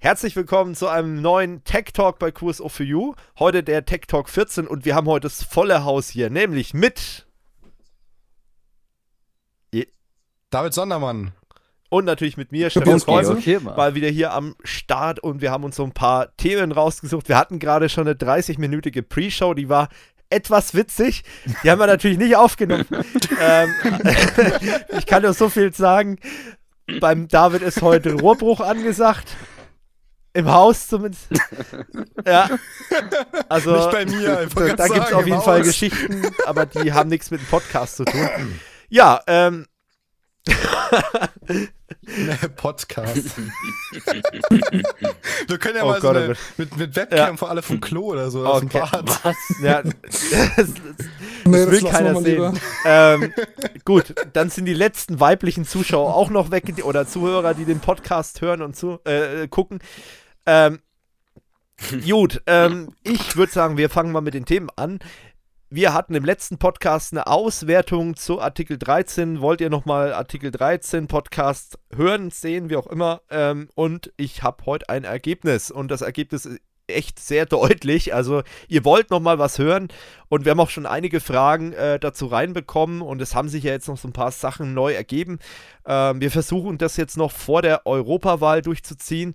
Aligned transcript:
Herzlich 0.00 0.36
willkommen 0.36 0.76
zu 0.76 0.86
einem 0.86 1.20
neuen 1.20 1.64
Tech 1.64 1.86
Talk 1.92 2.20
bei 2.20 2.30
QSO 2.30 2.68
for 2.68 2.86
You. 2.86 3.14
Heute 3.36 3.64
der 3.64 3.84
Tech 3.84 4.02
Talk 4.06 4.28
14 4.28 4.68
und 4.68 4.84
wir 4.84 4.94
haben 4.94 5.08
heute 5.08 5.26
das 5.26 5.42
volle 5.42 5.82
Haus 5.82 6.08
hier, 6.08 6.30
nämlich 6.30 6.72
mit 6.72 7.26
David 10.50 10.72
Sondermann. 10.72 11.32
Und 11.90 12.04
natürlich 12.04 12.36
mit 12.36 12.52
mir, 12.52 12.70
Stefan 12.70 13.00
Kreuze, 13.00 13.32
okay, 13.32 13.58
mal 13.58 13.96
wieder 13.96 14.06
hier 14.08 14.32
am 14.32 14.54
Start 14.62 15.18
und 15.18 15.40
wir 15.40 15.50
haben 15.50 15.64
uns 15.64 15.74
so 15.74 15.82
ein 15.82 15.92
paar 15.92 16.36
Themen 16.36 16.70
rausgesucht. 16.70 17.28
Wir 17.28 17.36
hatten 17.36 17.58
gerade 17.58 17.88
schon 17.88 18.06
eine 18.06 18.16
30-minütige 18.16 19.02
Pre-Show, 19.02 19.54
die 19.54 19.68
war 19.68 19.88
etwas 20.30 20.74
witzig. 20.74 21.24
Die 21.64 21.70
haben 21.72 21.80
wir 21.80 21.88
natürlich 21.88 22.18
nicht 22.18 22.36
aufgenommen. 22.36 22.86
ähm, 23.40 23.74
ich 24.96 25.06
kann 25.06 25.22
nur 25.22 25.32
so 25.32 25.48
viel 25.48 25.72
sagen. 25.72 26.20
Beim 27.00 27.26
David 27.26 27.62
ist 27.62 27.82
heute 27.82 28.12
Rohrbruch 28.14 28.60
angesagt. 28.60 29.34
Im 30.38 30.52
Haus 30.52 30.86
zumindest. 30.86 31.26
ja. 32.24 32.48
Also, 33.48 33.74
Nicht 33.74 33.90
bei 33.90 34.06
mir. 34.06 34.48
Da, 34.54 34.74
da 34.74 34.86
gibt 34.86 35.06
es 35.06 35.12
auf 35.12 35.26
jeden 35.26 35.42
Fall 35.42 35.62
Geschichten, 35.62 36.22
aber 36.46 36.64
die 36.64 36.92
haben 36.92 37.08
nichts 37.08 37.32
mit 37.32 37.40
dem 37.40 37.46
Podcast 37.46 37.96
zu 37.96 38.04
tun. 38.04 38.60
Ja, 38.88 39.20
ähm, 39.26 39.66
Podcast. 42.56 43.36
Wir 45.48 45.58
können 45.58 45.76
ja 45.76 45.82
oh 45.82 45.88
mal 45.88 46.00
Gott, 46.00 46.14
so 46.14 46.20
eine, 46.20 46.34
mit, 46.56 46.76
mit 46.76 46.94
Webcam 46.94 47.18
ja. 47.18 47.36
vor 47.36 47.50
alle 47.50 47.62
vom 47.62 47.80
Klo 47.80 48.12
oder 48.12 48.30
so. 48.30 48.46
Okay. 48.46 48.80
Was? 48.92 49.36
Ja, 49.60 49.82
das, 49.82 49.94
das, 50.56 50.68
nee, 51.44 51.64
das 51.64 51.70
will 51.70 51.82
keiner 51.82 52.20
sehen. 52.20 52.60
Ähm, 52.84 53.32
gut, 53.84 54.14
dann 54.34 54.50
sind 54.50 54.66
die 54.66 54.74
letzten 54.74 55.18
weiblichen 55.18 55.64
Zuschauer 55.64 56.14
auch 56.14 56.30
noch 56.30 56.52
weg 56.52 56.72
oder 56.84 57.08
Zuhörer, 57.08 57.54
die 57.54 57.64
den 57.64 57.80
Podcast 57.80 58.40
hören 58.40 58.62
und 58.62 58.76
zu, 58.76 59.00
äh, 59.04 59.48
gucken. 59.48 59.80
Ähm, 60.48 60.80
gut, 62.08 62.42
ähm, 62.46 62.94
ich 63.04 63.36
würde 63.36 63.52
sagen, 63.52 63.76
wir 63.76 63.90
fangen 63.90 64.12
mal 64.12 64.22
mit 64.22 64.34
den 64.34 64.46
Themen 64.46 64.70
an 64.74 64.98
wir 65.70 65.92
hatten 65.92 66.14
im 66.14 66.24
letzten 66.24 66.56
Podcast 66.56 67.12
eine 67.12 67.26
Auswertung 67.26 68.16
zu 68.16 68.40
Artikel 68.40 68.78
13. 68.78 69.42
Wollt 69.42 69.60
ihr 69.60 69.68
nochmal 69.68 70.14
Artikel 70.14 70.50
13 70.50 71.08
Podcast 71.08 71.78
hören, 71.94 72.30
sehen, 72.30 72.70
wie 72.70 72.76
auch 72.76 72.86
immer? 72.86 73.20
Ähm, 73.28 73.68
und 73.74 74.10
ich 74.16 74.42
habe 74.42 74.64
heute 74.64 74.88
ein 74.88 75.04
Ergebnis. 75.04 75.70
Und 75.70 75.90
das 75.90 76.00
Ergebnis 76.00 76.46
ist 76.46 76.60
echt 76.86 77.18
sehr 77.20 77.44
deutlich. 77.44 78.14
Also 78.14 78.42
ihr 78.68 78.86
wollt 78.86 79.10
nochmal 79.10 79.38
was 79.38 79.58
hören. 79.58 79.88
Und 80.30 80.46
wir 80.46 80.52
haben 80.52 80.60
auch 80.60 80.70
schon 80.70 80.86
einige 80.86 81.20
Fragen 81.20 81.74
äh, 81.74 82.00
dazu 82.00 82.28
reinbekommen. 82.28 83.02
Und 83.02 83.20
es 83.20 83.34
haben 83.34 83.50
sich 83.50 83.64
ja 83.64 83.72
jetzt 83.72 83.88
noch 83.88 83.98
so 83.98 84.08
ein 84.08 84.14
paar 84.14 84.30
Sachen 84.30 84.72
neu 84.72 84.94
ergeben. 84.94 85.38
Ähm, 85.84 86.22
wir 86.22 86.30
versuchen 86.30 86.78
das 86.78 86.96
jetzt 86.96 87.18
noch 87.18 87.30
vor 87.30 87.60
der 87.60 87.86
Europawahl 87.86 88.62
durchzuziehen. 88.62 89.34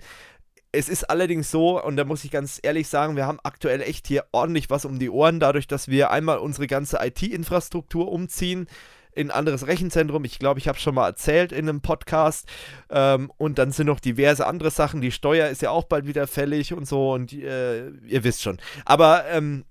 Es 0.76 0.90
ist 0.90 1.04
allerdings 1.10 1.52
so, 1.52 1.82
und 1.82 1.98
da 1.98 2.04
muss 2.04 2.24
ich 2.24 2.32
ganz 2.32 2.60
ehrlich 2.64 2.88
sagen, 2.88 3.16
wir 3.16 3.28
haben 3.28 3.40
aktuell 3.44 3.82
echt 3.82 4.08
hier 4.08 4.26
ordentlich 4.32 4.72
was 4.72 4.86
um 4.86 4.98
die 4.98 5.12
Ohren, 5.12 5.40
dadurch, 5.40 5.68
dass 5.68 5.88
wir 5.88 6.10
einmal 6.10 6.40
unsere 6.40 6.66
ganze 6.66 6.98
IT-Infrastruktur 7.00 8.12
umziehen 8.12 8.68
in 9.16 9.30
ein 9.30 9.38
anderes 9.38 9.68
Rechenzentrum. 9.68 10.26
Ich 10.26 10.40
glaube, 10.40 10.60
ich 10.60 10.68
habe 10.68 10.78
es 10.78 10.84
schon 10.84 10.96
mal 10.96 11.08
erzählt 11.08 11.52
in 11.52 11.70
einem 11.70 11.82
Podcast. 11.82 12.48
Ähm, 12.90 13.32
und 13.38 13.60
dann 13.60 13.72
sind 13.72 13.86
noch 13.86 14.00
diverse 14.00 14.48
andere 14.48 14.72
Sachen. 14.72 15.02
Die 15.02 15.12
Steuer 15.12 15.50
ist 15.50 15.62
ja 15.62 15.70
auch 15.70 15.84
bald 15.84 16.08
wieder 16.08 16.26
fällig 16.26 16.74
und 16.74 16.88
so. 16.88 17.14
Und 17.14 17.32
äh, 17.34 17.90
ihr 17.90 18.24
wisst 18.24 18.42
schon. 18.42 18.58
Aber 18.86 19.26
ähm, 19.30 19.66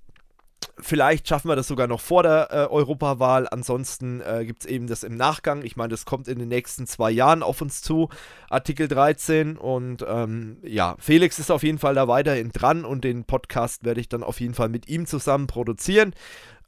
Vielleicht 0.78 1.28
schaffen 1.28 1.48
wir 1.48 1.56
das 1.56 1.68
sogar 1.68 1.86
noch 1.86 2.00
vor 2.00 2.22
der 2.22 2.48
äh, 2.50 2.66
Europawahl. 2.66 3.46
Ansonsten 3.48 4.20
äh, 4.20 4.44
gibt 4.44 4.64
es 4.64 4.70
eben 4.70 4.86
das 4.86 5.02
im 5.02 5.16
Nachgang. 5.16 5.62
Ich 5.64 5.76
meine, 5.76 5.90
das 5.90 6.04
kommt 6.04 6.28
in 6.28 6.38
den 6.38 6.48
nächsten 6.48 6.86
zwei 6.86 7.10
Jahren 7.10 7.42
auf 7.42 7.60
uns 7.60 7.82
zu, 7.82 8.08
Artikel 8.50 8.88
13. 8.88 9.56
Und 9.56 10.04
ähm, 10.08 10.58
ja, 10.62 10.96
Felix 10.98 11.38
ist 11.38 11.50
auf 11.50 11.62
jeden 11.62 11.78
Fall 11.78 11.94
da 11.94 12.08
weiterhin 12.08 12.50
dran 12.50 12.84
und 12.84 13.04
den 13.04 13.24
Podcast 13.24 13.84
werde 13.84 14.00
ich 14.00 14.08
dann 14.08 14.22
auf 14.22 14.40
jeden 14.40 14.54
Fall 14.54 14.68
mit 14.68 14.88
ihm 14.88 15.06
zusammen 15.06 15.46
produzieren. 15.46 16.14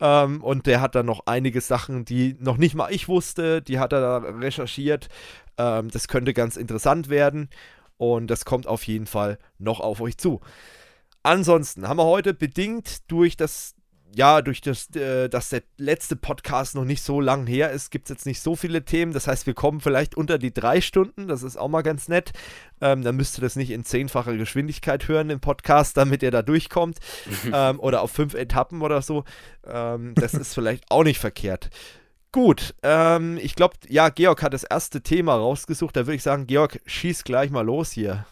Ähm, 0.01 0.43
und 0.43 0.67
der 0.67 0.81
hat 0.81 0.95
dann 0.95 1.07
noch 1.07 1.23
einige 1.27 1.61
Sachen, 1.61 2.05
die 2.05 2.37
noch 2.39 2.57
nicht 2.57 2.75
mal 2.75 2.93
ich 2.93 3.09
wusste, 3.09 3.63
die 3.63 3.79
hat 3.79 3.93
er 3.93 4.01
da 4.01 4.17
recherchiert. 4.19 5.09
Ähm, 5.59 5.91
das 5.91 6.09
könnte 6.09 6.35
ganz 6.35 6.57
interessant 6.57 7.09
werden. 7.09 7.49
Und 7.97 8.29
das 8.29 8.45
kommt 8.45 8.67
auf 8.67 8.85
jeden 8.85 9.07
Fall 9.07 9.39
noch 9.59 9.81
auf 9.81 10.01
euch 10.01 10.19
zu. 10.19 10.41
Ansonsten 11.27 11.89
haben 11.89 11.97
wir 11.97 12.05
heute 12.05 12.35
bedingt 12.35 13.11
durch 13.11 13.35
das 13.37 13.74
ja, 14.15 14.43
durch 14.43 14.61
das, 14.61 14.95
äh, 14.95 15.29
dass 15.29 15.49
der 15.49 15.63
letzte 15.77 16.17
Podcast 16.17 16.75
noch 16.75 16.85
nicht 16.85 17.03
so 17.03 17.21
lang 17.21 17.47
her 17.47 17.71
ist, 17.71 17.91
gibt 17.91 18.07
es 18.07 18.11
jetzt 18.11 18.27
nicht 18.27 18.41
so 18.41 18.55
viele 18.55 18.85
Themen. 18.85 19.13
Das 19.13 19.27
heißt, 19.27 19.47
wir 19.47 19.55
kommen 19.55 19.81
vielleicht 19.81 20.17
unter 20.17 20.39
die 20.39 20.53
drei 20.55 20.81
Stunden. 20.81 21.27
Das 21.27 21.43
ist 21.43 21.57
auch 21.57 21.69
mal 21.69 21.83
ganz 21.83 22.09
nett. 22.09 22.33
Ähm, 22.81 23.03
dann 23.03 23.17
müsst 23.17 23.39
ihr 23.39 23.43
das 23.43 23.57
nicht 23.57 23.71
in 23.71 23.85
zehnfacher 23.85 24.37
Geschwindigkeit 24.37 25.09
hören 25.09 25.31
im 25.31 25.41
Podcast, 25.41 25.97
damit 25.97 26.23
ihr 26.23 26.31
da 26.31 26.43
durchkommt. 26.43 26.99
ähm, 27.53 27.81
oder 27.81 28.03
auf 28.03 28.13
fünf 28.13 28.35
Etappen 28.35 28.83
oder 28.83 29.03
so. 29.03 29.25
Ähm, 29.67 30.15
das 30.15 30.35
ist 30.35 30.55
vielleicht 30.55 30.85
auch 30.91 31.05
nicht 31.05 31.19
verkehrt. 31.19 31.71
Gut, 32.31 32.75
ähm, 32.83 33.39
ich 33.41 33.55
glaube, 33.55 33.75
ja, 33.89 34.09
Georg 34.09 34.43
hat 34.43 34.55
das 34.55 34.65
erste 34.65 35.03
Thema 35.03 35.35
rausgesucht. 35.37 35.97
Da 35.97 36.01
würde 36.01 36.17
ich 36.17 36.23
sagen, 36.23 36.47
Georg, 36.47 36.81
schieß 36.85 37.25
gleich 37.25 37.51
mal 37.51 37.65
los 37.65 37.93
hier. 37.93 38.27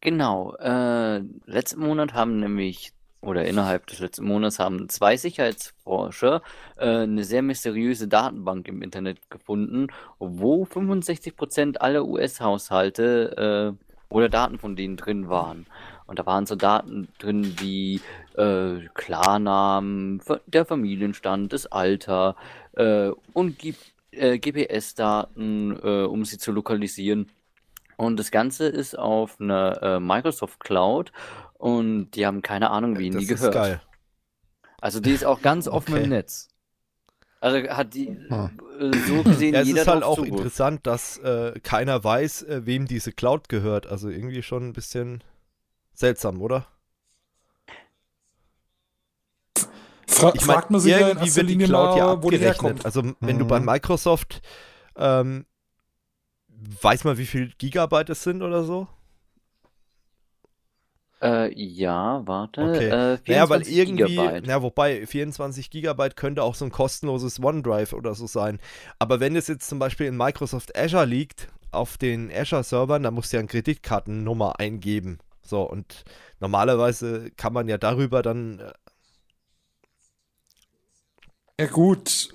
Genau. 0.00 0.54
Äh, 0.56 1.18
letzten 1.46 1.80
Monat 1.80 2.14
haben 2.14 2.40
nämlich 2.40 2.92
oder 3.22 3.44
innerhalb 3.44 3.86
des 3.86 3.98
letzten 3.98 4.24
Monats 4.24 4.58
haben 4.58 4.88
zwei 4.88 5.16
Sicherheitsforscher 5.16 6.42
äh, 6.76 7.02
eine 7.02 7.24
sehr 7.24 7.42
mysteriöse 7.42 8.08
Datenbank 8.08 8.66
im 8.68 8.82
Internet 8.82 9.30
gefunden, 9.30 9.88
wo 10.18 10.64
65% 10.64 11.76
aller 11.76 12.06
US-Haushalte 12.06 13.76
äh, 13.76 14.14
oder 14.14 14.28
Daten 14.28 14.58
von 14.58 14.74
denen 14.74 14.96
drin 14.96 15.28
waren. 15.28 15.66
Und 16.06 16.18
da 16.18 16.26
waren 16.26 16.46
so 16.46 16.56
Daten 16.56 17.08
drin 17.18 17.54
wie 17.60 18.00
äh, 18.36 18.80
Klarnamen, 18.94 20.20
der 20.46 20.64
Familienstand, 20.64 21.52
das 21.52 21.66
Alter 21.66 22.34
äh, 22.72 23.10
und 23.32 23.58
GPS-Daten, 24.12 25.78
äh, 25.82 26.04
um 26.04 26.24
sie 26.24 26.38
zu 26.38 26.50
lokalisieren. 26.50 27.30
Und 27.96 28.18
das 28.18 28.30
Ganze 28.30 28.66
ist 28.66 28.98
auf 28.98 29.40
einer 29.40 29.82
äh, 29.82 30.00
Microsoft 30.00 30.58
Cloud 30.58 31.12
und 31.60 32.12
die 32.12 32.24
haben 32.24 32.40
keine 32.40 32.70
Ahnung, 32.70 32.98
wie 32.98 33.06
ihnen 33.06 33.16
das 33.16 33.24
die 33.24 33.28
gehört. 33.28 33.54
Ist 33.54 33.60
geil. 33.60 33.82
Also 34.80 34.98
die 34.98 35.10
ist 35.10 35.26
auch 35.26 35.42
ganz 35.42 35.68
offen 35.68 35.92
okay. 35.92 36.04
im 36.04 36.08
Netz. 36.08 36.48
Also 37.42 37.68
hat 37.68 37.92
die 37.92 38.08
hm. 38.08 38.50
so 39.06 39.22
gesehen 39.22 39.54
ja, 39.54 39.60
es 39.60 39.68
jeder 39.68 39.82
ist 39.82 39.88
halt 39.88 40.02
auch 40.02 40.16
Zugriff. 40.16 40.32
interessant, 40.32 40.86
dass 40.86 41.18
äh, 41.18 41.60
keiner 41.62 42.02
weiß, 42.02 42.44
äh, 42.44 42.64
wem 42.64 42.86
diese 42.86 43.12
Cloud 43.12 43.50
gehört. 43.50 43.86
Also 43.86 44.08
irgendwie 44.08 44.42
schon 44.42 44.68
ein 44.68 44.72
bisschen 44.72 45.22
seltsam, 45.92 46.40
oder? 46.40 46.66
Fra 50.06 50.32
ich 50.34 50.46
mein, 50.46 50.56
fragt 50.56 50.70
man 50.70 50.80
sich 50.80 50.92
irgendwie 50.92 51.28
ja 51.28 51.42
in 51.42 51.48
wird 51.48 51.50
die 51.50 51.58
Cloud 51.58 51.96
ja 51.98 52.12
abgerechnet. 52.12 52.86
Also 52.86 53.02
wenn 53.20 53.36
mhm. 53.36 53.40
du 53.40 53.46
bei. 53.46 53.60
Microsoft 53.60 54.40
ähm, 54.96 55.44
weiß 56.80 57.04
man, 57.04 57.18
wie 57.18 57.26
viel 57.26 57.52
Gigabyte 57.58 58.10
es 58.10 58.22
sind 58.22 58.40
oder 58.40 58.64
so? 58.64 58.88
Äh, 61.22 61.52
ja, 61.54 62.22
warte. 62.26 62.62
Okay. 62.62 62.88
Äh, 62.88 63.18
naja, 63.26 63.48
weil 63.50 63.68
irgendwie, 63.68 64.16
Gigabyte. 64.16 64.46
ja, 64.46 64.62
wobei 64.62 65.06
24 65.06 65.70
Gigabyte 65.70 66.16
könnte 66.16 66.42
auch 66.42 66.54
so 66.54 66.64
ein 66.64 66.70
kostenloses 66.70 67.42
OneDrive 67.42 67.92
oder 67.92 68.14
so 68.14 68.26
sein. 68.26 68.58
Aber 68.98 69.20
wenn 69.20 69.36
es 69.36 69.46
jetzt 69.46 69.68
zum 69.68 69.78
Beispiel 69.78 70.06
in 70.06 70.16
Microsoft 70.16 70.76
Azure 70.76 71.04
liegt, 71.04 71.48
auf 71.72 71.98
den 71.98 72.30
Azure-Servern, 72.32 73.02
dann 73.02 73.14
musst 73.14 73.32
du 73.32 73.36
ja 73.36 73.40
eine 73.40 73.48
Kreditkartennummer 73.48 74.58
eingeben. 74.58 75.18
So, 75.42 75.62
und 75.62 76.04
normalerweise 76.40 77.30
kann 77.36 77.52
man 77.52 77.68
ja 77.68 77.78
darüber 77.78 78.22
dann. 78.22 78.60
Äh 78.60 78.72
ja, 81.60 81.66
gut. 81.66 82.28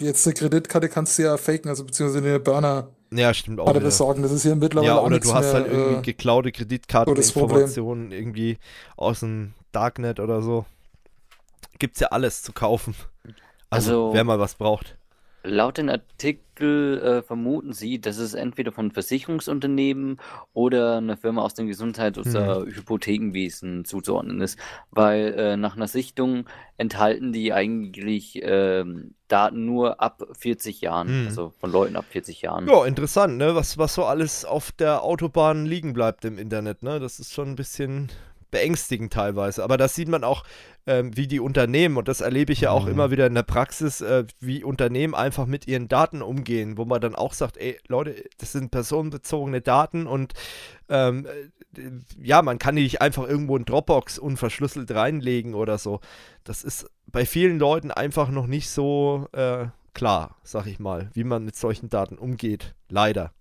Jetzt 0.00 0.26
eine 0.26 0.34
Kreditkarte 0.34 0.88
kannst 0.88 1.18
du 1.18 1.22
ja 1.22 1.36
faken, 1.36 1.68
also 1.68 1.84
beziehungsweise 1.84 2.24
eine 2.26 2.40
Burner. 2.40 2.90
Ja, 3.12 3.34
stimmt 3.34 3.60
auch. 3.60 3.66
Gerade 3.66 3.80
besorgen, 3.80 4.22
das 4.22 4.32
ist 4.32 4.42
hier 4.42 4.56
mittlerweile 4.56 4.92
Ja, 4.94 5.00
oder 5.00 5.20
du 5.20 5.34
hast 5.34 5.52
halt 5.52 5.52
mehr, 5.52 5.52
halt 5.54 5.66
irgendwie 5.72 5.98
äh, 5.98 6.02
geklaute 6.02 6.52
Kreditkarteninformationen 6.52 8.12
irgendwie 8.12 8.58
aus 8.96 9.20
dem 9.20 9.54
Darknet 9.72 10.20
oder 10.20 10.42
so. 10.42 10.64
Gibt's 11.78 12.00
ja 12.00 12.08
alles 12.08 12.42
zu 12.42 12.52
kaufen. 12.52 12.94
Also, 13.70 14.08
also 14.08 14.10
wer 14.14 14.24
mal 14.24 14.38
was 14.38 14.54
braucht. 14.54 14.96
Laut 15.44 15.78
den 15.78 15.90
Artikel 15.90 17.00
äh, 17.00 17.22
vermuten 17.22 17.72
sie, 17.72 18.00
dass 18.00 18.18
es 18.18 18.34
entweder 18.34 18.70
von 18.70 18.92
Versicherungsunternehmen 18.92 20.20
oder 20.52 20.98
einer 20.98 21.16
Firma 21.16 21.42
aus 21.42 21.54
dem 21.54 21.66
Gesundheits- 21.66 22.18
oder 22.18 22.60
hm. 22.60 22.74
Hypothekenwesen 22.74 23.84
zuzuordnen 23.84 24.40
ist, 24.40 24.58
weil 24.90 25.34
äh, 25.34 25.56
nach 25.56 25.74
einer 25.74 25.88
Sichtung 25.88 26.46
enthalten 26.76 27.32
die 27.32 27.52
eigentlich 27.52 28.42
äh, 28.42 28.84
Daten 29.26 29.64
nur 29.64 30.00
ab 30.00 30.22
40 30.38 30.80
Jahren, 30.80 31.08
hm. 31.08 31.26
also 31.26 31.52
von 31.58 31.72
Leuten 31.72 31.96
ab 31.96 32.04
40 32.10 32.42
Jahren. 32.42 32.68
Ja, 32.68 32.84
interessant, 32.84 33.36
ne? 33.38 33.54
Was, 33.54 33.78
was 33.78 33.94
so 33.94 34.04
alles 34.04 34.44
auf 34.44 34.70
der 34.72 35.02
Autobahn 35.02 35.66
liegen 35.66 35.92
bleibt 35.92 36.24
im 36.24 36.38
Internet, 36.38 36.82
ne? 36.82 37.00
Das 37.00 37.18
ist 37.18 37.32
schon 37.32 37.48
ein 37.48 37.56
bisschen 37.56 38.10
beängstigend 38.52 39.12
teilweise. 39.12 39.64
Aber 39.64 39.76
das 39.76 39.96
sieht 39.96 40.08
man 40.08 40.22
auch, 40.22 40.44
ähm, 40.86 41.16
wie 41.16 41.26
die 41.26 41.40
Unternehmen, 41.40 41.96
und 41.96 42.06
das 42.06 42.20
erlebe 42.20 42.52
ich 42.52 42.60
ja 42.60 42.70
auch 42.70 42.84
mhm. 42.84 42.92
immer 42.92 43.10
wieder 43.10 43.26
in 43.26 43.34
der 43.34 43.42
Praxis, 43.42 44.00
äh, 44.00 44.24
wie 44.38 44.62
Unternehmen 44.62 45.14
einfach 45.14 45.46
mit 45.46 45.66
ihren 45.66 45.88
Daten 45.88 46.22
umgehen, 46.22 46.76
wo 46.76 46.84
man 46.84 47.00
dann 47.00 47.16
auch 47.16 47.32
sagt, 47.32 47.56
ey 47.56 47.78
Leute, 47.88 48.24
das 48.38 48.52
sind 48.52 48.70
personenbezogene 48.70 49.60
Daten 49.60 50.06
und 50.06 50.34
ähm, 50.88 51.26
äh, 51.26 51.90
ja, 52.22 52.42
man 52.42 52.58
kann 52.58 52.76
die 52.76 52.82
nicht 52.82 53.00
einfach 53.00 53.26
irgendwo 53.26 53.56
in 53.56 53.64
Dropbox 53.64 54.18
unverschlüsselt 54.18 54.90
reinlegen 54.92 55.54
oder 55.54 55.78
so. 55.78 56.00
Das 56.44 56.62
ist 56.62 56.86
bei 57.06 57.24
vielen 57.26 57.58
Leuten 57.58 57.90
einfach 57.90 58.30
noch 58.30 58.46
nicht 58.46 58.68
so 58.68 59.28
äh, 59.32 59.66
klar, 59.94 60.36
sag 60.42 60.66
ich 60.66 60.78
mal, 60.78 61.10
wie 61.14 61.24
man 61.24 61.44
mit 61.44 61.56
solchen 61.56 61.88
Daten 61.88 62.18
umgeht. 62.18 62.74
Leider. 62.88 63.32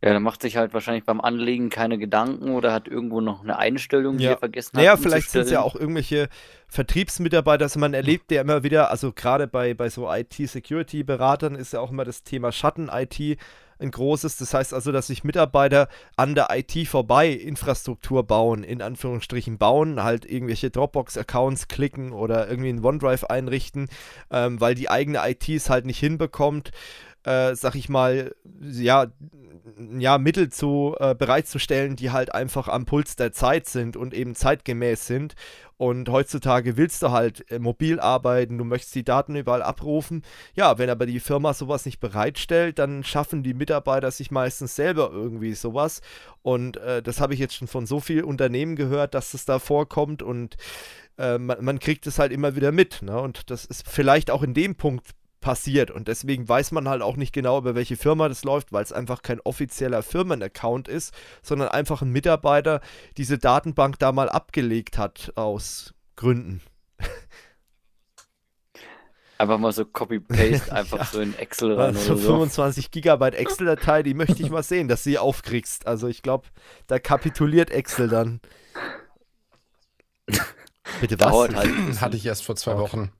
Ja, 0.00 0.12
dann 0.12 0.22
macht 0.22 0.42
sich 0.42 0.56
halt 0.56 0.74
wahrscheinlich 0.74 1.04
beim 1.04 1.20
Anlegen 1.20 1.70
keine 1.70 1.98
Gedanken 1.98 2.50
oder 2.50 2.72
hat 2.72 2.86
irgendwo 2.86 3.20
noch 3.20 3.42
eine 3.42 3.58
Einstellung, 3.58 4.18
die 4.18 4.24
ja. 4.24 4.32
er 4.32 4.38
vergessen 4.38 4.70
hat. 4.74 4.76
Naja, 4.76 4.96
vielleicht 4.96 5.30
sind 5.30 5.42
es 5.42 5.50
ja 5.50 5.60
auch 5.60 5.74
irgendwelche 5.74 6.28
Vertriebsmitarbeiter, 6.68 7.64
also 7.64 7.80
man 7.80 7.94
erlebt 7.94 8.30
ja 8.30 8.40
immer 8.40 8.62
wieder, 8.62 8.90
also 8.90 9.12
gerade 9.12 9.48
bei, 9.48 9.74
bei 9.74 9.88
so 9.88 10.08
IT-Security-Beratern 10.12 11.56
ist 11.56 11.72
ja 11.72 11.80
auch 11.80 11.90
immer 11.90 12.04
das 12.04 12.22
Thema 12.22 12.52
Schatten-IT 12.52 13.38
ein 13.80 13.90
großes. 13.90 14.36
Das 14.36 14.54
heißt 14.54 14.74
also, 14.74 14.92
dass 14.92 15.08
sich 15.08 15.24
Mitarbeiter 15.24 15.88
an 16.16 16.34
der 16.34 16.48
IT 16.50 16.88
vorbei 16.88 17.30
Infrastruktur 17.30 18.24
bauen, 18.24 18.62
in 18.62 18.82
Anführungsstrichen 18.82 19.58
bauen, 19.58 20.02
halt 20.02 20.24
irgendwelche 20.24 20.70
Dropbox-Accounts 20.70 21.68
klicken 21.68 22.12
oder 22.12 22.48
irgendwie 22.48 22.70
einen 22.70 22.84
OneDrive 22.84 23.24
einrichten, 23.24 23.88
ähm, 24.30 24.60
weil 24.60 24.74
die 24.74 24.90
eigene 24.90 25.20
IT 25.28 25.48
es 25.48 25.70
halt 25.70 25.86
nicht 25.86 25.98
hinbekommt 25.98 26.72
äh, 27.24 27.54
sag 27.54 27.74
ich 27.74 27.88
mal, 27.88 28.34
ja, 28.60 29.06
ja, 29.98 30.18
Mittel 30.18 30.50
zu 30.50 30.96
äh, 30.98 31.14
bereitzustellen, 31.14 31.96
die 31.96 32.10
halt 32.10 32.34
einfach 32.34 32.68
am 32.68 32.86
Puls 32.86 33.16
der 33.16 33.32
Zeit 33.32 33.66
sind 33.66 33.96
und 33.96 34.14
eben 34.14 34.34
zeitgemäß 34.34 35.06
sind. 35.06 35.34
Und 35.76 36.08
heutzutage 36.08 36.76
willst 36.76 37.02
du 37.02 37.10
halt 37.10 37.48
äh, 37.52 37.60
mobil 37.60 38.00
arbeiten, 38.00 38.58
du 38.58 38.64
möchtest 38.64 38.96
die 38.96 39.04
Daten 39.04 39.36
überall 39.36 39.62
abrufen. 39.62 40.22
Ja, 40.54 40.78
wenn 40.78 40.90
aber 40.90 41.06
die 41.06 41.20
Firma 41.20 41.54
sowas 41.54 41.86
nicht 41.86 42.00
bereitstellt, 42.00 42.80
dann 42.80 43.04
schaffen 43.04 43.44
die 43.44 43.54
Mitarbeiter 43.54 44.10
sich 44.10 44.30
meistens 44.30 44.74
selber 44.74 45.10
irgendwie 45.12 45.54
sowas. 45.54 46.00
Und 46.42 46.78
äh, 46.78 47.00
das 47.02 47.20
habe 47.20 47.34
ich 47.34 47.40
jetzt 47.40 47.54
schon 47.54 47.68
von 47.68 47.86
so 47.86 48.00
vielen 48.00 48.24
Unternehmen 48.24 48.74
gehört, 48.74 49.14
dass 49.14 49.32
das 49.32 49.44
da 49.44 49.60
vorkommt 49.60 50.22
und 50.22 50.56
äh, 51.16 51.38
man, 51.38 51.64
man, 51.64 51.78
kriegt 51.78 52.06
es 52.06 52.18
halt 52.18 52.32
immer 52.32 52.56
wieder 52.56 52.72
mit. 52.72 53.02
Ne? 53.02 53.20
Und 53.20 53.50
das 53.50 53.64
ist 53.64 53.88
vielleicht 53.88 54.30
auch 54.32 54.42
in 54.42 54.54
dem 54.54 54.74
Punkt 54.74 55.10
passiert. 55.40 55.90
Und 55.90 56.08
deswegen 56.08 56.48
weiß 56.48 56.72
man 56.72 56.88
halt 56.88 57.02
auch 57.02 57.16
nicht 57.16 57.32
genau, 57.32 57.58
über 57.58 57.74
welche 57.74 57.96
Firma 57.96 58.28
das 58.28 58.44
läuft, 58.44 58.72
weil 58.72 58.82
es 58.82 58.92
einfach 58.92 59.22
kein 59.22 59.40
offizieller 59.40 60.02
Firmenaccount 60.02 60.88
ist, 60.88 61.14
sondern 61.42 61.68
einfach 61.68 62.02
ein 62.02 62.10
Mitarbeiter 62.10 62.80
diese 63.16 63.38
Datenbank 63.38 63.98
da 63.98 64.12
mal 64.12 64.28
abgelegt 64.28 64.98
hat 64.98 65.32
aus 65.36 65.94
Gründen. 66.16 66.60
Einfach 69.38 69.58
mal 69.58 69.70
so 69.70 69.84
Copy-Paste, 69.84 70.72
einfach 70.76 70.98
ja. 70.98 71.04
so 71.04 71.20
in 71.20 71.38
Excel 71.38 71.74
rein 71.74 71.94
also 71.94 72.14
oder 72.14 72.20
so. 72.20 72.28
25 72.32 72.90
Gigabyte 72.90 73.36
Excel-Datei, 73.36 74.02
die 74.02 74.14
möchte 74.14 74.42
ich 74.42 74.50
mal 74.50 74.64
sehen, 74.64 74.88
dass 74.88 75.04
du 75.04 75.10
sie 75.10 75.18
aufkriegst. 75.18 75.86
Also 75.86 76.08
ich 76.08 76.22
glaube, 76.22 76.48
da 76.88 76.98
kapituliert 76.98 77.70
Excel 77.70 78.08
dann. 78.08 78.40
Bitte 81.00 81.20
was? 81.20 81.54
Halt 81.54 82.00
Hatte 82.00 82.16
ich 82.16 82.26
erst 82.26 82.44
vor 82.44 82.56
zwei 82.56 82.76
Wochen. 82.78 83.12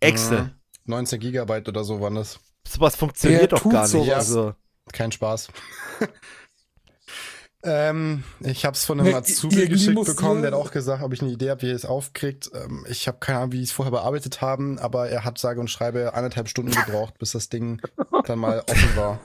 Excel. 0.00 0.54
Mhm. 0.86 0.94
19 0.94 1.20
Gigabyte 1.20 1.68
oder 1.68 1.84
so 1.84 2.00
waren 2.00 2.14
das. 2.14 2.38
Sowas 2.66 2.96
funktioniert 2.96 3.42
Der 3.42 3.48
doch 3.48 3.68
gar 3.68 3.88
nicht. 3.88 4.14
Also. 4.14 4.54
Kein 4.92 5.10
Spaß. 5.10 5.48
ähm, 7.64 8.22
ich 8.40 8.64
habe 8.64 8.76
es 8.76 8.84
von 8.84 9.00
einem 9.00 9.14
Azubi 9.14 9.66
geschickt 9.68 10.04
bekommen, 10.04 10.42
der 10.42 10.52
hat 10.52 10.58
auch 10.58 10.70
gesagt, 10.70 11.02
ob 11.02 11.12
ich 11.12 11.22
eine 11.22 11.32
Idee 11.32 11.50
habe, 11.50 11.62
wie 11.62 11.70
er 11.70 11.74
es 11.74 11.84
aufkriegt. 11.84 12.50
Ähm, 12.54 12.86
ich 12.88 13.08
habe 13.08 13.18
keine 13.18 13.38
Ahnung, 13.38 13.52
wie 13.52 13.62
ich 13.62 13.70
es 13.70 13.72
vorher 13.72 13.90
bearbeitet 13.90 14.40
haben, 14.40 14.78
aber 14.78 15.08
er 15.08 15.24
hat 15.24 15.38
sage 15.38 15.58
und 15.58 15.68
schreibe 15.68 16.14
eineinhalb 16.14 16.48
Stunden 16.48 16.70
gebraucht, 16.70 17.18
bis 17.18 17.32
das 17.32 17.48
Ding 17.48 17.80
dann 18.26 18.38
mal 18.38 18.62
offen 18.70 18.96
war. 18.96 19.20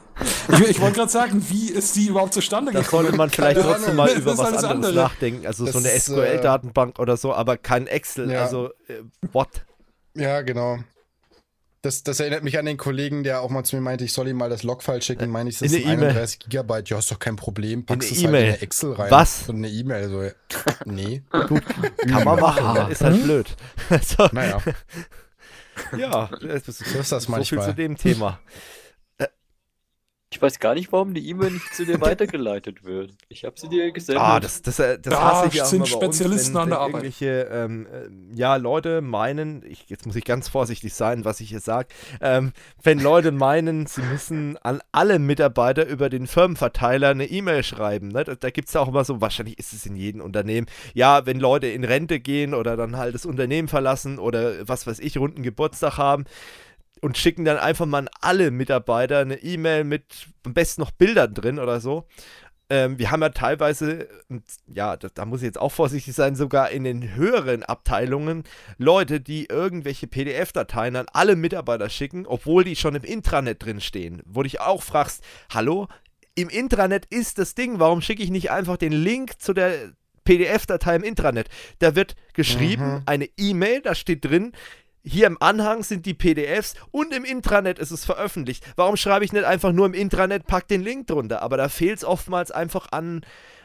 Ich, 0.52 0.70
ich 0.70 0.82
wollte 0.82 0.96
gerade 0.98 1.12
sagen, 1.12 1.46
wie 1.50 1.70
ist 1.70 1.96
die 1.96 2.08
überhaupt 2.08 2.34
zustande 2.34 2.72
gekommen? 2.72 2.86
Da 2.86 2.90
sollte 2.90 3.16
man 3.16 3.30
vielleicht 3.30 3.60
keine 3.62 3.72
trotzdem 3.72 4.00
Ahnung. 4.00 4.06
mal 4.08 4.18
über 4.18 4.38
was 4.38 4.48
anderes 4.48 4.64
andere. 4.64 4.94
nachdenken. 4.94 5.46
Also 5.46 5.66
das 5.66 5.74
so 5.74 5.80
eine 5.80 5.90
SQL-Datenbank 5.90 6.98
äh, 6.98 7.02
oder 7.02 7.18
so, 7.18 7.34
aber 7.34 7.58
kein 7.58 7.86
Excel. 7.86 8.32
Ja. 8.32 8.44
Also, 8.44 8.70
äh, 8.88 9.04
what? 9.32 9.50
Ja, 10.16 10.42
genau. 10.42 10.80
Das, 11.84 12.04
das 12.04 12.20
erinnert 12.20 12.44
mich 12.44 12.60
an 12.60 12.66
den 12.66 12.78
Kollegen, 12.78 13.24
der 13.24 13.42
auch 13.42 13.50
mal 13.50 13.64
zu 13.64 13.76
mir 13.76 13.82
meinte, 13.82 14.04
ich 14.04 14.14
soll 14.14 14.28
ihm 14.28 14.38
mal 14.38 14.52
das 14.52 14.62
Logfile 14.62 15.02
schicken. 15.02 15.32
Meine 15.32 15.50
ich, 15.50 15.58
das 15.58 15.72
sind 15.72 15.88
31 15.88 16.40
Gigabyte. 16.40 16.90
Ja, 16.90 17.00
ist 17.00 17.12
doch 17.12 17.18
kein 17.18 17.36
Problem. 17.36 17.86
Packst 17.86 18.12
es 18.12 18.18
halt 18.20 18.30
in 18.30 18.36
eine 18.36 18.62
Excel 18.62 18.94
rein. 18.94 19.10
Was? 19.10 19.48
So 19.48 19.54
eine 19.54 19.68
E-Mail. 19.68 20.10
So, 20.10 20.22
nee. 20.86 21.24
Gut, 21.48 21.64
kann 22.08 22.24
man 22.24 22.40
machen. 22.40 22.92
Ist 22.92 23.02
halt 23.02 23.16
hm? 23.16 23.24
blöd. 23.24 23.56
so. 24.04 24.30
Naja. 24.32 24.62
Ja, 25.98 26.30
das 26.42 26.68
ist, 26.68 26.86
so 26.86 27.00
ist 27.00 27.12
das 27.12 27.28
manchmal. 27.28 27.62
So 27.62 27.66
viel 27.66 27.74
zu 27.74 27.74
dem 27.74 27.98
Thema. 27.98 28.40
Ich 30.34 30.42
weiß 30.42 30.60
gar 30.60 30.76
nicht, 30.76 30.94
warum 30.94 31.14
die 31.14 31.28
E-Mail 31.30 31.52
nicht 31.52 31.76
zu 31.76 31.86
dir 31.86 32.00
weitergeleitet 32.02 32.86
wird. 32.86 33.12
Ich 33.28 33.44
habe 33.44 33.60
sie 33.60 33.68
dir 33.68 33.92
gesendet. 33.92 34.24
Ah, 34.24 34.40
das, 34.40 34.62
das, 34.62 34.78
das, 34.78 35.02
das 35.02 35.22
hasse 35.22 35.48
ich 35.50 35.56
ja 35.56 35.66
sind 35.66 35.86
Spezialisten 35.90 36.56
uns, 36.56 36.64
an 36.64 36.70
der 36.70 36.80
Arbeit. 36.80 37.04
Irgendwelche, 37.04 37.50
ähm, 37.52 37.86
äh, 37.86 38.38
ja, 38.38 38.56
Leute 38.56 39.02
meinen, 39.02 39.62
ich, 39.66 39.90
jetzt 39.90 40.06
muss 40.06 40.16
ich 40.16 40.24
ganz 40.24 40.48
vorsichtig 40.48 40.94
sein, 40.94 41.26
was 41.26 41.42
ich 41.42 41.50
hier 41.50 41.60
sage, 41.60 41.90
ähm, 42.22 42.54
wenn 42.82 43.00
Leute 43.00 43.32
meinen, 43.34 43.88
sie 43.88 44.04
müssen 44.04 44.58
an 44.60 44.80
alle 44.94 45.20
Mitarbeiter 45.20 45.86
über 45.86 46.10
den 46.10 46.28
Firmenverteiler 46.28 47.10
eine 47.10 47.26
E-Mail 47.26 47.64
schreiben. 47.64 48.08
Ne? 48.08 48.24
Da, 48.24 48.36
da 48.36 48.50
gibt 48.52 48.70
es 48.70 48.74
ja 48.74 48.80
auch 48.80 48.88
immer 48.88 49.04
so, 49.04 49.20
wahrscheinlich 49.20 49.60
ist 49.60 49.74
es 49.74 49.86
in 49.86 49.98
jedem 49.98 50.22
Unternehmen, 50.22 50.68
ja, 50.94 51.26
wenn 51.26 51.42
Leute 51.42 51.68
in 51.68 51.84
Rente 51.84 52.22
gehen 52.22 52.54
oder 52.54 52.78
dann 52.78 52.96
halt 52.96 53.16
das 53.16 53.26
Unternehmen 53.26 53.68
verlassen 53.68 54.18
oder 54.18 54.66
was 54.66 54.88
weiß 54.88 55.00
ich, 55.00 55.18
runden 55.18 55.44
Geburtstag 55.44 55.98
haben, 55.98 56.24
und 57.02 57.18
schicken 57.18 57.46
dann 57.46 57.58
einfach 57.58 57.86
mal 57.86 58.00
an 58.00 58.10
alle 58.22 58.52
Mitarbeiter 58.52 59.20
eine 59.20 59.42
E-Mail 59.42 59.84
mit 59.84 60.28
am 60.46 60.54
besten 60.54 60.82
noch 60.82 60.92
Bildern 60.92 61.34
drin 61.34 61.60
oder 61.60 61.82
so. 61.82 62.08
Ähm, 62.70 62.98
wir 62.98 63.12
haben 63.12 63.22
ja 63.22 63.30
teilweise, 63.30 64.08
ja, 64.66 64.96
da, 64.96 65.10
da, 65.14 65.26
muss 65.26 65.42
ich 65.42 65.48
jetzt 65.48 65.60
auch 65.60 65.74
vorsichtig 65.74 66.16
sein, 66.16 66.36
sogar 66.36 66.70
in 66.70 66.86
den 66.86 67.16
höheren 67.16 67.64
Abteilungen 67.64 68.44
Leute, 68.78 69.20
die 69.20 69.48
irgendwelche 69.48 70.08
PDF-Dateien 70.08 70.96
an 70.96 71.08
alle 71.12 71.36
Mitarbeiter 71.36 71.90
schicken, 71.90 72.26
obwohl 72.26 72.64
die 72.64 72.78
schon 72.78 72.96
im 72.96 73.04
Intranet 73.04 73.66
drin 73.66 73.82
stehen. 73.82 74.22
Wo 74.26 74.42
du 74.42 74.48
dich 74.48 74.62
auch 74.62 74.84
fragst, 74.84 75.22
hallo, 75.54 75.90
im 76.36 76.48
Intranet 76.48 77.08
ist 77.08 77.40
das 77.40 77.56
Ding, 77.56 77.80
warum 77.80 78.02
schicke 78.02 78.24
ich 78.24 78.30
nicht 78.30 78.52
einfach 78.52 78.78
den 78.78 78.94
Link 78.94 79.42
zu 79.42 79.54
der 79.54 79.92
PDF-Datei 80.24 80.96
im 80.96 81.04
Intranet? 81.04 81.50
Da 81.80 81.96
wird 81.96 82.16
geschrieben, 82.34 82.94
mhm. 82.94 83.02
eine 83.06 83.28
E-Mail, 83.36 83.82
da 83.82 83.96
steht 83.96 84.24
drin, 84.24 84.54
hier 85.04 85.28
im 85.28 85.42
Anhang 85.42 85.84
sind 85.84 86.06
die 86.06 86.14
PDFs 86.14 86.76
und 86.92 87.14
im 87.14 87.26
Intranet 87.26 87.80
ist 87.80 87.92
es 87.92 88.06
veröffentlicht. 88.06 88.64
Warum 88.76 88.98
schreibe 88.98 89.26
ich 89.26 89.34
nicht 89.34 89.46
einfach 89.46 89.72
nur 89.72 89.86
im 89.86 89.94
Intranet, 89.94 90.46
pack 90.46 90.68
den 90.68 90.82
Link 90.82 91.08
drunter? 91.08 91.42
Aber 91.42 91.58
da 91.58 91.70
fehlt 91.70 91.98
es 91.98 92.06
oftmals 92.06 92.52
einfach 92.52 92.92
an, 92.92 93.22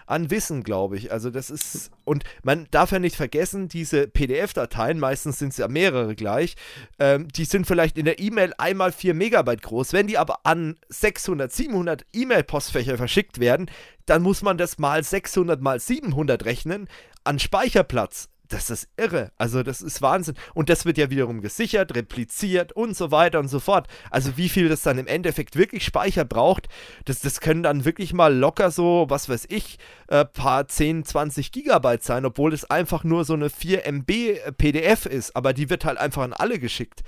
an 0.07 0.31
Wissen, 0.31 0.63
glaube 0.63 0.97
ich. 0.97 1.13
Also 1.13 1.31
das 1.31 1.51
ist, 1.51 1.91
und 2.05 2.25
man 2.43 2.67
darf 2.71 2.93
ja 2.93 2.99
nicht 2.99 3.17
vergessen, 3.17 3.69
diese 3.69 4.07
PDF-Dateien, 4.07 4.99
meistens 4.99 5.39
sind 5.39 5.51
es 5.51 5.59
ja 5.59 5.69
mehrere 5.69 6.15
gleich, 6.15 6.57
ähm, 6.99 7.29
die 7.29 7.45
sind 7.45 7.67
vielleicht 7.67 7.99
in 7.99 8.07
der 8.07 8.19
E-Mail 8.19 8.55
einmal 8.57 8.93
4 8.93 9.15
Megabyte 9.15 9.63
groß. 9.63 9.93
Wenn 9.93 10.07
die 10.07 10.19
aber 10.19 10.41
an 10.45 10.77
600, 10.89 11.53
700 11.53 12.07
E-Mail-Postfächer 12.13 12.97
verschickt 12.97 13.41
werden, 13.41 13.71
dann 14.07 14.23
muss 14.23 14.43
man 14.43 14.57
das 14.57 14.79
mal 14.79 15.03
600 15.03 15.61
mal 15.61 15.81
700 15.81 16.45
rechnen 16.45 16.89
an 17.25 17.39
Speicherplatz 17.39 18.29
das 18.49 18.71
ist 18.71 18.89
irre. 18.97 19.33
Also, 19.37 19.63
das 19.63 19.83
ist 19.83 20.03
Wahnsinn. 20.03 20.35
Und 20.55 20.69
das 20.69 20.85
wird 20.85 20.99
ja 20.99 21.11
wiederum 21.11 21.41
gesichert, 21.41 21.95
repliziert 21.95 22.73
und 22.73 22.97
so 22.97 23.11
weiter 23.11 23.39
und 23.39 23.49
so 23.49 23.61
fort. 23.61 23.89
Also, 24.11 24.37
wie 24.37 24.49
viel 24.49 24.69
das 24.69 24.83
dann 24.83 24.99
im 24.99 25.07
Endeffekt 25.07 25.57
wirklich 25.57 25.85
Speicher 25.85 26.25
braucht, 26.25 26.69
das, 27.05 27.21
das 27.21 27.41
können 27.41 27.63
dann 27.63 27.85
wirklich 27.85 28.13
mal 28.13 28.35
locker 28.35 28.71
so, 28.71 29.07
was 29.09 29.29
weiß 29.29 29.47
ich, 29.49 29.79
äh, 30.09 30.25
paar 30.25 30.69
10, 30.69 31.05
20 31.05 31.53
Gigabyte 31.53 32.03
sein, 32.03 32.25
obwohl 32.25 32.53
es 32.53 32.65
einfach 32.65 33.05
nur 33.05 33.25
so 33.25 33.35
eine 33.35 33.51
4 33.51 33.87
MB 33.87 34.57
PDF 34.57 35.07
ist. 35.07 35.37
Aber 35.37 35.53
die 35.53 35.71
wird 35.71 35.85
halt 35.85 35.99
einfach 35.99 36.23
an 36.23 36.33
alle 36.33 36.59
geschickt. 36.59 37.03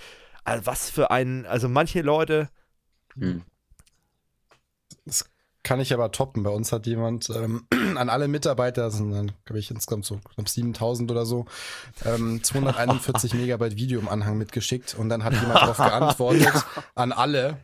Also, 0.45 0.66
was 0.66 0.90
für 0.90 1.11
ein, 1.11 1.47
also 1.47 1.68
manche 1.68 2.02
Leute. 2.02 2.49
Hm. 3.16 3.42
Das 5.04 5.30
kann 5.62 5.81
ich 5.81 5.93
aber 5.93 6.12
toppen. 6.12 6.43
Bei 6.43 6.50
uns 6.50 6.73
hat 6.73 6.87
jemand 6.87 7.31
ähm, 7.31 7.67
an 7.97 8.09
alle 8.09 8.29
Mitarbeiter, 8.29 8.83
das 8.83 8.97
sind 8.97 9.11
dann, 9.11 9.33
glaube 9.45 9.59
ich, 9.59 9.71
insgesamt 9.71 10.05
so 10.05 10.21
knapp 10.35 10.49
7000 10.49 11.11
oder 11.11 11.27
so, 11.27 11.47
ähm, 12.05 12.43
241 12.43 13.35
Megabyte 13.35 13.77
Video 13.77 14.00
im 14.00 14.09
Anhang 14.09 14.38
mitgeschickt 14.38 14.95
und 14.95 15.09
dann 15.09 15.25
hat 15.25 15.35
jemand 15.35 15.57
darauf 15.57 15.77
geantwortet 15.77 16.53
an 16.95 17.12
alle. 17.12 17.59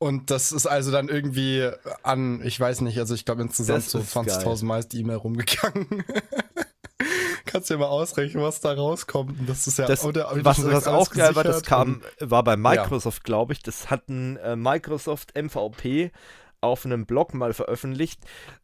Und 0.00 0.30
das 0.30 0.52
ist 0.52 0.66
also 0.66 0.92
dann 0.92 1.08
irgendwie 1.08 1.68
an, 2.04 2.40
ich 2.44 2.58
weiß 2.58 2.82
nicht, 2.82 2.98
also 2.98 3.14
ich 3.14 3.24
glaube 3.24 3.42
insgesamt 3.42 3.82
so 3.82 3.98
20.000 3.98 4.64
Mal 4.64 4.78
ist 4.78 4.92
die 4.92 5.00
E-Mail 5.00 5.16
rumgegangen. 5.16 6.04
Kannst 7.46 7.70
du 7.70 7.74
dir 7.74 7.80
mal 7.80 7.86
ausrechnen, 7.86 8.42
was 8.42 8.60
da 8.60 8.74
rauskommt. 8.74 9.48
Das 9.48 9.66
ist 9.66 9.78
ja 9.78 9.86
das, 9.86 10.04
oder, 10.04 10.30
was, 10.42 10.64
was 10.64 10.86
auch 10.86 11.10
geil 11.10 11.34
war, 11.34 11.44
das 11.44 11.62
kam, 11.62 12.02
war 12.20 12.44
bei 12.44 12.56
Microsoft, 12.56 13.22
ja. 13.22 13.24
glaube 13.24 13.54
ich. 13.54 13.62
Das 13.62 13.90
hat 13.90 14.08
ein 14.08 14.36
äh, 14.36 14.54
Microsoft 14.54 15.34
MVP 15.34 16.12
auf 16.60 16.84
einem 16.84 17.06
Blog 17.06 17.34
mal 17.34 17.52
veröffentlicht. 17.52 18.20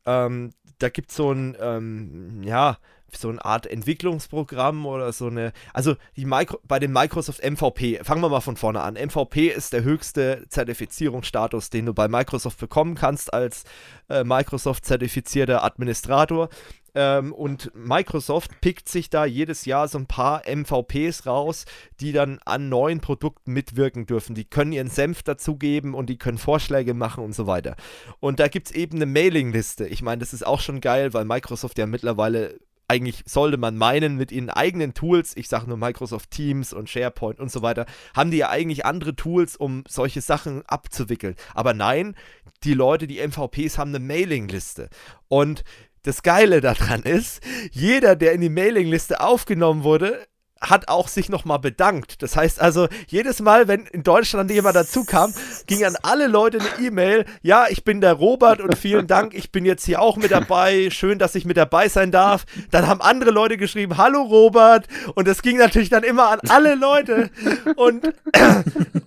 Ähm, 0.06 0.50
da 0.78 0.88
gibt 0.88 1.10
es 1.10 1.16
so 1.16 1.32
ein, 1.32 1.56
ähm, 1.60 2.42
ja, 2.42 2.78
so 3.16 3.28
eine 3.28 3.44
Art 3.44 3.66
Entwicklungsprogramm 3.66 4.86
oder 4.86 5.12
so 5.12 5.28
eine. 5.28 5.52
Also 5.72 5.96
die 6.16 6.24
Micro, 6.24 6.58
bei 6.64 6.78
dem 6.78 6.92
Microsoft 6.92 7.42
MVP, 7.42 8.00
fangen 8.02 8.22
wir 8.22 8.28
mal 8.28 8.40
von 8.40 8.56
vorne 8.56 8.82
an. 8.82 8.94
MVP 8.94 9.48
ist 9.48 9.72
der 9.72 9.84
höchste 9.84 10.44
Zertifizierungsstatus, 10.48 11.70
den 11.70 11.86
du 11.86 11.94
bei 11.94 12.08
Microsoft 12.08 12.58
bekommen 12.58 12.94
kannst 12.94 13.32
als 13.32 13.64
äh, 14.08 14.24
Microsoft-zertifizierter 14.24 15.62
Administrator. 15.64 16.48
Ähm, 16.94 17.32
und 17.32 17.72
Microsoft 17.74 18.60
pickt 18.60 18.88
sich 18.88 19.10
da 19.10 19.24
jedes 19.24 19.64
Jahr 19.64 19.88
so 19.88 19.98
ein 19.98 20.06
paar 20.06 20.42
MVPs 20.46 21.26
raus, 21.26 21.64
die 22.00 22.12
dann 22.12 22.38
an 22.44 22.68
neuen 22.68 23.00
Produkten 23.00 23.52
mitwirken 23.52 24.06
dürfen. 24.06 24.34
Die 24.34 24.44
können 24.44 24.72
ihren 24.72 24.90
Senf 24.90 25.22
dazugeben 25.22 25.94
und 25.94 26.08
die 26.08 26.18
können 26.18 26.38
Vorschläge 26.38 26.94
machen 26.94 27.24
und 27.24 27.34
so 27.34 27.46
weiter. 27.46 27.76
Und 28.20 28.40
da 28.40 28.48
gibt 28.48 28.68
es 28.68 28.74
eben 28.74 28.96
eine 28.96 29.06
Mailingliste. 29.06 29.86
Ich 29.86 30.02
meine, 30.02 30.20
das 30.20 30.32
ist 30.32 30.46
auch 30.46 30.60
schon 30.60 30.80
geil, 30.80 31.12
weil 31.14 31.24
Microsoft 31.24 31.78
ja 31.78 31.86
mittlerweile 31.86 32.58
eigentlich 32.86 33.22
sollte 33.26 33.56
man 33.56 33.76
meinen, 33.76 34.16
mit 34.16 34.30
ihren 34.30 34.50
eigenen 34.50 34.94
Tools, 34.94 35.36
ich 35.36 35.48
sage 35.48 35.66
nur 35.66 35.78
Microsoft 35.78 36.30
Teams 36.30 36.72
und 36.72 36.90
SharePoint 36.90 37.40
und 37.40 37.50
so 37.50 37.62
weiter, 37.62 37.86
haben 38.14 38.30
die 38.30 38.36
ja 38.36 38.50
eigentlich 38.50 38.84
andere 38.84 39.16
Tools, 39.16 39.56
um 39.56 39.84
solche 39.88 40.20
Sachen 40.20 40.62
abzuwickeln. 40.66 41.34
Aber 41.54 41.72
nein, 41.72 42.14
die 42.62 42.74
Leute, 42.74 43.06
die 43.06 43.26
MVPs 43.26 43.78
haben 43.78 43.94
eine 43.94 44.00
Mailingliste. 44.00 44.90
Und 45.28 45.64
das 46.04 46.22
Geile 46.22 46.60
daran 46.60 47.02
ist, 47.02 47.40
jeder, 47.72 48.14
der 48.14 48.32
in 48.32 48.40
die 48.42 48.50
Mailingliste 48.50 49.20
aufgenommen 49.20 49.82
wurde, 49.82 50.26
hat 50.60 50.88
auch 50.88 51.08
sich 51.08 51.28
nochmal 51.28 51.58
bedankt. 51.58 52.22
Das 52.22 52.36
heißt 52.36 52.60
also, 52.60 52.88
jedes 53.08 53.40
Mal, 53.40 53.68
wenn 53.68 53.86
in 53.86 54.02
Deutschland 54.02 54.50
jemand 54.50 54.76
dazu 54.76 55.04
kam, 55.04 55.34
ging 55.66 55.84
an 55.84 55.96
alle 56.02 56.26
Leute 56.26 56.58
eine 56.58 56.86
E-Mail, 56.86 57.24
ja, 57.42 57.66
ich 57.68 57.84
bin 57.84 58.00
der 58.00 58.14
Robert 58.14 58.60
und 58.60 58.76
vielen 58.76 59.06
Dank, 59.06 59.34
ich 59.34 59.52
bin 59.52 59.64
jetzt 59.64 59.84
hier 59.84 60.00
auch 60.00 60.16
mit 60.16 60.30
dabei, 60.30 60.88
schön, 60.90 61.18
dass 61.18 61.34
ich 61.34 61.44
mit 61.44 61.56
dabei 61.56 61.88
sein 61.88 62.10
darf. 62.10 62.44
Dann 62.70 62.86
haben 62.86 63.00
andere 63.00 63.30
Leute 63.30 63.56
geschrieben, 63.56 63.96
hallo 63.96 64.22
Robert 64.22 64.86
und 65.14 65.28
das 65.28 65.42
ging 65.42 65.58
natürlich 65.58 65.90
dann 65.90 66.02
immer 66.02 66.30
an 66.30 66.40
alle 66.48 66.74
Leute 66.74 67.30
und, 67.76 68.12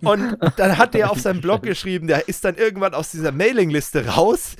und 0.03 0.37
dann 0.57 0.77
hat 0.77 0.93
der 0.93 1.11
auf 1.11 1.19
seinem 1.19 1.41
Blog 1.41 1.63
geschrieben, 1.63 2.07
der 2.07 2.27
ist 2.27 2.45
dann 2.45 2.55
irgendwann 2.55 2.93
aus 2.93 3.11
dieser 3.11 3.31
Mailingliste 3.31 4.07
raus 4.07 4.55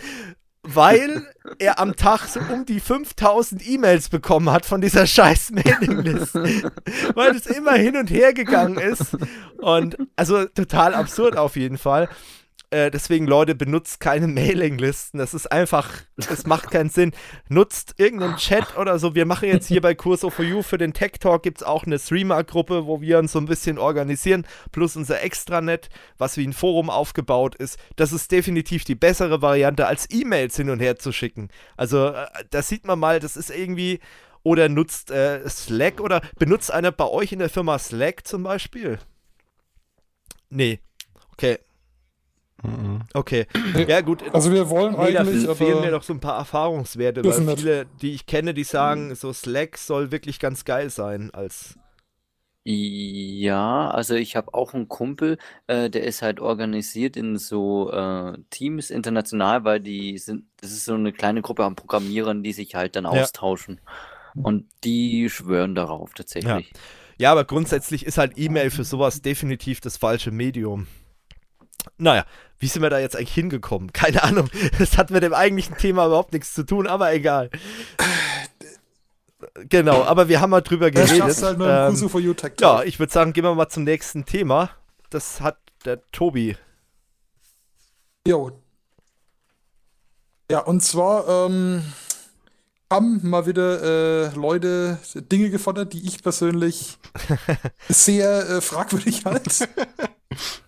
weil 0.74 1.25
er 1.59 1.79
am 1.79 1.95
Tag 1.95 2.27
so 2.27 2.39
um 2.39 2.65
die 2.65 2.79
5000 2.79 3.67
E-Mails 3.67 4.09
bekommen 4.09 4.51
hat 4.51 4.65
von 4.65 4.81
dieser 4.81 5.07
scheiß 5.07 5.51
Mailingliste. 5.51 6.71
weil 7.15 7.36
es 7.36 7.45
immer 7.45 7.74
hin 7.74 7.97
und 7.97 8.09
her 8.09 8.33
gegangen 8.33 8.77
ist. 8.77 9.17
Und 9.57 9.97
also 10.15 10.45
total 10.45 10.93
absurd 10.93 11.38
auf 11.38 11.55
jeden 11.55 11.77
Fall. 11.77 12.09
Äh, 12.69 12.91
deswegen, 12.91 13.27
Leute, 13.27 13.55
benutzt 13.55 14.01
keine 14.01 14.27
Mailinglisten. 14.27 15.19
Das 15.19 15.33
ist 15.33 15.50
einfach, 15.51 15.89
das 16.17 16.45
macht 16.45 16.69
keinen 16.69 16.89
Sinn. 16.89 17.13
Nutzt 17.47 17.95
irgendeinen 17.97 18.36
Chat 18.36 18.77
oder 18.77 19.00
so. 19.00 19.15
Wir 19.15 19.25
machen 19.25 19.47
jetzt 19.47 19.67
hier 19.67 19.81
bei 19.81 19.95
Curso 19.95 20.29
for 20.29 20.43
You 20.43 20.62
für 20.62 20.77
den 20.77 20.93
Tech 20.93 21.13
Talk 21.19 21.43
gibt 21.43 21.59
es 21.59 21.63
auch 21.63 21.86
eine 21.86 21.97
Streamer-Gruppe, 21.97 22.86
wo 22.86 23.00
wir 23.00 23.19
uns 23.19 23.31
so 23.31 23.39
ein 23.39 23.45
bisschen 23.45 23.77
organisieren, 23.77 24.45
plus 24.71 24.97
unser 24.97 25.21
Extranet, 25.21 25.89
was 26.17 26.36
wie 26.36 26.45
ein 26.45 26.53
Forum 26.53 26.89
aufgebaut 26.89 27.55
ist. 27.55 27.79
Das 27.95 28.12
ist 28.12 28.31
definitiv 28.31 28.83
die 28.83 28.95
bessere 28.95 29.41
Variante, 29.41 29.88
als 29.88 30.09
E-Mails 30.12 30.57
hin 30.57 30.69
und 30.69 30.81
her 30.81 30.97
zu 30.97 31.13
schicken. 31.13 31.50
Also, 31.77 32.07
äh, 32.09 32.27
da 32.50 32.62
sieht 32.62 32.86
man 32.86 33.00
mal, 33.00 33.19
das 33.19 33.38
ist 33.38 33.50
irgendwie. 33.50 34.00
Oder 34.43 34.69
nutzt 34.69 35.12
äh, 35.12 35.47
Slack 35.50 36.00
oder 36.00 36.21
benutzt 36.39 36.71
einer 36.71 36.91
bei 36.93 37.05
euch 37.05 37.33
in 37.33 37.39
der 37.39 37.50
Firma 37.50 37.77
Slack 37.79 38.25
zum 38.25 38.43
Beispiel? 38.43 38.97
Nee. 40.50 40.79
Okay. 41.33 41.57
Okay, 43.13 43.45
ja 43.87 44.01
gut. 44.01 44.23
Also 44.33 44.51
wir 44.51 44.69
wollen 44.69 44.93
nee, 44.93 45.15
eigentlich, 45.17 45.45
da 45.45 45.53
fehlen 45.53 45.81
mir 45.81 45.91
noch 45.91 46.03
so 46.03 46.13
ein 46.13 46.19
paar 46.19 46.37
Erfahrungswerte, 46.37 47.23
weil 47.23 47.57
viele, 47.57 47.85
die 48.01 48.13
ich 48.13 48.25
kenne, 48.25 48.53
die 48.53 48.63
sagen, 48.63 49.13
so 49.15 49.31
Slack 49.31 49.77
soll 49.77 50.11
wirklich 50.11 50.39
ganz 50.39 50.65
geil 50.65 50.89
sein 50.89 51.31
als 51.33 51.75
ja, 52.69 53.89
also 53.91 54.15
ich 54.15 54.35
habe 54.35 54.53
auch 54.53 54.73
einen 54.73 54.89
Kumpel, 54.89 55.37
äh, 55.67 55.89
der 55.89 56.03
ist 56.03 56.21
halt 56.21 56.41
organisiert 56.41 57.15
in 57.15 57.37
so 57.37 57.89
äh, 57.93 58.37
Teams 58.49 58.89
international, 58.89 59.63
weil 59.63 59.79
die 59.79 60.17
sind, 60.17 60.47
das 60.59 60.71
ist 60.71 60.83
so 60.83 60.95
eine 60.95 61.13
kleine 61.13 61.41
Gruppe 61.41 61.63
an 61.63 61.77
Programmierern, 61.77 62.43
die 62.43 62.51
sich 62.51 62.75
halt 62.75 62.97
dann 62.97 63.05
ja. 63.05 63.11
austauschen. 63.11 63.79
Und 64.35 64.65
die 64.83 65.29
schwören 65.29 65.75
darauf 65.75 66.13
tatsächlich. 66.13 66.71
Ja. 66.73 66.79
ja, 67.17 67.31
aber 67.31 67.45
grundsätzlich 67.45 68.05
ist 68.05 68.17
halt 68.17 68.33
E-Mail 68.35 68.69
für 68.69 68.83
sowas 68.83 69.21
definitiv 69.21 69.79
das 69.79 69.95
falsche 69.95 70.31
Medium. 70.31 70.87
Naja, 71.97 72.25
wie 72.59 72.67
sind 72.67 72.81
wir 72.81 72.89
da 72.89 72.99
jetzt 72.99 73.15
eigentlich 73.15 73.33
hingekommen? 73.33 73.93
Keine 73.93 74.23
Ahnung. 74.23 74.49
Das 74.79 74.97
hat 74.97 75.11
mit 75.11 75.23
dem 75.23 75.33
eigentlichen 75.33 75.77
Thema 75.77 76.05
überhaupt 76.05 76.33
nichts 76.33 76.53
zu 76.53 76.63
tun, 76.63 76.87
aber 76.87 77.13
egal. 77.13 77.49
Genau, 79.69 80.03
aber 80.03 80.29
wir 80.29 80.41
haben 80.41 80.49
mal 80.49 80.61
drüber 80.61 80.91
geredet. 80.91 81.41
Halt 81.41 81.59
ähm, 81.59 82.53
ja, 82.59 82.83
ich 82.83 82.99
würde 82.99 83.13
sagen, 83.13 83.33
gehen 83.33 83.43
wir 83.43 83.53
mal 83.53 83.69
zum 83.69 83.83
nächsten 83.83 84.25
Thema. 84.25 84.71
Das 85.09 85.41
hat 85.41 85.57
der 85.85 86.01
Tobi. 86.11 86.57
Jo. 88.27 88.51
Ja, 90.49 90.59
und 90.59 90.81
zwar 90.81 91.27
ähm, 91.47 91.83
haben 92.91 93.19
mal 93.29 93.45
wieder 93.45 93.83
äh, 93.83 94.35
Leute 94.35 94.97
Dinge 95.15 95.49
gefordert, 95.49 95.93
die 95.93 96.05
ich 96.05 96.23
persönlich 96.23 96.97
sehr 97.89 98.49
äh, 98.49 98.61
fragwürdig 98.61 99.25
halte. 99.25 99.69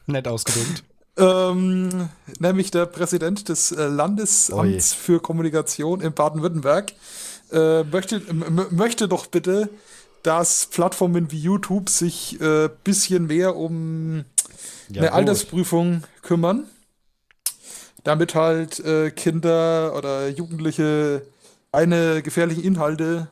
Nett 0.06 0.28
ausgedrückt. 0.28 0.84
Ähm, 1.20 2.10
nämlich 2.40 2.72
der 2.72 2.86
Präsident 2.86 3.50
des 3.50 3.72
äh, 3.72 3.88
Landesamts 3.88 4.94
oh 4.94 4.98
für 4.98 5.20
Kommunikation 5.20 6.02
in 6.02 6.14
Baden-Württemberg 6.14 6.94
äh, 7.52 7.84
möchte, 7.84 8.22
möchte 8.72 9.08
doch 9.08 9.28
bitte, 9.28 9.70
dass 10.24 10.66
Plattformen 10.68 11.32
wie 11.32 11.40
YouTube 11.40 11.90
sich 11.90 12.38
ein 12.40 12.66
äh, 12.66 12.70
bisschen 12.84 13.28
mehr 13.28 13.56
um 13.56 14.26
ja, 14.90 15.02
eine 15.02 15.08
gut. 15.08 15.18
Altersprüfung 15.18 16.04
kümmern, 16.22 16.66
damit 18.04 18.36
halt 18.36 18.80
äh, 18.80 19.12
Kinder 19.12 19.96
oder 19.96 20.30
Jugendliche 20.30 21.24
eine 21.72 22.22
gefährlichen 22.22 22.64
Inhalte 22.64 23.30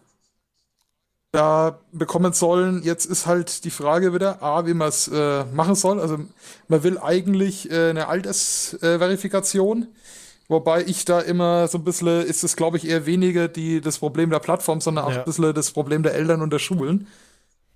da 1.31 1.79
bekommen 1.91 2.34
sollen. 2.34 2.84
Jetzt 2.84 3.05
ist 3.05 3.25
halt 3.25 3.63
die 3.63 3.69
Frage 3.69 4.13
wieder, 4.13 4.41
A, 4.41 4.65
wie 4.65 4.74
man 4.74 4.89
es 4.89 5.07
äh, 5.07 5.43
machen 5.46 5.75
soll. 5.75 6.00
Also 6.00 6.19
man 6.67 6.84
will 6.84 6.98
eigentlich 6.98 7.69
äh, 7.69 7.89
eine 7.89 8.07
Altersverifikation, 8.07 9.84
äh, 9.84 9.88
wobei 10.48 10.84
ich 10.84 11.05
da 11.05 11.19
immer 11.19 11.67
so 11.67 11.77
ein 11.77 11.84
bisschen, 11.84 12.25
ist 12.25 12.43
es 12.43 12.55
glaube 12.55 12.77
ich 12.77 12.88
eher 12.88 13.05
weniger 13.05 13.48
die, 13.48 13.81
das 13.81 14.00
Problem 14.00 14.29
der 14.29 14.39
Plattform, 14.39 14.81
sondern 14.81 15.05
auch 15.05 15.12
ja. 15.12 15.19
ein 15.19 15.25
bisschen 15.25 15.53
das 15.53 15.72
Problem 15.72 16.03
der 16.03 16.15
Eltern 16.15 16.41
und 16.41 16.51
der 16.51 16.60
Schulen. 16.60 17.07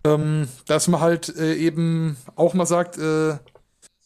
Ähm, 0.04 0.48
dass 0.66 0.88
man 0.88 1.00
halt 1.00 1.36
äh, 1.38 1.54
eben 1.56 2.18
auch 2.36 2.56
mal 2.56 2.66
sagt, 2.66 2.98
äh, 2.98 3.38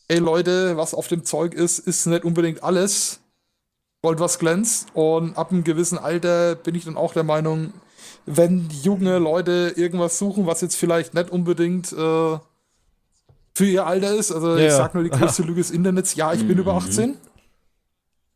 ey 0.08 0.20
Leute, 0.20 0.76
was 0.76 0.94
auf 0.94 1.08
dem 1.08 1.24
Zeug 1.24 1.54
ist, 1.54 1.80
ist 1.80 2.06
nicht 2.08 2.26
unbedingt 2.26 2.64
alles. 2.64 3.22
Wollt 4.04 4.20
was 4.20 4.40
glänzt. 4.40 4.90
Und 4.94 5.38
ab 5.38 5.52
einem 5.52 5.64
gewissen 5.64 5.98
Alter 5.98 6.56
bin 6.56 6.76
ich 6.76 6.84
dann 6.84 6.98
auch 6.98 7.14
der 7.14 7.24
Meinung, 7.24 7.74
wenn 8.26 8.70
junge 8.84 9.18
Leute 9.20 9.74
irgendwas 9.76 10.18
suchen, 10.18 10.46
was 10.46 10.62
jetzt 10.62 10.76
vielleicht 10.76 11.14
nicht 11.14 11.30
unbedingt 11.30 11.92
äh, 11.92 12.38
für 13.54 13.66
ihr 13.66 13.86
Alter 13.86 14.14
ist. 14.14 14.32
Also 14.32 14.58
ja. 14.58 14.68
ich 14.68 14.74
sag 14.74 14.94
nur 14.94 15.04
die 15.04 15.10
größte 15.10 15.44
Lüge 15.44 15.62
des 15.62 15.72
Internets, 15.72 16.16
ja, 16.16 16.34
ich 16.34 16.46
bin 16.48 16.58
über 16.58 16.74
18. 16.74 17.12
Mhm. 17.12 17.18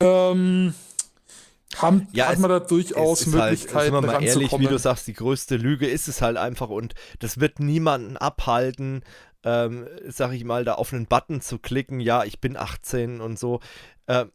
Ähm, 0.01 0.73
haben, 1.77 2.07
ja, 2.13 2.27
hat 2.27 2.39
man 2.39 2.49
da 2.49 2.59
durchaus 2.59 3.25
Möglichkeiten, 3.27 3.75
halt, 3.75 3.85
sind 3.85 3.93
wir 3.93 4.01
mal 4.01 4.23
ehrlich, 4.23 4.51
wie 4.57 4.65
du 4.65 4.79
sagst, 4.79 5.07
die 5.07 5.13
größte 5.13 5.57
Lüge 5.57 5.87
ist 5.87 6.07
es 6.07 6.21
halt 6.21 6.37
einfach 6.37 6.69
und 6.69 6.93
das 7.19 7.39
wird 7.39 7.59
niemanden 7.59 8.17
abhalten, 8.17 9.03
ähm, 9.43 9.87
sag 10.07 10.33
ich 10.33 10.45
mal, 10.45 10.65
da 10.65 10.75
auf 10.75 10.93
einen 10.93 11.05
Button 11.05 11.41
zu 11.41 11.59
klicken, 11.59 11.99
ja, 11.99 12.23
ich 12.23 12.39
bin 12.39 12.57
18 12.57 13.21
und 13.21 13.37
so. 13.37 13.59
Ähm, 14.07 14.31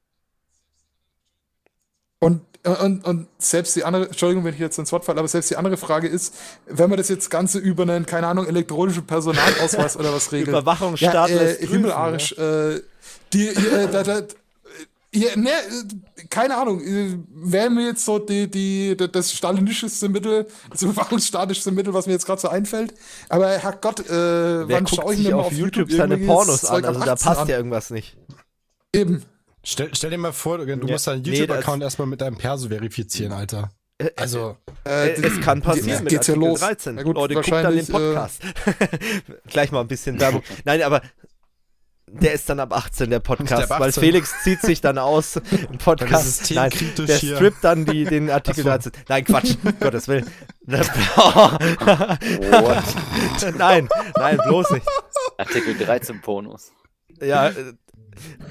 und, 2.25 2.41
und, 2.81 3.05
und 3.05 3.29
selbst 3.39 3.77
die 3.77 3.85
andere, 3.85 4.07
Entschuldigung, 4.07 4.45
wenn 4.45 4.55
ich 4.55 4.61
jetzt 4.61 4.79
ins 4.79 4.91
Wort 4.93 5.05
falle, 5.05 5.19
aber 5.19 5.29
selbst 5.29 5.51
die 5.51 5.57
andere 5.57 5.77
Frage 5.77 6.09
ist, 6.09 6.35
wenn 6.67 6.89
man 6.89 6.97
das 6.97 7.09
jetzt 7.09 7.31
Ganze 7.31 7.59
über 7.59 7.83
einen, 7.83 8.07
keine 8.07 8.27
Ahnung, 8.27 8.47
elektronischen 8.47 9.07
Personalausweis 9.07 9.97
oder 9.99 10.13
was 10.13 10.33
regelt. 10.33 10.49
Überwachungsstaat 10.49 11.31
ja, 11.31 11.37
äh, 11.37 11.67
Himmelarisch. 11.67 12.37
Ne? 12.37 12.45
Äh, 12.45 12.83
die, 13.33 13.49
äh, 13.49 13.89
da, 13.91 14.03
da, 14.03 14.23
ja, 15.15 15.37
ne, 15.37 15.51
keine 16.29 16.57
Ahnung, 16.57 16.81
äh, 16.81 17.17
wäre 17.35 17.71
mir 17.71 17.87
jetzt 17.87 18.05
so 18.05 18.19
die, 18.19 18.51
die, 18.51 18.97
das 18.97 19.33
stalinischste 19.33 20.09
Mittel, 20.09 20.47
das 20.71 20.83
überwachungsstatischste 20.83 21.71
Mittel, 21.71 21.95
was 21.95 22.07
mir 22.07 22.13
jetzt 22.15 22.27
gerade 22.27 22.41
so 22.41 22.49
einfällt. 22.49 22.95
Aber 23.29 23.49
Herrgott, 23.49 24.01
äh, 24.01 24.09
Wer 24.11 24.69
wann 24.69 24.87
schaue 24.87 25.15
ich 25.15 25.23
mir 25.23 25.37
mal 25.37 25.43
auf 25.43 25.53
YouTube, 25.53 25.89
YouTube 25.91 25.99
seine 25.99 26.19
Pornos 26.19 26.65
an? 26.65 26.85
Also 26.85 27.01
da 27.01 27.15
passt 27.15 27.43
an. 27.43 27.49
ja 27.49 27.57
irgendwas 27.57 27.91
nicht. 27.91 28.17
Eben. 28.93 29.23
Stell, 29.65 29.89
stell 29.95 30.11
dir 30.11 30.19
mal 30.19 30.33
vor, 30.33 30.59
du 30.59 30.65
ja, 30.65 30.77
musst 30.77 31.07
deinen 31.07 31.25
YouTube-Account 31.25 31.79
nee, 31.79 31.85
erstmal 31.85 32.07
mit 32.07 32.21
deinem 32.21 32.37
Perso 32.37 32.69
verifizieren, 32.69 33.33
Alter. 33.33 33.71
Äh, 33.99 34.11
also, 34.17 34.59
äh, 34.87 35.09
äh, 35.09 35.27
es 35.27 35.41
kann 35.41 35.63
passieren 35.63 36.05
mit 36.05 36.13
geht's 36.13 36.27
ja 36.27 36.35
los. 36.35 36.61
13. 36.61 37.03
gut, 37.03 37.17
Leute, 37.17 37.35
guckt 37.35 37.51
dann 37.51 37.75
den 37.75 37.87
Podcast. 37.87 38.43
Äh, 38.45 38.51
Gleich 39.49 39.73
mal 39.73 39.81
ein 39.81 39.89
bisschen 39.89 40.21
Werbung. 40.21 40.43
Nein, 40.65 40.83
aber 40.83 41.01
der 42.07 42.33
ist 42.35 42.49
dann 42.49 42.61
ab 42.61 42.73
18, 42.73 43.09
der 43.11 43.21
Podcast, 43.21 43.71
ab 43.71 43.81
18? 43.81 43.81
weil 43.81 43.93
Felix 43.93 44.43
zieht 44.43 44.61
sich 44.61 44.81
dann 44.81 44.99
aus 44.99 45.37
im 45.71 45.79
Podcast. 45.79 46.51
Nein, 46.51 46.71
der 46.99 47.17
hier. 47.17 47.37
strippt 47.37 47.65
dann 47.65 47.87
die, 47.87 48.05
den 48.05 48.31
Artikel 48.31 48.65
so. 48.65 48.69
13. 48.69 48.93
Nein, 49.09 49.25
Quatsch, 49.25 49.57
Gottes 49.81 50.09
Willen. 50.09 50.31
nein, 53.57 53.89
nein, 54.17 54.39
bloß 54.47 54.71
nicht. 54.73 54.87
Artikel 55.39 55.77
13 55.79 56.21
Bonus. 56.21 56.73
Ja, 57.21 57.49
äh, 57.49 57.73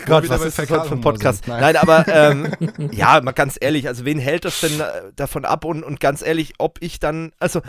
Gott, 0.06 0.30
was 0.30 0.44
ist 0.44 0.60
das 0.60 0.68
für 0.68 0.92
ein 0.92 1.02
Podcast? 1.02 1.48
Nein. 1.48 1.62
Nein, 1.62 1.76
aber 1.78 2.08
ähm, 2.08 2.52
ja, 2.92 3.20
mal 3.22 3.32
ganz 3.32 3.58
ehrlich, 3.60 3.88
also 3.88 4.06
wen 4.06 4.20
hält 4.20 4.46
das 4.46 4.62
denn 4.62 4.80
äh, 4.80 5.12
davon 5.16 5.46
ab? 5.46 5.66
Und, 5.66 5.84
und 5.84 6.00
ganz 6.00 6.22
ehrlich, 6.22 6.56
ob 6.58 6.78
ich 6.82 7.00
dann, 7.00 7.32
also 7.40 7.62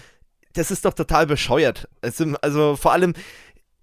das 0.55 0.71
ist 0.71 0.85
doch 0.85 0.95
total 0.95 1.27
bescheuert. 1.27 1.89
Also, 2.01 2.35
also 2.41 2.77
vor 2.77 2.93
allem, 2.93 3.15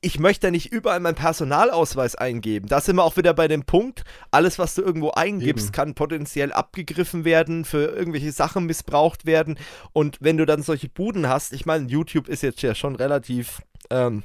ich 0.01 0.19
möchte 0.19 0.49
nicht 0.49 0.71
überall 0.71 0.99
meinen 0.99 1.15
Personalausweis 1.15 2.15
eingeben. 2.15 2.67
Da 2.67 2.81
sind 2.81 2.95
wir 2.95 3.03
auch 3.03 3.17
wieder 3.17 3.33
bei 3.35 3.47
dem 3.47 3.63
Punkt, 3.63 4.03
alles, 4.31 4.57
was 4.57 4.73
du 4.73 4.81
irgendwo 4.81 5.11
eingibst, 5.11 5.67
Eben. 5.67 5.71
kann 5.73 5.93
potenziell 5.93 6.51
abgegriffen 6.51 7.23
werden, 7.23 7.65
für 7.65 7.95
irgendwelche 7.95 8.31
Sachen 8.31 8.65
missbraucht 8.65 9.25
werden. 9.27 9.59
Und 9.93 10.17
wenn 10.19 10.37
du 10.37 10.45
dann 10.45 10.63
solche 10.63 10.89
Buden 10.89 11.29
hast, 11.29 11.53
ich 11.53 11.67
meine, 11.67 11.87
YouTube 11.87 12.27
ist 12.27 12.41
jetzt 12.41 12.63
ja 12.63 12.73
schon 12.73 12.95
relativ. 12.95 13.61
Ähm, 13.89 14.23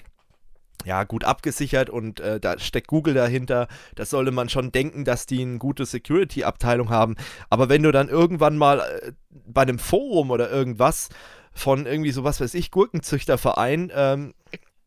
ja, 0.87 1.03
gut 1.03 1.25
abgesichert 1.25 1.91
und 1.91 2.21
äh, 2.21 2.39
da 2.39 2.61
steckt 2.61 2.87
Google 2.87 3.13
dahinter. 3.13 3.67
Da 3.97 4.05
sollte 4.05 4.31
man 4.31 4.49
schon 4.49 4.71
denken, 4.71 5.05
dass 5.05 5.27
die 5.27 5.43
eine 5.43 5.59
gute 5.59 5.85
Security-Abteilung 5.85 6.91
haben. 6.91 7.17
Aber 7.51 7.69
wenn 7.69 7.83
du 7.83 7.91
dann 7.91 8.09
irgendwann 8.09 8.57
mal 8.57 8.79
äh, 8.79 9.13
bei 9.49 9.63
einem 9.63 9.81
Forum 9.81 10.31
oder 10.31 10.49
irgendwas 10.49 11.09
von 11.53 11.87
irgendwie 11.87 12.13
so 12.13 12.23
was 12.23 12.41
weiß 12.41 12.55
ich, 12.55 12.71
Gurkenzüchterverein, 12.71 13.91
ähm, 13.93 14.35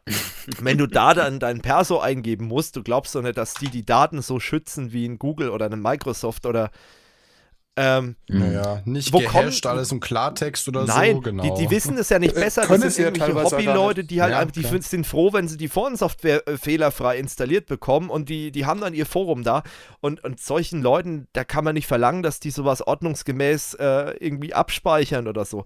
wenn 0.62 0.78
du 0.78 0.88
da 0.88 1.14
dann 1.14 1.38
dein 1.38 1.60
Perso 1.60 2.00
eingeben 2.00 2.48
musst, 2.48 2.78
du 2.78 2.82
glaubst 2.82 3.14
doch 3.14 3.22
nicht, 3.22 3.38
dass 3.38 3.56
die 3.56 3.70
die 3.70 3.86
Daten 3.86 4.22
so 4.22 4.40
schützen 4.40 4.94
wie 4.94 5.04
in 5.06 5.20
Google 5.20 5.50
oder 5.50 5.70
in 5.70 5.82
Microsoft 5.82 6.46
oder 6.46 6.72
ähm, 7.82 8.18
naja, 8.28 8.82
nicht 8.84 9.14
wo 9.14 9.20
gehasht, 9.20 9.64
kommt, 9.64 9.74
alles 9.74 9.94
im 9.94 10.02
Klartext 10.02 10.68
oder 10.68 10.84
nein, 10.86 11.16
so, 11.16 11.22
genau. 11.22 11.44
Die, 11.44 11.64
die 11.64 11.72
wissen 11.72 11.98
es 11.98 12.10
ja 12.10 12.20
nicht 12.20 12.36
besser. 12.36 12.64
das 12.68 12.96
sind 12.96 13.06
irgendwelche 13.06 13.34
ja 13.34 13.44
Hobbyleute, 13.44 14.04
die 14.04 14.22
halt, 14.22 14.34
ja, 14.34 14.44
die 14.44 14.82
sind 14.82 15.08
froh, 15.08 15.32
wenn 15.32 15.48
sie 15.48 15.56
die 15.56 15.70
Forensoftware 15.70 16.46
äh, 16.46 16.58
fehlerfrei 16.58 17.18
installiert 17.18 17.68
bekommen 17.68 18.10
und 18.10 18.28
die, 18.28 18.52
die 18.52 18.66
haben 18.66 18.82
dann 18.82 18.94
ihr 18.94 19.06
Forum 19.06 19.44
da. 19.44 19.64
Und, 20.02 20.22
und 20.26 20.42
solchen 20.42 20.82
Leuten, 20.82 21.30
da 21.32 21.46
kann 21.46 21.64
man 21.64 21.74
nicht 21.74 21.88
verlangen, 21.88 22.22
dass 22.22 22.42
die 22.42 22.52
sowas 22.52 22.86
ordnungsgemäß 22.86 23.76
äh, 23.76 24.12
irgendwie 24.20 24.54
abspeichern 24.54 25.30
oder 25.30 25.46
so. 25.46 25.64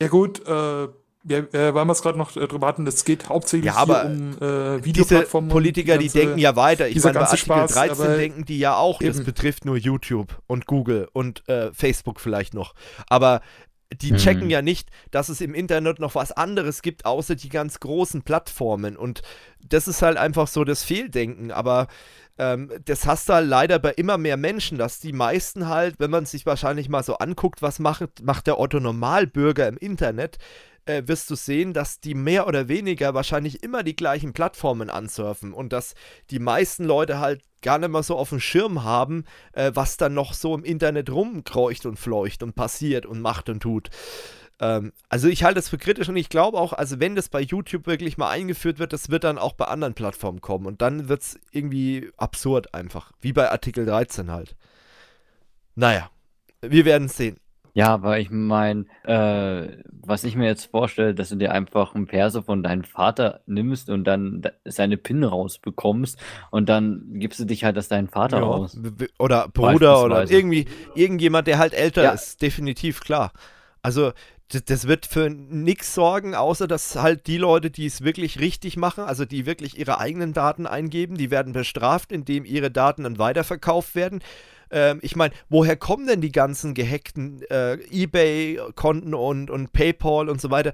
Ja 0.00 0.06
gut, 0.06 0.46
äh, 0.46 0.88
ja, 1.28 1.38
äh, 1.38 1.74
weil 1.74 1.84
wir 1.84 1.92
es 1.92 2.02
gerade 2.02 2.18
noch 2.18 2.36
äh, 2.36 2.46
drüber 2.46 2.66
hatten, 2.68 2.86
es 2.86 3.04
geht 3.04 3.28
hauptsächlich 3.28 3.72
ja, 3.72 3.76
aber 3.76 4.04
um 4.04 4.32
äh, 4.38 4.84
Videoplattformen. 4.84 5.48
Diese 5.48 5.54
Politiker, 5.54 5.98
die, 5.98 6.04
ganze, 6.04 6.18
die 6.18 6.24
denken 6.24 6.38
ja 6.38 6.54
weiter. 6.54 6.88
Ich 6.88 7.02
meine, 7.02 7.14
bei 7.14 7.20
Artikel 7.20 7.38
Spaß, 7.38 7.72
13 7.72 8.16
denken 8.16 8.44
die 8.44 8.58
ja 8.58 8.76
auch, 8.76 9.00
eben. 9.00 9.12
das 9.12 9.24
betrifft 9.24 9.64
nur 9.64 9.76
YouTube 9.76 10.40
und 10.46 10.66
Google 10.66 11.08
und 11.12 11.48
äh, 11.48 11.72
Facebook 11.72 12.20
vielleicht 12.20 12.54
noch. 12.54 12.74
Aber 13.08 13.40
die 13.92 14.12
mhm. 14.12 14.16
checken 14.16 14.50
ja 14.50 14.62
nicht, 14.62 14.90
dass 15.10 15.28
es 15.28 15.40
im 15.40 15.54
Internet 15.54 15.98
noch 15.98 16.14
was 16.14 16.32
anderes 16.32 16.82
gibt, 16.82 17.06
außer 17.06 17.34
die 17.34 17.48
ganz 17.48 17.80
großen 17.80 18.22
Plattformen. 18.22 18.96
Und 18.96 19.22
das 19.64 19.88
ist 19.88 20.02
halt 20.02 20.16
einfach 20.16 20.48
so 20.48 20.64
das 20.64 20.82
Fehldenken. 20.82 21.50
Aber 21.50 21.86
ähm, 22.38 22.70
das 22.84 23.06
hast 23.06 23.28
du 23.28 23.34
halt 23.34 23.48
leider 23.48 23.78
bei 23.78 23.92
immer 23.92 24.18
mehr 24.18 24.36
Menschen, 24.36 24.78
dass 24.78 25.00
die 25.00 25.12
meisten 25.12 25.68
halt, 25.68 25.98
wenn 25.98 26.10
man 26.10 26.26
sich 26.26 26.46
wahrscheinlich 26.46 26.88
mal 26.88 27.02
so 27.02 27.18
anguckt, 27.18 27.62
was 27.62 27.78
macht, 27.78 28.22
macht 28.22 28.46
der 28.46 28.58
Otto 28.58 28.80
Normalbürger 28.80 29.68
im 29.68 29.76
Internet, 29.76 30.38
äh, 30.86 31.02
wirst 31.06 31.30
du 31.30 31.34
sehen, 31.34 31.72
dass 31.72 32.00
die 32.00 32.14
mehr 32.14 32.46
oder 32.46 32.68
weniger 32.68 33.14
wahrscheinlich 33.14 33.62
immer 33.62 33.82
die 33.82 33.96
gleichen 33.96 34.32
Plattformen 34.32 34.90
ansurfen 34.90 35.52
und 35.52 35.72
dass 35.72 35.94
die 36.30 36.38
meisten 36.38 36.84
Leute 36.84 37.18
halt 37.18 37.42
gar 37.62 37.78
nicht 37.78 37.90
mal 37.90 38.02
so 38.02 38.16
auf 38.16 38.30
dem 38.30 38.40
Schirm 38.40 38.84
haben, 38.84 39.24
äh, 39.52 39.72
was 39.74 39.96
dann 39.96 40.14
noch 40.14 40.32
so 40.34 40.54
im 40.54 40.64
Internet 40.64 41.10
rumkreucht 41.10 41.86
und 41.86 41.98
fleucht 41.98 42.42
und 42.42 42.54
passiert 42.54 43.06
und 43.06 43.20
macht 43.20 43.48
und 43.48 43.60
tut. 43.60 43.90
Ähm, 44.60 44.92
also 45.08 45.28
ich 45.28 45.44
halte 45.44 45.56
das 45.56 45.68
für 45.68 45.78
kritisch 45.78 46.08
und 46.08 46.16
ich 46.16 46.28
glaube 46.28 46.58
auch, 46.58 46.72
also 46.72 47.00
wenn 47.00 47.14
das 47.14 47.28
bei 47.28 47.40
YouTube 47.40 47.86
wirklich 47.86 48.16
mal 48.16 48.30
eingeführt 48.30 48.78
wird, 48.78 48.92
das 48.92 49.10
wird 49.10 49.24
dann 49.24 49.38
auch 49.38 49.52
bei 49.54 49.66
anderen 49.66 49.94
Plattformen 49.94 50.40
kommen 50.40 50.66
und 50.66 50.80
dann 50.82 51.08
wird 51.08 51.22
es 51.22 51.38
irgendwie 51.50 52.10
absurd 52.16 52.74
einfach, 52.74 53.12
wie 53.20 53.32
bei 53.32 53.50
Artikel 53.50 53.84
13 53.84 54.30
halt. 54.30 54.56
Naja, 55.74 56.10
wir 56.62 56.84
werden 56.84 57.06
es 57.06 57.16
sehen. 57.16 57.38
Ja, 57.76 57.88
aber 57.92 58.18
ich 58.18 58.30
meine, 58.30 58.86
äh, 59.02 59.68
was 59.90 60.24
ich 60.24 60.34
mir 60.34 60.46
jetzt 60.46 60.70
vorstelle, 60.70 61.14
dass 61.14 61.28
du 61.28 61.36
dir 61.36 61.52
einfach 61.52 61.94
ein 61.94 62.06
Perso 62.06 62.40
von 62.40 62.62
deinem 62.62 62.84
Vater 62.84 63.42
nimmst 63.44 63.90
und 63.90 64.04
dann 64.04 64.40
seine 64.64 64.96
PIN 64.96 65.22
rausbekommst 65.24 66.18
und 66.50 66.70
dann 66.70 67.04
gibst 67.18 67.38
du 67.38 67.44
dich 67.44 67.64
halt 67.64 67.76
als 67.76 67.88
deinen 67.88 68.08
Vater 68.08 68.38
ja, 68.38 68.44
aus. 68.44 68.80
Oder 69.18 69.48
Bruder 69.48 70.02
oder 70.02 70.30
irgendwie 70.30 70.64
irgendjemand, 70.94 71.48
der 71.48 71.58
halt 71.58 71.74
älter 71.74 72.04
ja. 72.04 72.12
ist, 72.12 72.40
definitiv 72.40 73.00
klar. 73.00 73.30
Also 73.82 74.12
das, 74.48 74.64
das 74.64 74.88
wird 74.88 75.04
für 75.04 75.28
nichts 75.28 75.94
sorgen, 75.94 76.34
außer 76.34 76.66
dass 76.66 76.96
halt 76.96 77.26
die 77.26 77.36
Leute, 77.36 77.70
die 77.70 77.84
es 77.84 78.02
wirklich 78.02 78.40
richtig 78.40 78.78
machen, 78.78 79.04
also 79.04 79.26
die 79.26 79.44
wirklich 79.44 79.78
ihre 79.78 79.98
eigenen 79.98 80.32
Daten 80.32 80.66
eingeben, 80.66 81.18
die 81.18 81.30
werden 81.30 81.52
bestraft, 81.52 82.10
indem 82.10 82.46
ihre 82.46 82.70
Daten 82.70 83.02
dann 83.02 83.18
weiterverkauft 83.18 83.94
werden. 83.94 84.22
Ähm, 84.70 84.98
ich 85.02 85.16
meine, 85.16 85.34
woher 85.48 85.76
kommen 85.76 86.06
denn 86.06 86.20
die 86.20 86.32
ganzen 86.32 86.74
gehackten 86.74 87.42
äh, 87.50 87.74
eBay-Konten 87.90 89.14
und, 89.14 89.50
und 89.50 89.72
PayPal 89.72 90.28
und 90.28 90.40
so 90.40 90.50
weiter? 90.50 90.72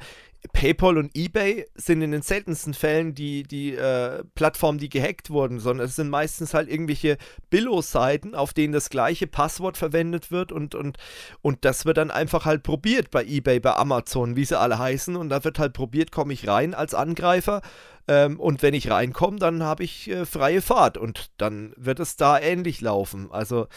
PayPal 0.52 0.98
und 0.98 1.16
eBay 1.16 1.66
sind 1.76 2.02
in 2.02 2.10
den 2.10 2.22
seltensten 2.22 2.74
Fällen 2.74 3.14
die, 3.14 3.44
die 3.44 3.74
äh, 3.74 4.24
Plattformen, 4.34 4.78
die 4.78 4.88
gehackt 4.88 5.30
wurden, 5.30 5.60
sondern 5.60 5.86
es 5.86 5.94
sind 5.94 6.10
meistens 6.10 6.52
halt 6.52 6.68
irgendwelche 6.68 7.16
Billo-Seiten, 7.50 8.34
auf 8.34 8.52
denen 8.52 8.72
das 8.72 8.90
gleiche 8.90 9.28
Passwort 9.28 9.76
verwendet 9.76 10.32
wird 10.32 10.50
und, 10.50 10.74
und, 10.74 10.98
und 11.42 11.64
das 11.64 11.84
wird 11.84 11.96
dann 11.96 12.10
einfach 12.10 12.44
halt 12.44 12.64
probiert 12.64 13.12
bei 13.12 13.24
eBay, 13.24 13.60
bei 13.60 13.74
Amazon, 13.76 14.34
wie 14.34 14.44
sie 14.44 14.58
alle 14.58 14.78
heißen 14.78 15.14
und 15.14 15.28
da 15.28 15.44
wird 15.44 15.60
halt 15.60 15.74
probiert, 15.74 16.10
komme 16.10 16.32
ich 16.32 16.48
rein 16.48 16.74
als 16.74 16.92
Angreifer 16.92 17.62
ähm, 18.08 18.40
und 18.40 18.62
wenn 18.62 18.74
ich 18.74 18.90
reinkomme, 18.90 19.38
dann 19.38 19.62
habe 19.62 19.84
ich 19.84 20.08
äh, 20.08 20.26
freie 20.26 20.62
Fahrt 20.62 20.98
und 20.98 21.30
dann 21.38 21.72
wird 21.76 22.00
es 22.00 22.16
da 22.16 22.38
ähnlich 22.38 22.80
laufen. 22.80 23.30
Also 23.30 23.68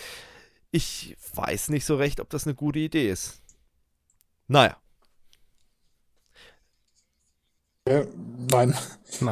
ich 0.71 1.15
weiß 1.33 1.69
nicht 1.69 1.85
so 1.85 1.95
recht, 1.95 2.19
ob 2.19 2.29
das 2.29 2.45
eine 2.45 2.55
gute 2.55 2.79
Idee 2.79 3.09
ist. 3.09 3.41
Naja. 4.47 4.77
Ja, 7.87 8.03
nein. 8.49 8.73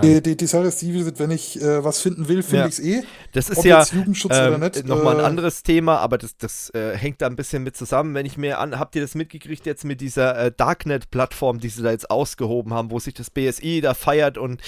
Die, 0.01 0.21
die, 0.21 0.37
die, 0.37 0.45
Sache 0.45 0.65
ist 0.65 0.81
die, 0.81 1.19
wenn 1.19 1.31
ich 1.31 1.61
äh, 1.61 1.83
was 1.83 1.99
finden 1.99 2.27
will, 2.27 2.43
finde 2.43 2.59
ja. 2.59 2.67
ich 2.67 2.73
es 2.73 2.79
eh. 2.79 3.03
Das 3.33 3.49
ist 3.49 3.57
Ob 3.57 3.65
ja 3.65 3.83
ähm, 3.91 4.71
nochmal 4.85 5.15
ein 5.15 5.19
äh, 5.21 5.23
anderes 5.23 5.63
Thema, 5.63 5.97
aber 5.97 6.19
das, 6.19 6.37
das 6.37 6.69
äh, 6.69 6.95
hängt 6.95 7.21
da 7.21 7.25
ein 7.25 7.35
bisschen 7.35 7.63
mit 7.63 7.75
zusammen. 7.75 8.13
Wenn 8.13 8.25
ich 8.25 8.37
mir 8.37 8.59
an, 8.59 8.79
habt 8.79 8.95
ihr 8.95 9.01
das 9.01 9.15
mitgekriegt 9.15 9.65
jetzt 9.65 9.83
mit 9.83 9.99
dieser 9.99 10.37
äh, 10.37 10.51
Darknet-Plattform, 10.55 11.59
die 11.59 11.69
sie 11.69 11.81
da 11.81 11.91
jetzt 11.91 12.11
ausgehoben 12.11 12.73
haben, 12.73 12.91
wo 12.91 12.99
sich 12.99 13.15
das 13.15 13.31
BSI 13.31 13.81
da 13.81 13.95
feiert 13.95 14.37
und 14.37 14.61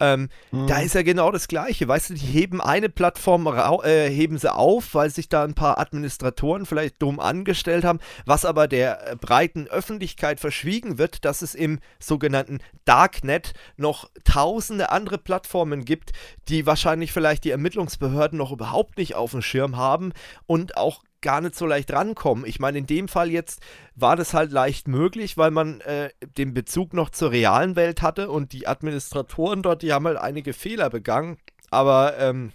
ähm, 0.00 0.28
mhm. 0.50 0.66
da 0.66 0.80
ist 0.80 0.96
ja 0.96 1.02
genau 1.02 1.30
das 1.30 1.46
Gleiche. 1.48 1.86
Weißt 1.86 2.10
du, 2.10 2.14
die 2.14 2.26
heben 2.26 2.60
eine 2.60 2.88
Plattform, 2.88 3.46
äh, 3.46 4.10
heben 4.10 4.36
sie 4.36 4.52
auf, 4.52 4.94
weil 4.94 5.10
sich 5.10 5.28
da 5.28 5.44
ein 5.44 5.54
paar 5.54 5.78
Administratoren 5.78 6.66
vielleicht 6.66 7.00
dumm 7.00 7.20
angestellt 7.20 7.84
haben, 7.84 8.00
was 8.26 8.44
aber 8.44 8.66
der 8.66 9.12
äh, 9.12 9.16
breiten 9.16 9.68
Öffentlichkeit 9.68 10.40
verschwiegen 10.40 10.98
wird, 10.98 11.24
dass 11.24 11.42
es 11.42 11.54
im 11.54 11.78
sogenannten 12.00 12.58
Darknet 12.84 13.27
noch 13.76 14.10
tausend 14.24 14.48
tausende 14.58 14.90
andere 14.90 15.18
Plattformen 15.18 15.84
gibt, 15.84 16.12
die 16.48 16.66
wahrscheinlich 16.66 17.12
vielleicht 17.12 17.44
die 17.44 17.50
Ermittlungsbehörden 17.50 18.38
noch 18.38 18.50
überhaupt 18.50 18.98
nicht 18.98 19.14
auf 19.14 19.32
dem 19.32 19.42
Schirm 19.42 19.76
haben 19.76 20.12
und 20.46 20.76
auch 20.76 21.02
gar 21.20 21.40
nicht 21.40 21.54
so 21.54 21.66
leicht 21.66 21.92
rankommen. 21.92 22.44
Ich 22.46 22.60
meine, 22.60 22.78
in 22.78 22.86
dem 22.86 23.08
Fall 23.08 23.30
jetzt 23.30 23.60
war 23.94 24.16
das 24.16 24.34
halt 24.34 24.52
leicht 24.52 24.88
möglich, 24.88 25.36
weil 25.36 25.50
man 25.50 25.80
äh, 25.82 26.10
den 26.36 26.54
Bezug 26.54 26.92
noch 26.92 27.10
zur 27.10 27.30
realen 27.30 27.76
Welt 27.76 28.02
hatte 28.02 28.30
und 28.30 28.52
die 28.52 28.66
Administratoren 28.66 29.62
dort, 29.62 29.82
die 29.82 29.92
haben 29.92 30.06
halt 30.06 30.18
einige 30.18 30.52
Fehler 30.52 30.90
begangen. 30.90 31.38
Aber 31.70 32.18
ähm, 32.18 32.52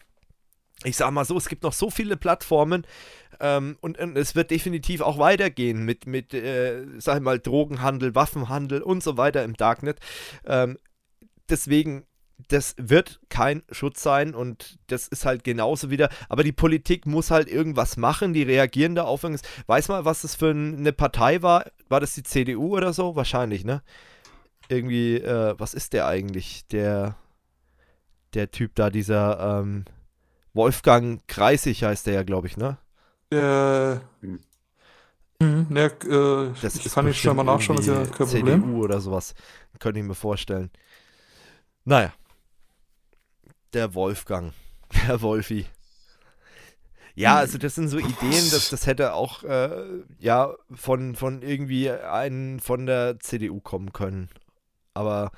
ich 0.84 0.98
sag 0.98 1.12
mal 1.12 1.26
so, 1.26 1.38
es 1.38 1.50
gibt 1.50 1.64
noch 1.64 1.74
so 1.74 1.90
viele 1.90 2.18
Plattformen 2.18 2.86
ähm, 3.40 3.78
und, 3.82 3.98
und, 3.98 4.18
es 4.18 4.36
wird 4.36 4.52
definitiv 4.52 5.02
auch 5.02 5.18
weitergehen 5.18 5.84
mit, 5.84 6.08
mit 6.08 6.34
äh, 6.34 6.86
sag 7.00 7.18
ich 7.18 7.24
mal, 7.24 7.40
Drogenhandel, 7.40 8.16
Waffenhandel 8.16 8.82
und 8.82 9.04
so 9.04 9.18
weiter 9.18 9.44
im 9.44 9.56
Darknet. 9.56 10.00
Ähm, 10.46 10.78
deswegen, 11.50 12.06
das 12.50 12.76
wird 12.78 13.20
kein 13.30 13.64
Schutz 13.72 14.02
sein 14.04 14.36
und 14.36 14.78
das 14.88 15.08
ist 15.08 15.26
halt 15.26 15.44
genauso 15.44 15.90
wieder. 15.90 16.10
Aber 16.30 16.44
die 16.44 16.52
Politik 16.52 17.06
muss 17.06 17.32
halt 17.32 17.50
irgendwas 17.50 17.98
machen, 17.98 18.34
die 18.34 18.44
reagieren 18.44 18.96
da 18.96 19.04
auf 19.04 19.24
irgendwas. 19.24 19.48
Weiß 19.68 19.88
mal, 19.88 20.06
was 20.06 20.24
das 20.24 20.36
für 20.36 20.52
eine 20.52 20.94
Partei 20.94 21.42
war? 21.42 21.66
War 21.90 22.00
das 22.00 22.16
die 22.16 22.24
CDU 22.24 22.76
oder 22.76 22.94
so? 22.94 23.16
Wahrscheinlich, 23.16 23.66
ne? 23.66 23.82
Irgendwie, 24.70 25.18
äh, 25.18 25.56
was 25.58 25.74
ist 25.74 25.94
der 25.94 26.08
eigentlich? 26.08 26.66
Der, 26.68 27.18
der 28.34 28.52
Typ 28.52 28.76
da, 28.76 28.90
dieser 28.90 29.60
ähm, 29.62 29.86
Wolfgang 30.54 31.22
Kreisig 31.28 31.84
heißt 31.84 32.08
der 32.08 32.14
ja, 32.14 32.24
glaube 32.24 32.48
ich, 32.48 32.58
ne? 32.58 32.78
Der. 33.32 34.02
Hm. 34.22 35.68
Ja, 35.72 35.88
äh, 35.88 36.54
das 36.62 36.76
ich 36.76 36.94
kann 36.94 37.08
ich 37.08 37.20
schon 37.22 37.36
mal 37.36 37.44
nachschauen, 37.44 37.80
ist 37.80 37.88
ja 37.88 38.06
kein 38.06 38.28
CDU 38.28 38.46
Problem. 38.46 38.76
oder 38.76 39.02
sowas. 39.02 39.34
Könnte 39.80 40.00
ich 40.00 40.06
mir 40.06 40.16
vorstellen. 40.16 40.72
Naja. 41.86 42.14
der 43.74 43.94
Wolfgang, 43.94 44.54
der 45.08 45.22
Wolfi. 45.22 45.66
Ja, 47.16 47.36
also 47.38 47.58
das 47.58 47.76
sind 47.76 47.90
so 47.90 48.00
Ideen, 48.00 48.50
dass 48.52 48.70
das 48.70 48.88
hätte 48.88 49.14
auch 49.14 49.44
äh, 49.44 50.04
ja 50.18 50.54
von, 50.74 51.16
von 51.16 51.42
irgendwie 51.44 51.92
einen 51.92 52.60
von 52.60 52.86
der 52.86 53.20
CDU 53.20 53.60
kommen 53.60 53.94
können. 53.94 54.30
Aber 54.96 55.32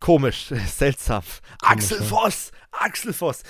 komisch, 0.00 0.52
seltsam. 0.66 1.22
Komisch, 1.22 1.92
Axel 1.92 2.00
Voss! 2.02 2.52
Axel 2.72 3.12
Voss! 3.12 3.42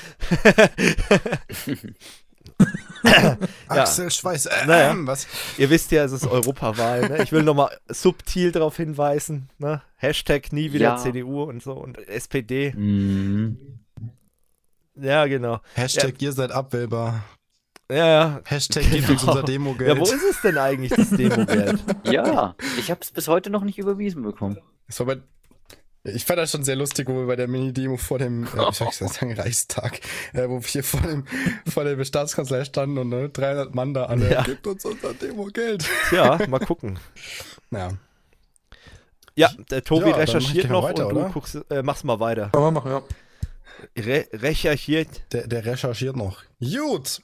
Axel 3.69 4.11
Schweiß. 4.11 4.47
Äh, 4.47 4.67
naja, 4.67 4.95
was? 4.99 5.27
Ihr 5.57 5.71
wisst 5.71 5.91
ja, 5.93 6.05
es 6.05 6.13
ist 6.13 6.27
Europawahl. 6.27 7.09
Ne? 7.09 7.23
Ich 7.23 7.33
will 7.33 7.43
nochmal 7.43 7.71
subtil 7.89 8.53
darauf 8.53 8.77
hinweisen. 8.77 9.51
Ne? 9.59 9.83
Hashtag 9.97 10.53
nie 10.53 10.73
wieder 10.73 10.85
ja. 10.85 10.97
CDU 10.97 11.43
und 11.43 11.63
so 11.63 11.73
und 11.73 11.99
SPD. 12.09 12.73
Mhm. 12.73 13.81
Ja, 14.97 15.27
genau. 15.27 15.61
Hashtag 15.75 16.21
ja. 16.21 16.29
ihr 16.29 16.33
seid 16.33 16.51
abwählbar. 16.51 17.25
Ja, 17.91 18.07
ja. 18.07 18.41
Hashtag 18.45 18.83
genau. 18.85 18.97
gibt 18.97 19.11
uns 19.11 19.25
unser 19.25 19.43
Demogeld. 19.43 19.97
Ja, 19.97 19.99
wo 19.99 20.05
ist 20.05 20.25
es 20.25 20.41
denn 20.43 20.59
eigentlich, 20.59 20.93
das 20.93 21.11
Demogeld? 21.11 21.81
ja, 22.05 22.55
ich 22.79 22.91
habe 22.91 23.01
es 23.01 23.11
bis 23.13 23.29
heute 23.29 23.51
noch 23.51 23.63
nicht 23.63 23.79
überwiesen 23.79 24.23
bekommen. 24.23 24.59
Das 24.87 24.99
war 24.99 25.07
bei 25.07 25.19
ich 26.15 26.25
fand 26.25 26.39
das 26.39 26.51
schon 26.51 26.65
sehr 26.65 26.77
lustig, 26.77 27.09
wo 27.09 27.15
wir 27.15 27.27
bei 27.27 27.37
der 27.37 27.49
Mini-Demo 27.49 27.97
vor 27.97 28.19
dem, 28.19 28.45
äh, 28.45 28.47
wie 28.47 28.75
soll 28.75 28.89
ich 28.91 28.97
sagen, 28.97 29.33
Reichstag, 29.33 30.01
äh, 30.33 30.49
wo 30.49 30.61
wir 30.61 30.69
hier 30.69 30.85
vor 30.85 31.01
dem, 31.01 31.25
vor 31.69 31.85
der 31.85 32.03
Staatskanzlei 32.05 32.65
standen 32.65 32.99
und 32.99 33.09
ne, 33.09 33.29
300 33.29 33.75
Mann 33.75 33.95
da 33.95 34.05
an, 34.05 34.29
ja. 34.29 34.43
gibt 34.43 34.67
uns 34.67 34.85
unser 34.85 35.15
Demo-Geld. 35.15 35.85
Ja, 36.13 36.39
mal 36.49 36.61
gucken. 36.61 36.99
Ja. 37.71 37.91
Ja, 39.37 39.53
der 39.71 39.85
Tobi 39.85 40.09
ja, 40.09 40.17
recherchiert 40.17 40.71
noch 40.71 40.83
weiter, 40.83 41.07
und 41.07 41.15
du 41.15 41.29
guckst, 41.29 41.59
äh, 41.71 41.83
machst 41.83 42.03
mal 42.03 42.19
weiter. 42.19 42.49
Kann 42.51 42.63
man 42.63 42.75
machen, 42.75 42.91
ja. 42.91 43.03
Re 43.97 44.27
recherchiert. 44.33 45.09
Der, 45.33 45.47
der 45.47 45.65
recherchiert 45.67 46.17
noch. 46.17 46.43
Gut. 46.59 47.21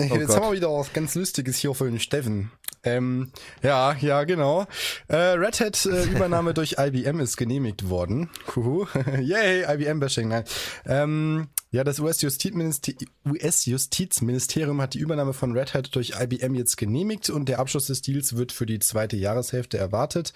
Oh 0.00 0.04
Jetzt 0.04 0.28
Gott. 0.28 0.36
haben 0.36 0.46
wir 0.46 0.52
wieder 0.52 0.68
was 0.70 0.92
ganz 0.92 1.14
Lustiges 1.14 1.58
hier 1.58 1.74
für 1.74 1.84
den 1.84 2.00
Steffen. 2.00 2.50
Ähm, 2.82 3.30
ja, 3.62 3.94
ja, 4.00 4.24
genau. 4.24 4.66
Äh, 5.08 5.16
Red 5.16 5.60
Hat 5.60 5.86
äh, 5.86 6.04
Übernahme 6.04 6.54
durch 6.54 6.76
IBM 6.78 7.20
ist 7.20 7.36
genehmigt 7.36 7.90
worden. 7.90 8.30
Yay, 9.20 9.64
IBM-Bashing, 9.64 10.28
nein. 10.28 10.44
Ähm, 10.86 11.48
ja, 11.72 11.84
das 11.84 12.00
US-Justizministerium 12.00 14.82
hat 14.82 14.94
die 14.94 14.98
Übernahme 14.98 15.34
von 15.34 15.56
Red 15.56 15.72
Hat 15.74 15.94
durch 15.94 16.14
IBM 16.20 16.54
jetzt 16.54 16.76
genehmigt 16.76 17.30
und 17.30 17.48
der 17.48 17.60
Abschluss 17.60 17.86
des 17.86 18.02
Deals 18.02 18.36
wird 18.36 18.50
für 18.50 18.66
die 18.66 18.80
zweite 18.80 19.16
Jahreshälfte 19.16 19.78
erwartet. 19.78 20.32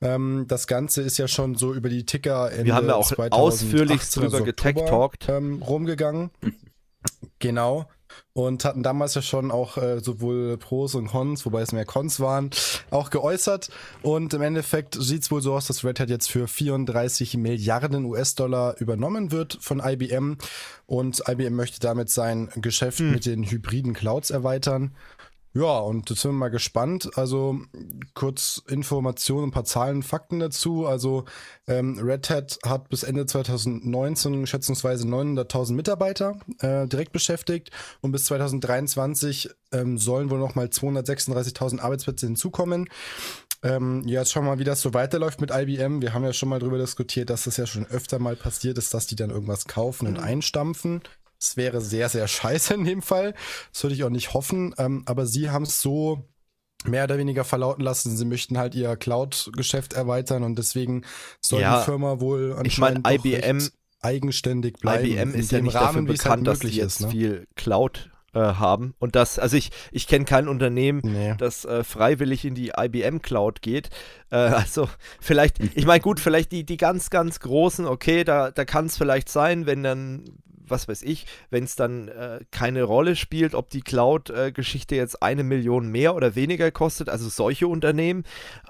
Ähm, 0.00 0.46
das 0.48 0.66
Ganze 0.66 1.02
ist 1.02 1.16
ja 1.18 1.28
schon 1.28 1.54
so 1.54 1.74
über 1.74 1.90
die 1.90 2.06
Ticker 2.06 2.50
Ende 2.50 2.66
Wir 2.66 2.74
haben 2.74 2.88
ja 2.88 2.96
auch 2.96 3.12
ausführlich 3.30 4.00
drüber 4.10 4.32
also 4.32 4.44
getech-talkt. 4.44 5.28
Ähm, 5.28 5.62
rumgegangen. 5.62 6.32
Genau 7.38 7.86
und 8.34 8.64
hatten 8.64 8.82
damals 8.82 9.14
ja 9.14 9.22
schon 9.22 9.52
auch 9.52 9.78
äh, 9.78 10.00
sowohl 10.00 10.58
Pros 10.58 10.96
und 10.96 11.06
Cons, 11.06 11.46
wobei 11.46 11.62
es 11.62 11.70
mehr 11.70 11.84
Cons 11.84 12.18
waren, 12.18 12.50
auch 12.90 13.10
geäußert. 13.10 13.70
Und 14.02 14.34
im 14.34 14.42
Endeffekt 14.42 14.96
sieht 15.00 15.22
es 15.22 15.30
wohl 15.30 15.40
so 15.40 15.54
aus, 15.54 15.68
dass 15.68 15.84
Red 15.84 16.00
Hat 16.00 16.10
jetzt 16.10 16.30
für 16.30 16.48
34 16.48 17.36
Milliarden 17.36 18.04
US-Dollar 18.04 18.76
übernommen 18.80 19.30
wird 19.30 19.56
von 19.60 19.80
IBM. 19.80 20.36
Und 20.86 21.22
IBM 21.28 21.54
möchte 21.54 21.78
damit 21.78 22.10
sein 22.10 22.50
Geschäft 22.56 22.98
hm. 22.98 23.12
mit 23.12 23.24
den 23.24 23.44
hybriden 23.44 23.94
Clouds 23.94 24.30
erweitern. 24.30 24.90
Ja, 25.56 25.78
und 25.78 26.10
jetzt 26.10 26.22
sind 26.22 26.32
wir 26.32 26.38
mal 26.38 26.48
gespannt. 26.48 27.10
Also 27.14 27.60
kurz 28.14 28.60
Informationen, 28.66 29.48
ein 29.48 29.50
paar 29.52 29.64
Zahlen, 29.64 30.02
Fakten 30.02 30.40
dazu. 30.40 30.84
Also 30.84 31.26
ähm, 31.68 31.96
Red 32.02 32.28
Hat 32.28 32.58
hat 32.64 32.88
bis 32.88 33.04
Ende 33.04 33.24
2019 33.24 34.48
schätzungsweise 34.48 35.06
900.000 35.06 35.74
Mitarbeiter 35.74 36.40
äh, 36.58 36.88
direkt 36.88 37.12
beschäftigt 37.12 37.70
und 38.00 38.10
bis 38.10 38.24
2023 38.24 39.48
ähm, 39.70 39.96
sollen 39.96 40.28
wohl 40.30 40.40
nochmal 40.40 40.66
236.000 40.66 41.78
Arbeitsplätze 41.78 42.26
hinzukommen. 42.26 42.88
Ähm, 43.62 44.02
ja, 44.06 44.20
jetzt 44.20 44.32
schauen 44.32 44.44
wir 44.44 44.50
mal, 44.50 44.58
wie 44.58 44.64
das 44.64 44.82
so 44.82 44.92
weiterläuft 44.92 45.40
mit 45.40 45.52
IBM. 45.52 46.02
Wir 46.02 46.12
haben 46.12 46.24
ja 46.24 46.32
schon 46.32 46.48
mal 46.48 46.58
drüber 46.58 46.78
diskutiert, 46.78 47.30
dass 47.30 47.44
das 47.44 47.56
ja 47.58 47.66
schon 47.66 47.86
öfter 47.86 48.18
mal 48.18 48.34
passiert 48.34 48.76
ist, 48.76 48.92
dass 48.92 49.06
die 49.06 49.16
dann 49.16 49.30
irgendwas 49.30 49.66
kaufen 49.66 50.08
und 50.08 50.18
mhm. 50.18 50.24
einstampfen. 50.24 51.00
Es 51.44 51.56
wäre 51.56 51.80
sehr, 51.80 52.08
sehr 52.08 52.26
scheiße 52.26 52.74
in 52.74 52.84
dem 52.84 53.02
Fall. 53.02 53.34
Das 53.72 53.82
würde 53.82 53.94
ich 53.94 54.04
auch 54.04 54.10
nicht 54.10 54.34
hoffen. 54.34 54.74
Ähm, 54.78 55.02
aber 55.06 55.26
sie 55.26 55.50
haben 55.50 55.64
es 55.64 55.80
so 55.80 56.26
mehr 56.86 57.04
oder 57.04 57.18
weniger 57.18 57.44
verlauten 57.44 57.82
lassen, 57.82 58.16
sie 58.16 58.24
möchten 58.24 58.58
halt 58.58 58.74
ihr 58.74 58.96
Cloud-Geschäft 58.96 59.92
erweitern 59.92 60.42
und 60.42 60.58
deswegen 60.58 61.02
soll 61.40 61.62
ja, 61.62 61.78
die 61.78 61.84
Firma 61.84 62.20
wohl 62.20 62.54
anscheinend 62.58 63.08
ich 63.08 63.24
mein, 63.24 63.40
IBM 63.42 63.68
eigenständig 64.00 64.74
bleiben. 64.78 65.06
IBM 65.06 65.34
ist 65.34 65.50
ja 65.50 65.60
nicht 65.60 65.74
Rahmen, 65.74 66.06
dafür 66.06 66.12
bekannt, 66.12 66.46
halt 66.46 66.62
dass 66.62 66.70
sie 66.70 66.78
jetzt 66.78 67.00
ne? 67.00 67.08
viel 67.08 67.46
Cloud 67.56 68.10
äh, 68.34 68.40
haben 68.40 68.94
und 68.98 69.16
das, 69.16 69.38
also 69.38 69.56
ich, 69.56 69.70
ich 69.92 70.06
kenne 70.06 70.26
kein 70.26 70.46
Unternehmen, 70.46 71.00
nee. 71.04 71.34
das 71.38 71.64
äh, 71.64 71.84
freiwillig 71.84 72.44
in 72.44 72.54
die 72.54 72.72
IBM 72.76 73.22
Cloud 73.22 73.62
geht. 73.62 73.88
Äh, 74.30 74.36
also 74.36 74.88
vielleicht, 75.20 75.60
ich 75.60 75.86
meine 75.86 76.00
gut, 76.00 76.20
vielleicht 76.20 76.52
die, 76.52 76.64
die 76.64 76.76
ganz, 76.76 77.08
ganz 77.08 77.40
großen, 77.40 77.86
okay, 77.86 78.24
da, 78.24 78.50
da 78.50 78.64
kann 78.64 78.86
es 78.86 78.98
vielleicht 78.98 79.30
sein, 79.30 79.64
wenn 79.64 79.82
dann 79.82 80.24
was 80.66 80.88
weiß 80.88 81.02
ich, 81.02 81.26
wenn 81.50 81.64
es 81.64 81.76
dann 81.76 82.08
äh, 82.08 82.40
keine 82.50 82.82
Rolle 82.82 83.16
spielt, 83.16 83.54
ob 83.54 83.70
die 83.70 83.82
Cloud-Geschichte 83.82 84.96
jetzt 84.96 85.22
eine 85.22 85.44
Million 85.44 85.88
mehr 85.88 86.14
oder 86.14 86.34
weniger 86.34 86.70
kostet, 86.70 87.08
also 87.08 87.28
solche 87.28 87.68
Unternehmen. 87.68 88.24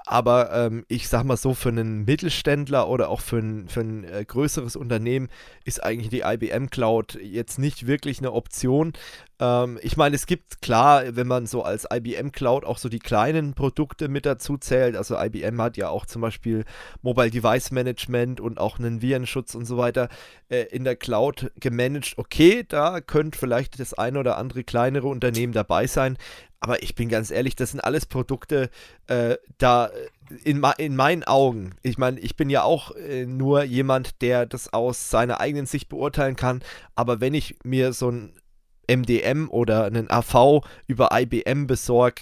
Aber 0.05 0.51
ähm, 0.53 0.85
ich 0.87 1.07
sag 1.07 1.23
mal 1.23 1.37
so, 1.37 1.53
für 1.53 1.69
einen 1.69 2.05
Mittelständler 2.05 2.87
oder 2.87 3.09
auch 3.09 3.21
für 3.21 3.37
ein, 3.37 3.67
für 3.67 3.81
ein 3.81 4.03
äh, 4.03 4.25
größeres 4.25 4.75
Unternehmen 4.75 5.29
ist 5.63 5.83
eigentlich 5.83 6.09
die 6.09 6.21
IBM 6.21 6.69
Cloud 6.69 7.17
jetzt 7.21 7.59
nicht 7.59 7.87
wirklich 7.87 8.19
eine 8.19 8.33
Option. 8.33 8.93
Ähm, 9.39 9.79
ich 9.81 9.97
meine, 9.97 10.15
es 10.15 10.25
gibt 10.25 10.61
klar, 10.61 11.03
wenn 11.15 11.27
man 11.27 11.45
so 11.45 11.63
als 11.63 11.85
IBM 11.91 12.31
Cloud 12.31 12.63
auch 12.65 12.77
so 12.77 12.89
die 12.89 12.99
kleinen 12.99 13.53
Produkte 13.53 14.07
mit 14.07 14.25
dazu 14.25 14.57
zählt, 14.57 14.95
also 14.95 15.19
IBM 15.19 15.61
hat 15.61 15.77
ja 15.77 15.89
auch 15.89 16.05
zum 16.05 16.21
Beispiel 16.21 16.63
Mobile 17.01 17.31
Device 17.31 17.71
Management 17.71 18.39
und 18.39 18.59
auch 18.59 18.79
einen 18.79 19.01
Virenschutz 19.01 19.55
und 19.55 19.65
so 19.65 19.77
weiter 19.77 20.09
äh, 20.49 20.63
in 20.71 20.83
der 20.83 20.95
Cloud 20.95 21.51
gemanagt. 21.59 22.13
Okay, 22.17 22.65
da 22.67 23.01
könnte 23.01 23.37
vielleicht 23.37 23.79
das 23.79 23.93
eine 23.93 24.19
oder 24.19 24.37
andere 24.37 24.63
kleinere 24.63 25.07
Unternehmen 25.07 25.53
dabei 25.53 25.87
sein, 25.87 26.17
aber 26.59 26.81
ich 26.81 26.95
bin 26.95 27.09
ganz 27.09 27.29
ehrlich, 27.29 27.55
das 27.55 27.71
sind 27.71 27.81
alles 27.81 28.05
Produkte, 28.05 28.69
äh, 29.07 29.35
da 29.57 29.91
in, 30.43 30.65
in 30.77 30.95
meinen 30.95 31.23
Augen, 31.23 31.75
ich 31.83 31.97
meine, 31.97 32.19
ich 32.19 32.35
bin 32.35 32.49
ja 32.49 32.63
auch 32.63 32.91
äh, 32.95 33.25
nur 33.25 33.63
jemand, 33.63 34.21
der 34.21 34.45
das 34.45 34.73
aus 34.73 35.11
seiner 35.11 35.39
eigenen 35.39 35.67
Sicht 35.67 35.89
beurteilen 35.89 36.35
kann, 36.35 36.63
aber 36.95 37.21
wenn 37.21 37.33
ich 37.33 37.57
mir 37.63 37.93
so 37.93 38.09
ein 38.09 38.33
MDM 38.87 39.49
oder 39.49 39.85
einen 39.85 40.09
AV 40.09 40.61
über 40.87 41.09
IBM 41.11 41.67
besorge, 41.67 42.21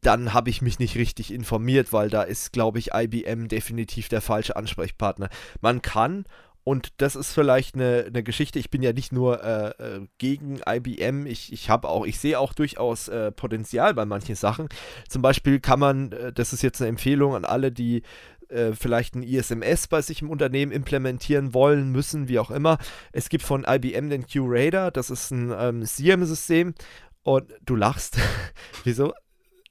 dann 0.00 0.32
habe 0.32 0.50
ich 0.50 0.62
mich 0.62 0.78
nicht 0.78 0.96
richtig 0.96 1.32
informiert, 1.32 1.92
weil 1.92 2.08
da 2.08 2.22
ist, 2.22 2.52
glaube 2.52 2.78
ich, 2.78 2.90
IBM 2.94 3.48
definitiv 3.48 4.08
der 4.08 4.20
falsche 4.20 4.56
Ansprechpartner. 4.56 5.28
Man 5.60 5.82
kann 5.82 6.24
und 6.64 6.92
das 6.98 7.16
ist 7.16 7.32
vielleicht 7.32 7.74
eine, 7.74 8.04
eine 8.06 8.22
Geschichte. 8.22 8.58
Ich 8.58 8.70
bin 8.70 8.82
ja 8.82 8.92
nicht 8.92 9.12
nur 9.12 9.42
äh, 9.42 9.70
äh 9.70 10.06
gegen 10.18 10.60
IBM, 10.66 11.26
ich, 11.26 11.52
ich 11.52 11.68
habe 11.68 11.88
auch, 11.88 12.06
ich 12.06 12.20
sehe 12.20 12.38
auch 12.38 12.52
durchaus 12.52 13.08
äh, 13.08 13.32
Potenzial 13.32 13.94
bei 13.94 14.04
manchen 14.04 14.36
Sachen. 14.36 14.68
Zum 15.08 15.22
Beispiel 15.22 15.58
kann 15.58 15.80
man, 15.80 16.12
äh, 16.12 16.32
das 16.32 16.52
ist 16.52 16.62
jetzt 16.62 16.80
eine 16.80 16.90
Empfehlung 16.90 17.34
an 17.34 17.44
alle, 17.44 17.72
die 17.72 18.02
äh, 18.52 18.74
vielleicht 18.74 19.14
ein 19.14 19.22
ISMS 19.22 19.88
bei 19.88 20.02
sich 20.02 20.22
im 20.22 20.30
Unternehmen 20.30 20.72
implementieren 20.72 21.54
wollen, 21.54 21.90
müssen, 21.90 22.28
wie 22.28 22.38
auch 22.38 22.50
immer. 22.50 22.78
Es 23.12 23.28
gibt 23.28 23.44
von 23.44 23.64
IBM 23.66 24.10
den 24.10 24.26
Q-Radar, 24.26 24.90
das 24.90 25.10
ist 25.10 25.30
ein 25.30 25.52
ähm, 25.56 25.84
SIEM-System 25.84 26.74
und 27.22 27.52
du 27.64 27.76
lachst. 27.76 28.18
Wieso? 28.84 29.12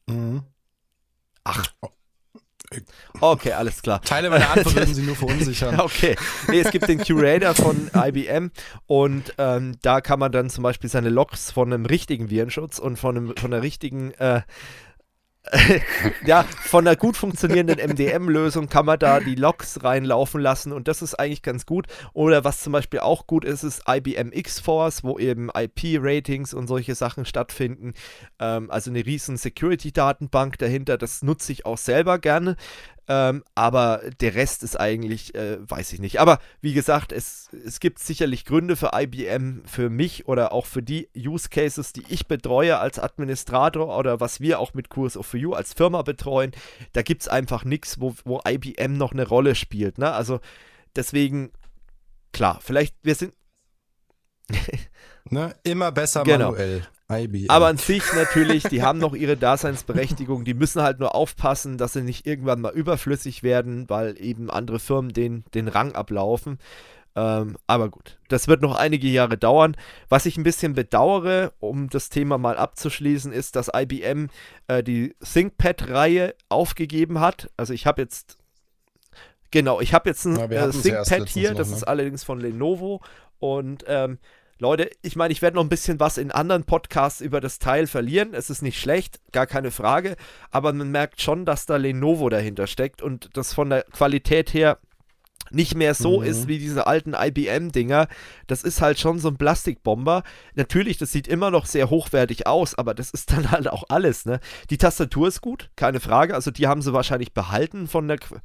Mhm. 0.08 0.44
Ach. 1.44 1.66
Okay, 3.20 3.52
alles 3.52 3.82
klar. 3.82 4.02
Teile 4.06 4.30
meiner 4.30 4.50
Antwort 4.50 4.76
würden 4.76 4.94
Sie 4.94 5.02
nur 5.02 5.16
verunsichern. 5.16 5.80
okay. 5.80 6.16
Nee, 6.48 6.62
es 6.62 6.72
gibt 6.72 6.88
den 6.88 7.00
Curator 7.00 7.54
von 7.54 7.92
IBM 7.94 8.52
und 8.88 9.34
ähm, 9.38 9.78
da 9.82 10.02
kann 10.02 10.20
man 10.20 10.32
dann 10.32 10.50
zum 10.50 10.64
Beispiel 10.64 10.90
seine 10.90 11.10
Logs 11.10 11.52
von 11.52 11.74
einem 11.74 11.86
richtigen 11.86 12.30
Virenschutz 12.30 12.80
und 12.80 12.98
von, 12.98 13.18
einem, 13.18 13.38
von 13.38 13.54
einer 13.54 13.62
richtigen 13.62 14.12
äh, 14.12 14.42
ja, 16.26 16.44
von 16.44 16.88
einer 16.88 16.96
gut 16.96 17.18
funktionierenden 17.18 17.78
MDM-Lösung 17.80 18.70
kann 18.70 18.86
man 18.86 19.00
da 19.00 19.20
die 19.20 19.34
Logs 19.34 19.84
reinlaufen 19.84 20.40
lassen 20.40 20.72
und 20.72 20.88
das 20.88 21.02
ist 21.02 21.16
eigentlich 21.16 21.42
ganz 21.42 21.66
gut. 21.66 21.88
Oder 22.14 22.44
was 22.44 22.62
zum 22.62 22.74
Beispiel 22.74 23.00
auch 23.00 23.26
gut 23.26 23.44
ist, 23.44 23.64
ist 23.64 23.82
IBM 23.90 24.32
X-Force, 24.32 25.04
wo 25.04 25.18
eben 25.18 25.50
IP-Ratings 25.50 26.54
und 26.54 26.68
solche 26.68 26.94
Sachen 26.94 27.26
stattfinden. 27.26 27.94
Ähm, 28.40 28.70
also 28.70 28.92
eine 28.92 29.04
riesen 29.04 29.36
Security-Datenbank 29.36 30.60
dahinter, 30.60 30.98
das 30.98 31.24
nutze 31.24 31.52
ich 31.52 31.66
auch 31.66 31.78
selber 31.78 32.20
gerne. 32.20 32.56
Ähm, 33.08 33.44
aber 33.56 34.02
der 34.20 34.36
Rest 34.36 34.64
ist 34.64 34.80
eigentlich, 34.80 35.36
äh, 35.36 35.58
weiß 35.70 35.94
ich 35.94 36.00
nicht. 36.00 36.20
Aber 36.20 36.40
wie 36.62 36.74
gesagt, 36.74 37.12
es, 37.12 37.50
es 37.66 37.80
gibt 37.80 38.00
sicherlich 38.00 38.46
Gründe 38.46 38.76
für 38.76 38.92
IBM, 38.94 39.64
für 39.66 39.90
mich 39.90 40.28
oder 40.28 40.52
auch 40.54 40.66
für 40.66 40.84
die 40.84 41.10
Use 41.16 41.50
Cases, 41.50 41.94
die 41.94 42.04
ich 42.08 42.28
betreue 42.28 42.80
als 42.80 43.00
Administrator 43.00 43.98
oder 43.98 44.20
was 44.20 44.40
wir 44.40 44.60
auch 44.60 44.74
mit 44.74 44.90
Kurs 44.90 45.18
of 45.18 45.34
You 45.34 45.54
als 45.54 45.74
Firma 45.74 46.04
betreuen. 46.04 46.52
Da 46.94 47.02
gibt 47.02 47.24
es 47.24 47.28
einfach 47.28 47.66
nichts, 47.66 48.00
wo, 48.00 48.16
wo 48.24 48.42
IBM 48.48 48.94
noch 48.94 49.12
eine 49.12 49.28
Rolle 49.28 49.56
spielt. 49.56 49.98
Ne? 49.98 50.12
Also 50.12 50.40
deswegen 50.96 51.52
klar, 52.32 52.60
vielleicht, 52.62 52.96
wir 53.04 53.16
sind. 53.16 53.34
ne? 55.26 55.56
Immer 55.64 55.92
besser 55.92 56.24
genau. 56.24 56.52
manuell. 56.52 56.88
IBM. 57.12 57.50
Aber 57.50 57.68
an 57.68 57.78
sich 57.78 58.04
natürlich, 58.14 58.64
die 58.64 58.82
haben 58.84 59.00
noch 59.00 59.14
ihre 59.14 59.38
Daseinsberechtigung. 59.38 60.44
Die 60.46 60.54
müssen 60.54 60.82
halt 60.82 61.00
nur 61.00 61.16
aufpassen, 61.16 61.78
dass 61.78 61.94
sie 61.94 62.02
nicht 62.02 62.26
irgendwann 62.26 62.62
mal 62.62 62.74
überflüssig 62.74 63.44
werden, 63.44 63.90
weil 63.90 64.16
eben 64.20 64.50
andere 64.50 64.80
Firmen 64.80 65.14
den, 65.14 65.44
den 65.54 65.68
Rang 65.68 65.94
ablaufen. 65.94 66.58
Ähm, 67.16 67.58
aber 67.68 67.90
gut, 67.90 68.20
das 68.30 68.48
wird 68.48 68.62
noch 68.62 68.76
einige 68.76 69.08
Jahre 69.08 69.38
dauern. 69.38 69.76
Was 70.08 70.26
ich 70.26 70.38
ein 70.38 70.44
bisschen 70.44 70.74
bedauere, 70.74 71.52
um 71.60 71.90
das 71.90 72.10
Thema 72.10 72.38
mal 72.38 72.58
abzuschließen, 72.58 73.34
ist, 73.34 73.56
dass 73.56 73.70
IBM 73.74 74.30
äh, 74.68 74.82
die 74.82 75.14
ThinkPad-Reihe 75.22 76.36
aufgegeben 76.48 77.20
hat. 77.20 77.50
Also 77.58 77.74
ich 77.74 77.86
habe 77.86 78.02
jetzt 78.02 78.38
Genau, 79.52 79.82
ich 79.82 79.94
habe 79.94 80.10
jetzt 80.10 80.26
ein 80.26 80.38
äh, 80.38 80.72
ThinkPad 80.72 81.28
hier, 81.28 81.50
noch, 81.50 81.58
das 81.58 81.70
ne? 81.70 81.76
ist 81.76 81.84
allerdings 81.84 82.24
von 82.24 82.40
Lenovo 82.40 83.02
und 83.40 83.84
ähm, 83.86 84.18
Leute, 84.62 84.92
ich 85.02 85.16
meine, 85.16 85.32
ich 85.32 85.42
werde 85.42 85.56
noch 85.56 85.64
ein 85.64 85.70
bisschen 85.70 86.00
was 86.00 86.20
in 86.20 86.30
anderen 86.30 86.66
Podcasts 86.66 87.20
über 87.20 87.42
das 87.42 87.58
Teil 87.58 87.88
verlieren. 87.88 88.36
Es 88.36 88.52
ist 88.52 88.62
nicht 88.62 88.80
schlecht, 88.80 89.20
gar 89.32 89.48
keine 89.48 89.72
Frage, 89.72 90.16
aber 90.52 90.72
man 90.72 90.92
merkt 90.92 91.20
schon, 91.20 91.46
dass 91.46 91.66
da 91.66 91.78
Lenovo 91.78 92.30
dahinter 92.30 92.68
steckt 92.68 93.02
und 93.02 93.32
das 93.34 93.56
von 93.56 93.72
der 93.72 93.82
Qualität 93.86 94.54
her 94.54 94.78
nicht 95.50 95.74
mehr 95.74 95.96
so 95.96 96.20
mhm. 96.20 96.28
ist 96.28 96.48
wie 96.48 96.60
diese 96.60 96.86
alten 96.86 97.16
IBM-Dinger. 97.16 98.08
Das 98.46 98.62
ist 98.62 98.82
halt 98.82 99.00
schon 99.00 99.18
so 99.18 99.30
ein 99.30 99.38
Plastikbomber. 99.38 100.22
Natürlich, 100.54 101.00
das 101.00 101.12
sieht 101.12 101.28
immer 101.28 101.50
noch 101.50 101.66
sehr 101.66 101.90
hochwertig 101.90 102.46
aus, 102.46 102.76
aber 102.76 102.94
das 102.94 103.10
ist 103.10 103.32
dann 103.32 103.50
halt 103.52 103.68
auch 103.68 103.86
alles, 103.90 104.26
ne? 104.26 104.40
Die 104.70 104.78
Tastatur 104.78 105.28
ist 105.28 105.42
gut, 105.42 105.72
keine 105.76 106.00
Frage. 106.00 106.36
Also 106.36 106.52
die 106.52 106.68
haben 106.68 106.84
sie 106.84 106.94
wahrscheinlich 106.94 107.34
behalten 107.34 107.88
von 107.88 108.08
der. 108.08 108.20
Qu 108.20 108.36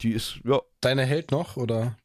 die 0.00 0.12
ist, 0.12 0.40
ja. 0.44 0.62
Deine 0.80 1.04
hält 1.04 1.30
noch, 1.30 1.58
oder? 1.58 1.96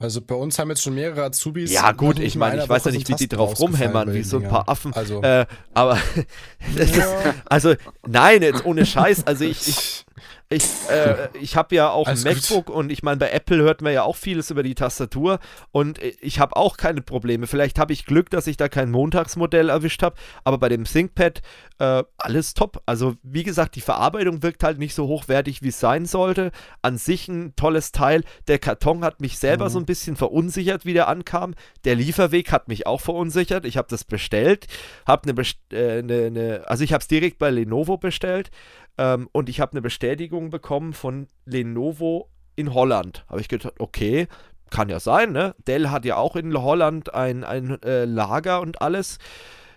Also 0.00 0.20
bei 0.20 0.36
uns 0.36 0.56
haben 0.60 0.68
jetzt 0.68 0.82
schon 0.82 0.94
mehrere 0.94 1.24
Azubis. 1.24 1.72
Ja 1.72 1.90
gut, 1.90 2.20
ich 2.20 2.36
meine, 2.36 2.62
ich 2.62 2.68
weiß 2.68 2.84
ja 2.84 2.92
nicht, 2.92 3.08
wie 3.08 3.16
die 3.16 3.26
drauf 3.26 3.58
rumhämmern, 3.58 4.14
wie 4.14 4.22
so 4.22 4.36
ein 4.36 4.48
paar 4.48 4.68
Affen. 4.68 4.92
Also, 4.92 5.20
äh, 5.22 5.44
aber 5.74 5.98
ja. 6.76 6.82
ist, 6.84 7.02
also 7.46 7.74
nein, 8.06 8.42
jetzt 8.42 8.64
ohne 8.64 8.86
Scheiß. 8.86 9.26
Also 9.26 9.44
ich, 9.44 9.66
ich 9.66 10.06
ich, 10.50 10.64
äh, 10.88 11.28
ich 11.38 11.56
habe 11.56 11.74
ja 11.74 11.90
auch 11.90 12.06
Alles 12.06 12.24
ein 12.24 12.34
MacBook 12.34 12.66
gut. 12.66 12.74
und 12.74 12.90
ich 12.90 13.02
meine, 13.02 13.18
bei 13.18 13.30
Apple 13.30 13.58
hört 13.58 13.82
man 13.82 13.92
ja 13.92 14.04
auch 14.04 14.16
vieles 14.16 14.50
über 14.50 14.62
die 14.62 14.74
Tastatur 14.74 15.40
und 15.72 16.00
ich 16.02 16.40
habe 16.40 16.56
auch 16.56 16.78
keine 16.78 17.02
Probleme. 17.02 17.46
Vielleicht 17.46 17.78
habe 17.78 17.92
ich 17.92 18.06
Glück, 18.06 18.30
dass 18.30 18.46
ich 18.46 18.56
da 18.56 18.68
kein 18.70 18.90
Montagsmodell 18.90 19.68
erwischt 19.68 20.02
habe, 20.02 20.16
aber 20.44 20.56
bei 20.56 20.70
dem 20.70 20.84
ThinkPad 20.84 21.42
äh, 21.78 22.02
alles 22.16 22.54
top. 22.54 22.82
Also 22.86 23.16
wie 23.22 23.42
gesagt, 23.42 23.76
die 23.76 23.82
Verarbeitung 23.82 24.42
wirkt 24.42 24.64
halt 24.64 24.78
nicht 24.78 24.94
so 24.94 25.06
hochwertig, 25.06 25.60
wie 25.60 25.68
es 25.68 25.80
sein 25.80 26.06
sollte. 26.06 26.50
An 26.80 26.96
sich 26.96 27.28
ein 27.28 27.54
tolles 27.54 27.92
Teil. 27.92 28.24
Der 28.46 28.58
Karton 28.58 29.04
hat 29.04 29.20
mich 29.20 29.38
selber 29.38 29.66
mhm. 29.66 29.70
so 29.70 29.78
ein 29.80 29.86
bisschen 29.86 30.16
verunsichert, 30.16 30.86
wie 30.86 30.94
der 30.94 31.08
ankam. 31.08 31.54
Der 31.84 31.94
Lieferweg 31.94 32.52
hat 32.52 32.68
mich 32.68 32.86
auch 32.86 33.02
verunsichert. 33.02 33.66
Ich 33.66 33.76
habe 33.76 33.88
das 33.90 34.04
bestellt, 34.04 34.66
habe 35.06 35.24
eine, 35.24 35.34
Best 35.34 35.58
äh, 35.74 35.98
eine, 35.98 36.24
eine, 36.24 36.62
also 36.66 36.84
ich 36.84 36.94
habe 36.94 37.02
es 37.02 37.08
direkt 37.08 37.38
bei 37.38 37.50
Lenovo 37.50 37.98
bestellt 37.98 38.50
ähm, 38.98 39.28
und 39.32 39.48
ich 39.48 39.60
habe 39.60 39.72
eine 39.72 39.82
Bestätigung 39.82 40.50
bekommen 40.50 40.92
von 40.92 41.28
Lenovo 41.46 42.28
in 42.56 42.74
Holland. 42.74 43.24
Habe 43.28 43.40
ich 43.40 43.48
gedacht, 43.48 43.74
okay, 43.78 44.26
kann 44.70 44.88
ja 44.88 45.00
sein, 45.00 45.32
ne? 45.32 45.54
Dell 45.66 45.88
hat 45.88 46.04
ja 46.04 46.16
auch 46.16 46.36
in 46.36 46.54
Holland 46.54 47.14
ein, 47.14 47.44
ein 47.44 47.80
äh, 47.82 48.04
Lager 48.04 48.60
und 48.60 48.82
alles. 48.82 49.18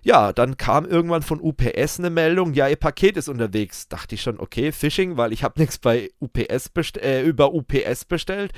Ja, 0.04 0.34
dann 0.34 0.58
kam 0.58 0.86
irgendwann 0.86 1.22
von 1.22 1.40
UPS 1.40 2.00
eine 2.00 2.10
Meldung, 2.10 2.54
ja, 2.54 2.68
ihr 2.68 2.76
Paket 2.76 3.18
ist 3.18 3.30
unterwegs. 3.30 3.88
Dachte 3.88 4.16
ich 4.16 4.24
schon, 4.24 4.40
okay, 4.40 4.72
Phishing, 4.72 5.16
weil 5.16 5.32
ich 5.32 5.44
habe 5.44 5.60
nichts 5.60 5.78
bei 5.78 6.10
UPS 6.20 6.72
äh, 6.98 7.22
über 7.22 7.54
UPS 7.54 8.06
bestellt. 8.06 8.52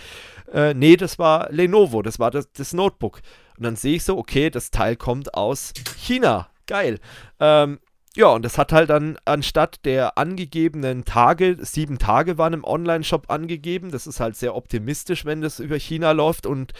Äh, 0.51 0.73
nee, 0.73 0.95
das 0.95 1.19
war 1.19 1.51
Lenovo, 1.51 2.01
das 2.01 2.17
war 2.17 2.31
das, 2.31 2.51
das 2.53 2.73
Notebook. 2.73 3.21
Und 3.57 3.65
dann 3.65 3.75
sehe 3.75 3.97
ich 3.97 4.03
so, 4.03 4.17
okay, 4.17 4.49
das 4.49 4.71
Teil 4.71 4.95
kommt 4.95 5.33
aus 5.33 5.73
China. 5.97 6.47
Geil. 6.65 6.99
Ähm, 7.41 7.79
ja, 8.15 8.27
und 8.27 8.45
das 8.45 8.59
hat 8.59 8.71
halt 8.71 8.91
dann 8.91 9.17
anstatt 9.25 9.85
der 9.85 10.19
angegebenen 10.19 11.03
Tage, 11.03 11.57
sieben 11.61 11.97
Tage 11.97 12.37
waren 12.37 12.53
im 12.53 12.63
Online-Shop 12.63 13.31
angegeben. 13.31 13.89
Das 13.89 14.05
ist 14.05 14.19
halt 14.19 14.35
sehr 14.35 14.55
optimistisch, 14.55 15.25
wenn 15.25 15.41
das 15.41 15.59
über 15.59 15.77
China 15.77 16.11
läuft 16.11 16.45
und 16.45 16.73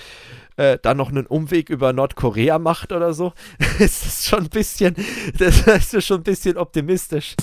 äh, 0.58 0.78
dann 0.80 0.98
noch 0.98 1.10
einen 1.10 1.26
Umweg 1.26 1.72
über 1.72 1.92
Nordkorea 1.92 2.60
macht 2.60 2.92
oder 2.92 3.14
so. 3.14 3.34
das 3.80 4.06
ist 4.06 4.26
schon 4.28 4.44
ein 4.44 4.50
bisschen, 4.50 4.96
das 5.40 5.66
ist 5.94 6.06
schon 6.06 6.20
ein 6.20 6.24
bisschen 6.24 6.56
optimistisch. 6.56 7.36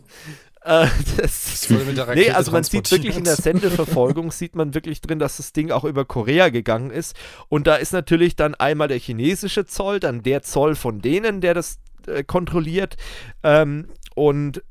äh, 0.64 0.88
das, 1.16 1.68
nee, 2.14 2.30
also 2.32 2.50
man 2.50 2.64
sieht 2.64 2.90
wirklich 2.90 3.16
in 3.16 3.22
der 3.22 3.36
Sendeverfolgung, 3.36 4.32
sieht 4.32 4.56
man 4.56 4.74
wirklich 4.74 5.00
drin, 5.00 5.20
dass 5.20 5.36
das 5.36 5.52
Ding 5.52 5.70
auch 5.70 5.84
über 5.84 6.04
Korea 6.04 6.48
gegangen 6.48 6.90
ist. 6.90 7.14
Und 7.48 7.68
da 7.68 7.76
ist 7.76 7.92
natürlich 7.92 8.34
dann 8.34 8.56
einmal 8.56 8.88
der 8.88 8.98
chinesische 8.98 9.64
Zoll, 9.64 10.00
dann 10.00 10.24
der 10.24 10.42
Zoll 10.42 10.74
von 10.74 11.00
denen, 11.00 11.40
der 11.40 11.54
das 11.54 11.78
äh, 12.08 12.24
kontrolliert. 12.24 12.96
Ähm, 13.42 13.88
und 14.14 14.62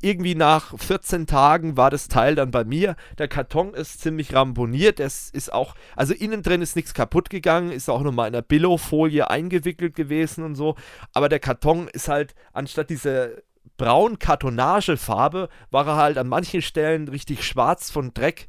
irgendwie 0.00 0.34
nach 0.34 0.78
14 0.78 1.26
Tagen 1.26 1.76
war 1.76 1.90
das 1.90 2.08
Teil 2.08 2.34
dann 2.34 2.50
bei 2.50 2.64
mir. 2.64 2.96
Der 3.18 3.28
Karton 3.28 3.74
ist 3.74 4.00
ziemlich 4.00 4.32
ramponiert. 4.32 5.00
Es 5.00 5.30
ist 5.30 5.52
auch, 5.52 5.74
also 5.96 6.14
innen 6.14 6.42
drin 6.42 6.62
ist 6.62 6.76
nichts 6.76 6.94
kaputt 6.94 7.28
gegangen, 7.28 7.72
ist 7.72 7.90
auch 7.90 8.02
nochmal 8.02 8.28
in 8.28 8.34
einer 8.34 8.42
Billo-Folie 8.42 9.28
eingewickelt 9.28 9.94
gewesen 9.94 10.44
und 10.44 10.54
so. 10.54 10.76
Aber 11.12 11.28
der 11.28 11.40
Karton 11.40 11.88
ist 11.88 12.08
halt, 12.08 12.34
anstatt 12.52 12.90
diese 12.90 13.42
braun 13.76 14.18
Kartonagefarbe, 14.18 15.48
war 15.70 15.86
er 15.88 15.96
halt 15.96 16.18
an 16.18 16.28
manchen 16.28 16.62
Stellen 16.62 17.08
richtig 17.08 17.44
schwarz 17.44 17.90
von 17.90 18.14
Dreck. 18.14 18.46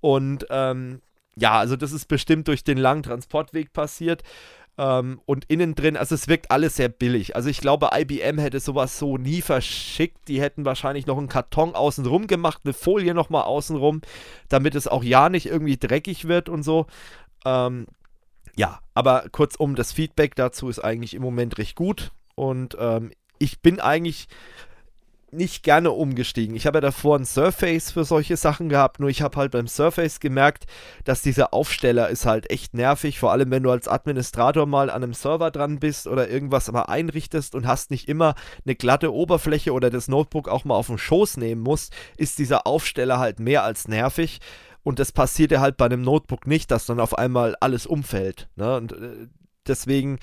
Und 0.00 0.46
ähm, 0.50 1.02
ja, 1.36 1.58
also 1.58 1.76
das 1.76 1.92
ist 1.92 2.08
bestimmt 2.08 2.48
durch 2.48 2.64
den 2.64 2.78
langen 2.78 3.02
Transportweg 3.02 3.72
passiert. 3.72 4.22
Ähm, 4.78 5.20
und 5.26 5.44
innen 5.46 5.74
drin, 5.74 5.96
also 5.96 6.14
es 6.14 6.28
wirkt 6.28 6.50
alles 6.50 6.76
sehr 6.76 6.88
billig. 6.88 7.36
Also 7.36 7.50
ich 7.50 7.60
glaube, 7.60 7.90
IBM 7.94 8.38
hätte 8.38 8.58
sowas 8.58 8.98
so 8.98 9.18
nie 9.18 9.42
verschickt. 9.42 10.28
Die 10.28 10.40
hätten 10.40 10.64
wahrscheinlich 10.64 11.06
noch 11.06 11.18
einen 11.18 11.28
Karton 11.28 11.74
außenrum 11.74 12.26
gemacht, 12.26 12.62
eine 12.64 12.72
Folie 12.72 13.14
nochmal 13.14 13.42
außenrum, 13.42 14.00
damit 14.48 14.74
es 14.74 14.88
auch 14.88 15.04
ja 15.04 15.28
nicht 15.28 15.46
irgendwie 15.46 15.76
dreckig 15.76 16.26
wird 16.26 16.48
und 16.48 16.62
so. 16.62 16.86
Ähm, 17.44 17.86
ja, 18.56 18.80
aber 18.94 19.26
kurzum, 19.30 19.74
das 19.74 19.92
Feedback 19.92 20.34
dazu 20.36 20.68
ist 20.68 20.78
eigentlich 20.78 21.14
im 21.14 21.22
Moment 21.22 21.58
recht 21.58 21.76
gut. 21.76 22.12
Und 22.34 22.76
ähm, 22.78 23.12
ich 23.38 23.60
bin 23.60 23.80
eigentlich 23.80 24.28
nicht 25.32 25.62
gerne 25.62 25.90
umgestiegen. 25.90 26.54
Ich 26.54 26.66
habe 26.66 26.76
ja 26.76 26.82
davor 26.82 27.18
ein 27.18 27.24
Surface 27.24 27.90
für 27.90 28.04
solche 28.04 28.36
Sachen 28.36 28.68
gehabt, 28.68 29.00
nur 29.00 29.08
ich 29.08 29.22
habe 29.22 29.38
halt 29.38 29.52
beim 29.52 29.66
Surface 29.66 30.20
gemerkt, 30.20 30.66
dass 31.04 31.22
dieser 31.22 31.54
Aufsteller 31.54 32.08
ist 32.08 32.26
halt 32.26 32.50
echt 32.50 32.74
nervig, 32.74 33.18
vor 33.18 33.32
allem 33.32 33.50
wenn 33.50 33.62
du 33.62 33.70
als 33.70 33.88
Administrator 33.88 34.66
mal 34.66 34.90
an 34.90 35.02
einem 35.02 35.14
Server 35.14 35.50
dran 35.50 35.78
bist 35.78 36.06
oder 36.06 36.28
irgendwas 36.28 36.70
mal 36.70 36.82
einrichtest 36.82 37.54
und 37.54 37.66
hast 37.66 37.90
nicht 37.90 38.08
immer 38.08 38.34
eine 38.64 38.74
glatte 38.74 39.12
Oberfläche 39.12 39.72
oder 39.72 39.90
das 39.90 40.08
Notebook 40.08 40.48
auch 40.48 40.64
mal 40.64 40.74
auf 40.74 40.88
den 40.88 40.98
Schoß 40.98 41.38
nehmen 41.38 41.62
musst, 41.62 41.94
ist 42.16 42.38
dieser 42.38 42.66
Aufsteller 42.66 43.18
halt 43.18 43.40
mehr 43.40 43.64
als 43.64 43.88
nervig. 43.88 44.40
Und 44.84 44.98
das 44.98 45.12
passiert 45.12 45.52
ja 45.52 45.60
halt 45.60 45.76
bei 45.76 45.86
einem 45.86 46.02
Notebook 46.02 46.46
nicht, 46.46 46.70
dass 46.70 46.86
dann 46.86 47.00
auf 47.00 47.16
einmal 47.16 47.56
alles 47.60 47.86
umfällt. 47.86 48.48
Ne? 48.56 48.76
Und 48.76 48.92
äh, 48.92 49.28
deswegen 49.66 50.18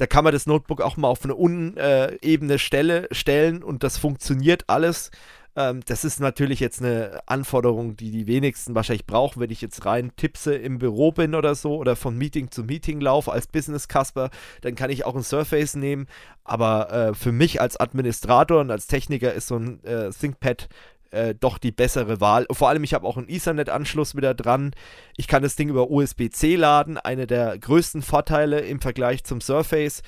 da 0.00 0.06
kann 0.06 0.24
man 0.24 0.32
das 0.32 0.46
Notebook 0.46 0.80
auch 0.80 0.96
mal 0.96 1.08
auf 1.08 1.24
eine 1.24 1.34
unebene 1.34 2.58
Stelle 2.58 3.06
stellen 3.12 3.62
und 3.62 3.82
das 3.82 3.98
funktioniert 3.98 4.64
alles. 4.66 5.10
Ähm, 5.56 5.80
das 5.84 6.06
ist 6.06 6.20
natürlich 6.20 6.58
jetzt 6.58 6.80
eine 6.80 7.20
Anforderung, 7.26 7.96
die 7.96 8.10
die 8.10 8.26
wenigsten 8.26 8.74
wahrscheinlich 8.74 9.04
brauchen, 9.04 9.40
wenn 9.40 9.50
ich 9.50 9.60
jetzt 9.60 9.84
rein 9.84 10.12
tipse 10.16 10.54
im 10.54 10.78
Büro 10.78 11.12
bin 11.12 11.34
oder 11.34 11.54
so 11.54 11.76
oder 11.76 11.96
von 11.96 12.16
Meeting 12.16 12.50
zu 12.50 12.64
Meeting 12.64 13.00
laufe 13.00 13.30
als 13.30 13.46
Business 13.46 13.88
Casper, 13.88 14.30
dann 14.62 14.74
kann 14.74 14.88
ich 14.88 15.04
auch 15.04 15.14
ein 15.14 15.22
Surface 15.22 15.74
nehmen. 15.74 16.06
Aber 16.44 16.90
äh, 16.90 17.14
für 17.14 17.32
mich 17.32 17.60
als 17.60 17.78
Administrator 17.78 18.60
und 18.60 18.70
als 18.70 18.86
Techniker 18.86 19.34
ist 19.34 19.48
so 19.48 19.56
ein 19.56 19.84
äh, 19.84 20.08
ThinkPad 20.10 20.70
äh, 21.10 21.34
doch 21.34 21.58
die 21.58 21.72
bessere 21.72 22.20
Wahl. 22.20 22.46
Vor 22.50 22.68
allem, 22.68 22.84
ich 22.84 22.94
habe 22.94 23.06
auch 23.06 23.16
einen 23.16 23.28
Ethernet-Anschluss 23.28 24.14
wieder 24.14 24.34
dran. 24.34 24.72
Ich 25.16 25.28
kann 25.28 25.42
das 25.42 25.56
Ding 25.56 25.68
über 25.68 25.90
USB-C 25.90 26.56
laden. 26.56 26.98
Eine 26.98 27.26
der 27.26 27.58
größten 27.58 28.02
Vorteile 28.02 28.60
im 28.60 28.80
Vergleich 28.80 29.24
zum 29.24 29.40
Surface, 29.40 30.02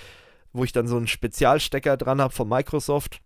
wo 0.53 0.65
ich 0.65 0.73
dann 0.73 0.87
so 0.87 0.97
einen 0.97 1.09
Spezialstecker 1.09 1.97
dran 1.97 2.21
habe 2.21 2.35
von 2.35 2.49
Microsoft. 2.49 3.21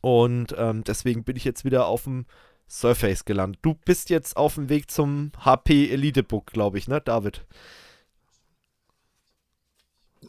Und 0.00 0.54
ähm, 0.56 0.84
deswegen 0.84 1.24
bin 1.24 1.36
ich 1.36 1.44
jetzt 1.44 1.64
wieder 1.64 1.86
auf 1.86 2.04
dem 2.04 2.26
Surface 2.68 3.24
gelandet. 3.24 3.60
Du 3.62 3.74
bist 3.74 4.10
jetzt 4.10 4.36
auf 4.36 4.54
dem 4.54 4.68
Weg 4.68 4.90
zum 4.90 5.32
HP 5.44 5.90
Elitebook, 5.90 6.46
glaube 6.46 6.78
ich, 6.78 6.88
ne, 6.88 7.00
David? 7.00 7.46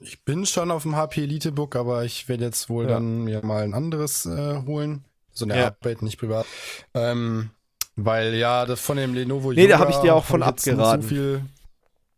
Ich 0.01 0.23
bin 0.23 0.45
schon 0.45 0.71
auf 0.71 0.83
dem 0.83 0.95
HP 0.95 1.23
Elitebook, 1.23 1.75
aber 1.75 2.05
ich 2.05 2.29
werde 2.29 2.45
jetzt 2.45 2.69
wohl 2.69 2.85
ja. 2.85 2.91
dann 2.91 3.23
mir 3.23 3.43
mal 3.43 3.63
ein 3.63 3.73
anderes 3.73 4.25
äh, 4.25 4.61
holen. 4.65 5.03
So 5.31 5.45
eine 5.45 5.57
ja. 5.57 5.65
Arbeit, 5.67 6.01
nicht 6.01 6.19
privat. 6.19 6.45
Ähm, 6.93 7.51
weil 7.95 8.35
ja, 8.35 8.65
das 8.65 8.79
von 8.79 8.97
dem 8.97 9.13
Lenovo 9.13 9.51
Nee, 9.51 9.63
Yoga 9.63 9.73
da 9.73 9.79
habe 9.79 9.91
ich 9.91 9.97
dir 9.97 10.15
auch 10.15 10.25
von 10.25 10.43
abgeraten. 10.43 11.01
So 11.01 11.07
viel 11.07 11.41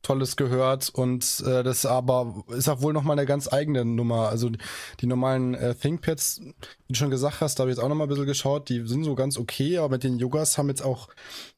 Tolles 0.01 0.35
gehört 0.35 0.89
und 0.89 1.43
äh, 1.45 1.63
das 1.63 1.85
aber 1.85 2.43
ist 2.49 2.67
auch 2.69 2.81
wohl 2.81 2.91
nochmal 2.91 3.17
eine 3.17 3.27
ganz 3.27 3.51
eigene 3.51 3.85
Nummer. 3.85 4.29
Also 4.29 4.49
die 4.99 5.05
normalen 5.05 5.53
äh, 5.53 5.75
ThinkPads, 5.75 6.41
wie 6.41 6.53
du 6.93 6.95
schon 6.95 7.11
gesagt 7.11 7.41
hast, 7.41 7.59
da 7.59 7.61
habe 7.61 7.71
ich 7.71 7.77
jetzt 7.77 7.83
auch 7.83 7.89
nochmal 7.89 8.07
ein 8.07 8.09
bisschen 8.09 8.25
geschaut, 8.25 8.69
die 8.69 8.87
sind 8.87 9.03
so 9.03 9.13
ganz 9.13 9.37
okay, 9.37 9.77
aber 9.77 9.89
mit 9.89 10.03
den 10.03 10.17
Yogas 10.17 10.57
haben 10.57 10.69
jetzt 10.69 10.81
auch 10.81 11.09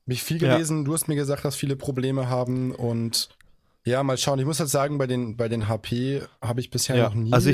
mich 0.06 0.24
viel 0.24 0.40
gelesen. 0.40 0.80
Ja. 0.80 0.84
Du 0.84 0.94
hast 0.94 1.08
mir 1.08 1.16
gesagt, 1.16 1.46
dass 1.46 1.56
viele 1.56 1.78
Probleme 1.78 2.28
haben 2.28 2.76
und 2.76 3.30
Ja, 3.86 4.04
mal 4.04 4.18
schauen. 4.18 4.40
Ich 4.40 4.46
muss 4.46 4.60
halt 4.60 4.70
sagen, 4.70 4.98
bei 4.98 5.08
den, 5.08 5.38
bei 5.38 5.48
den 5.48 5.70
HP 5.70 6.22
habe 6.42 6.60
ich 6.60 6.70
bisher 6.70 6.98
ja, 6.98 7.06
noch 7.06 7.16
nie 7.16 7.32
also 7.32 7.52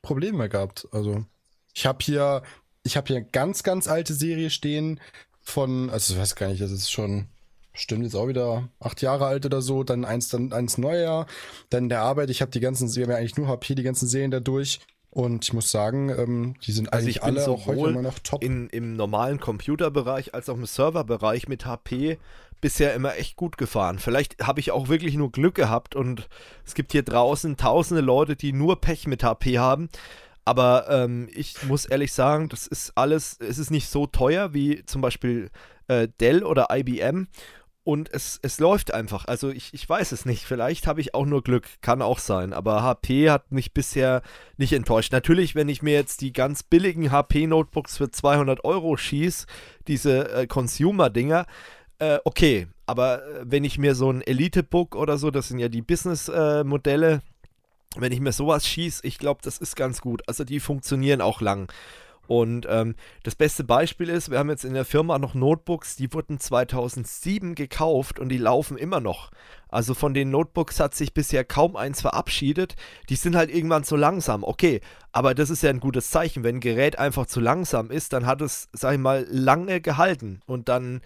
Probleme 0.00 0.48
gehabt. 0.48 0.88
Also 0.90 1.24
ich 1.72 1.86
habe 1.86 1.98
hier, 2.02 2.42
ich 2.82 2.96
habe 2.96 3.08
hier 3.08 3.16
eine 3.16 3.26
ganz, 3.26 3.62
ganz 3.62 3.88
alte 3.88 4.14
Serie 4.14 4.50
stehen 4.50 5.00
von, 5.40 5.90
also 5.90 6.14
ich 6.14 6.20
weiß 6.20 6.36
gar 6.36 6.48
nicht, 6.48 6.60
das 6.60 6.70
ist 6.70 6.90
schon 6.90 7.26
Stimmt 7.74 8.04
jetzt 8.04 8.14
auch 8.14 8.28
wieder 8.28 8.68
acht 8.80 9.00
Jahre 9.00 9.24
alt 9.26 9.46
oder 9.46 9.62
so, 9.62 9.82
dann 9.82 10.04
eins, 10.04 10.28
dann 10.28 10.52
eins 10.52 10.76
neuer, 10.76 11.26
dann 11.70 11.88
der 11.88 12.02
Arbeit. 12.02 12.28
Ich 12.28 12.42
habe 12.42 12.50
die 12.50 12.60
ganzen, 12.60 12.94
wir 12.94 13.04
haben 13.04 13.10
ja 13.10 13.16
eigentlich 13.16 13.38
nur 13.38 13.48
HP, 13.48 13.74
die 13.74 13.82
ganzen 13.82 14.08
Serien 14.08 14.30
da 14.30 14.40
durch. 14.40 14.80
Und 15.10 15.44
ich 15.44 15.52
muss 15.52 15.70
sagen, 15.70 16.10
ähm, 16.10 16.54
die 16.66 16.72
sind 16.72 16.92
also 16.92 17.04
eigentlich 17.04 17.22
alle 17.22 17.46
auch 17.48 17.66
heute 17.66 17.90
immer 17.90 18.02
noch 18.02 18.18
top. 18.18 18.44
In, 18.44 18.68
Im 18.68 18.94
normalen 18.94 19.40
Computerbereich 19.40 20.34
als 20.34 20.48
auch 20.50 20.56
im 20.56 20.66
Serverbereich 20.66 21.48
mit 21.48 21.64
HP 21.64 22.18
bisher 22.60 22.94
immer 22.94 23.16
echt 23.16 23.36
gut 23.36 23.56
gefahren. 23.56 23.98
Vielleicht 23.98 24.42
habe 24.46 24.60
ich 24.60 24.70
auch 24.70 24.88
wirklich 24.88 25.14
nur 25.14 25.32
Glück 25.32 25.54
gehabt 25.54 25.96
und 25.96 26.28
es 26.64 26.74
gibt 26.74 26.92
hier 26.92 27.02
draußen 27.02 27.56
tausende 27.56 28.02
Leute, 28.02 28.36
die 28.36 28.52
nur 28.52 28.80
Pech 28.80 29.06
mit 29.06 29.24
HP 29.24 29.58
haben. 29.58 29.88
Aber 30.44 30.86
ähm, 30.88 31.28
ich 31.32 31.62
muss 31.64 31.84
ehrlich 31.84 32.12
sagen, 32.12 32.48
das 32.48 32.66
ist 32.66 32.92
alles, 32.96 33.36
es 33.40 33.58
ist 33.58 33.70
nicht 33.70 33.88
so 33.88 34.06
teuer 34.06 34.54
wie 34.54 34.84
zum 34.86 35.00
Beispiel 35.00 35.50
äh, 35.88 36.08
Dell 36.20 36.42
oder 36.42 36.68
IBM 36.70 37.28
und 37.84 38.12
es, 38.12 38.38
es 38.42 38.60
läuft 38.60 38.94
einfach. 38.94 39.24
Also 39.24 39.50
ich, 39.50 39.74
ich 39.74 39.88
weiß 39.88 40.12
es 40.12 40.24
nicht. 40.24 40.44
Vielleicht 40.44 40.86
habe 40.86 41.00
ich 41.00 41.14
auch 41.14 41.26
nur 41.26 41.42
Glück. 41.42 41.66
Kann 41.80 42.00
auch 42.00 42.18
sein. 42.18 42.52
Aber 42.52 42.82
HP 42.82 43.30
hat 43.30 43.50
mich 43.50 43.72
bisher 43.74 44.22
nicht 44.56 44.72
enttäuscht. 44.72 45.12
Natürlich, 45.12 45.54
wenn 45.54 45.68
ich 45.68 45.82
mir 45.82 45.94
jetzt 45.94 46.20
die 46.20 46.32
ganz 46.32 46.62
billigen 46.62 47.10
HP-Notebooks 47.10 47.96
für 47.96 48.10
200 48.10 48.64
Euro 48.64 48.96
schieße, 48.96 49.46
diese 49.88 50.30
äh, 50.32 50.46
Consumer-Dinger, 50.46 51.46
äh, 51.98 52.18
okay. 52.24 52.68
Aber 52.86 53.26
äh, 53.26 53.44
wenn 53.44 53.64
ich 53.64 53.78
mir 53.78 53.96
so 53.96 54.10
ein 54.10 54.22
Elite-Book 54.22 54.94
oder 54.94 55.18
so, 55.18 55.32
das 55.32 55.48
sind 55.48 55.58
ja 55.58 55.68
die 55.68 55.82
Business-Modelle, 55.82 57.20
wenn 57.96 58.12
ich 58.12 58.20
mir 58.20 58.32
sowas 58.32 58.66
schieße, 58.66 59.06
ich 59.06 59.18
glaube, 59.18 59.40
das 59.42 59.58
ist 59.58 59.76
ganz 59.76 60.00
gut. 60.00 60.22
Also 60.26 60.44
die 60.44 60.60
funktionieren 60.60 61.20
auch 61.20 61.40
lang. 61.40 61.70
Und 62.28 62.66
ähm, 62.70 62.94
das 63.24 63.34
beste 63.34 63.64
Beispiel 63.64 64.08
ist, 64.08 64.30
wir 64.30 64.38
haben 64.38 64.48
jetzt 64.48 64.64
in 64.64 64.74
der 64.74 64.84
Firma 64.84 65.18
noch 65.18 65.34
Notebooks, 65.34 65.96
die 65.96 66.12
wurden 66.14 66.38
2007 66.38 67.54
gekauft 67.54 68.18
und 68.20 68.28
die 68.28 68.38
laufen 68.38 68.78
immer 68.78 69.00
noch. 69.00 69.30
Also 69.68 69.92
von 69.94 70.14
den 70.14 70.30
Notebooks 70.30 70.78
hat 70.78 70.94
sich 70.94 71.14
bisher 71.14 71.44
kaum 71.44 71.76
eins 71.76 72.00
verabschiedet. 72.00 72.76
Die 73.08 73.16
sind 73.16 73.34
halt 73.34 73.52
irgendwann 73.52 73.84
zu 73.84 73.96
langsam. 73.96 74.44
Okay, 74.44 74.80
aber 75.10 75.34
das 75.34 75.50
ist 75.50 75.62
ja 75.62 75.70
ein 75.70 75.80
gutes 75.80 76.10
Zeichen. 76.10 76.44
Wenn 76.44 76.56
ein 76.56 76.60
Gerät 76.60 76.98
einfach 76.98 77.26
zu 77.26 77.40
langsam 77.40 77.90
ist, 77.90 78.12
dann 78.12 78.24
hat 78.24 78.40
es, 78.40 78.68
sag 78.72 78.94
ich 78.94 79.00
mal, 79.00 79.26
lange 79.28 79.80
gehalten. 79.80 80.40
Und 80.46 80.68
dann 80.68 81.00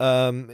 ähm, 0.00 0.50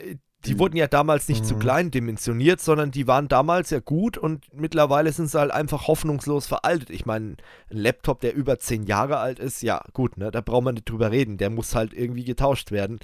die 0.46 0.54
mhm. 0.54 0.58
wurden 0.58 0.76
ja 0.76 0.86
damals 0.86 1.28
nicht 1.28 1.42
mhm. 1.42 1.48
zu 1.48 1.56
klein 1.56 1.90
dimensioniert, 1.90 2.60
sondern 2.60 2.90
die 2.90 3.06
waren 3.06 3.28
damals 3.28 3.70
ja 3.70 3.80
gut 3.80 4.16
und 4.16 4.44
mittlerweile 4.54 5.12
sind 5.12 5.28
sie 5.28 5.38
halt 5.38 5.50
einfach 5.50 5.86
hoffnungslos 5.86 6.46
veraltet. 6.46 6.90
Ich 6.90 7.06
meine, 7.06 7.36
ein 7.70 7.76
Laptop, 7.78 8.20
der 8.20 8.34
über 8.34 8.58
zehn 8.58 8.84
Jahre 8.84 9.18
alt 9.18 9.38
ist, 9.38 9.62
ja 9.62 9.82
gut, 9.92 10.16
ne, 10.16 10.30
da 10.30 10.40
braucht 10.40 10.64
man 10.64 10.74
nicht 10.74 10.88
drüber 10.88 11.10
reden. 11.10 11.38
Der 11.38 11.50
muss 11.50 11.74
halt 11.74 11.92
irgendwie 11.92 12.24
getauscht 12.24 12.70
werden. 12.70 12.98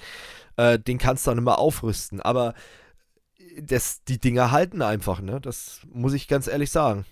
Äh, 0.57 0.79
den 0.79 0.99
kannst 0.99 1.27
du 1.27 1.31
dann 1.31 1.39
immer 1.39 1.59
aufrüsten. 1.59 2.21
Aber 2.21 2.55
das, 3.61 4.05
die 4.05 4.19
Dinger 4.19 4.51
halten 4.51 4.83
einfach, 4.83 5.21
ne? 5.21 5.41
Das 5.41 5.81
muss 5.93 6.15
ich 6.15 6.29
ganz 6.29 6.47
ehrlich 6.47 6.71
sagen. 6.71 7.05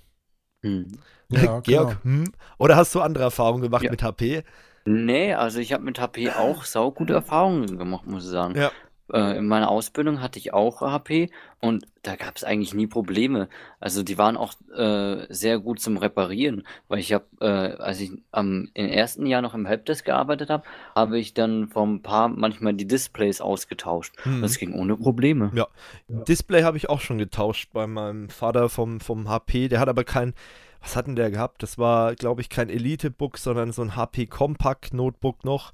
Hm. 0.63 0.89
Ja, 1.31 1.61
Georg, 1.65 1.99
hm? 2.03 2.33
oder 2.59 2.77
hast 2.77 2.95
du 2.95 3.01
andere 3.01 3.25
Erfahrungen 3.25 3.63
gemacht 3.63 3.85
ja. 3.85 3.91
mit 3.91 4.03
HP? 4.03 4.45
Nee, 4.85 5.35
also 5.35 5.59
ich 5.61 5.73
habe 5.73 5.85
mit 5.85 6.01
HP 6.01 6.31
auch 6.31 6.65
saugute 6.65 7.13
Erfahrungen 7.13 7.79
gemacht, 7.79 8.07
muss 8.07 8.25
ich 8.25 8.31
sagen. 8.31 8.57
Ja. 8.57 8.73
Äh, 9.13 9.39
in 9.39 9.47
meiner 9.47 9.71
Ausbildung 9.71 10.21
hatte 10.21 10.39
ich 10.39 10.53
auch 10.53 10.81
HP 10.81 11.31
und 11.61 11.87
da 12.03 12.17
gab 12.17 12.37
es 12.37 12.45
eigentlich 12.45 12.75
nie 12.75 12.87
Probleme. 12.87 13.49
Also 13.79 14.03
die 14.03 14.19
waren 14.19 14.37
auch 14.37 14.55
äh, 14.75 15.27
sehr 15.29 15.59
gut 15.59 15.81
zum 15.81 15.97
Reparieren, 15.97 16.67
weil 16.89 16.99
ich 17.01 17.13
habe, 17.13 17.25
äh, 17.41 17.81
als 17.81 18.01
ich 18.01 18.13
am 18.33 18.69
im 18.75 18.87
ersten 18.87 19.27
Jahr 19.27 19.43
noch 19.43 19.55
im 19.55 19.67
Helpdesk 19.67 20.05
gearbeitet 20.07 20.51
habe, 20.51 20.65
habe 20.95 21.19
ich 21.19 21.35
dann 21.35 21.69
vom 21.69 22.03
Paar 22.03 22.29
manchmal 22.29 22.75
die 22.75 22.87
Displays 22.87 23.41
ausgetauscht. 23.41 24.15
Hm. 24.23 24.43
Das 24.43 24.59
ging 24.59 24.73
ohne 24.73 24.97
Probleme. 24.97 25.51
Ja, 25.55 25.67
Display 26.09 26.63
habe 26.63 26.77
ich 26.77 26.89
auch 26.89 27.01
schon 27.01 27.19
getauscht 27.19 27.71
bei 27.73 27.87
meinem 27.87 28.31
Vater 28.31 28.69
vom, 28.69 29.01
vom 29.01 29.29
HP. 29.29 29.69
Der 29.69 29.81
hat 29.81 29.89
aber 29.89 30.05
kein 30.05 30.35
was 30.83 30.97
hat 30.97 31.07
denn 31.07 31.17
der 31.17 31.31
gehabt? 31.31 31.63
Das 31.63 31.79
war, 31.79 32.15
glaube 32.15 32.41
ich, 32.41 32.49
kein 32.49 32.71
Elite-Book, 32.71 33.39
sondern 33.39 33.73
so 33.73 33.83
ein 33.83 33.97
HP 33.97 34.27
Compact 34.27 34.95
Notebook 34.95 35.45
noch. 35.45 35.73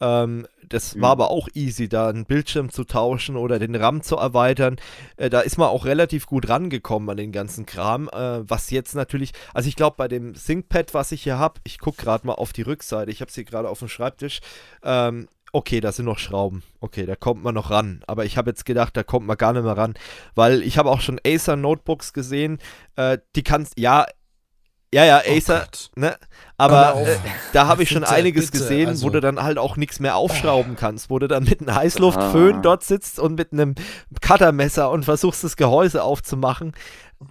Ähm, 0.00 0.46
das 0.68 0.94
mhm. 0.94 1.02
war 1.02 1.10
aber 1.12 1.30
auch 1.30 1.48
easy, 1.54 1.88
da 1.88 2.08
einen 2.08 2.26
Bildschirm 2.26 2.70
zu 2.70 2.84
tauschen 2.84 3.36
oder 3.36 3.58
den 3.58 3.74
RAM 3.74 4.02
zu 4.02 4.16
erweitern. 4.16 4.76
Äh, 5.16 5.30
da 5.30 5.40
ist 5.40 5.58
man 5.58 5.68
auch 5.68 5.84
relativ 5.84 6.26
gut 6.26 6.48
rangekommen 6.48 7.08
an 7.10 7.16
den 7.16 7.32
ganzen 7.32 7.66
Kram. 7.66 8.08
Äh, 8.08 8.48
was 8.48 8.70
jetzt 8.70 8.94
natürlich, 8.94 9.32
also 9.54 9.68
ich 9.68 9.76
glaube, 9.76 9.96
bei 9.96 10.08
dem 10.08 10.34
ThinkPad, 10.34 10.94
was 10.94 11.12
ich 11.12 11.22
hier 11.22 11.38
habe, 11.38 11.60
ich 11.64 11.78
gucke 11.78 12.02
gerade 12.02 12.26
mal 12.26 12.34
auf 12.34 12.52
die 12.52 12.62
Rückseite, 12.62 13.10
ich 13.10 13.20
habe 13.20 13.28
es 13.28 13.34
hier 13.34 13.44
gerade 13.44 13.68
auf 13.68 13.78
dem 13.78 13.88
Schreibtisch. 13.88 14.40
Ähm, 14.82 15.28
okay, 15.52 15.80
da 15.80 15.92
sind 15.92 16.04
noch 16.04 16.18
Schrauben. 16.18 16.62
Okay, 16.80 17.06
da 17.06 17.16
kommt 17.16 17.42
man 17.42 17.54
noch 17.54 17.70
ran. 17.70 18.02
Aber 18.06 18.24
ich 18.24 18.36
habe 18.36 18.50
jetzt 18.50 18.66
gedacht, 18.66 18.96
da 18.96 19.02
kommt 19.02 19.26
man 19.26 19.36
gar 19.36 19.52
nicht 19.52 19.64
mehr 19.64 19.76
ran. 19.76 19.94
Weil 20.34 20.62
ich 20.62 20.78
habe 20.78 20.90
auch 20.90 21.00
schon 21.00 21.20
Acer 21.26 21.56
Notebooks 21.56 22.12
gesehen. 22.12 22.58
Äh, 22.96 23.18
die 23.34 23.42
kannst, 23.42 23.78
ja, 23.78 24.06
ja, 24.92 25.04
ja, 25.04 25.22
oh 25.26 25.36
Acer, 25.36 25.66
oh 25.70 26.00
ne? 26.00 26.16
Aber 26.58 27.02
äh, 27.02 27.18
da 27.52 27.66
habe 27.66 27.82
ich 27.82 27.90
schon 27.90 28.04
einiges 28.04 28.50
bitte, 28.50 28.62
gesehen, 28.62 28.88
also. 28.88 29.06
wo 29.06 29.10
du 29.10 29.20
dann 29.20 29.42
halt 29.42 29.58
auch 29.58 29.76
nichts 29.76 30.00
mehr 30.00 30.16
aufschrauben 30.16 30.72
oh. 30.72 30.78
kannst, 30.78 31.10
wo 31.10 31.18
du 31.18 31.28
dann 31.28 31.44
mit 31.44 31.60
einem 31.60 31.74
Heißluftföhn 31.74 32.56
ah. 32.56 32.60
dort 32.62 32.84
sitzt 32.84 33.18
und 33.18 33.34
mit 33.34 33.52
einem 33.52 33.74
Cuttermesser 34.22 34.90
und 34.90 35.04
versuchst 35.04 35.44
das 35.44 35.56
Gehäuse 35.56 36.02
aufzumachen. 36.02 36.72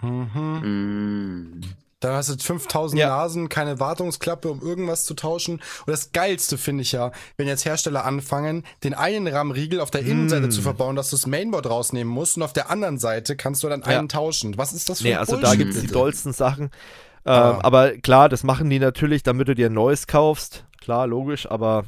Mhm. 0.01 1.51
Mm. 1.57 1.61
Da 2.01 2.17
hast 2.17 2.29
du 2.29 2.37
5000 2.37 2.99
ja. 2.99 3.07
Nasen, 3.07 3.49
keine 3.49 3.79
Wartungsklappe, 3.79 4.51
um 4.51 4.61
irgendwas 4.61 5.05
zu 5.05 5.15
tauschen. 5.15 5.55
Und 5.55 5.87
das 5.87 6.11
Geilste 6.11 6.57
finde 6.59 6.83
ich 6.83 6.91
ja, 6.91 7.11
wenn 7.37 7.47
jetzt 7.47 7.65
Hersteller 7.65 8.05
anfangen, 8.05 8.63
den 8.83 8.93
einen 8.93 9.27
RAM-Riegel 9.27 9.79
auf 9.79 9.89
der 9.89 10.01
Innenseite 10.01 10.47
mm. 10.47 10.51
zu 10.51 10.61
verbauen, 10.61 10.95
dass 10.95 11.09
du 11.09 11.15
das 11.15 11.25
Mainboard 11.25 11.67
rausnehmen 11.67 12.13
musst 12.13 12.37
und 12.37 12.43
auf 12.43 12.53
der 12.53 12.69
anderen 12.69 12.99
Seite 12.99 13.35
kannst 13.35 13.63
du 13.63 13.69
dann 13.69 13.81
ja. 13.81 13.97
einen 13.97 14.09
tauschen. 14.09 14.55
Was 14.57 14.71
ist 14.71 14.89
das 14.89 14.99
für 14.99 15.05
nee, 15.05 15.13
ein 15.13 15.19
also 15.19 15.37
Bullshit, 15.37 15.51
da 15.51 15.55
gibt 15.55 15.73
es 15.73 15.81
die 15.81 15.87
dollsten 15.87 16.33
Sachen. 16.33 16.69
Ähm, 17.25 17.33
ah. 17.33 17.59
Aber 17.63 17.91
klar, 17.97 18.29
das 18.29 18.43
machen 18.43 18.69
die 18.69 18.79
natürlich, 18.79 19.23
damit 19.23 19.47
du 19.47 19.55
dir 19.55 19.67
ein 19.67 19.73
neues 19.73 20.07
kaufst. 20.07 20.65
Klar, 20.79 21.07
logisch, 21.07 21.49
aber 21.49 21.85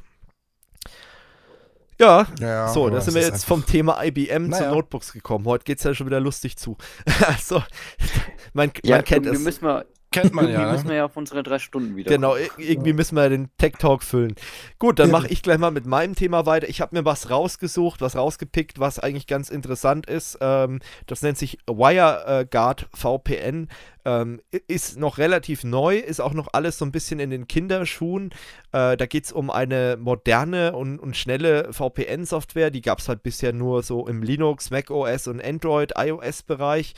ja, 1.99 2.27
ja 2.39 2.67
so, 2.67 2.89
da 2.89 3.01
sind 3.01 3.15
wir 3.15 3.21
jetzt 3.21 3.45
vom 3.45 3.65
Thema 3.65 4.03
IBM 4.03 4.49
naja. 4.49 4.69
zu 4.69 4.75
Notebooks 4.75 5.13
gekommen. 5.13 5.45
Heute 5.45 5.63
geht 5.63 5.79
es 5.79 5.83
ja 5.83 5.93
schon 5.95 6.07
wieder 6.07 6.19
lustig 6.19 6.57
zu. 6.57 6.77
also, 7.27 7.63
man, 8.53 8.71
ja, 8.83 8.97
man 8.97 9.05
kennt 9.05 9.25
es. 9.25 9.39
Müssen 9.39 9.65
wir 9.65 9.85
Kennt 10.11 10.33
man 10.33 10.45
ja. 10.49 10.51
Irgendwie 10.51 10.71
müssen 10.71 10.89
wir 10.89 10.95
ja 10.95 11.05
auf 11.05 11.17
unsere 11.17 11.43
drei 11.43 11.59
Stunden 11.59 11.95
wieder. 11.95 12.11
Genau, 12.11 12.35
irgendwie 12.57 12.93
müssen 12.93 13.15
wir 13.15 13.29
den 13.29 13.49
Tech 13.57 13.73
Talk 13.79 14.03
füllen. 14.03 14.35
Gut, 14.79 14.99
dann 14.99 15.11
mache 15.11 15.27
ich 15.27 15.43
gleich 15.43 15.57
mal 15.57 15.71
mit 15.71 15.85
meinem 15.85 16.15
Thema 16.15 16.45
weiter. 16.45 16.69
Ich 16.69 16.81
habe 16.81 16.95
mir 16.95 17.05
was 17.05 17.29
rausgesucht, 17.29 18.01
was 18.01 18.15
rausgepickt, 18.15 18.79
was 18.79 18.99
eigentlich 18.99 19.27
ganz 19.27 19.49
interessant 19.49 20.07
ist. 20.09 20.37
Ähm, 20.41 20.79
das 21.05 21.21
nennt 21.21 21.37
sich 21.37 21.57
WireGuard 21.67 22.87
VPN. 22.93 23.67
Ähm, 24.05 24.39
ist 24.67 24.97
noch 24.97 25.17
relativ 25.17 25.65
neu, 25.65 25.97
ist 25.97 26.21
auch 26.21 26.33
noch 26.33 26.47
alles 26.53 26.77
so 26.77 26.85
ein 26.85 26.93
bisschen 26.93 27.19
in 27.19 27.29
den 27.29 27.45
Kinderschuhen. 27.45 28.29
Äh, 28.71 28.95
da 28.95 29.05
geht 29.05 29.25
es 29.25 29.33
um 29.33 29.49
eine 29.49 29.97
moderne 29.99 30.71
und, 30.77 30.97
und 30.97 31.17
schnelle 31.17 31.73
VPN-Software. 31.73 32.71
Die 32.71 32.81
gab 32.81 32.99
es 32.99 33.09
halt 33.09 33.21
bisher 33.21 33.51
nur 33.51 33.83
so 33.83 34.07
im 34.07 34.23
Linux, 34.23 34.71
Mac 34.71 34.91
OS 34.91 35.27
und 35.27 35.43
Android, 35.43 35.91
iOS-Bereich. 35.97 36.93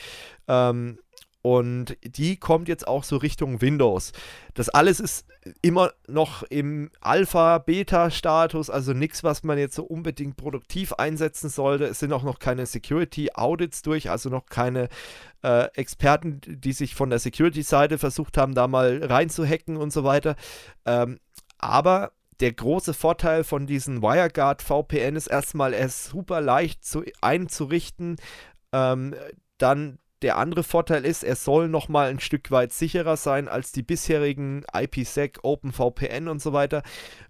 Ähm, 0.48 1.00
und 1.42 1.98
die 2.04 2.38
kommt 2.38 2.68
jetzt 2.68 2.88
auch 2.88 3.04
so 3.04 3.16
Richtung 3.16 3.62
Windows. 3.62 4.12
Das 4.56 4.68
alles 4.68 5.00
ist 5.00 5.26
immer 5.62 5.92
noch 6.08 6.44
im 6.44 6.92
Alpha-Beta-Status, 7.00 8.70
also 8.70 8.92
nichts, 8.92 9.24
was 9.24 9.44
man 9.44 9.58
jetzt 9.58 9.76
so 9.76 9.84
unbedingt 9.84 10.36
produktiv 10.36 10.94
einsetzen 10.94 11.50
sollte. 11.50 11.86
Es 11.86 12.00
sind 12.00 12.12
auch 12.12 12.24
noch 12.24 12.40
keine 12.40 12.66
Security-Audits 12.66 13.84
durch, 13.84 14.10
also 14.10 14.30
noch 14.30 14.48
keine 14.48 14.90
äh, 15.42 15.70
Experten, 15.76 16.42
die 16.46 16.74
sich 16.74 16.94
von 16.94 17.10
der 17.10 17.20
Security-Seite 17.20 17.98
versucht 17.98 18.38
haben, 18.38 18.54
da 18.54 18.68
mal 18.68 19.02
reinzuhacken 19.02 19.78
und 19.78 19.94
so 19.94 20.04
weiter. 20.04 20.36
Ähm, 20.86 21.20
aber 21.58 22.12
der 22.42 22.52
große 22.52 22.94
Vorteil 22.94 23.46
von 23.46 23.66
diesen 23.66 24.02
WireGuard 24.02 24.62
VPN 24.62 25.16
ist 25.16 25.28
erstmal, 25.28 25.74
er 25.74 25.86
ist 25.86 26.06
super 26.06 26.42
leicht 26.42 26.84
zu, 26.84 27.04
einzurichten. 27.22 28.18
Ähm, 28.74 29.16
dann 29.58 30.00
der 30.22 30.38
andere 30.38 30.64
Vorteil 30.64 31.06
ist, 31.06 31.24
er 31.24 31.36
soll 31.36 31.70
nochmal 31.70 32.10
ein 32.10 32.20
Stück 32.20 32.52
weit 32.52 32.74
sicherer 32.74 33.18
sein 33.18 33.48
als 33.48 33.72
die 33.72 33.84
bisherigen 33.84 34.64
IPsec, 34.74 35.40
OpenVPN 35.44 36.28
und 36.28 36.42
so 36.42 36.54
weiter. 36.54 36.84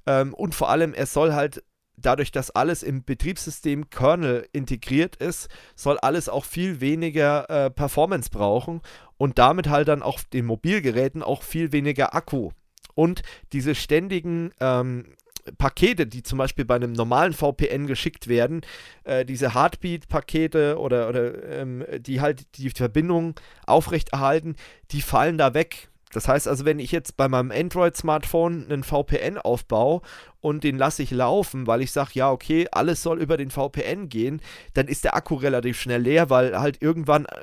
Ähm, 0.06 0.34
und 0.34 0.56
vor 0.56 0.70
allem, 0.70 0.94
er 0.94 1.06
soll 1.06 1.34
halt 1.34 1.64
dadurch, 2.02 2.32
dass 2.32 2.52
alles 2.52 2.84
im 2.84 3.04
Betriebssystem 3.04 3.90
Kernel 3.90 4.48
integriert 4.54 5.16
ist, 5.18 5.50
soll 5.76 5.98
alles 6.00 6.30
auch 6.30 6.46
viel 6.46 6.82
weniger 6.82 7.50
äh, 7.50 7.70
Performance 7.70 8.30
brauchen 8.30 8.82
und 9.18 9.38
damit 9.38 9.68
halt 9.70 9.88
dann 9.88 10.02
auf 10.02 10.24
den 10.26 10.46
Mobilgeräten 10.46 11.24
auch 11.24 11.44
viel 11.44 11.72
weniger 11.72 12.16
Akku. 12.16 12.52
Und 12.96 13.22
diese 13.54 13.76
ständigen 13.76 14.52
ähm, 14.60 15.16
Pakete, 15.58 16.08
die 16.08 16.24
zum 16.24 16.38
Beispiel 16.38 16.66
bei 16.66 16.76
einem 16.76 16.94
normalen 16.94 17.34
VPN 17.34 17.88
geschickt 17.88 18.28
werden, 18.28 18.62
äh, 19.04 19.26
diese 19.26 19.54
Heartbeat-Pakete 19.54 20.78
oder, 20.78 21.10
oder 21.10 21.44
ähm, 21.50 21.86
die 22.00 22.22
halt 22.22 22.58
die 22.58 22.70
Verbindung 22.70 23.36
aufrechterhalten, 23.66 24.56
die 24.92 25.02
fallen 25.02 25.38
da 25.38 25.54
weg. 25.54 25.90
Das 26.12 26.28
heißt 26.28 26.48
also, 26.48 26.66
wenn 26.66 26.80
ich 26.80 26.92
jetzt 26.92 27.18
bei 27.18 27.28
meinem 27.28 27.52
Android-Smartphone 27.52 28.66
einen 28.70 28.84
VPN 28.84 29.38
aufbaue 29.38 30.02
und 30.42 30.64
den 30.64 30.78
lasse 30.78 31.04
ich 31.04 31.12
laufen, 31.12 31.68
weil 31.68 31.82
ich 31.82 31.92
sage, 31.92 32.12
ja, 32.14 32.32
okay, 32.32 32.68
alles 32.72 33.04
soll 33.04 33.22
über 33.22 33.38
den 33.38 33.52
VPN 33.52 34.10
gehen, 34.10 34.42
dann 34.74 34.88
ist 34.88 35.04
der 35.04 35.16
Akku 35.16 35.36
relativ 35.36 35.80
schnell 35.80 36.02
leer, 36.02 36.30
weil 36.30 36.60
halt 36.60 36.82
irgendwann, 36.82 37.26
äh, 37.26 37.38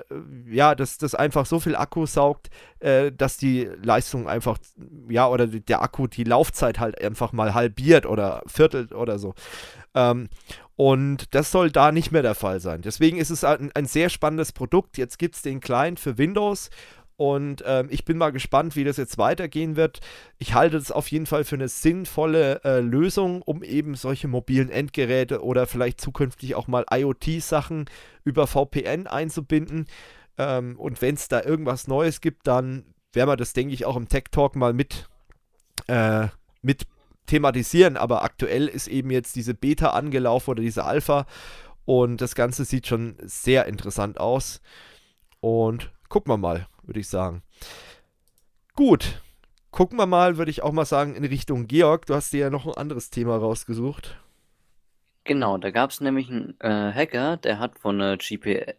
ja, 0.51 0.75
das, 0.75 0.99
das 0.99 1.15
einfach 1.15 1.47
so 1.47 1.61
viel 1.61 1.77
Akku 1.77 2.07
saugt, 2.07 2.51
äh, 2.81 3.13
dass 3.13 3.37
die 3.37 3.69
Leistung 3.83 4.29
einfach, 4.29 4.59
ja, 5.09 5.29
oder 5.29 5.47
der 5.47 5.83
Akku 5.83 6.09
die 6.09 6.25
Laufzeit 6.25 6.81
halt 6.81 7.01
einfach 7.01 7.33
mal 7.33 7.55
halbiert 7.55 8.05
oder 8.05 8.43
viertelt 8.47 8.93
oder 8.93 9.19
so. 9.19 9.35
Ähm, 9.95 10.29
und 10.75 11.35
das 11.35 11.51
soll 11.51 11.71
da 11.71 11.91
nicht 11.91 12.13
mehr 12.13 12.23
der 12.23 12.35
Fall 12.35 12.61
sein. 12.61 12.83
Deswegen 12.83 13.17
ist 13.17 13.31
es 13.31 13.45
ein, 13.45 13.71
ein 13.75 13.87
sehr 13.87 14.11
spannendes 14.11 14.53
Produkt. 14.53 14.99
Jetzt 14.99 15.19
gibt 15.19 15.37
es 15.37 15.43
den 15.43 15.61
Client 15.61 15.99
für 15.99 16.19
Windows 16.19 16.69
und 17.17 17.65
ähm, 17.67 17.89
ich 17.91 18.05
bin 18.05 18.19
mal 18.19 18.31
gespannt, 18.31 18.77
wie 18.77 18.85
das 18.85 18.99
jetzt 18.99 19.17
weitergehen 19.17 19.77
wird. 19.77 20.01
Ich 20.39 20.53
halte 20.53 20.77
es 20.77 20.93
auf 20.93 21.11
jeden 21.11 21.25
Fall 21.25 21.45
für 21.45 21.55
eine 21.55 21.69
sinnvolle 21.69 22.63
äh, 22.63 22.81
Lösung, 22.81 23.41
um 23.41 23.63
eben 23.63 23.95
solche 23.95 24.29
mobilen 24.29 24.69
Endgeräte 24.69 25.43
oder 25.43 25.67
vielleicht 25.67 26.01
zukünftig 26.01 26.55
auch 26.55 26.69
mal 26.69 26.85
IoT-Sachen 26.91 27.87
über 28.25 28.47
VPN 28.47 29.07
einzubinden. 29.07 29.87
Ähm, 30.37 30.79
und 30.79 31.01
wenn 31.01 31.15
es 31.15 31.29
da 31.29 31.43
irgendwas 31.43 31.89
Neues 31.89 32.21
gibt, 32.21 32.47
dann 32.47 32.85
werden 33.15 33.31
wir 33.31 33.37
das, 33.37 33.55
denke 33.55 33.73
ich, 33.73 33.87
auch 33.87 33.97
im 33.97 34.09
Tech 34.09 34.25
Talk 34.31 34.55
mal 34.55 34.75
mit, 34.75 35.09
äh, 35.87 36.29
mit 36.61 36.87
thematisieren. 37.25 37.97
Aber 37.97 38.25
aktuell 38.25 38.69
ist 38.69 38.89
eben 38.89 39.11
jetzt 39.11 39.37
diese 39.37 39.55
Beta 39.55 39.91
angelaufen 39.91 40.51
oder 40.51 40.63
diese 40.63 40.85
Alpha. 40.85 41.25
Und 41.87 42.21
das 42.21 42.35
Ganze 42.35 42.67
sieht 42.67 42.87
schon 42.87 43.17
sehr 43.23 43.65
interessant 43.65 44.21
aus. 44.21 44.61
Und 45.41 45.93
gucken 46.11 46.31
wir 46.31 46.37
mal 46.37 46.67
würde 46.87 47.01
ich 47.01 47.09
sagen. 47.09 47.43
Gut, 48.75 49.21
gucken 49.71 49.99
wir 49.99 50.07
mal, 50.07 50.37
würde 50.37 50.51
ich 50.51 50.63
auch 50.63 50.73
mal 50.73 50.85
sagen, 50.85 51.15
in 51.15 51.25
Richtung 51.25 51.67
Georg. 51.67 52.07
Du 52.07 52.15
hast 52.15 52.33
dir 52.33 52.41
ja 52.41 52.51
noch 52.51 52.67
ein 52.67 52.75
anderes 52.75 53.11
Thema 53.11 53.37
rausgesucht. 53.37 54.19
Genau, 55.25 55.59
da 55.59 55.71
gab 55.71 55.91
es 55.91 56.01
nämlich 56.01 56.31
einen 56.31 56.55
äh, 56.61 56.93
Hacker, 56.93 57.37
der 57.37 57.59
hat 57.59 57.79
von 57.79 57.99
der 57.99 58.17
GPS-App, 58.17 58.79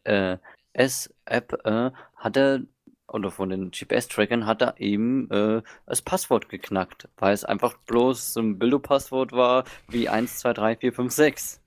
äh, 1.66 1.92
hat 2.16 2.38
er, 2.38 2.62
oder 3.08 3.32
von 3.32 3.50
den 3.50 3.72
GPS-Trackern 3.72 4.46
hat 4.46 4.62
er 4.62 4.80
eben 4.80 5.30
äh, 5.30 5.62
das 5.86 6.02
Passwort 6.02 6.48
geknackt, 6.48 7.10
weil 7.18 7.34
es 7.34 7.44
einfach 7.44 7.76
bloß 7.86 8.34
so 8.34 8.40
ein 8.40 8.58
Bildo-Passwort 8.58 9.34
war 9.34 9.66
wie 9.90 10.08
1, 10.08 10.38
2, 10.38 10.54
3, 10.54 10.78
4, 10.78 10.94
5, 10.94 11.14
6. 11.14 11.62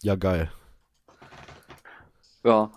Ja, 0.00 0.16
geil. 0.16 0.50
Ja, 2.42 2.70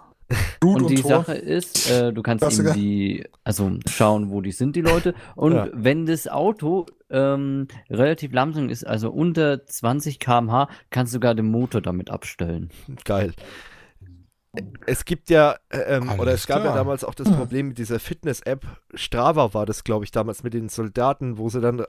und, 0.64 0.82
und 0.82 0.90
die 0.90 0.96
Tor. 0.96 1.10
Sache 1.10 1.34
ist, 1.34 1.90
äh, 1.90 2.12
du 2.12 2.24
kannst 2.24 2.60
eben 2.60 2.74
die, 2.74 3.26
also 3.44 3.72
schauen, 3.88 4.32
wo 4.32 4.42
die 4.42 4.52
sind, 4.52 4.76
die 4.76 4.82
Leute. 4.82 5.14
Und 5.36 5.54
ja. 5.54 5.68
wenn 5.74 6.06
das 6.06 6.28
Auto 6.28 6.88
ähm, 7.10 7.68
relativ 7.90 8.34
langsam 8.34 8.70
ist, 8.70 8.86
also 8.86 9.12
unter 9.12 9.66
20 9.66 10.20
km/h, 10.20 10.70
kannst 10.90 11.14
du 11.14 11.18
sogar 11.18 11.36
den 11.36 11.46
Motor 11.52 11.82
damit 11.82 12.10
abstellen. 12.10 12.70
Geil. 13.04 13.34
Es 14.86 15.06
gibt 15.06 15.30
ja, 15.30 15.58
äh, 15.70 15.98
ähm, 15.98 16.10
oder 16.18 16.34
es 16.34 16.48
gab 16.48 16.62
klar. 16.62 16.74
ja 16.74 16.78
damals 16.78 17.04
auch 17.04 17.14
das 17.14 17.30
Problem 17.32 17.70
mit 17.70 17.78
dieser 17.78 18.00
Fitness-App. 18.00 18.66
Strava 18.94 19.54
war 19.54 19.66
das, 19.66 19.84
glaube 19.84 20.06
ich, 20.06 20.12
damals 20.12 20.44
mit 20.44 20.54
den 20.54 20.70
Soldaten, 20.70 21.38
wo 21.38 21.50
sie 21.50 21.62
dann 21.62 21.84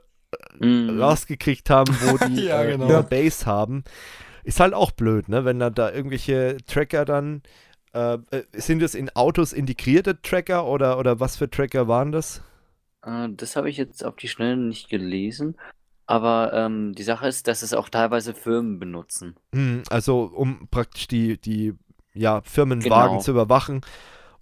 äh, 0.59 0.65
mm. 0.65 1.01
rausgekriegt 1.01 1.69
haben, 1.69 1.95
wo 2.01 2.17
die 2.27 2.43
ja, 2.43 2.63
äh, 2.63 2.77
genau. 2.77 3.03
Base 3.03 3.45
haben. 3.45 3.83
Ist 4.43 4.59
halt 4.59 4.73
auch 4.73 4.91
blöd, 4.91 5.27
ne? 5.27 5.43
Wenn 5.45 5.59
dann 5.59 5.73
da 5.73 5.91
irgendwelche 5.91 6.57
Tracker 6.67 7.05
dann 7.05 7.41
äh, 7.97 8.43
sind 8.53 8.81
es 8.81 8.95
in 8.95 9.09
Autos 9.15 9.53
integrierte 9.53 10.21
Tracker 10.21 10.65
oder, 10.65 10.99
oder 10.99 11.19
was 11.19 11.37
für 11.37 11.49
Tracker 11.49 11.87
waren 11.87 12.11
das? 12.11 12.41
Äh, 13.03 13.29
das 13.31 13.55
habe 13.55 13.69
ich 13.69 13.77
jetzt 13.77 14.03
auf 14.03 14.15
die 14.15 14.27
Schnelle 14.27 14.57
nicht 14.57 14.89
gelesen. 14.89 15.57
Aber 16.05 16.53
ähm, 16.53 16.93
die 16.95 17.03
Sache 17.03 17.27
ist, 17.27 17.47
dass 17.47 17.61
es 17.61 17.73
auch 17.73 17.89
teilweise 17.89 18.33
Firmen 18.33 18.79
benutzen. 18.79 19.35
Hm, 19.53 19.83
also 19.89 20.21
um 20.23 20.69
praktisch 20.71 21.07
die, 21.07 21.39
die 21.39 21.73
ja, 22.13 22.41
Firmenwagen 22.41 23.13
genau. 23.13 23.21
zu 23.21 23.31
überwachen. 23.31 23.81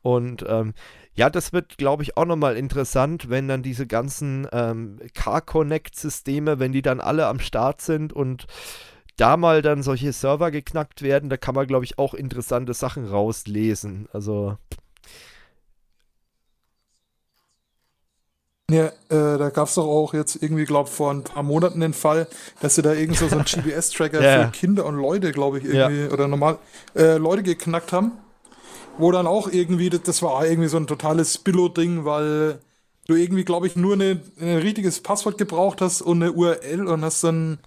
Und 0.02 0.46
ähm, 0.48 0.74
ja, 1.16 1.30
das 1.32 1.54
wird, 1.54 1.78
glaube 1.78 2.04
ich, 2.04 2.18
auch 2.18 2.26
nochmal 2.26 2.58
interessant, 2.58 3.30
wenn 3.30 3.48
dann 3.48 3.64
diese 3.64 3.88
ganzen 3.88 4.48
ähm, 4.52 5.00
Car 5.16 5.42
Connect-Systeme, 5.42 6.60
wenn 6.60 6.72
die 6.72 6.84
dann 6.84 7.00
alle 7.00 7.26
am 7.26 7.40
Start 7.40 7.82
sind 7.82 8.14
und 8.14 8.46
da 9.18 9.38
mal 9.38 9.62
dann 9.62 9.84
solche 9.84 10.12
Server 10.14 10.52
geknackt 10.52 11.02
werden, 11.02 11.30
da 11.30 11.38
kann 11.38 11.56
man, 11.56 11.68
glaube 11.68 11.86
ich, 11.86 11.98
auch 11.98 12.14
interessante 12.14 12.74
Sachen 12.74 13.06
rauslesen. 13.06 14.08
Also. 14.12 14.58
Ja, 18.70 18.88
äh, 18.88 19.38
da 19.38 19.50
gab 19.52 19.68
es 19.68 19.76
doch 19.76 19.86
auch 19.86 20.14
jetzt 20.14 20.42
irgendwie, 20.42 20.66
glaube 20.66 20.90
ich, 20.90 20.96
vor 20.96 21.12
ein 21.12 21.24
paar 21.24 21.44
Monaten 21.44 21.80
den 21.80 21.94
Fall, 21.94 22.28
dass 22.62 22.76
sie 22.76 22.82
da 22.82 22.94
irgendwie 22.94 23.20
so, 23.20 23.28
so 23.28 23.36
einen 23.36 23.46
GPS-Tracker 23.46 24.22
ja. 24.22 24.46
für 24.46 24.52
Kinder 24.52 24.86
und 24.86 24.96
Leute, 24.96 25.32
glaube 25.32 25.60
ich, 25.60 25.66
irgendwie, 25.66 26.06
ja. 26.06 26.12
oder 26.12 26.28
normal, 26.28 26.58
äh, 26.96 27.18
Leute 27.18 27.44
geknackt 27.44 27.94
haben. 27.94 28.14
Wo 28.98 29.12
dann 29.12 29.28
auch 29.28 29.50
irgendwie, 29.50 29.90
das, 29.90 30.04
das 30.04 30.22
war 30.22 30.46
irgendwie 30.48 30.70
so 30.70 30.78
ein 30.78 30.88
totales 30.88 31.38
Billo-Ding, 31.38 32.06
weil 32.06 32.60
du 33.08 33.16
irgendwie, 33.16 33.44
glaube 33.44 33.68
ich, 33.68 33.76
nur 33.76 33.94
eine, 33.94 34.22
ein 34.40 34.58
richtiges 34.58 35.02
Passwort 35.02 35.38
gebraucht 35.38 35.82
hast 35.82 36.02
und 36.02 36.24
eine 36.24 36.32
URL 36.32 36.88
und 36.88 37.04
hast 37.04 37.24
dann 37.24 37.60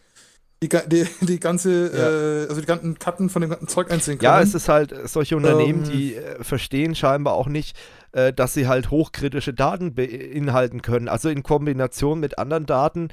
die, 0.63 0.69
die, 0.69 1.07
die 1.21 1.39
ganze, 1.39 1.97
ja. 1.97 2.43
äh, 2.43 2.49
also 2.49 2.61
die 2.61 2.67
ganzen 2.67 2.99
Karten 2.99 3.31
von 3.31 3.43
dem 3.43 3.51
ganzen 3.51 3.69
Zeug 3.69 3.91
einsehen 3.91 4.19
können. 4.19 4.33
Ja, 4.33 4.41
es 4.41 4.55
ist 4.55 4.69
halt 4.69 4.93
solche 5.09 5.37
Unternehmen, 5.37 5.85
ähm, 5.85 5.91
die 5.91 6.17
äh, 6.17 6.43
verstehen 6.43 6.95
scheinbar 6.95 7.35
auch 7.35 7.47
nicht, 7.47 7.77
äh, 8.13 8.33
dass 8.33 8.55
sie 8.55 8.67
halt 8.67 8.91
hochkritische 8.91 9.55
Daten 9.55 9.95
beinhalten 9.95 10.83
können. 10.83 11.09
Also 11.09 11.29
in 11.29 11.43
Kombination 11.43 12.19
mit 12.19 12.39
anderen 12.39 12.67
Daten 12.67 13.09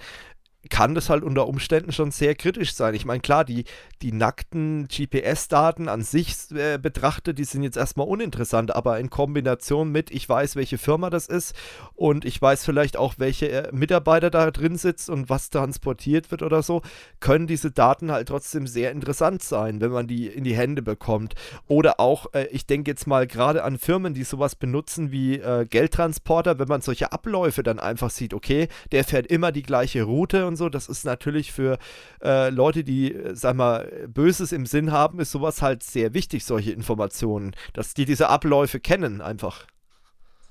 kann 0.70 0.96
das 0.96 1.10
halt 1.10 1.24
unter 1.24 1.48
Umständen 1.48 1.92
schon 1.92 2.12
sehr 2.12 2.36
kritisch 2.36 2.74
sein. 2.74 2.96
Ich 2.96 3.06
meine, 3.06 3.20
klar, 3.20 3.46
die, 3.46 3.66
die 4.02 4.12
nackten 4.12 4.88
GPS-Daten 4.88 5.88
an 5.88 6.02
sich 6.02 6.52
äh, 6.52 6.78
betrachtet, 6.78 7.38
die 7.38 7.44
sind 7.44 7.64
jetzt 7.64 7.78
erstmal 7.78 8.08
uninteressant, 8.08 8.76
aber 8.76 9.00
in 9.00 9.10
Kombination 9.10 9.92
mit, 9.92 10.12
ich 10.12 10.28
weiß, 10.28 10.56
welche 10.56 10.78
Firma 10.78 11.10
das 11.10 11.28
ist 11.28 11.56
und 11.94 12.26
ich 12.26 12.42
weiß 12.42 12.66
vielleicht 12.66 12.98
auch, 12.98 13.16
welche 13.18 13.50
äh, 13.50 13.70
Mitarbeiter 13.72 14.30
da 14.30 14.52
drin 14.52 14.78
sitzt 14.78 15.10
und 15.10 15.30
was 15.30 15.50
transportiert 15.50 16.32
wird 16.32 16.42
oder 16.42 16.64
so, 16.64 16.82
können 17.20 17.48
diese 17.48 17.72
Daten 17.72 18.12
halt 18.12 18.28
trotzdem 18.28 18.68
sehr 18.68 18.92
interessant 18.92 19.44
sein, 19.44 19.82
wenn 19.82 19.92
man 19.92 20.08
die 20.08 20.28
in 20.28 20.44
die 20.44 20.56
Hände 20.56 20.82
bekommt. 20.82 21.36
Oder 21.68 22.00
auch, 22.00 22.34
äh, 22.34 22.48
ich 22.48 22.66
denke 22.66 22.92
jetzt 22.92 23.08
mal 23.08 23.28
gerade 23.28 23.64
an 23.64 23.78
Firmen, 23.78 24.14
die 24.14 24.24
sowas 24.24 24.56
benutzen 24.56 25.12
wie 25.12 25.36
äh, 25.36 25.66
Geldtransporter, 25.66 26.60
wenn 26.60 26.68
man 26.68 26.82
solche 26.82 27.12
Abläufe 27.12 27.64
dann 27.64 27.80
einfach 27.80 28.10
sieht, 28.10 28.34
okay, 28.34 28.68
der 28.92 29.04
fährt 29.04 29.28
immer 29.28 29.52
die 29.52 29.64
gleiche 29.64 30.04
Route 30.04 30.46
und 30.46 30.55
und 30.56 30.58
so. 30.58 30.70
Das 30.70 30.88
ist 30.88 31.06
natürlich 31.06 31.52
für 31.52 31.78
äh, 32.24 32.50
Leute, 32.50 32.84
die, 32.84 33.14
äh, 33.14 33.36
sag 33.36 33.56
mal, 33.56 34.08
Böses 34.08 34.52
im 34.52 34.66
Sinn 34.66 34.92
haben, 34.92 35.20
ist 35.20 35.32
sowas 35.32 35.62
halt 35.62 35.84
sehr 35.84 36.14
wichtig, 36.14 36.46
solche 36.46 36.72
Informationen, 36.72 37.56
dass 37.74 37.94
die 37.94 38.06
diese 38.06 38.30
Abläufe 38.30 38.80
kennen 38.80 39.22
einfach. 39.22 39.68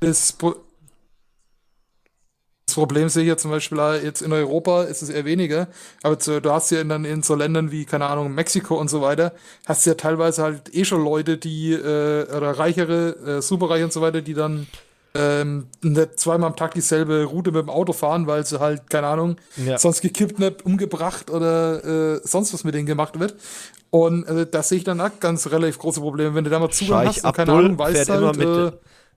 Das, 0.01 0.33
Pro 0.33 0.55
das 2.67 2.75
Problem 2.77 3.09
sehe 3.09 3.23
ich 3.23 3.29
ja 3.29 3.37
zum 3.37 3.51
Beispiel 3.51 3.79
jetzt 4.03 4.23
in 4.23 4.33
Europa 4.33 4.85
ist 4.85 5.03
es 5.03 5.11
eher 5.11 5.25
weniger, 5.25 5.69
aber 6.03 6.19
zu, 6.19 6.41
du 6.41 6.51
hast 6.51 6.71
ja 6.71 6.81
in, 6.81 6.91
in 7.05 7.23
so 7.23 7.35
Ländern 7.35 7.71
wie, 7.71 7.85
keine 7.85 8.07
Ahnung, 8.07 8.35
Mexiko 8.35 8.77
und 8.77 8.89
so 8.89 9.01
weiter, 9.03 9.33
hast 9.67 9.85
ja 9.87 9.95
teilweise 9.95 10.43
halt 10.43 10.75
eh 10.75 10.85
schon 10.85 11.05
Leute, 11.05 11.37
die, 11.37 11.73
äh, 11.73 12.27
oder 12.35 12.59
reichere, 12.59 13.39
äh, 13.39 13.43
superreiche 13.43 13.85
und 13.85 13.93
so 13.93 14.01
weiter, 14.01 14.23
die 14.23 14.35
dann 14.35 14.67
ähm, 15.15 15.69
nicht 15.83 16.19
zweimal 16.19 16.51
am 16.51 16.57
Tag 16.57 16.75
dieselbe 16.75 17.25
Route 17.25 17.53
mit 17.53 17.63
dem 17.63 17.71
Auto 17.71 17.93
fahren, 17.93 18.27
weil 18.27 18.45
sie 18.45 18.59
halt, 18.59 18.91
keine 18.91 19.07
Ahnung, 19.07 19.37
ja. 19.57 19.79
sonst 19.79 20.01
gekippt, 20.01 20.39
nicht 20.39 20.65
umgebracht 20.65 21.31
oder 21.31 22.17
äh, 22.17 22.21
sonst 22.25 22.53
was 22.53 22.65
mit 22.65 22.75
denen 22.75 22.87
gemacht 22.87 23.19
wird. 23.21 23.37
Und 23.91 24.25
äh, 24.25 24.47
das 24.51 24.71
sehe 24.71 24.79
ich 24.79 24.85
dann 24.85 25.01
auch 25.01 25.21
ganz 25.21 25.47
relativ 25.53 25.79
große 25.79 26.01
Probleme. 26.01 26.35
Wenn 26.35 26.43
du 26.43 26.51
da 26.51 26.59
mal 26.59 26.71
Zugang 26.71 27.07
hast 27.07 27.25
und 27.25 27.33
keine 27.33 27.53
Ahnung, 27.53 27.79
weißt 27.79 28.09
halt, 28.11 28.37
äh, 28.39 28.73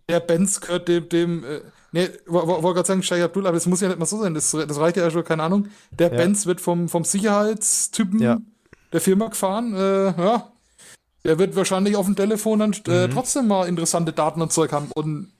der 0.07 0.19
Benz 0.19 0.61
gehört 0.61 0.87
dem, 0.87 1.09
dem 1.09 1.43
äh, 1.43 1.61
nee, 1.91 2.09
wollte 2.27 2.61
gerade 2.61 2.87
sagen, 2.87 3.01
Scheich 3.01 3.23
Abdul, 3.23 3.47
aber 3.47 3.55
das 3.55 3.65
muss 3.65 3.81
ja 3.81 3.87
nicht 3.87 3.97
mal 3.99 4.05
so 4.05 4.21
sein. 4.21 4.35
Das, 4.35 4.51
das 4.51 4.79
reicht 4.79 4.97
ja 4.97 5.09
schon, 5.09 5.23
keine 5.23 5.41
Ahnung. 5.43 5.69
Der 5.89 6.11
ja. 6.11 6.17
Benz 6.17 6.45
wird 6.45 6.61
vom, 6.61 6.89
vom 6.89 7.05
Sicherheitstypen 7.05 8.21
ja. 8.21 8.37
der 8.93 9.01
Firma 9.01 9.29
gefahren. 9.29 9.73
Äh, 9.73 10.05
ja, 10.05 10.51
der 11.23 11.39
wird 11.39 11.55
wahrscheinlich 11.55 11.95
auf 11.95 12.05
dem 12.05 12.15
Telefon 12.15 12.59
dann 12.59 12.75
äh, 12.87 13.07
mhm. 13.07 13.11
trotzdem 13.11 13.47
mal 13.47 13.67
interessante 13.67 14.13
Daten 14.13 14.43
und 14.43 14.53
Zeug 14.53 14.71
haben. 14.71 14.91
Und 14.93 15.31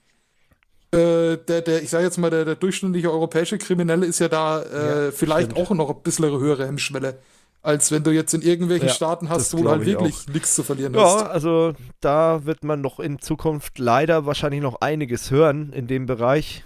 äh, 0.98 1.38
der, 1.38 1.62
der, 1.62 1.82
ich 1.82 1.90
sage 1.90 2.04
jetzt 2.04 2.18
mal, 2.18 2.30
der, 2.30 2.46
der 2.46 2.56
durchschnittliche 2.56 3.12
europäische 3.12 3.58
Kriminelle 3.58 4.06
ist 4.06 4.20
ja 4.20 4.28
da 4.28 4.62
äh, 4.62 5.06
ja, 5.06 5.12
vielleicht 5.12 5.52
stimmt. 5.52 5.68
auch 5.68 5.76
noch 5.76 5.90
ein 5.90 6.02
bisschen 6.04 6.26
höhere 6.26 6.66
Hemmschwelle, 6.66 7.20
als 7.62 7.92
wenn 7.92 8.04
du 8.04 8.12
jetzt 8.12 8.34
in 8.34 8.42
irgendwelchen 8.42 8.88
ja, 8.88 8.94
Staaten 8.94 9.30
hast, 9.30 9.56
wo 9.58 9.64
du 9.64 9.70
halt 9.70 9.86
wirklich 9.86 10.28
nichts 10.28 10.56
zu 10.56 10.64
verlieren 10.64 10.94
ja, 10.94 11.04
hast. 11.04 11.22
Ja, 11.22 11.28
also 11.28 11.74
da 12.02 12.46
wird 12.46 12.64
man 12.64 12.82
noch 12.82 13.00
in 13.00 13.20
Zukunft 13.20 13.80
leider 13.80 14.26
wahrscheinlich 14.26 14.62
noch 14.62 14.82
einiges 14.82 15.32
hören 15.32 15.72
in 15.74 15.88
dem 15.88 16.06
Bereich. 16.06 16.64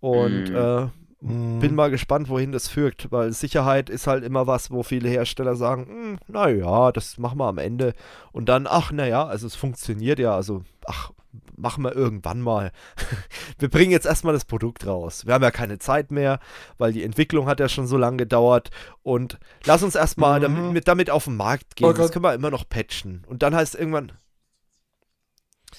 Und 0.00 0.50
mm. 0.50 0.56
äh, 0.56 0.86
mhm. 1.20 1.58
bin 1.58 1.74
mal 1.74 1.90
gespannt, 1.90 2.28
wohin 2.28 2.52
das 2.52 2.68
führt, 2.68 3.10
weil 3.10 3.32
Sicherheit 3.32 3.90
ist 3.90 4.06
halt 4.06 4.24
immer 4.24 4.46
was, 4.46 4.70
wo 4.70 4.82
viele 4.82 5.08
Hersteller 5.08 5.56
sagen, 5.56 5.86
hm, 5.86 6.18
naja, 6.28 6.92
das 6.92 7.18
machen 7.18 7.38
wir 7.38 7.46
am 7.46 7.58
Ende. 7.58 7.94
Und 8.32 8.48
dann, 8.48 8.66
ach, 8.68 8.92
naja, 8.92 9.26
also 9.26 9.46
es 9.46 9.54
funktioniert 9.54 10.18
ja, 10.18 10.34
also, 10.34 10.62
ach, 10.88 11.12
machen 11.56 11.84
wir 11.84 11.94
irgendwann 11.94 12.40
mal. 12.40 12.72
wir 13.58 13.68
bringen 13.68 13.92
jetzt 13.92 14.06
erstmal 14.06 14.32
das 14.32 14.44
Produkt 14.44 14.86
raus. 14.86 15.26
Wir 15.26 15.34
haben 15.34 15.42
ja 15.42 15.50
keine 15.50 15.78
Zeit 15.78 16.10
mehr, 16.10 16.40
weil 16.78 16.92
die 16.92 17.04
Entwicklung 17.04 17.46
hat 17.46 17.60
ja 17.60 17.68
schon 17.68 17.86
so 17.86 17.96
lange 17.96 18.16
gedauert. 18.16 18.70
Und 19.02 19.38
lass 19.64 19.82
uns 19.82 19.94
erstmal 19.94 20.40
mhm. 20.40 20.42
damit, 20.42 20.88
damit 20.88 21.10
auf 21.10 21.24
den 21.24 21.36
Markt 21.36 21.76
gehen. 21.76 21.88
Oh 21.88 21.92
das 21.92 22.10
können 22.10 22.24
wir 22.24 22.34
immer 22.34 22.50
noch 22.50 22.68
patchen. 22.68 23.24
Und 23.26 23.42
dann 23.42 23.54
heißt 23.54 23.74
irgendwann. 23.74 24.12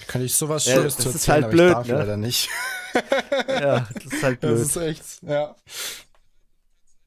Kann 0.06 0.22
ich 0.22 0.34
sowas 0.34 0.66
ja, 0.66 0.76
Schönes 0.76 0.96
zu 0.96 1.08
erzählen, 1.08 1.16
ist 1.16 1.28
halt 1.28 1.50
blöd, 1.50 1.86
ne? 1.86 1.94
leider 1.94 2.16
nicht. 2.16 2.48
ja, 3.48 3.88
das 3.92 4.04
ist 4.04 4.22
halt 4.22 4.40
blöd. 4.40 4.52
Das 4.52 4.60
ist 4.60 4.76
echt, 4.76 5.22
ja. 5.22 5.56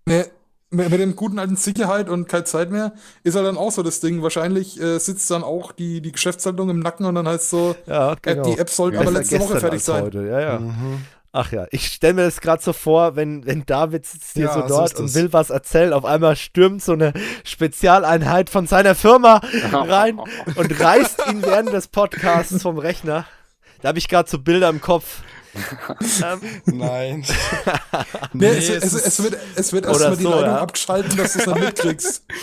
Nee, 0.06 0.26
mit, 0.74 0.91
dem 0.91 1.15
guten 1.15 1.39
alten 1.39 1.55
Sicherheit 1.55 2.09
und 2.09 2.28
keine 2.28 2.43
Zeit 2.43 2.71
mehr, 2.71 2.93
ist 3.24 3.36
halt 3.36 3.45
dann 3.45 3.57
auch 3.57 3.71
so 3.71 3.84
das 3.84 3.99
Ding. 3.99 4.21
Wahrscheinlich 4.21 4.80
äh, 4.82 4.99
sitzt 4.99 5.30
dann 5.32 5.43
auch 5.43 5.71
die, 5.71 6.01
die 6.01 6.11
Geschäftsleitung 6.11 6.69
im 6.69 6.80
Nacken 6.80 7.05
und 7.05 7.15
dann 7.15 7.28
heißt 7.28 7.49
so, 7.49 7.76
ja, 7.88 8.15
genau. 8.21 8.43
die 8.43 8.59
App 8.59 8.69
sollte 8.69 8.99
aber 8.99 9.11
letzte 9.11 9.39
Woche 9.39 9.59
fertig 9.59 9.84
sein. 9.84 10.03
Heute. 10.03 10.28
Ja, 10.28 10.39
ja. 10.39 10.59
Mhm. 10.59 11.01
Ach 11.36 11.51
ja, 11.51 11.65
ich 11.71 11.88
stelle 11.88 12.13
mir 12.13 12.26
das 12.26 12.41
gerade 12.41 12.61
so 12.61 12.74
vor, 12.74 13.15
wenn, 13.15 13.43
wenn 13.47 13.65
David 13.65 14.05
sitzt 14.05 14.34
hier 14.34 14.45
ja, 14.45 14.53
so 14.53 14.67
dort 14.67 14.95
so 14.95 15.01
und 15.01 15.15
will 15.15 15.34
was 15.34 15.49
erzählen, 15.49 15.91
auf 15.91 16.05
einmal 16.05 16.36
stürmt 16.36 16.84
so 16.84 16.93
eine 16.93 17.11
Spezialeinheit 17.43 18.51
von 18.51 18.67
seiner 18.67 18.93
Firma 18.93 19.41
rein 19.71 20.19
und 20.19 20.80
reißt 20.80 21.24
ihn 21.32 21.41
während 21.41 21.74
des 21.74 21.88
Podcasts 21.88 22.61
vom 22.61 22.78
Rechner. 22.78 23.26
Da 23.82 23.89
habe 23.89 23.97
ich 23.97 24.07
gerade 24.07 24.30
so 24.30 24.38
Bilder 24.38 24.69
im 24.69 24.80
Kopf. 24.80 25.24
Ähm. 26.24 26.41
Nein. 26.66 27.26
nee, 28.34 28.47
es, 28.47 28.70
es, 28.70 28.93
es, 28.93 29.24
wird, 29.24 29.38
es 29.56 29.74
wird 29.74 29.86
erstmal 29.86 30.18
die 30.18 30.24
Leitung 30.24 30.41
ja. 30.41 30.60
abgeschalten, 30.60 31.18
dass 31.18 31.34
du 31.34 31.39
es 31.39 31.45
dann 31.45 31.60
mitkriegst. 31.60 32.26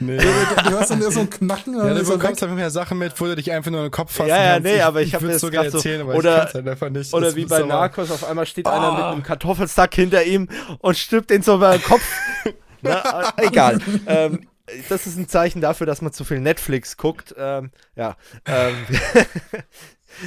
Nee. 0.00 0.16
Du, 0.16 0.22
du, 0.22 0.70
hörst 0.70 0.90
dann 0.90 1.02
so 1.10 1.20
ein 1.20 1.28
Knacken. 1.28 1.76
Ja, 1.76 1.92
du 1.92 2.04
bekommst 2.04 2.40
einfach 2.42 2.54
mehr 2.54 2.70
Sachen 2.70 2.98
mit, 2.98 3.20
wo 3.20 3.24
du 3.24 3.34
dich 3.34 3.50
einfach 3.50 3.70
nur 3.70 3.80
in 3.80 3.86
den 3.86 3.90
Kopf 3.90 4.12
fasst. 4.12 4.28
Ja, 4.28 4.44
ja, 4.44 4.60
nee, 4.60 4.80
aber 4.80 5.02
ich, 5.02 5.08
ich 5.08 5.14
habe 5.16 5.26
das 5.26 5.40
so 5.40 5.50
gerne 5.50 5.70
erzählen, 5.72 6.02
aber 6.02 6.14
oder, 6.14 6.46
ich 6.46 6.54
halt 6.54 6.68
einfach 6.68 6.88
nicht. 6.88 7.12
Oder 7.12 7.34
wie 7.34 7.44
bei 7.46 7.62
Narcos, 7.62 8.10
auf 8.10 8.24
einmal 8.24 8.46
steht 8.46 8.66
oh. 8.66 8.70
einer 8.70 8.92
mit 8.92 9.02
einem 9.02 9.22
Kartoffelsack 9.24 9.94
hinter 9.94 10.22
ihm 10.22 10.48
und 10.78 10.96
stülpt 10.96 11.30
den 11.30 11.42
so 11.42 11.56
über 11.56 11.72
den 11.72 11.82
Kopf. 11.82 12.04
Na, 12.82 13.32
äh, 13.36 13.48
egal. 13.48 13.80
ähm, 14.06 14.46
das 14.88 15.06
ist 15.06 15.16
ein 15.16 15.28
Zeichen 15.28 15.60
dafür, 15.60 15.86
dass 15.86 16.00
man 16.00 16.12
zu 16.12 16.24
viel 16.24 16.38
Netflix 16.38 16.96
guckt. 16.96 17.34
Ähm, 17.36 17.70
ja. 17.96 18.16
Ähm, 18.46 18.76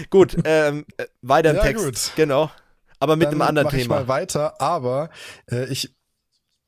gut, 0.10 0.38
ähm, 0.44 0.86
äh, 0.98 1.06
weiter 1.22 1.52
im 1.52 1.56
ja, 1.58 1.64
Text. 1.64 1.86
Gut. 1.86 2.12
Genau. 2.16 2.52
Aber 3.00 3.16
mit 3.16 3.28
Dann 3.28 3.34
einem 3.34 3.42
anderen 3.42 3.66
mach 3.66 3.72
Thema. 3.72 3.82
Ich 3.82 3.90
mal 3.90 4.08
weiter, 4.08 4.62
aber 4.62 5.10
äh, 5.50 5.66
ich 5.66 5.94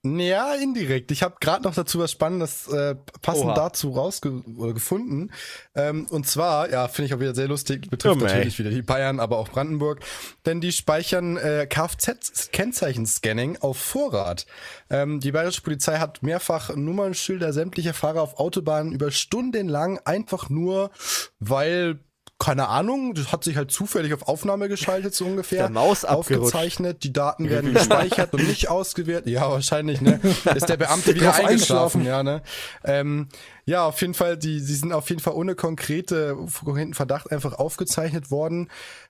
ja, 0.05 0.53
indirekt. 0.55 1.11
Ich 1.11 1.23
habe 1.23 1.35
gerade 1.39 1.63
noch 1.63 1.73
dazu 1.73 1.99
was 1.99 2.11
Spannendes 2.11 2.67
äh, 2.67 2.95
passend 3.21 3.45
Oha. 3.45 3.53
dazu 3.53 3.91
rausge 3.91 4.43
oder 4.57 4.73
gefunden. 4.73 5.31
Ähm, 5.75 6.07
und 6.09 6.27
zwar, 6.27 6.69
ja, 6.69 6.89
finde 6.89 7.05
ich 7.07 7.13
auch 7.13 7.21
wieder 7.21 7.33
sehr 7.33 7.47
lustig, 7.47 7.89
betrifft 7.89 8.17
oh, 8.17 8.25
natürlich 8.25 8.59
wieder 8.59 8.69
die 8.69 8.81
Bayern, 8.81 9.21
aber 9.21 9.37
auch 9.37 9.47
Brandenburg. 9.47 10.01
Denn 10.45 10.59
die 10.59 10.73
speichern 10.73 11.37
äh, 11.37 11.67
Kfz-Kennzeichenscanning 11.69 13.59
auf 13.61 13.77
Vorrat. 13.77 14.45
Ähm, 14.89 15.21
die 15.21 15.31
bayerische 15.31 15.61
Polizei 15.61 15.99
hat 15.99 16.21
mehrfach 16.21 16.75
Nummernschilder 16.75 17.53
sämtlicher 17.53 17.93
Fahrer 17.93 18.23
auf 18.23 18.39
Autobahnen 18.39 18.91
über 18.91 19.09
Stunden 19.09 19.69
lang 19.69 19.99
einfach 20.03 20.49
nur, 20.49 20.91
weil 21.39 22.01
keine 22.39 22.67
Ahnung, 22.67 23.13
das 23.13 23.31
hat 23.31 23.43
sich 23.43 23.55
halt 23.55 23.71
zufällig 23.71 24.13
auf 24.13 24.27
Aufnahme 24.27 24.67
geschaltet, 24.67 25.15
so 25.15 25.25
ungefähr. 25.25 25.59
Der 25.59 25.69
Maus 25.69 26.03
aufgezeichnet, 26.03 27.03
die 27.03 27.13
Daten 27.13 27.49
werden 27.49 27.73
gespeichert 27.73 28.33
und 28.33 28.45
nicht 28.47 28.69
ausgewertet. 28.69 29.29
Ja, 29.29 29.49
wahrscheinlich, 29.49 30.01
ne? 30.01 30.19
Ist 30.53 30.67
der 30.67 30.77
Beamte 30.77 31.15
wieder 31.15 31.35
eingeschlafen, 31.35 32.03
ja, 32.03 32.21
ne? 32.21 32.41
Ähm, 32.83 33.29
ja, 33.65 33.85
auf 33.85 34.01
jeden 34.01 34.13
Fall, 34.13 34.37
die, 34.37 34.59
sie 34.59 34.75
sind 34.75 34.91
auf 34.91 35.09
jeden 35.09 35.21
Fall 35.21 35.33
ohne 35.33 35.55
konkrete, 35.55 36.35
konkreten 36.63 36.93
Verdacht 36.93 37.31
einfach 37.31 37.53
aufgezeichnet 37.53 38.29
worden. 38.29 38.69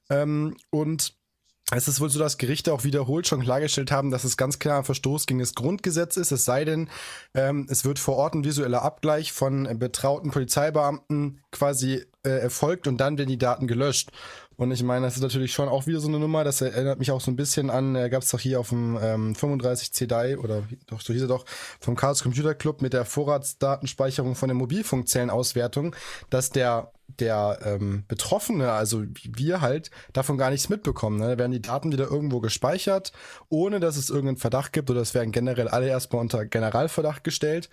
Ähm, 0.09 0.55
und 0.69 1.15
es 1.71 1.87
ist 1.87 2.01
wohl 2.01 2.09
so, 2.09 2.19
dass 2.19 2.37
Gerichte 2.37 2.73
auch 2.73 2.83
wiederholt 2.83 3.27
schon 3.27 3.41
klargestellt 3.41 3.91
haben, 3.91 4.11
dass 4.11 4.25
es 4.25 4.37
ganz 4.37 4.59
klar 4.59 4.79
ein 4.79 4.83
Verstoß 4.83 5.25
gegen 5.25 5.39
das 5.39 5.55
Grundgesetz 5.55 6.17
ist. 6.17 6.31
Es 6.31 6.45
sei 6.45 6.65
denn, 6.65 6.89
ähm, 7.33 7.67
es 7.69 7.83
wird 7.85 7.99
vor 7.99 8.17
Ort 8.17 8.35
ein 8.35 8.43
visueller 8.43 8.83
Abgleich 8.83 9.31
von 9.31 9.79
betrauten 9.79 10.29
Polizeibeamten 10.29 11.41
quasi 11.51 12.05
äh, 12.25 12.29
erfolgt 12.29 12.87
und 12.87 12.97
dann 12.97 13.17
werden 13.17 13.29
die 13.29 13.37
Daten 13.37 13.67
gelöscht. 13.67 14.11
Und 14.55 14.71
ich 14.71 14.83
meine, 14.83 15.05
das 15.05 15.15
ist 15.15 15.21
natürlich 15.21 15.51
schon 15.51 15.67
auch 15.67 15.87
wieder 15.87 15.99
so 15.99 16.07
eine 16.07 16.19
Nummer, 16.19 16.43
das 16.43 16.61
erinnert 16.61 16.99
mich 16.99 17.11
auch 17.11 17.21
so 17.21 17.31
ein 17.31 17.35
bisschen 17.35 17.69
an, 17.69 17.95
äh, 17.95 18.09
gab 18.09 18.21
es 18.21 18.29
doch 18.29 18.39
hier 18.39 18.59
auf 18.59 18.69
dem 18.69 18.99
ähm, 19.01 19.35
35 19.35 19.91
CDI 19.93 20.37
oder 20.37 20.63
doch, 20.87 21.01
so 21.01 21.11
hieß 21.11 21.23
er 21.23 21.27
doch, 21.27 21.45
vom 21.79 21.95
Chaos 21.95 22.21
Computer 22.21 22.53
Club 22.53 22.81
mit 22.81 22.93
der 22.93 23.05
Vorratsdatenspeicherung 23.05 24.35
von 24.35 24.47
der 24.47 24.55
Mobilfunkzellenauswertung, 24.55 25.95
dass 26.29 26.49
der 26.49 26.91
der 27.19 27.59
ähm, 27.63 28.03
Betroffene, 28.07 28.71
also 28.71 29.03
wir 29.23 29.61
halt, 29.61 29.91
davon 30.13 30.37
gar 30.37 30.49
nichts 30.49 30.69
mitbekommen. 30.69 31.19
Ne? 31.19 31.29
Da 31.29 31.37
werden 31.37 31.51
die 31.51 31.61
Daten 31.61 31.91
wieder 31.91 32.09
irgendwo 32.09 32.39
gespeichert, 32.39 33.11
ohne 33.49 33.79
dass 33.79 33.97
es 33.97 34.09
irgendeinen 34.09 34.37
Verdacht 34.37 34.73
gibt 34.73 34.89
oder 34.89 35.01
es 35.01 35.13
werden 35.13 35.31
generell 35.31 35.67
alle 35.67 35.87
erstmal 35.87 36.21
unter 36.21 36.45
Generalverdacht 36.45 37.23
gestellt 37.23 37.69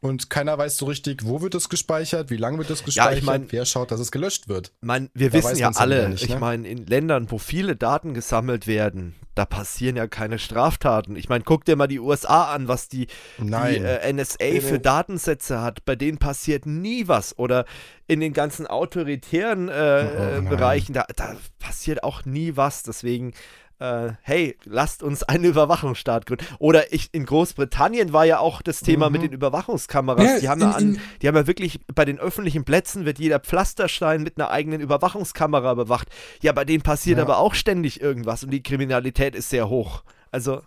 und 0.00 0.30
keiner 0.30 0.56
weiß 0.58 0.76
so 0.76 0.86
richtig, 0.86 1.24
wo 1.24 1.40
wird 1.40 1.54
es 1.54 1.68
gespeichert, 1.68 2.30
wie 2.30 2.36
lange 2.36 2.58
wird 2.58 2.70
es 2.70 2.84
gespeichert, 2.84 3.12
ja, 3.12 3.18
ich 3.18 3.24
mein, 3.24 3.50
wer 3.50 3.64
schaut, 3.64 3.90
dass 3.90 4.00
es 4.00 4.12
gelöscht 4.12 4.48
wird. 4.48 4.72
Mein, 4.80 5.10
wir 5.14 5.30
da 5.30 5.38
wissen 5.38 5.56
ja 5.56 5.70
alle, 5.74 6.08
nicht, 6.08 6.28
ne? 6.28 6.34
ich 6.34 6.40
meine, 6.40 6.68
in 6.68 6.86
Ländern, 6.86 7.30
wo 7.30 7.38
viele 7.38 7.76
Daten 7.76 8.14
gesammelt 8.14 8.66
werden, 8.66 9.14
da 9.34 9.44
passieren 9.44 9.96
ja 9.96 10.06
keine 10.06 10.38
Straftaten. 10.38 11.16
Ich 11.16 11.28
meine, 11.28 11.44
guck 11.44 11.64
dir 11.64 11.76
mal 11.76 11.86
die 11.86 11.98
USA 11.98 12.54
an, 12.54 12.68
was 12.68 12.88
die, 12.88 13.08
die 13.38 13.52
äh, 13.52 14.12
NSA 14.12 14.60
für 14.60 14.78
Datensätze 14.78 15.60
hat. 15.60 15.84
Bei 15.84 15.96
denen 15.96 16.18
passiert 16.18 16.66
nie 16.66 17.08
was. 17.08 17.38
Oder 17.38 17.64
in 18.06 18.20
den 18.20 18.32
ganzen 18.32 18.66
autoritären 18.66 19.68
äh, 19.68 20.06
oh, 20.06 20.42
oh 20.46 20.48
Bereichen, 20.48 20.92
da, 20.92 21.06
da, 21.16 21.36
passiert 21.58 22.04
auch 22.04 22.24
nie 22.24 22.56
was. 22.56 22.82
Deswegen, 22.82 23.32
äh, 23.78 24.12
hey, 24.22 24.56
lasst 24.64 25.02
uns 25.02 25.22
einen 25.22 25.44
Überwachungsstaat 25.44 26.26
gründen. 26.26 26.44
Oder 26.58 26.92
ich, 26.92 27.08
in 27.12 27.26
Großbritannien 27.26 28.12
war 28.12 28.24
ja 28.24 28.38
auch 28.38 28.62
das 28.62 28.80
Thema 28.80 29.08
mhm. 29.08 29.12
mit 29.12 29.22
den 29.22 29.32
Überwachungskameras. 29.32 30.24
Ja, 30.24 30.38
die, 30.40 30.48
haben 30.48 30.60
in, 30.60 30.68
ja 30.68 30.74
an, 30.74 31.00
die 31.22 31.28
haben 31.28 31.36
ja 31.36 31.46
wirklich, 31.46 31.80
bei 31.94 32.04
den 32.04 32.18
öffentlichen 32.18 32.64
Plätzen 32.64 33.04
wird 33.04 33.18
jeder 33.18 33.40
Pflasterstein 33.40 34.22
mit 34.22 34.38
einer 34.38 34.50
eigenen 34.50 34.80
Überwachungskamera 34.80 35.74
bewacht. 35.74 36.08
Ja, 36.42 36.52
bei 36.52 36.64
denen 36.64 36.82
passiert 36.82 37.18
ja. 37.18 37.24
aber 37.24 37.38
auch 37.38 37.54
ständig 37.54 38.00
irgendwas 38.00 38.44
und 38.44 38.50
die 38.50 38.62
Kriminalität 38.62 39.34
ist 39.34 39.50
sehr 39.50 39.68
hoch. 39.68 40.02
Also. 40.30 40.62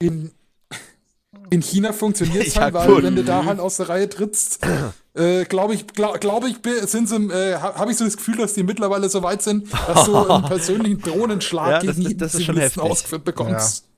In, 0.00 0.30
in 1.50 1.62
China 1.62 1.92
funktioniert 1.92 2.46
es 2.46 2.56
halt, 2.60 2.74
weil 2.74 3.02
wenn 3.02 3.16
du 3.16 3.24
da 3.24 3.44
halt 3.44 3.60
aus 3.60 3.76
der 3.76 3.88
Reihe 3.88 4.08
trittst, 4.08 4.66
äh, 5.14 5.44
glaube 5.44 5.74
ich, 5.74 5.86
glaube 5.86 6.18
glaub 6.18 6.44
ich, 6.46 6.56
sind 6.88 7.08
sie, 7.08 7.16
äh, 7.16 7.56
habe 7.56 7.90
ich 7.90 7.98
so 7.98 8.04
das 8.04 8.16
Gefühl, 8.16 8.36
dass 8.36 8.54
die 8.54 8.62
mittlerweile 8.62 9.08
so 9.08 9.22
weit 9.22 9.42
sind, 9.42 9.72
dass 9.72 10.06
du 10.06 10.16
einen 10.16 10.44
persönlichen 10.46 11.00
Drohnenschlag 11.00 11.82
ja, 11.82 11.92
gegen 11.92 12.18
das, 12.18 12.32
das 12.32 12.42
Zivilisten 12.42 12.82
ausgeführt 12.82 13.24
bekommst. 13.24 13.84
Ja. 13.84 13.88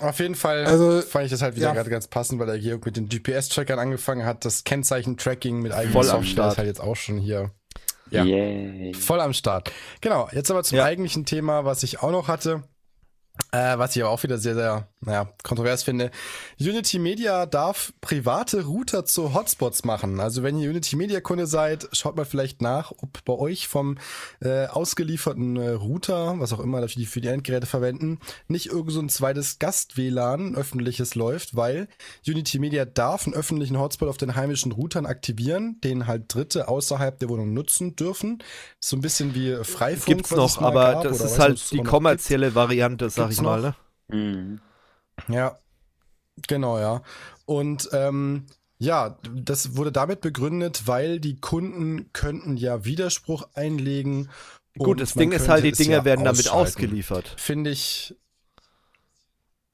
Auf 0.00 0.20
jeden 0.20 0.36
Fall 0.36 0.64
also, 0.64 1.02
fand 1.02 1.24
ich 1.24 1.32
das 1.32 1.42
halt 1.42 1.56
wieder 1.56 1.68
ja. 1.68 1.74
gerade 1.74 1.90
ganz 1.90 2.06
passend, 2.06 2.38
weil 2.38 2.46
der 2.46 2.58
Georg 2.58 2.84
mit 2.84 2.96
den 2.96 3.08
GPS-Trackern 3.08 3.80
angefangen 3.80 4.24
hat. 4.24 4.44
Das 4.44 4.62
Kennzeichen-Tracking 4.62 5.60
mit 5.60 5.72
eigenem 5.72 5.92
Voll 5.92 6.10
am 6.10 6.22
Start. 6.22 6.52
ist 6.52 6.58
halt 6.58 6.68
jetzt 6.68 6.80
auch 6.80 6.94
schon 6.94 7.18
hier. 7.18 7.50
Ja, 8.10 8.24
Yay. 8.24 8.94
voll 8.94 9.20
am 9.20 9.32
Start. 9.32 9.72
Genau, 10.00 10.28
jetzt 10.32 10.50
aber 10.50 10.62
zum 10.62 10.78
ja. 10.78 10.84
eigentlichen 10.84 11.26
Thema, 11.26 11.64
was 11.64 11.82
ich 11.82 12.00
auch 12.00 12.12
noch 12.12 12.28
hatte. 12.28 12.62
Äh, 13.52 13.78
was 13.78 13.96
ich 13.96 14.02
aber 14.02 14.12
auch 14.12 14.22
wieder 14.22 14.38
sehr, 14.38 14.54
sehr 14.54 14.86
naja, 15.00 15.28
kontrovers 15.44 15.84
finde. 15.84 16.10
Unity 16.60 16.98
Media 16.98 17.46
darf 17.46 17.92
private 18.00 18.64
Router 18.64 19.04
zu 19.04 19.32
Hotspots 19.32 19.84
machen. 19.84 20.18
Also 20.18 20.42
wenn 20.42 20.58
ihr 20.58 20.68
Unity 20.68 20.96
Media 20.96 21.20
Kunde 21.20 21.46
seid, 21.46 21.88
schaut 21.92 22.16
mal 22.16 22.24
vielleicht 22.24 22.62
nach, 22.62 22.90
ob 22.90 23.24
bei 23.24 23.34
euch 23.34 23.68
vom 23.68 23.96
äh, 24.40 24.66
ausgelieferten 24.66 25.56
äh, 25.56 25.70
Router, 25.70 26.34
was 26.40 26.52
auch 26.52 26.58
immer 26.58 26.84
die 26.86 27.06
für 27.06 27.20
die 27.20 27.28
Endgeräte 27.28 27.66
verwenden, 27.66 28.18
nicht 28.48 28.66
irgend 28.66 28.92
so 28.92 29.00
ein 29.00 29.08
zweites 29.08 29.58
Gast-WLAN 29.60 30.56
öffentliches 30.56 31.14
läuft, 31.14 31.54
weil 31.54 31.86
Unity 32.26 32.58
Media 32.58 32.84
darf 32.84 33.26
einen 33.26 33.36
öffentlichen 33.36 33.78
Hotspot 33.78 34.08
auf 34.08 34.16
den 34.16 34.34
heimischen 34.34 34.72
Routern 34.72 35.06
aktivieren, 35.06 35.80
den 35.84 36.06
halt 36.06 36.34
Dritte 36.34 36.66
außerhalb 36.66 37.18
der 37.18 37.28
Wohnung 37.28 37.54
nutzen 37.54 37.94
dürfen. 37.94 38.42
So 38.80 38.96
ein 38.96 39.00
bisschen 39.00 39.34
wie 39.34 39.62
Freifunk. 39.62 40.18
Gibt's 40.18 40.30
noch, 40.32 40.60
aber 40.60 40.94
gab, 40.94 41.02
das 41.04 41.20
ist 41.20 41.38
halt 41.38 41.70
die 41.70 41.82
kommerzielle 41.82 42.54
Variante, 42.54 43.10
sag 43.10 43.27
Gibt's 43.28 43.38
ich 43.38 43.42
mal. 43.42 43.60
Ne? 43.60 43.74
Mhm. 44.08 44.60
Ja, 45.28 45.58
genau, 46.46 46.78
ja. 46.78 47.02
Und 47.46 47.88
ähm, 47.92 48.46
ja, 48.78 49.18
das 49.34 49.76
wurde 49.76 49.90
damit 49.90 50.20
begründet, 50.20 50.86
weil 50.86 51.18
die 51.18 51.40
Kunden 51.40 52.12
könnten 52.12 52.56
ja 52.56 52.84
Widerspruch 52.84 53.48
einlegen. 53.54 54.30
Gut, 54.78 55.00
das 55.00 55.14
Ding 55.14 55.32
ist 55.32 55.48
halt, 55.48 55.64
die 55.64 55.72
Dinge 55.72 55.96
ja 55.96 56.04
werden 56.04 56.24
damit 56.24 56.48
ausgeliefert. 56.48 57.34
Finde 57.36 57.70
ich. 57.70 58.14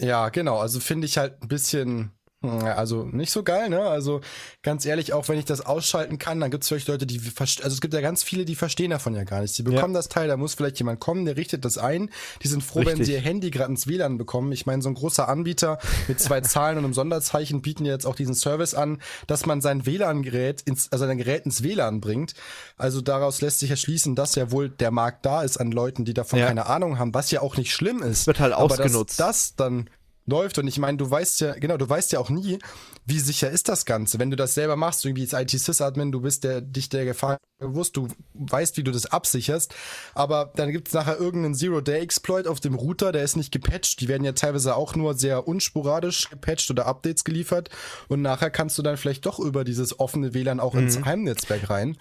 Ja, 0.01 0.31
genau. 0.31 0.59
Also 0.59 0.81
finde 0.81 1.07
ich 1.07 1.19
halt 1.19 1.43
ein 1.43 1.49
bisschen 1.49 2.13
Also 2.51 3.05
nicht 3.05 3.31
so 3.31 3.43
geil, 3.43 3.69
ne? 3.69 3.81
Also 3.81 4.21
ganz 4.63 4.85
ehrlich, 4.85 5.13
auch 5.13 5.29
wenn 5.29 5.39
ich 5.39 5.45
das 5.45 5.61
ausschalten 5.61 6.19
kann, 6.19 6.41
dann 6.41 6.51
gibt 6.51 6.65
es 6.65 6.69
vielleicht 6.69 6.89
Leute, 6.89 7.07
die 7.07 7.21
also 7.39 7.69
es 7.69 7.81
gibt 7.81 7.95
ja 7.95 8.01
ganz 8.01 8.23
viele, 8.23 8.45
die 8.45 8.55
verstehen 8.55 8.91
davon 8.91 9.15
ja 9.15 9.25
gar 9.25 9.41
nichts. 9.41 9.57
Die 9.57 9.63
bekommen 9.63 9.95
ja. 9.95 9.99
das 9.99 10.09
Teil, 10.09 10.29
da 10.29 10.37
muss 10.37 10.55
vielleicht 10.55 10.79
jemand 10.79 11.01
kommen, 11.01 11.25
der 11.25 11.37
richtet 11.37 11.65
das 11.65 11.79
ein. 11.79 12.11
Die 12.43 12.49
sind 12.49 12.63
froh, 12.63 12.81
Richtig. 12.81 12.99
wenn 12.99 13.05
sie 13.05 13.13
ihr 13.13 13.21
Handy 13.21 13.51
gerade 13.51 13.71
ins 13.71 13.87
WLAN 13.87 14.19
bekommen. 14.19 14.53
Ich 14.53 14.67
meine, 14.67 14.83
so 14.83 14.89
ein 14.89 14.95
großer 14.95 15.29
Anbieter 15.29 15.79
mit 16.09 16.21
zwei 16.21 16.41
Zahlen 16.43 16.79
und 16.79 16.85
einem 16.85 16.95
Sonderzeichen 16.95 17.63
bieten 17.63 17.85
jetzt 17.85 18.07
auch 18.07 18.17
diesen 18.17 18.35
Service 18.35 18.75
an, 18.75 19.01
dass 19.27 19.47
man 19.47 19.61
sein 19.61 19.87
WLAN-Gerät 19.87 20.63
ins, 20.63 20.91
also 20.93 21.07
sein 21.07 21.19
Gerät 21.19 21.45
ins 21.45 21.63
WLAN 21.63 22.01
bringt. 22.01 22.35
Also 22.77 23.01
daraus 23.01 23.41
lässt 23.41 23.61
sich 23.61 23.71
erschließen, 23.71 24.15
dass 24.15 24.35
ja 24.35 24.51
wohl 24.51 24.69
der 24.69 24.91
Markt 24.91 25.25
da 25.27 25.43
ist 25.43 25.57
an 25.59 25.71
Leuten, 25.71 26.05
die 26.05 26.15
davon 26.15 26.39
ja. 26.39 26.47
keine 26.47 26.67
Ahnung 26.67 26.99
haben, 26.99 27.15
was 27.15 27.31
ja 27.31 27.41
auch 27.41 27.57
nicht 27.57 27.73
schlimm 27.73 28.03
ist. 28.03 28.27
Wird 28.27 28.41
halt 28.41 28.53
ausgenutzt. 28.53 29.21
Aber 29.21 29.29
dass 29.29 29.47
das 29.47 29.57
dann 29.57 29.89
läuft. 30.27 30.59
Und 30.59 30.67
ich 30.67 30.79
meine, 30.79 30.97
du 30.97 31.11
weißt 31.11 31.41
ja, 31.41 31.55
genau, 31.55 31.77
du 31.77 31.89
weißt 31.89 32.13
ja 32.13 32.19
auch 32.19 32.31
nie, 32.31 32.59
wie 33.07 33.19
sicher 33.19 33.51
ist 33.51 33.69
das 33.69 33.85
Ganze. 33.85 34.19
Wenn 34.19 34.31
du 34.31 34.37
das 34.37 34.55
selber 34.55 34.77
machst, 34.77 35.05
irgendwie 35.05 35.29
als 35.31 35.33
IT-Sys-Admin, 35.33 36.13
du 36.13 36.21
bist 36.21 36.45
der, 36.45 36.61
dich 36.61 36.89
der 36.89 37.05
Gefahr 37.05 37.39
bewusst, 37.59 37.97
du 37.97 38.09
weißt, 38.35 38.77
wie 38.77 38.85
du 38.85 38.91
das 38.91 39.07
absicherst, 39.07 39.75
aber 40.15 40.53
dann 40.57 40.73
gibt 40.73 40.89
es 40.89 40.95
nachher 40.95 41.19
irgendeinen 41.19 41.55
Zero-Day-Exploit 41.55 42.47
auf 42.47 42.61
dem 42.61 42.75
Router, 42.75 43.13
der 43.13 43.23
ist 43.23 43.37
nicht 43.37 43.53
gepatcht. 43.53 44.01
Die 44.01 44.09
werden 44.09 44.25
ja 44.25 44.33
teilweise 44.33 44.77
auch 44.77 44.95
nur 44.97 45.15
sehr 45.15 45.47
unsporadisch 45.47 46.31
gepatcht 46.31 46.71
oder 46.71 46.87
Updates 46.87 47.25
geliefert. 47.25 47.71
Und 48.09 48.23
nachher 48.23 48.51
kannst 48.51 48.79
du 48.79 48.83
dann 48.83 48.97
vielleicht 48.97 49.27
doch 49.27 49.39
über 49.39 49.65
dieses 49.65 49.99
offene 49.99 50.35
WLAN 50.35 50.61
auch 50.61 50.75
mhm. 50.75 50.81
ins 50.81 51.05
Heimnetzwerk 51.05 51.71
rein. 51.71 51.97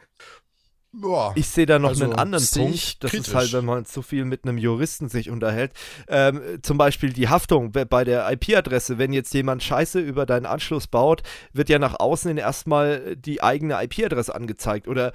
Boah, 0.96 1.34
ich 1.36 1.48
sehe 1.48 1.66
da 1.66 1.80
noch 1.80 1.90
also 1.90 2.04
einen 2.04 2.14
anderen 2.14 2.46
Punkt. 2.46 3.04
Das 3.04 3.10
kritisch. 3.10 3.30
ist 3.30 3.36
halt, 3.36 3.54
wenn 3.54 3.66
man 3.66 3.86
so 3.86 4.04
viel 4.04 4.26
mit 4.26 4.44
einem 4.44 4.60
Juristen 4.60 5.10
sich 5.10 5.32
unterhält. 5.32 5.72
Ähm, 6.08 6.60
zum 6.62 6.78
Beispiel 6.78 7.12
die 7.12 7.30
Haftung 7.30 7.72
bei 7.72 8.04
der 8.04 8.32
IP-Adresse. 8.32 9.00
Wenn 9.00 9.12
jetzt 9.12 9.34
jemand 9.34 9.64
Scheiße 9.64 10.00
über 10.00 10.28
deinen 10.28 10.46
Anschluss 10.46 10.86
baut, 10.86 11.24
wird 11.52 11.70
ja 11.70 11.80
nach 11.80 12.00
außen 12.00 12.38
erstmal 12.38 13.16
die 13.16 13.42
eigene 13.42 13.82
IP-Adresse 13.84 14.36
angezeigt. 14.36 14.88
Oder 14.88 15.14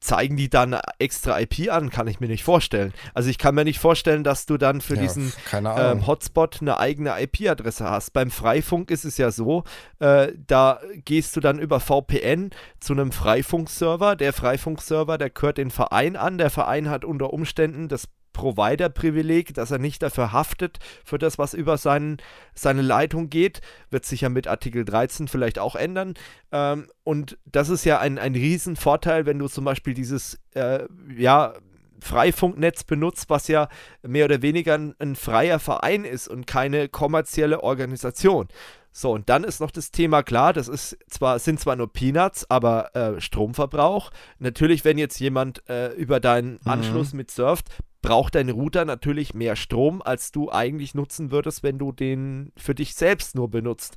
zeigen 0.00 0.36
die 0.36 0.48
dann 0.48 0.78
extra 0.98 1.40
IP 1.40 1.70
an? 1.70 1.90
Kann 1.90 2.08
ich 2.08 2.20
mir 2.20 2.28
nicht 2.28 2.44
vorstellen. 2.44 2.92
Also 3.14 3.30
ich 3.30 3.38
kann 3.38 3.54
mir 3.54 3.64
nicht 3.64 3.78
vorstellen, 3.78 4.24
dass 4.24 4.46
du 4.46 4.56
dann 4.56 4.80
für 4.80 4.94
ja, 4.94 5.02
diesen 5.02 5.32
ähm, 5.52 6.06
Hotspot 6.06 6.58
eine 6.60 6.78
eigene 6.78 7.20
IP-Adresse 7.20 7.88
hast. 7.88 8.12
Beim 8.12 8.30
Freifunk 8.30 8.90
ist 8.90 9.04
es 9.04 9.18
ja 9.18 9.30
so, 9.30 9.64
äh, 9.98 10.32
da 10.46 10.80
gehst 11.04 11.36
du 11.36 11.40
dann 11.40 11.58
über 11.58 11.80
VPN 11.80 12.50
zu 12.80 12.92
einem 12.92 13.12
Freifunkserver. 13.12 14.16
Der 14.16 14.32
Freifunkserver, 14.32 15.18
der 15.18 15.30
gehört 15.30 15.58
den 15.58 15.70
Verein 15.70 16.16
an. 16.16 16.38
Der 16.38 16.50
Verein 16.50 16.90
hat 16.90 17.04
unter 17.04 17.32
Umständen 17.32 17.88
das 17.88 18.08
Provider-Privileg, 18.36 19.54
dass 19.54 19.70
er 19.70 19.78
nicht 19.78 20.02
dafür 20.02 20.30
haftet, 20.30 20.78
für 21.04 21.16
das, 21.16 21.38
was 21.38 21.54
über 21.54 21.78
seinen, 21.78 22.18
seine 22.54 22.82
Leitung 22.82 23.30
geht. 23.30 23.62
Wird 23.88 24.04
sich 24.04 24.20
ja 24.20 24.28
mit 24.28 24.46
Artikel 24.46 24.84
13 24.84 25.26
vielleicht 25.26 25.58
auch 25.58 25.74
ändern. 25.74 26.12
Ähm, 26.52 26.88
und 27.02 27.38
das 27.46 27.70
ist 27.70 27.86
ja 27.86 27.98
ein, 27.98 28.18
ein 28.18 28.34
Riesenvorteil, 28.34 29.24
wenn 29.24 29.38
du 29.38 29.48
zum 29.48 29.64
Beispiel 29.64 29.94
dieses, 29.94 30.38
äh, 30.54 30.84
ja, 31.16 31.54
Freifunknetz 31.98 32.84
benutzt, 32.84 33.30
was 33.30 33.48
ja 33.48 33.68
mehr 34.02 34.26
oder 34.26 34.42
weniger 34.42 34.74
ein, 34.74 34.94
ein, 34.98 35.16
freier 35.16 35.58
Verein 35.58 36.04
ist 36.04 36.28
und 36.28 36.46
keine 36.46 36.90
kommerzielle 36.90 37.62
Organisation. 37.62 38.48
So, 38.92 39.12
und 39.12 39.28
dann 39.28 39.44
ist 39.44 39.60
noch 39.60 39.70
das 39.70 39.90
Thema 39.90 40.22
klar, 40.22 40.52
das 40.52 40.68
ist 40.68 40.96
zwar, 41.08 41.38
sind 41.38 41.58
zwar 41.58 41.76
nur 41.76 41.92
Peanuts, 41.92 42.50
aber 42.50 42.94
äh, 42.94 43.20
Stromverbrauch. 43.20 44.10
Natürlich, 44.38 44.84
wenn 44.84 44.98
jetzt 44.98 45.18
jemand 45.20 45.68
äh, 45.68 45.92
über 45.94 46.20
deinen 46.20 46.52
mhm. 46.52 46.58
Anschluss 46.64 47.12
mit 47.12 47.30
surft, 47.30 47.68
braucht 48.06 48.36
dein 48.36 48.50
Router 48.50 48.84
natürlich 48.84 49.34
mehr 49.34 49.56
Strom, 49.56 50.00
als 50.00 50.30
du 50.30 50.48
eigentlich 50.52 50.94
nutzen 50.94 51.32
würdest, 51.32 51.64
wenn 51.64 51.76
du 51.76 51.90
den 51.90 52.52
für 52.56 52.72
dich 52.72 52.94
selbst 52.94 53.34
nur 53.34 53.50
benutzt. 53.50 53.96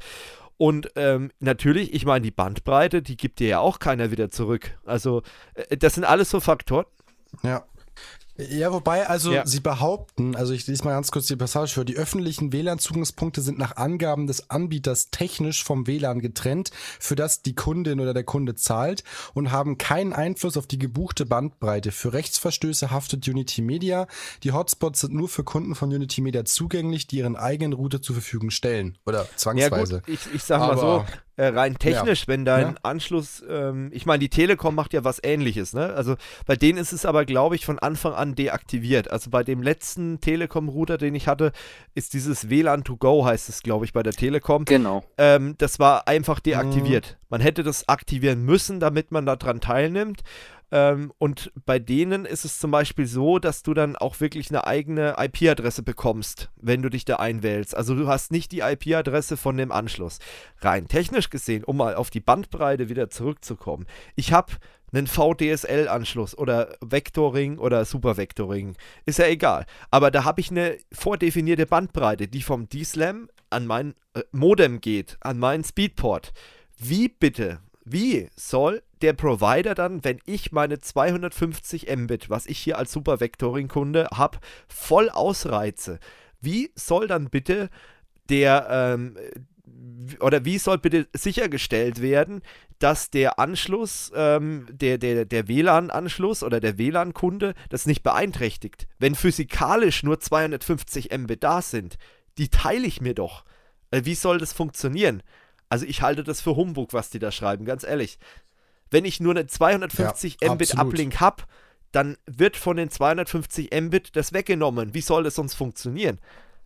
Und 0.57 0.91
ähm, 0.95 1.29
natürlich, 1.39 1.93
ich 1.93 2.05
meine, 2.05 2.23
die 2.23 2.31
Bandbreite, 2.31 3.03
die 3.03 3.17
gibt 3.17 3.39
dir 3.39 3.47
ja 3.47 3.59
auch 3.59 3.77
keiner 3.77 4.09
wieder 4.09 4.29
zurück. 4.29 4.79
Also, 4.83 5.21
äh, 5.53 5.77
das 5.77 5.93
sind 5.93 6.05
alles 6.05 6.31
so 6.31 6.39
Faktoren. 6.39 6.85
Ja. 7.43 7.65
Ja, 8.47 8.71
wobei, 8.71 9.07
also 9.07 9.33
ja. 9.33 9.45
sie 9.45 9.59
behaupten, 9.59 10.35
also 10.35 10.53
ich 10.53 10.65
lese 10.65 10.85
mal 10.85 10.91
ganz 10.91 11.11
kurz 11.11 11.27
die 11.27 11.35
Passage 11.35 11.73
vor, 11.73 11.83
die 11.83 11.97
öffentlichen 11.97 12.53
WLAN-Zugangspunkte 12.53 13.41
sind 13.41 13.59
nach 13.59 13.75
Angaben 13.75 14.27
des 14.27 14.49
Anbieters 14.49 15.09
technisch 15.11 15.63
vom 15.63 15.87
WLAN 15.87 16.21
getrennt, 16.21 16.71
für 16.99 17.15
das 17.15 17.41
die 17.41 17.53
Kundin 17.53 17.99
oder 17.99 18.13
der 18.13 18.23
Kunde 18.23 18.55
zahlt 18.55 19.03
und 19.33 19.51
haben 19.51 19.77
keinen 19.77 20.13
Einfluss 20.13 20.55
auf 20.55 20.67
die 20.67 20.79
gebuchte 20.79 21.25
Bandbreite. 21.25 21.91
Für 21.91 22.13
Rechtsverstöße 22.13 22.91
haftet 22.91 23.27
Unity 23.27 23.61
Media. 23.61 24.07
Die 24.43 24.53
Hotspots 24.53 25.01
sind 25.01 25.13
nur 25.13 25.27
für 25.27 25.43
Kunden 25.43 25.75
von 25.75 25.93
Unity 25.93 26.21
Media 26.21 26.45
zugänglich, 26.45 27.07
die 27.07 27.17
ihren 27.17 27.35
eigenen 27.35 27.73
Router 27.73 28.01
zur 28.01 28.15
Verfügung 28.15 28.51
stellen. 28.51 28.97
Oder 29.05 29.27
zwangsweise. 29.35 29.95
Ja, 29.95 29.99
gut, 29.99 30.07
ich, 30.07 30.33
ich 30.33 30.43
sag 30.43 30.59
mal 30.59 30.77
so, 30.77 31.05
äh, 31.39 31.47
rein 31.47 31.77
technisch, 31.79 32.21
ja. 32.21 32.27
wenn 32.27 32.43
dein 32.43 32.67
ja. 32.67 32.75
Anschluss, 32.83 33.41
ähm, 33.49 33.91
ich 33.93 34.05
meine, 34.05 34.19
die 34.19 34.29
Telekom 34.29 34.75
macht 34.75 34.91
ja 34.91 35.05
was 35.05 35.23
ähnliches, 35.23 35.71
ne? 35.71 35.93
Also 35.93 36.17
bei 36.45 36.57
denen 36.57 36.77
ist 36.77 36.91
es 36.91 37.05
aber, 37.05 37.23
glaube 37.23 37.55
ich, 37.55 37.65
von 37.65 37.79
Anfang 37.79 38.13
an 38.13 38.35
deaktiviert. 38.35 39.09
Also 39.09 39.29
bei 39.29 39.43
dem 39.43 39.61
letzten 39.61 40.19
Telekom-Router, 40.19 40.97
den 40.97 41.15
ich 41.15 41.29
hatte, 41.29 41.53
ist 41.95 42.13
dieses 42.13 42.49
WLAN 42.49 42.83
to 42.83 42.97
go, 42.97 43.23
heißt 43.25 43.47
es, 43.47 43.63
glaube 43.63 43.85
ich, 43.85 43.93
bei 43.93 44.03
der 44.03 44.11
Telekom. 44.11 44.65
Genau. 44.65 45.01
Ähm, 45.17 45.55
das 45.57 45.79
war 45.79 46.09
einfach 46.09 46.41
deaktiviert. 46.41 47.17
Mhm. 47.21 47.25
Man 47.29 47.41
hätte 47.41 47.63
das 47.63 47.87
aktivieren 47.87 48.43
müssen, 48.43 48.81
damit 48.81 49.11
man 49.11 49.25
daran 49.25 49.61
teilnimmt. 49.61 50.21
Ähm, 50.71 51.11
und 51.17 51.51
bei 51.65 51.79
denen 51.79 52.25
ist 52.25 52.45
es 52.45 52.59
zum 52.59 52.71
Beispiel 52.71 53.07
so, 53.07 53.39
dass 53.39 53.63
du 53.63 53.73
dann 53.73 53.95
auch 53.95 54.19
wirklich 54.19 54.49
eine 54.49 54.67
eigene 54.67 55.15
IP-Adresse 55.17 55.83
bekommst, 55.83 56.49
wenn 56.57 56.81
du 56.81 56.89
dich 56.89 57.05
da 57.05 57.17
einwählst. 57.17 57.75
Also 57.75 57.95
du 57.95 58.07
hast 58.07 58.31
nicht 58.31 58.51
die 58.51 58.59
IP-Adresse 58.59 59.37
von 59.37 59.57
dem 59.57 59.71
Anschluss. 59.71 60.19
Rein 60.61 60.87
technisch 60.87 61.29
gesehen, 61.29 61.63
um 61.63 61.77
mal 61.77 61.95
auf 61.95 62.09
die 62.09 62.19
Bandbreite 62.19 62.89
wieder 62.89 63.09
zurückzukommen. 63.09 63.85
Ich 64.15 64.31
habe 64.31 64.53
einen 64.91 65.07
VDSL-Anschluss 65.07 66.37
oder 66.37 66.75
Vectoring 66.81 67.57
oder 67.57 67.85
Supervectoring. 67.85 68.75
Ist 69.05 69.19
ja 69.19 69.27
egal. 69.27 69.65
Aber 69.91 70.11
da 70.11 70.23
habe 70.23 70.41
ich 70.41 70.51
eine 70.51 70.77
vordefinierte 70.91 71.65
Bandbreite, 71.65 72.27
die 72.27 72.41
vom 72.41 72.69
DSLAM 72.69 73.29
an 73.49 73.67
mein 73.67 73.93
äh, 74.13 74.21
Modem 74.31 74.81
geht, 74.81 75.17
an 75.21 75.39
meinen 75.39 75.63
Speedport. 75.63 76.33
Wie 76.77 77.09
bitte, 77.09 77.59
wie 77.85 78.29
soll 78.35 78.81
der 79.01 79.13
Provider 79.13 79.75
dann, 79.75 80.03
wenn 80.03 80.19
ich 80.25 80.51
meine 80.51 80.79
250 80.79 81.87
Mbit, 81.95 82.29
was 82.29 82.45
ich 82.45 82.57
hier 82.59 82.77
als 82.77 82.91
Super-Vectoring-Kunde 82.91 84.09
habe, 84.13 84.39
voll 84.67 85.09
ausreize, 85.09 85.99
wie 86.41 86.71
soll 86.75 87.07
dann 87.07 87.29
bitte 87.29 87.69
der 88.29 88.67
ähm, 88.69 89.17
oder 90.19 90.45
wie 90.45 90.57
soll 90.57 90.77
bitte 90.77 91.07
sichergestellt 91.13 92.01
werden, 92.01 92.41
dass 92.79 93.09
der 93.11 93.39
Anschluss, 93.39 94.11
ähm, 94.15 94.65
der, 94.71 94.97
der, 94.97 95.25
der 95.25 95.47
WLAN-Anschluss 95.47 96.43
oder 96.43 96.59
der 96.59 96.77
WLAN-Kunde 96.77 97.53
das 97.69 97.85
nicht 97.85 98.03
beeinträchtigt? 98.03 98.87
Wenn 98.99 99.15
physikalisch 99.15 100.03
nur 100.03 100.19
250 100.19 101.09
Mbit 101.17 101.43
da 101.43 101.61
sind, 101.61 101.97
die 102.37 102.49
teile 102.49 102.87
ich 102.87 103.01
mir 103.01 103.13
doch. 103.13 103.43
Äh, 103.91 104.01
wie 104.05 104.15
soll 104.15 104.37
das 104.37 104.53
funktionieren? 104.53 105.23
Also 105.67 105.85
ich 105.85 106.01
halte 106.01 106.23
das 106.23 106.41
für 106.41 106.55
Humbug, 106.55 106.93
was 106.93 107.09
die 107.09 107.19
da 107.19 107.31
schreiben, 107.31 107.65
ganz 107.65 107.83
ehrlich. 107.83 108.17
Wenn 108.91 109.05
ich 109.05 109.19
nur 109.19 109.33
eine 109.33 109.47
250 109.47 110.37
ja, 110.41 110.53
Mbit 110.53 110.77
Uplink 110.77 111.19
habe, 111.19 111.43
dann 111.91 112.17
wird 112.25 112.57
von 112.57 112.77
den 112.77 112.89
250 112.89 113.69
Mbit 113.71 114.15
das 114.15 114.33
weggenommen. 114.33 114.93
Wie 114.93 115.01
soll 115.01 115.23
das 115.23 115.35
sonst 115.35 115.55
funktionieren? 115.55 116.19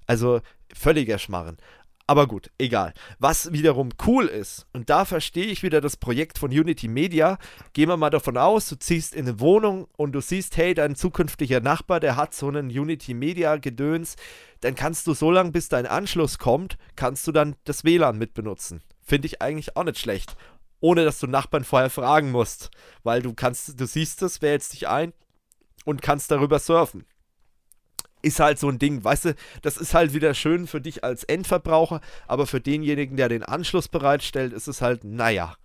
Also 0.05 0.41
völliger 0.73 1.17
Schmarren. 1.17 1.57
Aber 2.05 2.27
gut, 2.27 2.51
egal. 2.57 2.93
Was 3.19 3.53
wiederum 3.53 3.89
cool 4.05 4.25
ist, 4.25 4.67
und 4.73 4.89
da 4.89 5.05
verstehe 5.05 5.45
ich 5.45 5.63
wieder 5.63 5.79
das 5.79 5.95
Projekt 5.95 6.37
von 6.37 6.51
Unity 6.51 6.89
Media, 6.89 7.37
gehen 7.71 7.87
wir 7.87 7.95
mal 7.95 8.09
davon 8.09 8.37
aus, 8.37 8.67
du 8.67 8.75
ziehst 8.75 9.15
in 9.15 9.25
eine 9.25 9.39
Wohnung 9.39 9.87
und 9.95 10.11
du 10.11 10.19
siehst, 10.19 10.57
hey, 10.57 10.73
dein 10.73 10.95
zukünftiger 10.95 11.61
Nachbar, 11.61 12.01
der 12.01 12.17
hat 12.17 12.33
so 12.33 12.49
einen 12.49 12.67
Unity 12.67 13.13
Media 13.13 13.55
Gedöns, 13.55 14.17
dann 14.59 14.75
kannst 14.75 15.07
du 15.07 15.13
so 15.13 15.31
lange, 15.31 15.51
bis 15.51 15.69
dein 15.69 15.85
Anschluss 15.85 16.39
kommt, 16.39 16.77
kannst 16.97 17.25
du 17.25 17.31
dann 17.31 17.55
das 17.63 17.85
WLAN 17.85 18.17
mitbenutzen. 18.17 18.81
Finde 19.01 19.27
ich 19.27 19.41
eigentlich 19.41 19.77
auch 19.77 19.83
nicht 19.85 19.99
schlecht. 19.99 20.35
Ohne 20.83 21.05
dass 21.05 21.19
du 21.19 21.27
Nachbarn 21.27 21.63
vorher 21.63 21.89
fragen 21.89 22.31
musst. 22.31 22.69
Weil 23.03 23.21
du 23.21 23.33
kannst, 23.33 23.79
du 23.79 23.87
siehst 23.87 24.21
es, 24.21 24.41
wählst 24.41 24.73
dich 24.73 24.89
ein 24.89 25.13
und 25.85 26.01
kannst 26.01 26.29
darüber 26.29 26.59
surfen. 26.59 27.05
Ist 28.21 28.41
halt 28.41 28.59
so 28.59 28.67
ein 28.67 28.79
Ding, 28.79 29.01
weißt 29.01 29.25
du, 29.25 29.35
das 29.61 29.77
ist 29.77 29.93
halt 29.93 30.13
wieder 30.13 30.33
schön 30.33 30.67
für 30.67 30.81
dich 30.81 31.05
als 31.05 31.23
Endverbraucher, 31.23 32.01
aber 32.27 32.47
für 32.47 32.59
denjenigen, 32.59 33.15
der 33.15 33.29
den 33.29 33.43
Anschluss 33.43 33.87
bereitstellt, 33.87 34.51
ist 34.51 34.67
es 34.67 34.81
halt, 34.81 35.05
naja, 35.05 35.55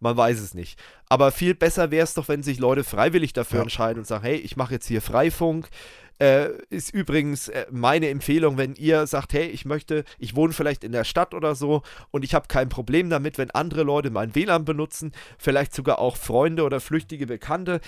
man 0.00 0.16
weiß 0.16 0.40
es 0.40 0.54
nicht. 0.54 0.78
Aber 1.08 1.30
viel 1.30 1.54
besser 1.54 1.90
wäre 1.90 2.04
es 2.04 2.14
doch, 2.14 2.28
wenn 2.28 2.42
sich 2.42 2.58
Leute 2.58 2.84
freiwillig 2.84 3.32
dafür 3.32 3.58
ja. 3.58 3.62
entscheiden 3.62 4.00
und 4.00 4.06
sagen, 4.06 4.24
hey, 4.24 4.36
ich 4.36 4.56
mache 4.56 4.74
jetzt 4.74 4.86
hier 4.86 5.02
Freifunk, 5.02 5.68
äh, 6.18 6.50
ist 6.68 6.92
übrigens 6.92 7.48
äh, 7.48 7.66
meine 7.70 8.08
Empfehlung, 8.08 8.58
wenn 8.58 8.74
ihr 8.74 9.06
sagt, 9.06 9.32
hey, 9.32 9.46
ich 9.46 9.64
möchte, 9.64 10.04
ich 10.18 10.36
wohne 10.36 10.52
vielleicht 10.52 10.84
in 10.84 10.92
der 10.92 11.04
Stadt 11.04 11.32
oder 11.32 11.54
so 11.54 11.82
und 12.10 12.24
ich 12.24 12.34
habe 12.34 12.46
kein 12.48 12.68
Problem 12.68 13.08
damit, 13.08 13.38
wenn 13.38 13.50
andere 13.50 13.84
Leute 13.84 14.10
mein 14.10 14.34
WLAN 14.34 14.64
benutzen, 14.64 15.12
vielleicht 15.38 15.74
sogar 15.74 15.98
auch 15.98 16.16
Freunde 16.16 16.64
oder 16.64 16.80
flüchtige 16.80 17.26
Bekannte 17.26 17.80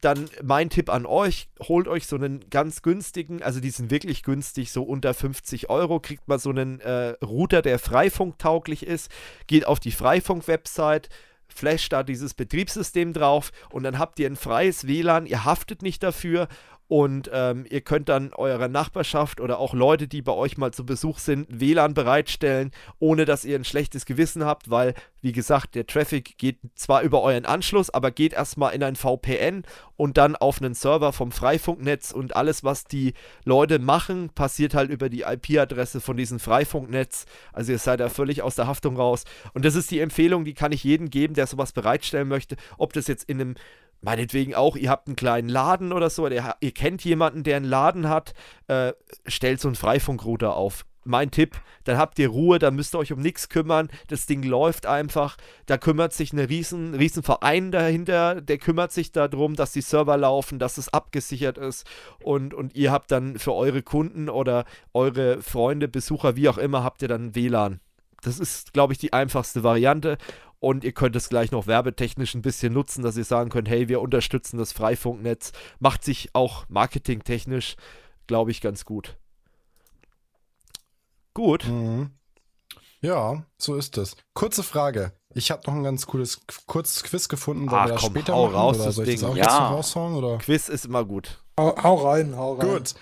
dann 0.00 0.28
mein 0.42 0.70
Tipp 0.70 0.90
an 0.90 1.06
euch, 1.06 1.48
holt 1.60 1.88
euch 1.88 2.06
so 2.06 2.16
einen 2.16 2.48
ganz 2.50 2.82
günstigen, 2.82 3.42
also 3.42 3.60
die 3.60 3.70
sind 3.70 3.90
wirklich 3.90 4.22
günstig, 4.22 4.70
so 4.70 4.82
unter 4.82 5.12
50 5.12 5.70
Euro, 5.70 5.98
kriegt 5.98 6.28
man 6.28 6.38
so 6.38 6.50
einen 6.50 6.80
äh, 6.80 7.16
Router, 7.24 7.62
der 7.62 7.78
freifunktauglich 7.78 8.86
ist, 8.86 9.10
geht 9.46 9.66
auf 9.66 9.80
die 9.80 9.90
Freifunk-Website, 9.90 11.08
flasht 11.52 11.92
da 11.92 12.02
dieses 12.02 12.34
Betriebssystem 12.34 13.12
drauf 13.12 13.50
und 13.70 13.82
dann 13.82 13.98
habt 13.98 14.18
ihr 14.18 14.28
ein 14.28 14.36
freies 14.36 14.86
WLAN, 14.86 15.26
ihr 15.26 15.44
haftet 15.44 15.82
nicht 15.82 16.02
dafür 16.02 16.48
und 16.88 17.30
ähm, 17.34 17.66
ihr 17.68 17.82
könnt 17.82 18.08
dann 18.08 18.32
eurer 18.32 18.68
Nachbarschaft 18.68 19.40
oder 19.40 19.58
auch 19.58 19.74
Leute, 19.74 20.08
die 20.08 20.22
bei 20.22 20.32
euch 20.32 20.56
mal 20.56 20.72
zu 20.72 20.86
Besuch 20.86 21.18
sind, 21.18 21.46
WLAN 21.48 21.92
bereitstellen, 21.92 22.70
ohne 22.98 23.26
dass 23.26 23.44
ihr 23.44 23.56
ein 23.56 23.64
schlechtes 23.64 24.06
Gewissen 24.06 24.46
habt, 24.46 24.70
weil, 24.70 24.94
wie 25.20 25.32
gesagt, 25.32 25.74
der 25.74 25.86
Traffic 25.86 26.38
geht 26.38 26.56
zwar 26.74 27.02
über 27.02 27.22
euren 27.22 27.44
Anschluss, 27.44 27.90
aber 27.90 28.10
geht 28.10 28.32
erstmal 28.32 28.74
in 28.74 28.82
ein 28.82 28.96
VPN 28.96 29.64
und 29.96 30.16
dann 30.16 30.34
auf 30.34 30.62
einen 30.62 30.72
Server 30.72 31.12
vom 31.12 31.30
Freifunknetz 31.30 32.10
und 32.10 32.34
alles, 32.36 32.64
was 32.64 32.84
die 32.84 33.12
Leute 33.44 33.78
machen, 33.78 34.30
passiert 34.30 34.72
halt 34.72 34.90
über 34.90 35.10
die 35.10 35.22
IP-Adresse 35.22 36.00
von 36.00 36.16
diesem 36.16 36.38
Freifunknetz. 36.38 37.26
Also 37.52 37.72
ihr 37.72 37.78
seid 37.78 38.00
da 38.00 38.08
völlig 38.08 38.40
aus 38.40 38.54
der 38.54 38.66
Haftung 38.66 38.96
raus. 38.96 39.24
Und 39.52 39.66
das 39.66 39.74
ist 39.74 39.90
die 39.90 40.00
Empfehlung, 40.00 40.46
die 40.46 40.54
kann 40.54 40.72
ich 40.72 40.84
jedem 40.84 41.10
geben, 41.10 41.34
der 41.34 41.46
sowas 41.46 41.72
bereitstellen 41.72 42.28
möchte, 42.28 42.56
ob 42.78 42.94
das 42.94 43.08
jetzt 43.08 43.28
in 43.28 43.40
einem 43.40 43.54
meinetwegen 44.00 44.54
auch, 44.54 44.76
ihr 44.76 44.90
habt 44.90 45.08
einen 45.08 45.16
kleinen 45.16 45.48
Laden 45.48 45.92
oder 45.92 46.10
so, 46.10 46.24
oder 46.24 46.56
ihr, 46.60 46.72
kennt 46.72 47.04
jemanden, 47.04 47.42
der 47.42 47.56
einen 47.56 47.66
Laden 47.66 48.08
hat, 48.08 48.34
äh, 48.68 48.92
stellt 49.26 49.60
so 49.60 49.68
einen 49.68 49.74
Freifunkrouter 49.74 50.54
auf. 50.54 50.84
Mein 51.04 51.30
Tipp, 51.30 51.56
dann 51.84 51.96
habt 51.96 52.18
ihr 52.18 52.28
Ruhe, 52.28 52.58
dann 52.58 52.74
müsst 52.74 52.94
ihr 52.94 52.98
euch 52.98 53.14
um 53.14 53.20
nichts 53.20 53.48
kümmern, 53.48 53.88
das 54.08 54.26
Ding 54.26 54.42
läuft 54.42 54.84
einfach, 54.84 55.38
da 55.64 55.78
kümmert 55.78 56.12
sich 56.12 56.34
ein 56.34 56.38
riesen, 56.38 56.94
riesen 56.94 57.22
Verein 57.22 57.70
dahinter, 57.72 58.42
der 58.42 58.58
kümmert 58.58 58.92
sich 58.92 59.10
darum, 59.10 59.56
dass 59.56 59.72
die 59.72 59.80
Server 59.80 60.18
laufen, 60.18 60.58
dass 60.58 60.76
es 60.76 60.92
abgesichert 60.92 61.56
ist 61.56 61.86
und, 62.22 62.52
und 62.52 62.74
ihr 62.74 62.92
habt 62.92 63.10
dann 63.10 63.38
für 63.38 63.54
eure 63.54 63.82
Kunden 63.82 64.28
oder 64.28 64.66
eure 64.92 65.40
Freunde, 65.40 65.88
Besucher, 65.88 66.36
wie 66.36 66.50
auch 66.50 66.58
immer, 66.58 66.84
habt 66.84 67.00
ihr 67.00 67.08
dann 67.08 67.34
WLAN. 67.34 67.80
Das 68.22 68.38
ist, 68.38 68.72
glaube 68.72 68.92
ich, 68.92 68.98
die 68.98 69.12
einfachste 69.12 69.62
Variante 69.62 70.18
und 70.60 70.84
ihr 70.84 70.92
könnt 70.92 71.14
es 71.16 71.28
gleich 71.28 71.52
noch 71.52 71.66
werbetechnisch 71.66 72.34
ein 72.34 72.42
bisschen 72.42 72.72
nutzen, 72.72 73.02
dass 73.02 73.16
ihr 73.16 73.24
sagen 73.24 73.50
könnt, 73.50 73.68
hey, 73.68 73.88
wir 73.88 74.00
unterstützen 74.00 74.58
das 74.58 74.72
Freifunknetz. 74.72 75.52
Macht 75.78 76.04
sich 76.04 76.30
auch 76.32 76.64
marketingtechnisch, 76.68 77.76
glaube 78.26 78.50
ich, 78.50 78.60
ganz 78.60 78.84
gut. 78.84 79.16
Gut. 81.34 81.66
Mhm. 81.66 82.10
Ja, 83.00 83.44
so 83.58 83.76
ist 83.76 83.96
es. 83.96 84.16
Kurze 84.34 84.64
Frage. 84.64 85.12
Ich 85.32 85.52
habe 85.52 85.62
noch 85.66 85.74
ein 85.74 85.84
ganz 85.84 86.06
cooles 86.06 86.40
kurzes 86.66 87.04
Quiz 87.04 87.28
gefunden. 87.28 87.68
Sollen 87.68 87.80
ah, 87.80 87.86
wir 87.86 87.92
das 87.92 88.00
komm, 88.00 88.10
später 88.10 88.32
hau 88.34 88.46
machen, 88.46 88.56
raus, 88.56 88.80
oder 88.80 88.92
soll 88.92 89.08
ich 89.08 89.20
das 89.20 89.30
auch 89.30 89.36
ja. 89.36 89.44
jetzt 89.44 89.54
raushauen? 89.54 90.14
Oder? 90.16 90.38
Quiz 90.38 90.68
ist 90.68 90.86
immer 90.86 91.04
gut. 91.04 91.40
Hau, 91.56 91.76
hau 91.80 91.94
rein, 92.08 92.36
hau 92.36 92.54
rein. 92.54 92.68
Gut. 92.68 92.94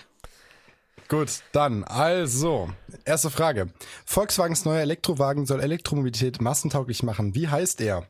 Gut, 1.09 1.43
dann 1.53 1.85
also, 1.85 2.69
erste 3.05 3.31
Frage. 3.31 3.69
Volkswagens 4.05 4.65
neuer 4.65 4.81
Elektrowagen 4.81 5.47
soll 5.47 5.61
Elektromobilität 5.61 6.41
massentauglich 6.41 7.03
machen. 7.03 7.35
Wie 7.35 7.49
heißt 7.49 7.81
er? 7.81 8.09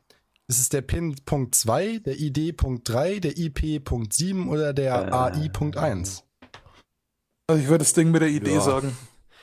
Ist 0.49 0.61
es 0.61 0.69
der 0.69 0.81
PIN 0.81 1.17
Punkt 1.25 1.55
2, 1.55 1.99
der 1.99 2.19
ID 2.19 2.57
Punkt 2.57 2.89
3, 2.89 3.19
der 3.19 3.37
IP 3.37 3.85
Punkt 3.85 4.13
7 4.13 4.49
oder 4.49 4.73
der 4.73 5.09
äh, 5.09 5.13
AI 5.13 5.49
Punkt 5.49 5.77
1? 5.77 6.25
Also 7.49 7.63
ich 7.63 7.69
würde 7.69 7.85
das 7.85 7.93
Ding 7.93 8.11
mit 8.13 8.23
der 8.23 8.29
Idee 8.29 8.55
ja. 8.55 8.61
sagen. 8.61 8.97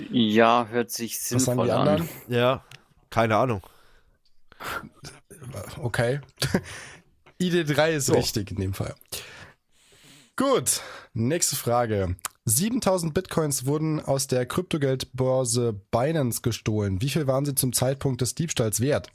Ja, 0.10 0.68
hört 0.70 0.92
sich 0.92 1.20
sinnvoll 1.20 1.58
Was 1.58 1.68
sagen 1.68 1.68
die 1.68 1.72
anderen? 1.72 2.02
an. 2.02 2.34
Ja, 2.34 2.66
keine 3.10 3.38
Ahnung. 3.38 3.62
Okay. 5.80 6.22
ID3 7.42 7.90
ist 7.92 8.06
so. 8.08 8.14
richtig 8.14 8.52
in 8.52 8.58
dem 8.58 8.74
Fall. 8.74 8.96
Gut, 10.36 10.82
nächste 11.14 11.56
Frage. 11.56 12.16
7000 12.46 13.14
Bitcoins 13.14 13.66
wurden 13.66 14.02
aus 14.02 14.28
der 14.28 14.46
Kryptogeldbörse 14.46 15.74
Binance 15.92 16.42
gestohlen. 16.42 17.02
Wie 17.02 17.10
viel 17.10 17.26
waren 17.26 17.46
sie 17.46 17.56
zum 17.56 17.72
Zeitpunkt 17.72 18.20
des 18.20 18.36
Diebstahls 18.36 18.82
wert? 18.82 19.10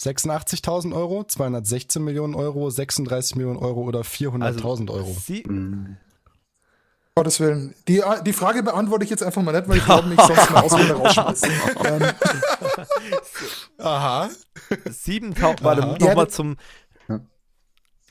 86.000 0.00 0.94
Euro, 0.94 1.22
216 1.22 2.02
Millionen 2.02 2.34
Euro, 2.34 2.70
36 2.70 3.36
Millionen 3.36 3.58
Euro 3.58 3.82
oder 3.82 4.00
400.000 4.00 4.42
also, 4.42 4.92
Euro? 4.92 5.16
Sie 5.24 5.44
Gottes 7.14 7.40
Willen. 7.40 7.74
Die, 7.88 8.02
die 8.24 8.32
Frage 8.32 8.62
beantworte 8.62 9.04
ich 9.04 9.10
jetzt 9.10 9.22
einfach 9.22 9.42
mal 9.42 9.52
nicht, 9.52 9.68
weil 9.68 9.76
ich 9.76 9.84
glaube, 9.86 10.08
mich 10.08 10.20
sonst 10.20 10.50
mal 10.50 10.62
Ausländer 10.62 10.94
rausschmeißen. 10.94 11.50
ähm. 11.84 12.02
Aha. 13.78 14.30
7000, 14.90 15.62
warte, 15.62 16.04
nochmal 16.04 16.28
zum. 16.28 16.56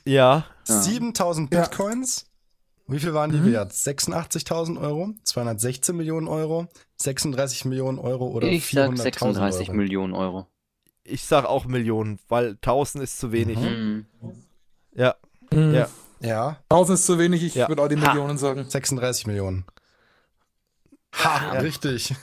Ja. 0.04 0.44
7000 0.64 1.50
Bitcoins? 1.50 2.31
Wie 2.86 2.98
viel 2.98 3.14
waren 3.14 3.30
die 3.30 3.38
mhm. 3.38 3.52
wert? 3.52 3.72
86.000 3.72 4.80
Euro, 4.80 5.10
216 5.24 5.96
Millionen 5.96 6.28
Euro, 6.28 6.66
36 6.96 7.64
Millionen 7.64 7.98
Euro 7.98 8.28
oder 8.28 8.48
400.000 8.48 8.54
Ich 8.54 8.70
sag 8.70 8.98
36 8.98 9.68
Euro? 9.68 9.76
Millionen 9.76 10.14
Euro. 10.14 10.46
Ich 11.04 11.24
sag 11.24 11.44
auch 11.44 11.64
Millionen, 11.64 12.18
weil 12.28 12.50
1000 12.52 13.04
ist 13.04 13.18
zu 13.18 13.32
wenig. 13.32 13.58
Mhm. 13.58 14.06
Ja. 14.94 15.16
Mhm. 15.50 15.74
Ja. 15.74 15.88
Ja. 16.20 16.58
1000 16.68 16.98
ist 16.98 17.06
zu 17.06 17.18
wenig, 17.18 17.42
ich 17.42 17.54
ja. 17.54 17.68
würde 17.68 17.82
auch 17.82 17.88
die 17.88 17.96
Millionen 17.96 18.34
ha. 18.34 18.38
sagen. 18.38 18.68
36 18.68 19.26
Millionen. 19.26 19.64
Ha, 21.14 21.54
ja. 21.54 21.60
richtig. 21.60 22.14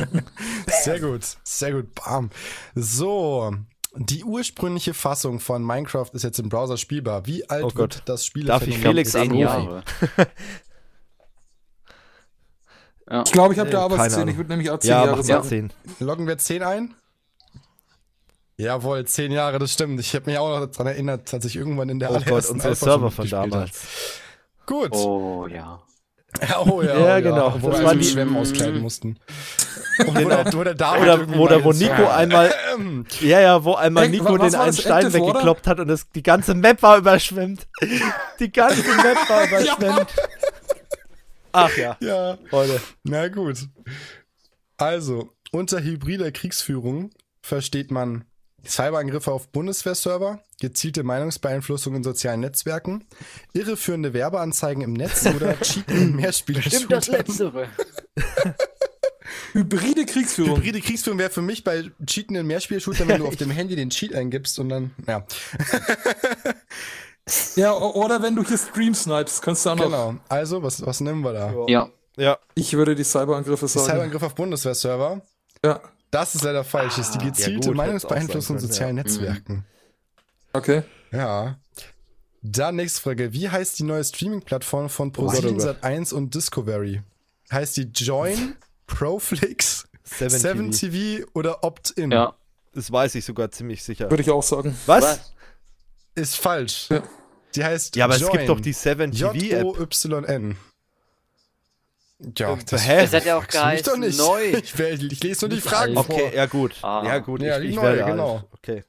sehr 0.82 1.00
gut, 1.00 1.24
sehr 1.42 1.72
gut. 1.72 1.94
Bam. 1.94 2.30
So, 2.74 3.54
die 3.96 4.24
ursprüngliche 4.24 4.94
Fassung 4.94 5.40
von 5.40 5.64
Minecraft 5.64 6.08
ist 6.12 6.24
jetzt 6.24 6.38
im 6.38 6.48
Browser 6.48 6.76
spielbar. 6.76 7.26
Wie 7.26 7.48
alt 7.48 7.64
oh 7.64 7.74
wird 7.74 8.02
das 8.06 8.26
Spiel? 8.26 8.46
Darf 8.46 8.66
ich 8.66 8.78
Felix 8.78 9.14
anrufen? 9.14 9.82
ja. 13.08 13.22
Ich 13.24 13.32
glaube, 13.32 13.54
ich 13.54 13.60
habe 13.60 13.70
da 13.70 13.82
aber 13.82 14.08
10. 14.08 14.28
Ich 14.28 14.36
würde 14.36 14.50
nämlich 14.50 14.70
auch 14.70 14.78
10 14.78 14.90
ja, 14.90 15.06
Jahre 15.06 15.22
sagen. 15.22 15.48
10. 15.48 15.72
Loggen 16.00 16.26
wir 16.26 16.38
10 16.38 16.62
ein? 16.62 16.94
Jawohl, 18.56 19.04
10 19.04 19.32
Jahre, 19.32 19.58
das 19.58 19.72
stimmt. 19.72 19.98
Ich 20.00 20.14
habe 20.14 20.30
mich 20.30 20.38
auch 20.38 20.60
noch 20.60 20.66
daran 20.66 20.86
erinnert, 20.88 21.32
als 21.34 21.44
ich 21.44 21.56
irgendwann 21.56 21.88
in 21.88 21.98
der 21.98 22.10
oh 22.12 22.20
Gott, 22.24 22.48
unsere 22.48 22.74
Server 22.74 23.10
von 23.10 23.28
damals. 23.28 24.20
Gut. 24.66 24.92
Oh 24.92 25.46
ja. 25.46 25.82
Oh 26.66 26.82
ja, 26.82 26.98
ja, 26.98 27.20
genau. 27.20 27.56
Wo 27.60 27.70
das 27.70 27.80
wir 27.80 27.94
die 27.94 28.04
Schwämme 28.04 28.38
auskleiden 28.38 28.80
mussten. 28.80 29.18
Genau. 29.98 30.14
Wo, 30.14 30.28
der, 30.28 30.52
wo, 30.52 30.64
der 30.64 31.00
oder, 31.00 31.38
oder 31.38 31.64
wo 31.64 31.72
Nico 31.72 32.08
einmal, 32.08 32.52
ja, 33.20 33.40
ja, 33.40 33.64
wo 33.64 33.74
einmal 33.74 34.08
Nico 34.08 34.36
den 34.36 34.54
einen 34.54 34.72
Stein 34.72 35.12
weggekloppt 35.12 35.66
hat 35.66 35.78
und 35.78 35.88
das, 35.88 36.10
die 36.10 36.22
ganze 36.22 36.54
Map 36.54 36.82
war 36.82 36.98
überschwemmt. 36.98 37.66
Die 38.40 38.50
ganze 38.50 38.82
Map 38.82 39.28
war 39.28 39.46
überschwemmt. 39.46 40.08
Ach 41.52 41.76
ja. 41.76 41.96
Ja. 42.00 42.36
Leute. 42.50 42.80
Na 43.04 43.28
gut. 43.28 43.68
Also, 44.76 45.32
unter 45.52 45.80
hybrider 45.80 46.32
Kriegsführung 46.32 47.10
versteht 47.40 47.92
man 47.92 48.24
Cyberangriffe 48.66 49.32
auf 49.32 49.48
Bundeswehrserver, 49.48 50.40
gezielte 50.60 51.02
Meinungsbeeinflussung 51.02 51.94
in 51.94 52.04
sozialen 52.04 52.40
Netzwerken, 52.40 53.04
irreführende 53.52 54.12
Werbeanzeigen 54.12 54.82
im 54.82 54.92
Netz 54.92 55.26
oder 55.26 55.54
Cheaten 55.60 55.96
in 55.96 56.16
Mehrspieler-Shootern. 56.16 56.78
Stimmt 56.78 56.92
das 56.92 57.08
Letztere. 57.08 57.68
Hybride 59.52 60.04
Kriegsführung. 60.06 60.56
Hybride 60.56 60.80
Kriegsführung 60.80 61.18
wäre 61.18 61.30
für 61.30 61.42
mich 61.42 61.64
bei 61.64 61.90
Cheaten 62.06 62.36
in 62.36 62.46
Mehrspielshootern, 62.46 63.08
wenn 63.08 63.20
du 63.20 63.26
auf 63.26 63.36
dem 63.36 63.50
Handy 63.52 63.76
den 63.76 63.90
Cheat 63.90 64.14
eingibst 64.14 64.58
und 64.58 64.68
dann, 64.68 64.90
ja. 65.06 65.24
ja, 67.56 67.72
oder 67.72 68.22
wenn 68.22 68.36
du 68.36 68.44
hier 68.44 68.58
Stream 68.58 68.94
snipes, 68.94 69.40
kannst 69.40 69.64
du 69.64 69.70
auch 69.70 69.76
noch. 69.76 69.84
Genau. 69.84 70.14
Also, 70.28 70.62
was, 70.62 70.84
was 70.84 71.00
nehmen 71.00 71.22
wir 71.22 71.32
da? 71.32 71.54
Ja. 71.68 71.90
Ja. 72.16 72.38
Ich 72.54 72.74
würde 72.74 72.94
die 72.94 73.04
Cyberangriffe 73.04 73.66
sagen. 73.66 73.86
Die 73.86 73.90
Cyberangriffe 73.90 74.26
auf 74.26 74.34
Bundeswehrserver? 74.34 75.22
Ja. 75.64 75.80
Das 76.14 76.36
ist 76.36 76.44
leider 76.44 76.62
falsch. 76.62 76.94
Das 76.94 77.08
ist 77.08 77.14
die 77.16 77.26
gezielte 77.26 77.70
ja, 77.70 77.74
Meinungsbeeinflussung 77.74 78.54
in 78.54 78.60
sozialen 78.60 78.96
ja. 78.96 79.02
Netzwerken. 79.02 79.64
Okay. 80.52 80.84
Ja. 81.10 81.58
Dann 82.40 82.76
nächste 82.76 83.00
Frage. 83.00 83.32
Wie 83.32 83.48
heißt 83.48 83.80
die 83.80 83.82
neue 83.82 84.04
Streaming-Plattform 84.04 84.88
von 84.88 85.10
ProSieben 85.10 85.58
Sat1 85.58 86.14
und 86.14 86.32
Discovery? 86.32 87.02
Heißt 87.50 87.76
die 87.78 87.90
Join, 87.92 88.54
Proflix, 88.86 89.88
7 90.04 90.70
TV. 90.70 90.70
TV 90.70 91.26
oder 91.34 91.64
Opt-in? 91.64 92.12
Ja. 92.12 92.36
Das 92.72 92.92
weiß 92.92 93.16
ich 93.16 93.24
sogar 93.24 93.50
ziemlich 93.50 93.82
sicher. 93.82 94.08
Würde 94.08 94.22
ich 94.22 94.30
auch 94.30 94.44
sagen. 94.44 94.76
Was? 94.86 95.02
Was? 95.02 95.32
Ist 96.14 96.36
falsch. 96.36 96.90
Ja. 96.90 97.02
Die 97.56 97.64
heißt 97.64 97.96
Ja, 97.96 98.04
aber 98.04 98.18
Join. 98.18 98.30
es 98.30 98.38
gibt 98.38 98.48
doch 98.50 98.60
die 98.60 98.72
7 98.72 99.10
TV 99.10 99.30
App. 99.30 99.34
J-O-Y-N. 99.34 100.56
Ja, 102.36 102.56
das, 102.68 102.86
Hä? 102.86 103.02
das 103.02 103.12
hat 103.12 103.24
ja 103.24 103.38
auch 103.38 103.46
geheißen, 103.46 103.84
doch 103.84 103.98
nicht. 103.98 104.18
neu. 104.18 104.44
Ich, 104.54 104.78
ich, 104.78 105.22
lese 105.22 105.46
nur 105.46 105.56
die 105.56 105.60
Fragen 105.60 105.96
okay, 105.96 106.20
vor. 106.20 106.34
ja 106.34 106.46
gut. 106.46 106.76
Ah. 106.82 107.02
Ja 107.04 107.18
gut, 107.18 107.42
ja, 107.42 107.58
ich, 107.58 107.70
ich 107.70 107.76
neu, 107.76 107.96
genau. 108.04 108.42
Okay. 108.52 108.84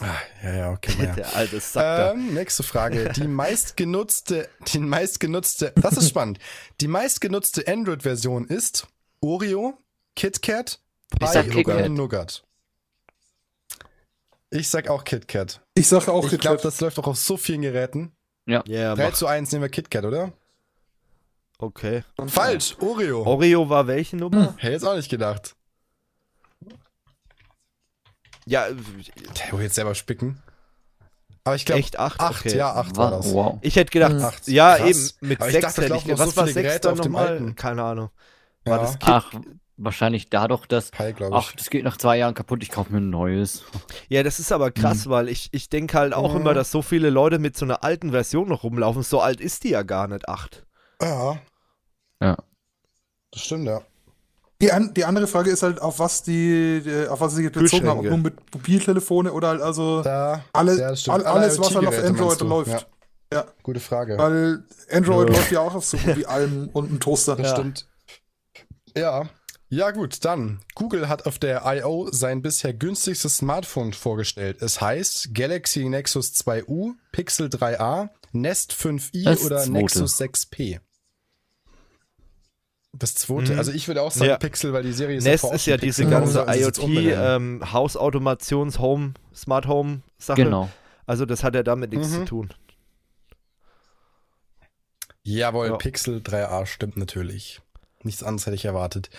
Ah, 0.00 0.14
ja, 0.42 0.54
ja, 0.54 0.72
okay. 0.72 0.92
Ja. 1.02 1.14
Der 1.14 1.36
alte 1.36 1.60
Sack 1.60 2.14
ähm, 2.14 2.34
Nächste 2.34 2.62
Frage. 2.62 3.12
Die 3.14 3.28
meistgenutzte, 3.28 4.48
die 4.68 4.78
meistgenutzte, 4.78 5.72
das 5.76 5.96
ist 5.96 6.10
spannend. 6.10 6.38
Die 6.80 6.88
meistgenutzte 6.88 7.66
Android-Version 7.66 8.46
ist 8.46 8.86
Oreo, 9.20 9.78
KitKat, 10.14 10.80
Pi 11.18 11.64
oder 11.64 11.88
Nougat. 11.88 12.44
Ich 14.50 14.68
sag 14.68 14.88
auch 14.88 15.04
KitKat. 15.04 15.60
Ich 15.74 15.88
sage 15.88 16.12
auch 16.12 16.24
ich 16.24 16.30
KitKat. 16.30 16.32
Ich 16.32 16.40
glaube, 16.40 16.62
das 16.62 16.80
läuft 16.80 16.98
auch 16.98 17.06
auf 17.06 17.18
so 17.18 17.36
vielen 17.36 17.62
Geräten. 17.62 18.12
Ja. 18.46 18.62
Yeah, 18.68 18.94
3 18.94 19.10
zu 19.10 19.26
1 19.26 19.50
nehmen 19.52 19.62
wir 19.62 19.68
KitKat, 19.68 20.04
oder? 20.04 20.32
Okay. 21.58 22.04
Falsch, 22.26 22.76
Oreo. 22.80 23.24
Oreo 23.24 23.68
war 23.68 23.86
welche 23.86 24.16
Nummer? 24.16 24.48
Hm. 24.48 24.56
Hätte 24.58 24.72
jetzt 24.72 24.84
auch 24.84 24.96
nicht 24.96 25.10
gedacht. 25.10 25.56
Ja, 28.44 28.66
der 28.68 29.52
will 29.52 29.62
jetzt 29.62 29.74
selber 29.74 29.94
spicken. 29.94 30.40
Aber 31.44 31.56
ich 31.56 31.64
glaube. 31.64 31.80
Echt 31.80 31.98
8? 31.98 32.20
8, 32.20 32.46
okay. 32.46 32.56
ja, 32.56 32.74
8 32.74 32.96
war 32.96 33.10
das. 33.10 33.32
Wow. 33.32 33.58
Ich 33.62 33.76
hätte 33.76 33.90
gedacht, 33.90 34.14
8. 34.14 34.48
ja, 34.48 34.76
Krass. 34.76 34.88
eben, 35.20 35.28
mit 35.28 35.42
6 35.42 35.76
hätte 35.78 35.96
ich 35.96 36.18
Was 36.18 36.30
so 36.30 36.36
war 36.36 36.46
6 36.48 36.80
dann 36.80 36.96
nochmal? 36.96 37.52
Keine 37.54 37.82
Ahnung. 37.82 38.10
War 38.64 38.78
ja. 38.78 38.82
das 38.82 38.98
Ach, 39.02 39.32
wahrscheinlich 39.76 40.28
dadurch, 40.28 40.66
dass. 40.66 40.90
Pi, 40.90 41.14
ach, 41.32 41.52
das 41.52 41.70
geht 41.70 41.84
nach 41.84 41.96
zwei 41.96 42.18
Jahren 42.18 42.34
kaputt, 42.34 42.62
ich 42.62 42.70
kaufe 42.70 42.92
mir 42.92 42.98
ein 42.98 43.10
neues. 43.10 43.64
Ja, 44.08 44.22
das 44.24 44.40
ist 44.40 44.50
aber 44.50 44.72
krass, 44.72 45.06
mhm. 45.06 45.10
weil 45.10 45.28
ich, 45.28 45.48
ich 45.52 45.68
denke 45.68 45.96
halt 45.96 46.14
auch 46.14 46.32
mhm. 46.32 46.40
immer, 46.40 46.54
dass 46.54 46.70
so 46.70 46.82
viele 46.82 47.10
Leute 47.10 47.38
mit 47.38 47.56
so 47.56 47.64
einer 47.64 47.84
alten 47.84 48.10
Version 48.10 48.48
noch 48.48 48.64
rumlaufen. 48.64 49.02
So 49.02 49.20
alt 49.20 49.40
ist 49.40 49.64
die 49.64 49.70
ja 49.70 49.82
gar 49.82 50.08
nicht, 50.08 50.28
8. 50.28 50.65
Ja. 51.00 51.38
Ja. 52.20 52.36
Das 53.30 53.42
stimmt, 53.42 53.66
ja. 53.66 53.82
Die, 54.62 54.72
an, 54.72 54.94
die 54.94 55.04
andere 55.04 55.26
Frage 55.26 55.50
ist 55.50 55.62
halt, 55.62 55.82
auf 55.82 55.98
was 55.98 56.22
die, 56.22 56.82
auf 57.10 57.20
was 57.20 57.34
sie 57.34 57.42
sich 57.42 57.52
bezogen 57.52 57.88
haben. 57.88 57.98
Ob 57.98 58.04
nur 58.06 58.18
mit 58.18 58.54
Mobiltelefone 58.54 59.32
oder 59.32 59.48
halt 59.48 59.60
also 59.60 60.02
da, 60.02 60.42
alle, 60.54 60.78
ja, 60.78 61.12
all, 61.12 61.26
alles, 61.26 61.58
was 61.58 61.74
halt 61.74 61.86
auf 61.86 61.98
Android 62.02 62.40
läuft. 62.40 62.88
Ja. 63.32 63.40
ja. 63.40 63.44
Gute 63.62 63.80
Frage. 63.80 64.16
Weil 64.16 64.64
Android 64.90 65.28
läuft 65.28 65.52
ja 65.52 65.60
auch 65.60 65.74
auf 65.74 65.84
so 65.84 65.98
gut 65.98 66.16
wie 66.16 66.24
allem 66.24 66.68
und 66.72 66.90
ein 66.90 67.00
Toaster. 67.00 67.36
Das 67.36 67.50
stimmt. 67.50 67.86
Ja. 68.96 69.28
Ja, 69.68 69.90
gut, 69.90 70.24
dann. 70.24 70.60
Google 70.76 71.08
hat 71.08 71.26
auf 71.26 71.38
der 71.38 71.62
I.O. 71.66 72.08
sein 72.12 72.40
bisher 72.40 72.72
günstigstes 72.72 73.38
Smartphone 73.38 73.92
vorgestellt. 73.92 74.62
Es 74.62 74.80
heißt 74.80 75.34
Galaxy 75.34 75.88
Nexus 75.88 76.32
2U, 76.34 76.92
Pixel 77.10 77.48
3a, 77.48 78.10
Nest 78.30 78.72
5i 78.72 79.44
oder 79.44 79.66
Nexus 79.66 80.20
6P. 80.20 80.78
Das 82.98 83.14
zweite, 83.14 83.52
mhm. 83.52 83.58
also 83.58 83.72
ich 83.72 83.88
würde 83.88 84.02
auch 84.02 84.10
sagen 84.10 84.30
ja. 84.30 84.38
Pixel, 84.38 84.72
weil 84.72 84.82
die 84.82 84.92
Serie 84.92 85.18
ist 85.18 85.24
Nest 85.24 85.44
ja 85.44 85.52
ist 85.52 85.66
ja 85.66 85.76
diese 85.76 86.04
Pixel. 86.04 86.44
ganze 86.44 86.60
IoT, 86.60 86.78
ähm, 86.88 87.72
Hausautomations, 87.72 88.78
Home, 88.78 89.14
Smart 89.34 89.66
Home 89.66 90.02
Sache. 90.18 90.44
Genau. 90.44 90.70
Also 91.06 91.26
das 91.26 91.44
hat 91.44 91.54
ja 91.54 91.62
damit 91.62 91.92
nichts 91.92 92.08
mhm. 92.10 92.14
zu 92.14 92.24
tun. 92.24 92.54
Jawohl, 95.22 95.68
ja. 95.68 95.76
Pixel 95.76 96.18
3a 96.18 96.66
stimmt 96.66 96.96
natürlich. 96.96 97.60
Nichts 98.02 98.22
anderes 98.22 98.46
hätte 98.46 98.54
ich 98.54 98.64
erwartet. 98.64 99.10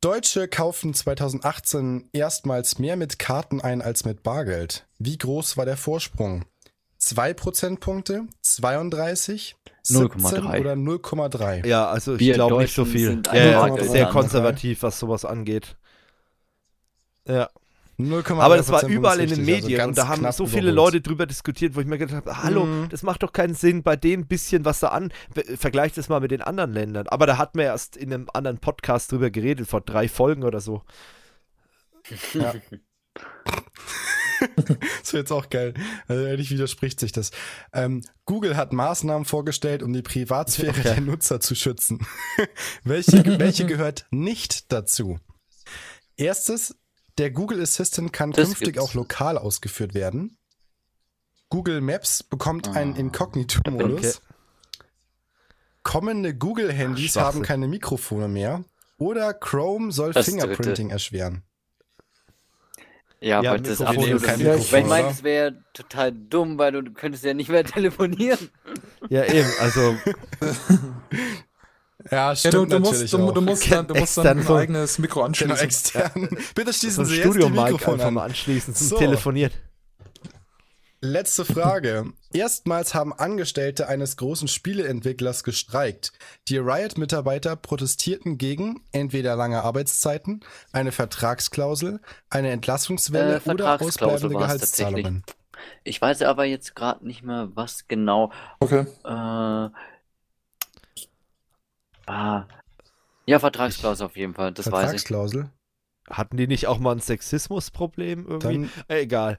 Deutsche 0.00 0.48
kauften 0.48 0.94
2018 0.94 2.08
erstmals 2.12 2.78
mehr 2.78 2.96
mit 2.96 3.18
Karten 3.18 3.60
ein 3.60 3.82
als 3.82 4.04
mit 4.04 4.22
Bargeld. 4.22 4.86
Wie 4.98 5.16
groß 5.16 5.56
war 5.56 5.64
der 5.64 5.76
Vorsprung? 5.76 6.44
2 6.98 7.34
Prozentpunkte, 7.34 8.26
32, 8.42 9.56
0,3 9.86 10.60
oder 10.60 10.72
0,3. 10.72 11.66
Ja, 11.66 11.88
also 11.88 12.16
ich 12.16 12.32
glaube 12.32 12.58
nicht 12.58 12.74
so 12.74 12.84
viel. 12.84 13.22
Ja, 13.32 13.76
sehr 13.82 14.06
konservativ, 14.06 14.82
was 14.82 14.98
sowas 14.98 15.24
angeht. 15.24 15.76
Ja. 17.28 17.48
Aber 17.96 18.56
das 18.56 18.70
war 18.70 18.84
überall 18.88 19.20
in 19.20 19.28
den 19.28 19.38
also 19.40 19.52
Medien 19.52 19.80
also 19.80 19.88
und 19.88 19.98
da 19.98 20.08
haben 20.08 20.32
so 20.32 20.46
viele 20.46 20.72
Leute 20.72 21.00
drüber 21.00 21.26
diskutiert, 21.26 21.76
wo 21.76 21.80
ich 21.80 21.86
mir 21.86 21.96
gedacht 21.96 22.16
habe, 22.26 22.42
hallo, 22.42 22.64
mhm. 22.64 22.88
das 22.88 23.04
macht 23.04 23.22
doch 23.22 23.32
keinen 23.32 23.54
Sinn 23.54 23.84
bei 23.84 23.94
dem 23.94 24.26
bisschen, 24.26 24.64
was 24.64 24.80
da 24.80 24.88
an, 24.88 25.12
vergleicht 25.56 25.96
das 25.96 26.08
mal 26.08 26.18
mit 26.20 26.32
den 26.32 26.42
anderen 26.42 26.72
Ländern. 26.72 27.06
Aber 27.06 27.26
da 27.26 27.38
hatten 27.38 27.58
wir 27.58 27.66
erst 27.66 27.96
in 27.96 28.12
einem 28.12 28.26
anderen 28.32 28.58
Podcast 28.58 29.12
drüber 29.12 29.30
geredet, 29.30 29.68
vor 29.68 29.80
drei 29.80 30.08
Folgen 30.08 30.42
oder 30.42 30.60
so. 30.60 30.82
Ja. 32.32 32.54
das 34.56 35.12
wäre 35.12 35.22
jetzt 35.22 35.32
auch 35.32 35.50
geil. 35.50 35.74
Also 36.08 36.24
ehrlich 36.24 36.50
widerspricht 36.50 37.00
sich 37.00 37.12
das. 37.12 37.30
Ähm, 37.72 38.02
Google 38.24 38.56
hat 38.56 38.72
Maßnahmen 38.72 39.24
vorgestellt, 39.24 39.82
um 39.82 39.92
die 39.92 40.02
Privatsphäre 40.02 40.70
okay. 40.70 40.82
der 40.82 41.00
Nutzer 41.00 41.40
zu 41.40 41.54
schützen. 41.54 42.06
welche, 42.84 43.38
welche 43.38 43.66
gehört 43.66 44.06
nicht 44.10 44.72
dazu? 44.72 45.18
Erstes, 46.16 46.76
der 47.18 47.30
Google 47.30 47.60
Assistant 47.62 48.12
kann 48.12 48.32
das 48.32 48.48
künftig 48.48 48.74
gibt's. 48.74 48.80
auch 48.80 48.94
lokal 48.94 49.38
ausgeführt 49.38 49.94
werden. 49.94 50.38
Google 51.48 51.80
Maps 51.80 52.22
bekommt 52.22 52.68
ah. 52.68 52.72
einen 52.72 52.96
Inkognito-Modus. 52.96 54.16
Okay. 54.16 54.34
Kommende 55.82 56.34
Google-Handys 56.34 57.16
haben 57.16 57.42
keine 57.42 57.68
Mikrofone 57.68 58.26
mehr. 58.26 58.64
Oder 58.96 59.34
Chrome 59.34 59.92
soll 59.92 60.12
das 60.12 60.24
Fingerprinting 60.26 60.88
dritte. 60.88 60.92
erschweren. 60.92 61.42
Ja, 63.24 63.42
ja 63.42 63.50
aber 63.52 63.58
das 63.58 63.80
ist 63.80 63.80
absolut 63.80 64.22
kein 64.22 64.38
Mikrofon, 64.38 64.72
Weil 64.72 64.82
ich 64.82 64.88
meine, 64.88 65.08
es 65.08 65.22
wäre 65.22 65.54
total 65.72 66.12
dumm, 66.12 66.58
weil 66.58 66.72
du, 66.72 66.92
könntest 66.92 67.24
ja 67.24 67.32
nicht 67.32 67.48
mehr 67.48 67.64
telefonieren. 67.64 68.50
Ja, 69.08 69.24
eben, 69.24 69.48
also. 69.60 69.96
ja, 72.10 72.36
stimmt 72.36 72.54
ja, 72.54 72.60
du, 72.60 72.66
du 72.66 72.80
musst, 72.80 73.12
du, 73.12 73.32
du, 73.32 73.40
musst 73.40 73.72
dann, 73.72 73.86
du 73.86 73.94
musst 73.94 74.18
dann 74.18 74.40
ein 74.40 74.46
eigenes 74.46 74.98
Mikro 74.98 75.20
genau, 75.20 75.26
anschließen. 75.28 75.54
Genau, 75.54 75.64
extern. 75.64 76.28
Bitte 76.54 76.72
schließen 76.74 77.06
so 77.06 77.10
Sie 77.10 77.16
jetzt 77.16 77.34
die 77.34 77.48
Mikrofon 77.48 78.00
an. 78.02 78.18
anschließen 78.18 78.74
zum 78.74 78.88
so. 78.88 78.98
Telefonieren. 78.98 79.52
Letzte 81.04 81.44
Frage. 81.44 82.14
Erstmals 82.32 82.94
haben 82.94 83.12
Angestellte 83.12 83.88
eines 83.88 84.16
großen 84.16 84.48
Spieleentwicklers 84.48 85.44
gestreikt. 85.44 86.12
Die 86.48 86.56
Riot-Mitarbeiter 86.56 87.56
protestierten 87.56 88.38
gegen 88.38 88.80
entweder 88.90 89.36
lange 89.36 89.62
Arbeitszeiten, 89.62 90.40
eine 90.72 90.92
Vertragsklausel, 90.92 92.00
eine 92.30 92.52
Entlassungswelle 92.52 93.42
äh, 93.44 93.50
oder 93.50 93.78
ausbleibende 93.82 94.34
Gehaltszahlungen. 94.34 95.24
Ich 95.82 96.00
weiß 96.00 96.22
aber 96.22 96.46
jetzt 96.46 96.74
gerade 96.74 97.06
nicht 97.06 97.22
mehr, 97.22 97.50
was 97.54 97.86
genau. 97.86 98.32
Okay. 98.60 98.86
Äh, 99.04 99.68
ah, 102.06 102.48
ja, 103.26 103.38
Vertragsklausel 103.38 104.06
auf 104.06 104.16
jeden 104.16 104.32
Fall, 104.32 104.52
das 104.52 104.72
weiß 104.72 104.72
ich. 104.72 105.02
Vertragsklausel? 105.02 105.50
Hatten 106.08 106.38
die 106.38 106.46
nicht 106.46 106.66
auch 106.66 106.78
mal 106.78 106.92
ein 106.92 107.00
Sexismusproblem 107.00 108.26
irgendwie? 108.26 108.48
Dann, 108.48 108.70
äh, 108.88 109.02
egal. 109.02 109.36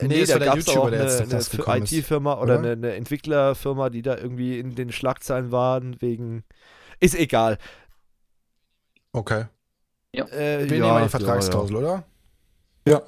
Nee, 0.00 0.08
nee 0.08 0.24
da 0.24 0.38
gab 0.38 0.58
es 0.58 0.68
auch 0.68 0.86
eine, 0.86 1.00
eine 1.00 1.78
IT-Firma 1.84 2.34
oder, 2.34 2.42
oder? 2.42 2.58
Eine, 2.58 2.72
eine, 2.72 2.94
Entwicklerfirma, 2.94 3.90
die 3.90 4.02
da 4.02 4.16
irgendwie 4.16 4.58
in 4.58 4.74
den 4.74 4.92
Schlagzeilen 4.92 5.52
waren, 5.52 6.00
wegen. 6.00 6.44
Ist 7.00 7.14
egal. 7.14 7.58
Okay. 9.12 9.46
Ja. 10.12 10.26
Äh, 10.26 10.68
Wir 10.68 10.78
ja, 10.78 10.92
nehmen 10.92 11.04
die 11.04 11.10
Vertragsklausel, 11.10 11.76
ja, 11.76 11.82
ja. 11.82 11.86
oder? 11.88 12.04
Ja. 12.86 13.02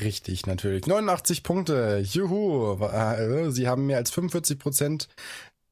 Richtig, 0.00 0.46
natürlich. 0.46 0.86
89 0.86 1.42
Punkte. 1.42 1.98
Juhu. 2.02 2.82
Äh, 2.84 3.50
Sie 3.50 3.68
haben 3.68 3.86
mehr 3.86 3.98
als 3.98 4.10
45 4.10 4.58
Prozent 4.58 5.08